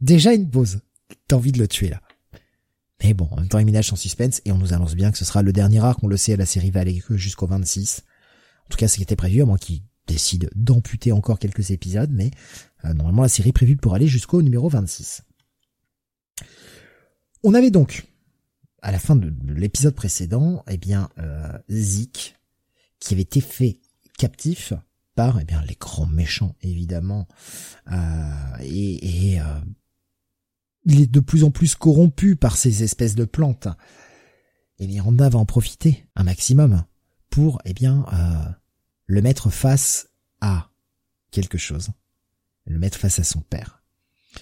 déjà 0.00 0.32
une 0.32 0.48
pause. 0.48 0.80
T'as 1.26 1.36
envie 1.36 1.52
de 1.52 1.58
le 1.58 1.68
tuer 1.68 1.88
là. 1.88 2.00
Mais 3.02 3.14
bon, 3.14 3.28
en 3.30 3.36
même 3.36 3.48
temps, 3.48 3.58
il 3.58 3.66
ménage 3.66 3.88
son 3.88 3.96
suspense 3.96 4.40
et 4.44 4.52
on 4.52 4.58
nous 4.58 4.72
annonce 4.72 4.94
bien 4.94 5.12
que 5.12 5.18
ce 5.18 5.24
sera 5.24 5.42
le 5.42 5.52
dernier 5.52 5.78
arc, 5.78 6.02
on 6.02 6.08
le 6.08 6.16
sait, 6.16 6.32
à 6.32 6.36
la 6.36 6.46
série 6.46 6.70
va 6.70 6.80
aller 6.80 7.00
jusqu'au 7.10 7.46
26. 7.46 8.02
En 8.66 8.68
tout 8.70 8.76
cas, 8.76 8.88
ce 8.88 8.96
qui 8.96 9.02
était 9.02 9.16
prévu, 9.16 9.40
à 9.42 9.46
moins 9.46 9.56
qu'il 9.56 9.82
décide 10.06 10.50
d'amputer 10.56 11.12
encore 11.12 11.38
quelques 11.38 11.70
épisodes, 11.70 12.10
mais 12.12 12.30
euh, 12.84 12.94
normalement 12.94 13.22
la 13.22 13.28
série 13.28 13.50
est 13.50 13.52
prévue 13.52 13.76
pour 13.76 13.94
aller 13.94 14.08
jusqu'au 14.08 14.42
numéro 14.42 14.68
26. 14.68 15.22
On 17.44 17.54
avait 17.54 17.70
donc, 17.70 18.07
à 18.82 18.92
la 18.92 18.98
fin 18.98 19.16
de, 19.16 19.32
l'épisode 19.52 19.94
précédent, 19.94 20.62
eh 20.68 20.76
bien, 20.76 21.08
euh, 21.18 21.58
Zik, 21.70 22.36
qui 23.00 23.14
avait 23.14 23.22
été 23.22 23.40
fait 23.40 23.80
captif 24.18 24.72
par 25.14 25.40
eh 25.40 25.44
bien 25.44 25.62
les 25.62 25.74
grands 25.74 26.06
méchants 26.06 26.54
évidemment 26.62 27.26
euh, 27.90 28.56
et, 28.60 29.40
euh, 29.40 29.60
il 30.84 31.00
est 31.00 31.10
de 31.10 31.20
plus 31.20 31.42
en 31.42 31.50
plus 31.50 31.74
corrompu 31.74 32.36
par 32.36 32.56
ces 32.56 32.84
espèces 32.84 33.14
de 33.14 33.24
plantes 33.24 33.66
et 34.78 34.86
Miranda 34.86 35.28
va 35.28 35.40
en 35.40 35.44
profiter 35.44 36.06
un 36.14 36.22
maximum 36.22 36.84
pour 37.30 37.60
eh 37.64 37.74
bien 37.74 38.06
euh, 38.12 38.52
le 39.06 39.20
mettre 39.20 39.50
face 39.50 40.08
à 40.40 40.70
quelque 41.32 41.58
chose, 41.58 41.90
le 42.66 42.78
mettre 42.78 42.96
face 42.96 43.18
à 43.18 43.24
son 43.24 43.40
père. 43.40 43.82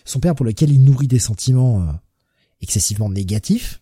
Son 0.05 0.21
père 0.21 0.35
pour 0.35 0.45
lequel 0.45 0.71
il 0.71 0.85
nourrit 0.85 1.09
des 1.09 1.19
sentiments 1.19 1.99
excessivement 2.61 3.09
négatifs, 3.09 3.81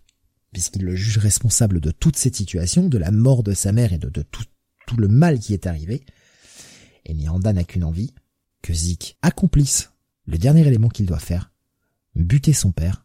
puisqu'il 0.55 0.85
le 0.85 0.95
juge 0.95 1.19
responsable 1.19 1.81
de 1.81 1.91
toute 1.91 2.17
cette 2.17 2.37
situation, 2.37 2.89
de 2.89 2.97
la 2.97 3.11
mort 3.11 3.43
de 3.43 3.53
sa 3.53 3.73
mère 3.73 3.93
et 3.93 3.99
de, 3.99 4.09
tout, 4.09 4.97
le 4.97 5.09
mal 5.09 5.41
qui 5.41 5.53
est 5.53 5.67
arrivé. 5.67 6.07
Et 7.05 7.13
Miranda 7.13 7.53
n'a 7.53 7.65
qu'une 7.65 7.85
envie, 7.85 8.15
que 8.63 8.73
Zik 8.73 9.19
accomplisse 9.21 9.91
le 10.27 10.39
dernier 10.39 10.67
élément 10.67 10.89
qu'il 10.89 11.07
doit 11.07 11.19
faire, 11.19 11.53
buter 12.15 12.53
son 12.53 12.71
père, 12.71 13.05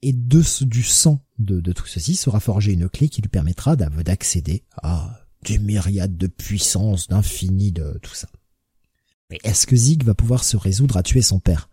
et 0.00 0.12
de 0.12 0.40
ce, 0.40 0.64
du 0.64 0.82
sang 0.82 1.22
de, 1.38 1.60
de 1.60 1.72
tout 1.72 1.86
ceci 1.86 2.14
sera 2.14 2.38
forgée 2.38 2.72
une 2.72 2.88
clé 2.88 3.08
qui 3.08 3.22
lui 3.22 3.28
permettra 3.28 3.74
d'accéder 3.74 4.64
à 4.82 5.20
des 5.42 5.58
myriades 5.58 6.16
de 6.16 6.26
puissance, 6.28 7.08
d'infini, 7.08 7.72
de 7.72 7.98
tout 8.02 8.14
ça. 8.14 8.28
Mais 9.30 9.40
est-ce 9.42 9.66
que 9.66 9.74
Zig 9.76 10.04
va 10.04 10.14
pouvoir 10.14 10.44
se 10.44 10.56
résoudre 10.56 10.96
à 10.96 11.02
tuer 11.02 11.22
son 11.22 11.40
père? 11.40 11.68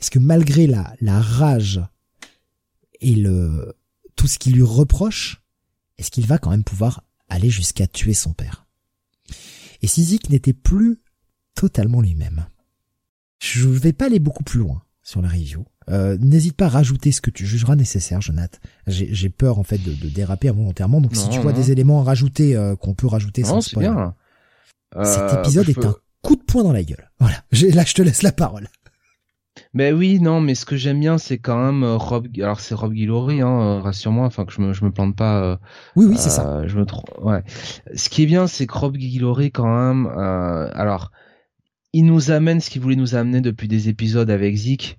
Est-ce 0.00 0.10
que 0.10 0.18
malgré 0.18 0.66
la, 0.66 0.94
la 1.00 1.20
rage 1.20 1.80
et 3.00 3.14
le 3.14 3.76
tout 4.16 4.26
ce 4.26 4.38
qu'il 4.38 4.54
lui 4.54 4.62
reproche, 4.62 5.42
est-ce 5.98 6.10
qu'il 6.10 6.26
va 6.26 6.38
quand 6.38 6.50
même 6.50 6.64
pouvoir 6.64 7.02
aller 7.28 7.50
jusqu'à 7.50 7.86
tuer 7.86 8.14
son 8.14 8.32
père? 8.32 8.66
Et 9.82 9.86
si 9.86 10.02
Zig 10.02 10.30
n'était 10.30 10.52
plus 10.52 11.00
totalement 11.54 12.00
lui-même 12.00 12.46
Je 13.38 13.68
vais 13.68 13.92
pas 13.92 14.06
aller 14.06 14.18
beaucoup 14.18 14.44
plus 14.44 14.60
loin 14.60 14.82
sur 15.02 15.22
la 15.22 15.28
review. 15.28 15.64
Euh, 15.88 16.16
n'hésite 16.20 16.56
pas 16.56 16.66
à 16.66 16.70
rajouter 16.70 17.12
ce 17.12 17.20
que 17.20 17.30
tu 17.30 17.46
jugeras 17.46 17.76
nécessaire, 17.76 18.20
Jonathan. 18.20 18.58
J'ai 18.88 19.28
peur 19.28 19.58
en 19.58 19.62
fait 19.62 19.78
de, 19.78 19.92
de, 19.92 20.08
déraper 20.08 20.48
involontairement, 20.48 21.00
donc 21.00 21.14
si 21.14 21.28
tu 21.28 21.38
vois 21.38 21.52
des 21.52 21.70
éléments 21.70 22.00
à 22.00 22.04
rajouter 22.04 22.56
euh, 22.56 22.74
qu'on 22.74 22.94
peut 22.94 23.06
rajouter 23.06 23.44
sans 23.44 23.60
spoiler. 23.60 23.88
Bien. 23.88 24.14
Cet 25.04 25.22
euh, 25.22 25.42
épisode 25.42 25.68
est 25.68 25.84
un 25.84 25.94
coup 26.22 26.36
de 26.36 26.42
poing 26.42 26.64
dans 26.64 26.72
la 26.72 26.82
gueule. 26.82 27.10
Voilà, 27.20 27.36
là 27.52 27.84
je 27.84 27.94
te 27.94 28.02
laisse 28.02 28.22
la 28.22 28.32
parole. 28.32 28.68
Mais 29.76 29.92
oui, 29.92 30.20
non, 30.20 30.40
mais 30.40 30.54
ce 30.54 30.64
que 30.64 30.76
j'aime 30.76 31.00
bien, 31.00 31.18
c'est 31.18 31.38
quand 31.38 31.58
même 31.58 31.84
Rob. 31.84 32.28
Alors 32.38 32.60
c'est 32.60 32.74
Rob 32.74 32.92
Guillory, 32.92 33.42
hein, 33.42 33.80
rassure-moi, 33.80 34.26
enfin 34.26 34.44
que 34.44 34.52
je 34.52 34.60
me 34.60 34.72
je 34.72 34.84
me 34.84 34.90
plante 34.90 35.14
pas. 35.14 35.60
oui, 35.94 36.06
oui, 36.06 36.16
c'est 36.16 36.30
ça. 36.30 36.66
Je 36.66 36.78
me 36.78 36.86
trompe. 36.86 37.10
Ouais. 37.20 37.42
Ce 37.94 38.08
qui 38.08 38.22
est 38.22 38.26
bien, 38.26 38.46
c'est 38.46 38.66
que 38.66 38.76
Rob 38.76 38.96
Guillory 38.96 39.52
quand 39.52 39.68
même. 39.68 40.06
alors, 40.06 41.12
il 41.92 42.06
nous 42.06 42.30
amène 42.30 42.60
ce 42.60 42.70
qu'il 42.70 42.82
voulait 42.82 42.96
nous 42.96 43.14
amener 43.14 43.40
depuis 43.40 43.68
des 43.68 43.88
épisodes 43.88 44.30
avec 44.30 44.56
Zik 44.56 44.98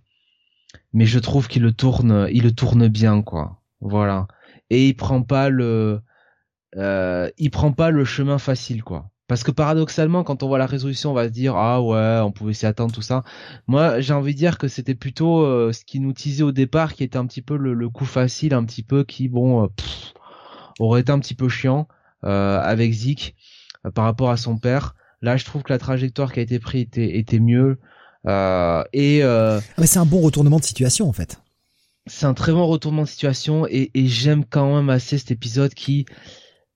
mais 0.93 1.05
je 1.05 1.19
trouve 1.19 1.47
qu'il 1.47 1.63
le 1.63 1.73
tourne, 1.73 2.27
il 2.31 2.43
le 2.43 2.51
tourne 2.51 2.87
bien, 2.87 3.21
quoi. 3.21 3.61
Voilà. 3.81 4.27
Et 4.69 4.87
il 4.87 4.95
prend 4.95 5.21
pas 5.21 5.49
le, 5.49 6.01
euh, 6.75 7.29
il 7.37 7.51
prend 7.51 7.71
pas 7.71 7.91
le 7.91 8.05
chemin 8.05 8.37
facile, 8.37 8.83
quoi. 8.83 9.09
Parce 9.27 9.43
que 9.43 9.51
paradoxalement, 9.51 10.23
quand 10.23 10.41
on 10.41 10.47
voit 10.47 10.57
la 10.57 10.65
résolution, 10.65 11.11
on 11.11 11.13
va 11.13 11.25
se 11.25 11.33
dire 11.33 11.55
ah 11.55 11.81
ouais, 11.81 12.21
on 12.23 12.31
pouvait 12.31 12.53
s'y 12.53 12.65
attendre 12.65 12.93
tout 12.93 13.01
ça. 13.01 13.23
Moi, 13.67 13.99
j'ai 13.99 14.13
envie 14.13 14.33
de 14.33 14.39
dire 14.39 14.57
que 14.57 14.69
c'était 14.69 14.95
plutôt 14.95 15.41
euh, 15.41 15.73
ce 15.73 15.83
qui 15.83 15.99
nous 15.99 16.13
tisait 16.13 16.43
au 16.43 16.53
départ, 16.53 16.93
qui 16.93 17.03
était 17.03 17.17
un 17.17 17.25
petit 17.25 17.41
peu 17.41 17.57
le, 17.57 17.89
coup 17.89 18.05
facile, 18.05 18.53
un 18.53 18.63
petit 18.63 18.83
peu 18.83 19.03
qui 19.03 19.27
bon 19.27 19.65
euh, 19.65 19.67
aurait 20.79 21.01
été 21.01 21.11
un 21.11 21.19
petit 21.19 21.35
peu 21.35 21.49
chiant 21.49 21.89
euh, 22.23 22.59
avec 22.61 22.93
Zik 22.93 23.35
par 23.93 24.05
rapport 24.05 24.29
à 24.29 24.37
son 24.37 24.57
père. 24.57 24.95
Là, 25.21 25.35
je 25.35 25.43
trouve 25.43 25.63
que 25.63 25.73
la 25.73 25.79
trajectoire 25.79 26.31
qui 26.31 26.39
a 26.39 26.43
été 26.43 26.59
prise 26.59 26.83
était, 26.83 27.17
était 27.17 27.39
mieux. 27.39 27.79
et 28.25 29.23
ah, 29.23 29.63
c'est 29.83 29.99
un 29.99 30.05
bon 30.05 30.21
retournement 30.21 30.59
de 30.59 30.63
situation 30.63 31.09
en 31.09 31.13
fait. 31.13 31.41
C'est 32.05 32.25
un 32.25 32.33
très 32.33 32.53
bon 32.53 32.65
retournement 32.65 33.03
de 33.03 33.09
situation 33.09 33.67
et, 33.67 33.91
et 33.93 34.07
j'aime 34.07 34.45
quand 34.45 34.73
même 34.73 34.89
assez 34.89 35.17
cet 35.17 35.31
épisode 35.31 35.73
qui 35.73 36.05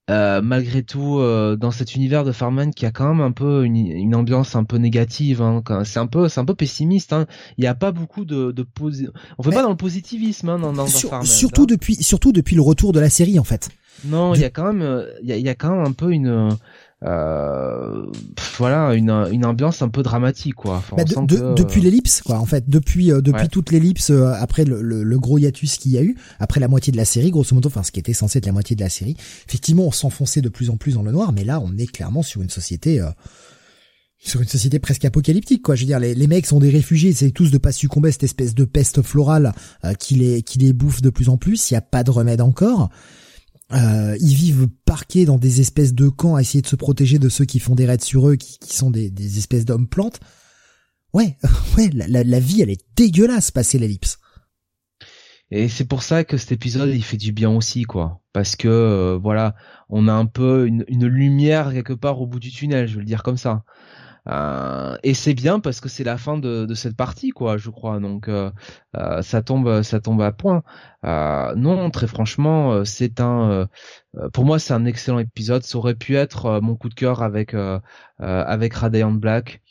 euh, 0.10 0.42
malgré 0.42 0.84
tout, 0.84 1.20
euh, 1.20 1.56
dans 1.56 1.72
cet 1.72 1.96
univers 1.96 2.24
de 2.24 2.32
Farman 2.32 2.74
qui 2.74 2.86
a 2.86 2.92
quand 2.92 3.08
même 3.14 3.22
un 3.22 3.32
peu 3.32 3.64
une, 3.64 4.16
ambiance 4.16 4.56
un 4.56 4.64
peu 4.64 4.78
négative, 4.78 5.42
hein, 5.42 5.64
c'est 5.86 6.00
un 6.00 6.08
peu, 6.08 6.28
c'est 6.28 6.40
un 6.40 6.46
peu 6.46 6.56
pessimiste. 6.56 7.14
Hein. 7.14 7.28
Il 7.58 7.62
n'y 7.62 7.68
a 7.68 7.76
pas 7.76 7.92
beaucoup 7.92 8.26
de, 8.26 8.52
de 8.52 8.66
on 9.38 9.44
fait 9.44 9.52
pas 9.52 9.62
dans 9.62 9.70
le 9.70 9.78
positivisme 9.78 10.50
hein, 10.50 10.60
dans, 10.60 10.74
dans 10.74 10.88
Farman. 10.88 11.26
Surtout 11.26 11.66
depuis, 11.66 11.96
surtout 11.96 12.32
depuis 12.32 12.56
le 12.56 12.62
retour 12.62 12.94
de 12.94 13.00
la 13.00 13.10
série 13.10 13.40
en 13.40 13.44
fait. 13.44 13.70
Non, 14.06 14.34
il 14.34 14.42
y 14.42 14.46
a 14.46 14.50
quand 14.50 14.74
même, 14.74 14.82
euh, 14.82 15.12
il 15.22 15.30
y 15.30 15.50
a, 15.50 15.56
quand 15.56 15.76
même 15.76 15.86
un 15.86 15.92
peu 15.92 16.12
une, 16.12 16.58
euh, 17.04 18.06
voilà 18.60 18.94
une, 18.94 19.10
une 19.32 19.44
ambiance 19.44 19.82
un 19.82 19.90
peu 19.90 20.04
dramatique 20.04 20.54
quoi. 20.54 20.84
Bah, 20.96 21.04
depuis 21.04 21.80
euh, 21.80 21.84
l'ellipse 21.84 22.22
quoi 22.22 22.38
en 22.38 22.46
fait. 22.46 22.70
Depuis 22.70 23.12
euh, 23.12 23.22
depuis 23.22 23.50
toute 23.50 23.72
l'ellipse 23.72 24.12
euh, 24.12 24.34
après 24.40 24.66
le, 24.66 24.82
le, 24.82 25.20
gros 25.20 25.40
hiatus 25.40 25.78
qu'il 25.78 25.94
y 25.94 25.98
a 25.98 26.04
eu 26.04 26.16
après 26.40 26.60
la 26.60 26.68
moitié 26.68 26.92
de 26.92 26.98
la 26.98 27.06
série 27.06 27.32
grosso 27.32 27.56
modo 27.56 27.70
enfin 27.70 27.82
ce 27.82 27.92
qui 27.92 28.00
était 28.00 28.14
censé 28.14 28.38
être 28.38 28.46
la 28.46 28.52
moitié 28.52 28.76
de 28.76 28.82
la 28.82 28.90
série 28.90 29.18
effectivement 29.48 29.86
on 29.86 29.92
s'enfonçait 29.92 30.42
de 30.42 30.50
plus 30.50 30.70
en 30.70 30.78
plus 30.78 30.94
dans 30.94 31.02
le 31.02 31.12
noir 31.12 31.32
mais 31.34 31.44
là 31.44 31.60
on 31.60 31.76
est 31.78 31.88
clairement 31.88 32.22
sur 32.22 32.44
une 32.44 32.52
société 32.52 33.04
sur 34.20 34.42
une 34.42 34.48
société 34.48 34.78
presque 34.78 35.04
apocalyptique 35.04 35.64
quoi. 35.64 35.74
Je 35.74 35.82
veux 35.82 35.88
dire 35.88 36.00
les, 36.00 36.14
les 36.14 36.28
mecs 36.28 36.46
sont 36.46 36.60
des 36.60 36.70
réfugiés 36.70 37.14
c'est 37.14 37.32
tous 37.32 37.50
de 37.50 37.58
pas 37.58 37.72
succomber 37.72 38.10
à 38.10 38.12
cette 38.12 38.26
espèce 38.26 38.54
de 38.54 38.66
peste 38.66 39.02
florale 39.02 39.54
qui 39.98 40.16
les 40.16 40.44
qui 40.44 40.60
les 40.60 40.72
bouffe 40.72 41.02
de 41.02 41.10
plus 41.10 41.30
en 41.30 41.38
plus. 41.38 41.72
Il 41.72 41.74
y 41.74 41.78
a 41.78 41.82
pas 41.82 42.04
de 42.04 42.12
remède 42.12 42.42
encore 42.42 42.92
euh, 43.74 44.18
ils 44.20 44.36
vivent 44.36 44.68
parqués 44.86 45.26
dans 45.26 45.38
des 45.38 45.62
espèces 45.62 45.94
de 45.94 46.10
camps 46.10 46.36
à 46.36 46.42
essayer 46.42 46.62
de 46.62 46.68
se 46.68 46.76
protéger 46.76 47.20
de 47.20 47.30
ceux 47.30 47.46
qui 47.46 47.60
font 47.60 47.76
des 47.76 47.86
raids 47.86 48.04
sur 48.04 48.30
eux, 48.30 48.36
qui, 48.36 48.76
sont 48.76 48.92
des, 48.92 49.38
espèces 49.38 49.66
d'hommes 49.66 49.88
plantes. 49.88 50.20
Ouais, 51.14 51.38
ouais, 51.78 51.90
la, 51.94 52.24
la, 52.24 52.40
vie, 52.40 52.62
elle 52.62 52.70
est 52.70 52.84
dégueulasse 52.96 53.52
passer 53.52 53.80
l'ellipse. 53.80 54.20
Et 55.50 55.68
c'est 55.68 55.86
pour 55.86 56.04
ça 56.04 56.24
que 56.24 56.38
cet 56.38 56.54
épisode, 56.54 56.90
il 56.90 57.04
fait 57.04 57.18
du 57.18 57.34
bien 57.34 57.50
aussi, 57.50 57.84
quoi. 57.84 58.22
Parce 58.32 58.56
que, 58.56 58.70
euh, 58.70 59.20
voilà, 59.22 59.56
on 59.90 60.08
a 60.08 60.14
un 60.14 60.26
peu 60.26 60.66
une, 60.66 60.86
une, 60.88 61.08
lumière 61.08 61.74
quelque 61.74 61.94
part 61.94 62.22
au 62.22 62.28
bout 62.28 62.40
du 62.40 62.52
tunnel, 62.52 62.88
je 62.88 62.94
veux 62.94 63.00
le 63.00 63.06
dire 63.06 63.24
comme 63.24 63.38
ça. 63.38 63.64
Euh, 64.28 64.98
et 65.04 65.14
c'est 65.14 65.34
bien 65.34 65.60
parce 65.60 65.82
que 65.82 65.90
c'est 65.90 66.04
la 66.04 66.18
fin 66.18 66.38
de, 66.38 66.66
de, 66.66 66.74
cette 66.76 66.96
partie, 66.96 67.30
quoi, 67.30 67.58
je 67.58 67.70
crois. 67.70 68.00
Donc 68.00 68.28
euh, 68.28 68.52
euh 68.96 69.22
ça 69.22 69.42
tombe, 69.42 69.82
ça 69.82 70.00
tombe 70.00 70.22
à 70.22 70.32
point. 70.32 70.64
Euh, 71.06 71.56
non, 71.56 71.90
très 71.90 72.08
franchement, 72.08 72.86
c'est 72.86 73.20
un, 73.20 73.68
pour 74.34 74.46
moi, 74.46 74.60
c'est 74.60 74.74
un 74.74 74.86
excellent 74.86 75.20
épisode. 75.20 75.64
Ça 75.64 75.78
aurait 75.78 75.96
pu 75.96 76.16
être 76.16 76.60
mon 76.62 76.76
coup 76.76 76.90
de 76.90 76.94
cœur 76.94 77.24
avec 77.24 77.56
avec 78.20 78.74
Radiant 78.74 79.12
Black. 79.12 79.62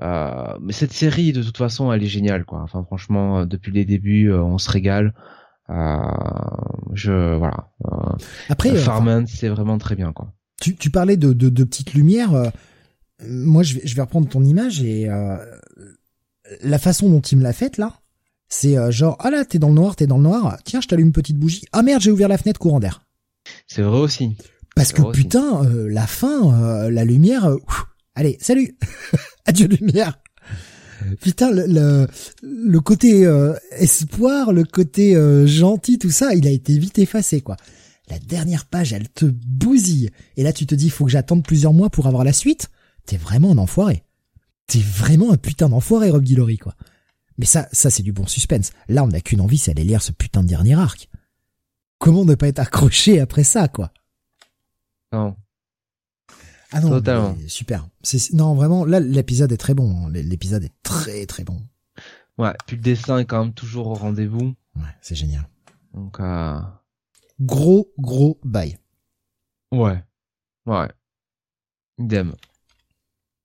mais 0.00 0.72
cette 0.72 0.92
série, 0.92 1.32
de 1.32 1.42
toute 1.42 1.58
façon, 1.58 1.92
elle 1.92 2.02
est 2.02 2.06
géniale, 2.06 2.44
quoi. 2.44 2.60
Enfin, 2.62 2.82
franchement, 2.84 3.46
depuis 3.46 3.72
les 3.72 3.84
débuts, 3.84 4.32
on 4.32 4.58
se 4.58 4.70
régale. 4.70 5.14
je 5.68 7.36
voilà. 7.36 7.68
Après, 8.48 8.74
Farman, 8.76 9.26
c'est 9.26 9.48
vraiment 9.48 9.78
très 9.78 9.94
bien, 9.94 10.12
quoi. 10.12 10.32
Tu, 10.60 10.76
tu 10.76 10.90
parlais 10.90 11.16
de, 11.16 11.32
de, 11.32 11.48
de 11.48 11.64
petites 11.64 11.92
lumières 11.92 12.52
moi 13.26 13.62
je 13.62 13.74
vais, 13.74 13.82
je 13.84 13.94
vais 13.94 14.02
reprendre 14.02 14.28
ton 14.28 14.42
image 14.44 14.82
et 14.82 15.08
euh, 15.08 15.36
la 16.62 16.78
façon 16.78 17.08
dont 17.10 17.20
il 17.20 17.38
me 17.38 17.42
l'a 17.42 17.52
faite 17.52 17.78
là, 17.78 18.00
c'est 18.48 18.76
euh, 18.76 18.90
genre 18.90 19.16
ah 19.20 19.30
là 19.30 19.44
t'es 19.44 19.58
dans 19.58 19.68
le 19.68 19.74
noir, 19.74 19.96
t'es 19.96 20.06
dans 20.06 20.16
le 20.18 20.24
noir, 20.24 20.58
tiens 20.64 20.80
je 20.80 20.88
t'allume 20.88 21.06
une 21.06 21.12
petite 21.12 21.38
bougie, 21.38 21.64
ah 21.72 21.82
merde 21.82 22.02
j'ai 22.02 22.10
ouvert 22.10 22.28
la 22.28 22.38
fenêtre 22.38 22.60
courant 22.60 22.80
d'air. 22.80 23.06
C'est 23.66 23.82
vrai 23.82 23.98
aussi. 23.98 24.36
Parce 24.74 24.92
que 24.92 25.02
putain 25.10 25.64
euh, 25.64 25.88
la 25.90 26.06
fin, 26.06 26.88
la 26.90 27.04
lumière, 27.04 27.50
allez 28.14 28.38
salut, 28.40 28.76
adieu 29.46 29.66
lumière. 29.66 30.18
Putain 31.20 31.50
le, 31.50 31.66
le, 31.66 32.06
le 32.42 32.80
côté 32.80 33.28
espoir, 33.72 34.52
le 34.52 34.62
côté 34.62 35.16
gentil, 35.46 35.98
tout 35.98 36.12
ça, 36.12 36.34
il 36.34 36.46
a 36.46 36.50
été 36.50 36.78
vite 36.78 36.98
effacé 36.98 37.40
quoi. 37.40 37.56
La 38.08 38.18
dernière 38.18 38.66
page, 38.66 38.92
elle 38.92 39.08
te 39.08 39.24
bousille. 39.24 40.10
Et 40.36 40.42
là, 40.42 40.52
tu 40.52 40.66
te 40.66 40.74
dis, 40.74 40.90
faut 40.90 41.04
que 41.04 41.10
j'attende 41.10 41.44
plusieurs 41.44 41.72
mois 41.72 41.88
pour 41.88 42.06
avoir 42.06 42.24
la 42.24 42.32
suite. 42.32 42.68
T'es 43.06 43.16
vraiment 43.16 43.52
un 43.52 43.58
enfoiré. 43.58 44.04
T'es 44.66 44.80
vraiment 44.80 45.32
un 45.32 45.36
putain 45.36 45.68
d'enfoiré, 45.68 46.10
Rob 46.10 46.22
Guillory, 46.22 46.58
quoi. 46.58 46.74
Mais 47.38 47.46
ça, 47.46 47.68
ça 47.72 47.90
c'est 47.90 48.02
du 48.02 48.12
bon 48.12 48.26
suspense. 48.26 48.72
Là, 48.88 49.04
on 49.04 49.08
n'a 49.08 49.20
qu'une 49.20 49.40
envie, 49.40 49.58
c'est 49.58 49.74
d'aller 49.74 49.86
lire 49.88 50.02
ce 50.02 50.12
putain 50.12 50.42
de 50.42 50.48
dernier 50.48 50.74
arc. 50.74 51.08
Comment 51.98 52.24
ne 52.24 52.34
pas 52.34 52.48
être 52.48 52.58
accroché 52.58 53.20
après 53.20 53.44
ça, 53.44 53.68
quoi? 53.68 53.92
Non. 55.12 55.36
Ah 56.72 56.80
non, 56.80 56.88
Totalement. 56.90 57.36
super. 57.48 57.86
non, 58.32 58.54
vraiment, 58.54 58.84
là, 58.84 58.98
l'épisode 58.98 59.52
est 59.52 59.58
très 59.58 59.74
bon. 59.74 60.06
Hein. 60.06 60.10
L'épisode 60.10 60.64
est 60.64 60.72
très 60.82 61.26
très 61.26 61.44
bon. 61.44 61.60
Ouais, 62.38 62.54
puis 62.66 62.76
le 62.76 62.82
dessin 62.82 63.18
est 63.18 63.26
quand 63.26 63.44
même 63.44 63.52
toujours 63.52 63.88
au 63.88 63.94
rendez-vous. 63.94 64.54
Ouais, 64.76 64.88
c'est 65.02 65.14
génial. 65.14 65.46
Donc, 65.92 66.18
euh... 66.18 66.58
gros 67.40 67.92
gros 67.98 68.40
bail. 68.42 68.78
Ouais, 69.70 70.02
ouais. 70.66 70.88
Idem. 71.98 72.34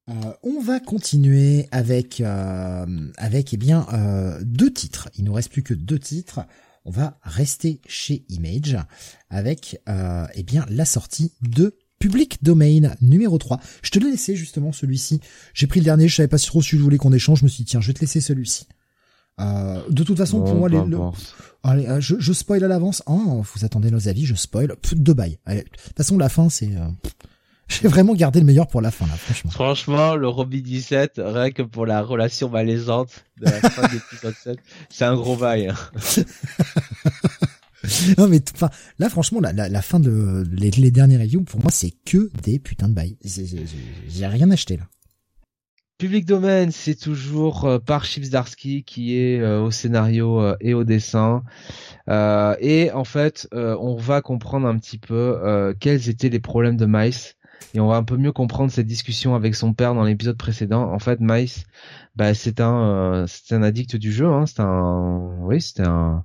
Euh, 0.10 0.14
on 0.42 0.62
va 0.62 0.80
continuer 0.80 1.68
avec 1.72 2.22
euh, 2.22 2.86
avec 3.18 3.54
eh 3.54 3.58
bien 3.58 3.86
euh, 3.94 4.40
deux 4.44 4.72
titres. 4.72 5.10
Il 5.18 5.26
nous 5.26 5.34
reste 5.34 5.52
plus 5.52 5.64
que 5.64 5.74
deux 5.74 6.00
titres. 6.00 6.42
On 6.86 6.92
va 6.92 7.20
rester 7.24 7.82
chez 7.88 8.24
Image 8.30 8.78
avec 9.30 9.82
eh 9.88 10.44
bien 10.44 10.66
la 10.70 10.86
sortie 10.86 11.34
de 11.42 11.76
Public 12.00 12.42
Domain 12.44 12.96
numéro 13.02 13.38
3. 13.38 13.60
Je 13.82 13.92
te 13.92 14.00
l'ai 14.00 14.12
laissé 14.12 14.38
justement 14.38 14.72
celui-ci. 14.72 15.20
J'ai 15.54 15.68
pris 15.68 15.82
le 15.82 15.84
dernier, 15.84 16.08
je 16.08 16.16
savais 16.16 16.30
pas 16.30 16.38
si 16.38 16.48
trop 16.48 16.62
si 16.62 16.78
je 16.78 16.82
voulais 16.82 16.98
qu'on 16.98 17.12
échange, 17.12 17.40
je 17.40 17.44
me 17.44 17.50
suis 17.50 17.66
dit 17.66 17.72
tiens, 17.72 17.82
je 17.82 17.88
vais 17.88 17.94
te 17.94 18.00
laisser 18.00 18.22
celui-ci. 18.22 18.68
de 19.38 20.04
toute 20.04 20.18
façon, 20.18 20.42
pour 20.42 20.56
moi, 20.56 20.70
les, 20.70 20.80
Allez, 21.64 21.88
je, 22.00 22.16
je 22.18 22.32
spoil 22.32 22.64
à 22.64 22.70
l'avance. 22.70 23.04
Oh, 23.06 23.44
vous 23.54 23.66
attendez 23.66 23.92
nos 23.92 24.08
avis, 24.08 24.26
je 24.26 24.36
spoil. 24.36 24.74
deux 24.94 25.14
bails. 25.14 25.40
de 25.46 25.60
toute 25.60 25.98
façon, 25.98 26.18
la 26.18 26.30
fin, 26.30 26.48
c'est 26.48 26.72
j'ai 27.68 27.88
vraiment 27.88 28.14
gardé 28.14 28.39
le 28.39 28.45
meilleur 28.45 28.68
pour 28.68 28.81
la 28.81 28.91
fin, 28.91 29.06
là, 29.07 29.15
franchement. 29.15 29.52
Franchement, 29.52 30.15
le 30.15 30.27
Robbie 30.27 30.61
17, 30.61 31.22
rien 31.23 31.52
que 31.52 31.61
pour 31.61 31.85
la 31.85 32.02
relation 32.02 32.49
malaisante 32.49 33.26
de 33.39 33.45
la 33.45 33.69
fin 33.69 33.88
de 33.88 33.94
l'épisode 33.94 34.35
7, 34.44 34.57
c'est 34.89 35.06
un 35.06 35.15
gros 35.15 35.35
bail. 35.35 35.68
Hein. 35.68 35.76
non, 38.18 38.27
mais 38.27 38.41
enfin, 38.53 38.69
là, 38.99 39.10
franchement, 39.10 39.39
la, 39.41 39.52
la, 39.53 39.81
fin 39.81 39.99
de 39.99 40.45
les, 40.52 40.72
les 40.72 40.91
derniers 40.91 41.18
reviews, 41.18 41.44
pour 41.44 41.61
moi, 41.61 41.72
c'est 41.72 41.91
que 42.06 42.30
des 42.44 42.60
putains 42.60 42.89
de 42.89 42.94
bails. 42.94 43.18
J'ai 43.23 44.27
rien 44.27 44.49
acheté, 44.52 44.77
là. 44.77 44.84
Public 45.98 46.26
Domain, 46.26 46.69
c'est 46.69 46.94
toujours 46.94 47.65
euh, 47.65 47.80
par 47.80 48.06
Chips 48.06 48.30
Darsky 48.30 48.84
qui 48.84 49.18
est 49.18 49.39
euh, 49.39 49.61
au 49.61 49.72
scénario 49.72 50.39
euh, 50.39 50.56
et 50.61 50.76
au 50.76 50.84
dessin. 50.84 51.41
et 52.07 52.91
en 52.94 53.03
fait, 53.03 53.48
on 53.52 53.95
va 53.95 54.22
comprendre 54.22 54.68
un 54.68 54.77
petit 54.77 54.99
peu 54.99 55.73
quels 55.80 56.07
étaient 56.07 56.30
les 56.30 56.39
problèmes 56.39 56.77
de 56.77 56.85
Mice 56.85 57.35
et 57.74 57.80
on 57.80 57.88
va 57.88 57.98
un 57.98 58.04
peu 58.04 58.18
mieux 58.18 58.32
comprendre 58.32 58.72
cette 58.72 58.88
discussion 58.88 59.36
avec 59.36 59.56
son 59.56 59.74
père 59.74 59.94
dans 59.94 60.04
l'épisode 60.04 60.38
précédent. 60.38 60.92
En 60.92 61.00
fait, 61.00 61.20
Mice, 61.20 61.66
bah, 62.16 62.34
c'est 62.34 62.62
un, 62.62 62.82
euh, 62.82 63.26
c'est 63.28 63.54
un 63.56 63.62
addict 63.62 63.96
du 63.96 64.12
jeu. 64.12 64.28
Hein, 64.28 64.46
c'est 64.46 64.62
un, 64.62 65.38
oui, 65.42 65.62
c'est 65.62 65.82
un, 65.82 66.24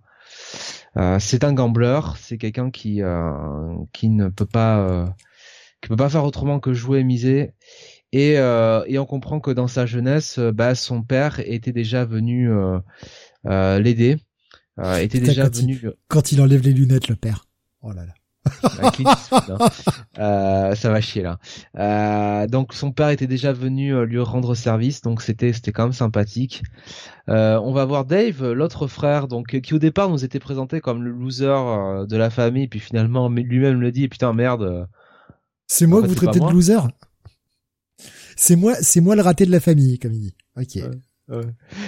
euh, 0.97 1.19
c'est 1.19 1.45
un 1.45 1.53
gambler. 1.53 2.01
C'est 2.19 2.39
quelqu'un 2.39 2.71
qui, 2.71 3.03
euh, 3.03 3.75
qui 3.93 4.09
ne 4.09 4.29
peut 4.29 4.47
pas, 4.47 5.15
qui 5.81 5.89
peut 5.89 5.97
pas 5.97 6.09
faire 6.09 6.25
autrement 6.25 6.61
que 6.61 6.73
jouer 6.73 7.01
et 7.01 7.05
miser. 7.05 7.53
Et, 8.13 8.33
et 8.35 8.99
on 8.99 9.07
comprend 9.07 9.41
que 9.41 9.51
dans 9.51 9.69
sa 9.69 9.87
jeunesse, 9.87 10.39
bah, 10.39 10.75
son 10.75 11.03
père 11.03 11.41
était 11.41 11.73
déjà 11.73 12.05
venu 12.05 12.51
l'aider. 13.45 14.17
était 15.01 15.21
déjà 15.21 15.49
venu. 15.49 15.83
quand 16.09 16.31
il 16.31 16.41
enlève 16.41 16.63
les 16.63 16.73
lunettes, 16.73 17.09
le 17.09 17.17
père. 17.17 17.47
Oh 17.83 17.93
là 17.93 18.07
là. 18.07 18.15
Euh, 20.19 20.75
ça 20.75 20.91
va 20.91 21.01
chier 21.01 21.23
là. 21.23 21.39
Euh, 21.79 22.47
donc 22.47 22.75
son 22.75 22.93
père 22.93 23.09
était 23.09 23.27
déjà 23.27 23.53
venu 23.53 23.95
euh, 23.95 24.05
lui 24.05 24.21
rendre 24.21 24.55
service, 24.55 25.01
donc 25.01 25.23
c'était 25.23 25.53
c'était 25.53 25.73
quand 25.73 25.85
même 25.85 25.93
sympathique. 25.93 26.63
on 27.29 27.73
va 27.73 27.85
voir 27.85 28.05
Dave, 28.05 28.53
l'autre 28.53 28.87
frère, 28.89 29.27
donc 29.27 29.59
qui 29.61 29.75
au 29.75 29.79
départ 29.79 30.11
nous 30.11 30.25
était 30.25 30.39
présenté 30.39 30.81
comme 30.81 31.03
le 31.03 31.11
loser 31.11 32.07
de 32.07 32.17
la 32.17 32.31
famille, 32.31 32.69
puis 32.69 32.81
finalement 32.81 33.29
lui-même 33.29 33.81
le 33.81 33.91
dit, 33.91 34.09
putain 34.09 34.33
merde. 34.33 34.89
C'est 35.67 35.87
moi 35.87 36.03
que 36.03 36.09
vous 36.09 36.15
traitez 36.15 36.41
de 36.41 36.51
loser? 36.51 36.81
C'est 38.37 38.57
moi, 38.57 38.75
c'est 38.81 39.01
moi 39.01 39.17
le 39.17 39.23
raté 39.23 39.47
de 39.47 39.51
la 39.51 39.61
famille, 39.61 39.99
comme 39.99 40.13
il 40.13 40.21
dit. 40.21 40.35
Ok. 40.57 40.83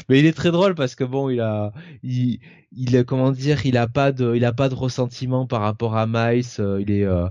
Mais 0.09 0.19
il 0.19 0.27
est 0.27 0.33
très 0.33 0.51
drôle 0.51 0.75
parce 0.75 0.95
que 0.95 1.05
bon, 1.05 1.29
il 1.29 1.41
a, 1.41 1.73
il, 2.03 2.39
il 2.77 3.05
comment 3.05 3.31
dire, 3.31 3.67
il 3.67 3.77
a 3.77 3.87
pas 3.87 4.13
de, 4.13 4.35
il 4.35 4.45
a 4.45 4.53
pas 4.53 4.69
de 4.69 4.75
ressentiment 4.75 5.47
par 5.47 5.61
rapport 5.61 5.97
à 5.97 6.07
Miles. 6.07 6.45
Euh, 6.59 6.81
il 6.81 6.91
est, 6.91 7.05
euh, 7.05 7.27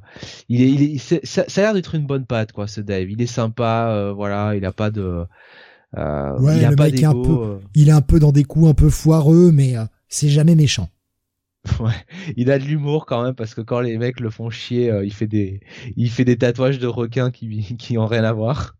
il 0.49 0.61
est, 0.61 0.69
il 0.69 0.83
est 0.95 1.25
ça, 1.25 1.41
a 1.41 1.61
l'air 1.61 1.73
d'être 1.73 1.95
une 1.95 2.05
bonne 2.05 2.25
patte 2.25 2.51
quoi, 2.51 2.67
ce 2.67 2.81
Dave. 2.81 3.09
Il 3.09 3.21
est 3.21 3.27
sympa, 3.27 3.89
euh, 3.91 4.13
voilà, 4.13 4.55
il 4.55 4.65
a 4.65 4.71
pas 4.71 4.91
de, 4.91 5.25
ouais, 5.95 6.57
il 6.57 6.65
a 6.65 6.69
le 6.69 6.75
pas 6.75 6.85
mec 6.85 7.01
est 7.01 7.05
un 7.05 7.13
peu, 7.13 7.59
il 7.75 7.89
est 7.89 7.93
un 7.93 8.01
peu 8.01 8.19
dans 8.19 8.31
des 8.31 8.43
coups 8.43 8.67
un 8.69 8.73
peu 8.73 8.89
foireux, 8.89 9.51
mais 9.51 9.75
c'est 10.07 10.29
jamais 10.29 10.55
méchant. 10.55 10.89
Ouais, 11.79 11.93
il 12.35 12.51
a 12.51 12.59
de 12.59 12.65
l'humour 12.65 13.05
quand 13.05 13.23
même 13.23 13.35
parce 13.35 13.55
que 13.55 13.61
quand 13.61 13.79
les 13.79 13.97
mecs 13.97 14.19
le 14.19 14.29
font 14.29 14.49
chier, 14.49 14.91
il 15.01 15.13
fait 15.13 15.27
des, 15.27 15.61
il 15.95 16.09
fait 16.09 16.25
des 16.25 16.37
tatouages 16.37 16.77
de 16.77 16.87
requins 16.87 17.31
qui, 17.31 17.77
qui 17.77 17.97
ont 17.97 18.05
rien 18.05 18.25
à 18.25 18.33
voir. 18.33 18.75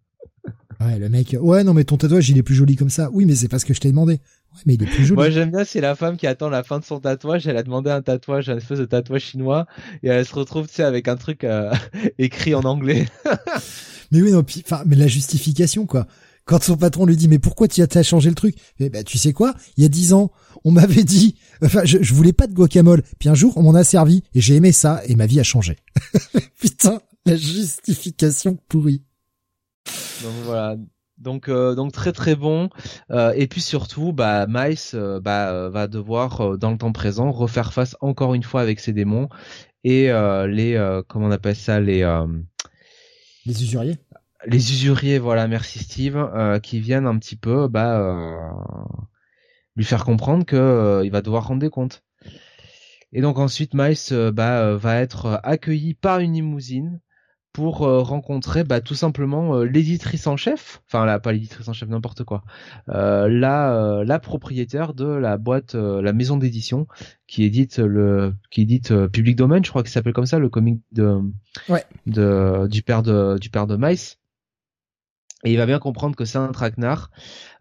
Ouais, 0.79 0.99
le 0.99 1.09
mec, 1.09 1.35
ouais, 1.39 1.63
non, 1.63 1.73
mais 1.73 1.83
ton 1.83 1.97
tatouage, 1.97 2.29
il 2.29 2.37
est 2.37 2.43
plus 2.43 2.55
joli 2.55 2.75
comme 2.75 2.89
ça. 2.89 3.09
Oui, 3.13 3.25
mais 3.25 3.35
c'est 3.35 3.47
parce 3.47 3.63
que 3.63 3.73
je 3.73 3.79
t'ai 3.79 3.89
demandé. 3.89 4.13
Ouais, 4.13 4.61
mais 4.65 4.73
il 4.75 4.83
est 4.83 4.87
plus 4.87 5.05
joli. 5.05 5.15
Moi, 5.15 5.29
j'aime 5.29 5.51
bien, 5.51 5.63
c'est 5.63 5.81
la 5.81 5.95
femme 5.95 6.17
qui 6.17 6.27
attend 6.27 6.49
la 6.49 6.63
fin 6.63 6.79
de 6.79 6.83
son 6.83 6.99
tatouage. 6.99 7.47
Elle 7.47 7.57
a 7.57 7.63
demandé 7.63 7.89
un 7.89 8.01
tatouage, 8.01 8.49
un 8.49 8.57
espèce 8.57 8.79
de 8.79 8.85
tatouage 8.85 9.21
chinois, 9.21 9.65
et 10.01 10.09
elle 10.09 10.25
se 10.25 10.35
retrouve, 10.35 10.67
tu 10.67 10.75
sais, 10.75 10.83
avec 10.83 11.07
un 11.07 11.15
truc 11.15 11.43
euh, 11.43 11.71
écrit 12.17 12.53
en 12.55 12.63
anglais. 12.63 13.07
mais 14.11 14.21
oui, 14.21 14.31
non, 14.31 14.43
enfin, 14.65 14.83
mais 14.85 14.95
la 14.95 15.07
justification, 15.07 15.85
quoi. 15.85 16.07
Quand 16.45 16.61
son 16.61 16.75
patron 16.75 17.05
lui 17.05 17.15
dit, 17.15 17.29
mais 17.29 17.39
pourquoi 17.39 17.69
tu 17.69 17.81
as 17.81 18.03
changé 18.03 18.27
le 18.27 18.35
truc? 18.35 18.55
Eh 18.79 18.89
ben, 18.89 19.05
tu 19.05 19.17
sais 19.17 19.31
quoi? 19.31 19.53
Il 19.77 19.83
y 19.83 19.85
a 19.85 19.89
dix 19.89 20.11
ans, 20.11 20.31
on 20.65 20.71
m'avait 20.71 21.05
dit, 21.05 21.35
enfin, 21.63 21.85
je, 21.85 21.99
je 22.01 22.13
voulais 22.13 22.33
pas 22.33 22.47
de 22.47 22.53
guacamole. 22.53 23.03
Puis 23.19 23.29
un 23.29 23.35
jour, 23.35 23.53
on 23.55 23.63
m'en 23.63 23.75
a 23.75 23.85
servi, 23.85 24.23
et 24.33 24.41
j'ai 24.41 24.55
aimé 24.55 24.73
ça, 24.73 25.01
et 25.07 25.15
ma 25.15 25.25
vie 25.25 25.39
a 25.39 25.43
changé. 25.43 25.77
Putain, 26.59 26.99
la 27.25 27.37
justification 27.37 28.57
pourrie. 28.67 29.01
Donc 30.23 30.33
voilà. 30.43 30.77
Donc 31.17 31.47
euh, 31.47 31.75
donc 31.75 31.91
très 31.91 32.11
très 32.11 32.35
bon. 32.35 32.69
Euh, 33.11 33.33
et 33.35 33.47
puis 33.47 33.61
surtout 33.61 34.13
bah 34.13 34.45
Miles 34.47 34.77
euh, 34.93 35.19
bah 35.19 35.69
va 35.69 35.87
devoir 35.87 36.57
dans 36.57 36.71
le 36.71 36.77
temps 36.77 36.91
présent 36.91 37.31
refaire 37.31 37.73
face 37.73 37.95
encore 38.01 38.33
une 38.33 38.43
fois 38.43 38.61
avec 38.61 38.79
ses 38.79 38.93
démons 38.93 39.29
et 39.83 40.07
les 40.47 41.01
comment 41.07 41.27
on 41.27 41.31
appelle 41.31 41.55
ça 41.55 41.79
les 41.79 42.01
les 43.45 43.63
usuriers. 43.63 43.97
les 44.45 44.71
usuriers 44.71 45.19
voilà 45.19 45.47
merci 45.47 45.79
Steve 45.79 46.17
qui 46.61 46.79
viennent 46.79 47.05
un 47.05 47.17
petit 47.19 47.35
peu 47.35 47.67
bah 47.67 48.55
lui 49.75 49.85
faire 49.85 50.05
comprendre 50.05 50.45
que 50.45 51.01
il 51.03 51.11
va 51.11 51.21
devoir 51.21 51.47
rendre 51.47 51.61
des 51.61 51.69
comptes. 51.69 52.03
Et 53.11 53.21
donc 53.21 53.37
ensuite 53.37 53.73
Miles 53.73 54.31
bah 54.31 54.75
va 54.75 55.01
être 55.01 55.39
accueilli 55.43 55.93
par 55.93 56.19
une 56.19 56.33
limousine 56.33 57.01
pour 57.53 57.83
euh, 57.83 58.01
rencontrer 58.01 58.63
bah, 58.63 58.81
tout 58.81 58.95
simplement 58.95 59.55
euh, 59.55 59.63
l'éditrice 59.63 60.25
en 60.25 60.35
chef, 60.35 60.81
enfin 60.87 61.05
là 61.05 61.19
pas 61.19 61.31
l'éditrice 61.31 61.67
en 61.67 61.73
chef 61.73 61.87
n'importe 61.87 62.23
quoi, 62.23 62.43
euh, 62.89 63.29
la 63.29 64.03
la 64.03 64.19
propriétaire 64.19 64.95
de 64.95 65.05
la 65.05 65.37
boîte, 65.37 65.75
la 65.75 66.13
maison 66.13 66.35
d'édition 66.35 66.87
qui 67.27 67.43
édite 67.43 67.77
le 67.77 68.33
qui 68.49 68.61
édite 68.63 69.07
Public 69.07 69.35
Domain, 69.35 69.61
je 69.63 69.69
crois 69.69 69.83
que 69.83 69.89
ça 69.89 69.95
s'appelle 69.95 70.13
comme 70.13 70.25
ça, 70.25 70.39
le 70.39 70.49
comic 70.49 70.81
de 70.91 71.19
ouais. 71.69 71.85
de 72.07 72.67
du 72.67 72.81
père 72.81 73.03
de 73.03 73.37
du 73.39 73.49
père 73.49 73.67
de 73.67 73.77
Miles. 73.77 74.17
Et 75.45 75.51
il 75.51 75.57
va 75.57 75.65
bien 75.65 75.79
comprendre 75.79 76.15
que 76.15 76.23
c'est 76.23 76.37
un 76.37 76.53
traquenard. 76.53 77.11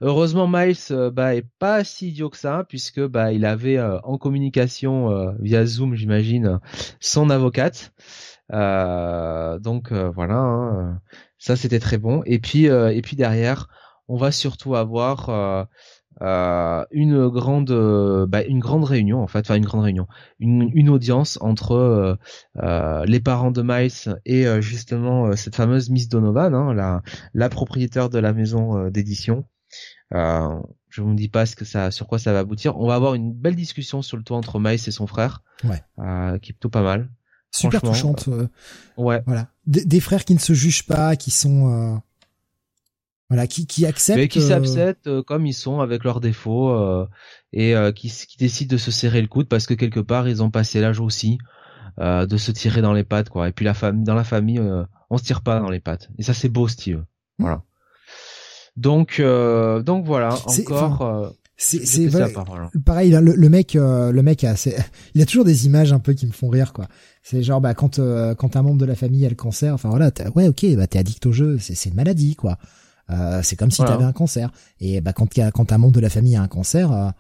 Heureusement, 0.01 0.47
Miles 0.47 0.77
bah, 1.13 1.35
est 1.35 1.45
pas 1.59 1.83
si 1.83 2.11
idiot 2.11 2.31
que 2.31 2.37
ça, 2.37 2.65
puisque 2.69 3.05
bah, 3.05 3.33
il 3.33 3.45
avait 3.45 3.81
en 3.81 4.19
communication 4.19 5.35
via 5.41 5.67
Zoom, 5.67 5.97
j'imagine, 5.97 6.61
son 7.01 7.29
avocate. 7.29 7.93
Euh, 8.53 9.59
donc 9.59 9.93
euh, 9.93 10.11
voilà, 10.11 10.37
hein, 10.37 11.01
ça 11.39 11.57
c'était 11.57 11.81
très 11.81 11.99
bon. 11.99 12.23
Et 12.27 12.39
puis 12.39 12.69
euh, 12.69 12.93
et 12.93 13.03
puis 13.03 13.17
derrière, 13.17 13.69
on 14.09 14.17
va 14.17 14.33
surtout 14.33 14.75
avoir 14.75 15.67
une 16.21 17.29
grande 17.29 18.27
bah, 18.29 18.45
une 18.45 18.61
grande 18.61 18.85
réunion 18.85 19.23
en 19.23 19.27
fait, 19.27 19.41
enfin 19.41 19.57
une 19.57 19.65
grande 19.65 19.85
réunion, 19.85 20.07
une, 20.39 20.71
une 20.75 20.89
audience 20.89 21.39
entre 21.41 22.19
les 22.57 23.21
parents 23.21 23.51
de 23.51 23.63
Miles 23.63 24.19
et 24.25 24.61
justement 24.61 25.35
cette 25.37 25.57
fameuse 25.57 25.91
Miss 25.91 26.09
Donovan, 26.09 26.55
hein, 26.55 26.75
la 26.75 27.03
la 27.35 27.49
propriétaire 27.49 28.11
de 28.11 28.19
la 28.19 28.33
maison 28.33 28.89
d'édition. 28.91 29.45
Euh, 30.15 30.61
je 30.89 31.03
vous 31.03 31.15
dis 31.15 31.29
pas 31.29 31.47
ce 31.47 31.57
que 31.57 31.65
ça, 31.65 31.91
sur 31.91 32.07
quoi 32.07 32.19
ça 32.19 32.33
va 32.33 32.41
aboutir. 32.41 32.77
On 32.79 32.87
va 32.87 32.95
avoir 32.95 33.15
une 33.15 33.33
belle 33.33 33.57
discussion 33.57 34.03
sur 34.03 34.17
le 34.17 34.23
toit 34.23 34.37
entre 34.37 34.59
Miles 34.59 34.75
et 34.75 34.91
son 34.91 35.07
frère, 35.07 35.43
ouais. 35.65 35.83
euh, 35.99 36.39
qui 36.39 36.51
est 36.51 36.55
plutôt 36.55 36.69
pas 36.69 36.83
mal 36.83 37.09
super 37.53 37.83
touchante. 37.83 38.29
Euh, 38.29 38.49
ouais. 38.97 39.23
Voilà. 39.27 39.49
des 39.67 40.01
frères 40.01 40.25
qui 40.25 40.35
ne 40.35 40.41
se 40.41 40.55
jugent 40.55 40.87
pas, 40.87 41.17
qui 41.17 41.31
sont 41.31 41.71
euh, 41.71 41.97
voilà, 43.29 43.47
qui 43.47 43.67
qui 43.67 43.87
acceptent. 43.87 44.19
Mais 44.19 44.29
qui 44.29 44.41
euh, 44.41 44.49
s'acceptent 44.49 45.23
comme 45.23 45.47
ils 45.47 45.55
sont 45.55 45.81
avec 45.81 46.05
leurs 46.05 46.21
défauts 46.21 47.07
et 47.53 47.75
qui 47.95 48.11
qui 48.11 48.37
décident 48.39 48.73
de 48.73 48.79
se 48.79 48.91
serrer 48.91 49.21
le 49.21 49.29
coude 49.29 49.49
parce 49.49 49.67
que 49.67 49.75
quelque 49.75 50.01
part 50.01 50.29
ils 50.29 50.43
ont 50.43 50.51
passé 50.51 50.81
l'âge 50.81 51.01
aussi 51.01 51.39
de 51.99 52.37
se 52.37 52.51
tirer 52.51 52.83
dans 52.83 52.95
les 52.95 53.05
pattes 53.05 53.29
quoi. 53.29 53.49
Et 53.49 53.53
puis 53.53 53.65
la 53.65 53.75
famille, 53.75 54.05
dans 54.05 54.15
la 54.15 54.25
famille, 54.25 54.61
on 55.11 55.19
se 55.19 55.25
tire 55.25 55.43
pas 55.43 55.61
dans 55.61 55.71
les 55.71 55.81
pattes. 55.81 56.09
Et 56.19 56.23
ça 56.23 56.35
c'est 56.35 56.49
beau 56.49 56.69
Steve. 56.69 57.05
Hmm. 57.39 57.45
Voilà. 57.45 57.63
Donc 58.77 59.21
donc 59.21 60.07
voilà 60.07 60.35
encore. 60.47 61.35
C'est 61.57 61.87
c'est 61.87 62.11
pareil 62.85 63.11
le, 63.11 63.21
le, 63.21 63.49
mec 63.49 63.75
le 63.75 64.21
mec 64.21 64.43
a 64.43 64.55
il 65.15 65.23
a 65.23 65.27
toujours 65.27 65.45
des 65.45 65.67
images 65.67 65.93
un 65.93 66.01
peu 66.01 66.13
qui 66.13 66.27
me 66.27 66.33
font 66.33 66.49
rire 66.49 66.73
quoi. 66.73 66.89
C'est 67.23 67.43
genre 67.43 67.61
bah 67.61 67.75
quand 67.75 67.99
euh, 67.99 68.35
quand 68.35 68.57
un 68.57 68.63
membre 68.63 68.79
de 68.79 68.87
la 68.87 68.97
famille 68.97 69.25
a 69.27 69.29
le 69.29 69.37
cancer, 69.37 69.75
enfin 69.75 69.91
voilà, 69.91 70.11
ouais 70.35 70.49
ok, 70.49 70.65
bah 70.77 70.87
t'es 70.87 70.99
addict 70.99 71.25
au 71.27 71.33
jeu, 71.33 71.59
c'est 71.59 71.75
c'est 71.75 71.91
une 71.91 71.97
maladie 71.97 72.35
quoi. 72.35 72.59
Euh, 73.11 73.41
c'est 73.43 73.57
comme 73.57 73.71
si 73.71 73.85
t'avais 73.85 74.05
un 74.05 74.13
cancer. 74.13 74.51
Et 74.81 75.01
bah 75.01 75.13
quand 75.13 75.29
quand 75.53 75.73
un 75.73 75.79
membre 75.79 75.95
de 75.95 76.01
la 76.01 76.11
famille 76.11 76.37
a 76.37 76.43
un 76.43 76.49
cancer, 76.49 76.93
euh, 76.93 77.11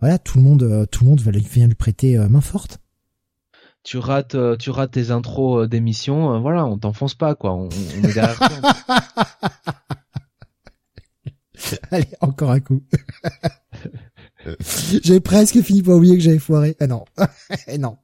voilà, 0.00 0.18
tout 0.18 0.38
le 0.38 0.44
monde 0.44 0.62
euh, 0.62 0.86
tout 0.86 1.04
le 1.04 1.10
monde 1.10 1.20
vient 1.20 1.66
lui 1.66 1.74
prêter 1.74 2.16
main 2.28 2.40
forte. 2.40 2.78
Tu 3.82 3.98
rates 3.98 4.36
tu 4.58 4.70
rates 4.70 4.92
tes 4.92 5.10
intros 5.10 5.68
d'émission, 5.68 6.40
voilà, 6.40 6.64
on 6.66 6.78
t'enfonce 6.78 7.14
pas 7.14 7.34
quoi, 7.34 7.54
on, 7.54 7.68
on 7.68 8.04
est 8.04 8.12
derrière 8.12 8.38
Allez, 11.90 12.08
encore 12.20 12.50
un 12.50 12.60
coup. 12.60 12.82
J'avais 15.02 15.20
presque 15.20 15.60
fini 15.62 15.82
pour 15.82 15.96
oublier 15.96 16.16
que 16.16 16.22
j'avais 16.22 16.38
foiré. 16.38 16.76
Ah 16.80 16.86
non. 16.86 17.04
non. 17.78 17.98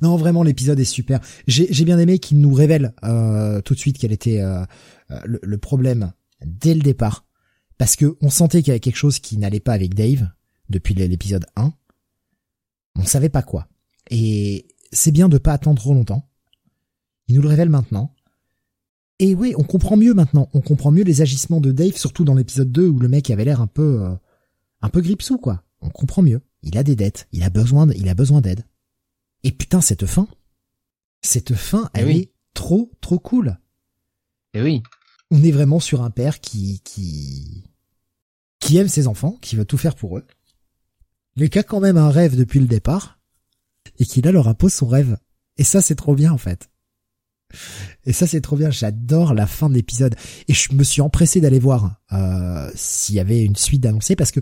Non, 0.00 0.16
vraiment, 0.16 0.42
l'épisode 0.42 0.80
est 0.80 0.84
super. 0.84 1.20
J'ai 1.46 1.84
bien 1.84 1.98
aimé 1.98 2.18
qu'il 2.18 2.40
nous 2.40 2.52
révèle 2.52 2.94
euh, 3.04 3.60
tout 3.60 3.74
de 3.74 3.78
suite 3.78 3.98
quel 3.98 4.12
était 4.12 4.40
euh, 4.40 4.64
le, 5.24 5.58
problème 5.58 6.12
dès 6.44 6.74
le 6.74 6.80
départ, 6.80 7.24
parce 7.78 7.94
que 7.94 8.16
on 8.20 8.30
sentait 8.30 8.62
qu'il 8.62 8.68
y 8.68 8.70
avait 8.72 8.80
quelque 8.80 8.96
chose 8.96 9.20
qui 9.20 9.38
n'allait 9.38 9.60
pas 9.60 9.72
avec 9.72 9.94
Dave 9.94 10.28
depuis 10.68 10.94
l'épisode 10.94 11.46
1. 11.54 11.72
On 12.96 13.04
savait 13.04 13.28
pas 13.28 13.42
quoi. 13.42 13.68
Et 14.10 14.66
c'est 14.92 15.12
bien 15.12 15.28
de 15.28 15.38
pas 15.38 15.52
attendre 15.52 15.80
trop 15.80 15.94
longtemps. 15.94 16.28
Il 17.28 17.36
nous 17.36 17.42
le 17.42 17.48
révèle 17.48 17.70
maintenant. 17.70 18.12
Et 19.22 19.36
oui, 19.36 19.54
on 19.56 19.62
comprend 19.62 19.96
mieux 19.96 20.14
maintenant. 20.14 20.48
On 20.52 20.60
comprend 20.60 20.90
mieux 20.90 21.04
les 21.04 21.22
agissements 21.22 21.60
de 21.60 21.70
Dave, 21.70 21.96
surtout 21.96 22.24
dans 22.24 22.34
l'épisode 22.34 22.72
2 22.72 22.88
où 22.88 22.98
le 22.98 23.06
mec 23.06 23.30
avait 23.30 23.44
l'air 23.44 23.60
un 23.60 23.68
peu, 23.68 24.04
un 24.80 24.88
peu 24.88 25.00
gripsou, 25.00 25.38
quoi. 25.38 25.62
On 25.80 25.90
comprend 25.90 26.22
mieux. 26.22 26.40
Il 26.64 26.76
a 26.76 26.82
des 26.82 26.96
dettes. 26.96 27.28
Il 27.30 27.44
a 27.44 27.48
besoin, 27.48 27.88
il 27.92 28.08
a 28.08 28.14
besoin 28.14 28.40
d'aide. 28.40 28.66
Et 29.44 29.52
putain, 29.52 29.80
cette 29.80 30.06
fin, 30.06 30.26
cette 31.20 31.54
fin, 31.54 31.88
eh 31.94 32.00
elle 32.00 32.10
est 32.10 32.32
trop, 32.52 32.90
trop 33.00 33.20
cool. 33.20 33.58
Et 34.54 34.58
eh 34.58 34.62
oui. 34.62 34.82
On 35.30 35.40
est 35.44 35.52
vraiment 35.52 35.78
sur 35.78 36.02
un 36.02 36.10
père 36.10 36.40
qui, 36.40 36.80
qui, 36.80 37.62
qui 38.58 38.76
aime 38.76 38.88
ses 38.88 39.06
enfants, 39.06 39.38
qui 39.40 39.54
veut 39.54 39.64
tout 39.64 39.78
faire 39.78 39.94
pour 39.94 40.18
eux, 40.18 40.26
mais 41.36 41.48
qui 41.48 41.60
a 41.60 41.62
quand 41.62 41.78
même 41.78 41.96
un 41.96 42.10
rêve 42.10 42.34
depuis 42.34 42.58
le 42.58 42.66
départ, 42.66 43.20
et 44.00 44.04
qui 44.04 44.20
là 44.20 44.32
leur 44.32 44.48
impose 44.48 44.72
son 44.72 44.88
rêve. 44.88 45.16
Et 45.58 45.64
ça, 45.64 45.80
c'est 45.80 45.94
trop 45.94 46.16
bien, 46.16 46.32
en 46.32 46.38
fait. 46.38 46.71
Et 48.04 48.12
ça, 48.12 48.26
c'est 48.26 48.40
trop 48.40 48.56
bien. 48.56 48.70
J'adore 48.70 49.34
la 49.34 49.46
fin 49.46 49.68
de 49.68 49.74
l'épisode. 49.74 50.14
Et 50.48 50.54
je 50.54 50.72
me 50.72 50.84
suis 50.84 51.00
empressé 51.00 51.40
d'aller 51.40 51.58
voir 51.58 51.96
euh, 52.12 52.70
s'il 52.74 53.14
y 53.14 53.20
avait 53.20 53.42
une 53.42 53.56
suite 53.56 53.82
d'annoncer 53.82 54.16
parce 54.16 54.30
que 54.30 54.40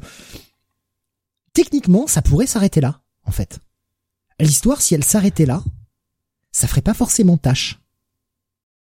techniquement, 1.53 2.07
ça 2.07 2.23
pourrait 2.23 2.47
s'arrêter 2.47 2.81
là, 2.81 3.03
en 3.25 3.33
fait 3.33 3.61
l'histoire, 4.45 4.81
si 4.81 4.95
elle 4.95 5.05
s'arrêtait 5.05 5.47
là, 5.47 5.63
ça 6.53 6.67
ferait 6.67 6.83
pas 6.83 6.95
forcément 6.95 7.37
tâche. 7.37 7.81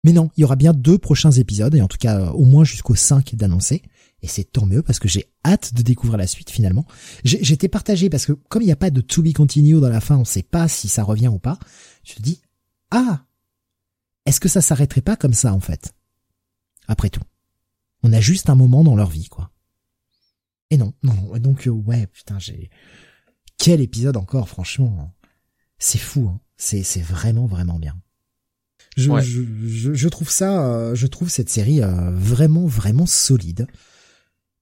Mais 0.04 0.12
non, 0.12 0.30
il 0.36 0.42
y 0.42 0.44
aura 0.44 0.56
bien 0.56 0.72
deux 0.72 0.98
prochains 0.98 1.32
épisodes, 1.32 1.74
et 1.74 1.82
en 1.82 1.88
tout 1.88 1.98
cas 1.98 2.30
au 2.30 2.44
moins 2.44 2.64
jusqu'au 2.64 2.94
5 2.94 3.34
d'annoncer. 3.34 3.82
Et 4.22 4.28
c'est 4.28 4.44
tant 4.44 4.66
mieux 4.66 4.82
parce 4.82 4.98
que 4.98 5.08
j'ai 5.08 5.30
hâte 5.44 5.74
de 5.74 5.82
découvrir 5.82 6.16
la 6.16 6.26
suite 6.26 6.50
finalement. 6.50 6.86
J'étais 7.24 7.68
partagé 7.68 8.08
parce 8.08 8.24
que 8.24 8.32
comme 8.32 8.62
il 8.62 8.66
n'y 8.66 8.72
a 8.72 8.76
pas 8.76 8.90
de 8.90 9.00
to 9.00 9.22
be 9.22 9.32
continue 9.32 9.78
dans 9.80 9.88
la 9.88 10.00
fin, 10.00 10.16
on 10.16 10.24
sait 10.24 10.42
pas 10.42 10.68
si 10.68 10.88
ça 10.88 11.02
revient 11.02 11.28
ou 11.28 11.38
pas. 11.38 11.58
Je 12.02 12.14
me 12.14 12.22
dis, 12.22 12.40
ah, 12.90 13.25
est-ce 14.26 14.40
que 14.40 14.48
ça 14.48 14.60
s'arrêterait 14.60 15.00
pas 15.00 15.16
comme 15.16 15.32
ça 15.32 15.52
en 15.55 15.60
fait? 15.60 15.94
Après 16.88 17.10
tout, 17.10 17.22
on 18.02 18.12
a 18.12 18.20
juste 18.20 18.50
un 18.50 18.55
moment 18.55 18.84
dans 18.84 18.96
leur 18.96 19.08
vie 19.08 19.28
quoi. 19.28 19.50
Et 20.70 20.76
non, 20.76 20.92
non, 21.02 21.38
donc 21.38 21.66
euh, 21.66 21.70
ouais, 21.70 22.06
putain, 22.08 22.38
j'ai 22.38 22.70
quel 23.56 23.80
épisode 23.80 24.16
encore, 24.16 24.48
franchement 24.48 25.14
c'est 25.78 25.98
fou. 25.98 26.28
Hein. 26.28 26.40
C'est 26.56 26.82
c'est 26.82 27.02
vraiment 27.02 27.46
vraiment 27.46 27.78
bien. 27.78 27.96
Je, 28.96 29.10
je, 29.20 29.92
je, 29.92 30.08
trouve 30.08 30.30
ça, 30.30 30.64
euh, 30.64 30.94
je 30.94 31.06
trouve 31.06 31.28
cette 31.28 31.50
série 31.50 31.82
euh, 31.82 32.10
vraiment 32.12 32.66
vraiment 32.66 33.05
solide. 33.05 33.66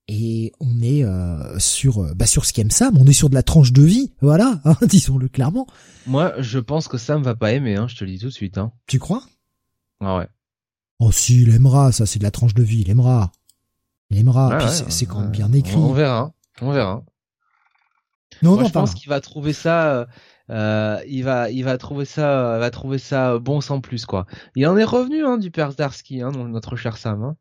Et 0.08 0.52
on 0.60 0.82
est 0.82 1.04
euh, 1.04 1.58
sur 1.58 2.14
bah 2.14 2.26
sur 2.26 2.44
ce 2.44 2.52
qu'aime 2.52 2.70
Sam, 2.70 2.98
on 2.98 3.06
est 3.06 3.14
sur 3.14 3.30
de 3.30 3.34
la 3.34 3.44
tranche 3.44 3.72
de 3.72 3.82
vie, 3.82 4.12
voilà, 4.20 4.60
hein, 4.64 4.76
disons-le 4.86 5.28
clairement. 5.28 5.66
Moi, 6.06 6.34
je 6.40 6.58
pense 6.58 6.88
que 6.88 6.98
Sam 6.98 7.22
va 7.22 7.34
pas 7.34 7.52
aimer, 7.52 7.76
hein, 7.76 7.86
je 7.88 7.96
te 7.96 8.04
le 8.04 8.10
dis 8.10 8.18
tout 8.18 8.26
de 8.26 8.32
suite. 8.32 8.58
Hein. 8.58 8.72
Tu 8.86 8.98
crois? 8.98 9.24
Ah 10.04 10.18
ouais. 10.18 10.28
Oh 11.00 11.10
si, 11.10 11.42
il 11.42 11.54
aimera, 11.54 11.92
ça 11.92 12.06
c'est 12.06 12.18
de 12.18 12.24
la 12.24 12.30
tranche 12.30 12.54
de 12.54 12.62
vie, 12.62 12.82
il 12.82 12.90
aimera. 12.90 13.32
Il 14.10 14.18
aimera, 14.18 14.58
puis 14.58 14.68
c'est 14.88 15.06
quand 15.06 15.20
même 15.20 15.30
bien 15.30 15.52
écrit. 15.52 15.76
On 15.76 15.92
verra, 15.92 16.32
on 16.60 16.70
verra. 16.70 17.02
Non, 18.42 18.56
non, 18.56 18.66
je 18.66 18.72
pense 18.72 18.94
qu'il 18.94 19.08
va 19.08 19.20
trouver 19.20 19.52
ça 19.52 20.06
euh, 20.50 21.00
il 21.06 21.24
va 21.24 21.50
il 21.50 21.64
va 21.64 21.78
trouver 21.78 22.04
ça 22.04 22.58
va 22.58 22.70
trouver 22.70 22.98
ça 22.98 23.38
bon 23.38 23.60
sans 23.60 23.80
plus 23.80 24.04
quoi. 24.04 24.26
Il 24.54 24.66
en 24.66 24.76
est 24.76 24.84
revenu 24.84 25.24
hein, 25.24 25.38
du 25.38 25.50
père 25.50 25.72
Zdarsky, 25.72 26.20
hein, 26.20 26.32
notre 26.32 26.76
cher 26.76 26.98
Sam. 26.98 27.22
Hein. 27.22 27.36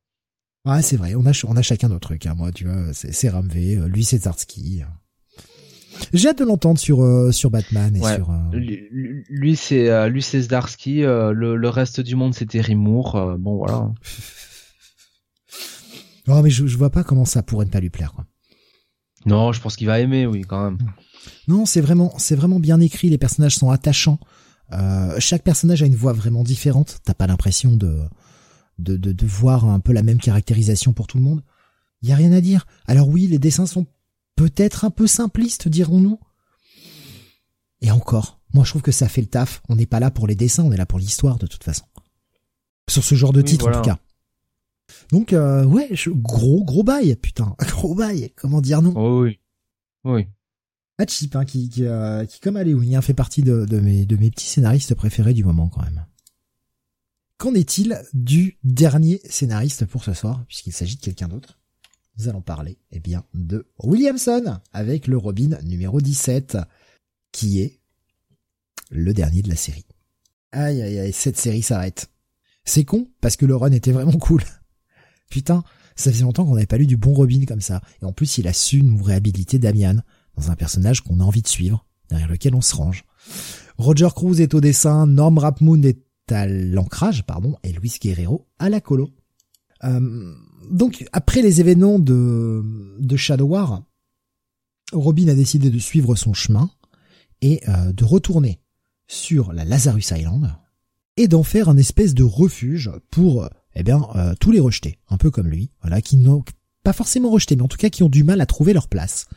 Ouais, 0.65 0.81
c'est 0.81 0.95
vrai. 0.95 1.13
On 1.15 1.25
a 1.25 1.31
on 1.45 1.57
a 1.57 1.61
chacun 1.61 1.89
notre 1.89 2.07
truc. 2.07 2.25
Hein. 2.25 2.35
Moi, 2.35 2.53
tu 2.53 2.65
vois, 2.65 2.93
c'est 2.93 3.29
Ramvé, 3.29 3.75
euh, 3.75 3.87
lui 3.87 4.05
c'est 4.05 4.19
Zarsky. 4.19 4.83
J'ai 6.13 6.29
hâte 6.29 6.39
de 6.39 6.45
l'entendre 6.45 6.79
sur 6.79 7.03
euh, 7.03 7.31
sur 7.31 7.49
Batman 7.49 7.95
et 7.95 7.99
sur. 7.99 8.31
Euh, 8.31 8.59
lui, 9.29 9.55
c'est 9.55 10.09
lui 10.09 10.21
c'est 10.21 10.41
Zdarsky. 10.41 11.01
le, 11.01 11.55
le 11.55 11.69
reste 11.69 12.01
du 12.01 12.15
monde 12.15 12.33
c'était 12.33 12.61
Rimour. 12.61 13.35
bon 13.39 13.57
voilà. 13.57 13.87
oh 16.27 16.41
mais 16.41 16.49
je, 16.49 16.67
je 16.67 16.77
vois 16.77 16.89
pas 16.89 17.03
comment 17.03 17.25
ça 17.25 17.43
pourrait 17.43 17.65
ne 17.65 17.71
pas 17.71 17.79
lui 17.79 17.89
plaire 17.89 18.13
quoi. 18.13 18.25
Non, 19.25 19.51
je 19.51 19.61
pense 19.61 19.75
qu'il 19.75 19.87
va 19.87 19.99
aimer, 19.99 20.25
oui, 20.25 20.41
quand 20.41 20.63
même. 20.63 20.77
Non, 21.47 21.65
c'est 21.65 21.81
vraiment, 21.81 22.13
c'est 22.17 22.35
vraiment 22.35 22.59
bien 22.59 22.79
écrit. 22.79 23.09
Les 23.09 23.17
personnages 23.17 23.55
sont 23.55 23.69
attachants. 23.69 24.19
Euh, 24.71 25.15
chaque 25.19 25.43
personnage 25.43 25.83
a 25.83 25.85
une 25.85 25.95
voix 25.95 26.13
vraiment 26.13 26.43
différente. 26.43 26.99
T'as 27.05 27.13
pas 27.13 27.27
l'impression 27.27 27.75
de, 27.75 28.01
de, 28.79 28.97
de, 28.97 29.11
de, 29.11 29.25
voir 29.25 29.65
un 29.65 29.79
peu 29.79 29.93
la 29.93 30.03
même 30.03 30.19
caractérisation 30.19 30.93
pour 30.93 31.07
tout 31.07 31.17
le 31.17 31.23
monde. 31.23 31.43
Il 32.01 32.09
y 32.09 32.11
a 32.11 32.15
rien 32.15 32.31
à 32.31 32.41
dire. 32.41 32.65
Alors 32.85 33.07
oui, 33.07 33.27
les 33.27 33.39
dessins 33.39 33.65
sont 33.65 33.85
peut-être 34.35 34.85
un 34.85 34.89
peu 34.89 35.07
simplistes, 35.07 35.67
dirons-nous. 35.67 36.19
Et 37.81 37.91
encore, 37.91 38.39
moi 38.53 38.63
je 38.63 38.69
trouve 38.69 38.81
que 38.81 38.91
ça 38.91 39.09
fait 39.09 39.21
le 39.21 39.27
taf. 39.27 39.61
On 39.69 39.75
n'est 39.75 39.85
pas 39.85 39.99
là 39.99 40.11
pour 40.11 40.27
les 40.27 40.35
dessins, 40.35 40.63
on 40.63 40.71
est 40.71 40.77
là 40.77 40.85
pour 40.85 40.99
l'histoire 40.99 41.37
de 41.37 41.47
toute 41.47 41.63
façon. 41.63 41.85
Sur 42.89 43.03
ce 43.03 43.15
genre 43.15 43.33
de 43.33 43.41
titre 43.41 43.67
en 43.67 43.71
tout 43.71 43.81
cas. 43.81 43.99
Donc 45.11 45.33
euh, 45.33 45.65
ouais, 45.65 45.89
gros 46.07 46.63
gros 46.63 46.83
bail, 46.83 47.15
putain, 47.15 47.55
gros 47.67 47.95
bail. 47.95 48.31
Comment 48.35 48.61
dire 48.61 48.81
non? 48.81 48.93
Oh, 48.95 49.23
Oui, 49.23 49.39
oui. 50.03 50.27
Ah 50.99 51.05
Chip, 51.07 51.35
hein, 51.35 51.43
qui 51.45 51.69
qui, 51.69 51.85
euh, 51.85 52.25
qui 52.25 52.39
comme 52.39 52.55
Aléouni, 52.55 52.95
hein, 52.95 53.01
fait 53.01 53.13
partie 53.15 53.41
de, 53.41 53.65
de 53.65 53.79
mes 53.79 54.05
de 54.05 54.15
mes 54.15 54.29
petits 54.29 54.45
scénaristes 54.45 54.93
préférés 54.95 55.33
du 55.33 55.43
moment 55.43 55.67
quand 55.67 55.81
même. 55.81 56.05
Qu'en 57.37 57.55
est-il 57.55 58.01
du 58.13 58.57
dernier 58.63 59.19
scénariste 59.27 59.85
pour 59.85 60.03
ce 60.03 60.13
soir, 60.13 60.45
puisqu'il 60.47 60.71
s'agit 60.71 60.95
de 60.95 61.01
quelqu'un 61.01 61.27
d'autre? 61.27 61.59
Nous 62.17 62.29
allons 62.29 62.41
parler, 62.41 62.77
eh 62.91 62.99
bien, 62.99 63.23
de 63.33 63.65
Williamson, 63.79 64.59
avec 64.71 65.07
le 65.07 65.17
Robin 65.17 65.57
numéro 65.63 65.99
17, 65.99 66.57
qui 67.31 67.61
est 67.61 67.79
le 68.91 69.13
dernier 69.13 69.41
de 69.41 69.49
la 69.49 69.55
série. 69.55 69.85
Aïe 70.51 70.81
aïe 70.81 70.99
aïe, 70.99 71.13
cette 71.13 71.37
série 71.37 71.63
s'arrête. 71.63 72.11
C'est 72.65 72.85
con, 72.85 73.09
parce 73.19 73.35
que 73.35 73.45
le 73.45 73.55
run 73.55 73.71
était 73.71 73.91
vraiment 73.91 74.11
cool. 74.19 74.43
Putain, 75.29 75.63
ça 75.95 76.11
faisait 76.11 76.23
longtemps 76.23 76.45
qu'on 76.45 76.53
n'avait 76.53 76.67
pas 76.67 76.77
lu 76.77 76.87
du 76.87 76.97
bon 76.97 77.13
Robin 77.13 77.45
comme 77.45 77.61
ça. 77.61 77.81
Et 78.01 78.05
en 78.05 78.13
plus, 78.13 78.37
il 78.37 78.47
a 78.47 78.53
su 78.53 78.83
nous 78.83 79.01
réhabiliter 79.01 79.57
Damian 79.57 79.97
dans 80.35 80.51
un 80.51 80.55
personnage 80.55 81.01
qu'on 81.01 81.19
a 81.19 81.23
envie 81.23 81.41
de 81.41 81.47
suivre, 81.47 81.85
derrière 82.09 82.29
lequel 82.29 82.53
on 82.55 82.61
se 82.61 82.75
range. 82.75 83.03
Roger 83.77 84.09
Cruz 84.15 84.39
est 84.39 84.53
au 84.53 84.61
dessin, 84.61 85.07
Norm 85.07 85.37
Rapmoon 85.37 85.81
est 85.81 86.03
à 86.29 86.45
l'ancrage, 86.45 87.25
pardon, 87.25 87.57
et 87.63 87.73
Luis 87.73 87.97
Guerrero 87.99 88.47
à 88.59 88.69
la 88.69 88.79
colo. 88.79 89.09
Euh, 89.83 90.35
donc, 90.71 91.05
après 91.11 91.41
les 91.41 91.59
événements 91.59 91.99
de, 91.99 92.63
de 92.99 93.17
Shadow 93.17 93.45
War, 93.45 93.83
Robin 94.91 95.27
a 95.27 95.35
décidé 95.35 95.69
de 95.69 95.79
suivre 95.79 96.15
son 96.15 96.33
chemin 96.33 96.69
et 97.41 97.61
euh, 97.67 97.91
de 97.91 98.03
retourner 98.03 98.59
sur 99.07 99.53
la 99.53 99.65
Lazarus 99.65 100.11
Island 100.11 100.55
et 101.17 101.27
d'en 101.27 101.43
faire 101.43 101.69
un 101.69 101.77
espèce 101.77 102.13
de 102.13 102.23
refuge 102.23 102.91
pour 103.11 103.47
eh 103.75 103.83
bien 103.83 104.01
euh, 104.15 104.33
tous 104.39 104.51
les 104.51 104.59
rejetés, 104.59 104.99
un 105.09 105.17
peu 105.17 105.31
comme 105.31 105.47
lui, 105.47 105.71
voilà, 105.81 106.01
qui 106.01 106.17
n'ont 106.17 106.43
pas 106.83 106.93
forcément 106.93 107.29
rejeté, 107.29 107.55
mais 107.55 107.63
en 107.63 107.67
tout 107.67 107.77
cas 107.77 107.89
qui 107.89 108.03
ont 108.03 108.09
du 108.09 108.23
mal 108.23 108.41
à 108.41 108.45
trouver 108.45 108.73
leur 108.73 108.87
place. 108.87 109.27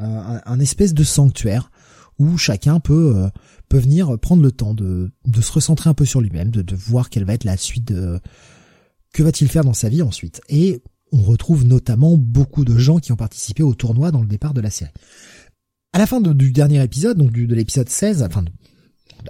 Euh, 0.00 0.38
un, 0.44 0.60
espèce 0.60 0.94
de 0.94 1.04
sanctuaire 1.04 1.70
où 2.18 2.38
chacun 2.38 2.80
peut 2.80 3.14
euh, 3.16 3.28
peut 3.68 3.78
venir 3.78 4.18
prendre 4.18 4.42
le 4.42 4.50
temps 4.50 4.72
de, 4.74 5.10
de 5.26 5.40
se 5.40 5.52
recentrer 5.52 5.90
un 5.90 5.94
peu 5.94 6.06
sur 6.06 6.20
lui-même, 6.20 6.50
de, 6.50 6.62
de 6.62 6.74
voir 6.74 7.10
quelle 7.10 7.24
va 7.24 7.34
être 7.34 7.44
la 7.44 7.56
suite 7.56 7.86
de 7.88 8.18
que 9.12 9.22
va-t-il 9.22 9.50
faire 9.50 9.64
dans 9.64 9.74
sa 9.74 9.88
vie 9.88 10.02
ensuite? 10.02 10.40
Et 10.48 10.82
on 11.12 11.22
retrouve 11.22 11.64
notamment 11.64 12.16
beaucoup 12.16 12.64
de 12.64 12.78
gens 12.78 12.98
qui 12.98 13.12
ont 13.12 13.16
participé 13.16 13.62
au 13.62 13.74
tournoi 13.74 14.10
dans 14.10 14.20
le 14.20 14.28
départ 14.28 14.54
de 14.54 14.60
la 14.60 14.70
série. 14.70 14.92
À 15.92 15.98
la 15.98 16.06
fin 16.06 16.20
du 16.20 16.52
dernier 16.52 16.82
épisode, 16.82 17.18
donc 17.18 17.32
de 17.32 17.54
l'épisode 17.54 17.88
16, 17.88 18.22
enfin 18.22 18.44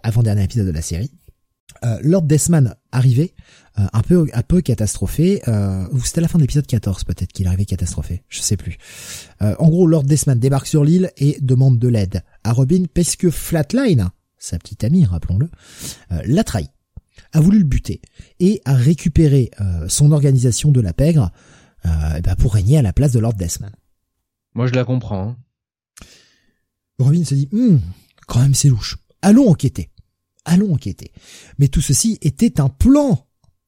avant-dernier 0.03 0.45
épisode 0.45 0.67
de 0.67 0.73
la 0.73 0.83
série, 0.83 1.11
euh, 1.85 1.99
Lord 2.03 2.23
Desman 2.23 2.75
arrivait 2.93 3.35
euh, 3.79 3.87
un 3.93 4.43
peu 4.43 4.61
catastrophé 4.61 5.41
euh, 5.49 5.87
c'était 6.05 6.21
la 6.21 6.29
fin 6.29 6.39
de 6.39 6.43
l'épisode 6.43 6.67
14 6.67 7.05
peut-être 7.05 7.33
qu'il 7.33 7.47
arrivait 7.47 7.65
catastrophé 7.65 8.23
je 8.29 8.41
sais 8.41 8.57
plus 8.57 8.77
en 9.41 9.69
gros 9.69 9.87
Lord 9.87 10.03
Desman 10.05 10.39
débarque 10.39 10.67
sur 10.67 10.85
l'île 10.85 11.13
et 11.17 11.39
demande 11.41 11.79
de 11.79 11.89
l'aide 11.89 12.23
à 12.45 12.53
Robin 12.53 12.85
parce 12.93 13.17
que 13.17 13.31
Flatline 13.31 14.11
sa 14.37 14.59
petite 14.59 14.83
amie 14.85 15.05
rappelons-le 15.05 15.49
l'a 16.25 16.45
trahi 16.45 16.69
a 17.33 17.41
voulu 17.41 17.59
le 17.59 17.65
buter 17.65 18.01
et 18.39 18.61
a 18.65 18.75
récupéré 18.75 19.51
son 19.89 20.13
organisation 20.13 20.71
de 20.71 20.81
la 20.81 20.93
pègre 20.93 21.31
ben 21.85 22.35
pour 22.39 22.55
régner 22.55 22.79
à 22.79 22.83
la 22.83 22.93
place 22.93 23.13
de 23.13 23.19
Lord 23.19 23.35
Desman 23.35 23.73
moi 24.55 24.67
je 24.67 24.75
la 24.75 24.85
comprends 24.85 25.29
hein. 25.29 25.37
Robin 26.99 27.25
se 27.25 27.35
dit 27.35 27.49
hm, 27.53 27.81
quand 28.27 28.41
même 28.41 28.55
c'est 28.55 28.69
louche 28.69 28.99
allons 29.23 29.49
enquêter 29.49 29.91
allons 30.45 30.75
enquêter. 30.75 31.13
Mais 31.59 31.69
tout 31.69 31.81
ceci 31.81 32.19
était 32.23 32.61
un 32.61 32.69
plan 32.69 33.27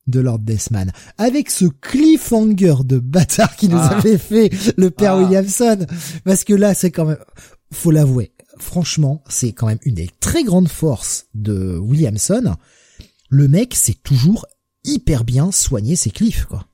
de 0.09 0.19
Lord 0.19 0.41
Desman, 0.41 0.91
avec 1.17 1.49
ce 1.49 1.67
cliffhanger 1.67 2.85
de 2.85 2.99
bâtard 2.99 3.55
qui 3.57 3.69
nous 3.69 3.79
ah. 3.79 3.99
avait 3.99 4.19
fait 4.19 4.51
le 4.77 4.91
père 4.91 5.13
ah. 5.13 5.23
Williamson, 5.23 5.87
parce 6.25 6.43
que 6.43 6.55
là 6.55 6.75
c'est 6.75 6.91
quand 6.91 7.05
même, 7.05 7.19
faut 7.73 7.93
l'avouer, 7.93 8.33
franchement 8.59 9.23
c'est 9.29 9.53
quand 9.53 9.69
même 9.69 9.79
une 9.85 9.95
des 9.95 10.11
très 10.19 10.43
grandes 10.43 10.69
forces 10.69 11.27
de 11.35 11.79
Williamson. 11.79 12.57
Le 13.33 13.49
mec 13.49 13.75
c'est 13.75 14.03
toujours 14.03 14.45
hyper 14.85 15.25
bien 15.25 15.51
soigné 15.53 15.97
ses 15.97 16.11
cliffs 16.11 16.45
quoi. 16.45 16.67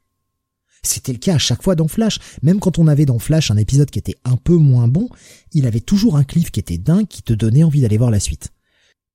C'était 0.82 1.12
le 1.12 1.18
cas 1.18 1.36
à 1.36 1.38
chaque 1.38 1.62
fois 1.62 1.76
dans 1.76 1.86
Flash. 1.86 2.18
Même 2.42 2.58
quand 2.58 2.78
on 2.78 2.88
avait 2.88 3.06
dans 3.06 3.20
Flash 3.20 3.52
un 3.52 3.56
épisode 3.56 3.90
qui 3.90 3.98
était 4.00 4.16
un 4.24 4.36
peu 4.36 4.56
moins 4.56 4.88
bon, 4.88 5.08
il 5.52 5.66
avait 5.66 5.80
toujours 5.80 6.16
un 6.16 6.24
cliff 6.24 6.50
qui 6.50 6.58
était 6.58 6.78
dingue, 6.78 7.06
qui 7.06 7.22
te 7.22 7.32
donnait 7.32 7.62
envie 7.62 7.80
d'aller 7.80 7.98
voir 7.98 8.10
la 8.10 8.20
suite. 8.20 8.48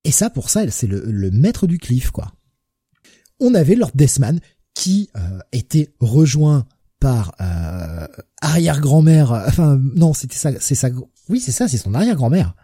Et 0.05 0.11
ça, 0.11 0.30
pour 0.30 0.49
ça, 0.49 0.69
c'est 0.69 0.88
le, 0.88 1.31
maître 1.31 1.67
du 1.67 1.80
cliff, 1.80 2.11
quoi. 2.11 2.31
On 3.39 3.55
avait 3.55 3.75
Lord 3.75 3.91
Desman 3.95 4.39
qui 4.73 5.09
euh, 5.15 5.39
était 5.51 5.93
rejoint 5.99 6.65
par 6.99 7.35
euh, 7.41 8.07
arrière-grand-mère. 8.41 9.31
Euh, 9.33 9.45
enfin, 9.47 9.80
non, 9.95 10.13
c'était 10.13 10.35
ça, 10.35 10.51
c'est 10.59 10.75
ça. 10.75 10.89
Oui, 11.30 11.39
c'est 11.39 11.51
ça, 11.51 11.67
c'est 11.67 11.77
son 11.77 11.93
arrière-grand-mère 11.93 12.55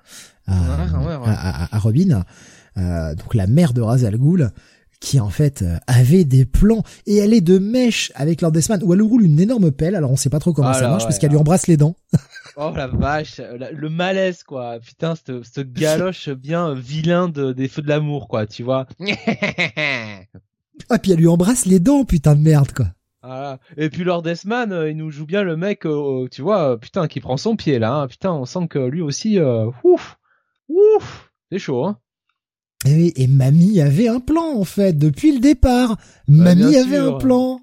à, 0.48 1.80
Robin. 1.80 2.26
Donc 3.16 3.36
la 3.36 3.48
mère 3.48 3.74
de 3.74 3.82
Ra's 3.82 4.04
al 4.04 4.18
Ghul 4.18 4.52
qui 5.00 5.20
en 5.20 5.30
fait 5.30 5.64
avait 5.88 6.26
des 6.26 6.46
plans 6.46 6.84
et 7.06 7.18
elle 7.18 7.34
est 7.34 7.42
de 7.42 7.58
mèche 7.58 8.12
avec 8.16 8.42
Lord 8.42 8.52
Desman 8.52 8.82
où 8.84 8.94
elle 8.94 9.02
roule 9.02 9.24
une 9.24 9.40
énorme 9.40 9.72
pelle 9.72 9.96
alors 9.96 10.12
on 10.12 10.18
sait 10.18 10.30
pas 10.30 10.40
trop 10.40 10.54
comment 10.54 10.74
ça 10.74 10.90
marche 10.90 11.04
parce 11.04 11.20
qu'elle 11.20 11.32
lui 11.32 11.38
embrasse 11.38 11.68
les 11.68 11.78
dents 11.78 11.96
Oh 12.62 12.74
la 12.76 12.88
vache, 12.88 13.40
le 13.40 13.90
malaise 13.90 14.44
quoi. 14.44 14.80
Putain, 14.82 15.14
ce 15.16 15.62
galoche 15.62 16.30
bien 16.30 16.74
vilain 16.74 17.30
de, 17.30 17.54
des 17.54 17.70
feux 17.70 17.82
de 17.82 17.88
l'amour 17.88 18.28
quoi, 18.28 18.48
tu 18.48 18.64
vois. 18.64 18.86
ah 20.90 21.00
puis 21.00 21.14
elle 21.14 21.20
lui 21.20 21.30
embrasse 21.30 21.66
les 21.66 21.80
dents, 21.80 22.04
putain 22.04 22.36
de 22.36 22.42
merde 22.42 22.74
quoi. 22.74 22.88
Voilà. 23.24 23.60
Et 23.78 23.90
puis 23.90 24.04
Lord 24.04 24.24
Desman, 24.24 24.74
euh, 24.74 24.90
il 24.90 24.98
nous 24.98 25.10
joue 25.10 25.26
bien 25.26 25.44
le 25.44 25.56
mec, 25.56 25.86
euh, 25.86 26.28
tu 26.30 26.42
vois, 26.42 26.78
putain, 26.78 27.08
qui 27.08 27.20
prend 27.20 27.38
son 27.38 27.56
pied 27.56 27.80
là. 27.80 27.94
Hein. 27.94 28.08
Putain, 28.08 28.32
on 28.32 28.46
sent 28.46 28.68
que 28.70 28.80
lui 28.80 29.02
aussi, 29.02 29.40
euh, 29.40 29.70
ouf, 29.84 30.18
ouf, 30.68 31.32
c'est 31.52 31.60
chaud. 31.60 31.86
Hein. 31.86 31.98
Et, 32.86 33.24
et 33.24 33.28
Mamie 33.28 33.82
avait 33.82 34.08
un 34.08 34.20
plan 34.20 34.58
en 34.58 34.64
fait 34.64 34.98
depuis 34.98 35.34
le 35.34 35.40
départ. 35.40 35.98
Bah, 36.28 36.56
Mamie 36.56 36.78
avait 36.78 36.98
un 36.98 37.14
plan. 37.14 37.62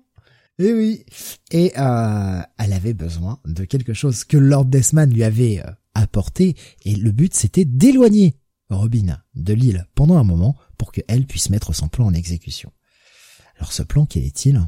Et 0.58 0.66
eh 0.66 0.72
oui. 0.72 1.04
Et 1.50 1.72
euh, 1.78 2.40
elle 2.58 2.72
avait 2.72 2.94
besoin 2.94 3.38
de 3.44 3.64
quelque 3.64 3.92
chose 3.92 4.24
que 4.24 4.38
Lord 4.38 4.66
Desman 4.66 5.12
lui 5.12 5.24
avait 5.24 5.60
euh, 5.60 5.70
apporté. 5.94 6.56
Et 6.84 6.96
le 6.96 7.12
but, 7.12 7.34
c'était 7.34 7.66
d'éloigner 7.66 8.36
Robin 8.70 9.18
de 9.34 9.52
l'île 9.52 9.86
pendant 9.94 10.16
un 10.16 10.24
moment 10.24 10.56
pour 10.78 10.92
qu'elle 10.92 11.26
puisse 11.26 11.50
mettre 11.50 11.74
son 11.74 11.88
plan 11.88 12.06
en 12.06 12.14
exécution. 12.14 12.72
Alors 13.58 13.72
ce 13.72 13.82
plan, 13.82 14.06
quel 14.06 14.24
est-il? 14.24 14.60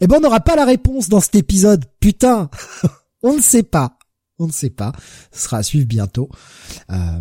Eh 0.00 0.06
ben, 0.06 0.16
on 0.16 0.20
n'aura 0.20 0.40
pas 0.40 0.56
la 0.56 0.64
réponse 0.64 1.08
dans 1.08 1.20
cet 1.20 1.36
épisode. 1.36 1.84
Putain 2.00 2.50
On 3.22 3.36
ne 3.36 3.42
sait 3.42 3.62
pas. 3.62 3.98
On 4.38 4.46
ne 4.46 4.52
sait 4.52 4.70
pas. 4.70 4.92
Ce 5.32 5.44
sera 5.44 5.58
à 5.58 5.62
suivre 5.62 5.86
bientôt. 5.86 6.28
Euh, 6.90 7.20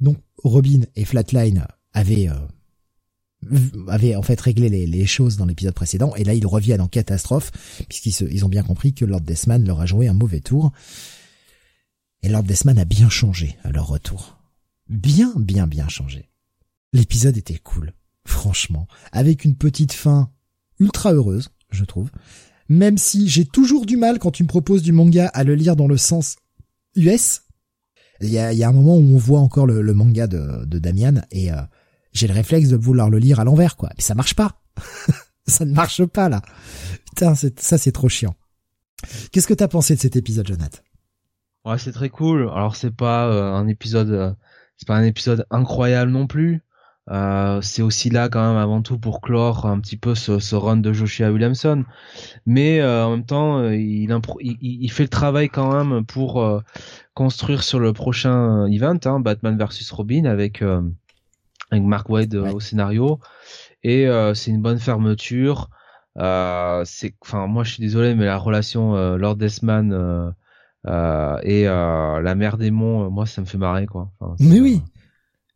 donc, 0.00 0.16
Robin 0.38 0.82
et 0.96 1.04
Flatline 1.04 1.66
avaient 1.92 2.28
avait 3.88 4.14
en 4.14 4.22
fait 4.22 4.40
réglé 4.40 4.68
les, 4.68 5.06
choses 5.06 5.36
dans 5.36 5.46
l'épisode 5.46 5.74
précédent. 5.74 6.14
Et 6.16 6.24
là 6.24 6.34
ils 6.34 6.46
reviennent 6.46 6.80
en 6.80 6.88
catastrophe 6.88 7.50
puisqu'ils 7.88 8.28
ils 8.30 8.44
ont 8.44 8.48
bien 8.48 8.62
compris 8.62 8.94
que 8.94 9.04
Lord 9.04 9.22
Desman 9.22 9.64
leur 9.64 9.80
a 9.80 9.86
joué 9.86 10.08
un 10.08 10.14
mauvais 10.14 10.40
tour. 10.40 10.72
Et 12.22 12.28
Lord 12.28 12.44
Desman 12.44 12.78
a 12.78 12.84
bien 12.84 13.08
changé 13.08 13.56
à 13.64 13.72
leur 13.72 13.88
retour. 13.88 14.38
Bien 14.88 15.32
bien 15.36 15.66
bien 15.66 15.88
changé. 15.88 16.28
L'épisode 16.92 17.36
était 17.36 17.58
cool 17.58 17.92
franchement. 18.24 18.86
Avec 19.10 19.44
une 19.44 19.56
petite 19.56 19.92
fin 19.92 20.30
ultra 20.78 21.12
heureuse 21.12 21.50
je 21.70 21.84
trouve. 21.84 22.10
Même 22.68 22.98
si 22.98 23.28
j'ai 23.28 23.44
toujours 23.44 23.86
du 23.86 23.96
mal 23.96 24.18
quand 24.18 24.30
tu 24.30 24.44
me 24.44 24.48
proposes 24.48 24.82
du 24.82 24.92
manga 24.92 25.26
à 25.28 25.42
le 25.42 25.54
lire 25.54 25.74
dans 25.74 25.88
le 25.88 25.96
sens 25.96 26.36
US 26.94 27.42
il 28.20 28.30
y 28.30 28.38
a, 28.38 28.52
y 28.52 28.62
a 28.62 28.68
un 28.68 28.72
moment 28.72 28.96
où 28.96 29.00
on 29.00 29.18
voit 29.18 29.40
encore 29.40 29.66
le, 29.66 29.82
manga 29.94 30.28
de, 30.28 30.64
de 30.64 30.78
Damian 30.78 31.22
et 31.32 31.50
euh, 31.50 31.56
j'ai 32.12 32.26
le 32.26 32.34
réflexe 32.34 32.68
de 32.68 32.76
vouloir 32.76 33.10
le 33.10 33.18
lire 33.18 33.40
à 33.40 33.44
l'envers, 33.44 33.76
quoi. 33.76 33.90
Mais 33.96 34.02
ça 34.02 34.14
marche 34.14 34.34
pas. 34.34 34.60
ça 35.46 35.64
ne 35.64 35.72
marche 35.72 36.04
pas, 36.06 36.28
là. 36.28 36.42
Putain, 37.06 37.34
ça 37.34 37.78
c'est 37.78 37.92
trop 37.92 38.08
chiant. 38.08 38.34
Qu'est-ce 39.32 39.46
que 39.46 39.54
t'as 39.54 39.68
pensé 39.68 39.94
de 39.94 40.00
cet 40.00 40.16
épisode, 40.16 40.46
Jonathan? 40.46 40.78
Ouais, 41.64 41.78
c'est 41.78 41.92
très 41.92 42.08
cool. 42.10 42.50
Alors 42.54 42.74
c'est 42.76 42.94
pas 42.94 43.28
euh, 43.28 43.52
un 43.52 43.68
épisode, 43.68 44.10
euh, 44.10 44.32
c'est 44.76 44.88
pas 44.88 44.96
un 44.96 45.04
épisode 45.04 45.46
incroyable 45.50 46.10
non 46.10 46.26
plus. 46.26 46.62
Euh, 47.10 47.60
c'est 47.62 47.82
aussi 47.82 48.10
là 48.10 48.28
quand 48.28 48.46
même 48.46 48.56
avant 48.56 48.80
tout 48.80 48.98
pour 48.98 49.20
clore 49.20 49.66
un 49.66 49.80
petit 49.80 49.96
peu 49.96 50.14
ce, 50.14 50.38
ce 50.38 50.54
run 50.54 50.76
de 50.76 50.92
Joshua 50.92 51.30
Williamson, 51.32 51.84
mais 52.46 52.82
en 52.82 53.10
même 53.10 53.24
temps 53.24 53.68
il, 53.70 54.08
il, 54.40 54.56
il, 54.60 54.92
fait 54.92 55.02
le 55.02 55.08
travail 55.08 55.48
quand 55.48 55.72
même 55.72 56.04
pour 56.04 56.62
construire 57.14 57.64
sur 57.64 57.80
le 57.80 57.92
prochain 57.92 58.66
event, 58.66 58.98
hein, 59.04 59.18
Batman 59.18 59.58
versus 59.58 59.90
Robin 59.90 60.26
avec 60.26 60.62
avec 61.72 61.84
Mark 61.84 62.08
Wade 62.08 62.34
au 62.34 62.60
scénario 62.60 63.18
et 63.82 64.06
c'est 64.34 64.50
une 64.50 64.62
bonne 64.62 64.78
fermeture. 64.78 65.70
c'est, 66.16 67.14
enfin 67.20 67.46
moi 67.46 67.64
je 67.64 67.72
suis 67.72 67.82
désolé 67.82 68.14
mais 68.14 68.26
la 68.26 68.38
relation 68.38 69.16
Lord 69.16 69.36
Desman 69.36 70.32
euh, 70.88 71.38
et 71.42 71.68
euh, 71.68 72.20
la 72.20 72.34
mer 72.34 72.58
démon, 72.58 73.06
euh, 73.06 73.08
moi 73.08 73.26
ça 73.26 73.40
me 73.40 73.46
fait 73.46 73.58
marrer 73.58 73.86
quoi. 73.86 74.10
mais 74.40 74.60
oui. 74.60 74.82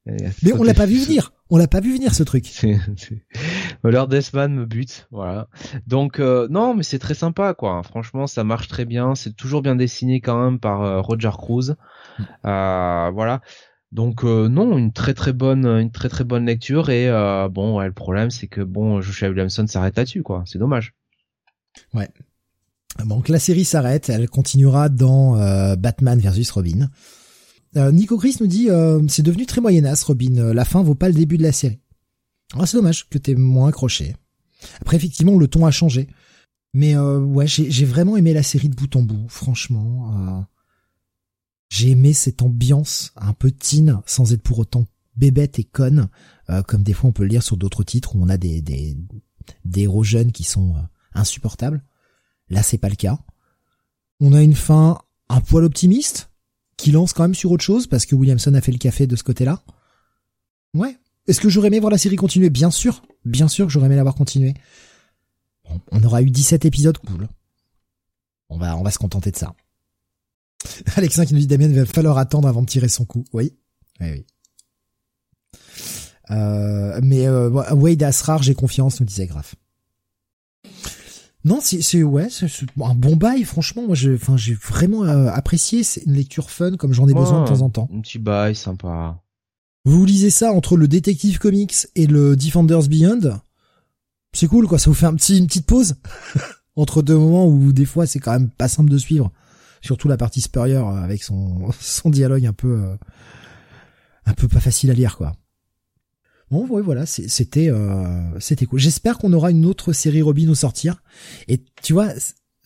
Mais 0.07 0.53
on 0.53 0.63
l'a 0.63 0.75
pas 0.75 0.87
vu 0.87 1.01
venir. 1.01 1.33
On 1.51 1.59
l'a 1.59 1.67
pas 1.67 1.81
vu 1.81 1.95
venir 1.95 2.15
ce 2.15 2.23
truc. 2.23 2.47
Lord 3.85 4.09
Desman 4.09 4.53
me 4.53 4.67
bute, 4.67 5.09
voilà. 5.11 5.49
Donc 5.87 6.19
non, 6.19 6.75
mais 6.75 6.83
c'est 6.83 6.99
très 6.99 7.15
sympa 7.15 7.55
quoi. 7.55 7.83
Franchement, 7.83 8.27
ça 8.27 8.45
marche 8.45 8.69
très 8.69 8.85
bien. 8.85 9.15
C'est 9.15 9.35
toujours 9.35 9.63
bien 9.63 9.75
dessiné 9.75 10.21
quand 10.21 10.43
même 10.43 10.61
par 10.61 11.05
Roger 11.05 11.31
Cruz. 11.37 11.75
Mm. 12.19 12.25
voilà. 12.45 13.41
Donc 13.97 14.23
non, 14.23 14.79
une 14.79 14.93
très 14.93 15.15
très 15.15 15.33
bonne, 15.33 16.47
lecture. 16.47 16.91
Et 16.91 17.11
bon, 17.51 17.79
ouais, 17.79 17.87
le 17.87 17.93
problème 17.93 18.31
c'est 18.31 18.47
que 18.47 18.61
bon, 18.61 19.01
Joshua 19.01 19.31
Williamson 19.31 19.67
s'arrête 19.67 19.97
là-dessus 19.97 20.23
quoi. 20.23 20.45
C'est 20.47 20.59
dommage. 20.59 20.95
Ouais, 21.93 22.09
donc 23.05 23.29
la 23.29 23.39
série 23.39 23.65
s'arrête, 23.65 24.09
elle 24.09 24.29
continuera 24.29 24.89
dans 24.89 25.37
euh, 25.37 25.77
Batman 25.77 26.19
versus 26.19 26.51
Robin. 26.51 26.89
Euh, 27.77 27.93
Nico 27.93 28.17
Chris 28.17 28.37
nous 28.41 28.47
dit 28.47 28.71
euh, 28.71 29.03
c'est 29.09 29.23
devenu 29.23 29.45
très 29.45 29.61
moyenasse 29.61 30.03
Robin, 30.05 30.53
la 30.55 30.65
fin 30.65 30.83
vaut 30.83 30.95
pas 30.95 31.09
le 31.09 31.15
début 31.15 31.37
de 31.37 31.43
la 31.43 31.53
série. 31.53 31.81
Ah, 32.55 32.65
c'est 32.65 32.77
dommage 32.77 33.09
que 33.09 33.19
t'aies 33.19 33.35
moins 33.35 33.69
accroché. 33.69 34.15
Après 34.81 34.97
effectivement 34.97 35.37
le 35.37 35.49
ton 35.49 35.67
a 35.67 35.71
changé, 35.71 36.09
mais 36.73 36.97
ouais 36.97 37.47
j'ai 37.47 37.85
vraiment 37.85 38.17
aimé 38.17 38.33
la 38.33 38.43
série 38.43 38.69
de 38.69 38.75
bout 38.75 38.95
en 38.97 39.03
bout, 39.03 39.27
franchement. 39.29 40.47
J'ai 41.69 41.91
aimé 41.91 42.13
cette 42.13 42.43
ambiance 42.43 43.13
un 43.17 43.33
peu 43.33 43.51
teen 43.51 44.01
sans 44.07 44.33
être 44.33 44.43
pour 44.43 44.59
autant 44.59 44.87
bébête 45.17 45.59
et 45.59 45.65
conne, 45.65 46.09
comme 46.67 46.83
des 46.83 46.93
fois 46.93 47.11
on 47.11 47.13
peut 47.13 47.23
le 47.23 47.31
lire 47.31 47.43
sur 47.43 47.57
d'autres 47.57 47.83
titres 47.83 48.15
où 48.15 48.23
on 48.23 48.29
a 48.29 48.37
des 48.37 48.61
des, 48.63 48.97
des 49.65 49.83
héros 49.83 50.05
jeunes 50.05 50.33
qui 50.33 50.45
sont 50.45 50.75
insupportables. 51.15 51.83
Là, 52.49 52.63
c'est 52.63 52.79
pas 52.79 52.89
le 52.89 52.97
cas. 52.97 53.19
On 54.21 54.33
a 54.33 54.43
une 54.43 54.55
fin 54.55 55.01
un 55.29 55.41
poil 55.41 55.65
optimiste, 55.65 56.31
qui 56.77 56.91
lance 56.91 57.13
quand 57.13 57.23
même 57.25 57.35
sur 57.35 57.51
autre 57.51 57.65
chose, 57.65 57.87
parce 57.87 58.07
que 58.07 58.15
Williamson 58.15 58.55
a 58.55 58.61
fait 58.61 58.73
le 58.73 58.79
café 58.79 59.07
de 59.07 59.17
ce 59.17 59.25
côté-là. 59.25 59.63
Ouais. 60.75 60.99
Est-ce 61.27 61.41
que 61.41 61.49
j'aurais 61.49 61.69
aimé 61.69 61.81
voir 61.81 61.91
la 61.91 61.99
série 61.99 62.17
continuer? 62.17 62.51
Bien 62.51 62.71
sûr. 62.71 63.03
Bien 63.25 63.49
sûr 63.49 63.67
que 63.67 63.73
j'aurais 63.73 63.87
aimé 63.87 63.97
la 63.97 64.03
voir 64.03 64.15
continuer. 64.15 64.55
on 65.91 66.03
aura 66.05 66.23
eu 66.23 66.31
17 66.31 66.65
épisodes 66.65 66.99
cool. 66.99 67.29
On 68.49 68.59
va, 68.59 68.77
on 68.77 68.83
va 68.83 68.91
se 68.91 68.99
contenter 68.99 69.33
de 69.33 69.37
ça. 69.37 69.55
Alexin 70.97 71.25
qui 71.25 71.35
nous 71.35 71.41
dit 71.41 71.47
Damien, 71.47 71.67
il 71.67 71.75
va 71.75 71.87
falloir 71.87 72.19
attendre 72.19 72.49
avant 72.49 72.63
de 72.63 72.67
tirer 72.67 72.89
son 72.89 73.05
coup. 73.05 73.25
Oui. 73.33 73.53
Oui, 74.01 74.07
oui. 74.11 74.27
Euh, 76.31 77.01
mais 77.03 77.27
euh, 77.27 77.51
Wade 77.51 78.03
Asrar, 78.03 78.43
j'ai 78.43 78.55
confiance, 78.55 79.01
nous 79.01 79.07
disait 79.07 79.27
Graf. 79.27 79.55
Non, 81.45 81.61
c'est 81.63 82.03
ouais, 82.03 82.29
c'est 82.29 82.49
un 82.83 82.95
bon 82.95 83.15
bail. 83.15 83.45
Franchement, 83.45 83.85
moi, 83.87 83.95
j'ai, 83.95 84.15
enfin, 84.15 84.37
j'ai 84.37 84.55
vraiment 84.55 85.05
euh, 85.05 85.29
apprécié. 85.29 85.85
C'est 85.85 86.03
une 86.03 86.15
lecture 86.15 86.51
fun, 86.51 86.77
comme 86.77 86.93
j'en 86.93 87.07
ai 87.07 87.15
besoin 87.15 87.45
de 87.45 87.49
temps 87.49 87.61
en 87.61 87.71
temps. 87.71 87.89
Un 87.95 88.01
petit 88.01 88.19
bail 88.19 88.57
sympa. 88.57 89.23
Vous 89.85 90.05
lisez 90.05 90.31
ça 90.31 90.53
entre 90.53 90.77
le 90.77 90.89
Detective 90.89 91.39
Comics 91.39 91.87
et 91.95 92.09
le 92.09 92.35
Defenders 92.35 92.89
Beyond. 92.89 93.41
C'est 94.33 94.49
cool, 94.49 94.67
quoi. 94.67 94.81
Ça 94.81 94.91
vous 94.91 94.95
fait 94.95 95.07
un 95.07 95.15
petit, 95.15 95.39
une 95.39 95.47
petite 95.47 95.67
pause 95.67 95.95
entre 96.77 97.01
deux 97.01 97.17
moments 97.17 97.47
où 97.47 97.73
des 97.73 97.87
fois 97.87 98.07
c'est 98.07 98.19
quand 98.19 98.33
même 98.33 98.51
pas 98.51 98.67
simple 98.67 98.91
de 98.91 98.99
suivre. 98.99 99.31
Surtout 99.83 100.09
la 100.09 100.17
partie 100.17 100.41
supérieure 100.41 100.89
euh, 100.89 101.03
avec 101.03 101.23
son 101.23 101.71
son 101.81 102.11
dialogue 102.11 102.47
un 102.47 102.53
peu 102.53 102.81
euh, 102.81 102.97
un 104.27 104.35
peu 104.35 104.49
pas 104.49 104.61
facile 104.61 104.91
à 104.91 104.95
lire, 104.95 105.17
quoi. 105.17 105.35
Bon, 106.51 106.65
voilà, 106.81 107.07
c'était 107.07 107.71
euh, 107.71 108.39
c'était 108.39 108.67
cool. 108.67 108.79
J'espère 108.79 109.19
qu'on 109.19 109.33
aura 109.33 109.51
une 109.51 109.67
autre 109.67 109.93
série 109.93 110.23
Robin 110.23 110.49
au 110.49 110.55
sortir. 110.55 111.03
Et 111.49 111.65
tu 111.83 111.93
vois, 111.93 112.13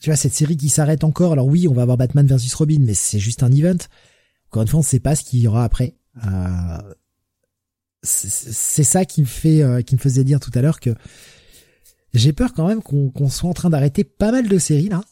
tu 0.01 0.11
vois 0.11 0.17
cette 0.17 0.35
série 0.35 0.59
qui 0.59 0.69
s'arrête 0.69 1.03
encore. 1.03 1.33
Alors 1.33 1.47
oui, 1.47 1.67
on 1.67 1.73
va 1.73 1.83
avoir 1.83 1.97
Batman 1.97 2.27
versus 2.27 2.53
Robin, 2.55 2.81
mais 2.81 2.93
c'est 2.93 3.19
juste 3.19 3.43
un 3.43 3.51
event. 3.51 3.79
Encore 4.49 4.63
une 4.63 4.69
fois, 4.69 4.79
on 4.79 4.83
ne 4.83 4.87
sait 4.87 5.01
pas 5.01 5.17
ce 5.17 5.25
qu'il 5.25 5.41
y 5.41 5.49
aura 5.49 5.65
après. 5.65 5.97
Euh, 6.27 6.79
c'est 8.03 8.85
ça 8.85 9.05
qui 9.07 9.23
me 9.23 9.27
fait, 9.27 9.85
qui 9.85 9.95
me 9.95 10.01
faisait 10.01 10.25
dire 10.25 10.41
tout 10.41 10.51
à 10.55 10.63
l'heure 10.63 10.81
que 10.81 10.95
j'ai 12.15 12.33
peur 12.33 12.53
quand 12.55 12.67
même 12.67 12.83
qu'on 12.83 13.29
soit 13.29 13.49
en 13.49 13.55
train 13.55 13.71
d'arrêter 13.71 14.05
pas 14.05 14.33
mal 14.33 14.49
de 14.49 14.59
séries 14.59 14.89
là 14.89 15.03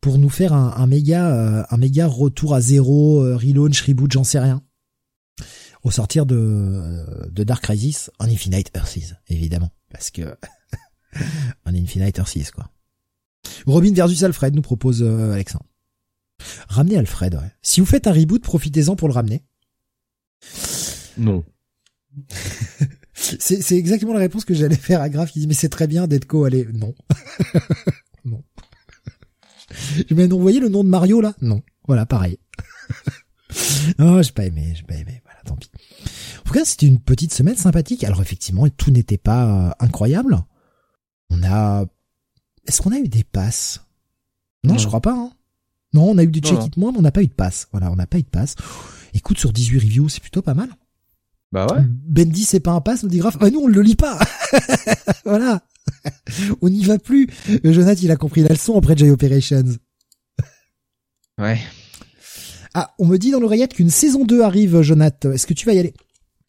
pour 0.00 0.18
nous 0.18 0.28
faire 0.28 0.52
un, 0.52 0.74
un 0.76 0.86
méga, 0.86 1.66
un 1.68 1.76
méga 1.76 2.06
retour 2.06 2.54
à 2.54 2.60
zéro, 2.60 3.20
relaunch, 3.36 3.82
reboot, 3.82 4.12
j'en 4.12 4.24
sais 4.24 4.38
rien 4.38 4.62
au 5.86 5.90
sortir 5.92 6.26
de, 6.26 7.28
de 7.30 7.44
Dark 7.44 7.62
Crisis 7.62 8.10
en 8.18 8.24
Infinite 8.24 8.72
Earths, 8.74 9.14
évidemment. 9.28 9.70
Parce 9.92 10.10
que 10.10 10.22
en 11.64 11.74
Infinite 11.74 12.18
Earths, 12.18 12.50
quoi. 12.50 12.72
Robin 13.66 13.92
versus 13.92 14.24
Alfred 14.24 14.56
nous 14.56 14.62
propose 14.62 15.02
euh, 15.02 15.32
Alexandre. 15.32 15.66
Ramenez 16.68 16.96
Alfred, 16.96 17.36
ouais. 17.36 17.52
Si 17.62 17.78
vous 17.78 17.86
faites 17.86 18.08
un 18.08 18.12
reboot, 18.12 18.42
profitez-en 18.42 18.96
pour 18.96 19.06
le 19.06 19.14
ramener. 19.14 19.44
Non. 21.16 21.44
c'est, 23.12 23.76
exactement 23.76 24.12
la 24.12 24.18
réponse 24.18 24.44
que 24.44 24.54
j'allais 24.54 24.74
faire 24.74 25.00
à 25.00 25.08
Graf 25.08 25.30
qui 25.30 25.40
dit 25.40 25.46
mais 25.46 25.54
c'est 25.54 25.68
très 25.68 25.86
bien 25.86 26.06
d'être 26.06 26.26
co 26.26 26.44
allez 26.44 26.66
non. 26.72 26.94
non. 30.10 30.16
Mais 30.16 30.28
non, 30.28 30.36
vous 30.36 30.42
voyez 30.42 30.60
le 30.60 30.68
nom 30.68 30.84
de 30.84 30.88
Mario 30.88 31.20
là 31.20 31.34
Non. 31.40 31.62
Voilà, 31.86 32.06
pareil. 32.06 32.38
oh, 33.98 34.20
j'ai 34.22 34.32
pas 34.32 34.44
aimé, 34.44 34.72
j'ai 34.74 34.82
pas 34.82 34.94
aimé. 34.94 35.22
Voilà, 35.24 35.40
tant 35.44 35.56
pis. 35.56 35.70
En 36.40 36.42
tout 36.44 36.54
cas, 36.54 36.64
c'était 36.64 36.86
une 36.86 37.00
petite 37.00 37.32
semaine 37.32 37.56
sympathique. 37.56 38.04
Alors 38.04 38.20
effectivement, 38.20 38.68
tout 38.68 38.90
n'était 38.90 39.18
pas 39.18 39.68
euh, 39.68 39.70
incroyable. 39.80 40.38
On 41.30 41.42
a... 41.42 41.84
Est-ce 42.66 42.82
qu'on 42.82 42.92
a 42.92 42.98
eu 42.98 43.08
des 43.08 43.24
passes? 43.24 43.84
Non, 44.64 44.78
je 44.78 44.86
crois 44.86 45.00
pas. 45.00 45.12
Hein. 45.12 45.30
Non, 45.92 46.10
on 46.10 46.18
a 46.18 46.24
eu 46.24 46.30
du 46.30 46.40
check-it 46.40 46.76
moins, 46.76 46.92
mais 46.92 46.98
on 46.98 47.02
n'a 47.02 47.12
pas 47.12 47.22
eu 47.22 47.28
de 47.28 47.32
passe. 47.32 47.68
Voilà, 47.70 47.90
on 47.90 47.96
n'a 47.96 48.06
pas 48.06 48.18
eu 48.18 48.22
de 48.22 48.28
passe. 48.28 48.56
Écoute, 49.14 49.38
sur 49.38 49.52
18 49.52 49.78
reviews, 49.78 50.08
c'est 50.08 50.20
plutôt 50.20 50.42
pas 50.42 50.54
mal. 50.54 50.68
Bah 51.52 51.66
ouais. 51.72 51.82
Bendy, 51.88 52.44
c'est 52.44 52.60
pas 52.60 52.72
un 52.72 52.80
pass, 52.80 53.02
nous 53.02 53.08
dit 53.08 53.18
grave. 53.18 53.38
Ah 53.40 53.50
nous, 53.50 53.60
on 53.60 53.66
le 53.68 53.80
lit 53.80 53.96
pas. 53.96 54.18
voilà. 55.24 55.62
on 56.62 56.68
n'y 56.68 56.84
va 56.84 56.98
plus. 56.98 57.28
Jonathan, 57.64 58.00
il 58.02 58.10
a 58.10 58.16
compris 58.16 58.42
la 58.42 58.50
leçon 58.50 58.76
après 58.76 58.96
J 58.96 59.10
Operations. 59.10 59.76
Ouais. 61.38 61.60
Ah, 62.74 62.94
on 62.98 63.06
me 63.06 63.16
dit 63.16 63.30
dans 63.30 63.40
l'oreillette 63.40 63.74
qu'une 63.74 63.90
saison 63.90 64.24
2 64.24 64.42
arrive, 64.42 64.80
Jonathan. 64.82 65.32
Est-ce 65.32 65.46
que 65.46 65.54
tu 65.54 65.66
vas 65.66 65.72
y 65.74 65.78
aller? 65.78 65.94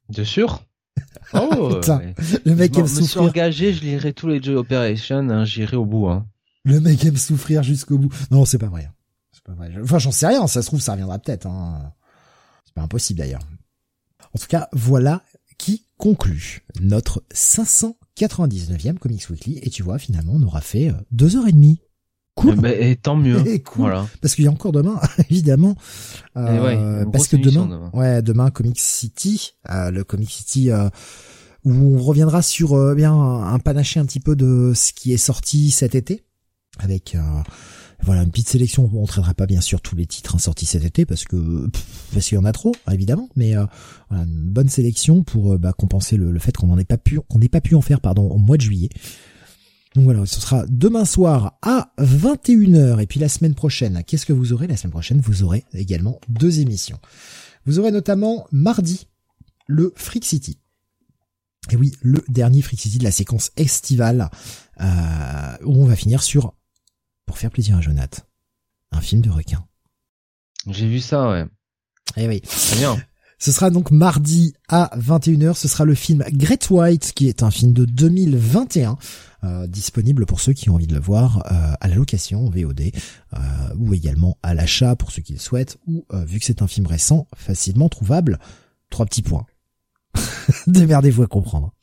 Bien 0.09 0.25
sûr. 0.25 0.63
Oh, 1.33 1.75
Putain, 1.75 2.01
le 2.45 2.55
mec 2.55 2.77
aime 2.77 2.87
souffrir. 2.87 3.03
Je 3.05 3.09
suis 3.09 3.19
engagé, 3.19 3.73
je 3.73 3.81
lirai 3.81 4.13
tous 4.13 4.27
les 4.29 4.41
Joy 4.41 4.55
Operation, 4.55 5.29
hein, 5.29 5.43
j'irai 5.43 5.75
au 5.75 5.83
bout. 5.83 6.07
Hein. 6.07 6.25
Le 6.63 6.79
mec 6.79 7.03
aime 7.03 7.17
souffrir 7.17 7.63
jusqu'au 7.63 7.97
bout. 7.97 8.13
Non, 8.31 8.45
c'est 8.45 8.57
pas 8.57 8.67
vrai. 8.67 8.89
C'est 9.33 9.43
pas 9.43 9.51
vrai. 9.51 9.71
Enfin, 9.83 9.99
j'en 9.99 10.11
sais 10.11 10.25
rien. 10.25 10.47
Ça 10.47 10.61
se 10.61 10.67
trouve, 10.67 10.79
ça 10.79 10.93
reviendra 10.93 11.19
peut-être. 11.19 11.45
Hein. 11.45 11.91
C'est 12.65 12.73
pas 12.73 12.81
impossible 12.81 13.19
d'ailleurs. 13.19 13.41
En 14.33 14.39
tout 14.39 14.47
cas, 14.47 14.69
voilà 14.71 15.21
qui 15.57 15.85
conclut 15.97 16.65
notre 16.79 17.23
599e 18.17 18.97
Comics 18.97 19.29
Weekly. 19.29 19.59
Et 19.61 19.69
tu 19.69 19.83
vois, 19.83 19.99
finalement, 19.99 20.33
on 20.35 20.43
aura 20.43 20.61
fait 20.61 20.89
euh, 20.89 20.93
deux 21.11 21.37
heures 21.37 21.47
et 21.47 21.51
demie. 21.51 21.81
Cool. 22.37 22.53
Eh 22.57 22.61
ben, 22.61 22.81
et 22.81 22.95
tant 22.95 23.15
mieux. 23.15 23.43
Voilà. 23.75 24.07
Parce 24.21 24.35
qu'il 24.35 24.45
y 24.45 24.47
a 24.47 24.51
encore 24.51 24.71
demain, 24.71 24.99
évidemment. 25.29 25.75
Euh, 26.37 27.05
parce 27.05 27.27
que 27.27 27.35
demain, 27.35 27.89
ouais, 27.93 28.21
demain 28.21 28.51
Comic 28.51 28.79
City, 28.79 29.53
euh, 29.69 29.91
le 29.91 30.03
Comic 30.03 30.29
City 30.29 30.71
euh, 30.71 30.89
où 31.65 31.97
on 31.97 31.97
reviendra 31.97 32.41
sur 32.41 32.95
bien 32.95 33.13
un, 33.13 33.59
panaché 33.59 33.99
un 33.99 34.05
petit 34.05 34.19
peu 34.19 34.35
de 34.35 34.71
ce 34.75 34.93
qui 34.93 35.13
est 35.13 35.17
sorti 35.17 35.71
cet 35.71 35.95
été, 35.95 36.23
avec 36.79 37.17
voilà 38.03 38.23
une 38.23 38.31
petite 38.31 38.49
sélection. 38.49 38.89
On 38.93 39.05
traitera 39.05 39.33
pas 39.33 39.45
bien 39.45 39.61
sûr 39.61 39.81
tous 39.81 39.95
les 39.95 40.05
titres 40.05 40.35
hein, 40.35 40.39
sortis 40.39 40.65
cet 40.65 40.83
été 40.85 41.05
parce 41.05 41.25
que 41.25 41.69
parce 42.13 42.27
qu'il 42.27 42.35
y 42.35 42.39
en 42.39 42.45
a 42.45 42.51
trop, 42.51 42.73
évidemment, 42.91 43.29
mais 43.35 43.53
voilà, 44.09 44.23
une 44.23 44.49
bonne 44.49 44.69
sélection 44.69 45.23
pour 45.23 45.57
bah, 45.59 45.73
compenser 45.73 46.17
le, 46.17 46.31
le 46.31 46.39
fait 46.39 46.55
qu'on 46.55 46.67
n'en 46.67 46.77
ait 46.77 46.85
pas 46.85 46.97
pu 46.97 47.19
qu'on 47.27 47.39
n'ait 47.39 47.49
pas 47.49 47.61
pu 47.61 47.75
en 47.75 47.81
faire 47.81 48.01
pardon 48.01 48.29
au 48.29 48.37
mois 48.37 48.57
de 48.57 48.61
juillet. 48.61 48.89
Donc 49.97 50.03
voilà, 50.03 50.27
ce 50.27 50.39
sera 50.39 50.63
demain 50.69 51.05
soir 51.05 51.57
à 51.63 51.91
21h. 51.97 53.01
Et 53.01 53.07
puis 53.07 53.19
la 53.19 53.29
semaine 53.29 53.55
prochaine, 53.55 54.03
qu'est-ce 54.05 54.27
que 54.27 54.33
vous 54.33 54.53
aurez 54.53 54.67
La 54.67 54.77
semaine 54.77 54.91
prochaine, 54.91 55.19
vous 55.21 55.41
aurez 55.41 55.65
également 55.73 56.19
deux 56.29 56.59
émissions. 56.59 56.99
Vous 57.65 57.79
aurez 57.79 57.91
notamment 57.91 58.45
mardi, 58.51 59.07
le 59.65 59.91
Freak 59.95 60.23
City. 60.23 60.59
Et 61.71 61.75
oui, 61.75 61.93
le 62.03 62.23
dernier 62.29 62.61
Freak 62.61 62.79
City 62.79 62.99
de 62.99 63.03
la 63.03 63.11
séquence 63.11 63.51
estivale, 63.57 64.29
euh, 64.81 64.85
où 65.65 65.81
on 65.81 65.85
va 65.85 65.95
finir 65.95 66.21
sur, 66.21 66.53
pour 67.27 67.37
faire 67.37 67.51
plaisir 67.51 67.77
à 67.77 67.81
Jonath, 67.81 68.25
un 68.91 69.01
film 69.01 69.21
de 69.21 69.29
requin. 69.29 69.63
J'ai 70.65 70.87
vu 70.87 70.99
ça, 70.99 71.29
ouais. 71.29 71.45
Eh 72.15 72.27
oui. 72.27 72.41
Très 72.41 72.77
bien. 72.77 72.97
Ce 73.39 73.51
sera 73.51 73.69
donc 73.69 73.91
mardi 73.91 74.55
à 74.67 74.89
21h. 74.97 75.53
Ce 75.53 75.67
sera 75.67 75.85
le 75.85 75.93
film 75.93 76.23
Great 76.31 76.69
White, 76.71 77.11
qui 77.13 77.27
est 77.27 77.43
un 77.43 77.51
film 77.51 77.71
de 77.71 77.85
2021, 77.85 78.97
euh, 79.43 79.67
disponible 79.67 80.25
pour 80.25 80.41
ceux 80.41 80.53
qui 80.53 80.71
ont 80.71 80.75
envie 80.75 80.87
de 80.87 80.95
le 80.95 80.99
voir 80.99 81.43
euh, 81.51 81.73
à 81.79 81.87
la 81.87 81.95
location 81.95 82.49
VOD, 82.49 82.91
euh, 83.33 83.37
ou 83.77 83.93
également 83.93 84.37
à 84.41 84.55
l'achat 84.55 84.95
pour 84.95 85.11
ceux 85.11 85.21
qui 85.21 85.33
le 85.33 85.39
souhaitent, 85.39 85.77
ou 85.85 86.05
vu 86.25 86.39
que 86.39 86.45
c'est 86.45 86.63
un 86.63 86.67
film 86.67 86.87
récent, 86.87 87.27
facilement 87.35 87.89
trouvable. 87.89 88.39
Trois 88.89 89.05
petits 89.05 89.21
points. 89.21 89.45
Démerdez-vous 90.67 91.23
à 91.23 91.27
comprendre. 91.27 91.73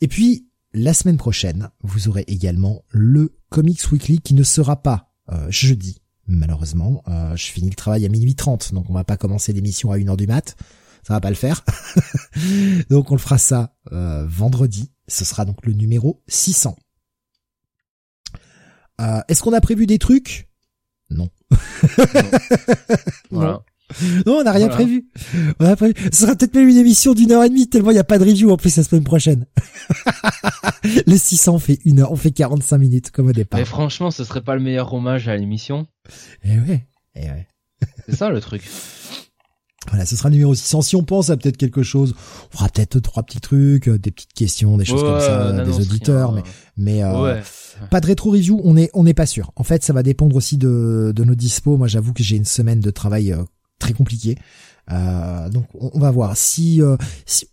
Et 0.00 0.06
puis, 0.06 0.46
la 0.72 0.94
semaine 0.94 1.16
prochaine, 1.16 1.70
vous 1.82 2.08
aurez 2.08 2.24
également 2.28 2.84
le 2.90 3.36
Comics 3.48 3.90
Weekly 3.90 4.20
qui 4.20 4.34
ne 4.34 4.42
sera 4.42 4.82
pas 4.82 5.12
jeudi, 5.48 6.00
malheureusement. 6.30 7.02
Euh, 7.08 7.36
je 7.36 7.46
finis 7.46 7.70
le 7.70 7.74
travail 7.74 8.06
à 8.06 8.08
minuit 8.08 8.34
30, 8.34 8.72
donc 8.72 8.88
on 8.88 8.94
va 8.94 9.04
pas 9.04 9.16
commencer 9.16 9.52
l'émission 9.52 9.90
à 9.90 9.98
1h 9.98 10.16
du 10.16 10.26
mat. 10.26 10.56
Ça 11.06 11.14
va 11.14 11.20
pas 11.20 11.30
le 11.30 11.36
faire. 11.36 11.64
donc 12.90 13.10
on 13.10 13.14
le 13.14 13.20
fera 13.20 13.38
ça 13.38 13.74
euh, 13.92 14.26
vendredi. 14.26 14.92
Ce 15.08 15.24
sera 15.24 15.44
donc 15.44 15.64
le 15.66 15.72
numéro 15.72 16.22
600. 16.28 16.76
Euh, 19.00 19.20
Est-ce 19.28 19.42
qu'on 19.42 19.52
a 19.52 19.60
prévu 19.60 19.86
des 19.86 19.98
trucs? 19.98 20.48
Non. 21.10 21.28
voilà. 23.30 23.64
Non, 24.26 24.38
on 24.40 24.42
n'a 24.44 24.52
rien 24.52 24.68
prévu. 24.68 25.06
On 25.58 25.64
a 25.64 25.76
prévu. 25.76 25.94
Ce 26.12 26.20
sera 26.20 26.34
peut-être 26.36 26.54
même 26.54 26.68
une 26.68 26.76
émission 26.76 27.14
d'une 27.14 27.32
heure 27.32 27.44
et 27.44 27.48
demie, 27.48 27.68
tellement 27.68 27.90
il 27.90 27.94
n'y 27.94 28.00
a 28.00 28.04
pas 28.04 28.18
de 28.18 28.24
review 28.24 28.50
en 28.50 28.56
plus 28.56 28.76
la 28.76 28.82
semaine 28.82 29.04
prochaine. 29.04 29.46
Les 31.06 31.18
600 31.18 31.54
on 31.54 31.58
fait 31.58 31.78
une 31.84 32.00
heure, 32.00 32.12
on 32.12 32.16
fait 32.16 32.30
45 32.30 32.78
minutes 32.78 33.10
comme 33.10 33.28
au 33.28 33.32
départ. 33.32 33.58
Mais 33.58 33.66
franchement, 33.66 34.10
ce 34.10 34.24
serait 34.24 34.42
pas 34.42 34.54
le 34.54 34.60
meilleur 34.60 34.92
hommage 34.92 35.28
à 35.28 35.36
l'émission 35.36 35.86
Eh 36.44 36.58
ouais, 36.58 36.86
eh 37.16 37.22
ouais. 37.22 37.46
C'est 38.06 38.16
ça 38.16 38.30
le 38.30 38.40
truc. 38.40 38.68
Voilà, 39.88 40.04
ce 40.04 40.14
sera 40.14 40.28
le 40.28 40.34
numéro 40.34 40.54
600. 40.54 40.82
Si 40.82 40.94
on 40.94 41.02
pense 41.02 41.30
à 41.30 41.36
peut-être 41.38 41.56
quelque 41.56 41.82
chose, 41.82 42.14
on 42.52 42.56
fera 42.56 42.68
peut-être 42.68 43.00
trois 43.00 43.22
petits 43.22 43.40
trucs, 43.40 43.88
euh, 43.88 43.98
des 43.98 44.10
petites 44.10 44.34
questions, 44.34 44.76
des 44.76 44.84
choses 44.84 45.00
comme 45.00 45.20
ça, 45.20 45.64
des 45.64 45.80
auditeurs, 45.80 46.32
mais 46.32 46.42
mais 46.76 47.02
euh, 47.02 47.40
pas 47.90 48.00
de 48.00 48.06
rétro 48.06 48.30
review. 48.30 48.60
On 48.62 48.76
est 48.76 48.90
on 48.92 49.04
n'est 49.04 49.14
pas 49.14 49.24
sûr. 49.24 49.52
En 49.56 49.64
fait, 49.64 49.82
ça 49.82 49.94
va 49.94 50.02
dépendre 50.02 50.36
aussi 50.36 50.58
de 50.58 51.12
de 51.16 51.24
nos 51.24 51.34
dispos. 51.34 51.78
Moi, 51.78 51.88
j'avoue 51.88 52.12
que 52.12 52.22
j'ai 52.22 52.36
une 52.36 52.44
semaine 52.44 52.80
de 52.80 52.90
travail 52.90 53.32
euh, 53.32 53.42
très 53.80 53.92
compliqué. 53.92 54.36
Euh, 54.92 55.48
donc 55.50 55.66
on, 55.78 55.98
va 56.00 56.10
voir 56.10 56.36
si, 56.36 56.82
euh, 56.82 56.96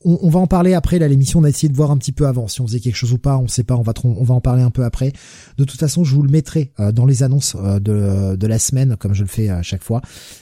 on, 0.03 0.29
va 0.29 0.39
en 0.39 0.47
parler 0.47 0.73
après 0.73 0.97
là 0.97 1.07
l'émission 1.07 1.39
on 1.39 1.43
a 1.43 1.49
essayé 1.49 1.69
de 1.69 1.75
voir 1.75 1.91
un 1.91 1.97
petit 1.97 2.11
peu 2.11 2.25
avant 2.25 2.47
si 2.47 2.61
on 2.61 2.67
faisait 2.67 2.79
quelque 2.79 2.95
chose 2.95 3.13
ou 3.13 3.19
pas 3.19 3.37
on 3.37 3.47
sait 3.47 3.63
pas 3.63 3.75
on 3.75 3.83
va 3.83 3.93
on 4.05 4.23
va 4.23 4.33
en 4.33 4.41
parler 4.41 4.63
un 4.63 4.71
peu 4.71 4.83
après 4.83 5.13
de 5.57 5.63
toute 5.63 5.79
façon 5.79 6.03
je 6.03 6.15
vous 6.15 6.23
le 6.23 6.31
mettrai 6.31 6.71
euh, 6.79 6.91
dans 6.91 7.05
les 7.05 7.21
annonces 7.21 7.55
de, 7.55 8.35
de 8.35 8.47
la 8.47 8.57
semaine 8.57 8.95
comme 8.97 9.13
je 9.13 9.21
le 9.21 9.27
fais 9.27 9.49
à 9.49 9.61
chaque 9.61 9.83
fois 9.83 10.01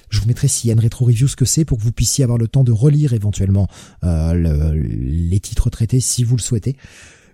je 0.10 0.22
vous 0.22 0.28
mettrai 0.28 0.48
s'il 0.48 0.70
y 0.70 0.72
a 0.72 0.74
une 0.74 0.80
rétro 0.80 1.04
review 1.04 1.28
ce 1.28 1.36
que 1.36 1.44
c'est 1.44 1.66
pour 1.66 1.80
que 1.80 1.84
vous 1.84 1.92
puissiez 1.92 2.24
avoir 2.24 2.38
le 2.38 2.48
temps 2.48 2.64
de 2.64 2.72
relire 2.72 3.12
éventuellement 3.14 3.68
les 4.04 5.40
titres 5.42 5.70
traités 5.70 6.00
si 6.00 6.24
vous 6.24 6.38
le 6.38 6.42
souhaitez 6.42 6.78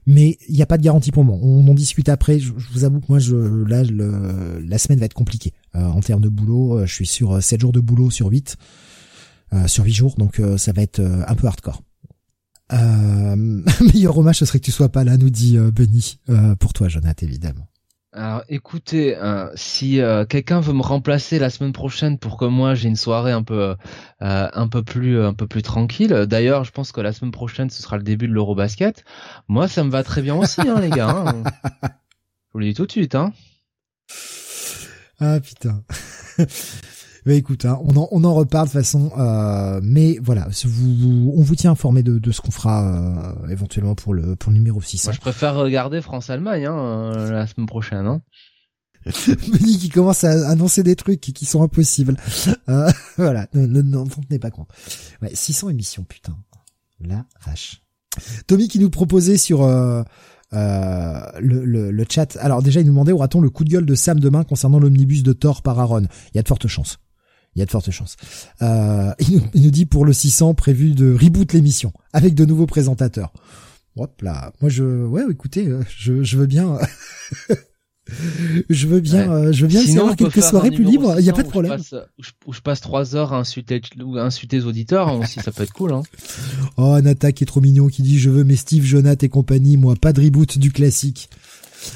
mais 0.08 0.40
il 0.50 0.56
n'y 0.56 0.64
a 0.64 0.66
pas 0.66 0.80
de 0.80 0.84
garantie 0.84 1.12
pour 1.12 1.24
moi. 1.24 1.38
On 1.44 1.68
en 1.68 1.76
discute 1.76 2.10
après. 2.10 2.40
Je, 2.40 2.52
vous 2.74 2.84
avoue 2.86 3.02
que 3.02 3.06
moi, 3.08 3.20
je, 3.20 3.36
là, 3.36 3.84
la 3.84 4.78
semaine 4.80 4.98
va 4.98 5.06
être 5.06 5.14
compliquée 5.14 5.54
en 5.74 6.00
termes 6.02 6.22
de 6.22 6.30
boulot. 6.30 6.80
Euh, 6.80 6.86
je 6.86 6.94
suis 6.94 7.06
sur 7.06 7.42
7 7.42 7.60
euh, 7.60 7.62
jours 7.62 7.72
de 7.72 7.80
boulot 7.80 8.10
sur 8.10 8.28
8, 8.28 8.58
sur 9.68 9.84
8 9.84 9.94
jours, 9.94 10.16
donc 10.18 10.42
ça 10.58 10.72
va 10.72 10.82
être 10.82 11.02
un 11.02 11.36
peu 11.36 11.48
hardcore. 11.48 11.82
Euh, 12.74 13.36
meilleur 13.94 14.18
hommage, 14.18 14.38
ce 14.38 14.46
serait 14.46 14.60
que 14.60 14.66
tu 14.66 14.72
sois 14.72 14.90
pas 14.90 15.04
là, 15.04 15.18
nous 15.18 15.30
dit 15.30 15.58
Benny, 15.58 16.20
pour 16.60 16.74
toi, 16.74 16.88
Jonathan, 16.88 17.26
évidemment. 17.26 17.68
Alors 18.14 18.44
écoutez, 18.50 19.16
euh, 19.16 19.50
si 19.56 20.02
euh, 20.02 20.26
quelqu'un 20.26 20.60
veut 20.60 20.74
me 20.74 20.82
remplacer 20.82 21.40
la 21.40 21.50
semaine 21.50 21.72
prochaine 21.72 22.18
pour 22.18 22.36
que 22.36 22.44
moi 22.44 22.76
j'ai 22.76 22.90
une 22.90 22.98
soirée 22.98 23.32
un 23.32 23.42
peu 23.42 23.78
euh, 24.22 24.50
un 24.54 24.68
peu 24.68 24.84
plus 24.84 25.22
un 25.24 25.34
peu 25.34 25.48
plus 25.48 25.62
tranquille. 25.62 26.12
D'ailleurs, 26.28 26.66
je 26.66 26.72
pense 26.72 26.92
que 26.92 27.00
la 27.00 27.14
semaine 27.14 27.32
prochaine 27.32 27.70
ce 27.70 27.82
sera 27.82 27.96
le 27.96 28.04
début 28.04 28.28
de 28.28 28.34
l'Eurobasket. 28.34 29.06
Moi, 29.48 29.70
ça 29.70 29.86
me 29.86 29.90
va 29.90 30.04
très 30.04 30.22
bien 30.22 30.36
aussi, 30.36 30.60
hein, 30.60 30.82
les 30.82 30.90
gars. 30.90 31.24
Hein. 31.26 31.44
Je 31.84 32.54
vous 32.54 32.60
le 32.60 32.66
dis 32.66 32.74
tout 32.74 32.86
de 32.86 32.92
suite, 32.92 33.16
hein. 33.16 33.32
Ah 35.22 35.40
putain. 35.40 35.84
Mais 37.26 37.38
écoute, 37.38 37.66
hein, 37.66 37.80
on, 37.84 37.96
en, 37.96 38.08
on 38.12 38.24
en 38.24 38.34
reparle 38.34 38.68
de 38.68 38.72
façon. 38.72 39.12
Euh, 39.18 39.80
mais 39.84 40.18
voilà, 40.22 40.48
vous, 40.66 41.32
on 41.36 41.42
vous 41.42 41.56
tient 41.56 41.72
informé 41.72 42.02
de, 42.02 42.18
de 42.18 42.32
ce 42.32 42.42
qu'on 42.42 42.52
fera 42.52 43.36
euh, 43.44 43.48
éventuellement 43.50 43.94
pour 43.94 44.16
le 44.16 44.36
pour 44.36 44.52
le 44.52 44.58
numéro 44.58 44.82
6. 44.82 45.06
Moi, 45.06 45.14
je 45.14 45.20
préfère 45.20 45.56
regarder 45.56 46.02
France-Allemagne 46.02 46.66
hein, 46.66 46.76
euh, 46.76 47.32
la 47.32 47.46
semaine 47.46 47.68
prochaine. 47.68 48.08
Hein. 48.08 48.22
Moni 49.48 49.78
qui 49.78 49.90
commence 49.90 50.24
à 50.24 50.50
annoncer 50.50 50.84
des 50.84 50.96
trucs 50.96 51.22
qui 51.22 51.46
sont 51.46 51.62
impossibles. 51.64 52.18
Euh, 52.70 52.92
voilà, 53.18 53.48
n'en 53.54 54.06
tenez 54.08 54.40
pas 54.40 54.52
compte. 54.52 54.70
Ouais, 55.22 55.32
600 55.34 55.70
émissions, 55.70 56.04
putain. 56.04 56.36
La 57.00 57.26
vache. 57.46 57.82
Tommy 58.46 58.68
qui 58.68 58.80
nous 58.80 58.90
proposait 58.90 59.38
sur 59.38 59.62
euh, 60.54 61.22
le, 61.40 61.64
le, 61.66 61.92
le, 61.92 62.06
chat. 62.10 62.38
Alors 62.38 62.62
déjà, 62.62 62.82
il 62.82 62.86
nous 62.86 62.92
demandait 62.92 63.12
aura-t-on 63.12 63.42
le 63.42 63.50
coup 63.50 63.64
de 63.64 63.70
gueule 63.70 63.86
de 63.86 63.96
Sam 63.96 64.20
demain 64.20 64.44
concernant 64.44 64.80
l'omnibus 64.80 65.24
de 65.24 65.34
Thor 65.34 65.62
par 65.62 65.80
Aaron? 65.80 66.04
Il 66.34 66.38
y 66.38 66.40
a 66.40 66.44
de 66.44 66.48
fortes 66.48 66.68
chances 66.68 67.00
il 67.56 67.60
y 67.60 67.62
a 67.62 67.66
de 67.66 67.72
fortes 67.72 67.92
chances. 67.92 68.16
Euh, 68.62 69.12
il, 69.20 69.42
nous, 69.56 69.72
dit 69.72 69.86
pour 69.86 70.06
le 70.06 70.14
600 70.14 70.54
prévu 70.54 70.92
de 70.92 71.14
reboot 71.14 71.54
l'émission 71.54 71.92
avec 72.14 72.34
de 72.34 72.46
nouveaux 72.46 72.66
présentateurs. 72.66 73.34
Hop 73.98 74.22
là, 74.22 74.54
moi 74.62 74.70
je, 74.70 75.06
ouais, 75.06 75.24
écoutez, 75.30 75.68
euh, 75.68 75.84
je, 75.98 76.24
je 76.24 76.38
veux 76.38 76.46
bien, 76.46 76.78
je 78.70 78.88
veux 78.88 79.00
bien, 79.00 79.32
euh, 79.32 79.52
je 79.52 79.62
veux 79.62 79.68
bien 79.68 79.98
avoir 79.98 80.16
quelques 80.16 80.42
soirées 80.42 80.72
plus 80.72 80.84
libres. 80.84 81.16
Il 81.20 81.26
y 81.26 81.30
a 81.30 81.34
pas 81.34 81.44
de 81.44 81.50
problème. 81.50 81.80
Où 82.46 82.54
je 82.54 82.62
passe, 82.62 82.82
trois 82.82 83.16
heures 83.16 83.34
à 83.34 83.38
insulter, 83.38 83.82
insulter 84.16 84.58
les 84.58 84.66
auditeurs 84.66 85.08
hein, 85.08 85.20
aussi, 85.20 85.40
ça 85.40 85.52
peut 85.52 85.64
être 85.64 85.74
cool. 85.74 85.94
Hein. 85.94 86.04
Oh, 86.78 87.00
Nata 87.00 87.32
qui 87.32 87.44
est 87.44 87.48
trop 87.48 87.62
mignon, 87.62 87.88
qui 87.88 88.02
dit 88.02 88.18
je 88.18 88.30
veux 88.30 88.44
mes 88.44 88.56
Steve, 88.56 88.84
Jonathan 88.84 89.26
et 89.26 89.30
compagnie, 89.30 89.78
moi 89.78 89.96
pas 89.96 90.14
de 90.14 90.22
reboot 90.22 90.58
du 90.58 90.72
classique. 90.72 91.30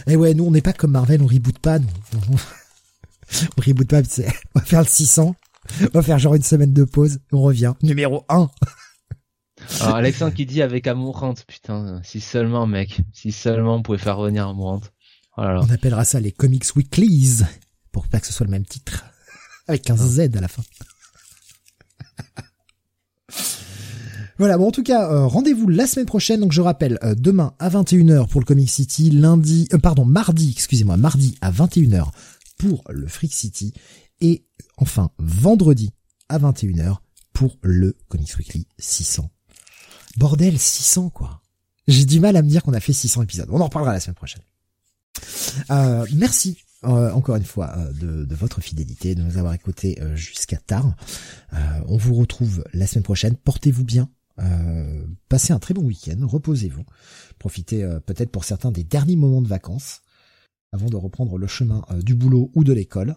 Et 0.08 0.14
eh 0.14 0.16
ouais, 0.16 0.34
nous 0.34 0.45
on 0.45 0.51
n'est 0.51 0.61
pas 0.61 0.74
comme 0.74 0.92
Marvel, 0.92 1.22
on 1.22 1.27
reboot 1.27 1.58
pas. 1.59 1.80
Nous. 1.80 1.88
on 3.58 3.61
reboot 3.61 3.88
pas, 3.88 4.01
on 4.56 4.59
va 4.59 4.66
faire 4.66 4.82
le 4.82 4.88
600 4.88 5.35
on 5.82 5.85
va 5.93 6.01
faire 6.01 6.19
genre 6.19 6.35
une 6.35 6.43
semaine 6.43 6.74
de 6.74 6.84
pause. 6.84 7.19
On 7.32 7.42
revient. 7.42 7.74
Numéro 7.82 8.24
1. 8.30 8.50
Alors 9.82 9.95
Alexandre 9.95 10.34
qui 10.34 10.45
dit 10.45 10.61
avec 10.61 10.85
Amourante, 10.85 11.45
putain, 11.48 12.01
si 12.03 12.19
seulement 12.19 12.67
mec, 12.67 13.01
si 13.14 13.32
seulement 13.32 13.75
on 13.75 13.82
pouvait 13.82 13.98
faire 13.98 14.17
revenir 14.17 14.48
Amourante. 14.48 14.92
Oh 15.38 15.41
On 15.41 15.69
appellera 15.69 16.05
ça 16.05 16.19
les 16.19 16.31
Comics 16.31 16.75
Weeklies, 16.75 17.43
pour 17.91 18.07
pas 18.07 18.19
que 18.19 18.27
ce 18.27 18.33
soit 18.33 18.45
le 18.45 18.51
même 18.51 18.65
titre, 18.65 19.05
avec 19.67 19.89
un 19.89 19.97
Z 19.97 20.19
à 20.35 20.41
la 20.41 20.47
fin. 20.47 20.64
Voilà, 24.38 24.57
bon 24.57 24.67
en 24.67 24.72
tout 24.72 24.83
cas, 24.83 25.09
euh, 25.09 25.25
rendez-vous 25.27 25.69
la 25.69 25.88
semaine 25.88 26.05
prochaine. 26.05 26.41
Donc 26.41 26.51
je 26.51 26.59
rappelle, 26.59 26.99
euh, 27.03 27.15
demain 27.15 27.53
à 27.57 27.69
21h 27.69 28.27
pour 28.27 28.41
le 28.41 28.45
Comic 28.45 28.69
City, 28.69 29.09
lundi, 29.09 29.69
euh, 29.73 29.77
pardon, 29.77 30.03
mardi, 30.03 30.51
excusez-moi, 30.51 30.97
mardi 30.97 31.38
à 31.39 31.51
21h 31.51 32.09
pour 32.57 32.83
le 32.89 33.07
Freak 33.07 33.33
City 33.33 33.73
et 34.19 34.45
enfin 34.75 35.09
vendredi 35.19 35.93
à 36.27 36.38
21h 36.38 36.97
pour 37.31 37.57
le 37.61 37.95
Comics 38.09 38.38
Weekly 38.38 38.67
600. 38.77 39.30
Bordel, 40.17 40.59
600 40.59 41.11
quoi. 41.11 41.41
J'ai 41.88 42.03
du 42.03 42.19
mal 42.19 42.35
à 42.35 42.41
me 42.41 42.49
dire 42.49 42.61
qu'on 42.61 42.73
a 42.73 42.81
fait 42.81 42.91
600 42.93 43.22
épisodes. 43.22 43.47
On 43.51 43.61
en 43.61 43.65
reparlera 43.65 43.93
la 43.93 44.01
semaine 44.01 44.15
prochaine. 44.15 44.41
Euh, 45.71 46.05
merci 46.13 46.57
euh, 46.83 47.11
encore 47.11 47.35
une 47.35 47.45
fois 47.45 47.75
euh, 47.77 48.25
de, 48.25 48.35
votre 48.35 48.61
fidélité, 48.61 49.15
de 49.15 49.23
nous 49.23 49.37
avoir 49.37 49.53
écoutés 49.53 49.99
jusqu'à 50.13 50.57
tard. 50.57 50.95
on 51.87 51.97
vous 51.97 52.13
retrouve 52.13 52.63
la 52.73 52.87
semaine 52.87 53.03
prochaine. 53.03 53.35
Portez-vous 53.35 53.83
bien. 53.83 54.09
passez 55.29 55.53
un 55.53 55.59
très 55.59 55.73
bon 55.73 55.83
week-end. 55.83 56.17
Reposez-vous. 56.21 56.83
Profitez 57.39 57.87
peut-être 58.05 58.31
pour 58.31 58.43
certains 58.43 58.71
des 58.71 58.83
derniers 58.83 59.15
moments 59.15 59.41
de 59.41 59.47
vacances 59.47 60.01
avant 60.71 60.89
de 60.89 60.97
reprendre 60.97 61.37
le 61.37 61.47
chemin 61.47 61.85
du 62.03 62.15
boulot 62.15 62.51
ou 62.53 62.63
de 62.63 62.73
l'école. 62.73 63.15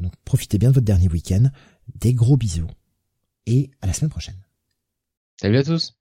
Donc 0.00 0.12
profitez 0.24 0.58
bien 0.58 0.70
de 0.70 0.74
votre 0.74 0.86
dernier 0.86 1.08
week-end. 1.08 1.50
Des 1.96 2.14
gros 2.14 2.36
bisous 2.36 2.70
et 3.46 3.70
à 3.80 3.86
la 3.86 3.92
semaine 3.92 4.10
prochaine. 4.10 4.36
Salut 5.40 5.56
à 5.56 5.64
tous. 5.64 5.99